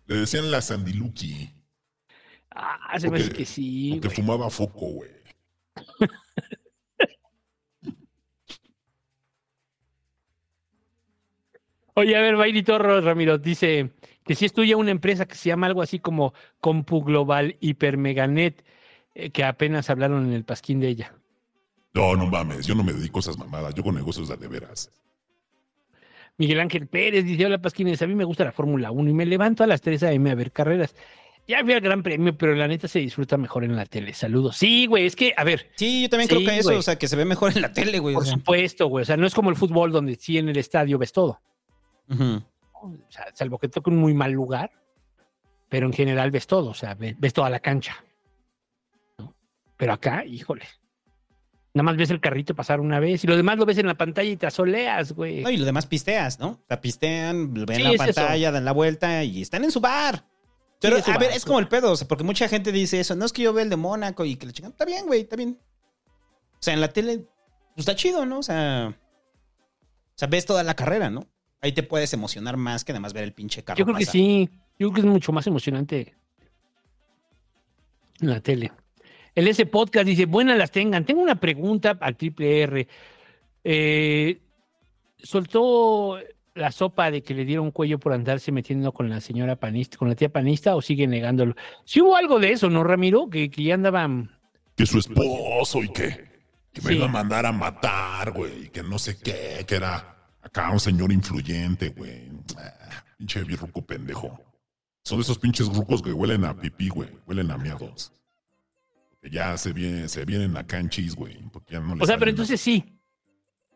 Le 0.07 0.17
decían 0.17 0.51
la 0.51 0.61
Sandiluki. 0.61 1.51
Ah, 2.51 2.99
se 2.99 3.11
me 3.11 3.21
hace 3.21 3.31
que 3.31 3.47
sí. 3.47 3.99
Que 4.03 4.11
fumaba 4.11 4.51
foco, 4.51 4.85
güey. 4.85 5.11
Oye, 11.95 12.15
a 12.15 12.21
ver, 12.21 12.37
Bailey 12.37 12.63
Torros, 12.63 13.03
Ramiro, 13.03 13.39
dice 13.39 13.93
que 14.25 14.35
si 14.35 14.45
es 14.47 14.53
tuya 14.53 14.77
una 14.77 14.91
empresa 14.91 15.27
que 15.27 15.35
se 15.35 15.49
llama 15.51 15.67
algo 15.67 15.83
así 15.83 15.99
como 15.99 16.33
Compu 16.61 17.03
Global 17.05 17.57
Hipermeganet, 17.61 18.65
eh, 19.15 19.31
que 19.31 19.45
apenas 19.45 19.91
hablaron 19.91 20.27
en 20.27 20.33
el 20.33 20.45
pasquín 20.45 20.81
de 20.81 20.89
ella. 20.89 21.15
No, 21.93 22.17
no 22.17 22.27
mames. 22.27 22.67
Yo 22.67 22.75
no 22.75 22.83
me 22.83 22.93
dedico 22.93 23.19
a 23.19 23.21
esas 23.21 23.39
mamadas. 23.39 23.75
Yo 23.75 23.83
con 23.85 23.95
negocios 23.95 24.29
de, 24.29 24.49
veras. 24.49 24.91
Miguel 26.37 26.59
Ángel 26.61 26.89
Pérez 26.89 27.25
dice, 27.25 27.47
hola 27.47 27.59
Pasquines, 27.61 28.03
a 28.03 28.07
mí 28.09 28.15
me 28.17 28.25
gusta 28.25 28.45
la 28.45 28.51
Fórmula 28.53 28.91
1 28.91 29.11
y 29.11 29.15
me 29.15 29.25
levanto 29.27 29.63
a 29.63 29.69
las 29.69 29.81
3 29.81 30.03
a.m. 30.03 30.31
a 30.31 30.35
ver 30.35 30.51
carreras. 30.51 30.97
Ya 31.47 31.63
vi 31.63 31.75
al 31.75 31.81
Gran 31.83 32.03
Premio, 32.03 32.37
pero 32.37 32.55
la 32.55 32.67
neta 32.67 32.89
se 32.89 32.99
disfruta 33.01 33.37
mejor 33.37 33.63
en 33.65 33.77
la 33.77 33.85
tele. 33.87 34.15
Saludos. 34.15 34.57
Sí, 34.57 34.87
güey, 34.87 35.05
es 35.07 35.15
que, 35.15 35.35
a 35.37 35.45
ver. 35.45 35.71
Sí, 35.77 36.03
yo 36.03 36.09
también 36.09 36.27
creo 36.29 36.41
Sí, 36.41 36.47
que 36.47 36.59
eso, 36.59 36.69
güey. 36.71 36.79
o 36.79 36.83
sea, 36.83 36.97
que 36.97 37.07
se 37.07 37.17
ve 37.17 37.25
mejor 37.27 37.53
en 37.55 37.61
la 37.63 37.73
tele, 37.73 37.99
güey. 37.99 38.15
o 38.15 38.19
Por 38.19 38.27
sea. 38.27 38.35
supuesto, 38.35 38.87
güey. 38.89 39.03
O 39.03 39.05
sea, 39.05 39.17
no 39.19 39.27
es 39.27 39.35
como 39.35 39.51
el 39.51 39.57
fútbol 39.57 39.93
donde 39.93 40.17
sí 40.17 40.39
en 40.39 40.49
el 40.49 40.57
estadio 40.57 40.99
ves 40.99 41.13
todo. 41.13 41.41
Ujú. 42.09 42.43
O 42.83 43.11
sea, 43.11 43.27
salvo 43.35 43.59
que 43.59 43.69
toque 43.69 43.91
un 43.91 43.97
muy 43.97 44.15
mal 44.15 44.33
lugar, 44.33 44.71
pero 45.69 45.87
en 45.87 45.93
general 45.93 46.31
ves 46.31 46.47
todo, 46.47 46.71
o 46.71 46.75
sea, 46.75 46.95
ves, 46.95 47.15
ves 47.19 47.33
toda 47.33 47.49
la 47.51 47.61
cancha. 47.61 47.97
¿no? 49.19 49.35
Pero 49.77 49.93
acá, 49.93 50.25
híjole. 50.25 50.65
Nada 51.73 51.85
más 51.85 51.97
ves 51.97 52.11
el 52.11 52.21
carrito 52.21 52.55
pasar 52.55 52.79
una 52.79 53.01
vez 53.01 53.25
y 53.25 53.27
lo 53.27 53.37
demás 53.37 53.59
lo 53.59 53.67
ves 53.67 53.79
en 53.79 53.87
la 53.89 53.95
pantalla 53.97 54.31
y 54.31 54.37
te 54.37 54.47
asoleas, 54.47 55.13
güey. 55.13 55.43
No, 55.43 55.51
y 55.51 55.57
lo 55.57 55.65
demás 55.65 55.87
pisteas, 55.87 56.39
¿no? 56.39 56.61
Sea, 56.69 56.81
pistean, 56.81 57.53
ven 57.53 57.77
Sí, 57.77 57.83
la 57.83 57.91
es 57.91 57.99
pantalla, 57.99 58.49
eso. 58.49 58.53
dan 58.53 58.65
la 58.65 58.73
vuelta 58.73 59.25
y 59.25 59.43
están 59.43 59.65
en 59.65 59.73
su 59.73 59.81
bar. 59.81 60.25
Pero, 60.81 61.01
su 61.03 61.11
a 61.11 61.19
ver, 61.19 61.33
es 61.33 61.45
como 61.45 61.59
el 61.59 61.67
pedo, 61.67 61.91
o 61.93 61.97
sea, 61.97 62.07
porque 62.07 62.23
mucha 62.23 62.47
gente 62.47 62.71
dice 62.71 63.01
eso. 63.01 63.17
No 63.17 63.25
es 63.25 63.33
que 63.33 63.43
yo 63.43 63.53
vea 63.53 63.65
el 63.65 63.71
de 63.71 63.77
Mónaco 63.77 64.25
y 64.25 64.37
que 64.37 64.47
le 64.47 64.53
chingan. 64.53 64.71
Está 64.73 64.85
bien, 64.85 65.07
güey, 65.07 65.23
está 65.23 65.35
bien. 65.35 65.59
O 66.07 66.57
sea, 66.61 66.75
en 66.75 66.81
la 66.81 66.89
tele, 66.89 67.27
pues 67.75 67.79
está 67.89 67.97
chido, 67.97 68.25
¿no? 68.25 68.39
O 68.39 68.43
sea, 68.43 68.95
o 68.95 70.15
sea, 70.15 70.29
ves 70.29 70.47
toda 70.47 70.63
la 70.63 70.75
carrera, 70.75 71.11
¿no? 71.11 71.27
Ahí 71.65 71.73
te 71.73 71.83
puedes 71.83 72.13
emocionar 72.13 72.59
más 72.59 72.85
que 72.85 72.93
nada 72.93 73.01
más 73.01 73.15
ver 73.15 73.25
el 73.25 73.33
pinche 73.33 73.65
carro. 73.65 73.79
Yo 73.79 73.87
creo 73.87 73.97
que 73.97 74.05
sí. 74.05 74.51
Yo 74.79 74.89
creo 74.91 74.93
que 74.93 75.01
es 75.01 75.07
mucho 75.07 75.33
más 75.33 75.47
emocionante 75.47 76.15
en 78.21 78.29
la 78.29 78.41
tele. 78.41 78.71
El 79.35 79.49
S 79.49 79.65
Podcast 79.65 80.05
dice, 80.07 80.27
buenas 80.27 80.59
las 80.59 80.71
tengan. 80.71 81.07
Tengo 81.07 81.23
una 81.23 81.37
pregunta 81.37 81.97
al 82.03 82.17
triple 82.17 82.61
R. 82.65 82.89
Eh, 83.65 84.41
¿Soltó 85.17 86.19
la 86.55 86.71
sopa 86.71 87.11
de 87.11 87.23
que 87.23 87.33
le 87.33 87.47
dieron 87.47 87.71
cuello 87.71 87.99
por 87.99 88.13
andarse 88.13 88.53
metiendo 88.53 88.93
con 88.93 89.09
la 89.09 89.23
señora 89.23 89.57
panista, 89.57 89.97
con 89.97 90.11
la 90.11 90.15
tía 90.15 90.29
panista, 90.29 90.77
o 90.77 90.83
sigue 90.83 91.07
negándolo? 91.07 91.55
Si 91.87 92.03
hubo 92.03 92.15
algo 92.15 92.39
de 92.39 92.53
eso, 92.53 92.69
¿no, 92.69 92.85
Ramiro? 92.85 93.31
Que, 93.31 93.49
que 93.51 93.63
ya 93.65 93.75
andaban. 93.75 94.39
Que 94.77 94.85
su 94.85 94.99
esposo 94.99 95.83
y 95.83 95.89
que, 95.89 96.29
que 96.75 96.83
me 96.83 96.91
Sí. 96.91 96.97
iba 96.97 97.07
a 97.07 97.09
mandar 97.09 97.47
a 97.47 97.53
matar, 97.53 98.33
güey. 98.33 98.69
Que 98.69 98.83
no 98.83 98.99
sé 98.99 99.17
qué, 99.19 99.65
que 99.67 99.77
era 99.77 100.14
acá 100.45 100.71
un 100.71 100.81
señor 100.81 101.11
influyente, 101.13 101.89
güey. 101.91 102.31
Ah, 102.57 103.05
pinche 103.19 103.43
birruco 103.43 103.85
pendejo. 103.85 104.39
Son 105.03 105.19
de 105.19 105.23
esos 105.23 105.39
pinches 105.39 105.67
rucos 105.69 106.03
que 106.03 106.13
huelen 106.13 106.45
a 106.45 106.57
pipí, 106.57 106.89
güey. 106.89 107.09
Huelen 107.27 107.51
a 107.51 107.59
miados. 107.59 108.13
Que 109.21 109.31
ya 109.31 109.57
se, 109.57 109.73
viene, 109.73 110.09
se 110.09 110.25
vienen 110.25 110.57
acá 110.57 110.79
en 110.79 110.89
chis, 110.89 111.15
güey. 111.15 111.37
Porque 111.51 111.75
ya 111.75 111.81
no 111.81 111.95
les 111.95 112.03
O 112.03 112.07
sea, 112.07 112.19
pero 112.19 112.31
entonces 112.31 112.61
sí. 112.61 113.01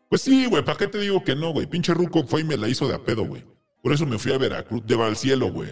Pues 0.09 0.21
sí, 0.21 0.45
güey, 0.45 0.63
¿para 0.63 0.77
qué 0.77 0.87
te 0.87 0.99
digo 0.99 1.23
que 1.23 1.35
no, 1.35 1.51
güey? 1.51 1.67
Pinche 1.67 1.93
ruco 1.93 2.23
fue 2.23 2.41
y 2.41 2.43
me 2.43 2.57
la 2.57 2.67
hizo 2.67 2.87
de 2.87 2.95
a 2.95 3.03
pedo, 3.03 3.23
güey. 3.25 3.45
Por 3.83 3.93
eso 3.93 4.05
me 4.05 4.17
fui 4.17 4.33
a 4.33 4.37
Veracruz, 4.37 4.83
lleva 4.85 5.07
al 5.07 5.15
cielo, 5.15 5.51
güey. 5.51 5.69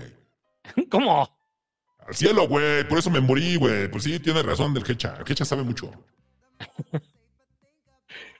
¿Cómo? 0.90 1.28
Al 2.00 2.16
cielo, 2.16 2.48
güey. 2.48 2.88
Por 2.88 3.00
eso 3.00 3.10
me 3.10 3.20
morí, 3.20 3.56
güey. 3.56 3.90
Pues 3.90 4.04
sí, 4.04 4.20
tiene 4.20 4.44
razón 4.44 4.74
del 4.74 4.90
Hecha. 4.90 5.16
El 5.18 5.32
Hecha 5.32 5.46
sabe 5.46 5.64
mucho. 5.64 5.92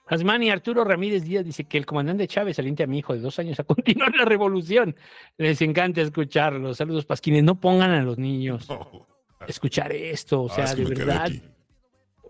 Asmani 0.10 0.50
Arturo 0.50 0.84
Ramírez 0.84 1.24
Díaz 1.24 1.44
dice 1.46 1.66
que 1.66 1.78
el 1.78 1.86
comandante 1.86 2.28
Chávez 2.28 2.58
aliente 2.60 2.84
a 2.84 2.88
mi 2.88 3.00
hijo 3.00 3.14
de 3.14 3.20
dos 3.20 3.38
años 3.40 3.60
a 3.60 3.64
continuar 3.66 4.16
la 4.16 4.26
revolución. 4.26 4.96
Les 5.38 5.62
encanta 5.62 6.02
escucharlo. 6.02 6.74
Saludos, 6.74 7.06
Pasquines. 7.06 7.44
No 7.44 7.60
pongan 7.60 7.92
a 7.92 8.02
los 8.04 8.18
niños 8.18 8.68
a 8.70 9.46
escuchar 9.46 9.92
esto. 9.94 10.44
O 10.44 10.52
Ah, 10.52 10.56
sea, 10.56 10.64
es 10.66 10.76
que 10.76 10.84
de 10.86 10.96
verdad. 10.96 11.32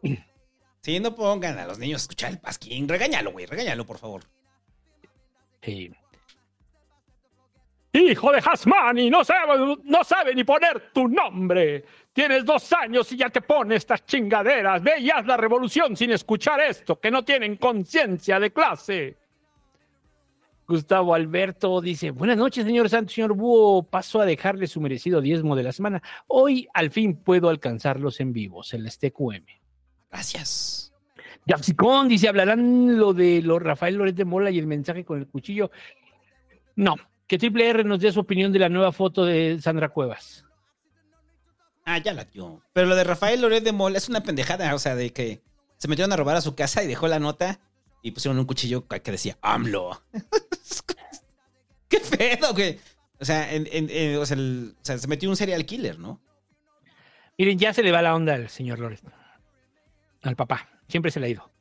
Sí, 0.81 1.01
no 1.01 1.15
pongan 1.15 1.57
a 1.59 1.67
los 1.67 1.79
niños 1.79 1.99
a 1.99 2.03
escuchar 2.03 2.31
el 2.31 2.39
pasquín. 2.39 2.87
Regáñalo, 2.87 3.33
güey, 3.33 3.45
regáñalo, 3.45 3.85
por 3.85 3.97
favor. 3.97 4.21
Sí. 5.61 5.91
Hijo 7.97 8.31
de 8.31 8.39
Hasmani, 8.39 9.09
no 9.09 9.23
sabe, 9.23 9.77
no 9.83 10.03
sabe 10.03 10.35
ni 10.35 10.43
poner 10.43 10.91
tu 10.93 11.07
nombre. 11.07 11.83
Tienes 12.13 12.45
dos 12.45 12.71
años 12.73 13.11
y 13.11 13.17
ya 13.17 13.29
te 13.29 13.41
pone 13.41 13.75
estas 13.75 14.05
chingaderas. 14.05 14.81
Ve 14.83 14.99
y 14.99 15.09
haz 15.09 15.25
la 15.25 15.37
revolución 15.37 15.95
sin 15.95 16.11
escuchar 16.11 16.59
esto, 16.61 16.99
que 16.99 17.11
no 17.11 17.23
tienen 17.23 17.57
conciencia 17.57 18.39
de 18.39 18.51
clase. 18.51 19.17
Gustavo 20.67 21.13
Alberto 21.13 21.79
dice, 21.79 22.11
buenas 22.11 22.37
noches, 22.37 22.65
señor 22.65 22.89
Santos, 22.89 23.13
señor 23.13 23.33
Búho. 23.33 23.83
Paso 23.83 24.19
a 24.19 24.25
dejarle 24.25 24.67
su 24.67 24.81
merecido 24.81 25.21
diezmo 25.21 25.55
de 25.55 25.63
la 25.63 25.71
semana. 25.71 26.01
Hoy 26.27 26.67
al 26.73 26.91
fin 26.91 27.15
puedo 27.15 27.47
alcanzarlos 27.47 28.19
en 28.19 28.33
vivo, 28.33 28.63
Celeste 28.63 29.11
QM. 29.11 29.45
Gracias. 30.11 30.91
Yapsicón 31.45 32.09
dice, 32.09 32.27
¿hablarán 32.27 32.97
lo 32.97 33.13
de 33.13 33.41
los 33.41 33.61
Rafael 33.61 33.95
Loret 33.95 34.15
de 34.15 34.25
Mola 34.25 34.51
y 34.51 34.59
el 34.59 34.67
mensaje 34.67 35.05
con 35.05 35.19
el 35.19 35.27
cuchillo? 35.27 35.71
No, 36.75 36.95
que 37.27 37.37
Triple 37.37 37.69
R 37.69 37.83
nos 37.83 37.99
dé 37.99 38.11
su 38.11 38.19
opinión 38.19 38.51
de 38.51 38.59
la 38.59 38.69
nueva 38.69 38.91
foto 38.91 39.25
de 39.25 39.59
Sandra 39.61 39.89
Cuevas. 39.89 40.45
Ah, 41.85 41.97
ya 41.99 42.13
la 42.13 42.25
dio. 42.25 42.61
Pero 42.73 42.87
lo 42.87 42.95
de 42.95 43.03
Rafael 43.03 43.41
Loret 43.41 43.63
de 43.63 43.71
Mola 43.71 43.97
es 43.97 44.09
una 44.09 44.21
pendejada, 44.23 44.73
o 44.75 44.79
sea, 44.79 44.95
de 44.95 45.11
que 45.13 45.41
se 45.77 45.87
metieron 45.87 46.11
a 46.11 46.17
robar 46.17 46.35
a 46.35 46.41
su 46.41 46.55
casa 46.55 46.83
y 46.83 46.87
dejó 46.87 47.07
la 47.07 47.19
nota 47.19 47.59
y 48.01 48.11
pusieron 48.11 48.39
un 48.39 48.45
cuchillo 48.45 48.87
que 48.87 48.99
decía 49.11 49.37
AMLO. 49.41 50.01
¿Qué 51.89 51.99
pedo, 51.99 52.53
güey? 52.53 52.79
O 53.19 53.25
sea, 53.25 53.53
en- 53.53 53.67
en- 53.71 53.89
en- 53.89 54.17
o, 54.17 54.25
sea, 54.25 54.35
el- 54.37 54.75
o 54.81 54.85
sea, 54.85 54.97
se 54.97 55.07
metió 55.07 55.29
un 55.29 55.37
serial 55.37 55.65
killer, 55.65 55.97
¿no? 55.99 56.21
Miren, 57.37 57.57
ya 57.57 57.73
se 57.73 57.83
le 57.83 57.91
va 57.91 58.01
la 58.01 58.15
onda 58.15 58.33
al 58.35 58.49
señor 58.49 58.79
Loret. 58.79 59.01
Al 60.23 60.35
papá. 60.35 60.69
Siempre 60.89 61.11
se 61.11 61.19
le 61.19 61.27
ha 61.27 61.29
ido. 61.29 61.51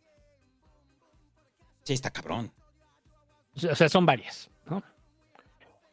Sí, 1.84 1.92
está 1.92 2.10
cabrón. 2.10 2.52
O 3.70 3.74
sea, 3.74 3.88
son 3.88 4.04
varias. 4.06 4.50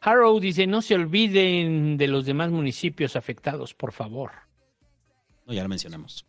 Harrow 0.04 0.38
dice, 0.38 0.66
no 0.66 0.82
se 0.82 0.94
olviden 0.94 1.96
de 1.96 2.08
los 2.08 2.26
demás 2.26 2.50
municipios 2.50 3.16
afectados, 3.16 3.72
por 3.72 3.92
favor. 3.92 4.32
No, 5.46 5.54
ya 5.54 5.62
lo 5.62 5.70
mencionamos. 5.70 6.26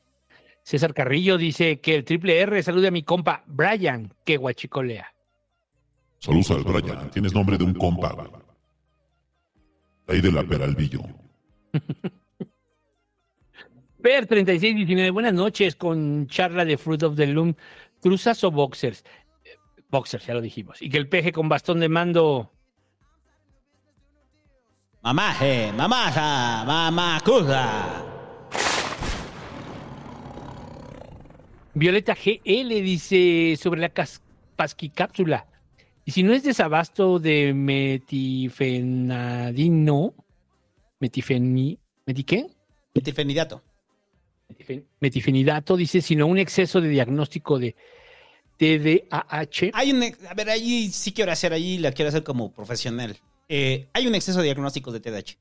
César 0.64 0.94
Carrillo 0.94 1.38
dice 1.38 1.82
que 1.82 1.96
el 1.96 2.06
Triple 2.06 2.40
R 2.40 2.64
salude 2.64 2.88
a 2.88 2.92
mi 2.92 3.04
compa 3.04 3.44
Brian, 3.46 4.14
que 4.24 4.38
guachicolea. 4.38 5.14
Saludos 6.20 6.52
al 6.52 6.64
Brian. 6.64 7.12
Tienes 7.12 7.34
nombre 7.34 7.58
de 7.58 7.66
un 7.66 7.74
compa, 7.74 8.14
güey. 8.14 8.30
Ahí 10.08 10.22
de 10.22 10.32
la 10.32 10.44
Peralvillo. 10.44 11.02
Per 14.02 14.26
3619, 14.26 15.12
buenas 15.12 15.34
noches 15.34 15.76
con 15.76 16.28
charla 16.28 16.64
de 16.64 16.78
Fruit 16.78 17.04
of 17.04 17.18
the 17.18 17.28
Loom. 17.28 17.56
¿Cruzas 18.00 18.42
o 18.46 18.52
boxers? 18.52 19.04
Eh, 19.44 19.58
Boxers, 19.90 20.26
ya 20.26 20.34
lo 20.34 20.42
dijimos. 20.42 20.82
Y 20.82 20.90
que 20.90 20.98
el 20.98 21.10
peje 21.10 21.34
con 21.34 21.50
bastón 21.50 21.82
de 21.82 21.90
mando. 21.90 22.55
Mamaje, 25.06 25.72
mamaja, 25.72 26.66
mamacuda. 26.66 28.04
Violeta 31.76 32.16
GL 32.16 32.82
dice 32.82 33.56
sobre 33.62 33.82
la 33.82 33.92
pasquicápsula. 34.56 35.46
Y 36.06 36.12
si 36.12 36.24
no 36.24 36.34
es 36.34 36.42
desabasto 36.42 37.20
de 37.20 37.54
metifenadino, 37.54 40.16
metifeni, 41.00 41.78
¿meti 42.08 42.24
qué? 42.24 42.48
Metifenidato. 42.96 43.62
Metifen- 44.50 44.86
Metifenidato 45.00 45.78
dice, 45.78 46.02
sino 46.02 46.26
un 46.26 46.40
exceso 46.40 46.82
de 46.82 46.90
diagnóstico 46.90 47.60
de 47.60 47.76
TDAH. 48.58 49.70
Hay 49.74 49.92
un, 49.92 50.02
a 50.04 50.34
ver, 50.34 50.50
ahí 50.50 50.90
sí 50.90 51.12
quiero 51.12 51.32
hacer, 51.32 51.54
ahí 51.54 51.78
la 51.78 51.92
quiero 51.92 52.10
hacer 52.10 52.24
como 52.24 52.52
profesional. 52.52 53.16
Eh, 53.48 53.88
hay 53.94 54.08
un 54.08 54.16
exceso 54.16 54.40
de 54.40 54.46
diagnósticos 54.46 54.94
de 54.94 55.00
TDAH. 55.00 55.38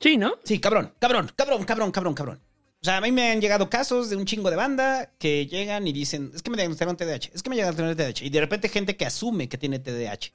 Sí, 0.00 0.16
¿no? 0.16 0.34
Sí, 0.44 0.58
cabrón, 0.60 0.94
cabrón, 0.98 1.30
cabrón, 1.36 1.64
cabrón, 1.64 1.90
cabrón, 1.92 2.14
cabrón. 2.14 2.40
O 2.80 2.84
sea, 2.84 2.96
a 2.96 3.00
mí 3.00 3.12
me 3.12 3.30
han 3.30 3.40
llegado 3.40 3.70
casos 3.70 4.10
de 4.10 4.16
un 4.16 4.24
chingo 4.26 4.50
de 4.50 4.56
banda 4.56 5.12
que 5.18 5.46
llegan 5.46 5.86
y 5.86 5.92
dicen, 5.92 6.32
es 6.34 6.42
que 6.42 6.50
me 6.50 6.56
diagnosticaron 6.56 6.96
TDAH, 6.96 7.30
es 7.32 7.42
que 7.42 7.48
me 7.50 7.54
diagnosticaron 7.56 7.96
TDAH. 7.96 8.24
Y 8.26 8.30
de 8.30 8.40
repente 8.40 8.68
gente 8.68 8.96
que 8.96 9.06
asume 9.06 9.48
que 9.48 9.56
tiene 9.56 9.78
TDAH. 9.78 10.32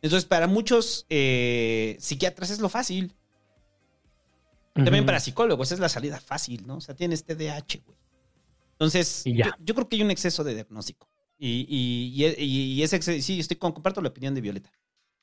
Entonces, 0.00 0.24
para 0.26 0.46
muchos 0.46 1.06
eh, 1.08 1.96
psiquiatras 1.98 2.50
es 2.50 2.60
lo 2.60 2.68
fácil. 2.68 3.14
También 4.74 5.04
para 5.06 5.18
psicólogos 5.18 5.72
es 5.72 5.80
la 5.80 5.88
salida 5.88 6.20
fácil, 6.20 6.64
¿no? 6.64 6.76
O 6.76 6.80
sea, 6.80 6.94
tienes 6.94 7.24
TDAH, 7.24 7.80
güey. 7.84 7.98
Entonces. 8.72 9.22
Yo, 9.48 9.50
yo 9.58 9.74
creo 9.74 9.88
que 9.88 9.96
hay 9.96 10.02
un 10.02 10.12
exceso 10.12 10.44
de 10.44 10.54
diagnóstico. 10.54 11.08
Y, 11.36 11.66
y, 11.68 12.24
y, 12.24 12.44
y- 12.44 12.72
y 12.74 12.82
ese 12.84 12.94
exceso, 12.94 13.20
sí, 13.26 13.40
estoy 13.40 13.56
con, 13.56 13.72
comparto 13.72 14.00
la 14.00 14.08
opinión 14.10 14.36
de 14.36 14.40
Violeta. 14.40 14.70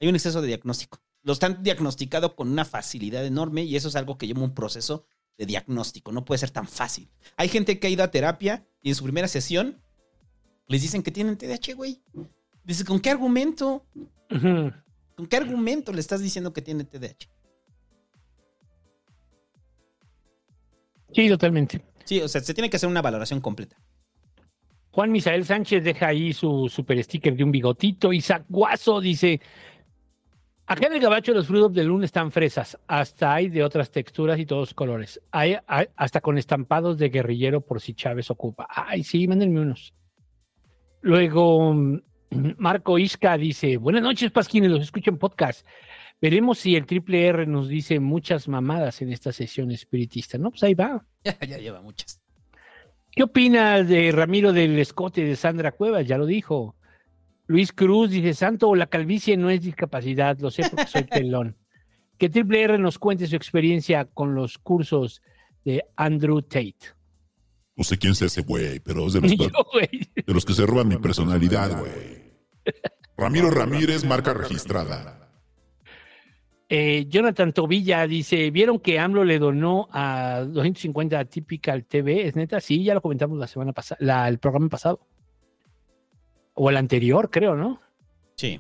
Hay 0.02 0.10
un 0.10 0.16
exceso 0.16 0.42
de 0.42 0.48
diagnóstico. 0.48 1.00
Lo 1.26 1.34
están 1.34 1.64
diagnosticado 1.64 2.36
con 2.36 2.52
una 2.52 2.66
facilidad 2.66 3.26
enorme 3.26 3.64
y 3.64 3.76
eso 3.76 3.88
es 3.88 3.96
algo 3.96 4.16
que 4.16 4.28
lleva 4.28 4.44
un 4.44 4.54
proceso 4.54 5.08
de 5.40 5.48
diagnóstico. 5.48 6.12
No 6.12 6.24
puede 6.24 6.38
ser 6.38 6.52
tan 6.52 6.68
fácil. 6.68 7.10
Hay 7.36 7.50
gente 7.50 7.80
que 7.80 7.88
ha 7.88 7.90
ido 7.90 8.04
a 8.04 8.12
terapia 8.12 8.68
y 8.80 8.90
en 8.90 8.96
su 8.96 9.04
primera 9.04 9.28
sesión 9.28 9.82
les 10.68 10.84
dicen 10.84 11.02
que 11.02 11.10
tienen 11.10 11.36
TDAH, 11.36 11.74
güey. 11.76 12.00
Dice, 12.64 12.86
¿con 12.86 13.00
qué 13.00 13.10
argumento? 13.10 13.88
¿Con 14.30 15.28
qué 15.28 15.38
argumento 15.38 15.92
le 15.92 16.00
estás 16.00 16.22
diciendo 16.22 16.54
que 16.54 16.62
tiene 16.62 16.84
TDAH? 16.84 17.28
Sí, 21.12 21.28
totalmente. 21.28 21.84
Sí, 22.04 22.22
o 22.22 22.28
sea, 22.28 22.42
se 22.42 22.54
tiene 22.54 22.70
que 22.70 22.78
hacer 22.78 22.88
una 22.88 23.02
valoración 23.02 23.42
completa. 23.42 23.76
Juan 24.92 25.12
Misael 25.12 25.44
Sánchez 25.44 25.84
deja 25.84 26.08
ahí 26.08 26.34
su 26.34 26.70
super 26.70 27.04
sticker 27.04 27.36
de 27.36 27.44
un 27.44 27.52
bigotito. 27.52 28.14
Isaac 28.14 28.46
Guaso 28.48 29.02
dice: 29.02 29.42
Acá 30.68 30.88
en 30.88 30.94
el 30.94 31.00
gabacho 31.00 31.32
los 31.32 31.46
frutos 31.46 31.74
del 31.74 31.88
lunes 31.88 32.08
están 32.08 32.32
fresas. 32.32 32.78
Hasta 32.88 33.36
hay 33.36 33.50
de 33.50 33.64
otras 33.64 33.92
texturas 33.92 34.40
y 34.40 34.48
todos 34.48 34.74
colores. 34.74 35.22
Hay, 35.32 35.58
hay 35.68 35.88
hasta 35.96 36.22
con 36.22 36.40
estampados 36.40 36.98
de 36.98 37.10
guerrillero 37.10 37.62
por 37.62 37.80
si 37.80 37.94
Chávez 37.94 38.32
ocupa. 38.32 38.68
Ay, 38.70 39.04
sí, 39.04 39.28
mándenme 39.28 39.62
unos. 39.62 39.94
Luego, 41.02 41.72
mm, 41.72 42.00
Marco 42.58 42.98
Isca 42.98 43.38
dice: 43.38 43.78
Buenas 43.78 44.02
noches, 44.02 44.32
Pasquines, 44.32 44.72
los 44.72 44.82
escucho 44.82 45.12
en 45.12 45.20
podcast. 45.20 45.68
Veremos 46.20 46.58
si 46.58 46.76
el 46.76 46.88
triple 46.88 47.28
R 47.28 47.46
nos 47.46 47.68
dice 47.68 48.00
muchas 48.00 48.48
mamadas 48.48 49.04
en 49.04 49.12
esta 49.12 49.32
sesión 49.32 49.70
espiritista. 49.70 50.40
No, 50.40 50.50
pues 50.50 50.64
ahí 50.64 50.74
va. 50.74 51.06
Ya, 51.24 51.38
ya 51.46 51.58
lleva 51.58 51.82
muchas. 51.82 52.22
¿Qué 53.12 53.24
opinas 53.24 53.88
de 53.88 54.12
Ramiro 54.12 54.52
del 54.52 54.78
escote 54.80 55.24
de 55.24 55.36
Sandra 55.36 55.72
Cuevas? 55.74 56.08
Ya 56.08 56.18
lo 56.18 56.26
dijo. 56.26 56.76
Luis 57.48 57.72
Cruz 57.72 58.10
dice, 58.10 58.34
Santo, 58.34 58.74
la 58.76 58.88
calvicie 58.88 59.38
no 59.38 59.50
es 59.50 59.62
discapacidad, 59.62 60.38
lo 60.40 60.52
sé 60.52 60.64
porque 60.70 60.88
soy 60.88 61.04
pelón. 61.10 61.56
Que 62.18 62.30
Triple 62.30 62.64
R 62.64 62.78
nos 62.78 62.98
cuente 62.98 63.28
su 63.28 63.36
experiencia 63.36 64.06
con 64.06 64.36
los 64.36 64.58
cursos 64.58 65.22
de 65.64 65.84
Andrew 65.96 66.42
Tate. 66.42 66.76
No 67.76 67.84
sé 67.84 67.98
quién 67.98 68.16
sea 68.16 68.28
ese 68.28 68.42
güey, 68.42 68.80
pero 68.80 69.06
es 69.06 69.14
de 69.14 69.22
los, 69.22 69.32
yo, 69.36 69.48
de 69.48 70.34
los 70.34 70.46
que 70.46 70.54
se 70.54 70.66
roban 70.66 70.88
mi 70.88 70.98
personalidad, 70.98 71.78
güey. 71.78 72.34
Ramiro 73.18 73.50
Ramírez, 73.50 74.06
marca 74.06 74.34
registrada. 74.34 75.26
Eh, 76.68 77.06
Jonathan 77.10 77.54
Tobilla 77.54 78.08
dice, 78.08 78.50
¿vieron 78.50 78.80
que 78.80 78.98
AMLO 78.98 79.24
le 79.24 79.38
donó 79.40 79.88
a 79.92 80.46
250 80.48 81.20
a 81.20 81.26
Typical 81.26 81.86
TV? 81.86 82.28
¿Es 82.28 82.36
neta? 82.36 82.60
Sí, 82.60 82.84
ya 82.84 82.94
lo 82.96 83.02
comentamos 83.02 83.38
la 83.38 83.48
semana 83.48 83.72
pasada, 83.72 84.28
el 84.28 84.40
programa 84.40 84.70
pasado. 84.70 85.00
O 86.56 86.70
el 86.70 86.78
anterior, 86.78 87.30
creo, 87.30 87.56
¿no? 87.56 87.82
Sí. 88.36 88.60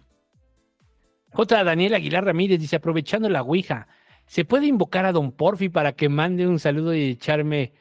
J. 1.31 1.63
Daniel 1.63 1.95
Aguilar 1.95 2.25
Ramírez 2.25 2.59
dice, 2.59 2.75
aprovechando 2.75 3.29
la 3.29 3.41
Ouija, 3.41 3.87
¿se 4.25 4.45
puede 4.45 4.67
invocar 4.67 5.05
a 5.05 5.11
Don 5.11 5.31
Porfi 5.31 5.69
para 5.69 5.93
que 5.93 6.07
mande 6.07 6.47
un 6.47 6.59
saludo 6.59 6.93
y 6.93 7.11
echarme 7.11 7.73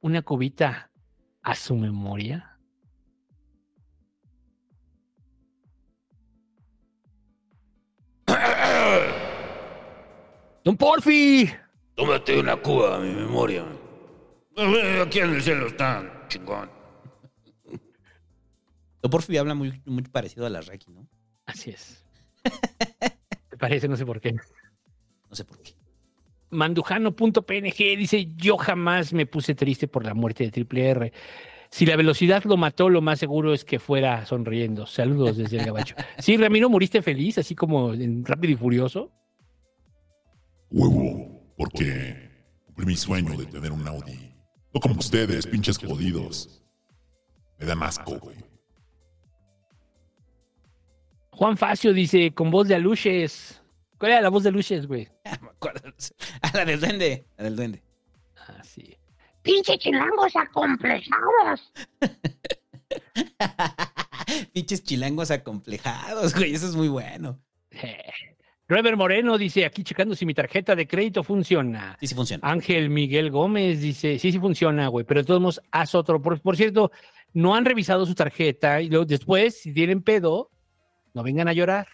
una 0.00 0.22
cubita 0.22 0.90
a 1.42 1.54
su 1.54 1.76
memoria? 1.76 2.58
¡Don 10.64 10.76
Porfi! 10.76 11.48
Tómate 11.94 12.38
una 12.38 12.56
cuba 12.56 12.96
a 12.96 12.98
mi 12.98 13.14
memoria. 13.14 13.64
Aquí 15.02 15.20
en 15.20 15.34
el 15.34 15.42
cielo 15.42 15.68
está 15.68 16.26
chingón. 16.28 16.75
Don 19.06 19.10
Porfi 19.10 19.36
habla 19.36 19.54
muy, 19.54 19.80
muy 19.84 20.02
parecido 20.02 20.46
a 20.46 20.50
la 20.50 20.60
Reiki, 20.60 20.90
¿no? 20.90 21.08
Así 21.44 21.70
es. 21.70 22.04
¿Te 23.50 23.56
parece? 23.56 23.86
No 23.86 23.96
sé 23.96 24.04
por 24.04 24.20
qué. 24.20 24.32
No 24.32 25.36
sé 25.36 25.44
por 25.44 25.62
qué. 25.62 25.74
Mandujano.png 26.50 27.96
dice: 27.96 28.32
Yo 28.34 28.56
jamás 28.56 29.12
me 29.12 29.24
puse 29.26 29.54
triste 29.54 29.86
por 29.86 30.04
la 30.04 30.12
muerte 30.12 30.42
de 30.42 30.50
Triple 30.50 30.88
R. 30.88 31.12
Si 31.70 31.86
la 31.86 31.94
velocidad 31.94 32.42
lo 32.46 32.56
mató, 32.56 32.88
lo 32.88 33.00
más 33.00 33.20
seguro 33.20 33.54
es 33.54 33.64
que 33.64 33.78
fuera 33.78 34.26
sonriendo. 34.26 34.86
Saludos 34.86 35.36
desde 35.36 35.58
el 35.58 35.66
gabacho. 35.66 35.94
Sí, 36.18 36.36
Ramiro, 36.36 36.68
moriste 36.68 37.00
feliz, 37.00 37.38
así 37.38 37.54
como 37.54 37.94
en 37.94 38.24
Rápido 38.24 38.54
y 38.54 38.56
Furioso. 38.56 39.12
Huevo, 40.68 41.54
porque 41.56 42.28
cumplí 42.64 42.86
mi 42.86 42.96
sueño 42.96 43.36
de 43.36 43.46
tener 43.46 43.70
un 43.70 43.86
Audi. 43.86 44.34
No 44.74 44.80
como 44.80 44.96
ustedes, 44.96 45.46
pinches 45.46 45.78
jodidos. 45.78 46.60
Me 47.60 47.66
dan 47.66 47.84
asco, 47.84 48.18
güey. 48.18 48.55
Juan 51.36 51.58
Facio 51.58 51.92
dice: 51.92 52.32
Con 52.32 52.50
voz 52.50 52.66
de 52.66 52.74
Aluches. 52.74 53.62
¿Cuál 53.98 54.12
era 54.12 54.20
la 54.22 54.30
voz 54.30 54.42
de 54.42 54.48
Aluches, 54.48 54.86
güey? 54.86 55.06
Me 55.42 55.48
acuerdo. 55.48 55.92
Ah, 56.40 56.50
la 56.54 56.64
del 56.64 56.80
duende. 56.80 57.26
La 57.36 57.44
del 57.44 57.56
duende. 57.56 57.82
Ah, 58.36 58.62
sí. 58.64 58.96
Pinche 59.42 59.78
chilangos 59.78 60.34
acomplejados. 60.34 61.72
Pinches 64.54 64.82
chilangos 64.82 65.30
acomplejados, 65.30 66.34
güey. 66.34 66.54
Eso 66.54 66.68
es 66.68 66.74
muy 66.74 66.88
bueno. 66.88 67.38
Rever 68.66 68.96
Moreno 68.96 69.36
dice, 69.36 69.66
aquí 69.66 69.84
checando 69.84 70.16
si 70.16 70.24
mi 70.24 70.32
tarjeta 70.32 70.74
de 70.74 70.88
crédito 70.88 71.22
funciona. 71.22 71.98
Sí, 72.00 72.06
sí 72.06 72.14
funciona. 72.14 72.48
Ángel 72.48 72.88
Miguel 72.88 73.30
Gómez 73.30 73.80
dice, 73.80 74.18
sí, 74.18 74.32
sí 74.32 74.38
funciona, 74.38 74.88
güey, 74.88 75.04
pero 75.04 75.20
de 75.20 75.26
todos 75.26 75.40
modos, 75.40 75.60
haz 75.70 75.94
otro. 75.94 76.20
Por, 76.20 76.40
por 76.40 76.56
cierto, 76.56 76.90
no 77.34 77.54
han 77.54 77.66
revisado 77.66 78.06
su 78.06 78.14
tarjeta 78.14 78.80
y 78.80 78.88
luego 78.88 79.04
después, 79.04 79.60
si 79.60 79.72
tienen 79.72 80.02
pedo, 80.02 80.50
no 81.16 81.22
vengan 81.24 81.48
a 81.48 81.52
llorar. 81.52 81.88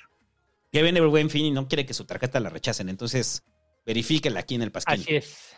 Que 0.70 0.82
viene 0.82 0.98
el 0.98 1.06
buen 1.06 1.30
fin 1.30 1.46
y 1.46 1.50
no 1.50 1.68
quiere 1.68 1.86
que 1.86 1.94
su 1.94 2.04
tarjeta 2.04 2.40
la 2.40 2.50
rechacen. 2.50 2.88
Entonces, 2.88 3.44
verifíquela 3.86 4.40
aquí 4.40 4.54
en 4.56 4.62
el 4.62 4.72
pasquín. 4.72 5.00
Así 5.00 5.14
es. 5.16 5.56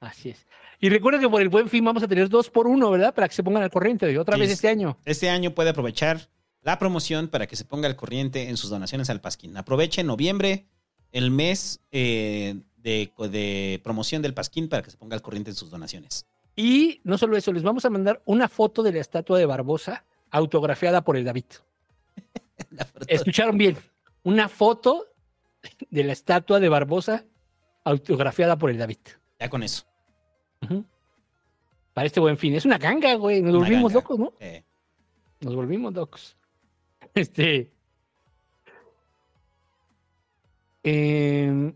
Así 0.00 0.30
es. 0.30 0.46
Y 0.78 0.88
recuerden 0.88 1.20
que 1.20 1.28
por 1.28 1.42
el 1.42 1.48
buen 1.50 1.68
fin 1.68 1.84
vamos 1.84 2.02
a 2.02 2.08
tener 2.08 2.28
dos 2.28 2.48
por 2.48 2.66
uno, 2.66 2.90
¿verdad? 2.90 3.12
Para 3.14 3.28
que 3.28 3.34
se 3.34 3.42
pongan 3.42 3.62
al 3.62 3.70
corriente. 3.70 4.16
Otra 4.18 4.36
Sí, 4.36 4.40
vez 4.40 4.48
es- 4.50 4.54
este 4.54 4.68
año. 4.68 4.96
Este 5.04 5.28
año 5.28 5.54
puede 5.54 5.70
aprovechar 5.70 6.28
la 6.62 6.78
promoción 6.78 7.28
para 7.28 7.46
que 7.46 7.56
se 7.56 7.64
ponga 7.64 7.88
al 7.88 7.96
corriente 7.96 8.48
en 8.48 8.56
sus 8.56 8.70
donaciones 8.70 9.10
al 9.10 9.20
Pasquín. 9.20 9.56
Aproveche 9.56 10.04
noviembre, 10.04 10.66
el 11.12 11.30
mes 11.30 11.80
eh, 11.90 12.60
de, 12.76 13.10
de 13.30 13.80
promoción 13.82 14.22
del 14.22 14.34
Pasquín 14.34 14.68
para 14.68 14.82
que 14.82 14.90
se 14.90 14.96
ponga 14.96 15.16
al 15.16 15.22
corriente 15.22 15.50
en 15.50 15.56
sus 15.56 15.70
donaciones. 15.70 16.26
Y 16.56 17.00
no 17.04 17.16
solo 17.18 17.36
eso, 17.36 17.52
les 17.52 17.62
vamos 17.62 17.84
a 17.84 17.90
mandar 17.90 18.22
una 18.24 18.48
foto 18.48 18.82
de 18.82 18.92
la 18.92 19.00
estatua 19.00 19.38
de 19.38 19.46
Barbosa 19.46 20.04
autografiada 20.30 21.02
por 21.02 21.16
el 21.16 21.24
David. 21.24 21.44
Escucharon 23.06 23.56
bien. 23.58 23.76
Una 24.22 24.48
foto 24.48 25.06
de 25.90 26.04
la 26.04 26.12
estatua 26.12 26.60
de 26.60 26.68
Barbosa 26.68 27.24
autografiada 27.84 28.56
por 28.58 28.70
el 28.70 28.78
David. 28.78 28.98
Ya 29.38 29.48
con 29.48 29.62
eso. 29.62 29.84
Ujú. 30.62 30.84
Para 31.94 32.06
este 32.06 32.20
buen 32.20 32.36
fin. 32.36 32.54
Es 32.54 32.64
una 32.64 32.78
ganga, 32.78 33.14
güey. 33.14 33.40
Nos 33.42 33.50
Una 33.54 33.58
volvimos 33.60 33.92
ganga. 33.92 34.02
locos, 34.02 34.18
¿no? 34.18 34.32
Eh, 34.40 34.64
Nos 35.40 35.54
volvimos 35.54 35.92
locos. 35.94 36.36
Este. 37.14 37.72
eh, 40.84 41.72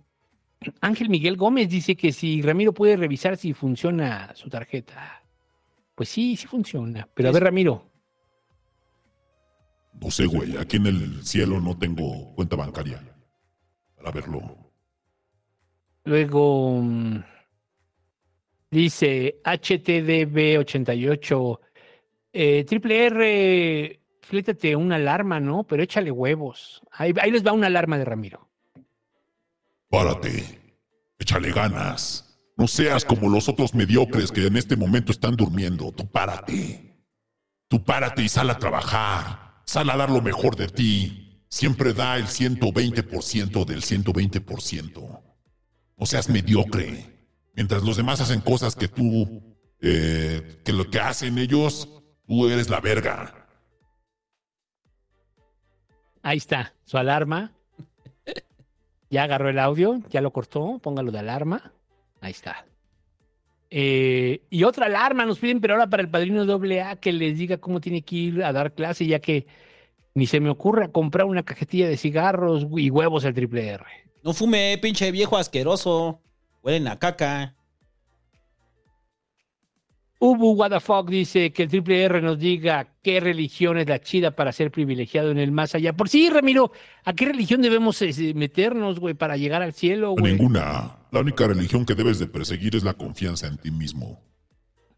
Ángel 0.80 1.08
Miguel 1.10 1.36
Gómez 1.36 1.68
dice 1.68 1.96
que 1.96 2.12
si 2.12 2.40
Ramiro 2.40 2.72
puede 2.72 2.96
revisar 2.96 3.36
si 3.36 3.52
funciona 3.52 4.34
su 4.34 4.48
tarjeta. 4.48 5.22
Pues 5.94 6.08
sí, 6.08 6.36
sí 6.36 6.46
funciona. 6.46 7.08
Pero 7.14 7.28
a 7.28 7.32
ver, 7.32 7.44
Ramiro. 7.44 7.90
No 10.00 10.10
sé, 10.10 10.26
güey. 10.26 10.56
Aquí 10.56 10.76
en 10.76 10.86
el 10.86 11.24
cielo 11.24 11.60
no 11.60 11.78
tengo 11.78 12.34
cuenta 12.34 12.56
bancaria 12.56 13.00
para 13.96 14.10
verlo. 14.10 14.56
Luego 16.04 16.80
mm, 16.82 17.22
dice 18.70 19.40
HTDB88. 19.44 21.60
Eh, 22.32 22.64
triple 22.64 23.06
R, 23.06 24.00
flétate 24.20 24.76
una 24.76 24.96
alarma, 24.96 25.40
¿no? 25.40 25.64
Pero 25.64 25.82
échale 25.82 26.10
huevos. 26.10 26.82
Ahí, 26.90 27.14
ahí 27.20 27.30
les 27.30 27.46
va 27.46 27.52
una 27.52 27.68
alarma 27.68 27.96
de 27.96 28.04
Ramiro. 28.04 28.50
Párate. 29.88 30.60
Échale 31.18 31.52
ganas. 31.52 32.24
No 32.56 32.68
seas 32.68 33.04
como 33.04 33.28
los 33.28 33.48
otros 33.48 33.74
mediocres 33.74 34.30
que 34.30 34.46
en 34.46 34.56
este 34.56 34.76
momento 34.76 35.12
están 35.12 35.36
durmiendo. 35.36 35.90
Tú 35.92 36.06
párate. 36.06 36.94
Tú 37.68 37.82
párate 37.82 38.22
y 38.22 38.28
sal 38.28 38.50
a 38.50 38.58
trabajar. 38.58 39.53
Sal 39.64 39.90
a 39.90 39.96
dar 39.96 40.10
lo 40.10 40.20
mejor 40.20 40.56
de 40.56 40.68
ti. 40.68 41.42
Siempre 41.48 41.92
da 41.94 42.16
el 42.16 42.26
120% 42.26 43.64
del 43.64 43.82
120%. 43.82 45.22
No 45.96 46.06
seas 46.06 46.28
mediocre. 46.28 47.06
Mientras 47.54 47.82
los 47.82 47.96
demás 47.96 48.20
hacen 48.20 48.40
cosas 48.40 48.74
que 48.74 48.88
tú... 48.88 49.42
eh, 49.80 50.60
que 50.64 50.72
lo 50.72 50.90
que 50.90 50.98
hacen 50.98 51.38
ellos, 51.38 51.88
tú 52.26 52.48
eres 52.48 52.68
la 52.70 52.80
verga. 52.80 53.46
Ahí 56.22 56.38
está, 56.38 56.74
su 56.84 56.96
alarma. 56.96 57.52
Ya 59.10 59.24
agarró 59.24 59.50
el 59.50 59.58
audio, 59.58 60.02
ya 60.08 60.20
lo 60.22 60.32
cortó, 60.32 60.78
póngalo 60.78 61.12
de 61.12 61.18
alarma. 61.18 61.72
Ahí 62.20 62.32
está. 62.32 62.64
Eh, 63.76 64.42
y 64.50 64.62
otra 64.62 64.86
alarma 64.86 65.26
nos 65.26 65.40
piden, 65.40 65.60
pero 65.60 65.74
ahora 65.74 65.90
para 65.90 66.00
el 66.00 66.08
padrino 66.08 66.46
doble 66.46 66.80
A 66.80 66.94
que 66.94 67.12
les 67.12 67.36
diga 67.36 67.56
cómo 67.56 67.80
tiene 67.80 68.02
que 68.02 68.14
ir 68.14 68.44
a 68.44 68.52
dar 68.52 68.72
clase, 68.72 69.04
ya 69.04 69.18
que 69.18 69.48
ni 70.14 70.26
se 70.26 70.38
me 70.38 70.48
ocurre 70.48 70.92
comprar 70.92 71.26
una 71.26 71.42
cajetilla 71.42 71.88
de 71.88 71.96
cigarros 71.96 72.68
y 72.76 72.88
huevos 72.88 73.24
al 73.24 73.34
triple 73.34 73.66
R. 73.66 73.84
No 74.22 74.32
fume, 74.32 74.78
pinche 74.80 75.10
viejo 75.10 75.36
asqueroso. 75.36 76.20
Huelen 76.62 76.86
a 76.86 77.00
caca. 77.00 77.56
Ubu 80.20 80.52
What 80.52 80.70
the 80.70 80.78
fuck 80.78 81.10
dice 81.10 81.52
que 81.52 81.64
el 81.64 81.68
triple 81.68 82.04
R 82.04 82.22
nos 82.22 82.38
diga 82.38 82.94
qué 83.02 83.18
religión 83.18 83.76
es 83.76 83.88
la 83.88 84.00
chida 84.00 84.30
para 84.30 84.52
ser 84.52 84.70
privilegiado 84.70 85.32
en 85.32 85.38
el 85.38 85.50
más 85.50 85.74
allá. 85.74 85.92
Por 85.94 86.08
sí, 86.08 86.30
Ramiro, 86.30 86.70
¿a 87.04 87.12
qué 87.12 87.24
religión 87.24 87.60
debemos 87.60 88.00
eh, 88.02 88.32
meternos, 88.36 89.00
güey, 89.00 89.14
para 89.14 89.36
llegar 89.36 89.62
al 89.62 89.72
cielo, 89.72 90.12
güey? 90.12 90.34
ninguna. 90.34 90.96
La 91.14 91.20
única 91.20 91.46
religión 91.46 91.86
que 91.86 91.94
debes 91.94 92.18
de 92.18 92.26
perseguir 92.26 92.74
es 92.74 92.82
la 92.82 92.94
confianza 92.94 93.46
en 93.46 93.56
ti 93.56 93.70
mismo. 93.70 94.20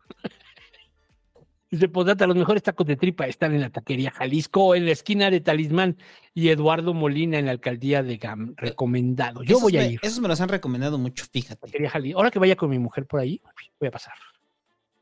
Dice 1.71 1.89
Podata, 1.89 2.27
los 2.27 2.37
mejores 2.37 2.63
tacos 2.63 2.87
de 2.87 2.97
tripa 2.97 3.27
están 3.27 3.53
en 3.55 3.61
la 3.61 3.69
taquería 3.71 4.11
Jalisco, 4.13 4.75
en 4.75 4.87
la 4.87 4.93
esquina 4.93 5.31
de 5.31 5.41
Talismán 5.41 5.99
y 6.33 6.49
Eduardo 6.49 6.95
Molina 6.95 7.39
en 7.39 7.45
la 7.47 7.51
alcaldía 7.53 8.03
de 8.03 8.17
GAM. 8.17 8.55
Recomendado. 8.57 9.43
Yo 9.43 9.57
Esos 9.59 9.63
voy 9.63 9.77
a 9.77 9.81
me- 9.81 9.89
ir. 9.93 10.01
Esos 10.03 10.21
me 10.21 10.29
los 10.29 10.41
han 10.41 10.49
recomendado 10.49 10.97
mucho, 10.97 11.27
fíjate. 11.31 11.61
Taquería 11.67 11.91
Jalisco. 11.91 12.19
Ahora 12.19 12.31
que 12.31 12.39
vaya 12.39 12.57
con 12.57 12.71
mi 12.71 12.79
mujer 12.79 13.05
por 13.07 13.21
ahí, 13.21 13.43
voy 13.79 13.89
a 13.89 13.91
pasar. 13.91 14.15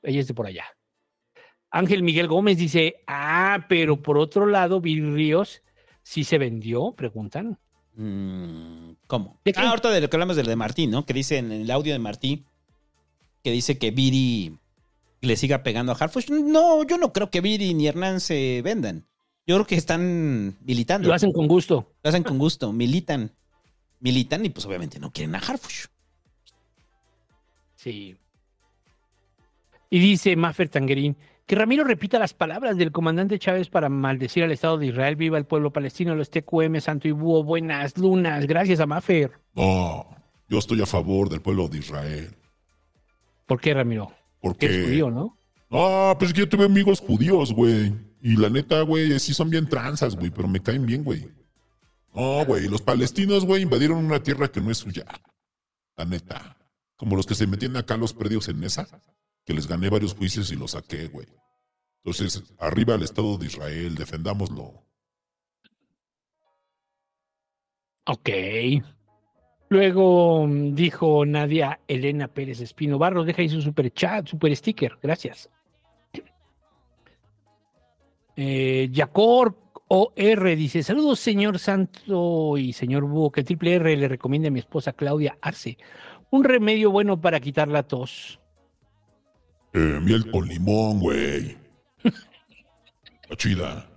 Ella 0.02 0.18
es 0.20 0.26
de 0.26 0.34
por 0.34 0.46
allá. 0.46 0.64
Ángel 1.70 2.02
Miguel 2.02 2.26
Gómez 2.28 2.56
dice, 2.56 3.04
ah, 3.06 3.66
pero 3.68 4.02
por 4.02 4.16
otro 4.18 4.46
lado, 4.46 4.80
Bill 4.80 5.14
Ríos 5.14 5.62
sí 6.02 6.24
se 6.24 6.38
vendió, 6.38 6.92
preguntan. 6.96 7.58
Mm, 7.96 8.92
¿Cómo? 9.06 9.38
Ah, 9.56 9.68
ahorita 9.68 9.90
de 9.90 10.00
lo 10.00 10.10
que 10.10 10.16
hablamos 10.16 10.36
del 10.36 10.46
de 10.46 10.56
Martín, 10.56 10.90
¿no? 10.90 11.06
Que 11.06 11.14
dice 11.14 11.38
en 11.38 11.52
el 11.52 11.70
audio 11.70 11.92
de 11.92 11.98
Martín 11.98 12.44
que 13.42 13.50
dice 13.50 13.78
que 13.78 13.90
Viri 13.90 14.56
le 15.20 15.36
siga 15.36 15.62
pegando 15.62 15.92
a 15.92 15.96
Harfush. 15.96 16.30
No, 16.30 16.84
yo 16.84 16.98
no 16.98 17.12
creo 17.12 17.30
que 17.30 17.40
Viri 17.40 17.74
ni 17.74 17.86
Hernán 17.86 18.20
se 18.20 18.62
vendan. 18.62 19.06
Yo 19.46 19.56
creo 19.56 19.66
que 19.66 19.76
están 19.76 20.56
militando. 20.64 21.08
Lo 21.08 21.14
hacen 21.14 21.32
con 21.32 21.46
gusto. 21.46 21.92
Lo 22.02 22.08
hacen 22.08 22.22
con 22.22 22.38
gusto, 22.38 22.72
militan. 22.72 23.30
Militan 24.00 24.44
y 24.44 24.50
pues 24.50 24.64
obviamente 24.66 24.98
no 24.98 25.10
quieren 25.10 25.34
a 25.34 25.38
Harfush. 25.38 25.86
Sí. 27.76 28.16
Y 29.90 29.98
dice 29.98 30.34
Maffer 30.36 30.68
Tangerín 30.68 31.16
que 31.46 31.54
Ramiro 31.54 31.84
repita 31.84 32.18
las 32.18 32.32
palabras 32.32 32.76
del 32.76 32.92
comandante 32.92 33.38
Chávez 33.38 33.68
para 33.68 33.88
maldecir 33.88 34.44
al 34.44 34.52
Estado 34.52 34.78
de 34.78 34.86
Israel. 34.86 35.16
Viva 35.16 35.36
el 35.36 35.44
pueblo 35.44 35.72
palestino, 35.72 36.14
los 36.14 36.30
TQM, 36.30 36.80
Santo 36.80 37.08
y 37.08 37.12
Búho. 37.12 37.44
Buenas 37.44 37.98
lunas. 37.98 38.46
Gracias 38.46 38.80
a 38.80 38.86
Maffer. 38.86 39.32
No, 39.54 40.08
yo 40.48 40.58
estoy 40.58 40.80
a 40.80 40.86
favor 40.86 41.28
del 41.28 41.42
pueblo 41.42 41.68
de 41.68 41.78
Israel. 41.78 42.34
¿Por 43.46 43.60
qué, 43.60 43.74
Ramiro? 43.74 44.10
Porque... 44.40 44.66
Es 44.66 44.86
judío, 44.86 45.10
¿no? 45.10 45.36
Ah, 45.70 46.14
pues 46.18 46.30
es 46.30 46.34
que 46.34 46.40
yo 46.40 46.48
tuve 46.48 46.64
amigos 46.64 47.00
judíos, 47.00 47.52
güey. 47.52 47.92
Y 48.22 48.36
la 48.36 48.48
neta, 48.48 48.80
güey, 48.82 49.18
sí 49.18 49.34
son 49.34 49.50
bien 49.50 49.68
tranzas, 49.68 50.16
güey, 50.16 50.30
pero 50.30 50.48
me 50.48 50.60
caen 50.60 50.86
bien, 50.86 51.04
güey. 51.04 51.28
No, 52.14 52.44
güey, 52.46 52.68
los 52.68 52.80
palestinos, 52.80 53.44
güey, 53.44 53.62
invadieron 53.62 53.98
una 53.98 54.22
tierra 54.22 54.48
que 54.48 54.60
no 54.60 54.70
es 54.70 54.78
suya. 54.78 55.04
La 55.96 56.04
neta. 56.04 56.56
Como 56.96 57.16
los 57.16 57.26
que 57.26 57.34
se 57.34 57.46
metían 57.46 57.76
acá 57.76 57.96
los 57.96 58.14
perdidos 58.14 58.48
en 58.48 58.62
esa, 58.62 58.86
que 59.44 59.54
les 59.54 59.66
gané 59.66 59.88
varios 59.88 60.14
juicios 60.14 60.50
y 60.52 60.56
los 60.56 60.72
saqué, 60.72 61.08
güey. 61.08 61.26
Entonces, 62.04 62.42
arriba 62.58 62.94
al 62.94 63.02
Estado 63.02 63.38
de 63.38 63.46
Israel, 63.46 63.94
defendámoslo. 63.94 64.84
Ok. 68.06 68.30
Luego 69.70 70.46
mm, 70.46 70.74
dijo 70.74 71.24
Nadia 71.24 71.80
Elena 71.88 72.28
Pérez 72.28 72.60
Espino 72.60 72.98
Barros, 72.98 73.26
deja 73.26 73.42
ahí 73.42 73.48
su 73.48 73.62
super 73.62 73.90
chat, 73.92 74.28
super 74.28 74.54
sticker, 74.54 74.98
gracias. 75.02 75.50
Eh, 78.36 78.88
Yacor 78.90 79.56
OR 79.86 80.56
dice: 80.56 80.82
Saludos, 80.82 81.20
señor 81.20 81.60
Santo 81.60 82.58
y 82.58 82.72
señor 82.72 83.04
Búho, 83.04 83.30
que 83.30 83.42
el 83.42 83.46
triple 83.46 83.74
R 83.74 83.96
le 83.96 84.08
recomienda 84.08 84.48
a 84.48 84.50
mi 84.50 84.58
esposa 84.58 84.92
Claudia 84.92 85.38
Arce 85.40 85.78
un 86.34 86.42
remedio 86.42 86.90
bueno 86.90 87.20
para 87.20 87.38
quitar 87.38 87.68
la 87.68 87.84
tos. 87.84 88.40
Eh, 89.74 90.00
miel 90.00 90.30
con 90.30 90.46
limón, 90.46 91.00
güey. 91.00 91.56
Está 93.22 93.36
chida. 93.36 93.90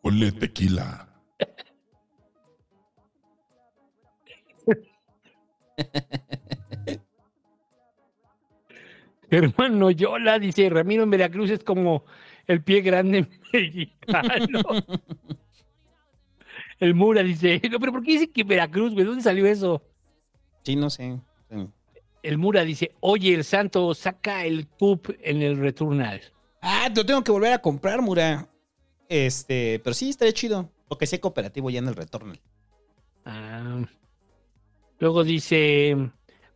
Ponle 0.00 0.32
tequila. 0.32 1.08
Hermano 9.30 9.92
Yola 9.92 10.40
dice: 10.40 10.68
Ramiro 10.70 11.04
en 11.04 11.10
Veracruz 11.10 11.50
es 11.50 11.62
como 11.62 12.04
el 12.48 12.64
pie 12.64 12.80
grande 12.80 13.28
mexicano. 13.52 14.60
el 16.80 16.94
Mura 16.94 17.22
dice: 17.22 17.62
No, 17.70 17.78
pero 17.78 17.92
¿por 17.92 18.02
qué 18.02 18.10
dice 18.14 18.32
que 18.32 18.42
Veracruz, 18.42 18.92
güey? 18.92 19.06
¿Dónde 19.06 19.22
salió 19.22 19.46
eso? 19.46 19.80
Sí, 20.64 20.74
no 20.74 20.90
sé. 20.90 21.20
El 22.22 22.38
Mura 22.38 22.62
dice, 22.64 22.92
oye, 23.00 23.34
el 23.34 23.44
santo 23.44 23.92
saca 23.94 24.44
el 24.44 24.68
cup 24.68 25.14
en 25.20 25.42
el 25.42 25.58
Returnal. 25.58 26.20
Ah, 26.60 26.88
lo 26.94 27.04
tengo 27.04 27.24
que 27.24 27.32
volver 27.32 27.52
a 27.52 27.58
comprar, 27.58 28.00
Mura. 28.00 28.48
Este, 29.08 29.80
pero 29.82 29.92
sí, 29.92 30.10
estaría 30.10 30.32
chido. 30.32 30.70
Lo 30.88 30.96
que 30.96 31.06
sea 31.06 31.20
cooperativo 31.20 31.70
ya 31.70 31.80
en 31.80 31.88
el 31.88 31.96
retorno. 31.96 32.34
Ah. 33.24 33.82
Luego 34.98 35.24
dice 35.24 35.96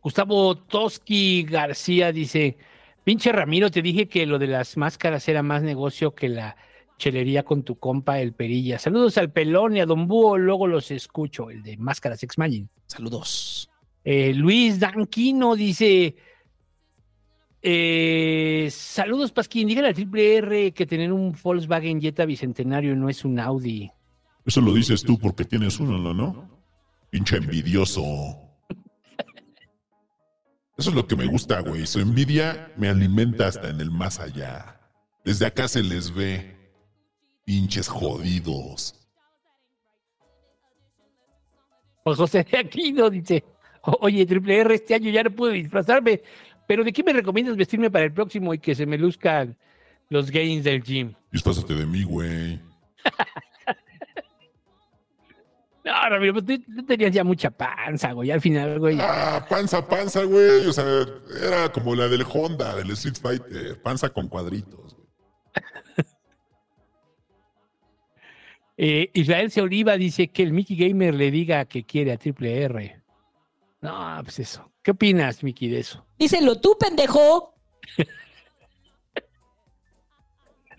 Gustavo 0.01 0.57
Toski 0.57 1.43
García, 1.43 2.11
dice, 2.11 2.57
pinche 3.03 3.31
Ramiro, 3.31 3.69
te 3.69 3.81
dije 3.81 4.07
que 4.07 4.25
lo 4.25 4.39
de 4.39 4.47
las 4.47 4.77
máscaras 4.77 5.27
era 5.27 5.43
más 5.43 5.63
negocio 5.63 6.15
que 6.15 6.29
la 6.29 6.55
chelería 6.97 7.43
con 7.43 7.63
tu 7.63 7.77
compa, 7.77 8.19
el 8.19 8.33
Perilla. 8.33 8.79
Saludos 8.79 9.17
al 9.17 9.31
Pelón 9.31 9.75
y 9.75 9.81
a 9.81 9.85
Don 9.85 10.07
Búho, 10.07 10.37
luego 10.37 10.67
los 10.67 10.91
escucho, 10.91 11.49
el 11.49 11.61
de 11.61 11.77
Máscaras 11.77 12.23
Ex 12.23 12.37
Magin. 12.37 12.69
Saludos. 12.85 13.69
Eh, 14.03 14.33
Luis 14.33 14.79
Danquino 14.79 15.55
dice: 15.55 16.15
eh, 17.61 18.69
Saludos, 18.71 19.31
Pasquín. 19.31 19.67
Dígale 19.67 19.89
al 19.89 19.93
triple 19.93 20.37
R 20.37 20.71
que 20.73 20.85
tener 20.85 21.11
un 21.11 21.35
Volkswagen 21.41 21.99
Jetta 21.99 22.25
bicentenario 22.25 22.95
no 22.95 23.09
es 23.09 23.25
un 23.25 23.39
Audi. 23.39 23.91
Eso 24.45 24.61
lo 24.61 24.73
dices 24.73 25.03
tú 25.03 25.17
porque 25.17 25.43
tienes 25.43 25.79
uno, 25.79 25.97
¿no? 25.97 26.13
¿no? 26.13 26.49
Pinche 27.09 27.37
envidioso. 27.37 28.03
Eso 30.77 30.91
es 30.91 30.95
lo 30.95 31.07
que 31.07 31.15
me 31.15 31.25
gusta, 31.25 31.59
güey. 31.61 31.87
Su 31.87 31.99
envidia 31.99 32.71
me 32.77 32.87
alimenta 32.87 33.47
hasta 33.47 33.69
en 33.69 33.81
el 33.81 33.89
más 33.91 34.19
allá. 34.19 34.79
Desde 35.25 35.47
acá 35.47 35.67
se 35.67 35.83
les 35.83 36.13
ve. 36.13 36.55
Pinches 37.43 37.87
jodidos. 37.87 38.93
Pues 42.03 42.17
José 42.17 42.45
de 42.49 42.57
Aquino 42.57 43.09
dice: 43.09 43.43
Oye, 44.01 44.25
triple 44.25 44.57
R, 44.59 44.75
este 44.75 44.95
año 44.95 45.09
ya 45.09 45.23
no 45.23 45.31
puedo 45.31 45.53
disfrazarme, 45.53 46.21
pero 46.67 46.83
¿de 46.83 46.91
qué 46.91 47.03
me 47.03 47.13
recomiendas 47.13 47.55
vestirme 47.55 47.89
para 47.89 48.05
el 48.05 48.13
próximo 48.13 48.53
y 48.53 48.59
que 48.59 48.75
se 48.75 48.85
me 48.85 48.97
luzcan 48.97 49.55
los 50.09 50.29
gains 50.31 50.63
del 50.63 50.83
gym? 50.83 51.13
Disfrázate 51.31 51.73
de 51.73 51.85
mí, 51.85 52.03
güey. 52.03 52.59
No, 55.83 55.93
Ramiro, 56.09 56.43
tú, 56.43 56.59
tú 56.59 56.83
tenías 56.85 57.13
ya 57.13 57.23
mucha 57.23 57.49
panza, 57.49 58.11
güey. 58.11 58.29
Al 58.29 58.41
final, 58.41 58.77
güey. 58.77 58.97
Ah, 58.99 59.45
panza, 59.49 59.87
panza, 59.87 60.21
güey. 60.25 60.65
O 60.65 60.73
sea, 60.73 60.83
era 61.41 61.71
como 61.71 61.95
la 61.95 62.09
del 62.09 62.25
Honda, 62.29 62.75
del 62.75 62.91
Street 62.91 63.15
Fighter. 63.15 63.81
Panza 63.81 64.09
con 64.09 64.27
cuadritos. 64.27 64.95
güey. 64.95 65.07
Eh, 68.79 69.09
Israel 69.13 69.49
C. 69.49 69.61
Oliva 69.61 69.97
dice 69.97 70.27
que 70.27 70.43
el 70.43 70.51
Mickey 70.51 70.75
Gamer 70.75 71.15
le 71.15 71.31
diga 71.31 71.65
que 71.65 71.83
quiere 71.83 72.11
a 72.11 72.17
Triple 72.17 72.61
R. 72.61 73.01
No, 73.87 74.23
pues 74.23 74.39
eso. 74.39 74.71
¿Qué 74.83 74.91
opinas, 74.91 75.43
Mickey, 75.43 75.69
de 75.69 75.79
eso? 75.79 76.05
Díselo 76.19 76.59
tú, 76.59 76.75
pendejo. 76.79 77.53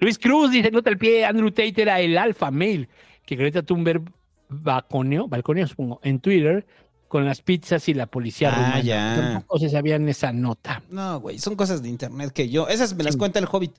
Luis 0.01 0.19
Cruz 0.19 0.51
dice, 0.53 0.71
nota 0.71 0.91
el 0.91 0.99
pie, 0.99 1.25
Andrew 1.25 1.51
Tate 1.51 1.83
era 1.83 2.01
el 2.01 2.17
alfa 2.17 2.51
male 2.51 2.89
que 3.27 3.35
Greta 3.37 3.63
Thunberg 3.63 4.03
balconeó, 4.49 5.27
balconeó 5.29 5.67
supongo, 5.67 6.01
en 6.03 6.21
Twitter 6.21 6.67
con 7.09 7.25
las 7.25 7.43
pizzas 7.43 7.89
y 7.89 7.95
la 7.95 8.07
policía 8.07 8.51
Ah, 8.53 8.57
rumana. 8.57 8.81
ya. 8.81 9.15
Tampoco 9.17 9.59
se 9.59 9.71
sabían 9.71 10.09
esa 10.09 10.33
nota. 10.33 10.83
No, 10.91 11.21
güey, 11.21 11.39
son 11.39 11.57
cosas 11.57 11.83
de 11.83 11.89
internet 11.89 12.33
que 12.33 12.49
yo. 12.49 12.69
Esas 12.69 12.95
me 12.95 13.03
las 13.05 13.17
cuenta 13.17 13.39
el 13.39 13.47
Hobbit. 13.51 13.73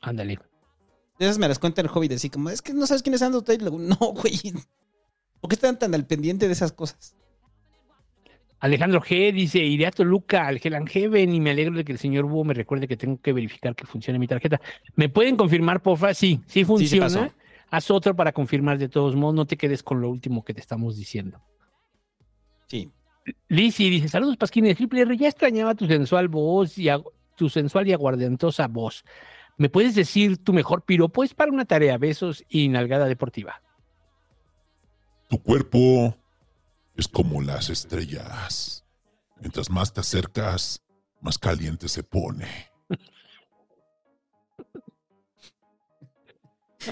Ándale. 0.00 0.38
Esas 1.18 1.38
me 1.38 1.48
las 1.48 1.58
cuenta 1.58 1.80
el 1.82 1.88
Hobbit, 1.92 2.12
así 2.12 2.30
como, 2.30 2.50
es 2.50 2.62
que 2.62 2.72
no 2.72 2.86
sabes 2.86 3.02
quién 3.02 3.14
es 3.14 3.22
Andrew 3.22 3.42
Tate. 3.42 3.58
No, 3.64 3.96
güey. 3.96 4.40
¿Por 5.40 5.48
qué 5.50 5.54
están 5.54 5.78
tan 5.78 5.94
al 5.94 6.06
pendiente 6.06 6.46
de 6.46 6.52
esas 6.52 6.72
cosas? 6.72 7.14
Alejandro 8.60 9.00
G 9.00 9.32
dice, 9.32 9.58
iré 9.60 9.86
a 9.86 9.90
Toluca 9.90 10.46
al 10.46 10.60
Hell 10.62 10.74
and 10.74 10.88
Heaven 10.88 11.32
y 11.32 11.40
me 11.40 11.50
alegro 11.50 11.76
de 11.76 11.84
que 11.84 11.92
el 11.92 11.98
señor 11.98 12.24
Búho 12.24 12.44
me 12.44 12.54
recuerde 12.54 12.88
que 12.88 12.96
tengo 12.96 13.20
que 13.20 13.32
verificar 13.32 13.76
que 13.76 13.86
funcione 13.86 14.18
mi 14.18 14.26
tarjeta. 14.26 14.60
¿Me 14.96 15.08
pueden 15.08 15.36
confirmar, 15.36 15.80
porfa? 15.80 16.12
Sí, 16.12 16.40
sí 16.46 16.64
funciona. 16.64 17.32
Haz 17.70 17.90
otro 17.90 18.16
para 18.16 18.32
confirmar 18.32 18.78
de 18.78 18.88
todos 18.88 19.14
modos, 19.14 19.34
no 19.34 19.46
te 19.46 19.56
quedes 19.56 19.82
con 19.82 20.00
lo 20.00 20.10
último 20.10 20.44
que 20.44 20.54
te 20.54 20.60
estamos 20.60 20.96
diciendo. 20.96 21.40
Sí. 22.66 22.90
Lizzy 23.48 23.90
dice, 23.90 24.08
saludos 24.08 24.36
Pasquines, 24.38 24.76
Triple 24.76 25.02
R, 25.02 25.16
ya 25.16 25.28
extrañaba 25.28 25.74
tu 25.74 25.86
sensual 25.86 26.28
voz 26.28 26.78
y 26.78 26.88
tu 27.36 27.48
sensual 27.48 27.86
y 27.86 27.92
aguardentosa 27.92 28.66
voz. 28.66 29.04
¿Me 29.58 29.68
puedes 29.68 29.94
decir 29.94 30.38
tu 30.38 30.52
mejor 30.52 30.82
piropo? 30.82 31.22
Es 31.22 31.34
para 31.34 31.52
una 31.52 31.64
tarea, 31.64 31.98
besos 31.98 32.44
y 32.48 32.68
nalgada 32.68 33.06
deportiva. 33.06 33.60
Tu 35.28 35.42
cuerpo 35.42 36.16
es 36.98 37.06
como 37.06 37.40
las 37.40 37.70
estrellas. 37.70 38.84
Mientras 39.40 39.70
más 39.70 39.94
te 39.94 40.00
acercas, 40.00 40.82
más 41.20 41.38
caliente 41.38 41.88
se 41.88 42.02
pone. 42.02 42.48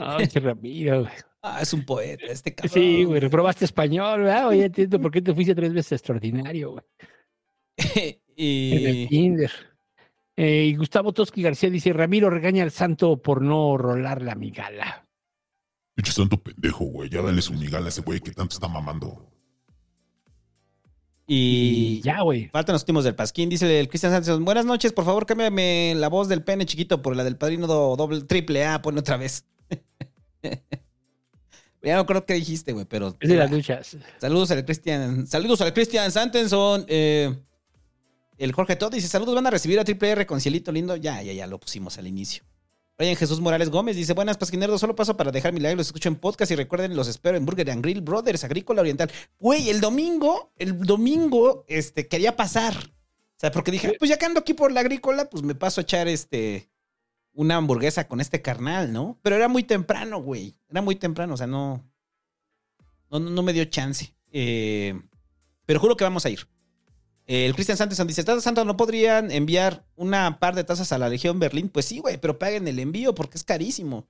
Ay, 0.01 0.29
qué 0.29 0.41
Ramiro, 0.41 1.01
güey. 1.01 1.13
Ah, 1.43 1.61
es 1.61 1.73
un 1.73 1.85
poeta, 1.85 2.27
este 2.27 2.55
cabrón. 2.55 2.73
Sí, 2.73 3.05
güey, 3.05 3.21
reprobaste 3.21 3.65
español, 3.65 4.23
¿verdad? 4.23 4.49
Oye, 4.49 4.65
entiendo 4.65 5.01
por 5.01 5.11
qué 5.11 5.21
te 5.21 5.35
fuiste 5.35 5.55
tres 5.55 5.73
veces 5.73 5.93
extraordinario, 5.93 6.73
güey. 6.73 6.85
En 8.39 8.87
el 8.87 9.09
kinder. 9.09 9.51
Eh, 10.37 10.65
y 10.67 10.77
Gustavo 10.77 11.15
Toski 11.15 11.41
García 11.41 11.71
dice, 11.71 11.95
Ramiro 11.95 12.29
regaña 12.29 12.63
al 12.63 12.71
santo 12.71 13.23
por 13.23 13.41
no 13.41 13.79
rolar 13.79 14.21
la 14.21 14.35
migala. 14.35 15.09
Pinche 15.95 16.13
santo 16.13 16.37
pendejo, 16.37 16.85
güey. 16.85 17.09
Ya 17.09 17.23
dale 17.23 17.41
su 17.41 17.55
migala 17.55 17.87
a 17.87 17.89
ese 17.89 18.03
güey 18.03 18.21
que 18.21 18.33
tanto 18.33 18.53
está 18.53 18.69
mamando. 18.69 19.36
Y. 21.27 22.01
Ya, 22.03 22.21
güey. 22.23 22.49
Faltan 22.51 22.75
los 22.75 22.83
últimos 22.83 23.05
del 23.05 23.15
Pasquín. 23.17 23.49
Dice 23.49 23.81
el 23.81 23.89
Cristian 23.89 24.13
Sánchez. 24.13 24.39
Buenas 24.39 24.65
noches, 24.65 24.93
por 24.93 25.05
favor, 25.05 25.27
cámbiame 25.27 25.95
la 25.97 26.09
voz 26.09 26.29
del 26.29 26.45
pene 26.45 26.67
chiquito 26.67 27.03
por 27.03 27.17
la 27.17 27.25
del 27.25 27.37
padrino 27.37 27.67
do- 27.67 27.97
doble 27.97 28.23
triple 28.23 28.65
A. 28.65 28.81
Pone 28.83 29.01
otra 29.01 29.17
vez. 29.17 29.45
ya 31.83 31.97
no 31.97 32.07
creo 32.07 32.25
que 32.25 32.35
dijiste, 32.35 32.73
güey, 32.73 32.85
pero. 32.87 33.17
Es 33.21 33.29
de 33.29 33.37
las 33.37 33.51
duchas. 33.51 33.97
Saludos 34.21 34.51
al 34.51 34.65
Cristian. 34.65 35.27
Saludos 35.27 35.61
al 35.61 35.73
Cristian 35.73 36.11
Santenson. 36.13 36.85
Eh, 36.89 37.35
el 38.39 38.53
Jorge 38.53 38.77
Todd 38.77 38.93
dice: 38.93 39.09
Saludos, 39.09 39.35
van 39.35 39.47
a 39.47 39.51
recibir 39.51 39.79
a 39.81 39.85
Triple 39.85 40.11
R 40.11 40.27
con 40.27 40.41
cielito 40.41 40.71
lindo. 40.73 40.97
Ya, 40.97 41.23
ya, 41.23 41.33
ya 41.33 41.47
lo 41.47 41.59
pusimos 41.59 41.99
al 41.99 42.07
inicio. 42.07 42.45
Brian 42.99 43.17
Jesús 43.17 43.41
Morales 43.41 43.71
Gómez 43.71 43.97
dice: 43.97 44.15
Buenas, 44.15 44.39
Pasquinerdos. 44.39 44.81
Solo 44.81 44.95
paso 44.95 45.17
para 45.17 45.31
dejar 45.31 45.53
mi 45.53 45.61
like. 45.61 45.77
Los 45.77 45.89
escucho 45.89 46.09
en 46.09 46.17
podcast 46.17 46.51
y 46.53 46.57
recuerden, 46.57 46.97
los 46.97 47.09
espero 47.09 47.37
en 47.37 47.45
Burger 47.45 47.71
and 47.71 47.83
Grill 47.83 48.01
Brothers, 48.01 48.45
Agrícola 48.45 48.81
Oriental. 48.81 49.11
Güey, 49.39 49.69
el 49.69 49.81
domingo, 49.81 50.53
el 50.57 50.79
domingo, 50.81 51.65
este, 51.69 52.09
quería 52.09 52.37
pasar. 52.37 52.75
O 52.75 53.39
sea, 53.39 53.51
porque 53.51 53.71
dije, 53.71 53.97
pues 53.99 54.09
ya 54.09 54.17
que 54.17 54.25
ando 54.25 54.41
aquí 54.41 54.55
por 54.55 54.73
la 54.73 54.81
agrícola, 54.81 55.29
pues 55.29 55.43
me 55.43 55.55
paso 55.55 55.81
a 55.81 55.83
echar 55.83 56.09
este 56.09 56.71
una 57.35 57.57
hamburguesa 57.57 58.09
con 58.09 58.21
este 58.21 58.41
carnal, 58.41 58.93
¿no? 58.93 59.19
Pero 59.23 59.37
era 59.37 59.47
muy 59.47 59.63
temprano, 59.63 60.23
güey. 60.23 60.57
Era 60.71 60.81
muy 60.81 60.97
temprano, 60.97 61.35
o 61.35 61.37
sea, 61.37 61.47
no. 61.47 61.85
No, 63.11 63.21
no, 63.21 63.43
me 63.43 63.53
dio 63.53 63.65
chance. 63.67 64.15
Eh, 64.33 64.99
pero 65.67 65.79
juro 65.79 65.97
que 65.97 66.05
vamos 66.05 66.25
a 66.25 66.31
ir. 66.31 66.49
Eh, 67.27 67.47
el 67.47 67.55
Cristian 67.55 67.77
Santos 67.77 68.05
dice: 68.07 68.25
¿Tazas 68.25 68.45
Santos 68.45 68.67
no 68.67 68.77
podrían 68.77 69.31
enviar 69.31 69.85
una 69.97 70.39
par 70.39 70.55
de 70.55 70.65
tazas 70.65 70.93
a 70.93 70.99
la 70.99 71.09
Legión 71.09 71.39
Berlín? 71.39 71.69
Pues 71.69 71.87
sí, 71.87 71.99
güey, 71.99 72.19
pero 72.19 72.39
paguen 72.39 72.69
el 72.69 72.79
envío 72.79 73.15
porque 73.15 73.39
es 73.39 73.45
carísimo. 73.45 74.07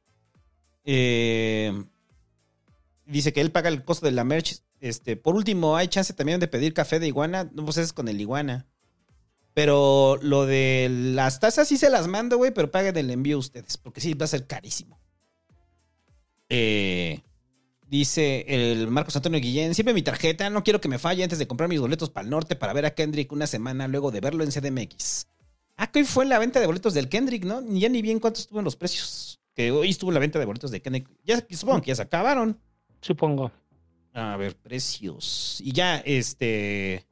Eh, 0.85 1.73
dice 3.07 3.33
que 3.33 3.41
él 3.41 3.51
paga 3.51 3.69
el 3.69 3.85
costo 3.85 4.07
de 4.07 4.13
la 4.13 4.25
merch. 4.25 4.63
Este, 4.81 5.17
por 5.17 5.35
último, 5.35 5.77
hay 5.77 5.89
chance 5.89 6.13
también 6.13 6.41
de 6.41 6.49
pedir 6.49 6.75
café 6.75 6.99
de 6.99 7.07
iguana. 7.07 7.51
No, 7.53 7.65
pues 7.65 7.79
es 7.79 7.93
con 7.93 8.09
el 8.09 8.21
iguana. 8.21 8.67
Pero 9.55 10.19
lo 10.21 10.45
de 10.45 10.89
las 10.91 11.41
tazas 11.41 11.67
sí 11.67 11.79
se 11.79 11.89
las 11.89 12.09
mando, 12.09 12.37
güey, 12.37 12.51
pero 12.53 12.71
paguen 12.71 12.97
el 12.99 13.11
envío 13.11 13.39
ustedes, 13.39 13.79
porque 13.79 14.03
sí 14.03 14.13
va 14.13 14.27
a 14.27 14.29
ser 14.29 14.47
carísimo. 14.47 15.01
Eh, 16.51 17.23
dice 17.87 18.45
el 18.49 18.89
Marcos 18.89 19.17
Antonio 19.17 19.41
Guillén, 19.41 19.75
siempre 19.75 19.95
mi 19.95 20.03
tarjeta, 20.03 20.51
no 20.51 20.65
quiero 20.65 20.81
que 20.81 20.89
me 20.89 20.99
falle 20.99 21.23
antes 21.23 21.39
de 21.39 21.47
comprar 21.47 21.69
mis 21.69 21.81
boletos 21.81 22.11
para 22.11 22.25
el 22.25 22.31
norte 22.31 22.57
para 22.57 22.73
ver 22.73 22.87
a 22.87 22.95
Kendrick 22.95 23.33
una 23.33 23.47
semana 23.47 23.89
luego 23.89 24.11
de 24.11 24.21
verlo 24.21 24.45
en 24.45 24.51
CDMX. 24.51 25.27
Ah, 25.77 25.91
que 25.91 26.01
hoy 26.01 26.05
fue 26.05 26.25
la 26.25 26.39
venta 26.39 26.59
de 26.59 26.67
boletos 26.67 26.95
del 26.95 27.09
Kendrick, 27.09 27.45
¿no? 27.45 27.63
Ya 27.69 27.89
ni 27.89 28.01
bien 28.03 28.19
cuántos 28.19 28.43
estuvo 28.43 28.59
en 28.61 28.65
los 28.65 28.77
precios. 28.77 29.41
Que 29.55 29.71
hoy 29.71 29.91
estuvo 29.91 30.11
la 30.11 30.21
venta 30.21 30.39
de 30.39 30.47
boletos 30.47 30.71
de 30.71 30.81
Kendrick. 30.81 31.09
Ya 31.25 31.45
supongo 31.51 31.83
que 31.83 31.89
ya 31.89 31.97
se 31.97 32.03
acabaron. 32.03 32.59
Supongo. 33.01 33.53
A 34.15 34.37
ver, 34.37 34.57
precios. 34.57 35.61
Y 35.63 35.73
ya, 35.73 35.99
este. 35.99 37.07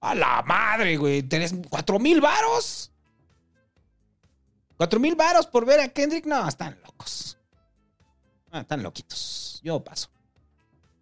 A 0.00 0.14
la 0.14 0.42
madre, 0.42 0.96
güey. 0.96 1.22
¿Tenés 1.22 1.54
cuatro 1.68 1.98
mil 1.98 2.20
varos? 2.20 2.90
¿Cuatro 4.76 4.98
mil 5.00 5.14
varos 5.14 5.46
por 5.46 5.66
ver 5.66 5.80
a 5.80 5.88
Kendrick? 5.88 6.26
No, 6.26 6.48
están 6.48 6.78
locos. 6.82 7.38
Ah, 8.50 8.60
están 8.60 8.82
loquitos. 8.82 9.45
Yo 9.62 9.82
paso. 9.82 10.08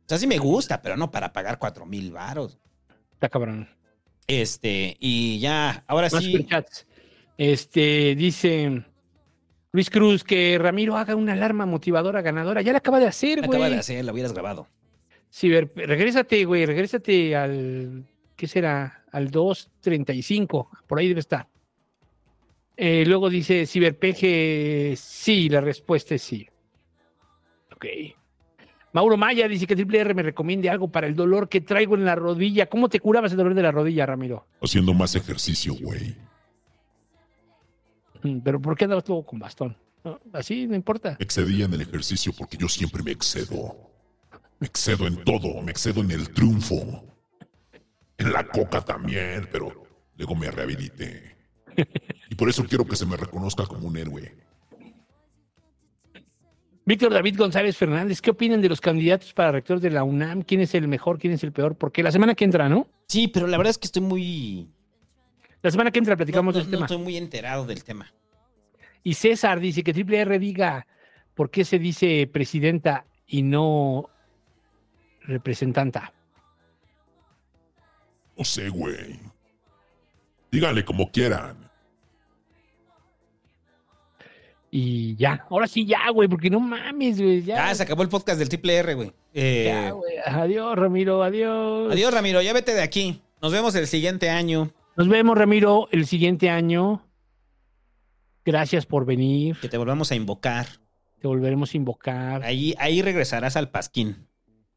O 0.05 0.09
sea, 0.09 0.19
sí 0.19 0.27
me 0.27 0.39
gusta, 0.39 0.83
pero 0.83 0.97
no 0.97 1.11
para 1.11 1.33
pagar 1.33 1.59
cuatro 1.59 1.87
mil 1.87 2.13
varos. 2.13 2.59
Está 3.13 3.29
cabrón. 3.29 3.69
Este, 4.27 4.97
y 5.01 5.39
ya, 5.39 5.85
ahora 5.87 6.09
Más 6.13 6.23
sí. 6.23 6.47
Este, 7.37 8.15
dice 8.15 8.85
Luis 9.73 9.91
Cruz 9.91 10.23
que 10.23 10.57
Ramiro 10.59 10.97
haga 10.97 11.17
una 11.17 11.33
alarma 11.33 11.67
motivadora 11.67 12.23
ganadora. 12.23 12.63
Ya 12.63 12.73
la 12.73 12.79
acaba 12.79 13.01
de 13.01 13.07
hacer, 13.07 13.39
güey. 13.39 13.49
Acaba 13.49 13.71
de 13.71 13.79
hacer, 13.79 14.05
la 14.05 14.13
hubieras 14.13 14.33
grabado. 14.33 14.69
Ciber, 15.33 15.73
regrésate, 15.75 16.45
güey, 16.45 16.65
regrésate 16.65 17.35
al, 17.35 18.05
¿qué 18.37 18.47
será? 18.47 19.05
Al 19.11 19.33
2.35, 19.33 20.69
por 20.87 20.99
ahí 20.99 21.09
debe 21.09 21.21
estar. 21.21 21.49
Eh, 22.77 23.05
luego 23.07 23.29
dice 23.31 23.67
Ciberpeje, 23.67 24.95
sí, 24.97 25.49
la 25.49 25.61
respuesta 25.61 26.15
es 26.15 26.23
sí. 26.23 26.49
Ok. 27.75 27.87
Mauro 28.95 29.17
Maya 29.17 29.49
dice 29.49 29.67
que 29.67 29.75
Triple 29.75 29.99
R 29.99 30.15
me 30.15 30.23
recomiende 30.23 30.71
algo 30.71 30.87
para 30.87 31.09
el 31.09 31.17
dolor 31.17 31.49
que 31.49 31.61
traigo 31.61 31.97
en 31.97 32.05
la 32.05 32.15
rodilla. 32.15 32.67
¿Cómo 32.69 32.89
te 32.89 33.01
curabas 33.01 33.33
el 33.33 33.39
dolor 33.39 33.53
de 33.55 33.63
la 33.63 33.73
rodilla, 33.73 34.07
Ramiro? 34.07 34.47
Haciendo 34.63 34.95
más 34.95 35.17
ejercicio, 35.17 35.75
güey. 35.75 36.17
Mm, 38.23 38.39
Pero 38.39 38.61
¿por 38.63 38.77
qué 38.77 38.85
andabas 38.85 39.07
luego 39.09 39.27
con 39.27 39.41
bastón? 39.41 39.77
No, 40.05 40.21
Así 40.33 40.69
no 40.69 40.77
importa. 40.77 41.17
Me 41.19 41.25
excedía 41.25 41.65
en 41.65 41.75
el 41.75 41.81
ejercicio 41.81 42.33
porque 42.39 42.57
yo 42.57 42.69
siempre 42.69 43.03
me 43.03 43.11
excedo. 43.11 43.77
Me 44.61 44.69
excedo 44.69 45.09
en 45.09 45.25
todo, 45.25 45.61
me 45.61 45.73
excedo 45.73 46.01
en 46.01 46.13
el 46.13 46.31
triunfo. 46.31 47.05
En 48.17 48.33
la 48.33 48.47
coca 48.47 48.81
también, 48.81 49.49
pero 49.51 49.87
luego 50.17 50.37
me 50.37 50.49
rehabilité. 50.53 51.35
Y 52.31 52.37
por 52.37 52.49
eso 52.49 52.65
quiero 52.65 52.85
que 52.85 52.95
se 52.95 53.07
me 53.07 53.17
reconozca 53.17 53.67
como 53.67 53.89
un 53.89 53.97
héroe. 53.97 54.33
Víctor 56.87 57.13
David 57.13 57.39
González 57.39 57.77
Fernández, 57.77 58.21
¿qué 58.21 58.31
opinan 58.31 58.61
de 58.61 58.69
los 58.69 58.81
candidatos 58.81 59.33
para 59.33 59.53
rector 59.53 59.81
de 59.81 59.91
la 59.91 60.05
UNAM? 60.05 60.43
¿Quién 60.43 60.61
es 60.61 60.75
el 60.75 60.87
mejor? 60.87 61.19
¿Quién 61.19 61.33
es 61.33 61.43
el 61.43 61.53
peor? 61.53 61.77
Porque 61.77 62.03
la 62.03 62.13
semana 62.13 62.35
que 62.35 62.45
entra, 62.45 62.69
¿no? 62.69 62.87
Sí, 63.09 63.29
pero 63.29 63.47
la 63.47 63.57
verdad 63.57 63.71
es 63.71 63.79
que 63.79 63.87
estoy 63.87 64.03
muy. 64.03 64.69
La 65.63 65.71
semana 65.71 65.91
que 65.91 65.99
entra 65.99 66.15
platicamos 66.17 66.55
no, 66.55 66.61
del 66.61 66.71
no 66.71 66.77
tema. 66.77 66.87
estoy 66.87 66.99
muy 66.99 67.17
enterado 67.17 67.65
del 67.65 67.83
tema. 67.85 68.13
Y 69.03 69.15
César 69.15 69.61
dice 69.61 69.83
que 69.83 69.95
Triple 69.95 70.21
R 70.21 70.39
diga 70.39 70.87
por 71.35 71.51
qué 71.51 71.65
se 71.65 71.79
dice 71.79 72.29
presidenta 72.31 73.07
y 73.27 73.43
no 73.43 74.11
representanta. 75.23 76.13
No 78.37 78.45
sé, 78.45 78.69
güey. 78.69 79.21
Díganle 80.51 80.85
como 80.85 81.11
quieran. 81.11 81.64
Y 84.77 85.15
ya, 85.15 85.47
ahora 85.51 85.69
sí 85.69 85.87
ya, 85.87 86.11
güey, 86.13 86.29
porque 86.29 86.51
no 86.51 86.59
mames, 86.59 87.21
güey. 87.23 87.43
Ya, 87.43 87.69
Ya, 87.69 87.75
se 87.77 87.85
acabó 87.85 88.03
el 88.03 88.09
podcast 88.09 88.41
del 88.41 88.49
Triple 88.49 88.75
R, 88.75 88.95
güey. 88.95 89.13
Eh, 89.33 89.67
ya, 89.69 89.93
güey. 89.93 90.15
Adiós, 90.27 90.77
Ramiro, 90.77 91.23
adiós. 91.23 91.93
adiós, 91.93 92.13
Ramiro. 92.13 92.43
Ya 92.43 92.53
vete 92.53 92.75
de 92.75 92.83
aquí. 92.83 93.23
Nos 93.41 93.53
vemos 93.53 93.77
el 93.77 93.87
siguiente 93.87 94.31
año. 94.31 94.73
Nos 94.97 95.07
vemos, 95.07 95.39
Ramiro, 95.39 95.87
el 95.93 96.09
siguiente 96.09 96.51
año. 96.51 97.07
Gracias 98.45 98.85
por 98.85 99.07
venir. 99.07 99.57
Que 99.61 99.69
te 99.69 99.79
volvamos 99.79 100.11
a 100.11 100.17
invocar. 100.17 100.67
Te 101.21 101.29
volveremos 101.29 101.73
a 101.73 101.77
invocar. 101.77 102.43
Ahí, 102.43 102.75
ahí 102.81 103.01
regresarás 103.01 103.55
al 103.57 103.71
Pasquín. 103.71 104.27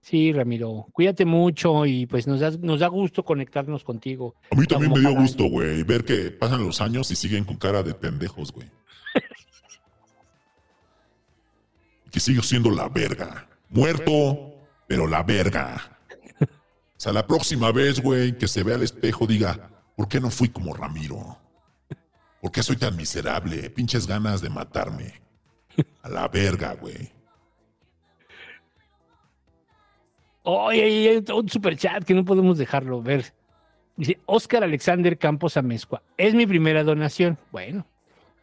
Sí, 0.01 0.31
Ramiro. 0.31 0.85
Cuídate 0.93 1.25
mucho 1.25 1.87
y 1.87 2.05
pues 2.05 2.27
nos 2.27 2.39
da, 2.39 2.51
nos 2.61 2.81
da 2.81 2.87
gusto 2.87 3.25
conectarnos 3.25 3.83
contigo. 3.83 4.35
A 4.51 4.55
mí 4.55 4.67
también 4.67 4.93
me 4.93 4.99
dio 4.99 5.15
gusto, 5.15 5.45
güey, 5.45 5.81
ver 5.81 6.05
que 6.05 6.29
pasan 6.29 6.63
los 6.63 6.81
años 6.81 7.09
y 7.09 7.15
siguen 7.15 7.45
con 7.45 7.55
cara 7.57 7.81
de 7.81 7.95
pendejos, 7.95 8.51
güey. 8.51 8.69
Que 12.11 12.19
sigo 12.19 12.41
siendo 12.41 12.71
la 12.71 12.89
verga. 12.89 13.47
Muerto, 13.69 14.53
pero 14.87 15.07
la 15.07 15.23
verga. 15.23 15.99
O 16.41 16.99
sea, 16.99 17.13
la 17.13 17.27
próxima 17.27 17.71
vez, 17.71 18.01
güey, 18.01 18.37
que 18.37 18.47
se 18.47 18.63
vea 18.63 18.75
al 18.75 18.83
espejo, 18.83 19.27
diga, 19.27 19.69
¿por 19.95 20.07
qué 20.07 20.19
no 20.19 20.31
fui 20.31 20.49
como 20.49 20.73
Ramiro? 20.73 21.37
¿Por 22.41 22.51
qué 22.51 22.63
soy 22.63 22.77
tan 22.77 22.95
miserable? 22.95 23.69
Pinches 23.69 24.07
ganas 24.07 24.41
de 24.41 24.49
matarme. 24.49 25.21
A 26.01 26.09
la 26.09 26.27
verga, 26.27 26.73
güey. 26.73 27.11
Oye, 30.41 30.83
hay 30.83 31.07
hay 31.07 31.25
un 31.31 31.49
super 31.49 31.77
chat 31.77 32.03
que 32.03 32.13
no 32.13 32.23
podemos 32.23 32.57
dejarlo 32.57 33.01
ver. 33.01 33.33
Dice 33.97 34.19
Oscar 34.25 34.63
Alexander 34.63 35.17
Campos 35.17 35.57
Amezcua. 35.57 36.01
Es 36.17 36.33
mi 36.33 36.47
primera 36.47 36.83
donación. 36.83 37.37
Bueno, 37.51 37.85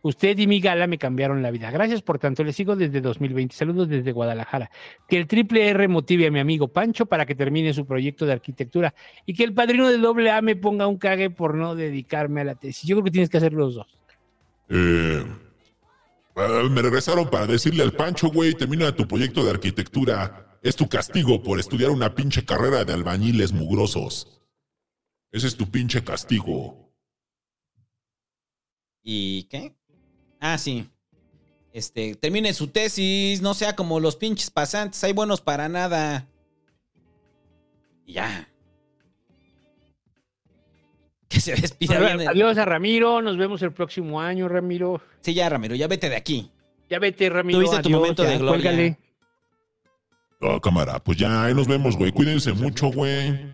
usted 0.05 0.39
y 0.39 0.47
mi 0.47 0.61
gala 0.61 0.87
me 0.87 0.99
cambiaron 0.99 1.43
la 1.43 1.51
vida. 1.51 1.71
Gracias 1.71 2.03
por 2.03 2.19
tanto. 2.19 2.45
Le 2.45 2.53
sigo 2.53 2.77
desde 2.77 3.01
2020. 3.01 3.57
Saludos 3.57 3.89
desde 3.89 4.13
Guadalajara. 4.13 4.71
Que 5.09 5.17
el 5.17 5.27
triple 5.27 5.67
R 5.69 5.89
motive 5.89 6.27
a 6.27 6.31
mi 6.31 6.41
amigo 6.41 6.69
Pancho 6.69 7.07
para 7.07 7.25
que 7.25 7.35
termine 7.35 7.73
su 7.73 7.87
proyecto 7.87 8.27
de 8.27 8.33
arquitectura 8.33 8.95
y 9.25 9.35
que 9.35 9.45
el 9.45 9.55
padrino 9.55 9.89
del 9.89 10.03
doble 10.03 10.31
A 10.31 10.43
me 10.43 10.57
ponga 10.57 10.87
un 10.87 10.99
cague 10.99 11.31
por 11.31 11.55
no 11.55 11.75
dedicarme 11.75 12.43
a 12.43 12.45
la 12.45 12.55
tesis. 12.55 12.85
Yo 12.85 12.97
creo 12.97 13.05
que 13.05 13.11
tienes 13.11 13.31
que 13.31 13.39
hacer 13.39 13.55
los 13.55 13.75
dos. 13.75 13.99
Eh, 14.69 15.25
ah, 16.37 16.69
me 16.71 16.83
regresaron 16.83 17.31
para 17.31 17.47
decirle 17.47 17.83
al 17.83 17.93
Pancho, 17.93 18.29
güey, 18.29 18.55
termina 18.55 18.95
tu 18.95 19.09
proyecto 19.09 19.43
de 19.43 19.51
arquitectura. 19.51 20.59
Es 20.63 20.77
tu 20.77 20.87
castigo 20.87 21.43
por 21.43 21.59
estudiar 21.59 21.91
una 21.91 22.15
pinche 22.15 22.45
carrera 22.45 22.85
de 22.85 22.93
albañiles 22.93 23.53
mugrosos. 23.53 24.43
Ese 25.33 25.47
es 25.47 25.57
tu 25.57 25.71
pinche 25.71 26.05
castigo. 26.05 26.93
¿Y 29.03 29.45
qué? 29.45 29.75
Ah, 30.47 30.59
sí. 30.59 30.87
Este, 31.73 32.15
termine 32.17 32.53
su 32.53 32.69
tesis, 32.69 33.41
no 33.41 33.55
sea 33.55 33.75
como 33.75 33.99
los 33.99 34.15
pinches 34.17 34.51
pasantes, 34.51 35.03
hay 35.03 35.15
buenos 35.15 35.41
para 35.41 35.71
nada. 35.71 36.27
Y 38.05 38.13
ya. 38.13 38.47
Que 41.29 41.41
se 41.41 41.55
despida 41.55 41.99
bien. 41.99 42.21
el- 42.21 42.29
Adiós 42.29 42.59
a 42.59 42.67
Ramiro. 42.67 43.23
Nos 43.23 43.39
vemos 43.39 43.63
el 43.63 43.73
próximo 43.73 44.21
año, 44.21 44.49
Ramiro. 44.49 45.01
Sí, 45.23 45.33
ya, 45.33 45.49
Ramiro, 45.49 45.75
ya 45.75 45.89
vete 45.89 46.11
de 46.11 46.17
aquí. 46.17 46.51
Ya 46.91 46.99
vete, 46.99 47.31
Ramiro. 47.31 47.61
Tuviste 47.61 47.83
tu 47.83 47.89
momento 47.91 48.23
ya, 48.23 48.31
de 48.31 48.39
gloria. 48.39 48.63
cuélgale. 48.71 48.99
Ah, 50.43 50.61
cámara, 50.63 50.99
pues 51.03 51.17
ya, 51.17 51.45
ahí 51.45 51.55
nos 51.55 51.67
vemos, 51.67 51.97
güey. 51.97 52.13
Cuídense 52.13 52.53
mucho, 52.53 52.89
güey. 52.93 53.51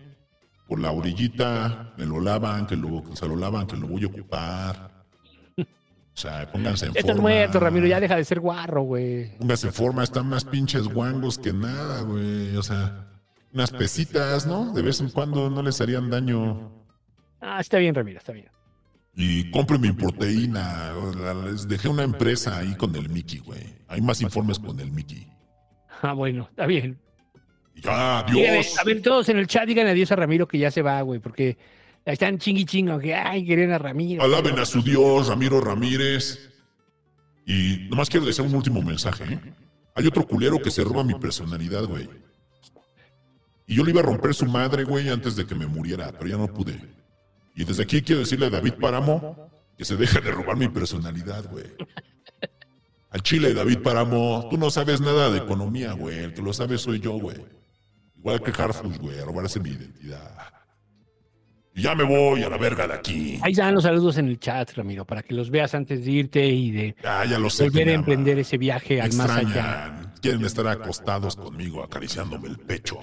Por 0.67 0.79
la 0.81 0.91
orillita, 0.91 1.93
me 1.97 2.05
lo 2.05 2.19
lavan, 2.19 2.67
que 2.67 2.75
lo, 2.75 3.01
que 3.01 3.15
se 3.15 3.25
lo 3.27 3.37
lavan, 3.37 3.65
que 3.65 3.77
lo 3.77 3.87
voy 3.87 4.03
a 4.03 4.07
ocupar. 4.07 4.90
O 6.13 6.17
sea, 6.17 6.51
pónganse 6.51 6.87
en 6.87 6.93
Ya 6.93 6.99
estás 6.99 7.15
forma. 7.15 7.29
muerto, 7.29 7.59
Ramiro. 7.59 7.87
Ya 7.87 7.99
deja 7.99 8.15
de 8.15 8.25
ser 8.25 8.39
guarro, 8.39 8.83
güey. 8.83 9.37
Pónganse 9.37 9.67
en 9.67 9.73
forma, 9.73 10.03
están 10.03 10.27
más 10.27 10.43
pinches 10.45 10.87
guangos 10.87 11.37
que 11.37 11.53
nada, 11.53 12.01
güey. 12.01 12.55
O 12.57 12.63
sea, 12.63 13.07
unas 13.53 13.71
pesitas, 13.71 14.45
¿no? 14.45 14.73
De 14.73 14.81
vez 14.81 14.99
en 14.99 15.09
cuando 15.09 15.49
no 15.49 15.61
les 15.63 15.79
harían 15.81 16.09
daño. 16.09 16.71
Ah, 17.39 17.59
está 17.59 17.77
bien, 17.77 17.95
Ramiro, 17.95 18.19
está 18.19 18.33
bien. 18.33 18.49
Y 19.15 19.49
compren 19.51 19.81
mi 19.81 19.91
proteína. 19.91 20.93
Les 21.45 21.67
dejé 21.67 21.87
una 21.89 22.03
empresa 22.03 22.57
ahí 22.57 22.75
con 22.75 22.95
el 22.95 23.09
Mickey, 23.09 23.39
güey. 23.39 23.63
Hay 23.87 24.01
más 24.01 24.21
informes 24.21 24.59
con 24.59 24.79
el 24.79 24.91
Mickey. 24.91 25.27
Ah, 26.01 26.13
bueno, 26.13 26.47
está 26.49 26.65
bien. 26.65 26.99
Ya, 27.75 28.23
Díganle, 28.27 28.49
adiós. 28.59 28.77
a 28.79 28.83
ver, 28.83 29.01
todos 29.01 29.29
en 29.29 29.37
el 29.39 29.47
chat 29.47 29.65
digan 29.65 29.87
adiós 29.87 30.11
a 30.11 30.15
Ramiro 30.17 30.47
que 30.47 30.57
ya 30.59 30.69
se 30.71 30.81
va, 30.81 31.01
güey, 31.01 31.19
porque 31.19 31.57
están 32.05 32.37
chingui 32.37 32.65
chingo, 32.65 32.99
que 32.99 33.13
ay, 33.13 33.45
querían 33.45 33.71
a 33.71 33.77
Ramiro. 33.77 34.23
Alaben 34.23 34.59
a 34.59 34.65
su 34.65 34.81
Dios, 34.81 35.27
Ramiro 35.27 35.61
Ramírez. 35.61 36.49
Y 37.45 37.87
nomás 37.89 38.09
quiero 38.09 38.25
decir 38.25 38.45
un 38.45 38.55
último 38.55 38.81
mensaje. 38.81 39.23
¿eh? 39.25 39.39
Hay 39.95 40.07
otro 40.07 40.25
culero 40.25 40.59
que 40.59 40.71
se 40.71 40.83
roba 40.83 41.03
mi 41.03 41.15
personalidad, 41.15 41.85
güey. 41.85 42.09
Y 43.67 43.75
yo 43.75 43.83
le 43.83 43.91
iba 43.91 44.01
a 44.01 44.03
romper 44.03 44.33
su 44.33 44.45
madre, 44.45 44.83
güey, 44.83 45.09
antes 45.09 45.35
de 45.35 45.45
que 45.45 45.55
me 45.55 45.65
muriera, 45.67 46.11
pero 46.11 46.27
ya 46.27 46.37
no 46.37 46.47
pude. 46.47 46.79
Y 47.55 47.63
desde 47.63 47.83
aquí 47.83 48.01
quiero 48.01 48.21
decirle 48.21 48.47
a 48.47 48.49
David 48.49 48.73
Páramo 48.73 49.49
que 49.77 49.85
se 49.85 49.95
deje 49.95 50.19
de 50.21 50.31
robar 50.31 50.57
mi 50.57 50.67
personalidad, 50.67 51.49
güey. 51.49 51.65
Al 53.09 53.21
Chile, 53.23 53.53
David 53.53 53.79
Páramo, 53.79 54.47
tú 54.49 54.57
no 54.57 54.71
sabes 54.71 55.01
nada 55.01 55.29
de 55.29 55.39
economía, 55.39 55.93
güey. 55.93 56.19
El 56.19 56.33
que 56.33 56.41
lo 56.41 56.53
sabe 56.53 56.77
soy 56.77 56.99
yo, 56.99 57.13
güey. 57.13 57.37
Igual 58.17 58.41
que 58.41 58.51
Harfus, 58.51 58.99
güey, 58.99 59.19
a 59.19 59.25
robarse 59.25 59.59
mi 59.59 59.71
identidad. 59.71 60.60
Ya 61.73 61.95
me 61.95 62.03
voy 62.03 62.43
a 62.43 62.49
la 62.49 62.57
verga 62.57 62.85
de 62.87 62.93
aquí. 62.95 63.39
Ahí 63.41 63.53
están 63.53 63.73
los 63.73 63.83
saludos 63.83 64.17
en 64.17 64.27
el 64.27 64.39
chat, 64.39 64.71
Ramiro, 64.73 65.05
para 65.05 65.23
que 65.23 65.33
los 65.33 65.49
veas 65.49 65.73
antes 65.73 66.03
de 66.03 66.11
irte 66.11 66.45
y 66.45 66.71
de 66.71 66.95
Ah, 67.03 67.23
ya 67.25 67.39
lo 67.39 67.49
sé. 67.49 67.63
volver 67.63 67.89
a 67.89 67.93
emprender 67.93 68.37
ese 68.39 68.57
viaje 68.57 68.95
Me 68.95 69.01
al 69.01 69.13
más 69.13 69.29
allá. 69.31 70.13
Quieren 70.21 70.43
estar 70.45 70.67
acostados 70.67 71.35
conmigo, 71.35 71.81
acariciándome 71.83 72.49
el 72.49 72.57
pecho. 72.59 72.99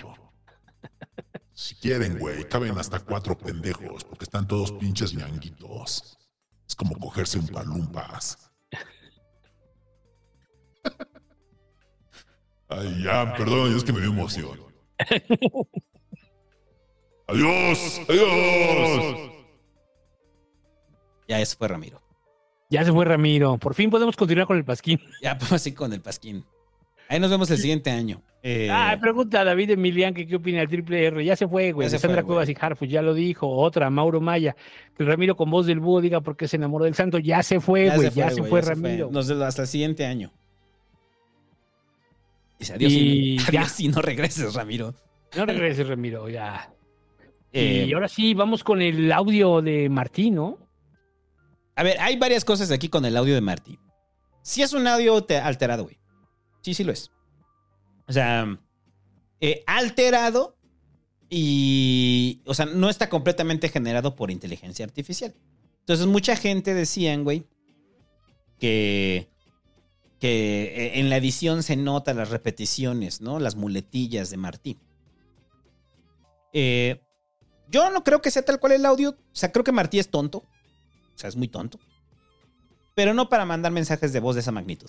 Si 1.54 1.74
quieren, 1.76 2.18
güey, 2.18 2.44
caben 2.44 2.76
hasta 2.78 3.00
cuatro 3.00 3.36
pendejos, 3.36 4.04
porque 4.04 4.24
están 4.24 4.46
todos 4.46 4.70
pinches 4.72 5.14
ñanguitos. 5.14 6.18
Es 6.68 6.76
como 6.76 6.96
cogerse 6.98 7.38
un 7.38 7.48
palumpas. 7.48 8.50
Ay, 12.68 13.02
ya, 13.02 13.34
perdón, 13.34 13.74
es 13.74 13.82
que 13.82 13.92
me 13.94 14.00
dio 14.00 14.10
emoción. 14.10 14.58
Adiós, 17.28 18.00
adiós. 18.08 19.16
Ya, 21.28 21.40
eso 21.40 21.56
fue 21.58 21.68
Ramiro. 21.68 22.00
Ya 22.70 22.84
se 22.84 22.92
fue 22.92 23.04
Ramiro. 23.04 23.58
Por 23.58 23.74
fin 23.74 23.90
podemos 23.90 24.16
continuar 24.16 24.46
con 24.46 24.56
el 24.56 24.64
pasquín. 24.64 24.98
Ya, 25.22 25.36
pues 25.36 25.52
así 25.52 25.72
con 25.72 25.92
el 25.92 26.00
Pasquín. 26.00 26.44
Ahí 27.08 27.18
nos 27.20 27.30
vemos 27.30 27.50
el 27.50 27.56
siguiente 27.58 27.90
año. 27.90 28.22
Eh, 28.42 28.68
Ah, 28.70 28.96
pregunta 29.00 29.40
a 29.40 29.44
David 29.44 29.70
Emilián 29.70 30.12
que 30.12 30.26
qué 30.26 30.36
opina 30.36 30.58
del 30.60 30.68
triple 30.68 31.06
R. 31.06 31.24
Ya 31.24 31.36
se 31.36 31.48
fue, 31.48 31.72
güey. 31.72 31.88
Se 31.88 31.98
Sandra 31.98 32.20
fue, 32.20 32.26
Cuevas 32.26 32.48
y 32.50 32.56
Harfus 32.58 32.88
ya 32.88 33.00
lo 33.00 33.14
dijo. 33.14 33.48
Otra, 33.48 33.88
Mauro 33.88 34.20
Maya. 34.20 34.54
Que 34.96 35.04
Ramiro 35.04 35.34
con 35.34 35.50
voz 35.50 35.66
del 35.66 35.80
búho 35.80 36.02
diga 36.02 36.20
por 36.20 36.36
qué 36.36 36.46
se 36.46 36.56
enamoró 36.56 36.84
del 36.84 36.94
santo. 36.94 37.18
Ya 37.18 37.42
se 37.42 37.60
fue, 37.60 37.90
güey. 37.94 38.10
Ya, 38.10 38.28
se 38.30 38.40
güey, 38.40 38.50
fue 38.50 38.60
ya 38.60 38.66
se 38.66 38.74
Ramiro. 38.74 39.10
Nos 39.10 39.26
vemos 39.28 39.44
hasta 39.44 39.62
el 39.62 39.68
siguiente 39.68 40.04
año. 40.04 40.30
Dice 42.58 42.74
adiós 42.74 42.92
Y 42.92 42.96
y, 42.98 43.38
ya. 43.38 43.44
adiós 43.48 43.80
y 43.80 43.88
no 43.88 44.02
regreses, 44.02 44.54
Ramiro. 44.54 44.94
No 45.34 45.46
regreses, 45.46 45.88
Ramiro, 45.88 46.28
ya. 46.28 46.70
Eh, 47.52 47.86
y 47.88 47.92
ahora 47.94 48.08
sí, 48.08 48.34
vamos 48.34 48.62
con 48.62 48.82
el 48.82 49.10
audio 49.10 49.62
de 49.62 49.88
Martín, 49.88 50.34
¿no? 50.34 50.58
A 51.76 51.82
ver, 51.82 51.98
hay 52.00 52.16
varias 52.16 52.44
cosas 52.44 52.70
aquí 52.70 52.88
con 52.88 53.04
el 53.04 53.16
audio 53.16 53.34
de 53.34 53.40
Marty. 53.40 53.78
Sí 54.42 54.62
es 54.62 54.72
un 54.72 54.86
audio 54.86 55.22
te- 55.22 55.38
alterado, 55.38 55.84
güey. 55.84 55.98
Sí, 56.62 56.74
sí 56.74 56.84
lo 56.84 56.92
es. 56.92 57.10
O 58.06 58.12
sea, 58.12 58.58
eh, 59.40 59.62
alterado 59.66 60.56
y, 61.30 62.42
o 62.46 62.54
sea, 62.54 62.66
no 62.66 62.88
está 62.88 63.08
completamente 63.08 63.68
generado 63.68 64.16
por 64.16 64.30
inteligencia 64.30 64.84
artificial. 64.84 65.34
Entonces, 65.80 66.06
mucha 66.06 66.36
gente 66.36 66.74
decían, 66.74 67.22
güey, 67.24 67.46
que, 68.58 69.28
que 70.18 70.64
eh, 70.64 71.00
en 71.00 71.08
la 71.10 71.16
edición 71.16 71.62
se 71.62 71.76
nota 71.76 72.12
las 72.12 72.30
repeticiones, 72.30 73.20
¿no? 73.20 73.38
Las 73.38 73.56
muletillas 73.56 74.30
de 74.30 74.36
Martí. 74.36 74.78
Eh, 76.52 77.02
yo 77.70 77.90
no 77.90 78.04
creo 78.04 78.22
que 78.22 78.30
sea 78.30 78.42
tal 78.42 78.60
cual 78.60 78.72
el 78.72 78.86
audio. 78.86 79.10
O 79.10 79.16
sea, 79.32 79.52
creo 79.52 79.64
que 79.64 79.72
Martí 79.72 79.98
es 79.98 80.10
tonto. 80.10 80.38
O 80.38 81.18
sea, 81.18 81.28
es 81.28 81.36
muy 81.36 81.48
tonto. 81.48 81.78
Pero 82.94 83.14
no 83.14 83.28
para 83.28 83.44
mandar 83.44 83.72
mensajes 83.72 84.12
de 84.12 84.20
voz 84.20 84.34
de 84.34 84.40
esa 84.40 84.52
magnitud. 84.52 84.88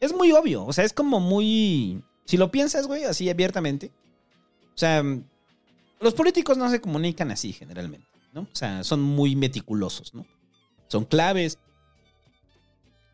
Es 0.00 0.14
muy 0.14 0.32
obvio. 0.32 0.64
O 0.64 0.72
sea, 0.72 0.84
es 0.84 0.92
como 0.92 1.20
muy. 1.20 2.02
Si 2.24 2.36
lo 2.36 2.50
piensas, 2.50 2.86
güey, 2.86 3.04
así 3.04 3.28
abiertamente. 3.28 3.90
O 4.74 4.78
sea, 4.78 5.02
los 6.00 6.14
políticos 6.14 6.56
no 6.56 6.70
se 6.70 6.80
comunican 6.80 7.30
así 7.30 7.52
generalmente, 7.52 8.08
¿no? 8.32 8.42
O 8.42 8.54
sea, 8.56 8.84
son 8.84 9.02
muy 9.02 9.36
meticulosos, 9.36 10.14
¿no? 10.14 10.26
Son 10.88 11.04
claves. 11.04 11.58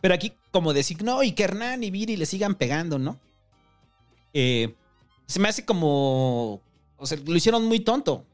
Pero 0.00 0.14
aquí, 0.14 0.32
como 0.52 0.72
decir, 0.72 1.02
no, 1.02 1.22
y 1.22 1.32
que 1.32 1.44
Hernán 1.44 1.82
y 1.82 1.90
Viri 1.90 2.16
le 2.16 2.26
sigan 2.26 2.54
pegando, 2.54 2.98
¿no? 2.98 3.18
Eh, 4.32 4.74
se 5.26 5.40
me 5.40 5.48
hace 5.48 5.64
como. 5.64 6.62
O 6.96 7.06
sea, 7.06 7.18
lo 7.24 7.36
hicieron 7.36 7.64
muy 7.64 7.80
tonto. 7.80 8.24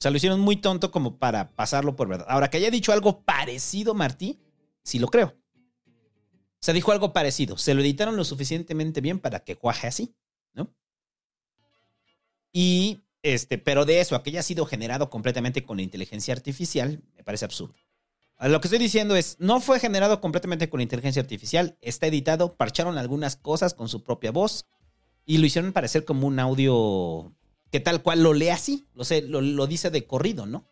O 0.00 0.02
sea, 0.02 0.10
lo 0.10 0.16
hicieron 0.16 0.40
muy 0.40 0.56
tonto 0.56 0.90
como 0.90 1.18
para 1.18 1.50
pasarlo 1.50 1.94
por 1.94 2.08
verdad. 2.08 2.24
Ahora, 2.30 2.48
que 2.48 2.56
haya 2.56 2.70
dicho 2.70 2.90
algo 2.90 3.20
parecido, 3.20 3.92
Martí, 3.92 4.40
sí 4.82 4.98
lo 4.98 5.08
creo. 5.08 5.36
O 5.86 6.62
sea, 6.62 6.72
dijo 6.72 6.90
algo 6.90 7.12
parecido. 7.12 7.58
Se 7.58 7.74
lo 7.74 7.82
editaron 7.82 8.16
lo 8.16 8.24
suficientemente 8.24 9.02
bien 9.02 9.18
para 9.18 9.44
que 9.44 9.56
cuaje 9.56 9.88
así, 9.88 10.14
¿no? 10.54 10.74
Y, 12.50 13.00
este, 13.22 13.58
pero 13.58 13.84
de 13.84 14.00
eso, 14.00 14.16
a 14.16 14.22
que 14.22 14.30
haya 14.30 14.42
sido 14.42 14.64
generado 14.64 15.10
completamente 15.10 15.66
con 15.66 15.80
inteligencia 15.80 16.32
artificial, 16.32 17.02
me 17.14 17.22
parece 17.22 17.44
absurdo. 17.44 17.74
Lo 18.38 18.58
que 18.62 18.68
estoy 18.68 18.78
diciendo 18.78 19.16
es, 19.16 19.36
no 19.38 19.60
fue 19.60 19.80
generado 19.80 20.22
completamente 20.22 20.70
con 20.70 20.80
inteligencia 20.80 21.20
artificial, 21.20 21.76
está 21.82 22.06
editado, 22.06 22.56
parcharon 22.56 22.96
algunas 22.96 23.36
cosas 23.36 23.74
con 23.74 23.90
su 23.90 24.02
propia 24.02 24.30
voz 24.30 24.64
y 25.26 25.36
lo 25.36 25.44
hicieron 25.44 25.74
parecer 25.74 26.06
como 26.06 26.26
un 26.26 26.38
audio 26.38 27.34
que 27.70 27.80
tal 27.80 28.02
cual 28.02 28.22
lo 28.22 28.32
lee 28.32 28.48
así, 28.48 28.88
lo, 28.94 29.04
sé, 29.04 29.22
lo, 29.22 29.40
lo 29.40 29.66
dice 29.66 29.90
de 29.90 30.06
corrido, 30.06 30.46
¿no? 30.46 30.64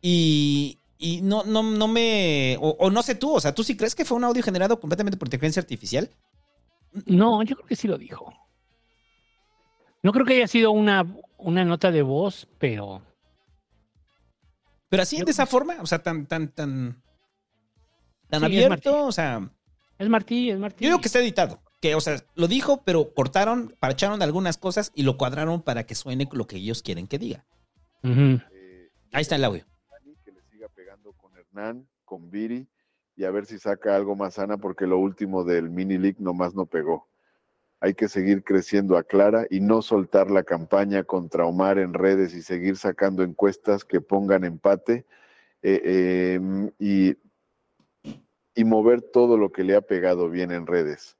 Y, 0.00 0.80
y 0.98 1.20
no, 1.22 1.44
no, 1.44 1.62
no 1.62 1.88
me. 1.88 2.56
O, 2.60 2.76
o, 2.78 2.90
no 2.90 3.02
sé 3.02 3.14
tú, 3.14 3.34
o 3.34 3.40
sea, 3.40 3.54
¿tú 3.54 3.64
sí 3.64 3.76
crees 3.76 3.94
que 3.94 4.04
fue 4.04 4.16
un 4.16 4.24
audio 4.24 4.42
generado 4.42 4.78
completamente 4.78 5.18
por 5.18 5.28
inteligencia 5.28 5.60
artificial? 5.60 6.10
No, 7.06 7.42
yo 7.42 7.56
creo 7.56 7.66
que 7.66 7.76
sí 7.76 7.88
lo 7.88 7.98
dijo. 7.98 8.32
No 10.02 10.12
creo 10.12 10.24
que 10.24 10.34
haya 10.34 10.48
sido 10.48 10.70
una, 10.70 11.06
una 11.36 11.64
nota 11.64 11.90
de 11.90 12.02
voz, 12.02 12.48
pero. 12.58 13.02
Pero 14.88 15.02
así, 15.02 15.22
de 15.22 15.30
esa 15.30 15.46
forma, 15.46 15.76
o 15.80 15.86
sea, 15.86 16.02
tan, 16.02 16.26
tan, 16.26 16.48
tan. 16.48 17.02
Tan 18.28 18.40
sí, 18.40 18.46
abierto, 18.46 19.06
o 19.06 19.12
sea. 19.12 19.50
Es 19.98 20.08
Martí, 20.08 20.50
es 20.50 20.58
Martí. 20.58 20.84
Yo 20.84 20.90
digo 20.90 21.00
que 21.00 21.08
está 21.08 21.20
editado. 21.20 21.60
Que, 21.80 21.94
o 21.94 22.00
sea, 22.00 22.22
lo 22.34 22.46
dijo, 22.46 22.82
pero 22.84 23.14
cortaron, 23.14 23.74
parcharon 23.80 24.22
algunas 24.22 24.58
cosas 24.58 24.92
y 24.94 25.02
lo 25.02 25.16
cuadraron 25.16 25.62
para 25.62 25.84
que 25.84 25.94
suene 25.94 26.28
lo 26.32 26.46
que 26.46 26.56
ellos 26.56 26.82
quieren 26.82 27.06
que 27.06 27.18
diga. 27.18 27.46
Uh 28.02 28.08
-huh. 28.08 28.46
eh, 28.52 28.90
Ahí 29.12 29.22
está 29.22 29.36
el 29.36 29.44
audio. 29.44 29.64
Que 30.24 30.30
le 30.32 30.42
siga 30.42 30.68
pegando 30.68 31.12
con 31.14 31.34
Hernán, 31.36 31.88
con 32.04 32.30
Viri, 32.30 32.68
y 33.16 33.24
a 33.24 33.30
ver 33.30 33.46
si 33.46 33.58
saca 33.58 33.96
algo 33.96 34.14
más 34.14 34.34
sana, 34.34 34.58
porque 34.58 34.86
lo 34.86 34.98
último 34.98 35.42
del 35.44 35.70
mini 35.70 35.96
league 35.98 36.18
nomás 36.18 36.54
no 36.54 36.66
pegó. 36.66 37.08
Hay 37.80 37.94
que 37.94 38.08
seguir 38.08 38.44
creciendo 38.44 38.98
a 38.98 39.02
Clara 39.02 39.46
y 39.48 39.60
no 39.60 39.80
soltar 39.80 40.30
la 40.30 40.42
campaña 40.42 41.02
contra 41.04 41.46
Omar 41.46 41.78
en 41.78 41.94
redes 41.94 42.34
y 42.34 42.42
seguir 42.42 42.76
sacando 42.76 43.22
encuestas 43.22 43.86
que 43.86 44.02
pongan 44.02 44.44
empate 44.44 45.06
eh, 45.62 45.80
eh, 45.84 46.70
y, 46.78 47.16
y 48.54 48.64
mover 48.64 49.00
todo 49.00 49.38
lo 49.38 49.50
que 49.50 49.64
le 49.64 49.76
ha 49.76 49.80
pegado 49.80 50.28
bien 50.28 50.50
en 50.52 50.66
redes. 50.66 51.16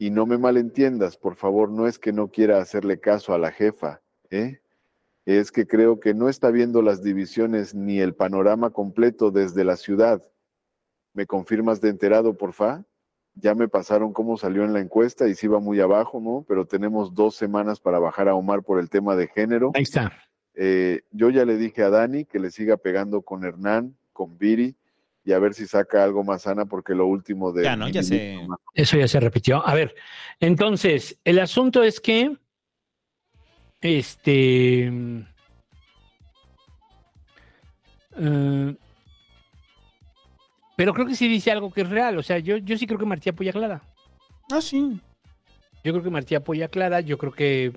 Y 0.00 0.10
no 0.10 0.24
me 0.24 0.38
malentiendas, 0.38 1.18
por 1.18 1.36
favor, 1.36 1.70
no 1.70 1.86
es 1.86 1.98
que 1.98 2.10
no 2.10 2.28
quiera 2.28 2.58
hacerle 2.58 3.00
caso 3.00 3.34
a 3.34 3.38
la 3.38 3.52
jefa, 3.52 4.00
¿eh? 4.30 4.62
es 5.26 5.52
que 5.52 5.66
creo 5.66 6.00
que 6.00 6.14
no 6.14 6.30
está 6.30 6.50
viendo 6.50 6.80
las 6.80 7.02
divisiones 7.02 7.74
ni 7.74 8.00
el 8.00 8.14
panorama 8.14 8.70
completo 8.70 9.30
desde 9.30 9.62
la 9.62 9.76
ciudad. 9.76 10.22
¿Me 11.12 11.26
confirmas 11.26 11.82
de 11.82 11.90
enterado, 11.90 12.34
porfa? 12.34 12.82
Ya 13.34 13.54
me 13.54 13.68
pasaron 13.68 14.14
cómo 14.14 14.38
salió 14.38 14.64
en 14.64 14.72
la 14.72 14.80
encuesta 14.80 15.28
y 15.28 15.34
si 15.34 15.44
iba 15.44 15.60
muy 15.60 15.80
abajo, 15.80 16.18
¿no? 16.18 16.46
Pero 16.48 16.66
tenemos 16.66 17.14
dos 17.14 17.36
semanas 17.36 17.78
para 17.78 17.98
bajar 17.98 18.26
a 18.30 18.34
Omar 18.34 18.62
por 18.62 18.80
el 18.80 18.88
tema 18.88 19.16
de 19.16 19.28
género. 19.28 19.72
Ahí 19.74 19.82
está. 19.82 20.10
Eh, 20.54 21.02
yo 21.10 21.28
ya 21.28 21.44
le 21.44 21.58
dije 21.58 21.82
a 21.82 21.90
Dani 21.90 22.24
que 22.24 22.40
le 22.40 22.50
siga 22.50 22.78
pegando 22.78 23.20
con 23.20 23.44
Hernán, 23.44 23.98
con 24.14 24.38
Viri, 24.38 24.76
y 25.24 25.32
a 25.32 25.38
ver 25.38 25.54
si 25.54 25.66
saca 25.66 26.02
algo 26.02 26.24
más 26.24 26.42
sana, 26.42 26.66
porque 26.66 26.94
lo 26.94 27.06
último 27.06 27.52
de... 27.52 27.64
Ya, 27.64 27.76
¿no? 27.76 27.88
Ya 27.88 28.02
se... 28.02 28.40
Eso 28.74 28.96
ya 28.96 29.08
se 29.08 29.20
repitió. 29.20 29.66
A 29.66 29.74
ver, 29.74 29.94
entonces, 30.38 31.20
el 31.24 31.38
asunto 31.38 31.82
es 31.82 32.00
que 32.00 32.36
este. 33.80 34.90
Uh, 38.12 38.74
pero 40.76 40.94
creo 40.94 41.06
que 41.06 41.14
sí 41.14 41.28
dice 41.28 41.50
algo 41.50 41.72
que 41.72 41.82
es 41.82 41.88
real. 41.88 42.18
O 42.18 42.22
sea, 42.22 42.38
yo, 42.38 42.56
yo 42.58 42.76
sí 42.76 42.86
creo 42.86 42.98
que 42.98 43.06
Martí 43.06 43.28
apoya 43.28 43.50
a 43.50 43.54
Clara. 43.54 43.82
Ah, 44.50 44.60
sí. 44.60 45.00
Yo 45.84 45.92
creo 45.92 46.02
que 46.02 46.10
Martí 46.10 46.34
apoya 46.34 46.66
a 46.66 46.68
Clara. 46.68 47.00
Yo 47.00 47.18
creo 47.18 47.32
que. 47.32 47.72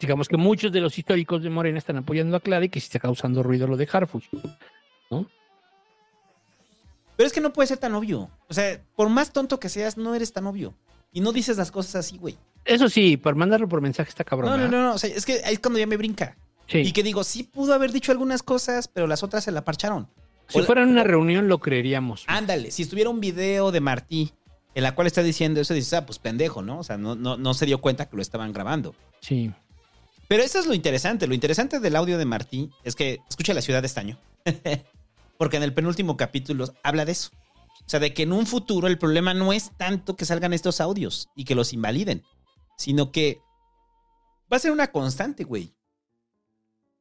Digamos 0.00 0.28
que 0.28 0.36
muchos 0.36 0.72
de 0.72 0.80
los 0.80 0.98
históricos 0.98 1.42
de 1.42 1.50
Morena 1.50 1.78
están 1.78 1.96
apoyando 1.96 2.36
a 2.36 2.40
Clara 2.40 2.64
y 2.64 2.68
que 2.68 2.80
sí 2.80 2.86
está 2.86 2.98
causando 2.98 3.42
ruido 3.42 3.66
lo 3.66 3.76
de 3.76 3.88
Harfuch. 3.90 4.24
¿No? 5.10 5.26
Pero 7.16 7.26
es 7.26 7.32
que 7.32 7.40
no 7.40 7.52
puede 7.52 7.68
ser 7.68 7.78
tan 7.78 7.94
obvio. 7.94 8.30
O 8.48 8.54
sea, 8.54 8.80
por 8.96 9.08
más 9.08 9.32
tonto 9.32 9.60
que 9.60 9.68
seas, 9.68 9.96
no 9.96 10.14
eres 10.14 10.32
tan 10.32 10.46
obvio. 10.46 10.74
Y 11.12 11.20
no 11.20 11.32
dices 11.32 11.56
las 11.56 11.70
cosas 11.70 11.94
así, 11.96 12.18
güey. 12.18 12.36
Eso 12.64 12.88
sí, 12.88 13.16
por 13.16 13.34
mandarlo 13.36 13.68
por 13.68 13.80
mensaje 13.80 14.08
está 14.08 14.24
cabrón. 14.24 14.50
No, 14.50 14.56
no, 14.56 14.68
no, 14.68 14.82
no. 14.82 14.94
O 14.94 14.98
sea, 14.98 15.10
es 15.10 15.24
que 15.24 15.42
ahí 15.44 15.54
es 15.54 15.60
cuando 15.60 15.78
ya 15.78 15.86
me 15.86 15.96
brinca. 15.96 16.36
Sí. 16.66 16.78
Y 16.78 16.92
que 16.92 17.02
digo, 17.02 17.22
sí 17.24 17.44
pudo 17.44 17.74
haber 17.74 17.92
dicho 17.92 18.10
algunas 18.10 18.42
cosas, 18.42 18.88
pero 18.88 19.06
las 19.06 19.22
otras 19.22 19.44
se 19.44 19.52
la 19.52 19.64
parcharon. 19.64 20.08
Si 20.48 20.62
fuera 20.62 20.82
en 20.82 20.88
una 20.88 21.04
reunión 21.04 21.48
lo 21.48 21.58
creeríamos. 21.58 22.24
Ándale, 22.26 22.70
si 22.70 22.82
estuviera 22.82 23.10
un 23.10 23.20
video 23.20 23.70
de 23.70 23.80
Martí 23.80 24.32
en 24.74 24.82
la 24.82 24.94
cual 24.94 25.06
está 25.06 25.22
diciendo 25.22 25.60
eso, 25.60 25.72
dices, 25.72 25.94
ah, 25.94 26.04
pues 26.06 26.18
pendejo, 26.18 26.62
¿no? 26.62 26.80
O 26.80 26.82
sea, 26.82 26.98
no, 26.98 27.14
no, 27.14 27.36
no 27.36 27.54
se 27.54 27.66
dio 27.66 27.80
cuenta 27.80 28.08
que 28.08 28.16
lo 28.16 28.22
estaban 28.22 28.52
grabando. 28.52 28.94
Sí. 29.20 29.52
Pero 30.26 30.42
eso 30.42 30.58
es 30.58 30.66
lo 30.66 30.74
interesante. 30.74 31.26
Lo 31.26 31.34
interesante 31.34 31.80
del 31.80 31.96
audio 31.96 32.18
de 32.18 32.24
Martí 32.24 32.70
es 32.82 32.94
que 32.96 33.20
escucha 33.28 33.54
la 33.54 33.62
ciudad 33.62 33.82
de 33.82 33.86
estaño. 33.86 34.18
Porque 35.44 35.58
en 35.58 35.62
el 35.62 35.74
penúltimo 35.74 36.16
capítulo 36.16 36.74
habla 36.82 37.04
de 37.04 37.12
eso. 37.12 37.30
O 37.84 37.86
sea, 37.86 38.00
de 38.00 38.14
que 38.14 38.22
en 38.22 38.32
un 38.32 38.46
futuro 38.46 38.86
el 38.86 38.96
problema 38.96 39.34
no 39.34 39.52
es 39.52 39.72
tanto 39.76 40.16
que 40.16 40.24
salgan 40.24 40.54
estos 40.54 40.80
audios 40.80 41.28
y 41.36 41.44
que 41.44 41.54
los 41.54 41.74
invaliden, 41.74 42.22
sino 42.78 43.12
que 43.12 43.42
va 44.50 44.56
a 44.56 44.60
ser 44.60 44.72
una 44.72 44.90
constante, 44.90 45.44
güey. 45.44 45.74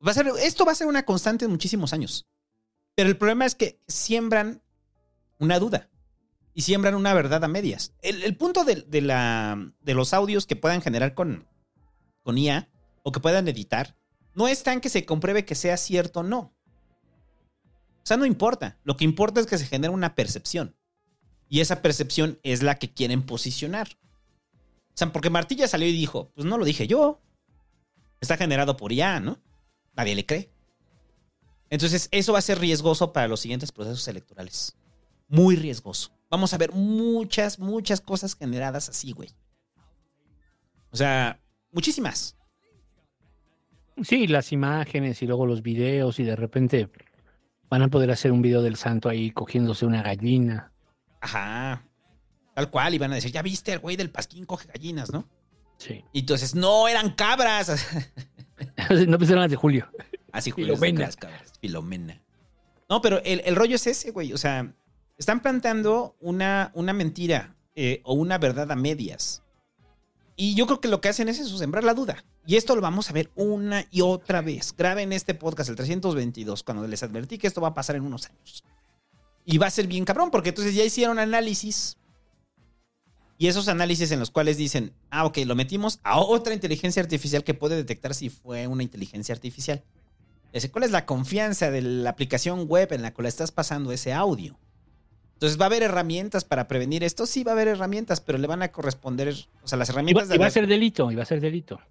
Va 0.06 0.12
a 0.12 0.14
ser, 0.14 0.28
esto 0.42 0.66
va 0.66 0.74
a 0.74 0.76
ser 0.76 0.88
una 0.88 1.06
constante 1.06 1.46
en 1.46 1.52
muchísimos 1.52 1.94
años. 1.94 2.28
Pero 2.96 3.08
el 3.08 3.16
problema 3.16 3.46
es 3.46 3.56
que 3.56 3.80
siembran 3.88 4.62
una 5.40 5.58
duda 5.58 5.90
y 6.54 6.64
siembran 6.64 6.96
una 6.96 7.14
verdad 7.14 7.46
a 7.46 7.48
medias. 7.48 7.94
El, 8.02 8.36
punto 8.36 8.66
de, 8.66 8.82
de, 8.82 9.00
la, 9.00 9.72
de 9.80 9.94
los 9.94 10.14
audios 10.14 10.46
que 10.48 10.58
puedan 10.58 10.82
generar 10.82 11.14
con, 11.14 11.48
con 12.24 12.38
IA 12.38 12.70
o 13.04 13.14
que 13.14 13.22
puedan 13.22 13.48
editar 13.48 13.96
no 14.36 14.50
es 14.50 14.64
tan 14.64 14.82
que 14.82 14.90
se 14.90 15.06
compruebe 15.06 15.46
que 15.46 15.56
sea 15.56 15.78
cierto 15.78 16.20
o 16.20 16.24
no. 16.24 16.53
O 18.04 18.06
sea, 18.06 18.18
no 18.18 18.26
importa. 18.26 18.78
Lo 18.84 18.98
que 18.98 19.06
importa 19.06 19.40
es 19.40 19.48
que 19.48 19.58
se 19.58 19.66
genera 19.66 19.92
una 19.92 20.14
percepción. 20.16 20.76
Y 21.48 21.62
esa 21.62 21.82
percepción 21.82 22.40
es 22.44 22.62
la 22.62 22.76
que 22.76 22.92
quieren 22.92 23.24
posicionar. 23.24 23.88
O 24.90 24.96
sea, 24.96 25.12
porque 25.14 25.30
Martilla 25.30 25.68
salió 25.68 25.88
y 25.88 25.94
dijo, 25.94 26.32
pues 26.36 26.46
no 26.46 26.58
lo 26.58 26.66
dije 26.66 26.86
yo. 26.86 27.22
Está 28.20 28.38
generado 28.38 28.76
por 28.76 28.92
IA, 28.92 29.20
¿no? 29.20 29.40
Nadie 29.96 30.16
le 30.16 30.26
cree. 30.26 30.50
Entonces, 31.70 32.10
eso 32.12 32.34
va 32.34 32.40
a 32.40 32.44
ser 32.44 32.60
riesgoso 32.60 33.14
para 33.14 33.28
los 33.28 33.40
siguientes 33.40 33.72
procesos 33.72 34.08
electorales. 34.08 34.76
Muy 35.28 35.56
riesgoso. 35.56 36.12
Vamos 36.30 36.54
a 36.54 36.58
ver 36.58 36.72
muchas, 36.74 37.58
muchas 37.58 38.02
cosas 38.02 38.36
generadas 38.36 38.90
así, 38.90 39.12
güey. 39.14 39.30
O 40.92 40.98
sea, 40.98 41.40
muchísimas. 41.72 42.36
Sí, 44.04 44.28
las 44.28 44.52
imágenes 44.52 45.22
y 45.22 45.28
luego 45.28 45.46
los 45.46 45.62
videos 45.62 46.20
y 46.20 46.24
de 46.24 46.36
repente 46.36 46.90
van 47.70 47.82
a 47.82 47.88
poder 47.88 48.12
hacer 48.12 48.32
un 48.32 48.42
video 48.42 48.62
del 48.62 48.76
santo 48.76 49.10
ahí 49.10 49.32
cogiéndose 49.32 49.86
una 49.86 50.02
gallina. 50.02 50.72
Ajá. 51.22 51.84
Tal 52.54 52.70
cual, 52.70 52.94
y 52.94 52.98
van 53.00 53.12
a 53.12 53.16
decir, 53.16 53.32
ya 53.32 53.42
viste, 53.42 53.74
el 53.74 53.80
güey 53.80 53.96
del 53.96 54.12
pasquín 54.12 54.46
coge 54.46 54.68
gallinas, 54.68 55.12
¿no? 55.12 55.28
Sí. 55.78 56.04
Y 56.14 56.20
entonces, 56.20 56.54
no, 56.54 56.88
eran 56.88 57.12
cabras. 57.12 57.70
no 59.08 59.18
pensaron 59.18 59.42
las 59.42 59.50
de 59.50 59.56
Julio. 59.56 59.90
Así, 60.32 60.52
Julio. 60.52 60.76
Filomena. 60.76 61.02
Las 61.02 61.16
cabras. 61.16 61.54
Filomena. 61.60 62.22
No, 62.90 63.02
pero 63.02 63.22
el, 63.24 63.42
el, 63.46 63.56
rollo 63.56 63.76
es 63.76 63.88
ese, 63.88 64.12
güey. 64.12 64.34
O 64.34 64.38
sea, 64.38 64.72
están 65.18 65.42
planteando 65.42 66.16
una, 66.20 66.72
una 66.76 66.94
mentira 66.94 67.56
eh, 67.76 68.02
o 68.04 68.14
una 68.14 68.38
verdad 68.38 68.72
a 68.72 68.76
medias. 68.76 69.44
Y 70.36 70.56
yo 70.56 70.66
creo 70.68 70.80
que 70.80 70.88
lo 70.88 71.02
que 71.02 71.10
hacen 71.10 71.30
es 71.30 71.40
eso, 71.40 71.58
sembrar 71.58 71.84
la 71.84 71.94
duda. 71.94 72.24
Y 72.46 72.58
esto 72.58 72.76
lo 72.76 72.82
vamos 72.82 73.10
a 73.10 73.14
ver 73.14 73.32
una 73.36 73.86
y 73.90 74.02
otra 74.02 74.42
vez. 74.42 74.74
Graben 74.78 75.14
este 75.14 75.34
podcast, 75.34 75.70
el 75.70 75.78
322, 75.78 76.64
cuando 76.64 76.86
les 76.88 77.02
advertí 77.02 77.38
que 77.38 77.48
esto 77.48 77.62
va 77.62 77.70
a 77.70 77.74
pasar 77.74 77.96
en 77.96 78.04
unos 78.04 78.30
años. 78.30 78.64
Y 79.46 79.58
va 79.58 79.68
a 79.68 79.72
ser 79.72 79.88
bien 79.88 80.04
cabrón, 80.04 80.30
porque 80.30 80.50
entonces 80.50 80.76
ya 80.76 80.84
hicieron 80.84 81.20
análisis. 81.20 81.98
Y 83.38 83.48
esos 83.48 83.68
análisis 83.68 84.12
en 84.12 84.20
los 84.20 84.30
cuales 84.30 84.58
dicen, 84.58 84.94
ah, 85.10 85.26
ok, 85.26 85.40
lo 85.46 85.56
metimos 85.56 86.00
a 86.04 86.20
otra 86.20 86.54
inteligencia 86.54 87.02
artificial 87.02 87.44
que 87.44 87.54
puede 87.54 87.76
detectar 87.76 88.14
si 88.14 88.30
fue 88.30 88.68
una 88.68 88.84
inteligencia 88.84 89.34
artificial. 89.34 89.84
¿Cuál 90.72 90.84
es 90.84 90.92
la 90.92 91.06
confianza 91.06 91.72
de 91.72 91.82
la 91.82 92.12
aplicación 92.12 92.68
web 92.68 92.94
en 92.94 93.02
la 93.02 93.14
cual 93.14 93.26
estás 93.26 93.52
pasando 93.52 93.92
ese 93.92 94.14
audio? 94.14 94.60
Entonces, 95.34 95.60
¿va 95.60 95.66
a 95.66 95.68
haber 95.68 95.84
herramientas 95.84 96.46
para 96.46 96.68
prevenir 96.68 97.04
esto? 97.04 97.26
Sí, 97.26 97.44
va 97.44 97.52
a 97.52 97.56
haber 97.56 97.70
herramientas, 97.70 98.22
pero 98.22 98.38
le 98.38 98.48
van 98.48 98.62
a 98.62 98.72
corresponder, 98.72 99.34
o 99.64 99.68
sea, 99.68 99.78
las 99.78 99.90
herramientas... 99.90 100.28
Y 100.28 100.30
va, 100.30 100.36
y 100.36 100.38
va 100.38 100.46
a 100.46 100.52
ser 100.52 100.68
delito, 100.68 101.12
y 101.12 101.16
va 101.16 101.24
a 101.24 101.26
ser 101.26 101.42
delito. 101.42 101.82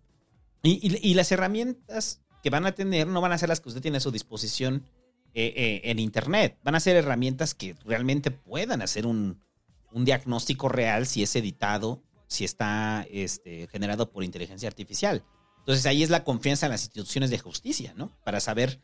Y, 0.62 0.78
y, 0.86 1.10
y, 1.10 1.14
las 1.14 1.32
herramientas 1.32 2.22
que 2.42 2.50
van 2.50 2.66
a 2.66 2.72
tener 2.72 3.06
no 3.06 3.20
van 3.20 3.32
a 3.32 3.38
ser 3.38 3.48
las 3.48 3.60
que 3.60 3.68
usted 3.68 3.82
tiene 3.82 3.96
a 3.96 4.00
su 4.00 4.10
disposición 4.10 4.84
eh, 5.34 5.52
eh, 5.56 5.80
en 5.84 5.98
Internet. 5.98 6.58
Van 6.62 6.74
a 6.74 6.80
ser 6.80 6.96
herramientas 6.96 7.54
que 7.54 7.74
realmente 7.84 8.30
puedan 8.30 8.82
hacer 8.82 9.06
un, 9.06 9.40
un 9.90 10.04
diagnóstico 10.04 10.68
real 10.68 11.06
si 11.06 11.22
es 11.22 11.34
editado, 11.36 12.02
si 12.26 12.44
está 12.44 13.06
este, 13.10 13.66
generado 13.68 14.10
por 14.10 14.24
inteligencia 14.24 14.68
artificial. 14.68 15.24
Entonces 15.60 15.86
ahí 15.86 16.02
es 16.02 16.10
la 16.10 16.24
confianza 16.24 16.66
en 16.66 16.72
las 16.72 16.82
instituciones 16.82 17.30
de 17.30 17.38
justicia, 17.38 17.94
¿no? 17.96 18.10
Para 18.24 18.40
saber 18.40 18.80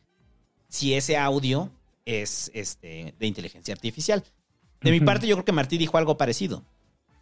si 0.69 0.93
ese 0.93 1.17
audio 1.17 1.71
es 2.05 2.49
este, 2.53 3.13
de 3.19 3.27
inteligencia 3.27 3.73
artificial. 3.73 4.23
De 4.81 4.91
mi 4.91 5.01
parte, 5.01 5.27
yo 5.27 5.35
creo 5.35 5.45
que 5.45 5.51
Martí 5.51 5.77
dijo 5.77 5.97
algo 5.97 6.17
parecido. 6.17 6.63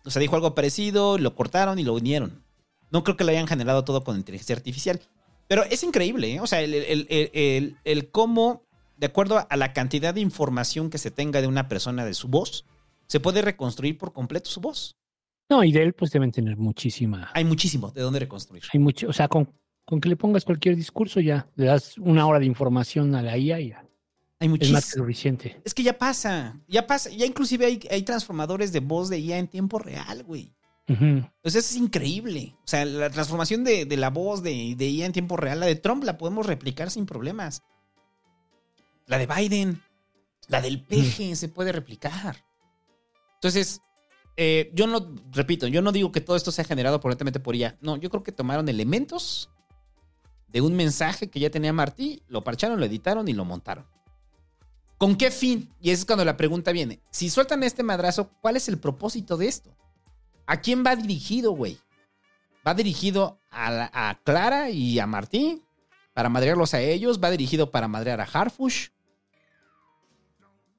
O 0.06 0.11
sea, 0.11 0.19
dijo 0.22 0.36
algo 0.36 0.56
parecido, 0.56 1.18
lo 1.18 1.36
cortaron 1.36 1.80
y 1.80 1.84
lo 1.84 1.94
unieron. 1.94 2.45
No 2.91 3.03
creo 3.03 3.17
que 3.17 3.24
lo 3.24 3.32
hayan 3.32 3.48
generado 3.48 3.83
todo 3.83 4.03
con 4.03 4.16
inteligencia 4.17 4.56
artificial. 4.56 5.01
Pero 5.48 5.64
es 5.64 5.83
increíble, 5.83 6.33
¿eh? 6.35 6.40
O 6.41 6.48
sea, 6.48 6.61
el, 6.61 6.74
el- 6.74 7.07
el- 7.09 7.30
el- 7.33 7.77
el 7.83 8.11
cómo, 8.11 8.64
de 8.98 9.07
acuerdo 9.07 9.45
a 9.49 9.57
la 9.57 9.74
cantidad 9.74 10.14
de 10.14 10.22
información 10.22 10.90
que 10.90 10.98
se 10.98 11.11
tenga 11.11 11.41
de 11.41 11.48
una 11.48 11.67
persona 11.67 12.06
de 12.06 12.14
su 12.14 12.27
voz, 12.27 12.66
se 13.07 13.19
puede 13.19 13.41
reconstruir 13.41 13.98
por 13.98 14.11
completo 14.14 14.49
su 14.49 14.59
voz. 14.59 14.95
No, 15.49 15.64
y 15.64 15.72
de 15.72 15.83
él 15.83 15.93
pues 15.93 16.11
deben 16.11 16.32
tener 16.32 16.57
muchísima. 16.57 17.30
Hay 17.33 17.45
muchísimo 17.45 17.91
de 17.91 18.01
dónde 18.01 18.19
reconstruir. 18.19 18.64
Hay 18.74 18.80
mucho, 18.82 19.07
o 19.07 19.14
sea, 19.14 19.30
con, 19.30 19.49
con 19.85 20.01
que 20.01 20.09
le 20.09 20.17
pongas 20.17 20.43
cualquier 20.43 20.75
discurso 20.75 21.22
ya, 21.22 21.48
le 21.56 21.67
das 21.67 21.98
una 21.98 22.27
hora 22.27 22.40
de 22.40 22.45
información 22.45 23.16
a 23.16 23.22
la 23.22 23.38
IA 23.38 23.59
y 23.61 23.69
ya. 23.69 23.85
Hay 24.40 24.48
Es 24.49 24.49
más 24.49 24.59
que 24.59 24.67
muchísimo. 24.75 25.06
suficiente. 25.06 25.61
Es 25.64 25.74
que 25.74 25.83
ya 25.83 25.98
pasa, 25.98 26.59
ya 26.67 26.85
pasa. 26.85 27.09
Ya 27.09 27.25
inclusive 27.25 27.66
hay, 27.66 27.80
hay 27.90 28.03
transformadores 28.03 28.74
de 28.74 28.82
voz 28.82 29.07
de 29.09 29.19
IA 29.19 29.38
en 29.40 29.48
tiempo 29.48 29.80
real, 29.80 30.24
güey. 30.25 30.53
Ujú. 30.90 31.06
Entonces 31.06 31.72
es 31.72 31.75
increíble. 31.75 32.56
O 32.59 32.67
sea, 32.67 32.85
la 32.85 33.09
transformación 33.09 33.64
de, 33.64 33.85
de 33.85 33.98
la 33.98 34.09
voz 34.09 34.41
de, 34.41 34.75
de 34.77 34.88
IA 34.88 35.06
en 35.06 35.11
tiempo 35.11 35.38
real, 35.38 35.59
la 35.59 35.66
de 35.66 35.75
Trump 35.75 36.03
la 36.03 36.17
podemos 36.17 36.45
replicar 36.45 36.90
sin 36.90 37.06
problemas. 37.06 37.64
La 39.06 39.17
de 39.17 39.27
Biden, 39.27 39.82
la 40.48 40.61
del 40.61 40.83
peje 40.83 41.35
se 41.35 41.49
puede 41.49 41.72
replicar. 41.72 42.43
Entonces, 43.35 43.82
eh, 44.35 44.72
yo 44.74 44.88
no, 44.88 45.16
repito, 45.32 45.67
yo 45.67 45.82
no 45.82 45.91
digo 45.91 46.11
que 46.11 46.22
todo 46.22 46.35
esto 46.35 46.51
sea 46.51 46.66
generado 46.66 46.99
por 46.99 47.56
IA. 47.56 47.77
No, 47.82 47.98
yo 47.98 48.09
creo 48.09 48.24
que 48.24 48.32
tomaron 48.32 48.69
elementos 48.69 49.49
de 50.48 50.61
un 50.61 50.75
mensaje 50.75 51.30
que 51.30 51.40
ya 51.40 51.49
tenía 51.49 51.74
Martí, 51.74 52.22
lo 52.27 52.43
parcharon, 52.43 52.80
lo 52.80 52.85
editaron 52.85 53.27
y 53.27 53.33
lo 53.33 53.45
montaron. 53.45 53.85
¿Con 54.98 55.16
qué 55.16 55.32
fin? 55.32 55.69
Y 55.80 55.91
es 55.91 56.06
cuando 56.06 56.25
la 56.25 56.38
pregunta 56.38 56.72
viene. 56.72 57.01
Si 57.11 57.30
sueltan 57.30 57.64
este 57.64 57.83
madrazo, 57.83 58.32
¿cuál 58.41 58.57
es 58.57 58.67
el 58.67 58.80
propósito 58.80 59.38
de 59.38 59.48
esto? 59.48 59.75
¿A 60.48 60.61
quién 60.61 60.84
va 60.85 60.95
dirigido, 60.95 61.51
güey? 61.51 61.77
¿Va 62.66 62.74
dirigido 62.74 63.40
a, 63.51 63.69
la- 63.72 63.92
Clara 64.24 64.69
y 64.69 64.98
a 65.00 65.06
Martí? 65.06 65.61
¿Para 66.14 66.30
madrearlos 66.30 66.74
a 66.74 66.82
ellos? 66.82 67.22
¿Va 67.24 67.30
dirigido 67.30 67.69
para 67.69 67.88
madrear 67.88 68.19
a 68.22 68.24
Harfush? 68.24 68.88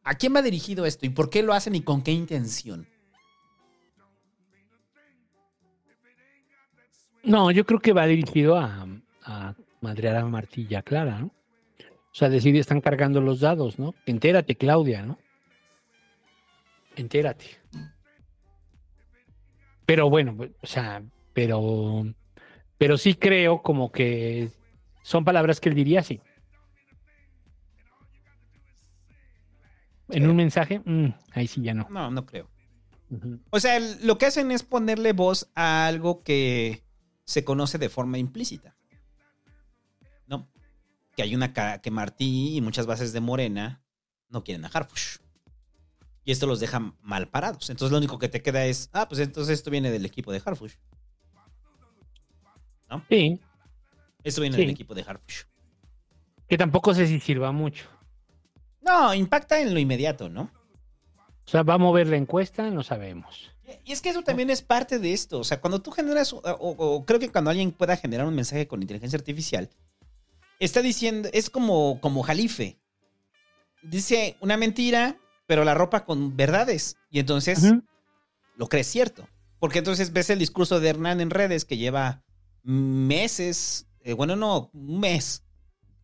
¿A 0.04 0.14
quién 0.14 0.34
va 0.34 0.42
dirigido 0.42 0.86
esto? 0.86 1.06
¿Y 1.06 1.10
por 1.10 1.30
qué 1.30 1.42
lo 1.42 1.52
hacen 1.52 1.74
y 1.74 1.82
con 1.82 2.02
qué 2.02 2.12
intención? 2.12 2.88
No, 7.22 7.50
yo 7.50 7.66
creo 7.66 7.78
que 7.78 7.92
va 7.92 8.06
dirigido 8.06 8.56
a, 8.56 8.86
a 9.22 9.54
madrear 9.80 10.16
a 10.16 10.82
Clara, 10.82 11.18
¿no? 11.18 11.26
O 11.26 12.14
sea, 12.18 12.28
decir, 12.30 12.56
están 12.56 12.80
cargando 12.80 13.20
los 13.20 13.40
dados, 13.40 13.78
¿no? 13.78 13.94
Entérate, 14.06 14.56
Claudia, 14.56 15.02
¿no? 15.02 15.18
Entérate. 16.96 17.57
Pero 19.88 20.10
bueno, 20.10 20.36
pues, 20.36 20.50
o 20.60 20.66
sea, 20.66 21.02
pero, 21.32 22.04
pero 22.76 22.98
sí 22.98 23.14
creo 23.14 23.62
como 23.62 23.90
que 23.90 24.50
son 25.02 25.24
palabras 25.24 25.60
que 25.60 25.70
él 25.70 25.74
diría 25.74 26.00
así. 26.00 26.20
En 30.10 30.28
un 30.28 30.36
mensaje, 30.36 30.82
mm, 30.84 31.14
ahí 31.32 31.46
sí 31.46 31.62
ya 31.62 31.72
no. 31.72 31.88
No, 31.88 32.10
no 32.10 32.26
creo. 32.26 32.50
O 33.48 33.60
sea, 33.60 33.80
lo 34.02 34.18
que 34.18 34.26
hacen 34.26 34.50
es 34.50 34.62
ponerle 34.62 35.14
voz 35.14 35.50
a 35.54 35.86
algo 35.86 36.22
que 36.22 36.84
se 37.24 37.42
conoce 37.42 37.78
de 37.78 37.88
forma 37.88 38.18
implícita. 38.18 38.76
¿No? 40.26 40.50
Que 41.16 41.22
hay 41.22 41.34
una 41.34 41.54
que 41.80 41.90
Martí 41.90 42.58
y 42.58 42.60
muchas 42.60 42.84
bases 42.84 43.14
de 43.14 43.20
Morena 43.22 43.82
no 44.28 44.44
quieren 44.44 44.66
a 44.66 44.68
Harfush. 44.68 45.16
Y 46.28 46.32
esto 46.32 46.46
los 46.46 46.60
deja 46.60 46.78
mal 47.00 47.26
parados. 47.28 47.70
Entonces 47.70 47.90
lo 47.90 47.96
único 47.96 48.18
que 48.18 48.28
te 48.28 48.42
queda 48.42 48.66
es, 48.66 48.90
ah, 48.92 49.08
pues 49.08 49.18
entonces 49.18 49.54
esto 49.54 49.70
viene 49.70 49.90
del 49.90 50.04
equipo 50.04 50.30
de 50.30 50.42
Harfush. 50.44 50.74
¿No? 52.90 53.02
Sí, 53.08 53.40
Esto 54.24 54.42
viene 54.42 54.56
Sí. 54.56 54.60
del 54.62 54.70
equipo 54.70 54.94
de 54.94 55.02
Harfush. 55.06 55.44
que 56.46 56.58
tampoco 56.58 56.92
sé 56.94 57.06
si 57.06 57.18
sirva 57.20 57.50
mucho. 57.50 57.86
No, 58.82 59.14
impacta 59.14 59.58
en 59.60 59.72
lo 59.72 59.80
inmediato, 59.80 60.28
¿no? 60.28 60.50
O 61.46 61.50
sea, 61.50 61.62
¿va 61.62 61.74
a 61.74 61.78
mover 61.78 62.06
la 62.08 62.16
encuesta? 62.16 62.68
No 62.70 62.82
sabemos. 62.82 63.50
Y 63.84 63.92
es 63.92 64.02
que 64.02 64.10
eso 64.10 64.22
también 64.22 64.50
es 64.50 64.60
parte 64.60 64.98
de 64.98 65.12
esto. 65.14 65.38
O 65.40 65.44
sea, 65.44 65.60
cuando 65.62 65.80
tú 65.80 65.90
generas, 65.92 66.32
o, 66.34 66.38
o- 66.40 66.76
o 66.96 67.04
creo 67.06 67.18
que 67.20 67.30
cuando 67.30 67.48
alguien 67.50 67.70
pueda 67.72 67.96
generar 67.96 68.26
un 68.26 68.34
mensaje 68.34 68.66
con 68.68 68.82
inteligencia 68.82 69.16
artificial, 69.18 69.70
está 70.58 70.82
diciendo, 70.82 71.30
es 71.32 71.48
como, 71.48 72.00
como 72.02 72.22
Jalife. 72.22 72.78
Dice 73.82 74.36
una 74.40 74.58
mentira, 74.58 75.16
pero 75.48 75.64
la 75.64 75.74
ropa 75.74 76.04
con 76.04 76.36
verdades. 76.36 76.98
Y 77.10 77.18
entonces 77.18 77.72
lo 78.56 78.68
crees 78.68 78.86
cierto. 78.86 79.26
Porque 79.58 79.78
entonces 79.78 80.12
ves 80.12 80.28
el 80.28 80.38
discurso 80.38 80.78
de 80.78 80.90
Hernán 80.90 81.22
en 81.22 81.30
redes 81.30 81.64
que 81.64 81.78
lleva 81.78 82.22
meses, 82.62 83.86
eh, 84.02 84.12
bueno, 84.12 84.36
no, 84.36 84.70
un 84.74 85.00
mes, 85.00 85.42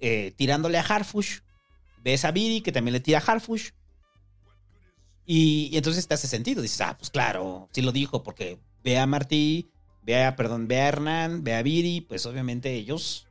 eh, 0.00 0.32
tirándole 0.34 0.78
a 0.78 0.82
Harfush. 0.82 1.40
Ves 2.02 2.24
a 2.24 2.32
Viri 2.32 2.62
que 2.62 2.72
también 2.72 2.94
le 2.94 3.00
tira 3.00 3.18
a 3.18 3.22
Harfush. 3.22 3.72
Y, 5.26 5.68
y 5.70 5.76
entonces 5.76 6.08
te 6.08 6.14
hace 6.14 6.26
sentido. 6.26 6.62
Dices, 6.62 6.80
ah, 6.80 6.96
pues 6.98 7.10
claro, 7.10 7.68
sí 7.70 7.82
lo 7.82 7.92
dijo, 7.92 8.22
porque 8.22 8.58
ve 8.82 8.98
a 8.98 9.06
Martí, 9.06 9.70
ve 10.00 10.24
a, 10.24 10.36
perdón, 10.36 10.68
ve 10.68 10.80
a 10.80 10.88
Hernán, 10.88 11.44
ve 11.44 11.54
a 11.54 11.62
Viri, 11.62 12.00
pues 12.00 12.24
obviamente 12.24 12.72
ellos 12.72 13.23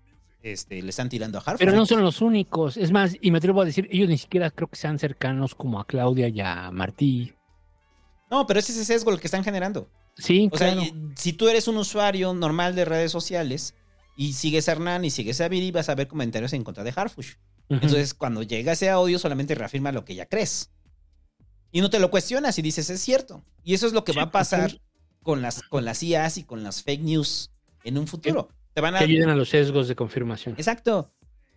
este, 0.44 0.82
le 0.82 0.90
están 0.90 1.10
tirando 1.10 1.38
a 1.38 1.42
Harfush. 1.42 1.58
Pero 1.60 1.72
no 1.72 1.86
son 1.86 2.04
los 2.04 2.22
únicos. 2.22 2.78
Es 2.78 2.92
más, 2.92 3.16
y 3.20 3.32
me 3.32 3.38
atrevo 3.40 3.62
a 3.62 3.66
decir, 3.66 3.88
ellos 3.92 4.10
ni 4.10 4.18
siquiera 4.18 4.52
creo 4.52 4.68
que 4.68 4.76
sean 4.76 5.00
cercanos 5.00 5.56
como 5.56 5.80
a 5.80 5.88
Claudia 5.88 6.28
y 6.28 6.42
a 6.42 6.70
Martí. 6.70 7.34
No, 8.30 8.46
pero 8.46 8.60
ese 8.60 8.74
es 8.74 8.80
ese 8.80 8.94
sesgo 8.94 9.12
el 9.12 9.20
que 9.20 9.28
están 9.28 9.44
generando. 9.44 9.90
Sí, 10.18 10.50
O 10.52 10.56
claro. 10.58 10.82
sea, 10.82 10.92
si 11.16 11.34
tú 11.34 11.48
eres 11.48 11.68
un 11.68 11.78
usuario 11.78 12.34
normal 12.34 12.76
de 12.76 12.86
redes 12.86 13.12
sociales 13.12 13.74
y 14.16 14.34
sigues 14.34 14.68
a 14.68 14.74
Hernán 14.74 15.06
y 15.06 15.10
sigues 15.10 15.42
a 15.42 15.48
Viri, 15.48 15.72
vas 15.72 15.90
a 15.90 15.96
ver 15.96 16.08
comentarios 16.08 16.54
en 16.54 16.64
contra 16.64 16.84
de 16.84 16.94
Harfush. 16.96 17.36
Entonces, 17.70 18.14
cuando 18.14 18.44
llega 18.44 18.74
ese 18.74 18.90
audio, 18.90 19.18
solamente 19.18 19.56
reafirma 19.56 19.92
lo 19.92 20.04
que 20.06 20.14
ya 20.16 20.26
crees. 20.28 20.72
Y 21.72 21.82
no 21.82 21.90
te 21.90 22.00
lo 22.00 22.12
cuestionas 22.12 22.60
y 22.60 22.62
dices, 22.62 22.90
es 22.90 23.02
cierto. 23.02 23.44
Y 23.64 23.74
eso 23.74 23.88
es 23.88 23.94
lo 23.94 24.04
que 24.04 24.12
va 24.12 24.24
a 24.24 24.32
pasar 24.32 24.80
con 25.24 25.42
las, 25.42 25.64
con 25.64 25.86
las 25.86 26.04
IAs 26.04 26.38
y 26.38 26.44
con 26.44 26.64
las 26.64 26.84
fake 26.84 27.02
news 27.02 27.52
en 27.84 27.98
un 27.98 28.08
futuro. 28.08 28.50
Te 28.74 28.82
van 28.82 28.96
a... 28.96 29.00
que 29.00 29.06
ayuden 29.06 29.30
a 29.30 29.36
los 29.36 29.50
sesgos 29.50 29.88
de 29.88 29.96
confirmación. 29.96 30.56
Exacto. 30.58 31.10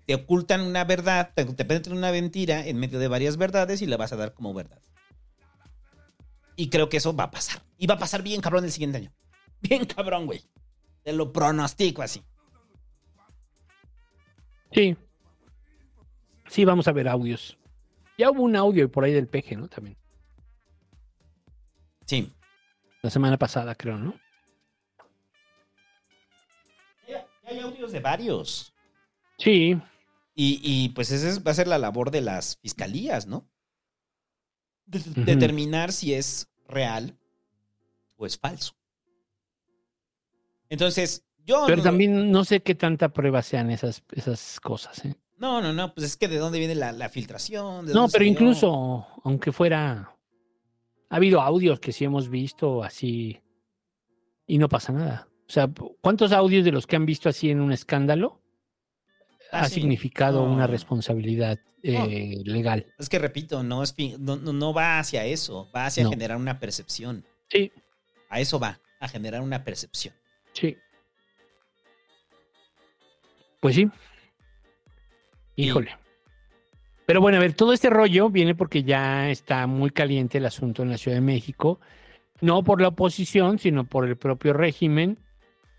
Te 0.06 0.14
ocultan 0.14 0.60
una 0.60 0.84
verdad, 0.84 1.32
te, 1.34 1.44
te 1.44 1.64
penetran 1.64 1.96
una 1.96 2.12
mentira 2.12 2.66
en 2.66 2.78
medio 2.78 2.98
de 2.98 3.08
varias 3.08 3.36
verdades 3.36 3.82
y 3.82 3.86
la 3.86 3.96
vas 3.96 4.12
a 4.12 4.16
dar 4.16 4.34
como 4.34 4.54
verdad. 4.54 4.80
Y 6.56 6.70
creo 6.70 6.88
que 6.88 6.96
eso 6.96 7.14
va 7.14 7.24
a 7.24 7.30
pasar. 7.30 7.62
Y 7.76 7.86
va 7.86 7.94
a 7.94 7.98
pasar 7.98 8.22
bien 8.22 8.40
cabrón 8.40 8.64
el 8.64 8.72
siguiente 8.72 8.98
año. 8.98 9.12
Bien 9.60 9.84
cabrón, 9.86 10.26
güey. 10.26 10.42
Te 11.02 11.12
lo 11.12 11.32
pronostico 11.32 12.02
así. 12.02 12.22
Sí. 14.72 14.96
Sí, 16.48 16.64
vamos 16.64 16.86
a 16.88 16.92
ver 16.92 17.08
audios. 17.08 17.58
Ya 18.18 18.30
hubo 18.30 18.42
un 18.42 18.56
audio 18.56 18.90
por 18.90 19.04
ahí 19.04 19.12
del 19.12 19.26
peje, 19.26 19.56
¿no? 19.56 19.68
También. 19.68 19.96
Sí. 22.06 22.32
La 23.02 23.10
semana 23.10 23.36
pasada, 23.38 23.74
creo, 23.74 23.98
¿no? 23.98 24.14
Hay 27.46 27.60
audios 27.60 27.92
de 27.92 28.00
varios. 28.00 28.74
Sí. 29.38 29.78
Y, 30.34 30.60
y, 30.62 30.88
pues 30.90 31.10
esa 31.10 31.28
es- 31.28 31.46
va 31.46 31.50
a 31.52 31.54
ser 31.54 31.66
la 31.66 31.78
labor 31.78 32.10
de 32.10 32.20
las 32.20 32.58
fiscalías, 32.58 33.26
¿no? 33.26 33.48
De-. 34.86 35.00
Determinar 35.24 35.92
si 35.92 36.12
es 36.14 36.48
real 36.68 37.16
o 38.16 38.26
es 38.26 38.36
falso. 38.38 38.74
Entonces, 40.68 41.24
yo... 41.44 41.64
Pero 41.66 41.78
no- 41.78 41.82
también 41.84 42.30
no 42.30 42.44
sé 42.44 42.60
qué 42.62 42.74
tanta 42.74 43.10
prueba 43.10 43.42
sean 43.42 43.70
esas, 43.70 44.02
esas 44.12 44.60
cosas, 44.60 45.04
¿eh? 45.04 45.14
No, 45.38 45.60
no, 45.60 45.72
no, 45.72 45.92
pues 45.94 46.06
es 46.06 46.16
que 46.16 46.28
de 46.28 46.38
dónde 46.38 46.58
viene 46.58 46.74
la, 46.74 46.92
la 46.92 47.10
filtración. 47.10 47.84
¿De 47.86 47.92
No, 47.92 48.08
pero 48.08 48.24
incluso, 48.24 49.06
aunque 49.22 49.52
fuera. 49.52 50.12
Ha 51.10 51.16
habido 51.16 51.40
audios 51.42 51.78
que 51.78 51.92
sí 51.92 52.04
hemos 52.04 52.28
visto 52.30 52.82
así 52.82 53.38
y 54.46 54.56
no 54.58 54.68
pasa 54.68 54.92
nada. 54.92 55.28
O 55.48 55.52
sea, 55.52 55.68
¿cuántos 56.00 56.32
audios 56.32 56.64
de 56.64 56.72
los 56.72 56.86
que 56.86 56.96
han 56.96 57.06
visto 57.06 57.28
así 57.28 57.50
en 57.50 57.60
un 57.60 57.72
escándalo 57.72 58.40
Ah, 59.52 59.60
ha 59.60 59.68
sí. 59.68 59.76
significado 59.76 60.44
No. 60.44 60.52
una 60.52 60.66
responsabilidad 60.66 61.58
eh, 61.82 62.42
legal? 62.44 62.86
Es 62.98 63.08
que 63.08 63.18
repito, 63.20 63.62
no, 63.62 63.82
es, 63.84 63.94
no, 64.18 64.36
no- 64.36 64.52
no 64.52 64.74
va 64.74 64.98
hacia 64.98 65.24
eso, 65.24 65.70
va 65.74 65.86
hacia 65.86 66.02
No. 66.04 66.10
generar 66.10 66.36
una 66.36 66.58
percepción. 66.58 67.24
Sí. 67.48 67.70
A 68.28 68.40
eso 68.40 68.58
va, 68.58 68.80
a 68.98 69.06
generar 69.08 69.40
una 69.40 69.62
percepción. 69.62 70.14
Sí. 70.52 70.76
Pues 73.60 73.76
sí. 73.76 73.88
Híjole. 75.54 75.96
Pero 77.06 77.20
bueno, 77.20 77.38
a 77.38 77.40
ver, 77.40 77.54
todo 77.54 77.72
este 77.72 77.88
rollo 77.88 78.30
viene 78.30 78.54
porque 78.56 78.82
ya 78.82 79.30
está 79.30 79.66
muy 79.68 79.90
caliente 79.90 80.38
el 80.38 80.46
asunto 80.46 80.82
en 80.82 80.90
la 80.90 80.98
Ciudad 80.98 81.16
de 81.16 81.20
México, 81.22 81.78
no 82.40 82.64
por 82.64 82.80
la 82.82 82.88
oposición, 82.88 83.60
sino 83.60 83.84
por 83.84 84.06
el 84.08 84.16
propio 84.16 84.52
régimen 84.52 85.18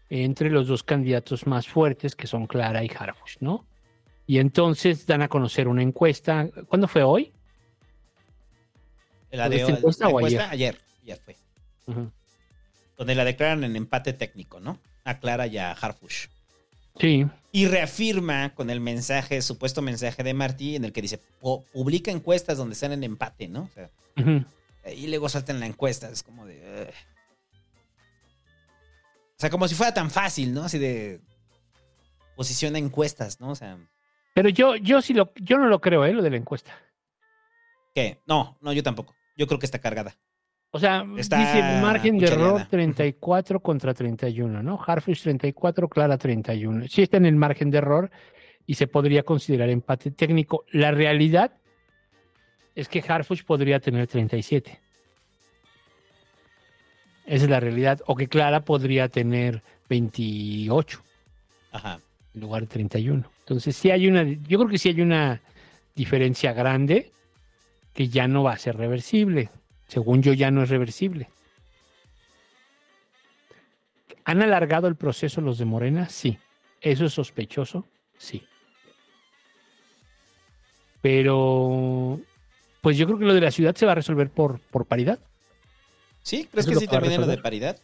entre 0.09 0.49
los 0.49 0.67
dos 0.67 0.83
candidatos 0.83 1.47
más 1.47 1.67
fuertes, 1.67 2.15
que 2.15 2.27
son 2.27 2.47
Clara 2.47 2.83
y 2.83 2.89
Harfush, 2.97 3.37
¿no? 3.39 3.65
Y 4.25 4.39
entonces 4.39 5.05
dan 5.05 5.21
a 5.21 5.27
conocer 5.29 5.67
una 5.67 5.81
encuesta. 5.83 6.49
¿Cuándo 6.67 6.87
fue 6.87 7.03
hoy? 7.03 7.31
La 9.31 9.49
de, 9.49 9.57
¿Esta 9.57 9.71
encuesta 9.73 10.05
la 10.05 10.09
o 10.15 10.19
encuesta 10.19 10.49
ayer? 10.51 10.75
ayer, 10.75 10.81
ayer 11.03 11.19
fue. 11.23 11.35
Donde 12.97 13.15
la 13.15 13.23
declaran 13.25 13.63
en 13.63 13.75
empate 13.75 14.13
técnico, 14.13 14.59
¿no? 14.59 14.79
A 15.03 15.19
Clara 15.19 15.47
y 15.47 15.57
a 15.57 15.71
Harfush. 15.71 16.27
Sí. 16.99 17.25
Y 17.51 17.67
reafirma 17.67 18.53
con 18.55 18.69
el 18.69 18.79
mensaje, 18.79 19.41
supuesto 19.41 19.81
mensaje 19.81 20.23
de 20.23 20.33
Martí, 20.33 20.75
en 20.75 20.83
el 20.85 20.91
que 20.93 21.01
dice, 21.03 21.19
"Pu- 21.41 21.63
publica 21.71 22.09
encuestas 22.11 22.57
donde 22.57 22.73
están 22.73 22.91
en 22.91 23.03
empate, 23.03 23.47
¿no? 23.47 23.63
O 23.63 23.69
sea, 23.73 23.89
Ujú. 24.17 24.43
y 24.95 25.07
luego 25.07 25.29
saltan 25.29 25.59
la 25.59 25.67
encuesta, 25.67 26.09
es 26.09 26.23
como 26.23 26.45
de... 26.45 26.91
O 29.37 29.39
sea, 29.39 29.49
como 29.51 29.67
si 29.67 29.75
fuera 29.75 29.93
tan 29.93 30.09
fácil, 30.09 30.53
¿no? 30.53 30.63
Así 30.63 30.79
de... 30.79 31.21
Posiciona 32.35 32.79
encuestas, 32.79 33.39
¿no? 33.39 33.49
O 33.51 33.55
sea, 33.55 33.77
Pero 34.33 34.49
yo, 34.49 34.75
yo 34.75 35.01
sí 35.01 35.13
lo, 35.13 35.31
yo 35.35 35.57
no 35.57 35.67
lo 35.67 35.79
creo, 35.79 36.05
¿eh? 36.05 36.13
Lo 36.13 36.21
de 36.21 36.31
la 36.31 36.37
encuesta. 36.37 36.71
¿qué? 37.97 38.19
No, 38.27 38.57
no, 38.61 38.73
yo 38.73 38.83
tampoco. 38.83 39.15
Yo 39.35 39.47
creo 39.47 39.59
que 39.59 39.65
está 39.65 39.79
cargada. 39.79 40.15
O 40.69 40.79
sea, 40.79 41.03
Está 41.17 41.39
dice 41.39 41.81
margen 41.81 42.19
de 42.19 42.27
error 42.27 42.51
cuchareada. 42.51 42.69
34 42.69 43.59
contra 43.59 43.93
31, 43.93 44.61
¿no? 44.61 44.79
Harfish 44.85 45.23
34, 45.23 45.89
Clara 45.89 46.17
31. 46.17 46.87
Sí 46.87 47.01
está 47.01 47.17
en 47.17 47.25
el 47.25 47.35
margen 47.35 47.71
de 47.71 47.79
error 47.79 48.11
y 48.67 48.75
se 48.75 48.85
podría 48.85 49.23
considerar 49.23 49.69
empate 49.69 50.11
técnico. 50.11 50.65
La 50.71 50.91
realidad 50.91 51.57
es 52.75 52.87
que 52.87 53.03
Harfush 53.07 53.43
podría 53.43 53.79
tener 53.79 54.05
37. 54.05 54.79
Esa 57.27 57.43
es 57.43 57.49
la 57.49 57.59
realidad. 57.59 58.01
O 58.07 58.15
que 58.15 58.27
Clara 58.27 58.61
podría 58.61 59.09
tener 59.09 59.61
28 59.89 61.03
Ajá. 61.73 61.99
en 62.33 62.41
lugar 62.41 62.61
de 62.61 62.67
31. 62.67 63.29
Entonces, 63.39 63.75
sí 63.75 63.91
hay 63.91 64.07
una, 64.07 64.23
yo 64.23 64.57
creo 64.57 64.69
que 64.69 64.77
sí 64.77 64.89
hay 64.89 65.01
una 65.01 65.41
diferencia 65.93 66.53
grande 66.53 67.11
que 67.93 68.07
ya 68.07 68.27
no 68.27 68.43
va 68.43 68.53
a 68.53 68.57
ser 68.57 68.77
reversible. 68.77 69.49
Según 69.87 70.23
yo, 70.23 70.33
ya 70.33 70.51
no 70.51 70.63
es 70.63 70.69
reversible. 70.69 71.29
¿Han 74.23 74.41
alargado 74.41 74.87
el 74.87 74.95
proceso 74.95 75.41
los 75.41 75.57
de 75.57 75.65
Morena? 75.65 76.09
Sí. 76.09 76.37
¿Eso 76.81 77.05
es 77.05 77.13
sospechoso? 77.13 77.85
Sí. 78.17 78.43
Pero, 81.01 82.19
pues 82.81 82.97
yo 82.97 83.05
creo 83.05 83.19
que 83.19 83.25
lo 83.25 83.33
de 83.33 83.41
la 83.41 83.51
ciudad 83.51 83.75
se 83.75 83.85
va 83.85 83.93
a 83.93 83.95
resolver 83.95 84.29
por, 84.29 84.59
por 84.59 84.85
paridad. 84.85 85.19
¿Sí? 86.27 86.45
¿Crees 86.51 86.67
que 86.67 86.75
sí 86.75 86.85
a 86.85 86.89
termine 86.89 87.17
lo 87.17 87.25
de 87.25 87.37
paridad? 87.37 87.79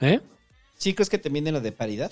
¿Eh? 0.00 0.20
¿Sí 0.74 0.92
crees 0.92 1.08
que 1.08 1.18
termine 1.18 1.52
lo 1.52 1.60
de 1.60 1.70
paridad? 1.70 2.10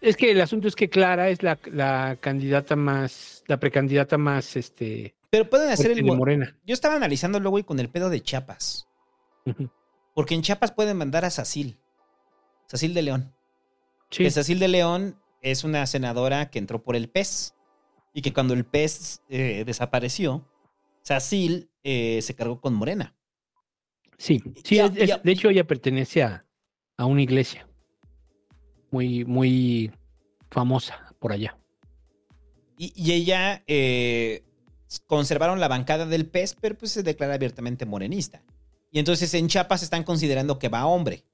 Es 0.00 0.16
que 0.16 0.32
el 0.32 0.40
asunto 0.40 0.66
es 0.66 0.74
que 0.74 0.90
Clara 0.90 1.28
es 1.28 1.44
la, 1.44 1.60
la 1.66 2.16
candidata 2.20 2.74
más, 2.74 3.44
la 3.46 3.60
precandidata 3.60 4.18
más, 4.18 4.56
este, 4.56 5.14
Pero 5.30 5.48
pueden 5.48 5.70
hacer 5.70 5.92
fuerte 5.92 6.00
el... 6.00 6.16
Morena. 6.16 6.58
Yo 6.66 6.74
estaba 6.74 6.96
analizando 6.96 7.38
luego 7.38 7.60
y 7.60 7.62
con 7.62 7.78
el 7.78 7.88
pedo 7.88 8.10
de 8.10 8.20
Chiapas. 8.20 8.88
Porque 10.12 10.34
en 10.34 10.42
Chiapas 10.42 10.72
pueden 10.72 10.96
mandar 10.96 11.24
a 11.24 11.30
Sacil. 11.30 11.78
Sacil 12.66 12.94
de 12.94 13.02
León. 13.02 13.32
Sí. 14.10 14.24
Que 14.24 14.32
Sacil 14.32 14.58
de 14.58 14.66
León 14.66 15.20
es 15.40 15.62
una 15.62 15.86
senadora 15.86 16.50
que 16.50 16.58
entró 16.58 16.82
por 16.82 16.96
el 16.96 17.08
PES. 17.08 17.54
Y 18.12 18.22
que 18.22 18.32
cuando 18.32 18.54
el 18.54 18.64
PES 18.64 19.22
eh, 19.28 19.62
desapareció, 19.64 20.50
Sacil 21.02 21.70
eh, 21.84 22.18
se 22.22 22.34
cargó 22.34 22.60
con 22.60 22.74
Morena. 22.74 23.14
Sí, 24.20 24.42
sí, 24.64 24.78
es- 24.78 25.22
de 25.22 25.32
hecho 25.32 25.48
ella 25.48 25.66
pertenece 25.66 26.22
a, 26.22 26.44
a 26.98 27.06
una 27.06 27.22
iglesia 27.22 27.66
muy, 28.90 29.24
muy 29.24 29.90
famosa 30.50 31.14
por 31.18 31.32
allá. 31.32 31.56
Y, 32.76 32.92
y 32.94 33.12
ella 33.12 33.62
eh, 33.66 34.44
conservaron 35.06 35.58
la 35.58 35.68
bancada 35.68 36.04
del 36.04 36.26
PES, 36.26 36.56
pero 36.60 36.76
pues 36.76 36.92
se 36.92 37.02
declara 37.02 37.32
abiertamente 37.32 37.86
morenista. 37.86 38.42
Y 38.90 38.98
entonces 38.98 39.32
en 39.32 39.48
Chiapas 39.48 39.82
están 39.82 40.04
considerando 40.04 40.58
que 40.58 40.68
va 40.68 40.84
hombre. 40.84 41.24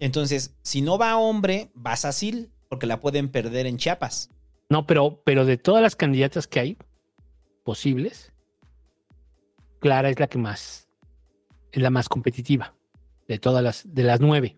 Entonces, 0.00 0.56
si 0.62 0.82
no 0.82 0.98
va 0.98 1.16
hombre, 1.16 1.70
va 1.86 1.94
Sacil, 1.94 2.50
porque 2.68 2.86
la 2.86 2.98
pueden 2.98 3.28
perder 3.28 3.66
en 3.66 3.76
Chiapas. 3.76 4.30
No, 4.68 4.86
pero, 4.88 5.22
pero 5.24 5.44
de 5.44 5.56
todas 5.56 5.82
las 5.82 5.94
candidatas 5.94 6.48
que 6.48 6.58
hay 6.58 6.78
posibles, 7.62 8.32
Clara 9.78 10.10
es 10.10 10.18
la 10.18 10.26
que 10.26 10.38
más, 10.38 10.83
es 11.78 11.82
la 11.82 11.90
más 11.90 12.08
competitiva 12.08 12.74
de 13.28 13.38
todas 13.38 13.62
las, 13.62 13.94
de 13.94 14.02
las 14.02 14.20
nueve. 14.20 14.56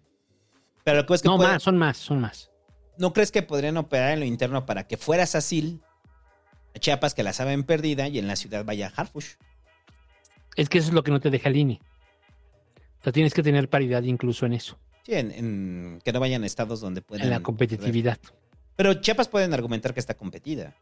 Pero 0.85 0.99
lo 0.99 1.07
que 1.07 1.15
es 1.15 1.23
que 1.23 1.29
no 1.29 1.37
puede- 1.37 1.51
más, 1.53 1.63
son 1.63 1.77
más, 1.79 1.97
son 1.97 2.21
más. 2.21 2.51
¿No 2.99 3.13
crees 3.13 3.31
que 3.31 3.43
podrían 3.43 3.77
operar 3.77 4.13
en 4.13 4.21
lo 4.21 4.27
interno 4.27 4.65
para 4.67 4.87
que 4.87 4.97
fuera 4.97 5.27
Sacil 5.27 5.83
a 6.75 6.79
Chiapas, 6.79 7.15
que 7.15 7.23
la 7.23 7.33
saben 7.33 7.65
perdida, 7.65 8.09
y 8.09 8.19
en 8.19 8.27
la 8.27 8.37
ciudad 8.37 8.65
vaya 8.65 8.93
Harfush? 8.95 9.35
Es 10.57 10.69
que 10.69 10.79
eso 10.79 10.89
es 10.89 10.95
lo 10.95 11.03
que 11.03 11.11
no 11.11 11.21
te 11.21 11.31
deja 11.31 11.49
el 11.49 11.57
INE. 11.57 11.81
O 13.01 13.03
sea, 13.05 13.13
tienes 13.13 13.35
que 13.35 13.43
tener 13.43 13.69
paridad 13.69 14.03
incluso 14.03 14.47
en 14.47 14.55
eso, 14.55 14.79
Sí, 15.05 15.15
en, 15.15 15.31
en- 15.31 16.01
que 16.05 16.13
no 16.13 16.21
vayan 16.21 16.43
a 16.43 16.47
estados 16.47 16.81
donde 16.81 17.03
puedan. 17.03 17.25
en 17.27 17.31
la 17.31 17.41
competitividad. 17.41 18.19
Pero 18.77 18.95
Chiapas 18.95 19.29
pueden 19.29 19.55
argumentar 19.55 19.93
que 19.95 20.01
está 20.01 20.15
competida. 20.15 20.75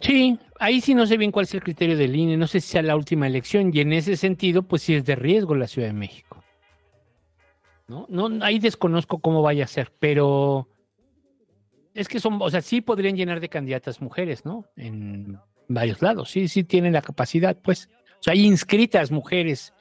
Sí, 0.00 0.38
ahí 0.58 0.80
sí 0.80 0.94
no 0.94 1.06
sé 1.06 1.16
bien 1.16 1.30
cuál 1.30 1.44
es 1.44 1.54
el 1.54 1.62
criterio 1.62 1.96
del 1.96 2.16
INE, 2.16 2.36
no 2.36 2.46
sé 2.46 2.60
si 2.60 2.68
sea 2.68 2.82
la 2.82 2.96
última 2.96 3.26
elección 3.26 3.70
y 3.74 3.80
en 3.80 3.92
ese 3.92 4.16
sentido, 4.16 4.62
pues 4.62 4.82
sí 4.82 4.94
es 4.94 5.04
de 5.04 5.14
riesgo 5.14 5.54
la 5.54 5.66
Ciudad 5.66 5.88
de 5.88 5.94
México. 5.94 6.42
No, 7.86 8.06
no, 8.08 8.44
ahí 8.44 8.58
desconozco 8.58 9.18
cómo 9.18 9.42
vaya 9.42 9.64
a 9.64 9.68
ser, 9.68 9.92
pero 9.98 10.68
es 11.92 12.08
que 12.08 12.20
son, 12.20 12.38
o 12.40 12.48
sea, 12.48 12.62
sí 12.62 12.80
podrían 12.80 13.16
llenar 13.16 13.40
de 13.40 13.48
candidatas 13.48 14.00
mujeres, 14.00 14.44
¿no? 14.44 14.64
En 14.76 15.38
varios 15.68 16.00
lados, 16.00 16.30
sí, 16.30 16.48
sí 16.48 16.64
tienen 16.64 16.92
la 16.92 17.02
capacidad, 17.02 17.56
pues. 17.60 17.88
O 18.20 18.22
sea, 18.22 18.32
hay 18.32 18.46
inscritas 18.46 19.10
mujeres 19.10 19.74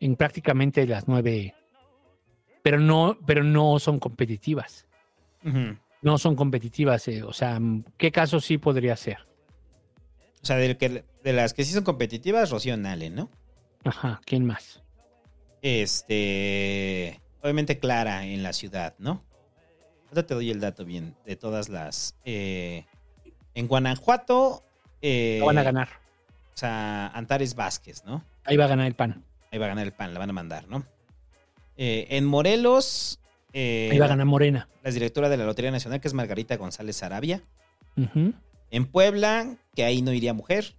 en 0.00 0.16
prácticamente 0.16 0.86
las 0.86 1.08
nueve, 1.08 1.54
pero 2.62 2.78
no, 2.78 3.18
pero 3.26 3.42
no 3.42 3.78
son 3.78 3.98
competitivas. 3.98 4.86
No 6.02 6.18
son 6.18 6.34
competitivas, 6.34 7.06
eh, 7.08 7.22
o 7.22 7.32
sea, 7.32 7.60
¿qué 7.96 8.10
caso 8.10 8.40
sí 8.40 8.58
podría 8.58 8.96
ser? 8.96 9.25
O 10.46 10.48
sea, 10.48 10.58
de, 10.58 10.76
que, 10.76 11.04
de 11.24 11.32
las 11.32 11.54
que 11.54 11.64
sí 11.64 11.72
son 11.72 11.82
competitivas, 11.82 12.50
Rocío 12.52 12.76
Nale, 12.76 13.10
¿no? 13.10 13.28
Ajá, 13.82 14.20
¿quién 14.24 14.44
más? 14.44 14.80
Este. 15.60 17.20
Obviamente 17.42 17.80
Clara 17.80 18.24
en 18.26 18.44
la 18.44 18.52
ciudad, 18.52 18.94
¿no? 18.98 19.24
Ahora 20.08 20.24
te 20.24 20.34
doy 20.34 20.52
el 20.52 20.60
dato 20.60 20.84
bien 20.84 21.16
de 21.24 21.34
todas 21.34 21.68
las. 21.68 22.14
eh, 22.24 22.84
en 23.54 23.66
Guanajuato. 23.66 24.62
eh, 25.02 25.38
La 25.40 25.46
van 25.46 25.58
a 25.58 25.62
ganar. 25.64 25.88
O 26.54 26.58
sea, 26.58 27.08
Antares 27.08 27.56
Vázquez, 27.56 28.04
¿no? 28.04 28.24
Ahí 28.44 28.56
va 28.56 28.66
a 28.66 28.68
ganar 28.68 28.86
el 28.86 28.94
PAN. 28.94 29.24
Ahí 29.50 29.58
va 29.58 29.66
a 29.66 29.68
ganar 29.70 29.84
el 29.84 29.92
PAN, 29.92 30.12
la 30.14 30.20
van 30.20 30.30
a 30.30 30.32
mandar, 30.32 30.68
¿no? 30.68 30.84
Eh, 31.76 32.06
en 32.10 32.24
Morelos. 32.24 33.18
eh, 33.52 33.88
Ahí 33.90 33.98
va 33.98 34.04
a 34.04 34.08
ganar 34.10 34.26
Morena. 34.26 34.68
La 34.84 34.92
directora 34.92 35.28
de 35.28 35.38
la 35.38 35.44
Lotería 35.44 35.72
Nacional, 35.72 36.00
que 36.00 36.06
es 36.06 36.14
Margarita 36.14 36.56
González 36.56 36.96
Sarabia. 36.98 37.42
Ujú. 37.96 38.32
En 38.70 38.86
Puebla, 38.86 39.56
que 39.74 39.84
ahí 39.84 40.02
no 40.02 40.12
iría 40.12 40.34
mujer. 40.34 40.74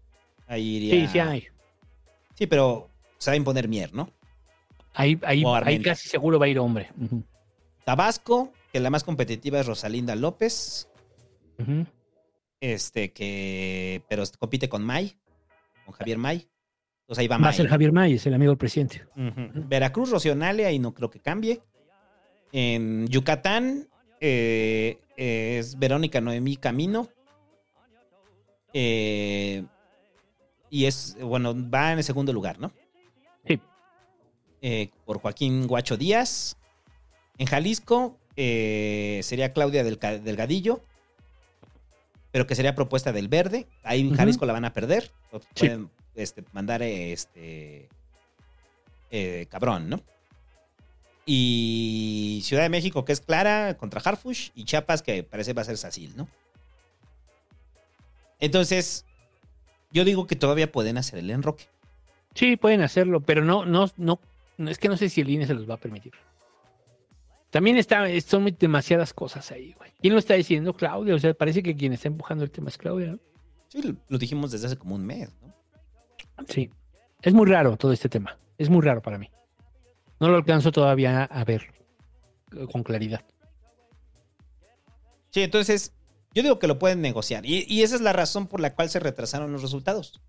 Ahí 0.48 0.78
iría. 0.78 0.94
Sí, 0.94 1.08
sí 1.14 1.20
hay. 1.20 1.48
Sí, 2.36 2.48
pero 2.48 2.90
se 3.18 3.32
va 3.32 3.34
a 3.34 3.38
imponer 3.38 3.68
Mier, 3.68 3.94
¿no? 3.94 4.10
Ahí, 4.94 5.20
ahí, 5.24 5.44
ahí 5.64 5.82
casi 5.82 6.08
seguro 6.10 6.40
va 6.40 6.46
a 6.46 6.50
ir 6.50 6.58
hombre. 6.60 6.90
Tabasco, 7.84 8.52
que 8.72 8.80
la 8.80 8.90
más 8.90 9.04
competitiva 9.04 9.60
es 9.60 9.66
Rosalinda 9.68 10.16
López. 10.16 10.90
Este, 12.60 13.12
que. 13.14 14.04
Pero 14.10 14.24
compite 14.40 14.70
con 14.70 14.84
May, 14.84 15.16
con 15.86 15.94
Javier 15.94 16.18
May. 16.18 16.48
Entonces 17.02 17.20
ahí 17.22 17.28
va 17.28 17.36
Va 17.38 17.42
a 17.48 17.50
May. 17.50 17.54
ser 17.56 17.68
Javier 17.68 17.92
May, 17.92 18.14
es 18.14 18.26
el 18.26 18.34
amigo 18.34 18.52
del 18.52 18.58
presidente. 18.58 19.06
Veracruz, 19.16 20.10
Rocionale, 20.10 20.66
ahí 20.66 20.80
no 20.80 20.94
creo 20.94 21.10
que 21.10 21.20
cambie. 21.20 21.62
En 22.52 23.08
Yucatán 23.08 23.88
eh, 24.20 25.00
es 25.16 25.78
Verónica 25.78 26.20
Noemí 26.22 26.58
Camino. 26.58 27.08
Eh, 28.74 29.64
y 30.70 30.86
es, 30.86 31.18
bueno, 31.22 31.56
va 31.70 31.92
en 31.92 32.00
el 32.00 32.04
segundo 32.04 32.34
lugar, 32.34 32.60
¿no? 32.60 32.72
Sí. 33.46 33.60
Eh, 34.62 34.90
por 35.06 35.20
Joaquín 35.20 35.68
Guacho 35.68 35.98
Díaz. 35.98 36.58
En 37.38 37.48
Jalisco 37.48 38.18
eh, 38.36 39.22
sería 39.24 39.54
Claudia 39.54 39.84
Delgadillo, 39.84 40.82
pero 42.32 42.48
que 42.48 42.56
sería 42.56 42.76
propuesta 42.76 43.12
del 43.12 43.28
Verde. 43.28 43.68
Ahí 43.84 44.02
en. 44.02 44.16
Jalisco 44.16 44.46
la 44.46 44.54
van 44.54 44.66
a 44.66 44.74
perder. 44.74 45.12
Sí. 45.56 45.68
Pueden 45.68 45.90
este, 46.16 46.44
mandar 46.52 46.82
este 46.82 47.88
eh, 49.12 49.48
cabrón, 49.50 49.90
¿no? 49.90 50.02
Y 51.26 52.42
Ciudad 52.44 52.64
de 52.64 52.70
México, 52.70 53.04
que 53.06 53.14
es 53.14 53.22
Clara 53.22 53.76
contra 53.78 54.02
Harfush, 54.02 54.50
y 54.56 54.64
Chiapas, 54.64 55.02
que 55.02 55.24
parece 55.24 55.54
va 55.54 55.62
a 55.62 55.66
ser 55.66 55.78
Sacil, 55.78 56.16
¿no? 56.16 56.28
Entonces, 58.40 59.06
yo 59.92 60.06
digo 60.06 60.28
que 60.28 60.36
todavía 60.36 60.72
pueden 60.72 60.98
hacer 60.98 61.20
el 61.20 61.30
enroque. 61.32 61.66
Sí, 62.36 62.56
pueden 62.56 62.82
hacerlo, 62.82 63.22
pero 63.22 63.44
no, 63.44 63.66
no, 63.66 63.90
no, 63.98 64.20
no, 64.58 64.70
es 64.70 64.78
que 64.78 64.90
no 64.90 64.98
sé 64.98 65.10
si 65.10 65.22
el 65.22 65.30
INE 65.30 65.48
se 65.48 65.54
los 65.54 65.70
va 65.70 65.76
a 65.76 65.80
permitir. 65.80 66.14
También 67.50 67.78
está, 67.78 68.06
son 68.22 68.56
demasiadas 68.60 69.14
cosas 69.14 69.52
ahí, 69.52 69.74
güey. 69.74 69.92
¿Quién 70.02 70.14
lo 70.14 70.20
está 70.20 70.36
diciendo? 70.36 70.74
Claudia. 70.74 71.16
O 71.16 71.20
sea, 71.20 71.34
parece 71.34 71.64
que 71.64 71.76
quien 71.76 71.94
está 71.94 72.10
empujando 72.10 72.44
el 72.44 72.52
tema 72.52 72.70
es 72.70 72.78
Claudia. 72.78 73.14
¿no? 73.14 73.20
Sí, 73.70 73.82
lo, 73.82 73.96
lo 74.10 74.18
dijimos 74.18 74.52
desde 74.52 74.68
hace 74.68 74.78
como 74.78 74.96
un 74.96 75.06
mes, 75.06 75.34
¿no? 75.42 75.54
Sí. 76.48 76.70
Es 77.22 77.34
muy 77.34 77.48
raro 77.48 77.78
todo 77.78 77.94
este 77.94 78.10
tema. 78.10 78.38
Es 78.58 78.70
muy 78.70 78.82
raro 78.82 79.02
para 79.02 79.18
mí. 79.18 79.32
No 80.20 80.30
lo 80.30 80.36
alcanzo 80.36 80.72
todavía 80.72 81.24
a 81.24 81.44
ver 81.44 81.74
eh, 82.56 82.68
con 82.72 82.84
claridad. 82.84 83.22
Sí, 85.32 85.44
entonces 85.44 85.94
yo 86.38 86.44
digo 86.44 86.60
que 86.60 86.68
lo 86.68 86.78
pueden 86.78 87.02
negociar. 87.02 87.48
Y, 87.48 87.66
y 87.68 87.82
esa 87.82 87.96
es 87.96 88.02
la 88.02 88.14
razón 88.14 88.46
por 88.46 88.60
la 88.60 88.76
cual 88.76 88.92
se 88.92 89.00
retrasaron 89.00 89.52
los 89.52 89.64
resultados. 89.64 90.22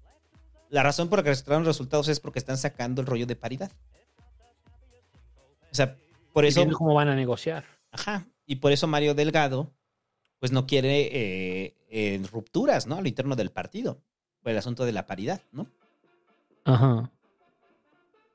La 0.71 0.83
razón 0.83 1.11
por 1.11 1.19
la 1.19 1.23
que 1.23 1.35
se 1.35 1.43
retrasaron 1.43 1.65
los 1.65 1.77
resultados 1.77 2.09
es 2.09 2.19
porque 2.19 2.39
están 2.39 2.57
sacando 2.57 3.03
el 3.03 3.07
rollo 3.07 3.27
de 3.27 3.37
paridad. 3.37 3.71
O 5.71 5.75
sea, 5.75 5.99
por 6.33 6.47
eso. 6.47 6.67
cómo 6.73 6.95
van 6.95 7.09
a 7.09 7.15
negociar. 7.15 7.67
Ajá. 7.93 8.27
Y 8.47 8.57
por 8.57 8.73
eso 8.73 8.87
Mario 8.87 9.15
Delgado, 9.15 9.71
pues 10.39 10.51
no 10.51 10.67
quiere 10.67 11.11
eh, 11.13 11.77
eh, 11.91 12.23
rupturas, 12.33 12.87
¿no? 12.87 12.97
A 12.97 13.03
lo 13.03 13.09
interno 13.09 13.37
del 13.37 13.51
partido. 13.51 14.01
Por 14.41 14.53
el 14.53 14.57
asunto 14.57 14.87
de 14.87 14.93
la 14.93 15.07
paridad, 15.07 15.43
¿no? 15.53 15.67
Ajá. 16.65 17.11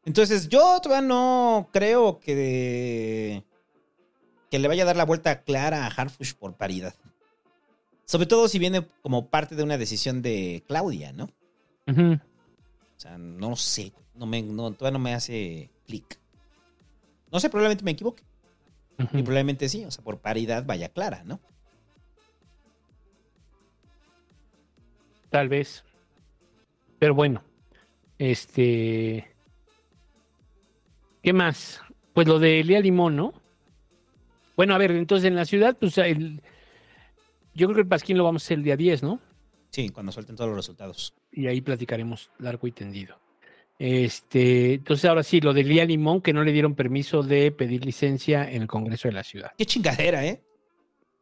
Entonces, 0.05 0.47
yo 0.47 0.79
todavía 0.79 1.07
no 1.07 1.69
creo 1.73 2.19
que, 2.19 3.43
que 4.51 4.59
le 4.59 4.67
vaya 4.67 4.83
a 4.83 4.85
dar 4.85 4.95
la 4.95 5.05
vuelta 5.05 5.41
clara 5.41 5.87
a 5.87 5.87
Harfush 5.87 6.35
por 6.35 6.55
paridad. 6.55 6.93
Sobre 8.05 8.25
todo 8.25 8.47
si 8.47 8.59
viene 8.59 8.85
como 9.01 9.29
parte 9.29 9.55
de 9.55 9.63
una 9.63 9.77
decisión 9.77 10.21
de 10.21 10.63
Claudia, 10.67 11.13
¿no? 11.13 11.29
O 11.87 12.99
sea, 12.99 13.17
no 13.17 13.55
sé. 13.55 13.93
No 14.15 14.25
me, 14.25 14.41
no, 14.41 14.71
todavía 14.73 14.97
no 14.97 15.03
me 15.03 15.13
hace 15.13 15.71
clic. 15.87 16.19
No 17.31 17.39
sé, 17.39 17.49
probablemente 17.49 17.83
me 17.83 17.91
equivoque. 17.91 18.23
Y 18.97 19.23
probablemente 19.23 19.67
sí. 19.69 19.83
O 19.85 19.91
sea, 19.91 20.03
por 20.03 20.19
paridad 20.19 20.65
vaya 20.65 20.89
clara, 20.89 21.23
¿no? 21.23 21.39
Tal 25.29 25.49
vez. 25.49 25.83
Pero 26.99 27.15
bueno. 27.15 27.43
Este. 28.19 29.27
¿Qué 31.23 31.33
más? 31.33 31.81
Pues 32.13 32.27
lo 32.27 32.37
de 32.37 32.59
Elía 32.59 32.79
Limón, 32.81 33.15
¿no? 33.15 33.33
Bueno, 34.55 34.75
a 34.75 34.77
ver, 34.77 34.91
entonces 34.91 35.27
en 35.27 35.35
la 35.35 35.45
ciudad, 35.45 35.75
pues 35.79 35.97
el- 35.97 36.43
yo 37.53 37.67
creo 37.67 37.75
que 37.75 37.81
el 37.81 37.87
Pasquín 37.87 38.17
lo 38.17 38.23
vamos 38.23 38.43
a 38.43 38.45
hacer 38.45 38.57
el 38.57 38.63
día 38.63 38.77
10, 38.77 39.03
¿no? 39.03 39.19
Sí, 39.69 39.89
cuando 39.89 40.11
suelten 40.11 40.35
todos 40.35 40.49
los 40.49 40.57
resultados. 40.57 41.13
Y 41.31 41.47
ahí 41.47 41.61
platicaremos 41.61 42.31
largo 42.37 42.67
y 42.67 42.71
tendido. 42.71 43.19
Este, 43.79 44.75
entonces 44.75 45.05
ahora 45.05 45.23
sí, 45.23 45.41
lo 45.41 45.53
de 45.53 45.61
Elía 45.61 45.85
Limón, 45.85 46.21
que 46.21 46.33
no 46.33 46.43
le 46.43 46.51
dieron 46.51 46.75
permiso 46.75 47.23
de 47.23 47.51
pedir 47.51 47.83
licencia 47.83 48.49
en 48.49 48.61
el 48.61 48.67
Congreso 48.67 49.07
de 49.07 49.13
la 49.13 49.23
ciudad. 49.23 49.51
Qué 49.57 49.65
chingadera, 49.65 50.25
¿eh? 50.25 50.43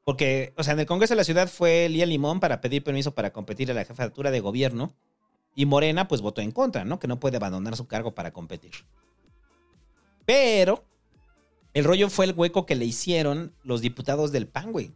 Porque, 0.04 0.54
o 0.58 0.64
sea, 0.64 0.74
en 0.74 0.82
el 0.82 0.86
Congreso 0.86 1.14
de 1.14 1.18
la 1.18 1.24
Ciudad 1.24 1.48
fue 1.48 1.88
Lía 1.88 2.06
Limón 2.06 2.40
para 2.40 2.60
pedir 2.60 2.84
permiso 2.84 3.14
para 3.14 3.32
competir 3.32 3.72
a 3.72 3.74
la 3.74 3.86
jefatura 3.86 4.32
de 4.32 4.40
gobierno. 4.40 4.94
Y 5.56 5.66
Morena, 5.66 6.08
pues 6.08 6.22
votó 6.22 6.42
en 6.42 6.52
contra, 6.52 6.86
¿no? 6.86 7.00
Que 7.00 7.08
no 7.08 7.20
puede 7.20 7.38
abandonar 7.38 7.76
su 7.76 7.88
cargo 7.88 8.14
para 8.14 8.32
competir. 8.32 8.72
Pero 10.26 10.84
el 11.74 11.84
rollo 11.84 12.10
fue 12.10 12.26
el 12.26 12.34
hueco 12.34 12.66
que 12.66 12.76
le 12.76 12.86
hicieron 12.86 13.54
los 13.64 13.82
diputados 13.82 14.32
del 14.32 14.48
PAN, 14.48 14.72
güey. 14.72 14.94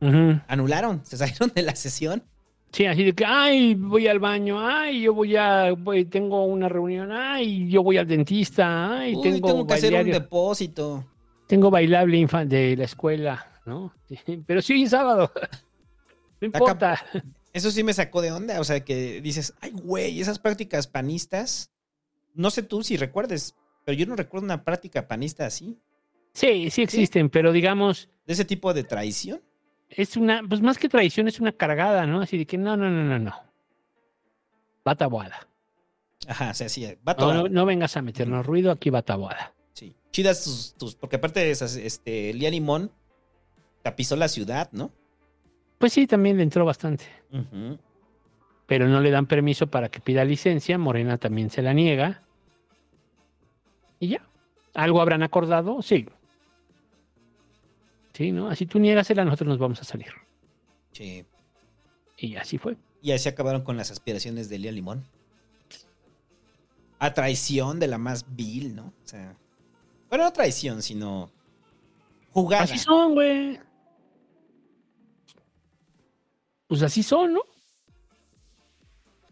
Anularon, 0.00 1.04
se 1.04 1.16
salieron 1.16 1.52
de 1.54 1.62
la 1.62 1.74
sesión. 1.74 2.22
Sí, 2.72 2.84
así 2.84 3.04
de 3.04 3.12
que, 3.14 3.24
ay, 3.24 3.74
voy 3.74 4.06
al 4.08 4.18
baño, 4.18 4.58
ay, 4.60 5.02
yo 5.02 5.14
voy 5.14 5.34
a, 5.36 5.72
voy- 5.72 6.04
tengo 6.04 6.44
una 6.44 6.68
reunión, 6.68 7.10
ay, 7.12 7.68
yo 7.70 7.82
voy 7.82 7.96
al 7.96 8.06
dentista, 8.06 8.98
ay, 8.98 9.14
Uy, 9.14 9.22
tengo, 9.22 9.46
tengo, 9.48 9.66
que 9.66 9.74
hacer 9.74 9.94
un 9.94 10.10
depósito. 10.10 11.04
tengo 11.46 11.70
bailable 11.70 12.18
infan 12.18 12.48
de 12.48 12.76
la 12.76 12.84
escuela, 12.84 13.46
¿no? 13.64 13.94
Sí, 14.08 14.42
Pero 14.46 14.60
sí, 14.62 14.86
sábado. 14.86 15.30
No 16.38 16.46
importa. 16.48 17.02
Eso 17.54 17.70
sí 17.70 17.82
me 17.82 17.94
sacó 17.94 18.20
de 18.20 18.30
onda. 18.30 18.60
O 18.60 18.64
sea, 18.64 18.84
que 18.84 19.22
dices, 19.22 19.54
ay, 19.62 19.70
güey, 19.70 20.20
esas 20.20 20.38
prácticas 20.38 20.86
panistas. 20.86 21.70
No 22.34 22.50
sé 22.50 22.62
tú 22.62 22.82
si 22.82 22.98
recuerdes, 22.98 23.54
pero 23.86 23.96
yo 23.96 24.04
no 24.04 24.16
recuerdo 24.16 24.44
una 24.44 24.62
práctica 24.62 25.08
panista 25.08 25.46
así. 25.46 25.78
Sí, 26.34 26.68
sí 26.70 26.82
existen, 26.82 27.30
pero 27.30 27.52
digamos, 27.52 28.10
De 28.26 28.34
ese 28.34 28.44
tipo 28.44 28.74
de 28.74 28.84
traición. 28.84 29.40
Es 29.88 30.16
una, 30.16 30.42
pues 30.48 30.60
más 30.60 30.78
que 30.78 30.88
tradición, 30.88 31.28
es 31.28 31.40
una 31.40 31.52
cargada, 31.52 32.06
¿no? 32.06 32.20
Así 32.20 32.38
de 32.38 32.46
que 32.46 32.58
no, 32.58 32.76
no, 32.76 32.90
no, 32.90 33.04
no, 33.04 33.18
no. 33.18 33.34
Va 34.86 34.94
tabuada. 34.94 35.46
Ajá, 36.28 36.50
o 36.50 36.54
sea, 36.54 36.68
sí, 36.68 36.86
va 37.06 37.14
No, 37.18 37.32
no, 37.34 37.48
no 37.48 37.66
vengas 37.66 37.96
a 37.96 38.02
meternos 38.02 38.44
ruido, 38.46 38.70
aquí 38.72 38.90
va 38.90 39.02
tabuada. 39.02 39.52
Sí. 39.74 39.94
Chidas 40.10 40.42
tus, 40.44 40.74
tus- 40.74 40.94
porque 40.96 41.16
aparte 41.16 41.40
de 41.40 41.50
esas, 41.50 41.76
este, 41.76 42.32
Lía 42.34 42.50
Limón 42.50 42.90
tapizó 43.82 44.16
la 44.16 44.28
ciudad, 44.28 44.68
¿no? 44.72 44.90
Pues 45.78 45.92
sí, 45.92 46.06
también 46.06 46.36
le 46.38 46.42
entró 46.42 46.64
bastante. 46.64 47.04
Pero 48.66 48.88
no 48.88 49.00
le 49.00 49.10
dan 49.10 49.26
permiso 49.26 49.66
para 49.68 49.90
que 49.90 50.00
pida 50.00 50.24
licencia. 50.24 50.78
Morena 50.78 51.18
también 51.18 51.50
se 51.50 51.60
la 51.62 51.74
niega. 51.74 52.22
Y 54.00 54.08
ya. 54.08 54.26
¿Algo 54.74 55.00
habrán 55.02 55.22
acordado? 55.22 55.82
Sí. 55.82 56.08
Sí, 58.16 58.32
¿no? 58.32 58.48
Así 58.48 58.64
tú 58.64 58.78
niegasela, 58.78 59.26
nosotros 59.26 59.48
nos 59.48 59.58
vamos 59.58 59.78
a 59.82 59.84
salir. 59.84 60.10
Sí. 60.92 61.26
Y 62.16 62.36
así 62.36 62.56
fue. 62.56 62.78
Y 63.02 63.12
así 63.12 63.28
acabaron 63.28 63.60
con 63.60 63.76
las 63.76 63.90
aspiraciones 63.90 64.48
de 64.48 64.58
Lía 64.58 64.72
Limón. 64.72 65.04
A 66.98 67.12
traición 67.12 67.78
de 67.78 67.88
la 67.88 67.98
más 67.98 68.24
vil, 68.34 68.74
¿no? 68.74 68.86
O 68.86 69.06
sea. 69.06 69.36
Bueno, 70.08 70.24
no 70.24 70.32
traición, 70.32 70.80
sino. 70.80 71.30
Jugada. 72.32 72.64
Así 72.64 72.78
son, 72.78 73.12
güey. 73.12 73.60
Pues 76.68 76.80
así 76.80 77.02
son, 77.02 77.34
¿no? 77.34 77.42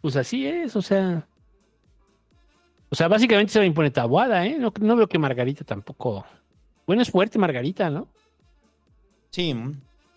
Pues 0.03 0.17
así 0.17 0.47
es, 0.47 0.77
o 0.77 0.83
sea. 0.83 1.27
O 2.91 2.95
sea, 2.95 3.09
básicamente 3.09 3.51
se 3.51 3.61
va 3.61 3.63
a 3.63 3.67
imponer 3.67 3.93
tabuada, 3.93 4.45
¿eh? 4.45 4.59
No, 4.59 4.75
no 4.79 4.95
veo 4.95 5.09
que 5.09 5.19
Margarita 5.19 5.65
tampoco. 5.65 6.27
Bueno, 6.87 7.01
es 7.01 7.11
fuerte 7.11 7.39
Margarita, 7.39 7.89
¿no? 7.89 8.09
Sí. 9.35 9.53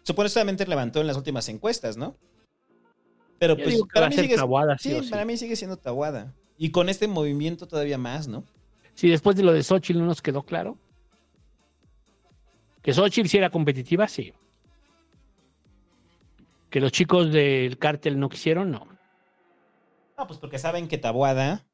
Supuestamente 0.03 0.67
levantó 0.67 1.01
en 1.01 1.07
las 1.07 1.17
últimas 1.17 1.49
encuestas, 1.49 1.97
¿no? 1.97 2.15
Pero 3.39 3.57
Yo 3.57 3.63
pues 3.63 3.81
para 3.91 4.09
mí 4.09 4.15
sigue 4.15 4.35
tabuada, 4.35 4.77
sí 4.77 4.91
sí, 4.91 5.05
sí. 5.05 5.09
para 5.09 5.25
mí 5.25 5.35
sigue 5.37 5.55
siendo 5.55 5.75
tabuada. 5.75 6.35
Y 6.55 6.69
con 6.69 6.87
este 6.87 7.07
movimiento 7.07 7.67
todavía 7.67 7.97
más, 7.97 8.27
¿no? 8.27 8.43
Si 8.93 9.09
después 9.09 9.35
de 9.35 9.41
lo 9.41 9.53
de 9.53 9.63
Xochitl 9.63 9.97
no 9.97 10.05
nos 10.05 10.21
quedó 10.21 10.43
claro. 10.43 10.77
Que 12.83 12.93
Xochitl 12.93 13.27
sí 13.27 13.39
era 13.39 13.49
competitiva, 13.49 14.07
sí. 14.07 14.33
Que 16.69 16.79
los 16.79 16.91
chicos 16.91 17.31
del 17.33 17.79
cártel 17.79 18.19
no 18.19 18.29
quisieron, 18.29 18.69
no. 18.69 18.87
No, 20.15 20.27
pues 20.27 20.37
porque 20.37 20.59
saben 20.59 20.87
que 20.87 20.99
Tabuada, 20.99 21.65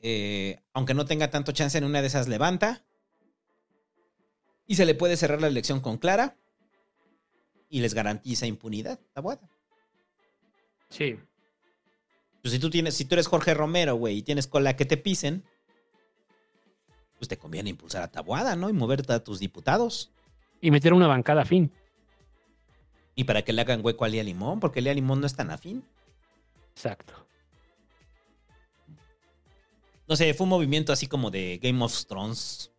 eh, 0.00 0.62
aunque 0.72 0.94
no 0.94 1.04
tenga 1.04 1.28
tanto 1.28 1.52
chance 1.52 1.76
en 1.76 1.84
una 1.84 2.00
de 2.00 2.06
esas, 2.06 2.26
levanta. 2.26 2.86
Y 4.66 4.76
se 4.76 4.86
le 4.86 4.94
puede 4.94 5.16
cerrar 5.16 5.40
la 5.40 5.48
elección 5.48 5.80
con 5.80 5.98
Clara. 5.98 6.36
Y 7.68 7.80
les 7.80 7.94
garantiza 7.94 8.46
impunidad, 8.46 9.00
Tabuada. 9.12 9.48
Sí. 10.88 11.18
Pues 12.42 12.52
si 12.52 12.58
tú 12.58 12.68
tienes, 12.70 12.94
si 12.94 13.04
tú 13.04 13.14
eres 13.14 13.28
Jorge 13.28 13.54
Romero, 13.54 13.94
güey, 13.94 14.18
y 14.18 14.22
tienes 14.22 14.46
cola 14.46 14.76
que 14.76 14.84
te 14.84 14.96
pisen, 14.96 15.44
pues 17.16 17.28
te 17.28 17.38
conviene 17.38 17.70
impulsar 17.70 18.02
a 18.02 18.10
Tabuada, 18.10 18.56
¿no? 18.56 18.68
Y 18.68 18.72
moverte 18.72 19.12
a 19.12 19.22
tus 19.22 19.38
diputados. 19.38 20.10
Y 20.60 20.70
meter 20.70 20.92
una 20.92 21.06
bancada 21.06 21.42
afín. 21.42 21.72
Y 23.14 23.24
para 23.24 23.42
que 23.42 23.52
le 23.52 23.60
hagan 23.60 23.84
hueco 23.84 24.04
a 24.04 24.08
Lía 24.08 24.24
Limón, 24.24 24.58
porque 24.58 24.80
Lía 24.80 24.92
Limón 24.92 25.20
no 25.20 25.26
es 25.26 25.36
tan 25.36 25.50
afín. 25.50 25.84
Exacto. 26.74 27.14
No 30.08 30.16
sé, 30.16 30.34
fue 30.34 30.44
un 30.44 30.50
movimiento 30.50 30.92
así 30.92 31.06
como 31.06 31.30
de 31.30 31.60
Game 31.62 31.82
of 31.84 32.06
Thrones. 32.06 32.71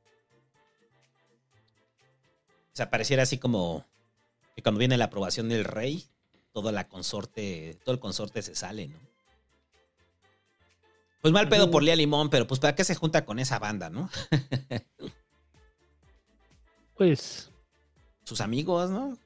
O 2.74 2.76
sea, 2.76 2.90
pareciera 2.90 3.22
así 3.24 3.38
como 3.38 3.86
que 4.56 4.64
cuando 4.64 4.80
viene 4.80 4.98
la 4.98 5.06
aprobación 5.06 5.48
del 5.48 5.64
rey, 5.64 6.06
toda 6.54 6.72
la 6.72 6.88
consorte, 6.88 7.78
todo 7.84 7.94
el 7.94 8.00
consorte 8.00 8.42
se 8.42 8.56
sale, 8.56 8.88
¿no? 8.88 8.98
Pues 11.22 11.32
mal 11.32 11.48
pedo 11.48 11.72
por 11.72 11.84
Lía 11.84 11.96
Limón, 11.96 12.30
pero 12.30 12.46
pues 12.48 12.60
¿para 12.60 12.76
qué 12.76 12.84
se 12.84 12.96
junta 12.96 13.26
con 13.26 13.40
esa 13.40 13.60
banda, 13.60 13.90
no? 13.90 14.10
Pues 16.96 17.52
Sus 18.24 18.40
amigos, 18.40 18.92
¿no? 18.92 19.18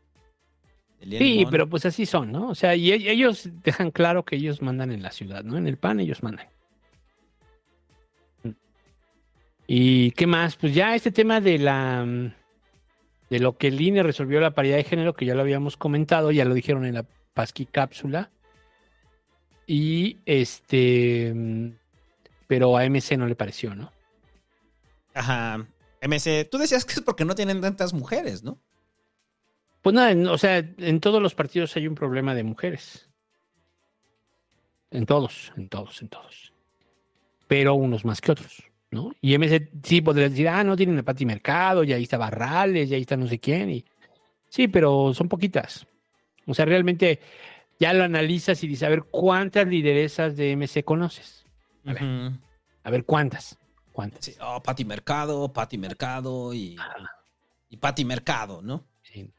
Sí, 1.02 1.06
Limón. 1.08 1.52
pero 1.52 1.68
pues 1.70 1.86
así 1.86 2.06
son, 2.06 2.32
¿no? 2.32 2.50
O 2.50 2.56
sea, 2.56 2.76
y 2.76 2.92
e- 2.92 3.12
ellos 3.12 3.50
dejan 3.64 3.92
claro 3.92 4.24
que 4.24 4.38
ellos 4.38 4.62
mandan 4.62 4.92
en 4.92 5.02
la 5.04 5.12
ciudad, 5.12 5.44
¿no? 5.44 5.58
En 5.58 5.68
el 5.68 5.78
PAN 5.78 6.00
ellos 6.00 6.24
mandan. 6.24 6.48
¿Y 9.68 10.12
qué 10.12 10.26
más? 10.28 10.56
Pues 10.56 10.74
ya 10.74 10.96
este 10.96 11.12
tema 11.12 11.42
de 11.42 11.60
la 11.60 12.06
mm, 12.06 12.34
de 13.30 13.40
lo 13.40 13.58
que 13.58 13.68
el 13.68 13.82
INE 13.82 14.04
resolvió 14.04 14.40
la 14.40 14.52
paridad 14.52 14.78
de 14.78 14.84
género, 14.84 15.14
que 15.14 15.26
ya 15.26 15.36
lo 15.36 15.42
habíamos 15.42 15.78
comentado, 15.78 16.32
ya 16.32 16.46
lo 16.46 16.54
dijeron 16.54 16.86
en 16.86 16.96
la 16.96 17.06
Pasqui 17.34 17.66
cápsula. 17.66 18.32
Y 19.66 20.18
este 20.26 21.34
pero 22.48 22.78
a 22.78 22.90
MC 22.90 23.18
no 23.18 23.28
le 23.28 23.36
pareció, 23.36 23.76
¿no? 23.76 23.92
Ajá. 25.14 25.68
MC, 26.02 26.48
tú 26.50 26.58
decías 26.58 26.86
que 26.86 26.94
es 26.94 27.02
porque 27.02 27.26
no 27.26 27.36
tienen 27.36 27.60
tantas 27.60 27.94
mujeres, 27.94 28.44
¿no? 28.44 28.60
Pues 29.82 29.94
nada, 29.94 30.32
o 30.32 30.38
sea, 30.38 30.58
en 30.58 31.00
todos 31.00 31.22
los 31.22 31.36
partidos 31.36 31.76
hay 31.76 31.88
un 31.88 31.96
problema 31.96 32.34
de 32.34 32.44
mujeres. 32.44 33.10
En 34.92 35.06
todos, 35.06 35.52
en 35.58 35.68
todos, 35.70 36.02
en 36.02 36.10
todos. 36.10 36.54
Pero 37.48 37.76
unos 37.76 38.06
más 38.06 38.22
que 38.22 38.32
otros, 38.32 38.64
¿no? 38.92 39.12
Y 39.22 39.38
MC 39.38 39.70
sí 39.84 40.02
podría 40.02 40.30
decir, 40.30 40.48
ah, 40.48 40.64
no 40.64 40.76
tienen 40.76 40.98
el 40.98 41.04
Pati 41.04 41.26
Mercado, 41.26 41.84
y 41.84 41.94
ahí 41.94 42.04
está 42.04 42.18
Barrales, 42.18 42.90
y 42.90 42.96
ahí 42.96 43.02
está 43.02 43.18
no 43.18 43.28
sé 43.28 43.40
quién. 43.40 43.70
Y... 43.70 43.86
Sí, 44.50 44.68
pero 44.68 45.14
son 45.14 45.28
poquitas. 45.28 45.86
O 46.46 46.54
sea, 46.54 46.66
realmente 46.66 47.20
ya 47.80 47.94
lo 47.94 48.04
analizas 48.04 48.64
y 48.64 48.68
dices, 48.68 48.84
a 48.84 48.90
ver, 48.90 49.04
¿cuántas 49.04 49.68
lideresas 49.68 50.36
de 50.38 50.56
MC 50.56 50.84
conoces? 50.84 51.46
A 51.86 51.94
ver, 51.94 52.32
a 52.84 52.90
ver 52.90 53.06
¿cuántas? 53.06 53.58
¿Cuántas? 53.92 54.26
Sí, 54.26 54.36
oh, 54.42 54.62
Pati 54.62 54.86
Mercado, 54.86 55.52
Pati 55.52 55.78
Mercado 55.78 56.54
y, 56.54 56.78
y 57.70 57.78
Pati 57.78 58.06
Mercado, 58.06 58.62
¿no? 58.62 58.86
Sí, 59.02 59.32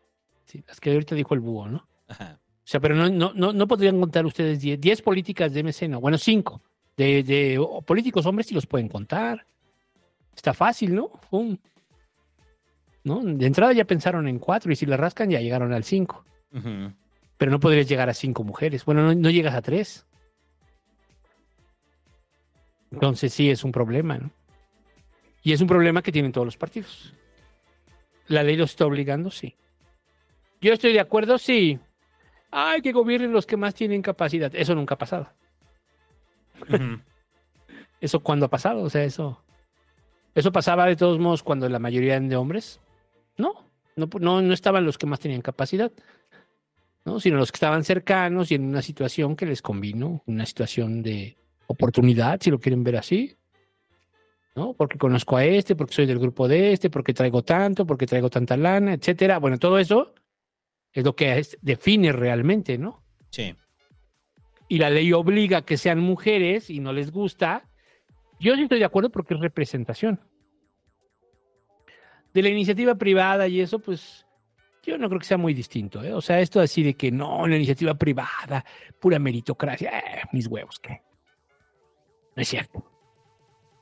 sí, 0.44 0.62
las 0.66 0.80
que 0.80 0.92
ahorita 0.92 1.14
dijo 1.14 1.34
el 1.34 1.40
búho, 1.40 1.68
¿no? 1.68 1.86
Ajá. 2.08 2.38
O 2.68 2.70
sea, 2.70 2.80
pero 2.80 2.94
no, 2.94 3.08
no, 3.08 3.32
no, 3.34 3.54
no 3.54 3.66
podrían 3.66 3.98
contar 3.98 4.26
ustedes 4.26 4.60
10, 4.60 4.78
10 4.78 5.00
políticas 5.00 5.54
de 5.54 5.62
MC, 5.62 5.88
no. 5.88 6.02
Bueno, 6.02 6.18
5. 6.18 6.60
De, 6.98 7.22
de 7.22 7.64
políticos 7.86 8.26
hombres 8.26 8.48
sí 8.48 8.54
los 8.54 8.66
pueden 8.66 8.88
contar. 8.88 9.46
Está 10.34 10.52
fácil, 10.52 10.94
¿no? 10.94 11.12
Pum. 11.30 11.56
¿No? 13.04 13.22
De 13.22 13.46
entrada 13.46 13.72
ya 13.72 13.84
pensaron 13.84 14.26
en 14.26 14.40
4 14.40 14.72
y 14.72 14.76
si 14.76 14.84
la 14.84 14.96
rascan 14.96 15.30
ya 15.30 15.40
llegaron 15.40 15.72
al 15.72 15.84
5. 15.84 16.24
Ujú. 16.54 16.92
Pero 17.36 17.50
no 17.52 17.60
podrías 17.60 17.88
llegar 17.88 18.10
a 18.10 18.14
5 18.14 18.42
mujeres. 18.42 18.84
Bueno, 18.84 19.02
no, 19.02 19.14
no 19.14 19.30
llegas 19.30 19.54
a 19.54 19.62
3. 19.62 20.06
Entonces 22.90 23.32
sí 23.32 23.48
es 23.48 23.62
un 23.62 23.70
problema, 23.70 24.18
¿no? 24.18 24.30
Y 25.42 25.52
es 25.52 25.60
un 25.60 25.68
problema 25.68 26.02
que 26.02 26.10
tienen 26.10 26.32
todos 26.32 26.46
los 26.46 26.56
partidos. 26.56 27.14
¿La 28.26 28.42
ley 28.42 28.56
los 28.56 28.70
está 28.70 28.86
obligando? 28.86 29.30
Sí. 29.30 29.54
Yo 30.60 30.72
estoy 30.72 30.92
de 30.92 31.00
acuerdo, 31.00 31.38
sí. 31.38 31.78
Ay, 32.50 32.82
que 32.82 32.90
gobiernen 32.90 33.32
los 33.32 33.46
que 33.46 33.56
más 33.56 33.72
tienen 33.74 34.02
capacidad. 34.02 34.52
Eso 34.54 34.74
nunca 34.74 34.96
ha 34.96 34.98
pasado. 34.98 35.28
¿Eso 38.00 38.20
cuándo 38.20 38.46
ha 38.46 38.50
pasado? 38.50 38.82
O 38.82 38.90
sea, 38.90 39.04
eso. 39.04 39.42
¿Eso 40.34 40.52
pasaba 40.52 40.86
de 40.86 40.96
todos 40.96 41.18
modos 41.18 41.42
cuando 41.42 41.68
la 41.68 41.78
mayoría 41.78 42.14
eran 42.14 42.28
de 42.28 42.36
hombres? 42.36 42.80
No, 43.36 43.54
no, 43.96 44.08
no, 44.20 44.40
no 44.42 44.54
estaban 44.54 44.84
los 44.84 44.98
que 44.98 45.06
más 45.06 45.18
tenían 45.20 45.42
capacidad, 45.42 45.90
¿no? 47.04 47.18
Sino 47.18 47.38
los 47.38 47.50
que 47.50 47.56
estaban 47.56 47.82
cercanos 47.84 48.50
y 48.52 48.54
en 48.54 48.64
una 48.64 48.82
situación 48.82 49.34
que 49.34 49.46
les 49.46 49.62
convino, 49.62 50.22
una 50.26 50.46
situación 50.46 51.02
de 51.02 51.36
oportunidad, 51.66 52.40
si 52.40 52.50
lo 52.50 52.58
quieren 52.60 52.84
ver 52.84 52.96
así. 52.96 53.34
¿No? 54.54 54.74
Porque 54.74 54.98
conozco 54.98 55.36
a 55.36 55.44
este, 55.44 55.76
porque 55.76 55.94
soy 55.94 56.06
del 56.06 56.18
grupo 56.18 56.48
de 56.48 56.72
este, 56.72 56.90
porque 56.90 57.14
traigo 57.14 57.42
tanto, 57.44 57.86
porque 57.86 58.06
traigo 58.06 58.28
tanta 58.28 58.56
lana, 58.56 58.92
etcétera. 58.94 59.38
Bueno, 59.38 59.56
todo 59.58 59.78
eso 59.78 60.14
es 60.92 61.04
lo 61.04 61.14
que 61.14 61.38
es- 61.38 61.56
define 61.62 62.10
realmente, 62.12 62.76
¿no? 62.76 63.04
Sí. 63.30 63.54
Y 64.68 64.78
la 64.78 64.90
ley 64.90 65.12
obliga 65.12 65.58
a 65.58 65.64
que 65.64 65.76
sean 65.76 66.00
mujeres 66.00 66.70
y 66.70 66.80
no 66.80 66.92
les 66.92 67.10
gusta, 67.10 67.64
yo 68.38 68.54
sí 68.54 68.62
estoy 68.62 68.78
de 68.78 68.84
acuerdo 68.84 69.10
porque 69.10 69.34
es 69.34 69.40
representación. 69.40 70.20
De 72.34 72.42
la 72.42 72.50
iniciativa 72.50 72.94
privada 72.94 73.48
y 73.48 73.60
eso, 73.60 73.78
pues 73.78 74.26
yo 74.82 74.96
no 74.98 75.08
creo 75.08 75.18
que 75.18 75.26
sea 75.26 75.38
muy 75.38 75.54
distinto. 75.54 76.02
¿eh? 76.02 76.12
O 76.12 76.20
sea, 76.20 76.40
esto 76.40 76.60
así 76.60 76.82
de 76.82 76.94
que 76.94 77.10
no, 77.10 77.46
la 77.46 77.56
iniciativa 77.56 77.94
privada, 77.94 78.64
pura 79.00 79.18
meritocracia, 79.18 79.98
eh, 79.98 80.22
mis 80.32 80.46
huevos, 80.46 80.78
¿qué? 80.78 81.02
No 82.36 82.42
es 82.42 82.48
cierto. 82.48 82.84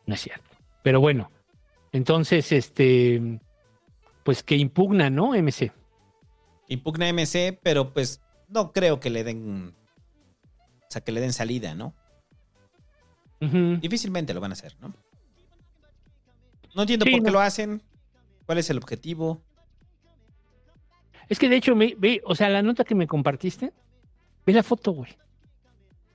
No 0.07 0.15
es 0.15 0.21
cierto. 0.21 0.49
Pero 0.83 1.01
bueno, 1.01 1.31
entonces, 1.93 2.53
este, 2.53 3.41
pues 4.23 4.43
que 4.43 4.57
impugna, 4.57 5.11
¿no? 5.11 5.33
MC. 5.35 5.73
Impugna 6.69 7.13
MC, 7.13 7.59
pero 7.63 7.93
pues 7.93 8.21
no 8.49 8.73
creo 8.73 9.01
que 9.01 9.11
le 9.11 9.25
den. 9.25 9.75
O 10.89 10.91
sea, 10.91 11.03
que 11.03 11.13
le 11.13 11.21
den 11.21 11.33
salida, 11.33 11.75
¿no? 11.75 11.95
Difícilmente 13.41 14.33
lo 14.35 14.41
van 14.41 14.53
a 14.53 14.55
hacer, 14.55 14.75
¿no? 14.81 14.95
No 16.75 16.83
entiendo 16.83 17.05
Sí, 17.05 17.11
por 17.13 17.21
qué 17.21 17.27
no. 17.27 17.33
lo 17.33 17.41
hacen. 17.41 17.83
¿Cuál 18.47 18.59
es 18.59 18.71
el 18.71 18.79
objetivo? 18.79 19.43
Es 21.29 21.39
que 21.39 21.49
de 21.49 21.57
hecho, 21.57 21.75
me, 21.75 21.95
ve, 21.99 22.23
o 22.25 22.35
sea, 22.35 22.49
la 22.49 22.63
nota 22.63 22.85
que 22.85 22.95
me 22.95 23.07
compartiste, 23.07 23.73
ve 24.47 24.53
la 24.53 24.63
foto, 24.63 24.93
güey. 24.93 25.17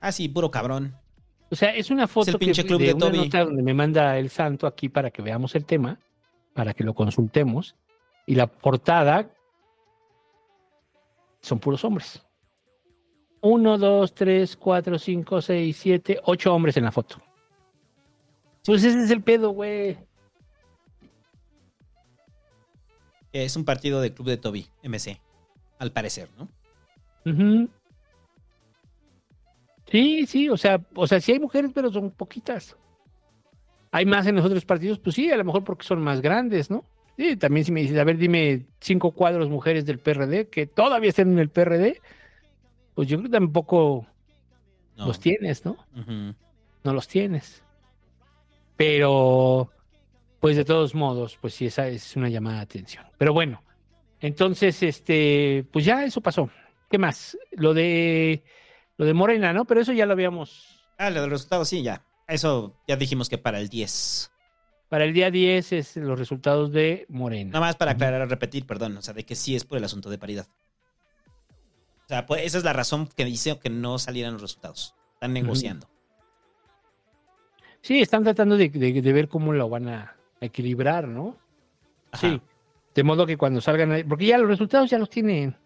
Ah, 0.00 0.10
sí, 0.10 0.28
puro 0.28 0.50
cabrón. 0.50 0.96
O 1.50 1.54
sea, 1.54 1.74
es 1.74 1.90
una 1.90 2.08
foto 2.08 2.30
el 2.32 2.38
pinche 2.38 2.62
que, 2.62 2.68
club 2.68 2.80
de, 2.80 2.86
de 2.86 2.94
una 2.94 3.06
Toby. 3.06 3.18
nota 3.18 3.44
donde 3.44 3.62
me 3.62 3.74
manda 3.74 4.18
el 4.18 4.30
santo 4.30 4.66
aquí 4.66 4.88
para 4.88 5.10
que 5.10 5.20
veamos 5.20 5.54
el 5.54 5.66
tema, 5.66 6.00
para 6.54 6.72
que 6.74 6.82
lo 6.82 6.94
consultemos. 6.94 7.76
Y 8.26 8.34
la 8.34 8.46
portada 8.46 9.30
son 11.40 11.58
puros 11.58 11.84
hombres. 11.84 12.24
Uno, 13.42 13.76
dos, 13.76 14.14
tres, 14.14 14.56
cuatro, 14.56 14.98
cinco, 14.98 15.42
seis, 15.42 15.76
siete, 15.76 16.20
ocho 16.24 16.54
hombres 16.54 16.76
en 16.76 16.84
la 16.84 16.92
foto. 16.92 17.20
Pues 18.64 18.84
ese 18.84 19.02
es 19.02 19.10
el 19.10 19.22
pedo, 19.22 19.50
güey. 19.50 19.98
Es 23.32 23.56
un 23.56 23.64
partido 23.64 24.00
del 24.00 24.12
club 24.12 24.28
de 24.28 24.36
Toby, 24.36 24.66
MC. 24.84 25.20
Al 25.78 25.90
parecer, 25.90 26.28
¿no? 26.38 26.48
Sí, 29.90 30.26
sí, 30.26 30.48
o 30.48 30.56
sea, 30.56 30.80
o 30.94 31.06
sea, 31.06 31.20
sí 31.20 31.32
hay 31.32 31.40
mujeres, 31.40 31.72
pero 31.74 31.90
son 31.90 32.10
poquitas. 32.10 32.76
Hay 33.90 34.06
más 34.06 34.26
en 34.26 34.36
los 34.36 34.44
otros 34.44 34.64
partidos, 34.64 34.98
pues 34.98 35.16
sí, 35.16 35.30
a 35.30 35.36
lo 35.36 35.44
mejor 35.44 35.64
porque 35.64 35.84
son 35.84 36.00
más 36.00 36.20
grandes, 36.20 36.70
¿no? 36.70 36.84
Sí, 37.16 37.36
también 37.36 37.66
si 37.66 37.72
me 37.72 37.82
dices, 37.82 37.98
a 37.98 38.04
ver, 38.04 38.16
dime 38.16 38.66
cinco 38.80 39.10
cuadros 39.10 39.50
mujeres 39.50 39.84
del 39.84 39.98
PRD 39.98 40.48
que 40.48 40.66
todavía 40.66 41.10
están 41.10 41.32
en 41.32 41.38
el 41.40 41.50
PRD, 41.50 42.00
pues 42.94 43.08
yo 43.08 43.18
creo 43.18 43.30
que 43.30 43.36
tampoco 43.38 44.06
No. 44.96 45.06
los 45.06 45.20
tienes, 45.20 45.64
¿no? 45.64 45.76
No 46.84 46.92
los 46.92 47.08
tienes. 47.08 47.62
Pero, 48.76 49.70
pues 50.40 50.56
de 50.56 50.64
todos 50.64 50.94
modos, 50.94 51.38
pues 51.40 51.54
sí, 51.54 51.66
esa 51.66 51.88
es 51.88 52.16
una 52.16 52.28
llamada 52.28 52.56
de 52.56 52.62
atención. 52.62 53.04
Pero 53.18 53.32
bueno, 53.32 53.62
entonces, 54.20 54.82
este, 54.82 55.64
pues 55.72 55.84
ya 55.84 56.04
eso 56.04 56.20
pasó. 56.20 56.50
¿Qué 56.90 56.98
más? 56.98 57.36
Lo 57.52 57.74
de, 57.74 58.42
lo 58.96 59.04
de 59.06 59.14
Morena, 59.14 59.52
¿no? 59.52 59.64
Pero 59.64 59.80
eso 59.80 59.92
ya 59.92 60.06
lo 60.06 60.12
habíamos. 60.12 60.80
Ah, 60.98 61.10
lo 61.10 61.20
del 61.22 61.30
resultado, 61.30 61.64
sí, 61.64 61.82
ya. 61.82 62.04
Eso 62.28 62.74
ya 62.88 62.96
dijimos 62.96 63.28
que 63.28 63.38
para 63.38 63.58
el 63.60 63.68
10. 63.68 64.30
Para 64.88 65.04
el 65.04 65.12
día 65.14 65.30
10 65.30 65.72
es 65.72 65.96
los 65.96 66.18
resultados 66.18 66.70
de 66.72 67.06
Morena. 67.08 67.50
Nada 67.52 67.66
más 67.66 67.76
para 67.76 67.92
aclarar, 67.92 68.28
repetir, 68.28 68.66
perdón. 68.66 68.96
O 68.96 69.02
sea, 69.02 69.14
de 69.14 69.24
que 69.24 69.34
sí 69.34 69.56
es 69.56 69.64
por 69.64 69.78
el 69.78 69.84
asunto 69.84 70.10
de 70.10 70.18
paridad. 70.18 70.46
Sea, 72.12 72.26
pues 72.26 72.42
esa 72.44 72.58
es 72.58 72.64
la 72.64 72.74
razón 72.74 73.06
que 73.06 73.24
dice 73.24 73.58
que 73.58 73.70
no 73.70 73.98
salieran 73.98 74.34
los 74.34 74.42
resultados. 74.42 74.94
Están 75.14 75.32
negociando. 75.32 75.88
Sí, 77.80 78.02
están 78.02 78.22
tratando 78.22 78.58
de, 78.58 78.68
de- 78.68 79.00
de 79.00 79.12
ver 79.14 79.28
cómo 79.28 79.54
lo 79.54 79.66
van 79.70 79.88
a 79.88 80.14
equilibrar, 80.42 81.08
¿no? 81.08 81.38
Sí. 82.12 82.38
De 82.94 83.02
modo 83.02 83.24
que 83.26 83.38
cuando 83.38 83.62
salgan, 83.62 84.06
porque 84.06 84.26
ya 84.26 84.36
los 84.36 84.46
resultados 84.46 84.90
ya 84.90 84.98
los 84.98 85.08
tienen. 85.08 85.56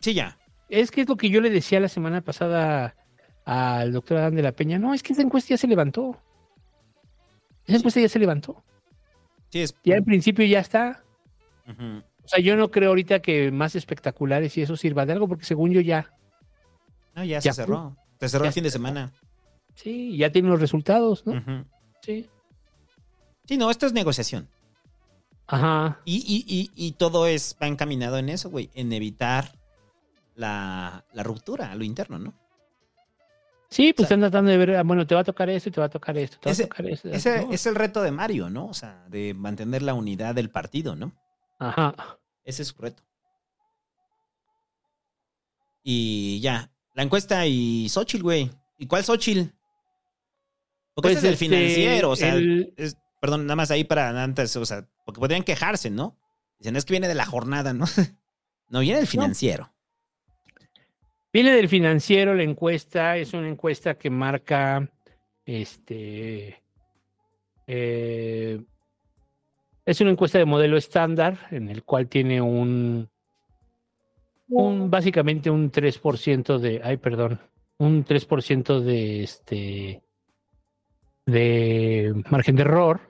Sí, 0.00 0.14
ya. 0.14 0.36
Es 0.68 0.90
que 0.90 1.02
es 1.02 1.08
lo 1.08 1.16
que 1.16 1.30
yo 1.30 1.40
le 1.40 1.48
decía 1.48 1.78
la 1.78 1.88
semana 1.88 2.22
pasada 2.22 2.96
al 3.44 3.92
doctor 3.92 4.18
Adán 4.18 4.34
de 4.34 4.42
la 4.42 4.50
Peña. 4.50 4.80
No, 4.80 4.92
es 4.94 5.04
que 5.04 5.12
esa 5.12 5.22
encuesta 5.22 5.50
ya 5.50 5.58
se 5.58 5.68
levantó. 5.68 6.20
Esa 7.66 7.76
encuesta 7.78 8.00
ya 8.00 8.08
se 8.08 8.18
levantó. 8.18 8.64
Sí, 9.50 9.60
es. 9.62 9.76
Ya 9.84 9.94
en 9.94 10.04
principio 10.04 10.44
ya 10.44 10.58
está. 10.58 11.04
O 11.68 12.02
sea, 12.34 12.40
yo 12.42 12.56
no 12.56 12.70
creo 12.70 12.90
ahorita 12.90 13.20
que 13.20 13.50
más 13.50 13.74
espectaculares 13.74 14.56
y 14.58 14.62
eso 14.62 14.76
sirva 14.76 15.06
de 15.06 15.12
algo, 15.12 15.28
porque 15.28 15.44
según 15.44 15.72
yo 15.72 15.80
ya. 15.80 16.12
No, 17.14 17.24
ya, 17.24 17.40
Ya 17.40 17.52
se 17.52 17.62
cerró. 17.62 17.96
Se 18.20 18.28
cerró 18.28 18.44
Ya 18.44 18.48
el 18.48 18.54
fin 18.54 18.64
de 18.64 18.70
semana. 18.70 19.12
Sí, 19.74 20.16
ya 20.16 20.30
tienen 20.30 20.50
los 20.50 20.60
resultados, 20.60 21.26
¿no? 21.26 21.32
Ujú. 21.32 21.64
Sí. 22.02 22.28
Sí, 23.46 23.56
no, 23.56 23.70
esto 23.70 23.86
es 23.86 23.92
negociación. 23.92 24.48
Ajá. 25.46 26.00
Y, 26.04 26.16
y, 26.16 26.44
y, 26.46 26.70
y 26.74 26.92
todo 26.92 27.26
es, 27.26 27.56
va 27.60 27.66
encaminado 27.66 28.16
en 28.18 28.28
eso, 28.28 28.48
güey, 28.50 28.70
en 28.74 28.92
evitar 28.92 29.52
la, 30.34 31.04
la 31.12 31.22
ruptura 31.22 31.70
a 31.72 31.74
lo 31.74 31.84
interno, 31.84 32.18
¿no? 32.18 32.34
Sí, 33.68 33.92
pues 33.94 34.04
están 34.04 34.20
tratando 34.20 34.50
de 34.50 34.58
ver, 34.58 34.76
ah, 34.76 34.82
bueno, 34.82 35.06
te 35.06 35.14
va 35.14 35.22
a 35.22 35.24
tocar 35.24 35.48
esto 35.48 35.70
y 35.70 35.72
te 35.72 35.80
va 35.80 35.86
a 35.86 35.90
tocar 35.90 36.16
esto, 36.18 36.36
te 36.38 36.48
va 36.48 36.52
Ese, 36.52 36.64
a 36.64 36.68
tocar 36.68 36.86
esto. 36.86 37.08
ese 37.08 37.46
¿no? 37.46 37.52
es 37.52 37.66
el 37.66 37.74
reto 37.74 38.02
de 38.02 38.10
Mario, 38.10 38.50
¿no? 38.50 38.66
O 38.66 38.74
sea, 38.74 39.04
de 39.08 39.32
mantener 39.34 39.80
la 39.82 39.94
unidad 39.94 40.34
del 40.34 40.50
partido, 40.50 40.94
¿no? 40.94 41.12
Ajá. 41.58 41.94
Ese 42.44 42.62
es 42.62 42.68
su 42.68 42.78
reto. 42.80 43.02
Y 45.82 46.40
ya, 46.40 46.70
la 46.94 47.02
encuesta 47.02 47.46
y 47.46 47.88
Xochitl, 47.88 48.22
güey. 48.22 48.50
¿Y 48.78 48.86
cuál 48.86 49.04
Xochitl? 49.04 49.50
Porque 50.94 51.08
Pues, 51.10 51.18
ese 51.18 51.18
es 51.18 51.24
el 51.24 51.32
este, 51.34 51.44
financiero, 51.46 52.10
o 52.10 52.16
sea, 52.16 52.34
el- 52.34 52.74
es- 52.76 52.96
perdón, 53.20 53.46
nada 53.46 53.56
más 53.56 53.70
ahí 53.70 53.84
para 53.84 54.22
antes, 54.22 54.54
o 54.56 54.66
sea, 54.66 54.86
porque 55.06 55.20
podrían 55.20 55.42
quejarse, 55.42 55.90
¿no? 55.90 56.18
Dicen, 56.58 56.76
es 56.76 56.84
que 56.84 56.92
viene 56.92 57.08
de 57.08 57.14
la 57.14 57.26
jornada, 57.26 57.72
¿no? 57.72 57.84
No, 58.68 58.80
viene 58.80 58.98
del 59.00 59.06
financiero. 59.06 59.70
Viene 61.30 61.52
del 61.52 61.68
financiero 61.68 62.34
la 62.34 62.42
encuesta, 62.42 63.18
es 63.18 63.34
una 63.34 63.48
encuesta 63.48 63.98
que 63.98 64.08
marca 64.08 64.90
este 65.44 66.62
eh, 67.66 68.62
es 69.84 70.00
una 70.00 70.10
encuesta 70.10 70.38
de 70.38 70.44
modelo 70.44 70.76
estándar 70.76 71.46
en 71.50 71.68
el 71.68 71.82
cual 71.82 72.08
tiene 72.08 72.40
un 72.40 73.08
un 74.48 74.90
básicamente 74.90 75.50
un 75.50 75.70
3% 75.72 76.58
de 76.58 76.80
ay 76.84 76.98
perdón, 76.98 77.40
un 77.78 78.04
3% 78.04 78.80
de 78.80 79.22
este 79.22 80.02
de 81.26 82.12
margen 82.30 82.56
de 82.56 82.62
error. 82.62 83.00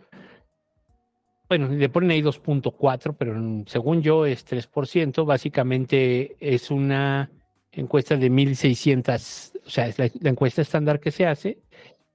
Bueno, 1.49 1.69
le 1.69 1.89
ponen 1.91 2.13
ahí 2.13 2.23
2.4, 2.23 3.15
pero 3.19 3.35
según 3.67 4.01
yo 4.01 4.25
es 4.25 4.47
3%. 4.47 5.27
Básicamente 5.27 6.37
es 6.41 6.71
una 6.71 7.31
encuesta 7.71 8.17
de 8.17 8.31
1600, 8.31 9.53
o 9.67 9.71
sea, 9.71 9.87
es 9.87 9.99
la, 9.99 10.11
la 10.21 10.31
encuesta 10.31 10.63
estándar 10.63 10.99
que 10.99 11.11
se 11.11 11.27
hace. 11.27 11.59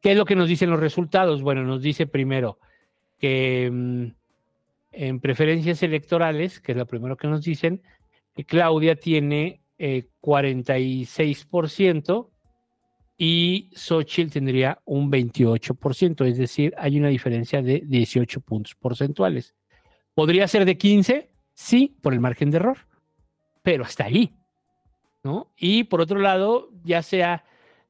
¿Qué 0.02 0.12
es 0.12 0.18
lo 0.18 0.26
que 0.26 0.36
nos 0.36 0.50
dicen 0.50 0.70
los 0.72 0.80
resultados? 0.80 1.44
Bueno, 1.44 1.64
nos 1.64 1.82
dice 1.82 2.08
primero 2.08 2.60
que 3.20 3.70
mm, 3.72 4.17
en 4.98 5.20
preferencias 5.20 5.84
electorales, 5.84 6.60
que 6.60 6.72
es 6.72 6.78
lo 6.78 6.88
primero 6.88 7.18
que 7.18 7.28
nos 7.28 7.44
dicen, 7.44 7.84
Claudia 8.48 8.96
tiene 8.96 9.62
eh, 9.78 10.10
46% 10.22 12.30
y 13.16 13.70
Xochitl 13.76 14.32
tendría 14.32 14.82
un 14.86 15.12
28%, 15.12 16.26
es 16.26 16.38
decir, 16.38 16.74
hay 16.78 16.98
una 16.98 17.10
diferencia 17.10 17.62
de 17.62 17.84
18 17.86 18.42
puntos 18.42 18.74
porcentuales. 18.74 19.54
¿Podría 20.16 20.48
ser 20.48 20.66
de 20.66 20.80
15? 20.80 21.30
Sí, 21.54 21.96
por 22.02 22.14
el 22.14 22.20
margen 22.20 22.50
de 22.50 22.58
error, 22.58 22.78
pero 23.62 23.84
hasta 23.84 24.06
ahí, 24.06 24.34
¿no? 25.24 25.52
Y 25.58 25.84
por 25.84 26.02
otro 26.02 26.20
lado, 26.20 26.72
ya 26.84 27.04
sea 27.04 27.44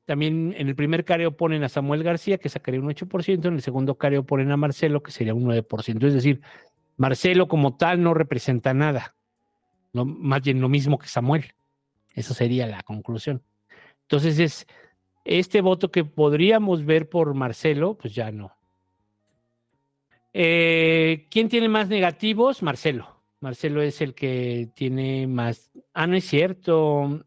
también 0.03 0.53
en 0.57 0.67
el 0.67 0.75
primer 0.75 1.05
careo 1.05 1.37
ponen 1.37 1.63
a 1.63 1.69
Samuel 1.69 2.03
García, 2.03 2.37
que 2.37 2.49
sacaría 2.49 2.81
un 2.81 2.89
8%, 2.89 3.45
en 3.45 3.53
el 3.53 3.61
segundo 3.61 3.95
careo 3.95 4.25
ponen 4.25 4.51
a 4.51 4.57
Marcelo, 4.57 5.03
que 5.03 5.11
sería 5.11 5.33
un 5.33 5.45
9%. 5.45 6.05
Es 6.05 6.13
decir, 6.13 6.41
Marcelo 6.97 7.47
como 7.47 7.77
tal 7.77 8.01
no 8.01 8.13
representa 8.13 8.73
nada, 8.73 9.15
más 9.93 10.41
bien 10.41 10.59
lo 10.59 10.69
mismo 10.69 10.97
que 10.97 11.07
Samuel. 11.07 11.53
Eso 12.13 12.33
sería 12.33 12.65
la 12.67 12.81
conclusión. 12.81 13.43
Entonces 14.01 14.39
es 14.39 14.67
este 15.23 15.61
voto 15.61 15.91
que 15.91 16.03
podríamos 16.03 16.85
ver 16.85 17.09
por 17.09 17.33
Marcelo, 17.33 17.95
pues 17.95 18.15
ya 18.15 18.31
no. 18.31 18.51
Eh, 20.33 21.27
¿Quién 21.29 21.49
tiene 21.49 21.69
más 21.69 21.89
negativos? 21.89 22.63
Marcelo. 22.63 23.23
Marcelo 23.39 23.81
es 23.81 24.01
el 24.01 24.13
que 24.13 24.69
tiene 24.73 25.27
más. 25.27 25.71
Ah, 25.93 26.07
no 26.07 26.15
es 26.15 26.25
cierto. 26.25 27.25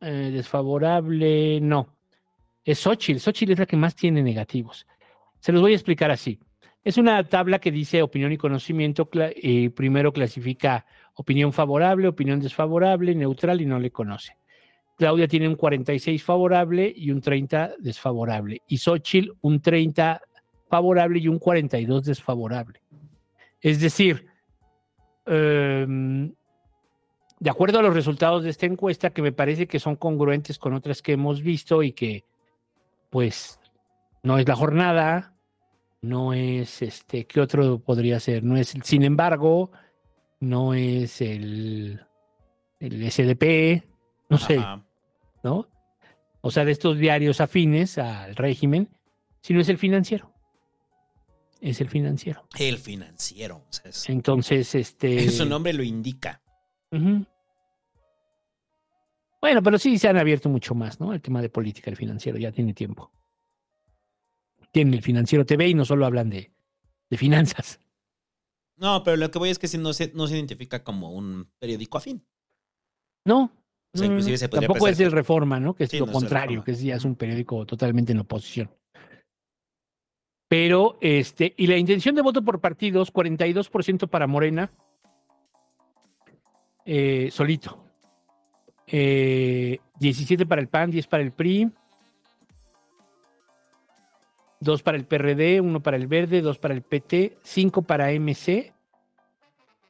Eh, 0.00 0.30
desfavorable, 0.32 1.60
no. 1.60 1.96
Es 2.64 2.80
Xochitl. 2.80 3.18
Xochitl 3.20 3.52
es 3.52 3.58
la 3.58 3.66
que 3.66 3.76
más 3.76 3.96
tiene 3.96 4.22
negativos. 4.22 4.86
Se 5.40 5.52
los 5.52 5.60
voy 5.60 5.72
a 5.72 5.76
explicar 5.76 6.10
así. 6.10 6.38
Es 6.84 6.96
una 6.96 7.22
tabla 7.24 7.58
que 7.58 7.70
dice 7.70 8.02
opinión 8.02 8.32
y 8.32 8.38
conocimiento. 8.38 9.08
Y 9.36 9.68
primero 9.70 10.12
clasifica 10.12 10.86
opinión 11.14 11.52
favorable, 11.52 12.08
opinión 12.08 12.40
desfavorable, 12.40 13.14
neutral 13.14 13.60
y 13.60 13.66
no 13.66 13.78
le 13.78 13.90
conoce. 13.90 14.36
Claudia 14.96 15.28
tiene 15.28 15.48
un 15.48 15.54
46 15.54 16.22
favorable 16.22 16.92
y 16.94 17.10
un 17.10 17.20
30 17.20 17.74
desfavorable. 17.78 18.62
Y 18.66 18.78
Xochitl 18.78 19.32
un 19.42 19.60
30 19.60 20.20
favorable 20.68 21.20
y 21.20 21.28
un 21.28 21.38
42 21.38 22.04
desfavorable. 22.04 22.80
Es 23.60 23.80
decir, 23.80 24.26
um, 25.26 26.32
de 27.40 27.50
acuerdo 27.50 27.78
a 27.78 27.82
los 27.82 27.94
resultados 27.94 28.42
de 28.42 28.50
esta 28.50 28.66
encuesta, 28.66 29.10
que 29.10 29.22
me 29.22 29.32
parece 29.32 29.66
que 29.66 29.78
son 29.78 29.96
congruentes 29.96 30.58
con 30.58 30.74
otras 30.74 31.02
que 31.02 31.12
hemos 31.12 31.42
visto 31.42 31.82
y 31.82 31.92
que, 31.92 32.24
pues, 33.10 33.60
no 34.22 34.38
es 34.38 34.48
la 34.48 34.56
jornada, 34.56 35.34
no 36.00 36.32
es 36.32 36.82
este, 36.82 37.26
¿qué 37.26 37.40
otro 37.40 37.78
podría 37.80 38.20
ser? 38.20 38.44
No 38.44 38.56
es 38.56 38.74
el, 38.74 38.82
sin 38.82 39.02
embargo, 39.04 39.70
no 40.40 40.74
es 40.74 41.20
el, 41.20 42.00
el 42.80 43.10
SDP, 43.10 43.82
no 44.28 44.38
sé, 44.38 44.58
¿no? 45.42 45.68
O 46.40 46.50
sea, 46.50 46.64
de 46.64 46.72
estos 46.72 46.98
diarios 46.98 47.40
afines 47.40 47.98
al 47.98 48.36
régimen, 48.36 48.88
sino 49.40 49.60
es 49.60 49.68
el 49.68 49.78
financiero. 49.78 50.32
Es 51.60 51.80
el 51.80 51.88
financiero. 51.88 52.44
El 52.56 52.78
financiero. 52.78 53.56
o 53.68 53.72
sea, 53.72 53.90
es- 53.90 54.08
Entonces, 54.08 54.72
este. 54.76 55.28
Su 55.30 55.44
nombre 55.44 55.72
lo 55.72 55.82
indica. 55.82 56.40
Bueno, 59.40 59.62
pero 59.62 59.78
sí 59.78 59.98
se 59.98 60.08
han 60.08 60.16
abierto 60.16 60.48
mucho 60.48 60.74
más, 60.74 61.00
¿no? 61.00 61.12
El 61.12 61.20
tema 61.20 61.40
de 61.42 61.48
política, 61.48 61.90
el 61.90 61.96
financiero, 61.96 62.38
ya 62.38 62.50
tiene 62.52 62.74
tiempo. 62.74 63.10
Tienen 64.72 64.94
el 64.94 65.02
financiero 65.02 65.44
TV 65.46 65.68
y 65.68 65.74
no 65.74 65.84
solo 65.84 66.06
hablan 66.06 66.30
de, 66.30 66.50
de 67.10 67.16
finanzas. 67.16 67.80
No, 68.76 69.02
pero 69.02 69.16
lo 69.16 69.30
que 69.30 69.38
voy 69.38 69.50
es 69.50 69.58
que 69.58 69.66
si 69.68 69.76
no 69.78 69.92
se, 69.92 70.12
no 70.14 70.26
se 70.26 70.36
identifica 70.36 70.84
como 70.84 71.10
un 71.12 71.50
periódico 71.58 71.98
afín. 71.98 72.24
No. 73.24 73.50
O 73.94 73.98
sea, 73.98 74.06
inclusive 74.06 74.36
se 74.38 74.48
Tampoco 74.48 74.86
es 74.86 74.98
que- 74.98 75.08
Reforma, 75.08 75.58
¿no? 75.58 75.74
Que 75.74 75.84
es 75.84 75.90
Sí, 75.90 75.98
lo 75.98 76.06
no 76.06 76.12
contrario, 76.12 76.62
que 76.62 76.72
es, 76.72 76.82
ya 76.82 76.94
es 76.96 77.04
un 77.04 77.16
periódico 77.16 77.64
totalmente 77.66 78.12
en 78.12 78.20
oposición. 78.20 78.70
Pero, 80.46 80.96
este, 81.00 81.54
y 81.56 81.66
la 81.66 81.76
intención 81.76 82.14
de 82.14 82.22
voto 82.22 82.42
por 82.42 82.60
partidos, 82.60 83.12
42% 83.12 84.08
para 84.08 84.26
Morena, 84.26 84.70
eh, 86.84 87.28
solito. 87.32 87.84
Eh, 88.86 89.78
17 89.98 90.46
para 90.46 90.60
el 90.62 90.68
PAN, 90.68 90.90
10 90.90 91.06
para 91.06 91.22
el 91.22 91.32
PRI, 91.32 91.70
2 94.60 94.82
para 94.82 94.96
el 94.96 95.04
PRD, 95.04 95.60
1 95.60 95.82
para 95.82 95.96
el 95.96 96.06
Verde, 96.06 96.40
2 96.40 96.58
para 96.58 96.74
el 96.74 96.82
PT, 96.82 97.38
5 97.42 97.82
para 97.82 98.12
MC, 98.12 98.72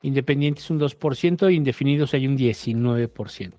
independientes 0.02 0.70
un 0.70 0.78
2%, 0.78 1.52
indefinidos 1.52 2.14
hay 2.14 2.26
un 2.26 2.36
19%. 2.36 3.52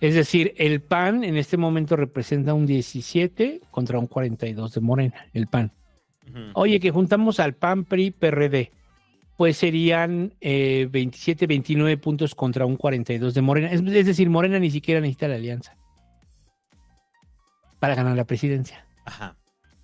Es 0.00 0.14
decir, 0.14 0.54
el 0.56 0.80
PAN 0.80 1.24
en 1.24 1.36
este 1.36 1.56
momento 1.56 1.96
representa 1.96 2.54
un 2.54 2.66
17 2.66 3.62
contra 3.70 3.98
un 3.98 4.06
42 4.06 4.74
de 4.74 4.80
Morena, 4.80 5.26
el 5.32 5.48
PAN. 5.48 5.72
Oye, 6.54 6.78
que 6.78 6.90
juntamos 6.90 7.40
al 7.40 7.54
PAN, 7.54 7.84
PRI, 7.84 8.10
PRD, 8.10 8.70
pues 9.36 9.56
serían 9.56 10.34
eh, 10.40 10.88
27, 10.90 11.46
29 11.46 11.96
puntos 11.96 12.34
contra 12.34 12.66
un 12.66 12.76
42 12.76 13.34
de 13.34 13.42
Morena. 13.42 13.72
Es, 13.72 13.80
es 13.80 14.06
decir, 14.06 14.28
Morena 14.28 14.58
ni 14.58 14.70
siquiera 14.70 15.00
necesita 15.00 15.26
la 15.26 15.36
alianza 15.36 15.76
para 17.80 17.94
ganar 17.94 18.16
la 18.16 18.24
presidencia. 18.24 18.86
Ajá. 19.04 19.37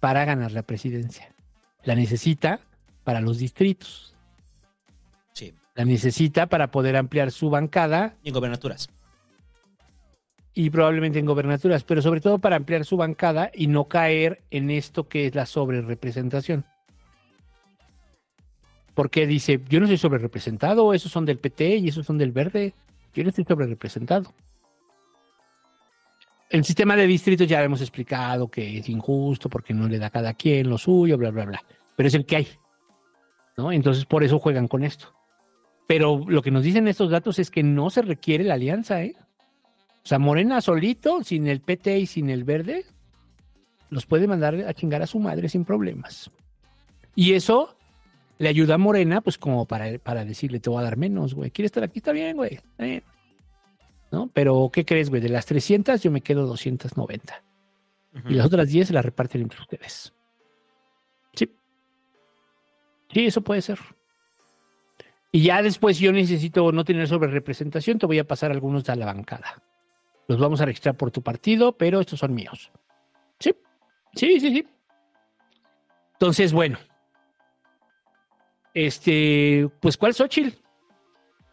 Para 0.04 0.26
ganar 0.26 0.52
la 0.52 0.62
presidencia. 0.62 1.34
La 1.82 1.94
necesita 1.94 2.60
para 3.04 3.22
los 3.22 3.38
distritos. 3.38 4.14
Sí. 5.32 5.54
La 5.74 5.86
necesita 5.86 6.46
para 6.46 6.70
poder 6.70 6.94
ampliar 6.94 7.32
su 7.32 7.48
bancada 7.48 8.14
Y 8.22 8.28
en 8.28 8.34
gobernaturas. 8.34 8.90
y 10.52 10.68
probablemente 10.68 11.20
en 11.20 11.24
gobernaturas, 11.24 11.84
pero 11.84 12.02
sobre 12.02 12.20
todo 12.20 12.38
para 12.38 12.56
ampliar 12.56 12.84
su 12.84 12.98
bancada 12.98 13.50
y 13.54 13.66
no 13.66 13.88
caer 13.88 14.42
en 14.50 14.68
esto 14.68 15.08
que 15.08 15.26
es 15.26 15.34
la 15.34 15.46
sobrerepresentación. 15.46 16.66
Porque 18.92 19.26
dice, 19.26 19.58
yo 19.70 19.80
no 19.80 19.86
soy 19.86 19.96
sobrerepresentado, 19.96 20.92
esos 20.92 21.10
son 21.10 21.24
del 21.24 21.38
PT 21.38 21.76
y 21.76 21.88
esos 21.88 22.04
son 22.04 22.18
del 22.18 22.30
verde, 22.30 22.74
yo 23.14 23.22
no 23.22 23.30
estoy 23.30 23.44
sobrerepresentado. 23.44 24.34
El 26.54 26.64
sistema 26.64 26.94
de 26.94 27.08
distritos 27.08 27.48
ya 27.48 27.64
hemos 27.64 27.80
explicado 27.80 28.46
que 28.46 28.78
es 28.78 28.88
injusto 28.88 29.48
porque 29.48 29.74
no 29.74 29.88
le 29.88 29.98
da 29.98 30.06
a 30.06 30.10
cada 30.10 30.34
quien 30.34 30.70
lo 30.70 30.78
suyo, 30.78 31.18
bla, 31.18 31.32
bla, 31.32 31.46
bla. 31.46 31.64
Pero 31.96 32.06
es 32.06 32.14
el 32.14 32.24
que 32.24 32.36
hay. 32.36 32.48
¿no? 33.56 33.72
Entonces 33.72 34.04
por 34.04 34.22
eso 34.22 34.38
juegan 34.38 34.68
con 34.68 34.84
esto. 34.84 35.12
Pero 35.88 36.24
lo 36.28 36.42
que 36.42 36.52
nos 36.52 36.62
dicen 36.62 36.86
estos 36.86 37.10
datos 37.10 37.40
es 37.40 37.50
que 37.50 37.64
no 37.64 37.90
se 37.90 38.02
requiere 38.02 38.44
la 38.44 38.54
alianza, 38.54 39.02
¿eh? 39.02 39.16
O 40.04 40.06
sea, 40.06 40.20
Morena 40.20 40.60
solito, 40.60 41.24
sin 41.24 41.48
el 41.48 41.60
PT 41.60 41.98
y 41.98 42.06
sin 42.06 42.30
el 42.30 42.44
verde, 42.44 42.84
los 43.90 44.06
puede 44.06 44.28
mandar 44.28 44.54
a 44.54 44.74
chingar 44.74 45.02
a 45.02 45.08
su 45.08 45.18
madre 45.18 45.48
sin 45.48 45.64
problemas. 45.64 46.30
Y 47.16 47.32
eso 47.32 47.74
le 48.38 48.48
ayuda 48.48 48.76
a 48.76 48.78
Morena, 48.78 49.22
pues 49.22 49.38
como 49.38 49.66
para, 49.66 49.98
para 49.98 50.24
decirle, 50.24 50.60
te 50.60 50.70
voy 50.70 50.82
a 50.82 50.84
dar 50.84 50.98
menos, 50.98 51.34
güey. 51.34 51.50
¿Quieres 51.50 51.70
estar 51.70 51.82
aquí? 51.82 51.98
Está 51.98 52.12
bien, 52.12 52.36
güey. 52.36 52.54
está 52.54 52.84
bien. 52.84 53.02
¿No? 54.14 54.30
Pero, 54.32 54.70
¿qué 54.72 54.84
crees, 54.84 55.10
güey? 55.10 55.20
De 55.20 55.28
las 55.28 55.44
300, 55.44 56.00
yo 56.00 56.12
me 56.12 56.20
quedo 56.20 56.46
290. 56.46 57.42
Y 58.28 58.34
las 58.34 58.46
otras 58.46 58.68
10 58.68 58.86
se 58.86 58.94
las 58.94 59.04
reparten 59.04 59.42
entre 59.42 59.60
ustedes. 59.60 60.14
Sí. 61.34 61.52
Sí, 63.12 63.26
eso 63.26 63.40
puede 63.40 63.60
ser. 63.60 63.80
Y 65.32 65.42
ya 65.42 65.62
después 65.62 65.98
yo 65.98 66.12
necesito 66.12 66.70
no 66.70 66.84
tener 66.84 67.08
sobre 67.08 67.28
representación, 67.28 67.98
te 67.98 68.06
voy 68.06 68.20
a 68.20 68.24
pasar 68.24 68.52
algunos 68.52 68.84
de 68.84 68.94
la 68.94 69.06
bancada. 69.06 69.60
Los 70.28 70.38
vamos 70.38 70.60
a 70.60 70.66
registrar 70.66 70.96
por 70.96 71.10
tu 71.10 71.20
partido, 71.20 71.76
pero 71.76 71.98
estos 71.98 72.20
son 72.20 72.34
míos. 72.34 72.70
Sí, 73.40 73.52
sí, 74.14 74.38
sí, 74.38 74.52
sí. 74.52 74.68
Entonces, 76.12 76.52
bueno. 76.52 76.78
Este, 78.74 79.68
pues, 79.80 79.96
¿cuál 79.96 80.14
Xochitl? 80.14 80.63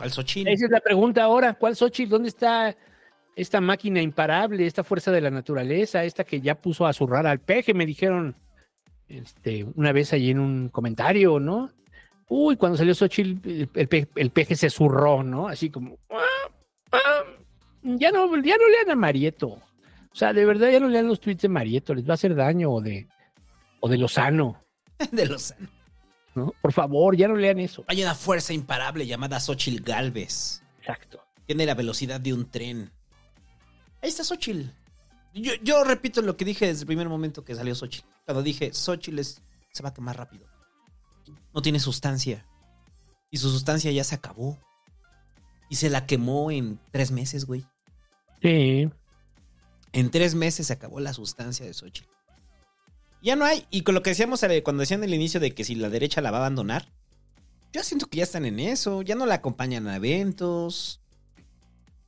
¿Cuál 0.02 0.12
Xochitl? 0.12 0.50
Esa 0.50 0.66
es 0.66 0.72
la 0.72 0.80
pregunta 0.80 1.24
ahora. 1.24 1.54
¿Cuál 1.54 1.76
Xochitl? 1.76 2.10
¿Dónde 2.10 2.30
está 2.30 2.76
esta 3.36 3.62
máquina 3.62 4.02
imparable, 4.02 4.66
esta 4.66 4.84
fuerza 4.84 5.12
de 5.12 5.22
la 5.22 5.30
naturaleza, 5.30 6.04
esta 6.04 6.24
que 6.24 6.42
ya 6.42 6.56
puso 6.60 6.86
a 6.88 6.94
zurrar 6.94 7.28
al 7.28 7.40
peje? 7.40 7.74
Me 7.76 7.86
dijeron 7.86 8.36
este, 9.08 9.64
una 9.76 9.92
vez 9.92 10.12
allí 10.14 10.32
en 10.32 10.40
un 10.40 10.70
comentario, 10.70 11.40
¿no? 11.40 11.70
Uy, 12.28 12.56
cuando 12.56 12.78
salió 12.78 12.96
Xochitl, 12.96 13.48
el, 13.48 13.70
el 13.76 13.88
pe- 13.88 14.08
el 14.16 14.32
peje 14.32 14.56
se 14.56 14.70
zurró, 14.70 15.22
¿no? 15.22 15.48
Así 15.48 15.70
como. 15.70 15.98
"Ah, 16.10 16.50
ah, 16.94 17.24
ya 17.84 18.12
no, 18.12 18.26
ya 18.42 18.58
no 18.58 18.68
lean 18.70 18.90
a 18.90 18.96
Marieto. 18.96 19.48
O 19.50 20.16
sea, 20.16 20.34
de 20.34 20.46
verdad 20.46 20.70
ya 20.72 20.80
no 20.80 20.88
lean 20.88 21.08
los 21.08 21.20
tweets 21.22 21.44
de 21.44 21.50
Marieto, 21.50 21.94
les 21.94 22.06
va 22.08 22.12
a 22.12 22.14
hacer 22.16 22.34
daño 22.36 22.72
o 22.72 22.82
de, 22.82 23.08
o 23.82 23.88
de 23.90 23.98
Lozano. 23.98 24.64
de 25.12 25.26
Lozano. 25.28 25.70
¿No? 26.36 26.54
Por 26.62 26.72
favor, 26.74 27.16
ya 27.16 27.28
no 27.28 27.36
lean 27.36 27.60
eso. 27.60 27.84
Hay 27.88 28.02
una 28.02 28.16
fuerza 28.16 28.54
imparable 28.54 29.06
llamada 29.06 29.40
Xochitl 29.40 29.84
Galvez. 29.84 30.62
Exacto. 30.80 31.22
Tiene 31.46 31.66
la 31.66 31.74
velocidad 31.76 32.20
de 32.22 32.34
un 32.34 32.50
tren. 32.50 32.92
Ahí 34.02 34.10
está 34.10 34.24
Xochitl. 34.24 34.70
Yo, 35.34 35.54
yo 35.64 35.84
repito 35.84 36.22
lo 36.22 36.36
que 36.38 36.46
dije 36.46 36.68
desde 36.68 36.82
el 36.82 36.88
primer 36.88 37.08
momento 37.10 37.44
que 37.44 37.56
salió 37.56 37.74
Xochitl. 37.76 38.08
Cuando 38.26 38.44
dije, 38.44 38.74
Xochitl 38.74 39.20
es- 39.20 39.42
se 39.72 39.84
va 39.84 39.90
a 39.90 39.94
quemar 39.94 40.18
rápido. 40.18 40.46
No 41.54 41.62
tiene 41.62 41.80
sustancia. 41.80 42.46
Y 43.30 43.38
su 43.38 43.50
sustancia 43.50 43.92
ya 43.92 44.04
se 44.04 44.16
acabó. 44.16 44.58
Y 45.70 45.76
se 45.76 45.90
la 45.90 46.06
quemó 46.06 46.52
en 46.52 46.80
tres 46.92 47.12
meses, 47.12 47.46
güey. 47.46 47.66
Sí. 48.42 48.90
En 49.94 50.10
tres 50.12 50.36
meses 50.36 50.68
se 50.68 50.74
acabó 50.74 51.00
la 51.00 51.14
sustancia 51.14 51.66
de 51.66 51.74
Xochitl. 51.74 52.10
Ya 53.22 53.36
no 53.36 53.46
hay. 53.46 53.66
Y 53.70 53.82
con 53.82 53.96
lo 53.96 54.02
que 54.02 54.12
decíamos 54.12 54.42
eh, 54.44 54.64
cuando 54.64 54.82
decían 54.82 55.04
al 55.04 55.14
inicio 55.14 55.40
de 55.40 55.52
que 55.52 55.64
si 55.64 55.76
la 55.76 55.90
derecha 55.90 56.22
la 56.22 56.32
va 56.32 56.38
a 56.38 56.42
abandonar, 56.42 56.88
yo 57.72 57.84
siento 57.84 58.08
que 58.08 58.18
ya 58.18 58.24
están 58.24 58.46
en 58.46 58.60
eso. 58.60 59.02
Ya 59.02 59.16
no 59.16 59.26
la 59.26 59.36
acompañan 59.36 59.88
a 59.88 59.96
eventos. 59.96 61.02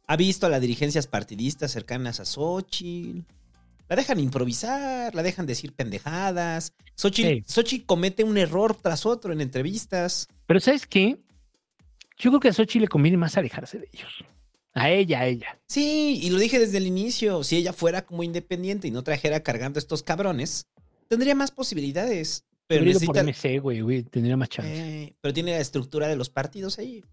Ha 0.08 0.18
visto 0.18 0.46
a 0.48 0.50
las 0.50 0.62
dirigencias 0.62 1.08
partidistas 1.08 1.72
cercanas 1.72 2.20
a 2.20 2.26
Xochitl. 2.26 3.22
La 3.90 3.96
dejan 3.96 4.20
improvisar, 4.20 5.14
la 5.14 5.24
dejan 5.24 5.46
decir 5.46 5.74
pendejadas. 5.74 6.74
Xochitl, 6.96 7.46
Xochitl 7.48 7.86
comete 7.86 8.24
un 8.24 8.38
error 8.38 8.76
tras 8.76 9.06
otro 9.06 9.34
en 9.34 9.42
entrevistas. 9.42 10.28
Pero 10.46 10.60
¿sabes 10.60 10.88
qué? 10.88 11.20
Yo 12.18 12.32
creo 12.32 12.40
que 12.40 12.50
a 12.50 12.54
Xochitl 12.54 12.82
le 12.82 12.88
conviene 12.88 13.18
más 13.18 13.38
alejarse 13.38 13.80
de 13.80 13.90
ellos. 13.94 14.12
A 14.74 14.90
ella, 14.90 15.20
a 15.20 15.28
ella. 15.28 15.60
Sí, 15.68 16.20
y 16.24 16.30
lo 16.32 16.40
dije 16.40 16.58
desde 16.58 16.78
el 16.78 16.88
inicio. 16.88 17.44
Si 17.44 17.58
ella 17.58 17.74
fuera 17.74 18.04
como 18.04 18.24
independiente 18.24 18.88
y 18.88 18.92
no 18.92 19.04
trajera 19.04 19.44
cargando 19.44 19.78
a 19.78 19.82
estos 19.82 20.02
cabrones, 20.02 20.66
tendría 21.14 21.36
más 21.36 21.52
posibilidades. 21.52 22.46
Pero 22.68 22.82
por 22.82 22.88
necesita. 22.88 23.24
MC, 23.24 23.60
güey, 23.60 23.82
güey, 23.82 24.04
tendría 24.04 24.38
más 24.38 24.50
chance. 24.50 24.72
Eh, 24.74 25.16
pero 25.22 25.34
tiene 25.34 25.52
la 25.52 25.60
estructura 25.60 26.08
de 26.08 26.16
los 26.16 26.30
partidos 26.30 26.80
ahí. 26.80 27.04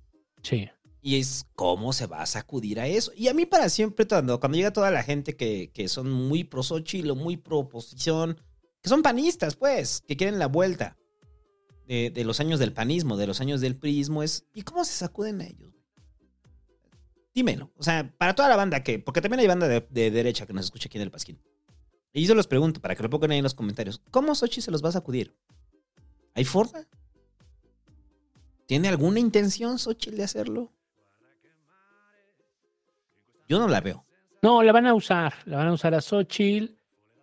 Sí. 0.42 0.68
Y 1.02 1.18
es 1.18 1.46
cómo 1.54 1.92
se 1.92 2.06
va 2.06 2.22
a 2.22 2.26
sacudir 2.26 2.78
a 2.78 2.86
eso. 2.86 3.12
Y 3.16 3.28
a 3.28 3.34
mí 3.34 3.46
para 3.46 3.68
siempre, 3.68 4.06
cuando, 4.06 4.38
cuando 4.38 4.56
llega 4.56 4.72
toda 4.72 4.90
la 4.90 5.02
gente 5.02 5.36
que, 5.36 5.70
que 5.72 5.88
son 5.88 6.10
muy 6.10 6.44
pro 6.44 6.62
Xochitl 6.62 7.12
muy 7.14 7.36
pro 7.36 7.58
oposición, 7.58 8.40
que 8.82 8.88
son 8.88 9.02
panistas, 9.02 9.56
pues, 9.56 10.02
que 10.06 10.16
quieren 10.16 10.38
la 10.38 10.46
vuelta 10.46 10.96
de, 11.86 12.10
de 12.10 12.24
los 12.24 12.40
años 12.40 12.58
del 12.58 12.72
panismo, 12.72 13.16
de 13.16 13.26
los 13.26 13.40
años 13.40 13.60
del 13.60 13.76
prismo, 13.76 14.22
es 14.22 14.46
¿y 14.54 14.62
cómo 14.62 14.84
se 14.84 14.92
sacuden 14.92 15.40
a 15.40 15.46
ellos? 15.46 15.74
Dímelo. 17.34 17.72
O 17.76 17.82
sea, 17.82 18.14
para 18.18 18.34
toda 18.34 18.48
la 18.48 18.56
banda 18.56 18.82
que, 18.82 18.98
porque 18.98 19.20
también 19.20 19.40
hay 19.40 19.46
banda 19.46 19.68
de, 19.68 19.86
de 19.88 20.10
derecha 20.10 20.46
que 20.46 20.52
nos 20.52 20.66
escucha 20.66 20.88
aquí 20.88 20.98
en 20.98 21.02
el 21.02 21.10
Pasquín. 21.10 21.38
Y 22.12 22.26
yo 22.26 22.34
los 22.34 22.46
pregunto, 22.46 22.80
para 22.80 22.94
que 22.94 23.02
lo 23.02 23.10
pongan 23.10 23.30
ahí 23.30 23.38
en 23.38 23.44
los 23.44 23.54
comentarios, 23.54 24.02
¿cómo 24.10 24.34
Xochitl 24.34 24.62
se 24.62 24.70
los 24.70 24.84
va 24.84 24.88
a 24.88 24.92
sacudir? 24.92 25.36
¿Hay 26.34 26.44
forma? 26.44 26.86
¿Tiene 28.66 28.88
alguna 28.88 29.20
intención 29.20 29.78
Xochitl 29.78 30.16
de 30.16 30.24
hacerlo? 30.24 30.72
Yo 33.48 33.58
no 33.58 33.68
la 33.68 33.80
veo. 33.80 34.04
No, 34.42 34.62
la 34.62 34.72
van 34.72 34.86
a 34.86 34.94
usar. 34.94 35.34
La 35.44 35.58
van 35.58 35.68
a 35.68 35.72
usar 35.72 35.94
a 35.94 36.00
Xochitl. 36.00 36.76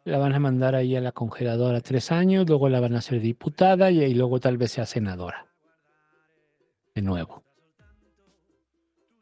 La 0.05 0.17
van 0.17 0.33
a 0.33 0.39
mandar 0.39 0.75
ahí 0.75 0.95
a 0.95 1.01
la 1.01 1.11
congeladora 1.11 1.81
tres 1.81 2.11
años. 2.11 2.47
Luego 2.47 2.69
la 2.69 2.79
van 2.79 2.95
a 2.95 2.99
hacer 2.99 3.19
diputada 3.19 3.91
y 3.91 4.13
luego 4.13 4.39
tal 4.39 4.57
vez 4.57 4.71
sea 4.71 4.85
senadora. 4.85 5.47
De 6.95 7.01
nuevo. 7.01 7.43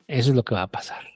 Eso 0.08 0.30
es 0.30 0.36
lo 0.36 0.44
que 0.44 0.56
va 0.56 0.64
a 0.64 0.68
pasar. 0.68 1.15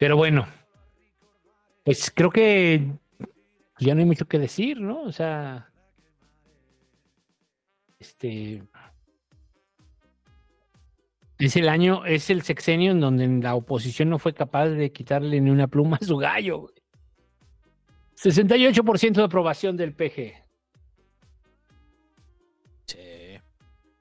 Pero 0.00 0.16
bueno. 0.16 0.48
Pues 1.84 2.10
creo 2.10 2.30
que 2.30 2.90
ya 3.78 3.94
no 3.94 4.00
hay 4.00 4.06
mucho 4.06 4.26
que 4.26 4.38
decir, 4.38 4.80
¿no? 4.80 5.02
O 5.02 5.12
sea. 5.12 5.70
Este. 7.98 8.62
Es 11.38 11.56
el 11.56 11.68
año, 11.68 12.06
es 12.06 12.30
el 12.30 12.42
sexenio 12.42 12.92
en 12.92 13.00
donde 13.00 13.28
la 13.28 13.54
oposición 13.54 14.08
no 14.08 14.18
fue 14.18 14.32
capaz 14.32 14.68
de 14.68 14.90
quitarle 14.90 15.38
ni 15.38 15.50
una 15.50 15.68
pluma 15.68 15.98
a 16.00 16.04
su 16.04 16.16
gallo. 16.16 16.60
güey. 16.60 16.74
68% 18.16 19.12
de 19.12 19.22
aprobación 19.22 19.76
del 19.76 19.94
PG. 19.94 20.50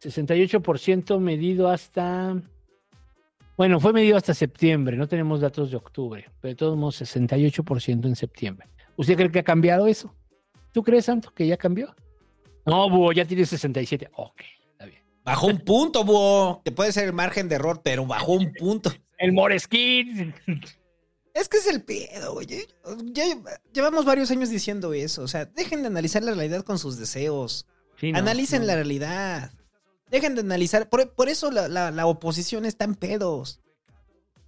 68% 0.02 1.19
medido 1.19 1.68
hasta. 1.68 2.42
Bueno, 3.60 3.82
fue 3.82 3.92
medido 3.92 4.16
hasta 4.16 4.34
septiembre, 4.34 4.96
no 4.96 5.06
tenemos 5.06 5.42
datos 5.42 5.70
de 5.70 5.76
octubre, 5.76 6.32
pero 6.40 6.50
de 6.54 6.56
todos 6.56 6.78
modos 6.78 7.02
68% 7.02 8.06
en 8.06 8.16
septiembre. 8.16 8.70
¿Usted 8.96 9.18
cree 9.18 9.30
que 9.30 9.40
ha 9.40 9.44
cambiado 9.44 9.86
eso? 9.86 10.16
¿Tú 10.72 10.82
crees, 10.82 11.04
Santo, 11.04 11.34
que 11.34 11.46
ya 11.46 11.58
cambió? 11.58 11.94
No, 12.66 12.90
Búho, 12.90 13.12
ya 13.12 13.26
tiene 13.26 13.46
67. 13.46 14.12
Ok. 14.16 14.44
Bajó 15.26 15.48
un 15.48 15.60
punto, 15.60 16.06
Búho. 16.06 16.62
Que 16.64 16.72
puede 16.72 16.94
ser 16.94 17.04
el 17.04 17.12
margen 17.12 17.50
de 17.50 17.56
error, 17.56 17.82
pero 17.84 18.06
bajó 18.06 18.32
un 18.32 18.54
punto. 18.54 18.94
El 19.18 19.34
Moreskin. 19.34 20.34
Es 21.34 21.50
que 21.50 21.58
es 21.58 21.68
el 21.68 21.84
pedo, 21.84 22.36
güey. 22.36 22.48
Ya 23.12 23.24
llevamos 23.74 24.06
varios 24.06 24.32
años 24.32 24.50
diciendo 24.50 24.94
eso. 24.94 25.22
O 25.22 25.28
sea, 25.28 25.44
dejen 25.44 25.82
de 25.82 25.88
analizar 25.88 26.24
la 26.24 26.34
realidad 26.34 26.64
con 26.64 26.80
sus 26.80 26.98
deseos. 26.98 27.68
Sí, 27.98 28.14
no, 28.14 28.20
Analicen 28.20 28.62
no. 28.62 28.68
la 28.68 28.76
realidad. 28.76 29.52
Dejen 30.10 30.36
de 30.36 30.42
analizar. 30.42 30.90
Por, 30.90 31.12
por 31.14 31.30
eso 31.30 31.52
la, 31.52 31.68
la- 31.68 31.92
la 31.92 32.06
oposición 32.08 32.66
está 32.66 32.86
en 32.86 32.96
pedos. 32.96 33.60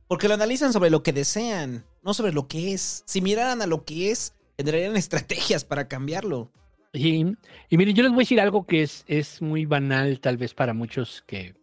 Porque 0.08 0.28
lo 0.28 0.34
analizan 0.34 0.74
sobre 0.74 0.90
lo 0.90 1.04
que 1.04 1.14
desean, 1.14 1.86
no 2.04 2.14
sobre 2.14 2.34
lo 2.34 2.48
que 2.48 2.74
es. 2.74 3.04
Si 3.06 3.22
miraran 3.22 3.62
a 3.62 3.68
lo 3.68 3.86
que 3.86 4.12
es, 4.12 4.34
tendrían 4.58 4.96
estrategias 4.98 5.64
para 5.64 5.88
cambiarlo. 5.88 6.52
Y, 6.94 7.26
y 7.70 7.78
miren, 7.78 7.96
yo 7.96 8.04
les 8.04 8.12
voy 8.12 8.20
a 8.20 8.26
decir 8.26 8.42
algo 8.42 8.66
que 8.66 8.84
es, 8.84 9.06
es 9.08 9.42
muy 9.42 9.66
banal, 9.66 10.20
tal 10.20 10.36
vez 10.38 10.54
para 10.54 10.74
muchos 10.74 11.24
que, 11.26 11.56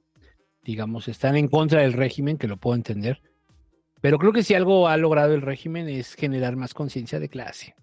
digamos, 0.62 1.07
están 1.09 1.36
en 1.36 1.49
contra 1.49 1.83
del 1.83 1.93
régimen, 1.93 2.39
que 2.39 2.49
lo 2.49 2.57
puedo 2.57 2.77
entender. 2.77 3.20
Pero 4.01 4.17
creo 4.18 4.33
que 4.33 4.43
si 4.43 4.55
algo 4.55 4.89
ha 4.89 4.97
logrado 4.97 5.35
el 5.35 5.43
régimen 5.43 5.89
es 5.89 6.15
generar 6.15 6.57
más 6.57 6.73
conciencia 6.73 7.18
de 7.20 7.28
clase. 7.28 7.75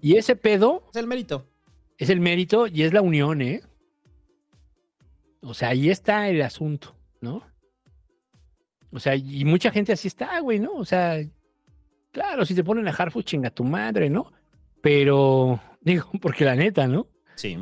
Y 0.00 0.16
ese 0.16 0.36
pedo 0.36 0.84
Es 0.94 0.96
el 1.00 1.06
mérito. 1.06 1.46
es 1.98 2.08
el 2.08 2.20
mérito 2.20 2.66
y 2.66 2.84
es 2.84 2.92
la 2.94 3.02
unión, 3.02 3.42
¿eh? 3.42 3.60
O 5.44 5.54
sea, 5.54 5.70
ahí 5.70 5.90
está 5.90 6.28
el 6.28 6.40
asunto, 6.42 6.96
¿no? 7.20 7.42
O 8.90 8.98
sea, 8.98 9.14
y 9.14 9.44
mucha 9.44 9.70
gente 9.70 9.92
así 9.92 10.08
está, 10.08 10.40
güey, 10.40 10.58
¿no? 10.58 10.72
O 10.72 10.84
sea, 10.84 11.18
claro, 12.12 12.44
si 12.46 12.54
te 12.54 12.64
ponen 12.64 12.88
a 12.88 12.92
Harfuch, 12.92 13.26
chinga 13.26 13.50
tu 13.50 13.64
madre, 13.64 14.08
¿no? 14.08 14.32
Pero, 14.80 15.60
digo, 15.80 16.10
porque 16.20 16.44
la 16.44 16.56
neta, 16.56 16.86
¿no? 16.86 17.08
Sí. 17.34 17.58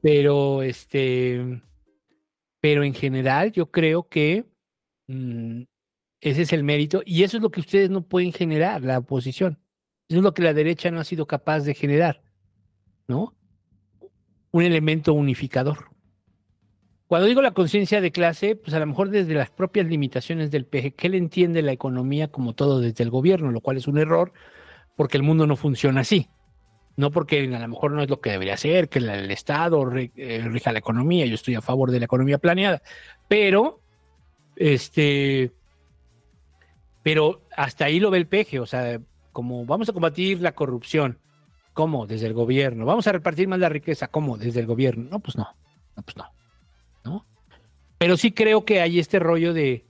Pero, 0.00 0.62
este, 0.62 1.62
pero 2.60 2.82
en 2.82 2.94
general 2.94 3.52
yo 3.52 3.70
creo 3.70 4.08
que 4.08 4.46
mm, 5.06 5.62
ese 6.20 6.42
es 6.42 6.52
el 6.52 6.64
mérito 6.64 7.02
y 7.04 7.22
eso 7.22 7.36
es 7.36 7.42
lo 7.42 7.50
que 7.50 7.60
ustedes 7.60 7.90
no 7.90 8.02
pueden 8.02 8.32
generar, 8.32 8.82
la 8.82 8.98
oposición. 8.98 9.58
Eso 10.08 10.18
es 10.18 10.24
lo 10.24 10.34
que 10.34 10.42
la 10.42 10.54
derecha 10.54 10.90
no 10.90 10.98
ha 10.98 11.04
sido 11.04 11.26
capaz 11.26 11.60
de 11.60 11.74
generar, 11.74 12.22
¿no? 13.06 13.36
Un 14.50 14.64
elemento 14.64 15.12
unificador. 15.12 15.89
Cuando 17.10 17.26
digo 17.26 17.42
la 17.42 17.50
conciencia 17.50 18.00
de 18.00 18.12
clase, 18.12 18.54
pues 18.54 18.72
a 18.72 18.78
lo 18.78 18.86
mejor 18.86 19.10
desde 19.10 19.34
las 19.34 19.50
propias 19.50 19.84
limitaciones 19.84 20.52
del 20.52 20.64
PG, 20.64 20.94
que 20.94 21.08
él 21.08 21.16
entiende 21.16 21.60
la 21.60 21.72
economía 21.72 22.28
como 22.28 22.52
todo 22.52 22.78
desde 22.78 23.02
el 23.02 23.10
gobierno, 23.10 23.50
lo 23.50 23.60
cual 23.60 23.78
es 23.78 23.88
un 23.88 23.98
error, 23.98 24.32
porque 24.94 25.16
el 25.16 25.24
mundo 25.24 25.44
no 25.44 25.56
funciona 25.56 26.02
así. 26.02 26.28
No 26.94 27.10
porque 27.10 27.52
a 27.52 27.58
lo 27.58 27.66
mejor 27.66 27.90
no 27.90 28.00
es 28.04 28.08
lo 28.08 28.20
que 28.20 28.30
debería 28.30 28.56
ser, 28.56 28.88
que 28.88 29.00
el 29.00 29.28
Estado 29.32 29.84
eh, 29.96 30.44
rija 30.44 30.70
la 30.70 30.78
economía, 30.78 31.26
yo 31.26 31.34
estoy 31.34 31.56
a 31.56 31.60
favor 31.60 31.90
de 31.90 31.98
la 31.98 32.04
economía 32.04 32.38
planeada, 32.38 32.80
pero, 33.26 33.80
este, 34.54 35.50
pero 37.02 37.42
hasta 37.56 37.86
ahí 37.86 37.98
lo 37.98 38.12
ve 38.12 38.18
el 38.18 38.28
PG, 38.28 38.60
o 38.60 38.66
sea, 38.66 39.00
como 39.32 39.66
vamos 39.66 39.88
a 39.88 39.92
combatir 39.92 40.40
la 40.40 40.52
corrupción, 40.52 41.18
¿cómo? 41.72 42.06
Desde 42.06 42.28
el 42.28 42.34
gobierno. 42.34 42.86
Vamos 42.86 43.08
a 43.08 43.12
repartir 43.12 43.48
más 43.48 43.58
la 43.58 43.68
riqueza, 43.68 44.06
¿cómo? 44.06 44.38
Desde 44.38 44.60
el 44.60 44.66
gobierno. 44.66 45.08
No, 45.10 45.18
pues 45.18 45.36
no, 45.36 45.48
no, 45.96 46.02
pues 46.04 46.16
no, 46.16 46.26
¿no? 47.04 47.26
Pero 47.98 48.16
sí 48.16 48.32
creo 48.32 48.64
que 48.64 48.80
hay 48.80 48.98
este 48.98 49.18
rollo 49.18 49.52
de 49.52 49.84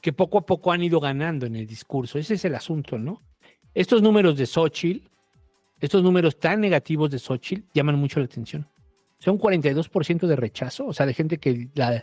que 0.00 0.12
poco 0.12 0.38
a 0.38 0.46
poco 0.46 0.72
han 0.72 0.82
ido 0.82 0.98
ganando 1.00 1.46
en 1.46 1.54
el 1.56 1.66
discurso. 1.66 2.18
Ese 2.18 2.34
es 2.34 2.44
el 2.44 2.54
asunto, 2.54 2.98
¿no? 2.98 3.22
Estos 3.74 4.02
números 4.02 4.36
de 4.36 4.46
Xochitl, 4.46 5.06
estos 5.80 6.02
números 6.02 6.38
tan 6.38 6.60
negativos 6.60 7.10
de 7.10 7.18
Xochitl, 7.18 7.62
llaman 7.72 7.96
mucho 7.98 8.18
la 8.18 8.26
atención. 8.26 8.68
O 9.20 9.22
sea, 9.22 9.32
un 9.32 9.38
42% 9.38 10.26
de 10.26 10.34
rechazo, 10.36 10.86
o 10.86 10.92
sea, 10.92 11.06
de 11.06 11.14
gente 11.14 11.38
que, 11.38 11.68
la, 11.74 12.00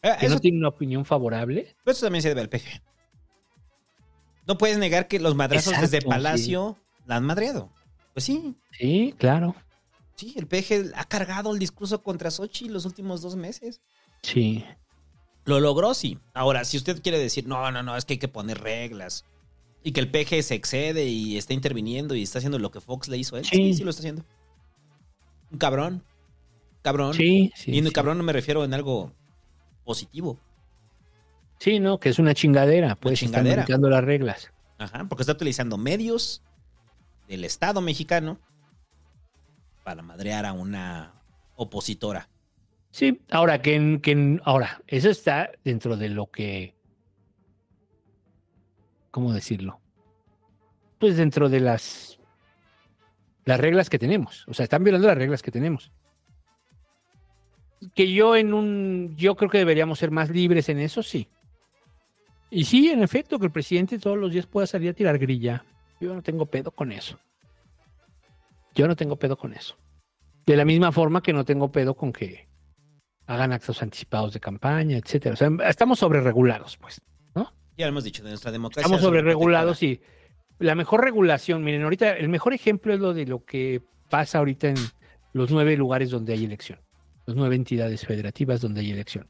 que 0.00 0.08
no 0.28 0.34
eso- 0.34 0.40
tiene 0.40 0.58
una 0.58 0.68
opinión 0.68 1.04
favorable. 1.04 1.76
Pero 1.84 1.92
eso 1.92 2.06
también 2.06 2.22
se 2.22 2.28
debe 2.30 2.40
al 2.40 2.48
PG. 2.48 2.80
No 4.46 4.56
puedes 4.58 4.78
negar 4.78 5.06
que 5.06 5.20
los 5.20 5.34
madrazos 5.34 5.78
desde 5.80 6.00
Palacio 6.02 6.78
la 7.06 7.16
han 7.16 7.24
madreado. 7.24 7.70
Pues 8.14 8.24
sí, 8.24 8.56
Sí, 8.72 9.14
claro. 9.18 9.54
Sí, 10.16 10.34
el 10.36 10.46
PG 10.46 10.92
ha 10.94 11.04
cargado 11.04 11.52
el 11.52 11.58
discurso 11.58 12.02
contra 12.02 12.30
Sochi 12.30 12.68
los 12.68 12.84
últimos 12.84 13.22
dos 13.22 13.36
meses. 13.36 13.80
Sí. 14.22 14.64
Lo 15.44 15.58
logró, 15.60 15.94
sí. 15.94 16.18
Ahora, 16.34 16.64
si 16.64 16.76
usted 16.76 17.02
quiere 17.02 17.18
decir, 17.18 17.46
no, 17.46 17.70
no, 17.72 17.82
no, 17.82 17.96
es 17.96 18.04
que 18.04 18.14
hay 18.14 18.18
que 18.18 18.28
poner 18.28 18.60
reglas 18.60 19.24
y 19.82 19.90
que 19.92 20.00
el 20.00 20.10
PG 20.10 20.42
se 20.42 20.54
excede 20.54 21.06
y 21.06 21.36
está 21.36 21.52
interviniendo 21.54 22.14
y 22.14 22.22
está 22.22 22.38
haciendo 22.38 22.58
lo 22.60 22.70
que 22.70 22.80
Fox 22.80 23.08
le 23.08 23.18
hizo 23.18 23.34
a 23.36 23.40
él, 23.40 23.44
sí, 23.44 23.56
sí, 23.56 23.74
Sí. 23.74 23.84
lo 23.84 23.90
está 23.90 24.00
haciendo. 24.00 24.24
Un 25.50 25.58
cabrón. 25.58 26.04
Cabrón. 26.82 27.14
Sí, 27.14 27.52
sí, 27.56 27.72
Y 27.72 27.78
en 27.78 27.86
sí. 27.86 27.92
cabrón 27.92 28.18
no 28.18 28.24
me 28.24 28.32
refiero 28.32 28.64
en 28.64 28.72
algo 28.74 29.12
positivo. 29.84 30.38
Sí, 31.58 31.78
¿no? 31.80 31.98
Que 31.98 32.08
es 32.08 32.18
una 32.18 32.34
chingadera, 32.34 32.94
pues 32.96 33.14
están 33.22 33.28
chingadera. 33.40 33.62
brincando 33.62 33.88
las 33.90 34.02
reglas. 34.04 34.50
Ajá, 34.78 35.06
porque 35.08 35.22
está 35.22 35.32
utilizando 35.32 35.76
medios 35.76 36.42
del 37.28 37.44
Estado 37.44 37.80
mexicano 37.80 38.38
para 39.84 40.02
madrear 40.02 40.46
a 40.46 40.52
una 40.52 41.14
opositora. 41.56 42.28
Sí, 42.90 43.22
ahora 43.30 43.62
que, 43.62 44.00
que 44.02 44.40
ahora, 44.44 44.82
eso 44.86 45.08
está 45.08 45.50
dentro 45.64 45.96
de 45.96 46.10
lo 46.10 46.30
que 46.30 46.74
¿cómo 49.12 49.32
decirlo? 49.32 49.78
Pues 50.98 51.16
dentro 51.16 51.48
de 51.48 51.60
las 51.60 52.18
las 53.44 53.60
reglas 53.60 53.88
que 53.88 53.98
tenemos. 53.98 54.44
O 54.48 54.54
sea, 54.54 54.64
están 54.64 54.82
violando 54.82 55.06
las 55.06 55.18
reglas 55.18 55.42
que 55.42 55.52
tenemos. 55.52 55.92
Que 57.94 58.12
yo 58.12 58.34
en 58.34 58.54
un 58.54 59.14
yo 59.16 59.36
creo 59.36 59.50
que 59.50 59.58
deberíamos 59.58 60.00
ser 60.00 60.10
más 60.10 60.30
libres 60.30 60.68
en 60.68 60.80
eso, 60.80 61.04
sí. 61.04 61.28
Y 62.50 62.64
sí, 62.64 62.90
en 62.90 63.02
efecto, 63.02 63.38
que 63.38 63.46
el 63.46 63.52
presidente 63.52 63.98
todos 63.98 64.18
los 64.18 64.32
días 64.32 64.46
pueda 64.46 64.66
salir 64.66 64.90
a 64.90 64.94
tirar 64.94 65.18
grilla. 65.18 65.64
Yo 66.00 66.14
no 66.14 66.22
tengo 66.22 66.46
pedo 66.46 66.70
con 66.70 66.92
eso. 66.92 67.18
Yo 68.74 68.88
no 68.88 68.96
tengo 68.96 69.16
pedo 69.16 69.36
con 69.36 69.52
eso. 69.52 69.76
De 70.46 70.56
la 70.56 70.64
misma 70.64 70.92
forma 70.92 71.22
que 71.22 71.32
no 71.32 71.44
tengo 71.44 71.70
pedo 71.70 71.94
con 71.94 72.12
que 72.12 72.48
hagan 73.26 73.52
actos 73.52 73.82
anticipados 73.82 74.32
de 74.32 74.40
campaña, 74.40 74.96
etcétera. 74.96 75.34
O 75.34 75.36
sea, 75.36 75.50
estamos 75.68 75.98
sobreregulados, 75.98 76.76
pues. 76.76 77.00
Ya 77.76 77.86
lo 77.86 77.92
hemos 77.92 78.04
dicho, 78.04 78.22
de 78.22 78.28
nuestra 78.28 78.52
democracia. 78.52 78.82
Estamos 78.82 79.00
sobreregulados 79.00 79.82
y 79.82 80.02
la 80.58 80.74
mejor 80.74 81.02
regulación, 81.02 81.64
miren, 81.64 81.82
ahorita 81.82 82.16
el 82.16 82.28
mejor 82.28 82.52
ejemplo 82.52 82.92
es 82.92 83.00
lo 83.00 83.14
de 83.14 83.26
lo 83.26 83.44
que 83.44 83.80
pasa 84.10 84.38
ahorita 84.38 84.68
en 84.68 84.76
los 85.32 85.50
nueve 85.50 85.74
lugares 85.76 86.10
donde 86.10 86.34
hay 86.34 86.44
elección, 86.44 86.80
las 87.24 87.34
nueve 87.34 87.56
entidades 87.56 88.04
federativas 88.04 88.60
donde 88.60 88.82
hay 88.82 88.90
elección. 88.90 89.26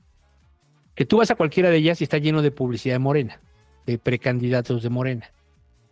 Que 0.96 1.06
tú 1.06 1.18
vas 1.18 1.30
a 1.30 1.36
cualquiera 1.36 1.70
de 1.70 1.76
ellas 1.76 2.00
y 2.00 2.04
está 2.04 2.18
lleno 2.18 2.42
de 2.42 2.50
publicidad 2.50 2.96
de 2.96 2.98
Morena, 2.98 3.40
de 3.86 3.98
precandidatos 3.98 4.82
de 4.82 4.90
Morena. 4.90 5.32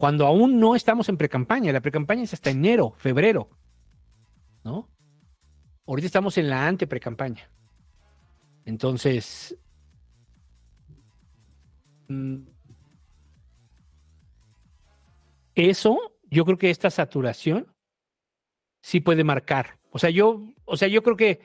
Cuando 0.00 0.26
aún 0.26 0.58
no 0.58 0.74
estamos 0.74 1.10
en 1.10 1.18
precampaña, 1.18 1.74
la 1.74 1.82
precampaña 1.82 2.22
es 2.22 2.32
hasta 2.32 2.48
enero, 2.48 2.94
febrero, 2.96 3.50
¿no? 4.64 4.88
Ahorita 5.86 6.06
estamos 6.06 6.38
en 6.38 6.48
la 6.48 6.66
ante 6.66 6.86
precampaña. 6.86 7.50
Entonces, 8.64 9.54
mm, 12.08 12.38
eso, 15.54 15.98
yo 16.30 16.46
creo 16.46 16.56
que 16.56 16.70
esta 16.70 16.88
saturación 16.88 17.66
sí 18.80 19.00
puede 19.00 19.22
marcar. 19.22 19.80
O 19.90 19.98
sea, 19.98 20.08
yo, 20.08 20.40
o 20.64 20.78
sea, 20.78 20.88
yo 20.88 21.02
creo 21.02 21.16
que 21.18 21.42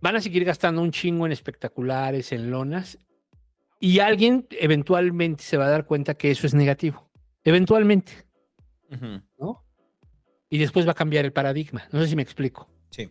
van 0.00 0.16
a 0.16 0.20
seguir 0.20 0.44
gastando 0.44 0.82
un 0.82 0.90
chingo 0.90 1.26
en 1.26 1.32
espectaculares, 1.32 2.32
en 2.32 2.50
lonas, 2.50 2.98
y 3.80 3.98
alguien 3.98 4.46
eventualmente 4.50 5.42
se 5.42 5.56
va 5.56 5.66
a 5.66 5.70
dar 5.70 5.86
cuenta 5.86 6.14
que 6.14 6.30
eso 6.30 6.46
es 6.46 6.54
negativo. 6.54 7.10
Eventualmente, 7.42 8.12
¿no? 9.38 9.64
Y 10.50 10.58
después 10.58 10.86
va 10.86 10.92
a 10.92 10.94
cambiar 10.94 11.24
el 11.24 11.32
paradigma. 11.32 11.88
No 11.90 12.00
sé 12.00 12.08
si 12.08 12.16
me 12.16 12.22
explico. 12.22 12.68
Sí. 12.90 13.08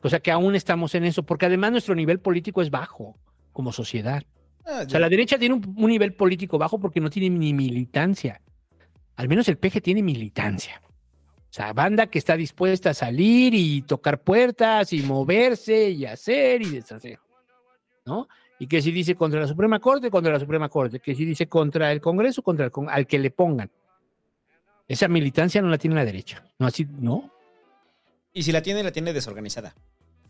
O 0.00 0.08
sea, 0.08 0.20
que 0.20 0.30
aún 0.30 0.54
estamos 0.54 0.94
en 0.94 1.04
eso, 1.04 1.22
porque 1.24 1.46
además 1.46 1.72
nuestro 1.72 1.94
nivel 1.94 2.20
político 2.20 2.62
es 2.62 2.70
bajo 2.70 3.18
como 3.52 3.72
sociedad. 3.72 4.22
Ah, 4.64 4.84
O 4.86 4.88
sea, 4.88 5.00
la 5.00 5.08
derecha 5.08 5.38
tiene 5.38 5.54
un, 5.54 5.74
un 5.76 5.90
nivel 5.90 6.14
político 6.14 6.58
bajo 6.58 6.80
porque 6.80 7.00
no 7.00 7.10
tiene 7.10 7.36
ni 7.38 7.52
militancia. 7.52 8.40
Al 9.16 9.28
menos 9.28 9.48
el 9.48 9.58
PG 9.58 9.82
tiene 9.82 10.02
militancia. 10.02 10.80
O 10.86 11.52
sea, 11.56 11.72
banda 11.72 12.06
que 12.06 12.18
está 12.18 12.36
dispuesta 12.36 12.90
a 12.90 12.94
salir 12.94 13.54
y 13.54 13.82
tocar 13.82 14.22
puertas 14.22 14.92
y 14.92 15.02
moverse 15.02 15.90
y 15.90 16.06
hacer 16.06 16.62
y 16.62 16.70
deshacer. 16.70 17.18
¿No? 18.04 18.28
Y 18.58 18.66
que 18.66 18.80
si 18.80 18.90
dice 18.90 19.14
contra 19.14 19.40
la 19.40 19.46
Suprema 19.46 19.78
Corte, 19.80 20.10
contra 20.10 20.32
la 20.32 20.40
Suprema 20.40 20.68
Corte. 20.68 21.00
Que 21.00 21.14
si 21.14 21.24
dice 21.24 21.46
contra 21.46 21.92
el 21.92 22.00
Congreso, 22.00 22.42
contra 22.42 22.64
el 22.64 22.70
Con- 22.70 22.88
al 22.88 23.06
que 23.06 23.18
le 23.18 23.30
pongan. 23.30 23.70
Esa 24.88 25.08
militancia 25.08 25.60
no 25.60 25.68
la 25.68 25.78
tiene 25.78 25.96
la 25.96 26.04
derecha. 26.04 26.44
No, 26.58 26.66
así, 26.66 26.86
no. 26.98 27.30
Y 28.32 28.42
si 28.42 28.52
la 28.52 28.62
tiene, 28.62 28.82
la 28.82 28.92
tiene 28.92 29.12
desorganizada. 29.12 29.74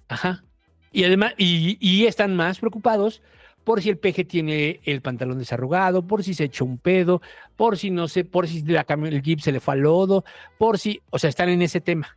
Ajá. 0.08 0.44
Y 0.92 1.04
además, 1.04 1.34
y, 1.36 1.76
y 1.80 2.06
están 2.06 2.34
más 2.34 2.58
preocupados 2.58 3.22
por 3.64 3.82
si 3.82 3.90
el 3.90 3.98
peje 3.98 4.24
tiene 4.24 4.78
el 4.84 5.02
pantalón 5.02 5.38
desarrugado, 5.38 6.06
por 6.06 6.22
si 6.22 6.34
se 6.34 6.44
echó 6.44 6.64
un 6.64 6.78
pedo, 6.78 7.20
por 7.56 7.76
si 7.76 7.90
no 7.90 8.06
sé, 8.06 8.24
por 8.24 8.46
si 8.46 8.62
la 8.62 8.86
el 8.88 9.22
jeep 9.22 9.40
se 9.40 9.50
le 9.50 9.58
fue 9.58 9.74
al 9.74 9.80
lodo, 9.80 10.24
por 10.56 10.78
si, 10.78 11.00
o 11.10 11.18
sea, 11.18 11.28
están 11.28 11.48
en 11.48 11.62
ese 11.62 11.80
tema, 11.80 12.16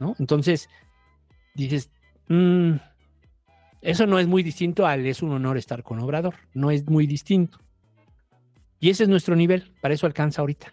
¿no? 0.00 0.16
Entonces, 0.18 0.68
dices, 1.54 1.92
mm, 2.26 2.72
eso 3.80 4.06
no 4.06 4.18
es 4.18 4.26
muy 4.26 4.42
distinto 4.42 4.86
al 4.86 5.06
es 5.06 5.22
un 5.22 5.32
honor 5.32 5.56
estar 5.56 5.82
con 5.82 6.00
Obrador, 6.00 6.34
no 6.54 6.70
es 6.70 6.88
muy 6.88 7.06
distinto. 7.06 7.58
Y 8.80 8.90
ese 8.90 9.04
es 9.04 9.08
nuestro 9.08 9.36
nivel, 9.36 9.72
para 9.80 9.94
eso 9.94 10.06
alcanza 10.06 10.40
ahorita. 10.40 10.72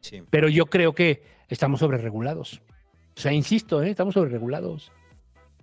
Sí. 0.00 0.22
Pero 0.30 0.48
yo 0.48 0.66
creo 0.66 0.94
que 0.94 1.22
estamos 1.48 1.80
sobreregulados. 1.80 2.62
O 3.16 3.20
sea, 3.20 3.32
insisto, 3.32 3.82
¿eh? 3.82 3.90
estamos 3.90 4.14
sobreregulados. 4.14 4.90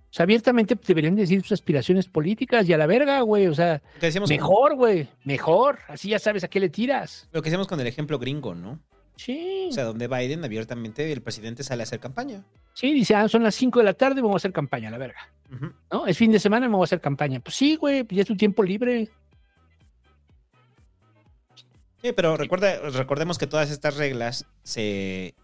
O 0.10 0.12
sea, 0.12 0.24
abiertamente 0.24 0.76
deberían 0.88 1.16
decir 1.16 1.42
sus 1.42 1.52
aspiraciones 1.52 2.08
políticas 2.08 2.68
y 2.68 2.74
a 2.74 2.78
la 2.78 2.88
verga, 2.88 3.22
güey. 3.22 3.48
O 3.48 3.54
sea, 3.54 3.82
mejor, 4.28 4.76
güey. 4.76 5.08
Mejor. 5.24 5.80
Así 5.88 6.10
ya 6.10 6.20
sabes 6.20 6.44
a 6.44 6.48
qué 6.48 6.60
le 6.60 6.70
tiras. 6.70 7.30
Lo 7.32 7.42
que 7.42 7.50
hacemos 7.50 7.68
con 7.68 7.80
el 7.80 7.86
ejemplo 7.86 8.18
gringo, 8.18 8.56
¿no? 8.56 8.80
Sí. 9.20 9.68
O 9.70 9.74
sea, 9.74 9.84
donde 9.84 10.08
Biden 10.08 10.46
abiertamente, 10.46 11.12
el 11.12 11.22
presidente 11.22 11.62
sale 11.62 11.82
a 11.82 11.84
hacer 11.84 12.00
campaña. 12.00 12.46
Sí, 12.74 12.94
dice, 12.94 13.16
ah, 13.16 13.28
son 13.28 13.44
las 13.44 13.54
5 13.56 13.80
de 13.80 13.86
la 13.86 13.94
tarde, 13.94 14.22
voy 14.22 14.32
a 14.32 14.38
hacer 14.38 14.54
campaña, 14.54 14.90
la 14.90 14.98
verga. 14.98 15.30
¿No? 15.92 16.08
Es 16.08 16.18
fin 16.18 16.32
de 16.32 16.40
semana, 16.40 16.70
me 16.70 16.76
voy 16.76 16.84
a 16.84 16.86
hacer 16.86 17.02
campaña. 17.02 17.42
Pues 17.42 17.54
sí, 17.54 17.76
güey, 17.76 18.06
pues 18.06 18.16
ya 18.16 18.22
es 18.22 18.28
tu 18.30 18.38
tiempo 18.38 18.64
libre. 18.64 19.10
Sí, 22.02 22.14
pero 22.16 22.38
recuerda, 22.38 22.80
recordemos 22.92 23.38
que 23.38 23.46
todas 23.46 23.72
estas 23.72 23.98
reglas 23.98 24.46
se, 24.64 25.36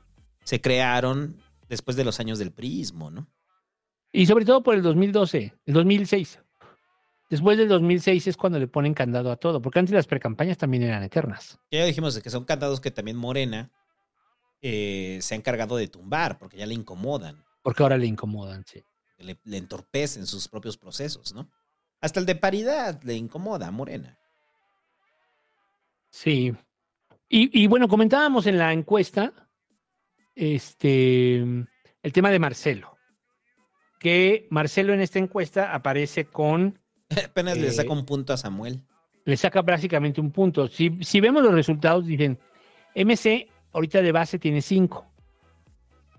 se 0.45 0.61
crearon 0.61 1.35
después 1.67 1.97
de 1.97 2.05
los 2.05 2.21
años 2.21 2.39
del 2.39 2.53
prismo, 2.53 3.11
¿no? 3.11 3.27
Y 4.13 4.25
sobre 4.25 4.45
todo 4.45 4.63
por 4.63 4.75
el 4.75 4.83
2012, 4.83 5.53
el 5.65 5.73
2006. 5.73 6.39
Después 7.29 7.57
del 7.57 7.67
2006 7.67 8.27
es 8.27 8.37
cuando 8.37 8.59
le 8.59 8.67
ponen 8.67 8.93
candado 8.93 9.31
a 9.31 9.35
todo, 9.37 9.61
porque 9.61 9.79
antes 9.79 9.93
las 9.95 10.05
precampañas 10.07 10.57
también 10.57 10.83
eran 10.83 11.03
eternas. 11.03 11.59
Ya 11.71 11.83
dijimos 11.85 12.19
que 12.19 12.29
son 12.29 12.45
candados 12.45 12.79
que 12.79 12.91
también 12.91 13.17
Morena 13.17 13.71
eh, 14.61 15.17
se 15.21 15.33
ha 15.33 15.37
encargado 15.37 15.75
de 15.77 15.87
tumbar, 15.87 16.37
porque 16.37 16.57
ya 16.57 16.65
le 16.65 16.75
incomodan, 16.75 17.43
Porque 17.63 17.81
ahora 17.83 17.97
le 17.97 18.05
incomodan, 18.05 18.63
sí. 18.65 18.83
le, 19.17 19.39
le 19.43 19.57
entorpecen 19.57 20.27
sus 20.27 20.47
propios 20.47 20.77
procesos, 20.77 21.33
¿no? 21.33 21.49
Hasta 21.99 22.19
el 22.19 22.25
de 22.27 22.35
paridad 22.35 23.01
le 23.03 23.15
incomoda 23.15 23.67
a 23.67 23.71
Morena. 23.71 24.19
Sí. 26.11 26.53
Y, 27.27 27.63
y 27.63 27.67
bueno, 27.67 27.87
comentábamos 27.87 28.45
en 28.45 28.57
la 28.59 28.71
encuesta 28.71 29.33
este, 30.35 31.37
el 31.37 32.13
tema 32.13 32.29
de 32.29 32.39
Marcelo. 32.39 32.97
Que 33.99 34.47
Marcelo 34.51 34.93
en 34.93 35.01
esta 35.01 35.19
encuesta 35.19 35.73
aparece 35.73 36.25
con. 36.25 36.79
Apenas 37.25 37.57
le 37.57 37.71
saca 37.71 37.91
un 37.93 38.05
punto 38.05 38.33
a 38.33 38.37
Samuel. 38.37 38.81
Le 39.25 39.37
saca 39.37 39.61
básicamente 39.61 40.21
un 40.21 40.31
punto. 40.31 40.67
Si, 40.67 40.97
si 41.01 41.19
vemos 41.19 41.41
los 41.43 41.53
resultados, 41.53 42.05
dicen: 42.05 42.37
MC 42.95 43.47
ahorita 43.73 44.01
de 44.01 44.11
base 44.11 44.39
tiene 44.39 44.61
5. 44.61 45.05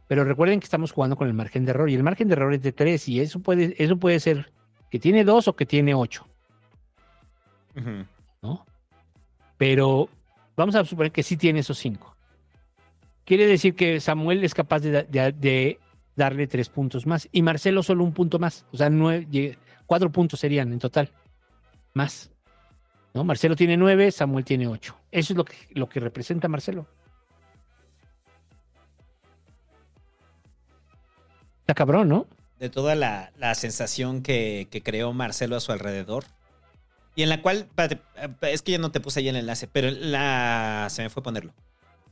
Pero 0.09 0.25
recuerden 0.25 0.61
que 0.61 0.65
estamos 0.65 0.93
jugando 0.93 1.17
con 1.17 1.27
el 1.27 1.35
margen 1.35 1.65
de 1.65 1.71
error. 1.71 1.91
Y 1.91 1.95
el 1.95 2.03
margen 2.03 2.29
de 2.29 2.35
error 2.35 2.53
es 2.55 2.63
de 2.63 2.73
3. 2.73 3.09
Y 3.09 3.21
eso 3.21 3.41
puede, 3.41 3.75
eso 3.83 3.97
puede 3.97 4.21
ser 4.21 4.53
que 4.91 4.99
tiene 4.99 5.25
2 5.25 5.49
o 5.49 5.57
que 5.57 5.67
tiene 5.67 5.95
8. 5.95 6.27
¿no? 8.43 8.65
Pero 9.59 10.09
vamos 10.57 10.75
a 10.75 10.85
suponer 10.85 11.13
que 11.13 11.23
sí 11.23 11.37
tiene 11.37 11.61
esos 11.61 11.79
cinco. 11.79 12.17
Quiere 13.25 13.47
decir 13.47 13.75
que 13.75 14.01
Samuel 14.01 14.45
es 14.45 14.55
capaz 14.55 14.81
de, 14.81 15.03
de- 15.05 15.33
de 15.33 15.79
darle 16.15 16.47
tres 16.47 16.69
puntos 16.71 17.07
más 17.07 17.29
y 17.33 17.43
Marcelo 17.43 17.83
solo 17.83 18.05
un 18.05 18.13
punto 18.13 18.39
más. 18.39 18.65
O 18.73 18.77
sea, 18.77 18.89
nueve, 18.89 19.27
lle- 19.31 19.59
cuatro 19.87 20.11
puntos 20.11 20.41
serían 20.41 20.73
en 20.73 20.79
total. 20.79 21.11
Más. 21.95 22.31
¿No? 23.15 23.25
Marcelo 23.25 23.57
tiene 23.57 23.77
nueve, 23.77 24.11
Samuel 24.11 24.45
tiene 24.45 24.67
ocho. 24.69 24.97
Eso 25.11 25.33
es 25.33 25.37
lo 25.37 25.45
que, 25.45 25.57
lo 25.71 25.89
que 25.89 26.01
representa 26.01 26.49
Marcelo. 26.49 26.87
Está 31.61 31.75
cabrón, 31.75 32.09
¿no? 32.09 32.27
de 32.59 32.71
toda 32.71 32.95
la, 32.95 33.33
la 33.39 33.55
sensación 33.55 34.23
que, 34.23 34.69
que 34.71 34.83
creó 34.83 35.13
Marcelo 35.13 35.57
a 35.57 35.61
su 35.61 35.73
alrededor. 35.73 36.25
Y 37.15 37.23
en 37.23 37.29
la 37.29 37.43
cual, 37.43 37.69
eh, 37.77 37.99
es 38.43 38.63
que 38.63 38.73
ya 38.73 38.79
no 38.79 38.93
te 38.93 39.01
puse 39.01 39.21
ahí 39.21 39.29
el 39.29 39.37
enlace, 39.37 39.67
pero 39.67 39.91
la 39.91 40.89
se 40.91 41.03
me 41.03 41.11
fue 41.11 41.23
ponerlo. 41.23 41.53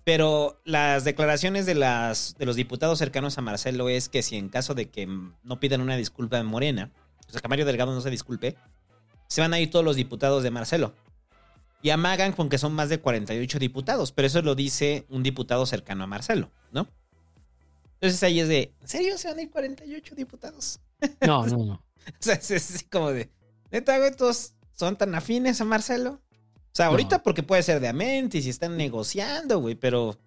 Pero 0.04 0.60
las 0.64 1.04
declaraciones 1.04 1.64
de, 1.64 1.74
las, 1.74 2.36
de 2.38 2.44
los 2.44 2.56
diputados 2.56 2.98
cercanos 2.98 3.38
a 3.38 3.42
Marcelo 3.42 3.88
es 3.88 4.08
que 4.08 4.22
si 4.22 4.36
en 4.36 4.50
caso 4.50 4.74
de 4.74 4.90
que 4.90 5.06
no 5.06 5.60
pidan 5.60 5.80
una 5.80 5.96
disculpa 5.96 6.38
en 6.38 6.46
Morena, 6.46 6.90
sea, 7.34 7.42
que 7.42 7.48
Mario 7.48 7.66
Delgado 7.66 7.94
no 7.94 8.00
se 8.00 8.10
disculpe, 8.10 8.56
se 9.28 9.40
van 9.40 9.52
a 9.52 9.60
ir 9.60 9.70
todos 9.70 9.84
los 9.84 9.96
diputados 9.96 10.42
de 10.42 10.50
Marcelo. 10.50 10.94
Y 11.82 11.90
amagan 11.90 12.32
con 12.32 12.48
que 12.48 12.56
son 12.56 12.72
más 12.72 12.88
de 12.88 12.98
48 12.98 13.58
diputados, 13.58 14.10
pero 14.12 14.26
eso 14.26 14.40
lo 14.40 14.54
dice 14.54 15.04
un 15.10 15.22
diputado 15.22 15.66
cercano 15.66 16.04
a 16.04 16.06
Marcelo, 16.06 16.50
¿no? 16.72 16.88
Entonces 17.94 18.22
ahí 18.22 18.40
es 18.40 18.48
de, 18.48 18.74
¿en 18.80 18.88
serio 18.88 19.18
se 19.18 19.28
van 19.28 19.38
a 19.38 19.42
ir 19.42 19.50
48 19.50 20.14
diputados? 20.14 20.80
No, 21.26 21.46
no, 21.46 21.58
no. 21.58 21.72
o 22.06 22.12
sea, 22.20 22.34
es, 22.34 22.50
es 22.50 22.74
así 22.74 22.84
como 22.86 23.10
de, 23.10 23.30
neta, 23.70 23.98
güey, 23.98 24.14
todos 24.16 24.54
son 24.72 24.96
tan 24.96 25.14
afines 25.14 25.60
a 25.60 25.64
Marcelo. 25.64 26.20
O 26.74 26.76
sea, 26.76 26.86
ahorita 26.86 27.22
porque 27.22 27.42
puede 27.42 27.62
ser 27.62 27.80
de 27.80 27.88
Amentis 27.88 28.46
y 28.46 28.50
están 28.50 28.76
negociando, 28.76 29.60
güey, 29.60 29.74
pero 29.74 30.18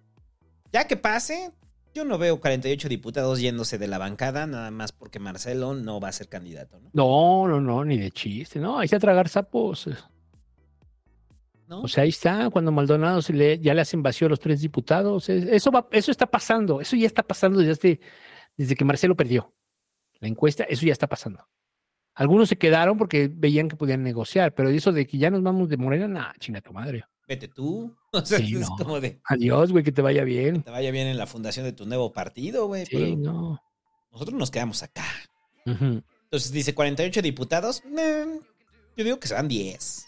ya 0.72 0.86
que 0.86 0.96
pase, 0.96 1.52
yo 1.98 2.04
no 2.04 2.16
veo 2.18 2.40
48 2.40 2.88
diputados 2.88 3.40
yéndose 3.40 3.76
de 3.78 3.86
la 3.88 3.98
bancada 3.98 4.46
nada 4.46 4.70
más 4.70 4.92
porque 4.92 5.18
Marcelo 5.18 5.74
no 5.74 6.00
va 6.00 6.08
a 6.08 6.12
ser 6.12 6.28
candidato, 6.28 6.78
¿no? 6.80 6.90
No, 6.92 7.48
no, 7.48 7.60
no, 7.60 7.84
ni 7.84 7.98
de 7.98 8.10
chiste, 8.10 8.58
no, 8.58 8.78
hay 8.78 8.88
que 8.88 8.98
tragar 8.98 9.28
sapos. 9.28 9.88
¿No? 11.66 11.82
O 11.82 11.88
sea, 11.88 12.04
ahí 12.04 12.08
está, 12.08 12.48
cuando 12.50 12.72
Maldonado 12.72 13.20
se 13.20 13.32
le, 13.34 13.58
ya 13.58 13.74
le 13.74 13.82
hacen 13.82 14.02
vacío 14.02 14.26
a 14.26 14.30
los 14.30 14.40
tres 14.40 14.60
diputados. 14.62 15.28
es- 15.28 15.44
Eso, 15.44 15.70
va, 15.70 15.86
eso 15.92 16.10
está 16.10 16.26
pasando, 16.26 16.80
eso 16.80 16.96
ya 16.96 17.06
está 17.06 17.22
pasando 17.22 17.58
desde, 17.60 18.00
desde 18.56 18.74
que 18.74 18.84
Marcelo 18.86 19.14
perdió 19.16 19.52
la 20.20 20.28
encuesta, 20.28 20.64
eso 20.64 20.86
ya 20.86 20.92
está 20.92 21.06
pasando. 21.06 21.46
Algunos 22.14 22.48
se 22.48 22.56
quedaron 22.56 22.96
porque 22.96 23.30
veían 23.32 23.68
que 23.68 23.76
podían 23.76 24.02
negociar, 24.02 24.54
pero 24.54 24.70
eso 24.70 24.92
de 24.92 25.06
que 25.06 25.18
ya 25.18 25.30
nos 25.30 25.42
vamos 25.42 25.68
de 25.68 25.76
Morena, 25.76 26.08
nah, 26.08 26.32
chinga 26.40 26.60
tu 26.62 26.72
madre. 26.72 27.04
Vete 27.28 27.46
tú. 27.48 27.94
O 28.12 28.24
sea, 28.24 28.38
Sí, 28.38 28.54
es 28.56 28.68
no. 28.70 28.76
como 28.76 29.00
de, 29.00 29.20
Adiós, 29.24 29.70
güey, 29.70 29.84
que 29.84 29.92
te 29.92 30.00
vaya 30.02 30.24
bien. 30.24 30.62
te 30.62 30.70
vaya 30.70 30.90
bien 30.90 31.06
en 31.08 31.18
la 31.18 31.26
fundación 31.26 31.66
de 31.66 31.72
tu 31.72 31.84
nuevo 31.86 32.12
partido, 32.12 32.66
güey. 32.66 32.86
Sí, 32.86 32.96
pero 32.96 33.16
no. 33.16 33.62
nosotros 34.10 34.36
nos 34.38 34.50
quedamos 34.50 34.82
acá. 34.82 35.04
Entonces 35.66 36.50
dice 36.52 36.74
48 36.74 37.20
diputados. 37.22 37.82
eh, 37.98 38.40
yo 38.96 39.04
digo 39.04 39.20
que 39.20 39.28
serán 39.28 39.46
10. 39.48 40.06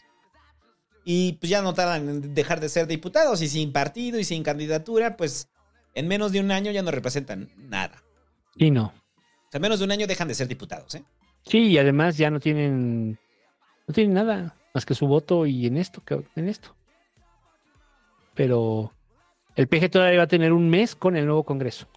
Y 1.05 1.35
pues 1.35 1.51
ya 1.51 1.61
no 1.63 1.75
tardan 1.75 2.09
en 2.09 2.35
dejar 2.35 2.61
de 2.61 2.69
ser 2.71 2.87
diputados 2.87 3.43
y 3.43 3.49
sin 3.49 3.73
partido 3.73 4.19
y 4.19 4.25
sin 4.25 4.43
candidatura, 4.43 5.17
pues 5.17 5.49
en 5.95 6.09
menos 6.09 6.33
de 6.33 6.41
un 6.41 6.51
año 6.51 6.71
ya 6.73 6.83
no 6.83 6.91
representan 6.91 7.51
nada. 7.57 8.03
Sí, 8.59 8.71
no. 8.71 8.87
O 8.87 9.51
sea, 9.51 9.59
en 9.59 9.63
menos 9.63 9.79
de 9.79 9.85
un 9.85 9.93
año 9.93 10.07
dejan 10.07 10.29
de 10.29 10.35
ser 10.35 10.49
diputados, 10.49 10.95
¿eh? 10.95 11.05
Sí, 11.45 11.59
y 11.69 11.79
además 11.79 12.17
ya 12.17 12.31
no 12.31 12.39
tienen, 12.41 13.19
no 13.87 13.95
tienen 13.95 14.15
nada 14.15 14.57
más 14.75 14.85
que 14.87 14.95
su 14.95 15.07
voto 15.07 15.47
y 15.47 15.67
en 15.67 15.77
esto, 15.79 16.03
que- 16.05 16.25
en 16.37 16.49
esto. 16.49 16.77
Pero 18.35 18.93
el 19.57 19.69
PG 19.69 19.91
todavía 19.91 20.19
va 20.19 20.25
a 20.25 20.29
tener 20.29 20.53
un 20.53 20.69
mes 20.69 20.95
con 20.95 21.17
el 21.17 21.27
nuevo 21.27 21.45
Congreso. 21.45 21.89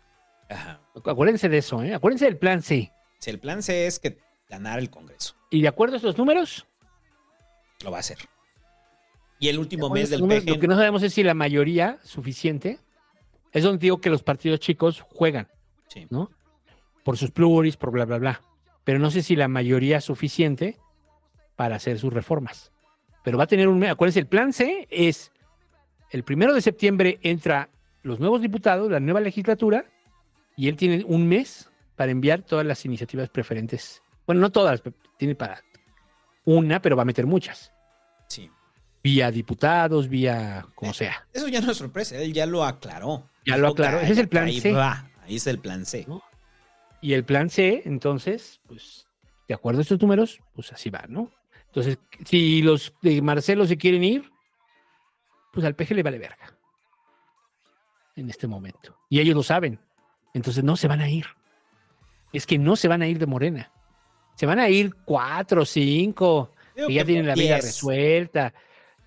Ajá. 0.49 0.79
Acuérdense 1.05 1.49
de 1.49 1.57
eso, 1.57 1.81
¿eh? 1.83 1.93
Acuérdense 1.93 2.25
del 2.25 2.37
plan 2.37 2.61
C. 2.61 2.91
Si 3.19 3.29
el 3.29 3.39
plan 3.39 3.63
C 3.63 3.87
es 3.87 3.99
que 3.99 4.17
ganar 4.49 4.79
el 4.79 4.89
Congreso, 4.89 5.35
Y 5.49 5.61
de 5.61 5.67
acuerdo 5.67 5.95
a 5.95 5.97
estos 5.97 6.17
números, 6.17 6.67
lo 7.83 7.91
va 7.91 7.97
a 7.97 7.99
hacer. 8.01 8.17
Y 9.39 9.49
el 9.49 9.57
último 9.59 9.89
mes 9.89 10.09
del 10.09 10.19
números, 10.21 10.43
PG. 10.43 10.49
Lo 10.53 10.59
que 10.59 10.67
no 10.67 10.75
sabemos 10.75 11.03
es 11.03 11.13
si 11.13 11.23
la 11.23 11.33
mayoría 11.33 11.97
suficiente 12.03 12.79
es 13.51 13.63
donde 13.63 13.79
digo 13.79 13.99
que 13.99 14.09
los 14.09 14.23
partidos 14.23 14.59
chicos 14.59 15.01
juegan, 15.01 15.47
Sí. 15.87 16.07
¿no? 16.09 16.31
Por 17.03 17.17
sus 17.17 17.31
pluris, 17.31 17.75
por 17.77 17.91
bla, 17.91 18.05
bla, 18.05 18.17
bla. 18.17 18.41
Pero 18.83 18.99
no 18.99 19.11
sé 19.11 19.21
si 19.21 19.35
la 19.35 19.47
mayoría 19.47 19.97
es 19.97 20.05
suficiente 20.05 20.77
para 21.55 21.75
hacer 21.75 21.99
sus 21.99 22.13
reformas. 22.13 22.71
Pero 23.23 23.37
va 23.37 23.43
a 23.45 23.47
tener 23.47 23.67
un 23.67 23.79
mes. 23.79 23.91
Acuérdense, 23.91 24.19
el 24.19 24.27
plan 24.27 24.53
C 24.53 24.87
es 24.89 25.31
el 26.13 26.23
primero 26.23 26.53
de 26.53 26.61
septiembre 26.61 27.19
entra 27.23 27.69
los 28.03 28.19
nuevos 28.19 28.41
diputados, 28.41 28.91
la 28.91 28.99
nueva 28.99 29.19
legislatura, 29.19 29.85
y 30.55 30.69
él 30.69 30.75
tiene 30.75 31.03
un 31.07 31.27
mes 31.27 31.71
para 31.95 32.11
enviar 32.11 32.43
todas 32.43 32.65
las 32.65 32.85
iniciativas 32.85 33.29
preferentes. 33.29 34.03
Bueno, 34.27 34.41
no 34.41 34.51
todas, 34.51 34.83
tiene 35.17 35.33
para 35.33 35.63
una, 36.45 36.81
pero 36.81 36.95
va 36.95 37.01
a 37.01 37.05
meter 37.05 37.25
muchas. 37.25 37.73
Sí. 38.27 38.49
Vía 39.03 39.31
diputados, 39.31 40.07
vía 40.07 40.67
como 40.75 40.93
sea. 40.93 41.27
Eso 41.33 41.47
ya 41.47 41.61
no 41.61 41.71
es 41.71 41.77
sorpresa, 41.77 42.17
él 42.17 42.31
ya 42.31 42.45
lo 42.45 42.63
aclaró. 42.63 43.27
Ya 43.43 43.57
lo 43.57 43.69
aclaró. 43.69 43.99
Ese 43.99 44.13
es 44.13 44.17
el 44.19 44.29
plan 44.29 44.45
ahí 44.45 44.59
C. 44.59 44.71
va, 44.71 45.09
ahí 45.23 45.37
es 45.37 45.47
el 45.47 45.57
plan 45.57 45.83
C. 45.85 46.05
Y 47.01 47.13
el 47.13 47.25
plan 47.25 47.49
C, 47.49 47.81
entonces, 47.85 48.61
pues, 48.67 49.07
de 49.47 49.55
acuerdo 49.55 49.79
a 49.79 49.81
estos 49.81 49.99
números, 49.99 50.41
pues 50.53 50.71
así 50.71 50.91
va, 50.91 51.05
¿no? 51.09 51.31
Entonces, 51.65 51.97
si 52.25 52.61
los 52.61 52.93
de 53.01 53.19
Marcelo 53.23 53.65
se 53.65 53.77
quieren 53.77 54.03
ir, 54.03 54.32
pues 55.53 55.65
al 55.65 55.75
PG 55.75 55.91
le 55.91 56.03
vale 56.03 56.17
verga. 56.17 56.57
En 58.15 58.29
este 58.29 58.47
momento. 58.47 58.97
Y 59.09 59.19
ellos 59.19 59.35
lo 59.35 59.43
saben. 59.43 59.79
Entonces 60.33 60.63
no 60.63 60.75
se 60.75 60.87
van 60.87 60.99
a 60.99 61.09
ir. 61.09 61.27
Es 62.33 62.47
que 62.47 62.57
no 62.57 62.75
se 62.75 62.87
van 62.87 63.03
a 63.03 63.07
ir 63.07 63.19
de 63.19 63.27
Morena. 63.27 63.71
Se 64.35 64.47
van 64.47 64.59
a 64.59 64.67
ir 64.67 64.95
cuatro, 65.05 65.63
cinco, 65.63 66.51
Digo 66.75 66.87
que 66.87 66.93
ya 66.95 67.01
que 67.01 67.05
tienen 67.05 67.27
la 67.27 67.35
vida 67.35 67.57
resuelta, 67.57 68.51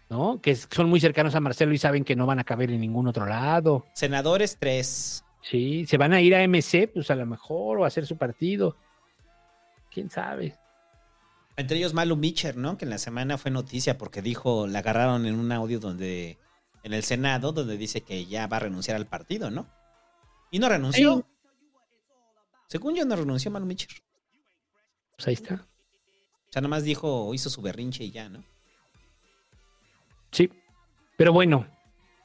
¿no? 0.08 0.41
Que 0.41 0.55
son 0.55 0.89
muy 0.89 1.00
cercanos 1.00 1.34
a 1.34 1.41
Marcelo 1.41 1.73
y 1.73 1.78
saben 1.78 2.05
que 2.05 2.15
no 2.15 2.26
van 2.26 2.39
a 2.39 2.44
caber 2.44 2.70
en 2.70 2.81
ningún 2.81 3.08
otro 3.08 3.26
lado. 3.26 3.84
Senadores, 3.92 4.57
tres. 4.57 5.25
Sí, 5.42 5.84
se 5.86 5.99
van 5.99 6.12
a 6.12 6.20
ir 6.20 6.36
a 6.36 6.47
MC, 6.47 6.89
pues 6.92 7.10
a 7.10 7.16
lo 7.16 7.26
mejor, 7.26 7.81
o 7.81 7.84
a 7.84 7.89
hacer 7.89 8.07
su 8.07 8.16
partido. 8.16 8.76
¿Quién 9.91 10.10
sabe? 10.10 10.57
Entre 11.57 11.78
ellos 11.78 11.94
Malu 11.94 12.17
Mitcher, 12.17 12.57
¿no? 12.57 12.76
Que 12.76 12.85
en 12.85 12.91
la 12.91 12.99
semana 12.99 13.39
fue 13.39 13.51
noticia 13.51 13.97
porque 13.97 14.20
dijo, 14.20 14.67
la 14.67 14.81
agarraron 14.81 15.25
en 15.26 15.39
un 15.39 15.52
audio 15.52 15.81
donde, 15.81 16.39
en 16.83 16.93
el 16.93 17.02
Senado, 17.02 17.52
donde 17.52 17.78
dice 17.78 18.02
que 18.02 18.26
ya 18.26 18.47
va 18.47 18.59
a 18.59 18.60
renunciar 18.60 18.97
al 18.97 19.07
partido, 19.07 19.51
¿no? 19.51 19.67
Y 20.51 20.59
no 20.59 20.68
renunció. 20.68 21.17
Sí. 21.17 21.25
Según 22.68 22.94
yo, 22.94 23.05
no 23.05 23.17
renunció 23.17 23.51
Malu 23.51 23.65
Mitcher. 23.65 23.91
Pues 25.17 25.28
ahí 25.28 25.35
está. 25.35 25.55
O 25.55 26.52
sea, 26.52 26.60
nomás 26.60 26.85
dijo, 26.85 27.33
hizo 27.33 27.49
su 27.49 27.62
berrinche 27.62 28.05
y 28.05 28.10
ya, 28.10 28.28
¿no? 28.28 28.44
Sí. 30.31 30.51
Pero 31.17 31.33
bueno, 31.33 31.67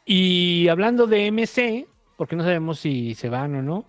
y 0.06 0.68
hablando 0.68 1.08
de 1.08 1.32
MC, 1.32 1.88
porque 2.18 2.36
no 2.36 2.44
sabemos 2.44 2.80
si 2.80 3.16
se 3.16 3.30
van 3.30 3.56
o 3.56 3.62
no, 3.62 3.86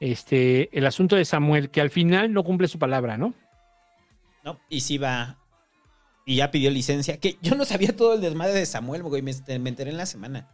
este, 0.00 0.76
el 0.76 0.84
asunto 0.84 1.16
de 1.16 1.24
Samuel, 1.24 1.70
que 1.70 1.80
al 1.80 1.90
final 1.90 2.32
no 2.32 2.44
cumple 2.44 2.68
su 2.68 2.78
palabra, 2.78 3.16
¿no? 3.16 3.34
No, 4.44 4.60
y 4.68 4.80
sí 4.80 4.98
va. 4.98 5.38
Y 6.24 6.36
ya 6.36 6.50
pidió 6.50 6.70
licencia. 6.70 7.18
Que 7.18 7.38
yo 7.42 7.54
no 7.54 7.64
sabía 7.64 7.96
todo 7.96 8.14
el 8.14 8.20
desmadre 8.20 8.54
de 8.54 8.66
Samuel, 8.66 9.02
güey. 9.02 9.22
Me, 9.22 9.32
me 9.58 9.70
enteré 9.70 9.90
en 9.90 9.96
la 9.96 10.06
semana. 10.06 10.48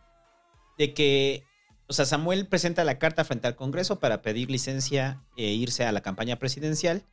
De 0.77 0.95
que, 0.95 1.45
o 1.87 1.93
sea, 1.93 2.05
Samuel 2.05 2.47
presenta 2.47 2.85
la 2.85 2.99
carta 2.99 3.25
frente 3.25 3.49
al 3.49 3.57
Congreso 3.57 3.99
para 3.99 4.23
pedir 4.23 4.51
licencia 4.51 5.23
e 5.37 5.47
irse 5.47 5.85
a 5.85 5.93
la 5.93 6.03
campaña 6.03 6.39
presidencial. 6.39 7.05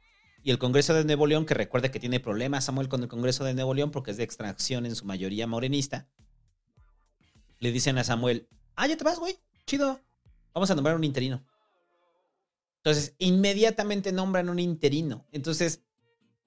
Y 0.43 0.51
el 0.51 0.59
Congreso 0.59 0.93
de 0.93 1.05
Nuevo 1.05 1.25
León, 1.25 1.45
que 1.45 1.55
recuerde 1.55 1.89
que 1.89 1.99
tiene 1.99 2.19
problemas 2.19 2.65
Samuel 2.65 2.87
con 2.87 3.01
el 3.01 3.09
Congreso 3.09 3.43
de 3.43 3.55
Nuevo 3.55 3.73
León 3.73 3.91
porque 3.91 4.11
es 4.11 4.17
de 4.17 4.23
extracción 4.23 4.85
en 4.85 4.95
su 4.95 5.05
mayoría 5.05 5.47
morenista. 5.47 6.07
Le 7.59 7.71
dicen 7.71 7.97
a 7.97 8.03
Samuel, 8.03 8.47
ah, 8.75 8.87
ya 8.87 8.95
te 8.95 9.03
vas, 9.03 9.17
güey. 9.17 9.37
Chido. 9.65 9.99
Vamos 10.53 10.69
a 10.69 10.75
nombrar 10.75 10.95
un 10.95 11.03
interino. 11.03 11.43
Entonces, 12.77 13.15
inmediatamente 13.17 14.11
nombran 14.11 14.47
un 14.47 14.59
interino. 14.59 15.25
Entonces, 15.31 15.84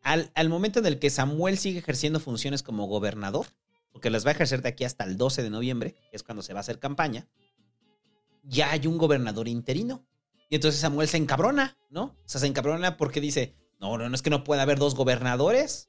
al, 0.02 0.48
momento 0.48 0.78
en 0.78 0.86
el 0.86 0.98
que 0.98 1.10
Samuel 1.10 1.58
sigue 1.58 1.80
ejerciendo 1.80 2.20
funciones 2.20 2.62
como 2.62 2.86
gobernador, 2.86 3.46
porque 3.92 4.10
las 4.10 4.24
va 4.24 4.30
a 4.30 4.32
ejercer 4.32 4.62
de 4.62 4.70
aquí 4.70 4.84
hasta 4.84 5.04
el 5.04 5.16
12 5.16 5.42
de 5.42 5.50
noviembre, 5.50 5.94
que 6.10 6.16
es 6.16 6.22
cuando 6.22 6.42
se 6.42 6.52
va 6.52 6.60
a 6.60 6.62
hacer 6.62 6.78
campaña, 6.78 7.28
ya 8.42 8.70
hay 8.70 8.86
un 8.86 8.98
gobernador 8.98 9.48
interino. 9.48 10.06
Y 10.48 10.54
entonces 10.54 10.80
Samuel 10.80 11.08
se 11.08 11.18
encabrona, 11.18 11.76
¿no? 11.90 12.04
O 12.04 12.22
sea, 12.24 12.40
se 12.40 12.46
encabrona 12.46 12.96
porque 12.96 13.20
dice, 13.20 13.54
no, 13.80 13.98
no, 13.98 14.08
no 14.08 14.14
es 14.14 14.22
que 14.22 14.30
no 14.30 14.44
pueda 14.44 14.62
haber 14.62 14.78
dos 14.78 14.94
gobernadores. 14.94 15.88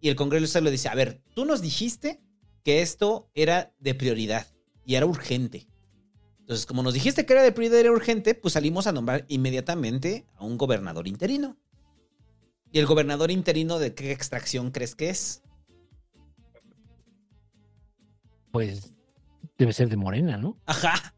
Y 0.00 0.08
el 0.08 0.16
Congreso 0.16 0.60
le 0.60 0.70
dice, 0.70 0.88
a 0.88 0.94
ver, 0.94 1.20
tú 1.34 1.44
nos 1.44 1.60
dijiste 1.60 2.22
que 2.64 2.82
esto 2.82 3.30
era 3.34 3.74
de 3.80 3.94
prioridad 3.94 4.46
y 4.84 4.94
era 4.94 5.06
urgente. 5.06 5.66
Entonces, 6.40 6.64
como 6.64 6.82
nos 6.82 6.94
dijiste 6.94 7.26
que 7.26 7.32
era 7.32 7.42
de 7.42 7.52
prioridad 7.52 7.78
y 7.78 7.80
era 7.80 7.92
urgente, 7.92 8.34
pues 8.34 8.54
salimos 8.54 8.86
a 8.86 8.92
nombrar 8.92 9.24
inmediatamente 9.28 10.26
a 10.36 10.44
un 10.44 10.56
gobernador 10.56 11.06
interino. 11.08 11.58
¿Y 12.72 12.78
el 12.78 12.86
gobernador 12.86 13.30
interino 13.30 13.78
de 13.78 13.94
qué 13.94 14.12
extracción 14.12 14.70
crees 14.70 14.94
que 14.94 15.10
es? 15.10 15.42
Pues 18.50 18.98
debe 19.56 19.72
ser 19.72 19.88
de 19.88 19.96
Morena, 19.96 20.36
¿no? 20.36 20.58
Ajá. 20.66 21.14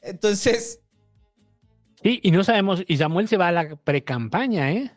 Entonces, 0.00 0.78
Sí, 2.02 2.18
y 2.22 2.32
no 2.32 2.42
sabemos, 2.42 2.82
y 2.88 2.96
Samuel 2.96 3.28
se 3.28 3.36
va 3.36 3.46
a 3.48 3.52
la 3.52 3.76
precampaña, 3.76 4.72
¿eh? 4.72 4.90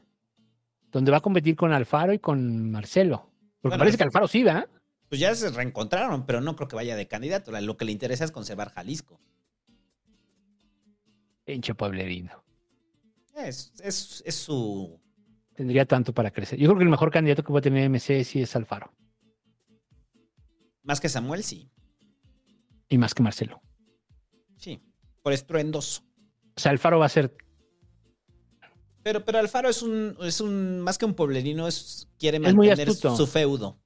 Donde 0.91 1.11
va 1.11 1.17
a 1.17 1.21
competir 1.21 1.55
con 1.55 1.71
Alfaro 1.71 2.13
y 2.13 2.17
con 2.19 2.71
Marcelo. 2.71 3.29
Porque 3.61 3.73
Bueno, 3.75 3.81
parece 3.81 3.93
es- 3.93 3.97
que 3.99 4.03
Alfaro 4.05 4.27
sí 4.27 4.43
va. 4.43 4.67
pues 5.09 5.21
ya 5.21 5.35
se 5.35 5.51
reencontraron, 5.51 6.25
pero 6.25 6.41
no 6.41 6.55
creo 6.55 6.67
que 6.67 6.75
vaya 6.75 6.95
de 6.95 7.07
candidato. 7.07 7.51
Lo 7.61 7.77
que 7.77 7.85
le 7.85 7.91
interesa 7.91 8.23
es 8.25 8.31
conservar 8.31 8.71
Jalisco. 8.71 9.19
Pinche 11.43 11.75
pueblerino. 11.75 12.43
Es, 13.35 13.73
es, 13.83 14.23
es 14.25 14.35
su... 14.35 14.99
Tendría 15.53 15.85
tanto 15.85 16.14
para 16.14 16.31
crecer. 16.31 16.59
Yo 16.59 16.67
creo 16.67 16.77
que 16.77 16.83
el 16.83 16.89
mejor 16.89 17.11
candidato 17.11 17.43
que 17.43 17.53
va 17.53 17.59
a 17.59 17.61
tener 17.61 17.89
MC 17.89 18.23
sí 18.23 18.41
es 18.41 18.55
Alfaro. 18.55 18.91
Más 20.83 20.99
que 20.99 21.09
Samuel, 21.09 21.43
sí. 21.43 21.69
Y 22.89 22.97
más 22.97 23.14
que 23.14 23.23
Marcelo. 23.23 23.61
Sí. 24.57 24.81
Por 25.23 25.33
estruendoso. 25.33 26.03
O 26.55 26.59
sea, 26.59 26.72
Alfaro 26.72 26.99
va 26.99 27.07
a 27.07 27.09
ser 27.09 27.35
Pero, 29.03 29.25
pero 29.25 29.39
Alfaro 29.39 29.69
es 29.69 29.81
un, 29.81 30.15
es 30.22 30.39
un, 30.41 30.80
más 30.81 30.97
que 30.97 31.05
un 31.05 31.14
pueblerino, 31.14 31.67
es, 31.67 32.07
quiere 32.17 32.39
mantener 32.39 32.91
su 32.93 33.27
feudo. 33.27 33.80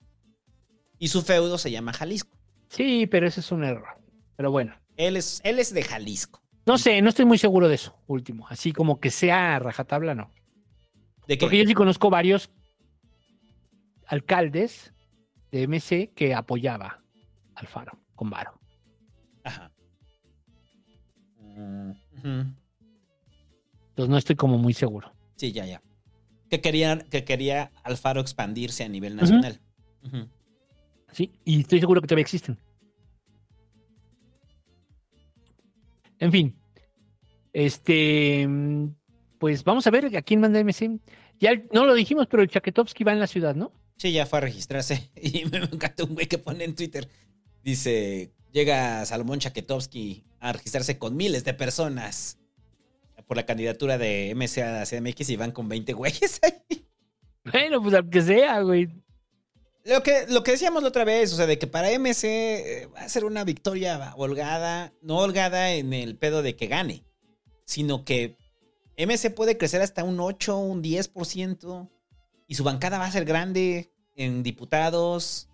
Y 0.98 1.08
su 1.08 1.22
feudo 1.22 1.58
se 1.58 1.72
llama 1.72 1.94
Jalisco. 1.94 2.38
Sí, 2.69 3.08
pero 3.08 3.28
ese 3.28 3.40
es 3.40 3.52
un 3.52 3.64
error. 3.64 3.88
Pero 4.36 4.52
bueno. 4.52 4.76
Él 4.98 5.16
es, 5.16 5.40
él 5.44 5.60
es 5.60 5.74
de 5.74 5.84
Jalisco. 5.84 6.42
No 6.70 6.78
sé, 6.78 7.02
no 7.02 7.10
estoy 7.10 7.26
muy 7.26 7.40
seguro 7.40 7.68
de 7.68 7.74
eso, 7.74 7.98
último. 8.06 8.46
Así 8.48 8.74
como 8.74 9.00
que 9.00 9.10
sea 9.10 9.58
rajatabla, 9.58 10.14
no. 10.14 10.30
¿De 11.28 11.36
qué? 11.36 11.40
Porque 11.40 11.58
yo 11.58 11.66
sí 11.66 11.74
conozco 11.74 12.12
varios 12.12 12.52
alcaldes 14.06 14.94
de 15.52 15.64
MC 15.64 16.14
que 16.14 16.36
apoyaba 16.36 17.04
al 17.56 17.66
Faro 17.66 18.00
con 18.14 18.30
Varo. 18.30 18.62
Ajá. 19.44 19.72
Entonces 23.90 24.10
no 24.10 24.18
estoy 24.18 24.36
como 24.36 24.60
muy 24.60 24.76
seguro. 24.76 25.12
Sí, 25.38 25.52
ya, 25.52 25.66
ya. 25.66 25.82
Que 26.52 26.62
quería, 26.62 27.00
que 27.00 27.24
quería 27.24 27.72
Alfaro 27.82 28.22
expandirse 28.22 28.84
a 28.84 28.90
nivel 28.90 29.16
nacional. 29.16 29.60
Sí, 31.14 31.32
y 31.46 31.62
estoy 31.62 31.80
seguro 31.80 32.00
que 32.00 32.06
todavía 32.06 32.22
existen. 32.22 32.60
En 36.20 36.32
fin. 36.32 36.59
Este. 37.53 38.45
mm, 38.48 38.95
Pues 39.40 39.64
vamos 39.64 39.88
a 39.88 39.92
ver 39.92 40.16
a 40.16 40.22
quién 40.22 40.40
manda 40.42 40.60
MC. 40.60 41.00
Ya 41.40 41.52
no 41.72 41.86
lo 41.86 41.94
dijimos, 41.94 42.28
pero 42.30 42.44
el 42.44 42.50
Chaketovsky 42.50 43.03
va 43.03 43.14
en 43.14 43.19
la 43.19 43.28
ciudad, 43.28 43.56
¿no? 43.56 43.72
Sí, 43.98 44.11
ya 44.11 44.26
fue 44.26 44.40
a 44.40 44.42
registrarse. 44.42 45.10
Y 45.22 45.45
me 45.45 45.58
encanta 45.58 46.03
un 46.03 46.14
güey 46.14 46.28
que 46.28 46.38
pone 46.38 46.64
en 46.64 46.76
Twitter. 46.76 47.08
Dice, 47.64 48.32
llega 48.52 49.06
Salomón 49.06 49.40
Chaketovsky 49.40 50.24
a 50.40 50.53
registrarse 50.53 50.98
con 50.98 51.16
miles 51.18 51.44
de 51.44 51.53
personas 51.53 52.38
por 53.28 53.38
la 53.38 53.45
candidatura 53.45 53.98
de 53.98 54.34
MC 54.36 54.64
a 54.64 54.86
CDMX 54.86 55.30
y 55.30 55.36
van 55.36 55.52
con 55.52 55.69
20 55.69 55.94
güeyes 55.94 56.40
ahí. 56.44 56.86
Bueno, 57.52 57.82
pues 57.82 57.95
aunque 57.95 58.22
sea, 58.22 58.61
güey. 58.61 58.90
Lo 59.86 60.03
que, 60.03 60.26
lo 60.28 60.44
que 60.44 60.52
decíamos 60.52 60.84
la 60.84 60.90
otra 60.90 61.03
vez, 61.06 61.34
o 61.34 61.36
sea, 61.38 61.48
de 61.48 61.58
que 61.58 61.68
para 61.68 61.90
MC 61.98 62.24
eh, 62.26 62.88
va 62.94 63.00
a 63.02 63.10
ser 63.10 63.24
una 63.26 63.44
victoria 63.44 64.14
holgada, 64.18 64.94
no 65.02 65.18
holgada 65.18 65.72
en 65.74 65.94
el 65.94 66.16
pedo 66.18 66.44
de 66.44 66.56
que 66.56 66.68
gane, 66.68 67.06
sino 67.70 68.04
que 68.04 68.36
MC 68.98 69.30
puede 69.30 69.60
crecer 69.60 69.84
hasta 69.84 70.04
un 70.04 70.20
8, 70.20 70.58
un 70.58 70.82
10%, 70.82 71.88
y 72.48 72.56
su 72.56 72.64
bancada 72.64 72.98
va 72.98 73.06
a 73.06 73.12
ser 73.12 73.26
grande 73.26 73.92
en 74.16 74.42
diputados. 74.42 75.50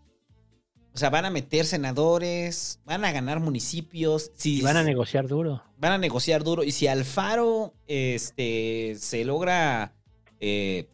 O 0.93 0.97
sea, 0.97 1.09
van 1.09 1.25
a 1.25 1.29
meter 1.29 1.65
senadores, 1.65 2.79
van 2.85 3.03
a 3.03 3.11
ganar 3.11 3.41
municipios. 3.41 4.31
Si, 4.35 4.59
Y 4.59 4.61
van 4.61 4.77
a 4.77 4.83
negociar 4.83 5.27
duro. 5.27 5.61
van 5.77 5.91
a 5.91 5.97
negociar 5.97 6.45
duro. 6.45 6.63
Y 6.63 6.71
si 6.71 6.87
Alfaro 6.87 7.73
este, 7.85 8.95
se 8.97 9.25
logra 9.25 9.93
eh, 10.39 10.87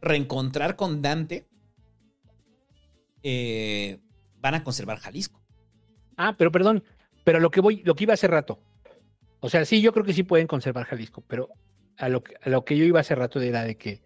reencontrar 0.00 0.76
con 0.76 1.02
Dante, 1.02 1.48
eh, 3.24 3.98
van 4.38 4.54
a 4.54 4.62
conservar 4.62 5.00
Jalisco. 5.00 5.42
Ah, 6.16 6.36
pero 6.38 6.52
perdón, 6.52 6.84
pero 7.24 7.40
lo 7.40 7.50
que 7.50 7.60
voy, 7.60 7.82
lo 7.82 7.96
que 7.96 8.04
iba 8.04 8.14
hace 8.14 8.28
rato. 8.28 8.60
O 9.44 9.50
sea, 9.50 9.66
sí, 9.66 9.82
yo 9.82 9.92
creo 9.92 10.06
que 10.06 10.14
sí 10.14 10.22
pueden 10.22 10.46
conservar 10.46 10.86
Jalisco, 10.86 11.22
pero 11.28 11.50
a 11.98 12.08
lo, 12.08 12.22
que- 12.22 12.34
a 12.40 12.48
lo 12.48 12.64
que 12.64 12.78
yo 12.78 12.84
iba 12.86 13.00
hace 13.00 13.14
rato 13.14 13.42
era 13.42 13.62
de 13.62 13.76
que 13.76 14.00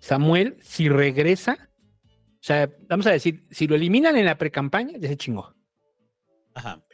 Samuel, 0.00 0.56
si 0.64 0.88
regresa, 0.88 1.70
o 2.04 2.40
sea, 2.40 2.68
vamos 2.88 3.06
a 3.06 3.12
decir, 3.12 3.44
si 3.52 3.68
lo 3.68 3.76
eliminan 3.76 4.16
en 4.16 4.24
la 4.24 4.36
precampaña, 4.38 4.98
ya 4.98 5.06
se 5.06 5.16
chingó. 5.16 5.54
Ajá. 6.54 6.84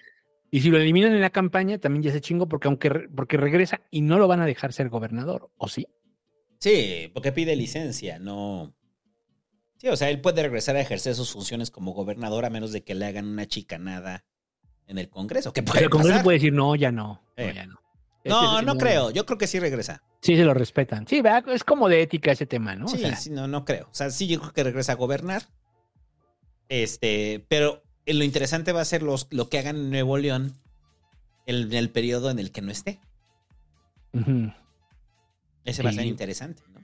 Y 0.50 0.60
si 0.60 0.68
lo 0.68 0.76
eliminan 0.76 1.14
en 1.14 1.22
la 1.22 1.30
campaña, 1.30 1.78
también 1.78 2.02
ya 2.02 2.12
se 2.12 2.20
chingó, 2.20 2.46
porque 2.46 2.68
aunque 2.68 2.90
porque 3.16 3.38
regresa 3.38 3.80
y 3.90 4.02
no 4.02 4.18
lo 4.18 4.28
van 4.28 4.42
a 4.42 4.46
dejar 4.46 4.74
ser 4.74 4.90
gobernador, 4.90 5.50
¿o 5.56 5.68
sí? 5.68 5.86
Sí, 6.60 7.10
porque 7.14 7.32
pide 7.32 7.56
licencia, 7.56 8.18
no. 8.18 8.74
Sí, 9.78 9.88
o 9.88 9.96
sea, 9.96 10.10
él 10.10 10.20
puede 10.20 10.42
regresar 10.42 10.76
a 10.76 10.80
ejercer 10.82 11.14
sus 11.14 11.32
funciones 11.32 11.70
como 11.70 11.92
gobernador 11.94 12.44
a 12.44 12.50
menos 12.50 12.70
de 12.72 12.84
que 12.84 12.94
le 12.94 13.06
hagan 13.06 13.26
una 13.28 13.46
chicanada 13.46 14.26
en 14.88 14.98
el 14.98 15.08
Congreso. 15.08 15.52
Que 15.52 15.62
puede 15.62 15.84
el 15.84 15.90
Congreso 15.90 16.14
pasar. 16.14 16.24
puede 16.24 16.38
decir, 16.38 16.52
no, 16.52 16.74
ya 16.74 16.90
no, 16.90 17.22
no, 17.36 17.50
ya 17.52 17.66
no. 17.66 17.80
No, 18.24 18.52
Este- 18.58 18.66
no 18.66 18.76
creo. 18.76 19.10
Yo 19.10 19.24
creo 19.24 19.38
que 19.38 19.46
sí 19.46 19.58
regresa. 19.60 20.02
Sí, 20.20 20.36
se 20.36 20.44
lo 20.44 20.52
respetan. 20.52 21.06
Sí, 21.06 21.22
¿verdad? 21.22 21.48
es 21.50 21.62
como 21.64 21.88
de 21.88 22.02
ética 22.02 22.32
ese 22.32 22.44
tema, 22.46 22.74
¿no? 22.74 22.86
O 22.86 22.88
Sí, 22.88 22.98
sea, 22.98 23.14
sí, 23.16 23.30
no, 23.30 23.46
no 23.48 23.64
creo. 23.64 23.86
O 23.90 23.94
sea, 23.94 24.10
sí, 24.10 24.26
yo 24.26 24.40
creo 24.40 24.52
que 24.52 24.64
regresa 24.64 24.92
a 24.92 24.96
gobernar. 24.96 25.44
Este, 26.68 27.46
pero 27.48 27.82
eh, 28.04 28.12
lo 28.14 28.24
interesante 28.24 28.72
va 28.72 28.80
a 28.82 28.84
ser 28.84 29.02
los, 29.02 29.28
lo 29.30 29.48
que 29.48 29.58
hagan 29.58 29.76
en 29.76 29.90
Nuevo 29.90 30.18
León 30.18 30.52
en 31.46 31.72
el 31.72 31.88
periodo 31.90 32.28
en 32.30 32.38
el 32.38 32.50
que 32.50 32.60
no 32.60 32.70
esté. 32.72 33.00
Ese 35.64 35.82
va 35.82 35.90
a 35.90 35.92
ser 35.92 36.04
interesante, 36.06 36.62
¿no? 36.74 36.80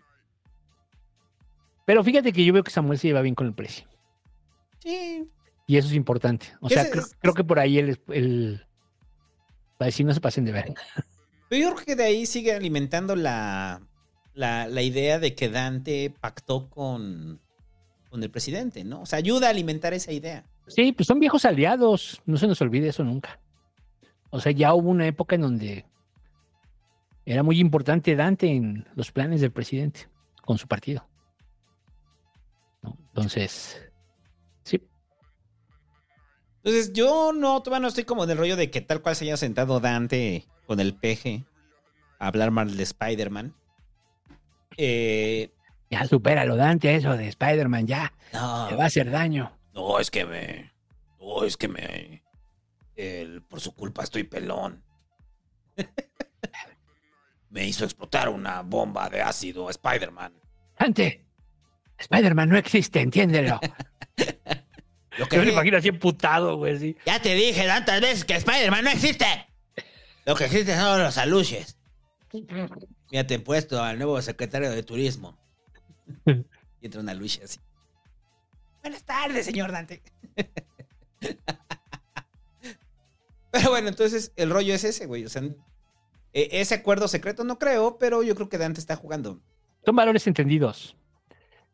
Pero 1.84 2.02
fíjate 2.04 2.32
que 2.32 2.44
yo 2.44 2.52
veo 2.54 2.62
que 2.64 2.70
Samuel 2.70 2.98
se 2.98 3.08
lleva 3.08 3.20
bien 3.20 3.34
con 3.34 3.46
el 3.46 3.52
precio. 3.54 3.86
Sí. 4.78 5.28
Y 5.66 5.76
eso 5.76 5.88
es 5.88 5.94
importante. 5.94 6.46
O 6.60 6.68
sea, 6.68 6.88
creo, 6.90 7.02
es- 7.02 7.16
creo 7.20 7.34
que 7.34 7.44
por 7.44 7.58
ahí 7.58 7.78
el, 7.78 8.00
el 8.08 8.66
va 9.80 9.80
a 9.80 9.84
decir, 9.86 10.04
no 10.06 10.12
se 10.14 10.20
pasen 10.20 10.44
de 10.44 10.52
ver. 10.52 10.74
Pero 11.48 11.62
yo 11.70 11.74
creo 11.74 11.86
que 11.86 11.96
de 11.96 12.04
ahí 12.04 12.26
sigue 12.26 12.52
alimentando 12.52 13.16
la, 13.16 13.80
la, 14.34 14.66
la 14.68 14.82
idea 14.82 15.18
de 15.18 15.34
que 15.34 15.48
Dante 15.48 16.14
pactó 16.20 16.68
con, 16.68 17.40
con 18.10 18.22
el 18.22 18.30
presidente, 18.30 18.84
¿no? 18.84 19.02
O 19.02 19.06
sea, 19.06 19.18
ayuda 19.18 19.46
a 19.46 19.50
alimentar 19.50 19.94
esa 19.94 20.12
idea. 20.12 20.44
Sí, 20.66 20.92
pues 20.92 21.06
son 21.06 21.18
viejos 21.20 21.44
aliados. 21.44 22.22
No 22.26 22.36
se 22.36 22.46
nos 22.46 22.60
olvide 22.60 22.88
eso 22.88 23.04
nunca. 23.04 23.40
O 24.30 24.40
sea, 24.40 24.52
ya 24.52 24.74
hubo 24.74 24.90
una 24.90 25.06
época 25.06 25.34
en 25.36 25.42
donde 25.42 25.84
era 27.26 27.42
muy 27.42 27.58
importante 27.58 28.16
Dante 28.16 28.48
en 28.48 28.86
los 28.96 29.12
planes 29.12 29.40
del 29.40 29.50
presidente 29.52 30.08
con 30.42 30.58
su 30.58 30.66
partido. 30.68 31.06
¿no? 32.82 32.96
Entonces. 33.08 33.80
Entonces, 36.64 36.92
yo 36.94 37.32
no, 37.34 37.62
todavía 37.62 37.82
no 37.82 37.88
estoy 37.88 38.04
como 38.04 38.24
en 38.24 38.30
el 38.30 38.38
rollo 38.38 38.56
de 38.56 38.70
que 38.70 38.80
tal 38.80 39.02
cual 39.02 39.14
se 39.16 39.24
haya 39.24 39.36
sentado 39.36 39.80
Dante 39.80 40.46
con 40.66 40.80
el 40.80 40.94
peje 40.94 41.44
a 42.18 42.28
hablar 42.28 42.50
mal 42.52 42.74
de 42.76 42.82
Spider-Man. 42.82 43.54
Eh, 44.78 45.52
Ya 45.90 46.06
supéralo, 46.06 46.56
Dante, 46.56 46.94
eso 46.96 47.16
de 47.16 47.28
Spider-Man, 47.28 47.86
ya. 47.86 48.12
no, 48.32 48.66
Te 48.68 48.76
va 48.76 48.84
a 48.84 48.86
hacer 48.86 49.10
daño. 49.10 49.52
No, 49.74 49.98
es 50.00 50.10
que 50.10 50.24
me. 50.24 50.72
No, 51.20 51.44
es 51.44 51.56
que 51.56 51.68
me. 51.68 52.22
el- 52.96 53.42
por 53.42 53.60
su 53.60 53.74
culpa 53.74 54.02
estoy 54.04 54.24
pelón. 54.24 54.82
me 57.50 57.66
hizo 57.66 57.84
explotar 57.84 58.28
una 58.30 58.62
bomba 58.62 59.08
de 59.10 59.20
ácido 59.20 59.68
Spider-Man. 59.68 60.32
Dante, 60.78 61.24
Spider-Man 61.98 62.48
no 62.48 62.56
existe, 62.56 63.00
entiéndelo. 63.00 63.60
Lo 65.18 65.26
que 65.28 65.36
Yo 65.36 65.44
me 65.44 65.52
imagino 65.52 65.76
así 65.78 65.88
emputado, 65.88 66.56
güey, 66.56 66.78
sí. 66.78 66.96
Ya 67.06 67.20
te 67.20 67.34
dije 67.34 67.66
tantas 67.66 68.00
veces 68.00 68.24
que 68.24 68.34
Spider-Man 68.34 68.84
no 68.84 68.90
existe. 68.90 69.26
Lo 70.26 70.34
que 70.34 70.44
existe 70.46 70.76
son 70.76 71.02
los 71.02 71.18
aluches. 71.18 71.76
Mira, 73.10 73.26
te 73.26 73.34
he 73.34 73.38
puesto 73.38 73.82
al 73.82 73.96
nuevo 73.98 74.20
secretario 74.22 74.70
de 74.70 74.82
Turismo. 74.82 75.38
Y 76.80 76.86
entra 76.88 77.00
una 77.00 77.12
aluche 77.12 77.42
así. 77.42 77.60
Buenas 78.82 79.04
tardes, 79.04 79.46
señor 79.46 79.72
Dante. 79.72 80.02
Pero 83.50 83.70
bueno, 83.70 83.88
entonces 83.88 84.32
el 84.36 84.50
rollo 84.50 84.74
es 84.74 84.84
ese, 84.84 85.06
güey. 85.06 85.24
O 85.24 85.28
sea, 85.30 85.42
e- 86.32 86.48
ese 86.60 86.74
acuerdo 86.74 87.08
secreto 87.08 87.44
no 87.44 87.58
creo, 87.58 87.98
pero 87.98 88.22
yo 88.22 88.34
creo 88.34 88.48
que 88.48 88.58
Dante 88.58 88.80
está 88.80 88.96
jugando. 88.96 89.40
Son 89.86 89.94
valores 89.96 90.26
entendidos. 90.26 90.96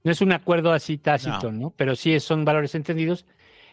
No 0.05 0.13
es 0.13 0.21
un 0.21 0.33
acuerdo 0.33 0.73
así 0.73 0.99
tácito, 0.99 1.53
¿no? 1.53 1.71
Pero 1.77 1.95
sí 1.95 2.19
son 2.21 2.45
valores 2.45 2.75
entendidos 2.75 3.27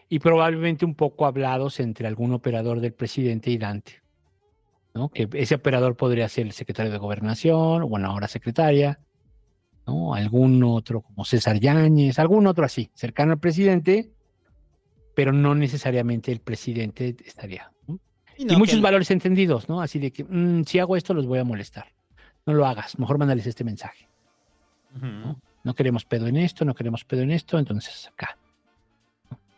y 0.08 0.18
probablemente 0.18 0.84
un 0.84 0.94
poco 0.94 1.26
hablados 1.26 1.80
entre 1.80 2.06
algún 2.06 2.32
operador 2.32 2.80
del 2.80 2.92
presidente 2.92 3.50
y 3.50 3.58
Dante. 3.58 4.02
¿no? 4.94 5.10
Que 5.10 5.28
ese 5.34 5.54
operador 5.54 5.96
podría 5.96 6.28
ser 6.28 6.46
el 6.46 6.52
secretario 6.52 6.90
de 6.90 6.98
gobernación, 6.98 7.82
o 7.82 7.88
bueno, 7.88 8.08
ahora 8.10 8.26
secretaria, 8.26 8.98
¿no? 9.86 10.12
Algún 10.14 10.62
otro 10.64 11.02
como 11.02 11.24
César 11.24 11.60
Yáñez, 11.60 12.18
algún 12.18 12.46
otro 12.46 12.64
así, 12.64 12.90
cercano 12.94 13.32
al 13.32 13.38
presidente, 13.38 14.10
pero 15.14 15.32
no 15.32 15.54
necesariamente 15.54 16.32
el 16.32 16.40
presidente 16.40 17.14
estaría. 17.24 17.70
¿no? 17.86 17.98
Y 18.36 18.42
Y, 18.42 18.44
no, 18.46 18.58
muchos 18.58 18.76
que- 18.76 18.82
valores 18.82 19.10
entendidos, 19.12 19.68
¿no? 19.68 19.80
Así 19.80 19.98
de 19.98 20.10
que 20.10 20.24
"Mm, 20.24 20.64
si 20.64 20.78
hago 20.78 20.96
esto 20.96 21.14
los 21.14 21.26
voy 21.26 21.38
a 21.38 21.44
molestar. 21.44 21.86
No 22.46 22.54
lo 22.54 22.66
hagas, 22.66 22.98
mejor 22.98 23.18
mándales 23.18 23.46
este 23.46 23.62
mensaje. 23.64 24.08
Ujú. 24.96 25.36
No 25.64 25.74
queremos 25.74 26.04
pedo 26.04 26.26
en 26.26 26.36
esto, 26.36 26.64
no 26.64 26.74
queremos 26.74 27.04
pedo 27.04 27.22
en 27.22 27.30
esto, 27.30 27.58
entonces 27.58 28.08
acá. 28.08 28.38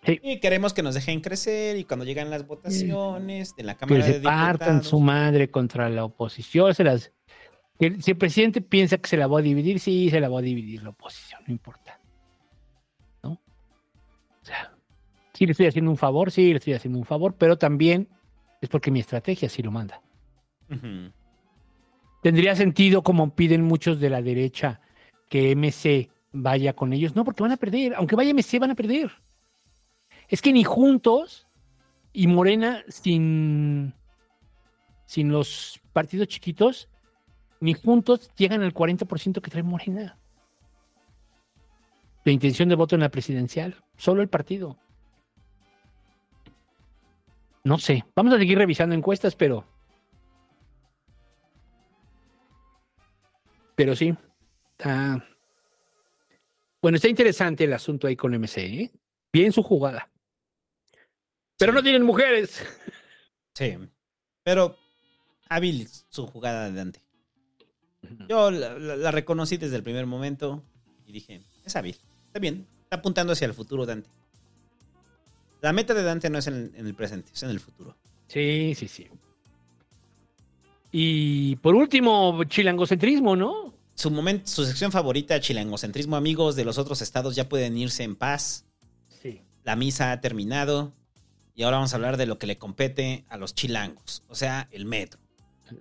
Y 0.05 0.41
queremos 0.41 0.73
que 0.73 0.83
nos 0.83 0.95
dejen 0.95 1.21
crecer 1.21 1.77
y 1.77 1.85
cuando 1.85 2.05
llegan 2.07 2.31
las 2.31 2.47
votaciones 2.47 3.55
de 3.55 3.63
la 3.63 3.75
Que 3.75 3.81
Cámara 3.81 4.07
de 4.07 4.15
se 4.15 4.21
partan 4.21 4.83
su 4.83 4.99
madre 4.99 5.51
contra 5.51 5.91
la 5.91 6.05
oposición. 6.05 6.75
Se 6.75 6.85
las, 6.85 7.13
si 7.79 8.11
el 8.11 8.17
presidente 8.17 8.63
piensa 8.63 8.97
que 8.97 9.09
se 9.09 9.19
la 9.19 9.27
va 9.27 9.41
a 9.41 9.43
dividir, 9.43 9.79
sí, 9.79 10.09
se 10.09 10.21
la 10.21 10.29
va 10.29 10.39
a 10.39 10.43
dividir 10.43 10.83
la 10.83 10.91
oposición, 10.91 11.43
no 11.47 11.53
importa. 11.53 12.01
¿No? 13.23 13.33
O 13.33 14.45
sea, 14.45 14.73
sí 15.35 15.45
le 15.45 15.53
estoy 15.53 15.67
haciendo 15.67 15.91
un 15.91 15.99
favor, 15.99 16.31
sí 16.31 16.51
le 16.51 16.57
estoy 16.57 16.73
haciendo 16.73 16.99
un 16.99 17.05
favor, 17.05 17.35
pero 17.37 17.59
también 17.59 18.09
es 18.63 18.71
porque 18.71 18.91
mi 18.91 19.01
estrategia 19.01 19.51
sí 19.51 19.63
lo 19.63 19.71
manda. 19.71 20.01
Tendría 22.23 22.57
sentido, 22.57 23.03
como 23.03 23.35
piden 23.35 23.63
muchos 23.63 24.01
de 24.01 24.09
la 24.09 24.23
derecha, 24.23 24.81
que 25.31 25.57
MC 25.57 26.11
vaya 26.33 26.75
con 26.75 26.93
ellos. 26.93 27.17
No, 27.17 27.25
porque 27.25 27.43
van 27.43 27.53
a 27.53 27.57
perder. 27.57 27.95
Aunque 27.95 28.17
vaya 28.17 28.35
MC, 28.35 28.59
van 28.59 28.73
a 28.73 28.75
perder. 28.75 29.11
Es 30.29 30.43
que 30.43 30.53
ni 30.53 30.65
juntos 30.65 31.49
y 32.13 32.27
Morena 32.27 32.85
sin, 32.89 33.95
sin 35.07 35.33
los 35.33 35.81
partidos 35.95 36.29
chiquitos, 36.29 36.91
ni 37.61 37.75
juntos 37.75 38.31
llegan 38.37 38.63
al 38.63 38.75
40% 38.75 39.41
que 39.41 39.51
trae 39.51 39.63
Morena. 39.63 40.19
De 42.25 42.33
intención 42.33 42.69
de 42.69 42.75
voto 42.75 42.97
en 42.97 43.01
la 43.01 43.09
presidencial. 43.09 43.77
Solo 43.97 44.21
el 44.21 44.29
partido. 44.29 44.77
No 47.63 47.79
sé. 47.79 48.05
Vamos 48.17 48.35
a 48.35 48.39
seguir 48.39 48.59
revisando 48.59 48.95
encuestas, 48.95 49.37
pero. 49.37 49.65
Pero 53.77 53.95
sí. 53.95 54.15
Está... 54.81 55.23
Bueno, 56.81 56.97
está 56.97 57.09
interesante 57.09 57.65
el 57.65 57.73
asunto 57.75 58.07
ahí 58.07 58.17
con 58.17 58.33
MC. 58.35 58.57
¿eh? 58.65 58.91
Bien 59.31 59.53
su 59.53 59.63
jugada. 59.63 60.11
Pero 61.59 61.73
no 61.73 61.83
tienen 61.83 62.03
mujeres. 62.03 62.63
Sí. 63.55 63.77
Pero 64.43 64.79
hábil 65.51 65.87
su 66.09 66.27
jugada 66.27 66.71
de 66.71 66.77
Dante. 66.77 67.03
Yo 68.27 68.51
la, 68.51 68.79
la- 68.79 68.97
la 68.97 69.11
reconocí 69.11 69.59
desde 69.59 69.77
el 69.77 69.83
primer 69.83 70.07
momento 70.07 70.63
y 71.07 71.13
dije, 71.13 71.43
es 71.67 71.77
hábil. 71.77 71.97
Está 72.29 72.39
bien. 72.41 72.67
Está 72.85 72.97
apuntando 72.97 73.35
hacia 73.35 73.45
el 73.47 73.53
futuro 73.53 73.85
Dante. 73.85 74.09
La 75.61 75.75
meta 75.75 75.93
de 75.93 76.03
Dante 76.03 76.31
no 76.31 76.39
es 76.39 76.47
en, 76.47 76.73
en 76.75 76.87
el 76.87 76.95
presente, 76.95 77.31
es 77.35 77.43
en 77.43 77.51
el 77.51 77.61
futuro. 77.61 77.95
Sí, 78.29 78.73
sí, 78.75 78.89
sí. 78.89 79.07
Y 80.91 81.57
por 81.57 81.75
último, 81.75 82.43
chilangocentrismo, 82.45 83.37
¿no? 83.37 83.75
Su, 84.01 84.11
momento, 84.11 84.49
su 84.49 84.65
sección 84.65 84.93
favorita, 84.93 85.39
chilangocentrismo, 85.41 86.17
amigos 86.17 86.57
de 86.57 86.65
los 86.65 86.79
otros 86.79 87.03
estados 87.03 87.37
ya 87.37 87.51
pueden 87.51 87.77
irse 87.77 88.03
en 88.03 88.17
paz. 88.17 88.65
Sí. 89.09 89.43
La 89.63 89.77
misa 89.77 90.11
ha 90.11 90.23
terminado. 90.23 90.95
Y 91.55 91.65
ahora 91.65 91.77
vamos 91.77 91.93
a 91.93 91.97
hablar 91.97 92.17
de 92.17 92.25
lo 92.25 92.39
que 92.39 92.47
le 92.47 92.57
compete 92.57 93.27
a 93.29 93.37
los 93.37 93.55
chilangos, 93.55 94.23
o 94.31 94.35
sea, 94.35 94.69
el 94.71 94.87
metro. 94.87 95.21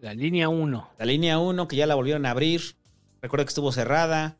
La 0.01 0.13
línea 0.13 0.49
1. 0.49 0.89
La 0.99 1.05
línea 1.05 1.39
1 1.39 1.69
que 1.69 1.77
ya 1.77 1.87
la 1.87 1.95
volvieron 1.95 2.25
a 2.25 2.31
abrir. 2.31 2.75
Recuerda 3.21 3.45
que 3.45 3.51
estuvo 3.51 3.71
cerrada. 3.71 4.35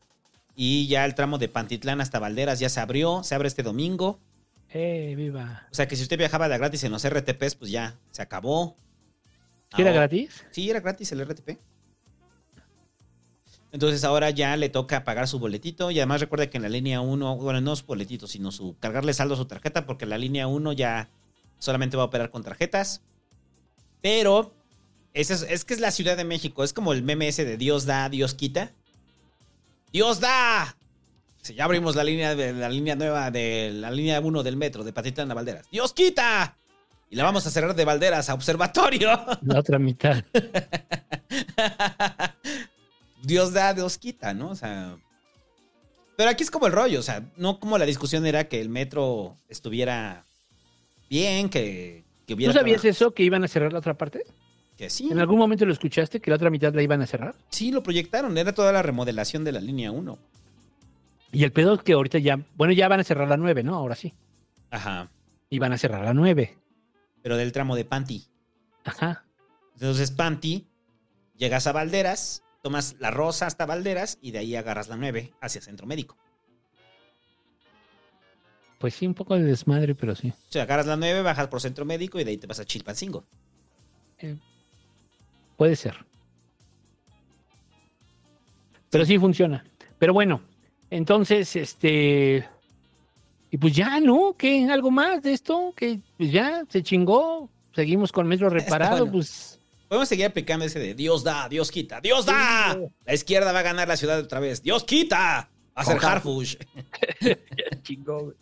Y 0.54 0.86
ya 0.86 1.06
el 1.06 1.14
tramo 1.14 1.38
de 1.38 1.48
Pantitlán 1.48 2.02
hasta 2.02 2.18
Valderas 2.18 2.60
ya 2.60 2.68
se 2.68 2.80
abrió. 2.80 3.22
Se 3.24 3.34
abre 3.34 3.48
este 3.48 3.62
domingo. 3.62 4.20
¡Eh, 4.68 5.14
viva! 5.16 5.66
O 5.72 5.74
sea 5.74 5.88
que 5.88 5.96
si 5.96 6.02
usted 6.02 6.18
viajaba 6.18 6.50
de 6.50 6.58
gratis 6.58 6.84
en 6.84 6.92
los 6.92 7.08
RTPs, 7.08 7.54
pues 7.54 7.70
ya 7.70 7.98
se 8.10 8.20
acabó. 8.20 8.76
¿Sí 9.74 9.80
era 9.80 9.92
gratis? 9.92 10.44
Sí, 10.50 10.68
era 10.68 10.80
gratis 10.80 11.12
el 11.12 11.24
RTP. 11.24 11.69
Entonces 13.72 14.02
ahora 14.04 14.30
ya 14.30 14.56
le 14.56 14.68
toca 14.68 15.04
pagar 15.04 15.28
su 15.28 15.38
boletito. 15.38 15.90
Y 15.90 15.98
además 15.98 16.20
recuerda 16.20 16.48
que 16.48 16.58
en 16.58 16.62
la 16.62 16.68
línea 16.68 17.00
1, 17.00 17.36
bueno, 17.36 17.60
no 17.60 17.76
su 17.76 17.86
boletito, 17.86 18.26
sino 18.26 18.52
su 18.52 18.76
cargarle 18.78 19.14
saldo 19.14 19.34
a 19.34 19.36
su 19.36 19.44
tarjeta, 19.44 19.86
porque 19.86 20.06
la 20.06 20.18
línea 20.18 20.46
1 20.46 20.72
ya 20.72 21.08
solamente 21.58 21.96
va 21.96 22.04
a 22.04 22.06
operar 22.06 22.30
con 22.30 22.42
tarjetas. 22.42 23.02
Pero 24.00 24.52
es, 25.14 25.30
es 25.30 25.64
que 25.64 25.74
es 25.74 25.80
la 25.80 25.90
Ciudad 25.90 26.16
de 26.16 26.24
México. 26.24 26.64
Es 26.64 26.72
como 26.72 26.92
el 26.92 27.02
meme 27.02 27.28
ese 27.28 27.44
de 27.44 27.56
Dios 27.56 27.86
da, 27.86 28.08
Dios 28.08 28.34
quita. 28.34 28.72
¡Dios 29.92 30.20
da! 30.20 30.76
Sí, 31.42 31.54
ya 31.54 31.64
abrimos 31.64 31.96
la 31.96 32.04
línea, 32.04 32.34
de, 32.34 32.52
la 32.52 32.68
línea 32.68 32.96
nueva 32.96 33.30
de 33.30 33.70
la 33.72 33.90
línea 33.90 34.20
1 34.20 34.42
del 34.42 34.56
metro 34.56 34.84
de 34.84 34.92
Patitlán 34.92 35.30
a 35.30 35.34
Valderas. 35.34 35.66
¡Dios 35.70 35.92
quita! 35.92 36.56
Y 37.08 37.16
la 37.16 37.24
vamos 37.24 37.46
a 37.46 37.50
cerrar 37.50 37.74
de 37.74 37.84
Valderas 37.84 38.28
a 38.28 38.34
Observatorio. 38.34 39.08
La 39.42 39.58
otra 39.58 39.78
mitad. 39.78 40.22
Dios 43.22 43.52
da, 43.52 43.74
Dios 43.74 43.98
quita, 43.98 44.34
¿no? 44.34 44.50
O 44.50 44.54
sea. 44.54 44.96
Pero 46.16 46.30
aquí 46.30 46.42
es 46.42 46.50
como 46.50 46.66
el 46.66 46.72
rollo, 46.72 47.00
o 47.00 47.02
sea, 47.02 47.22
no 47.36 47.58
como 47.60 47.78
la 47.78 47.86
discusión 47.86 48.26
era 48.26 48.48
que 48.48 48.60
el 48.60 48.68
metro 48.68 49.36
estuviera 49.48 50.26
bien, 51.08 51.48
que, 51.48 52.04
que 52.26 52.34
¿Tú 52.34 52.36
hubiera. 52.36 52.52
sabías 52.52 52.82
trabajo. 52.82 53.04
eso, 53.04 53.14
que 53.14 53.22
iban 53.22 53.42
a 53.42 53.48
cerrar 53.48 53.72
la 53.72 53.78
otra 53.78 53.94
parte? 53.94 54.24
Que 54.76 54.90
sí. 54.90 55.08
¿En 55.10 55.18
algún 55.18 55.38
momento 55.38 55.64
lo 55.64 55.72
escuchaste, 55.72 56.20
que 56.20 56.30
la 56.30 56.36
otra 56.36 56.50
mitad 56.50 56.74
la 56.74 56.82
iban 56.82 57.00
a 57.00 57.06
cerrar? 57.06 57.34
Sí, 57.48 57.72
lo 57.72 57.82
proyectaron, 57.82 58.36
era 58.36 58.52
toda 58.54 58.70
la 58.72 58.82
remodelación 58.82 59.44
de 59.44 59.52
la 59.52 59.60
línea 59.60 59.92
1. 59.92 60.18
Y 61.32 61.44
el 61.44 61.52
pedo 61.52 61.74
es 61.74 61.82
que 61.82 61.92
ahorita 61.94 62.18
ya, 62.18 62.38
bueno, 62.54 62.72
ya 62.74 62.88
van 62.88 63.00
a 63.00 63.04
cerrar 63.04 63.28
la 63.28 63.36
9, 63.36 63.62
¿no? 63.62 63.76
Ahora 63.76 63.94
sí. 63.94 64.12
Ajá. 64.70 65.10
Y 65.48 65.58
van 65.58 65.72
a 65.72 65.78
cerrar 65.78 66.04
la 66.04 66.12
9. 66.12 66.58
Pero 67.22 67.36
del 67.36 67.52
tramo 67.52 67.76
de 67.76 67.84
Panti. 67.84 68.26
Ajá. 68.84 69.24
Entonces, 69.74 70.10
Panti, 70.10 70.66
llegas 71.36 71.66
a 71.66 71.72
Valderas, 71.72 72.42
tomas 72.62 72.96
la 72.98 73.10
Rosa 73.10 73.46
hasta 73.46 73.66
Valderas 73.66 74.18
y 74.20 74.30
de 74.32 74.38
ahí 74.38 74.56
agarras 74.56 74.88
la 74.88 74.96
9 74.96 75.32
hacia 75.40 75.60
Centro 75.60 75.86
Médico. 75.86 76.16
Pues 78.78 78.94
sí, 78.94 79.06
un 79.06 79.14
poco 79.14 79.34
de 79.36 79.44
desmadre, 79.44 79.94
pero 79.94 80.16
sí. 80.16 80.28
O 80.28 80.52
sea, 80.52 80.62
agarras 80.62 80.86
la 80.86 80.96
9, 80.96 81.22
bajas 81.22 81.48
por 81.48 81.60
Centro 81.60 81.84
Médico 81.84 82.18
y 82.18 82.24
de 82.24 82.30
ahí 82.30 82.38
te 82.38 82.46
vas 82.46 82.60
a 82.60 82.64
Chilpancingo. 82.64 83.24
Puede 85.56 85.76
ser. 85.76 85.94
Pero 88.88 89.04
sí 89.04 89.18
funciona. 89.18 89.64
Pero 89.98 90.12
bueno, 90.14 90.40
entonces, 90.90 91.54
este. 91.56 92.48
Y 93.50 93.58
pues 93.58 93.74
ya, 93.74 94.00
¿no? 94.00 94.34
¿Qué? 94.36 94.68
¿Algo 94.70 94.90
más 94.90 95.22
de 95.22 95.32
esto? 95.32 95.72
Que 95.76 96.00
pues 96.16 96.32
ya 96.32 96.64
se 96.68 96.82
chingó. 96.82 97.50
Seguimos 97.74 98.10
con 98.12 98.26
metro 98.26 98.48
reparado, 98.50 98.98
bueno. 98.98 99.12
pues. 99.12 99.59
Podemos 99.90 100.08
seguir 100.08 100.26
aplicando 100.26 100.64
ese 100.64 100.78
de 100.78 100.94
Dios 100.94 101.24
da, 101.24 101.48
Dios 101.48 101.72
quita, 101.72 102.00
Dios 102.00 102.24
da. 102.24 102.78
La 103.04 103.12
izquierda 103.12 103.50
va 103.50 103.58
a 103.58 103.62
ganar 103.62 103.88
la 103.88 103.96
ciudad 103.96 104.20
otra 104.20 104.38
vez. 104.38 104.62
Dios 104.62 104.84
quita. 104.84 105.50
Va 105.76 105.82
a 105.82 105.84
ser 105.84 105.98
Harfush. 106.00 106.54
chingó, 107.82 108.26
güey. 108.26 108.36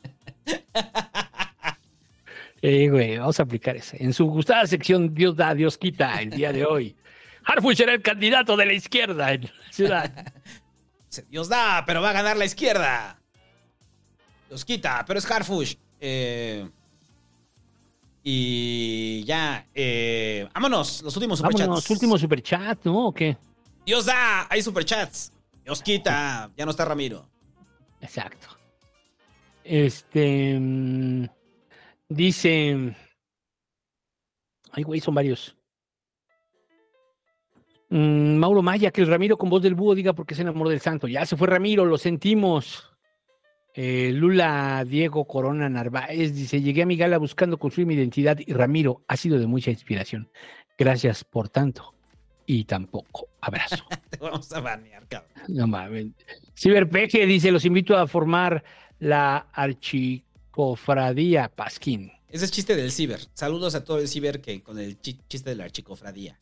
Eh, 2.60 2.90
güey, 2.90 3.16
vamos 3.16 3.40
a 3.40 3.44
aplicar 3.44 3.76
ese. 3.76 3.96
En 4.04 4.12
su 4.12 4.26
gustada 4.26 4.66
sección 4.66 5.14
Dios 5.14 5.36
da, 5.36 5.54
Dios 5.54 5.78
quita, 5.78 6.20
el 6.20 6.28
día 6.28 6.52
de 6.52 6.66
hoy. 6.66 6.94
Harfush 7.44 7.78
será 7.78 7.94
el 7.94 8.02
candidato 8.02 8.54
de 8.54 8.66
la 8.66 8.74
izquierda 8.74 9.32
en 9.32 9.44
la 9.44 9.72
ciudad. 9.72 10.34
Dios 11.30 11.48
da, 11.48 11.82
pero 11.86 12.02
va 12.02 12.10
a 12.10 12.12
ganar 12.12 12.36
la 12.36 12.44
izquierda. 12.44 13.18
Dios 14.50 14.66
quita, 14.66 15.02
pero 15.06 15.18
es 15.18 15.30
Harfush. 15.30 15.76
Eh, 15.98 16.68
y 18.30 19.24
ya, 19.24 19.66
eh, 19.74 20.46
vámonos, 20.52 21.00
los 21.00 21.16
últimos 21.16 21.38
superchats. 21.38 21.66
Vámonos, 21.66 21.88
último 21.88 22.18
superchat, 22.18 22.84
¿no? 22.84 23.06
¿O 23.06 23.14
qué? 23.14 23.38
Dios 23.86 24.04
da, 24.04 24.46
hay 24.50 24.60
superchats. 24.60 25.32
Dios 25.64 25.80
quita, 25.80 26.50
ya 26.54 26.66
no 26.66 26.72
está 26.72 26.84
Ramiro. 26.84 27.26
Exacto. 28.02 28.48
Este. 29.64 30.58
mm, 30.60 31.24
Dice. 32.10 32.94
Ay, 34.72 34.82
güey, 34.82 35.00
son 35.00 35.14
varios. 35.14 35.56
Mm, 37.88 38.36
Mauro 38.36 38.60
Maya, 38.60 38.90
que 38.90 39.00
el 39.00 39.06
Ramiro 39.06 39.38
con 39.38 39.48
voz 39.48 39.62
del 39.62 39.74
búho 39.74 39.94
diga 39.94 40.12
porque 40.12 40.34
es 40.34 40.40
el 40.40 40.48
amor 40.48 40.68
del 40.68 40.80
santo. 40.80 41.08
Ya 41.08 41.24
se 41.24 41.34
fue 41.34 41.48
Ramiro, 41.48 41.86
lo 41.86 41.96
sentimos. 41.96 42.87
Eh, 43.80 44.10
Lula 44.12 44.84
Diego 44.84 45.24
Corona 45.24 45.68
Narváez 45.68 46.34
dice: 46.34 46.60
Llegué 46.60 46.82
a 46.82 46.86
mi 46.86 46.96
gala 46.96 47.16
buscando 47.16 47.58
construir 47.60 47.86
mi 47.86 47.94
identidad 47.94 48.36
y 48.44 48.52
Ramiro 48.52 49.04
ha 49.06 49.16
sido 49.16 49.38
de 49.38 49.46
mucha 49.46 49.70
inspiración. 49.70 50.28
Gracias 50.76 51.22
por 51.22 51.48
tanto 51.48 51.94
y 52.44 52.64
tampoco. 52.64 53.28
Abrazo. 53.40 53.84
Te 54.10 54.16
vamos 54.18 54.52
a 54.52 54.58
banear, 54.58 55.06
cabrón. 55.06 55.30
No 55.46 55.68
mames. 55.68 56.06
Ciberpeje 56.56 57.24
dice: 57.24 57.52
Los 57.52 57.64
invito 57.64 57.96
a 57.96 58.08
formar 58.08 58.64
la 58.98 59.46
archicofradía 59.52 61.48
Pasquín. 61.48 62.10
Ese 62.30 62.46
es 62.46 62.50
chiste 62.50 62.74
del 62.74 62.90
ciber. 62.90 63.20
Saludos 63.32 63.76
a 63.76 63.84
todo 63.84 64.00
el 64.00 64.08
ciber 64.08 64.40
que 64.40 64.60
con 64.60 64.80
el 64.80 65.00
chi- 65.00 65.20
chiste 65.28 65.50
de 65.50 65.56
la 65.56 65.62
archicofradía. 65.66 66.36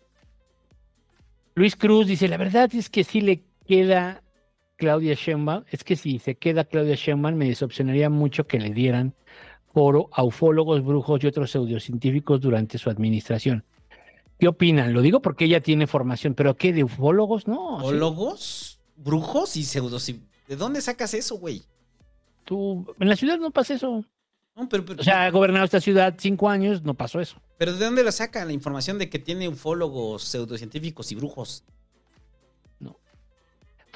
Luis 1.54 1.76
Cruz 1.76 2.06
dice: 2.06 2.28
La 2.28 2.38
verdad 2.38 2.74
es 2.74 2.88
que 2.88 3.04
sí 3.04 3.20
le 3.20 3.42
queda 3.66 4.22
Claudia 4.76 5.14
Sheinbaum. 5.14 5.64
Es 5.70 5.84
que 5.84 5.96
si 5.96 6.18
se 6.18 6.36
queda 6.36 6.64
Claudia 6.64 6.94
Sheinbaum, 6.94 7.34
me 7.34 7.46
decepcionaría 7.48 8.10
mucho 8.10 8.46
que 8.46 8.58
le 8.58 8.70
dieran 8.70 9.14
foro 9.72 10.08
a 10.12 10.22
ufólogos, 10.22 10.84
brujos 10.84 11.22
y 11.22 11.26
otros 11.26 11.50
pseudocientíficos 11.50 12.40
durante 12.40 12.78
su 12.78 12.88
administración. 12.90 13.64
¿Qué 14.38 14.48
opinan? 14.48 14.92
Lo 14.92 15.00
digo 15.02 15.20
porque 15.20 15.46
ella 15.46 15.60
tiene 15.62 15.86
formación, 15.86 16.34
pero 16.34 16.56
¿qué? 16.56 16.72
¿De 16.72 16.84
ufólogos? 16.84 17.46
No. 17.48 17.80
sí. 17.80 17.86
¿Ólogos? 17.86 18.78
¿Brujos 18.96 19.56
y 19.56 19.64
pseudos? 19.64 20.06
¿De 20.48 20.56
dónde 20.56 20.80
sacas 20.80 21.14
eso, 21.14 21.36
güey? 21.36 21.62
Tú, 22.44 22.86
en 23.00 23.08
la 23.08 23.16
ciudad 23.16 23.38
no 23.38 23.50
pasa 23.50 23.74
eso. 23.74 24.04
No, 24.54 24.68
pero, 24.68 24.84
pero- 24.84 25.00
O 25.00 25.04
sea, 25.04 25.24
ha 25.26 25.30
gobernado 25.30 25.64
esta 25.64 25.80
ciudad 25.80 26.14
cinco 26.18 26.48
años, 26.48 26.82
no 26.82 26.94
pasó 26.94 27.20
eso. 27.20 27.36
¿Pero 27.58 27.74
de 27.74 27.84
dónde 27.84 28.04
lo 28.04 28.12
sacan 28.12 28.46
la 28.46 28.52
información 28.54 28.98
de 28.98 29.10
que 29.10 29.18
tiene 29.18 29.48
ufólogos, 29.48 30.22
pseudocientíficos 30.24 31.12
y 31.12 31.14
brujos? 31.14 31.64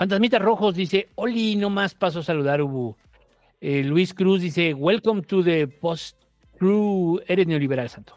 Fantasmita 0.00 0.38
Rojos 0.38 0.74
dice, 0.74 1.10
Oli, 1.16 1.56
no 1.56 1.68
más 1.68 1.92
paso 1.94 2.20
a 2.20 2.22
saludar, 2.22 2.62
Ubu. 2.62 2.96
Eh, 3.60 3.84
Luis 3.84 4.14
Cruz 4.14 4.40
dice, 4.40 4.72
welcome 4.72 5.20
to 5.20 5.44
the 5.44 5.68
post 5.68 6.16
crew. 6.58 7.20
Eres 7.26 7.46
neoliberal, 7.46 7.86
santo. 7.90 8.14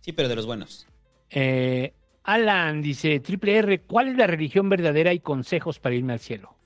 Sí, 0.00 0.10
pero 0.10 0.28
de 0.28 0.34
los 0.34 0.46
buenos. 0.46 0.84
Eh, 1.30 1.94
Alan 2.24 2.82
dice, 2.82 3.20
Triple 3.20 3.56
R, 3.58 3.82
¿cuál 3.82 4.08
es 4.08 4.16
la 4.16 4.26
religión 4.26 4.68
verdadera 4.68 5.12
y 5.14 5.20
consejos 5.20 5.78
para 5.78 5.94
irme 5.94 6.12
al 6.14 6.18
cielo? 6.18 6.56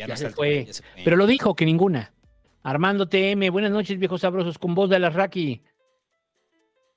Ya, 0.00 0.06
Ya 0.06 0.08
no 0.08 0.16
se 0.16 0.30
fue. 0.30 0.64
ya 0.64 0.72
se 0.72 0.82
fue. 0.82 1.02
Pero 1.04 1.16
lo 1.16 1.28
dijo 1.28 1.54
que 1.54 1.64
ninguna. 1.64 2.12
Armando 2.64 3.08
TM, 3.08 3.50
buenas 3.52 3.70
noches, 3.70 4.00
viejos 4.00 4.22
sabrosos, 4.22 4.58
con 4.58 4.74
voz 4.74 4.90
de 4.90 4.98
la 4.98 5.10
Raki. 5.10 5.62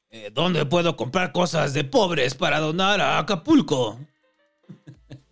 Eh, 0.09 0.31
¿Dónde 0.33 0.65
puedo 0.65 0.95
comprar 0.95 1.31
cosas 1.31 1.75
de 1.75 1.83
pobres 1.83 2.33
para 2.33 2.59
donar 2.59 2.99
a 2.99 3.19
Acapulco? 3.19 3.99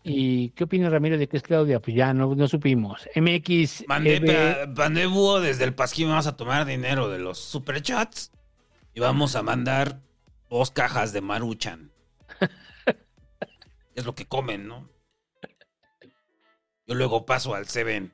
¿Y 0.04 0.50
qué 0.50 0.66
opina 0.66 0.90
Ramiro 0.90 1.18
de 1.18 1.30
que 1.30 1.38
es 1.38 1.44
Claudia? 1.44 1.80
Pues 1.80 1.96
ya 1.96 2.14
no, 2.14 2.36
no 2.36 2.48
supimos. 2.50 3.08
MX. 3.16 3.86
Mandé, 3.88 4.18
EB, 4.18 4.26
pa- 4.76 4.84
mandé 4.84 5.06
búho 5.06 5.40
desde 5.40 5.64
el 5.64 5.74
Pasquín. 5.74 6.10
Vamos 6.10 6.28
a 6.28 6.36
tomar 6.36 6.66
dinero 6.66 7.08
de 7.10 7.20
los 7.20 7.40
superchats 7.40 8.34
y 8.94 9.00
vamos 9.00 9.38
a 9.38 9.44
mandar 9.44 10.02
dos 10.50 10.72
cajas 10.72 11.14
de 11.14 11.22
Maruchan. 11.22 11.92
es 13.96 14.06
lo 14.06 14.14
que 14.14 14.26
comen, 14.26 14.68
¿no? 14.68 14.90
Yo 16.86 16.96
luego 16.96 17.26
paso 17.26 17.56
al 17.56 17.68
Seven 17.68 18.14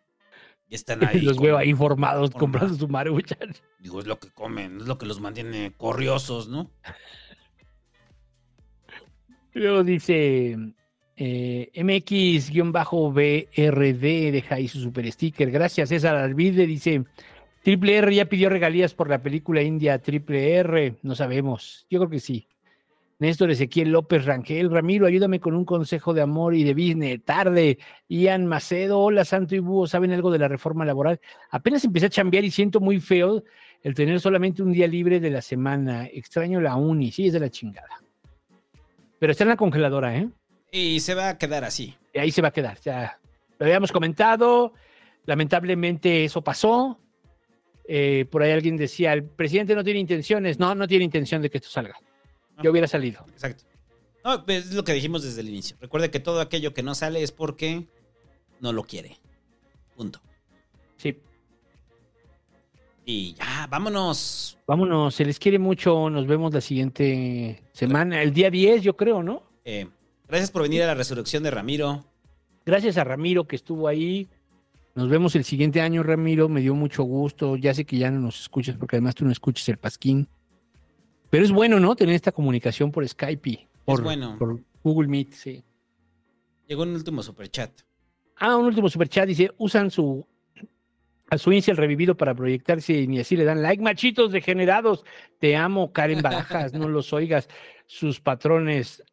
y 0.67 0.75
están 0.75 1.03
ahí. 1.03 1.21
los 1.21 1.39
veo 1.39 1.57
ahí 1.57 1.73
formados 1.73 2.29
comprando 2.29 2.75
su 2.75 2.87
maruchan. 2.87 3.55
Digo, 3.79 3.99
es 3.99 4.05
lo 4.05 4.19
que 4.19 4.29
comen, 4.29 4.81
es 4.81 4.85
lo 4.85 4.99
que 4.99 5.07
los 5.07 5.19
mantiene 5.19 5.73
corriosos, 5.75 6.49
¿no? 6.49 6.69
Luego 9.53 9.83
dice 9.83 10.55
eh, 11.21 11.69
MX-BRD, 11.75 12.61
deja 14.31 14.55
ahí 14.55 14.69
su 14.69 14.79
super 14.79 15.11
sticker. 15.11 15.51
Gracias, 15.51 15.89
César 15.89 16.15
Alvide. 16.15 16.65
Dice: 16.65 17.03
Triple 17.61 17.97
R 17.97 18.15
ya 18.15 18.25
pidió 18.25 18.49
regalías 18.49 18.93
por 18.93 19.09
la 19.09 19.21
película 19.21 19.61
india 19.61 19.99
Triple 19.99 20.55
R. 20.55 20.95
No 21.03 21.15
sabemos. 21.15 21.85
Yo 21.89 21.99
creo 21.99 22.09
que 22.09 22.21
sí. 22.21 22.47
Néstor 23.19 23.51
Ezequiel 23.51 23.91
López 23.91 24.23
Rangel. 24.23 24.71
Ramiro, 24.71 25.05
ayúdame 25.05 25.41
con 25.41 25.55
un 25.55 25.65
consejo 25.65 26.13
de 26.13 26.21
amor 26.21 26.55
y 26.55 26.63
de 26.63 26.73
business. 26.73 27.21
Tarde. 27.25 27.79
Ian 28.07 28.45
Macedo. 28.45 28.99
Hola, 28.99 29.25
Santo 29.25 29.55
y 29.55 29.59
Búho. 29.59 29.87
¿Saben 29.87 30.13
algo 30.13 30.31
de 30.31 30.39
la 30.39 30.47
reforma 30.47 30.85
laboral? 30.85 31.19
Apenas 31.51 31.83
empecé 31.83 32.05
a 32.05 32.09
chambear 32.09 32.45
y 32.45 32.51
siento 32.51 32.79
muy 32.79 33.01
feo 33.01 33.43
el 33.83 33.93
tener 33.93 34.21
solamente 34.21 34.63
un 34.63 34.71
día 34.71 34.87
libre 34.87 35.19
de 35.19 35.31
la 35.31 35.41
semana. 35.41 36.05
Extraño 36.05 36.61
la 36.61 36.77
uni. 36.77 37.11
Sí, 37.11 37.27
es 37.27 37.33
de 37.33 37.41
la 37.41 37.49
chingada. 37.49 38.01
Pero 39.19 39.33
está 39.33 39.43
en 39.43 39.49
la 39.49 39.57
congeladora, 39.57 40.15
¿eh? 40.15 40.29
Y 40.71 40.99
se 40.99 41.15
va 41.15 41.29
a 41.29 41.37
quedar 41.37 41.63
así. 41.63 41.95
Y 42.13 42.19
ahí 42.19 42.31
se 42.31 42.41
va 42.41 42.49
a 42.49 42.51
quedar. 42.51 42.79
Ya 42.81 43.19
lo 43.57 43.65
habíamos 43.65 43.91
comentado. 43.91 44.73
Lamentablemente 45.25 46.25
eso 46.25 46.41
pasó. 46.41 46.99
Eh, 47.87 48.25
por 48.29 48.43
ahí 48.43 48.51
alguien 48.51 48.77
decía, 48.77 49.13
el 49.13 49.23
presidente 49.23 49.75
no 49.75 49.83
tiene 49.83 49.99
intenciones. 49.99 50.59
No, 50.59 50.75
no 50.75 50.87
tiene 50.87 51.05
intención 51.05 51.41
de 51.41 51.49
que 51.49 51.57
esto 51.57 51.69
salga. 51.69 51.95
Yo 52.61 52.71
hubiera 52.71 52.87
salido. 52.87 53.25
Exacto. 53.31 53.63
No, 54.23 54.45
pues, 54.45 54.65
es 54.65 54.73
lo 54.73 54.83
que 54.83 54.93
dijimos 54.93 55.23
desde 55.23 55.41
el 55.41 55.49
inicio. 55.49 55.77
Recuerde 55.79 56.11
que 56.11 56.19
todo 56.19 56.41
aquello 56.41 56.73
que 56.73 56.83
no 56.83 56.93
sale 56.93 57.23
es 57.23 57.31
porque 57.31 57.87
no 58.59 58.73
lo 58.73 58.83
quiere. 58.83 59.17
Punto. 59.95 60.21
Sí. 60.97 61.17
Y 63.05 63.33
ya, 63.33 63.67
vámonos. 63.69 64.57
Vámonos, 64.67 65.15
se 65.15 65.25
les 65.25 65.39
quiere 65.39 65.57
mucho. 65.57 66.09
Nos 66.09 66.27
vemos 66.27 66.53
la 66.53 66.61
siguiente 66.61 67.63
semana, 67.71 68.21
el 68.21 68.33
día 68.33 68.51
10, 68.51 68.83
yo 68.83 68.95
creo, 68.95 69.23
¿no? 69.23 69.43
Eh, 69.65 69.87
gracias 70.29 70.51
por 70.51 70.61
venir 70.61 70.83
a 70.83 70.87
la 70.87 70.93
resurrección 70.93 71.43
de 71.43 71.51
Ramiro. 71.51 72.05
Gracias 72.65 72.97
a 72.97 73.03
Ramiro 73.03 73.45
que 73.45 73.55
estuvo 73.55 73.87
ahí. 73.87 74.29
Nos 74.95 75.09
vemos 75.09 75.35
el 75.35 75.43
siguiente 75.43 75.81
año, 75.81 76.03
Ramiro. 76.03 76.49
Me 76.49 76.61
dio 76.61 76.75
mucho 76.75 77.03
gusto. 77.03 77.55
Ya 77.55 77.73
sé 77.73 77.85
que 77.85 77.97
ya 77.97 78.11
no 78.11 78.19
nos 78.19 78.39
escuchas 78.41 78.75
porque 78.77 78.97
además 78.97 79.15
tú 79.15 79.25
no 79.25 79.31
escuchas 79.31 79.67
el 79.69 79.77
Pasquín. 79.77 80.27
Pero 81.29 81.43
es 81.43 81.51
bueno, 81.51 81.79
¿no? 81.79 81.95
Tener 81.95 82.15
esta 82.15 82.31
comunicación 82.31 82.91
por 82.91 83.07
Skype. 83.07 83.67
Por, 83.85 84.03
bueno. 84.03 84.37
Por 84.37 84.59
Google 84.83 85.07
Meet, 85.07 85.33
sí. 85.33 85.63
Llegó 86.67 86.83
un 86.83 86.93
último 86.93 87.23
superchat. 87.23 87.71
Ah, 88.35 88.55
un 88.55 88.65
último 88.65 88.89
superchat 88.89 89.27
dice, 89.27 89.51
usan 89.57 89.91
su 89.91 90.25
a 91.31 91.37
su 91.37 91.51
inicial 91.51 91.77
revivido 91.77 92.17
para 92.17 92.33
proyectarse 92.33 92.93
y 92.93 93.07
ni 93.07 93.19
así 93.19 93.35
le 93.35 93.43
dan 93.43 93.61
like. 93.61 93.83
Machitos 93.83 94.31
degenerados, 94.31 95.05
te 95.39 95.55
amo, 95.55 95.91
Karen 95.91 96.21
Barajas, 96.21 96.73
no 96.73 96.87
los 96.87 97.13
oigas. 97.13 97.47
Sus 97.85 98.19
patrones 98.19 99.03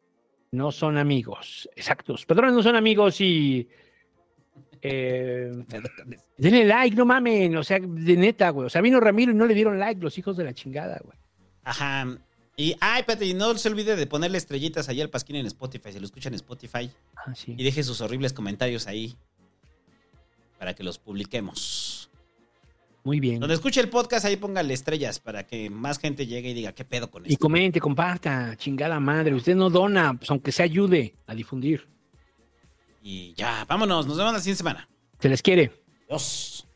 no 0.51 0.71
son 0.71 0.97
amigos. 0.97 1.69
Exacto, 1.75 2.17
sus 2.17 2.25
patrones 2.25 2.53
no 2.53 2.63
son 2.63 2.75
amigos 2.75 3.19
y... 3.21 3.67
eh, 4.81 5.51
denle 6.37 6.65
like, 6.65 6.95
no 6.95 7.05
mamen, 7.05 7.55
o 7.57 7.63
sea, 7.63 7.79
de 7.79 8.17
neta, 8.17 8.49
güey. 8.51 8.67
O 8.67 8.69
sea, 8.69 8.81
vino 8.81 8.99
Ramiro 8.99 9.31
y 9.31 9.35
no 9.35 9.45
le 9.45 9.53
dieron 9.53 9.79
like 9.79 10.01
los 10.01 10.17
hijos 10.17 10.37
de 10.37 10.43
la 10.43 10.53
chingada, 10.53 10.99
güey. 11.03 11.17
Ajá. 11.63 12.17
Y, 12.55 12.75
ay, 12.79 13.01
espérate, 13.01 13.25
y 13.25 13.33
no 13.33 13.55
se 13.55 13.69
olvide 13.69 13.95
de 13.95 14.07
ponerle 14.07 14.37
estrellitas 14.37 14.89
ahí 14.89 14.99
al 15.01 15.09
Pasquín 15.09 15.35
en 15.35 15.45
Spotify, 15.45 15.91
si 15.91 15.99
lo 15.99 16.05
escuchan 16.05 16.33
en 16.33 16.37
Spotify. 16.37 16.89
Ah, 17.15 17.35
sí. 17.35 17.53
Y 17.55 17.63
deje 17.63 17.83
sus 17.83 18.01
horribles 18.01 18.33
comentarios 18.33 18.87
ahí 18.87 19.15
para 20.57 20.73
que 20.73 20.83
los 20.83 20.97
publiquemos. 20.97 21.86
Muy 23.07 23.21
bien. 23.21 23.39
Donde 23.39 23.55
escuche 23.55 23.79
el 23.79 23.87
podcast, 23.87 24.25
ahí 24.25 24.35
póngale 24.35 24.73
estrellas 24.73 25.21
para 25.21 25.47
que 25.47 25.69
más 25.69 25.97
gente 25.97 26.27
llegue 26.27 26.49
y 26.49 26.53
diga 26.53 26.73
qué 26.73 26.83
pedo 26.83 27.09
con 27.09 27.23
esto. 27.23 27.33
Y 27.33 27.37
comente, 27.37 27.79
comparta, 27.79 28.53
chingada 28.57 28.99
madre. 28.99 29.33
Usted 29.33 29.55
no 29.55 29.69
dona, 29.69 30.15
pues 30.15 30.29
aunque 30.29 30.51
se 30.51 30.61
ayude 30.61 31.15
a 31.25 31.33
difundir. 31.33 31.87
Y 33.01 33.33
ya, 33.35 33.63
vámonos, 33.63 34.07
nos 34.07 34.17
vemos 34.17 34.33
la 34.33 34.39
siguiente 34.41 34.57
semana. 34.57 34.89
Se 35.21 35.29
les 35.29 35.41
quiere. 35.41 35.71
Dios. 36.09 36.67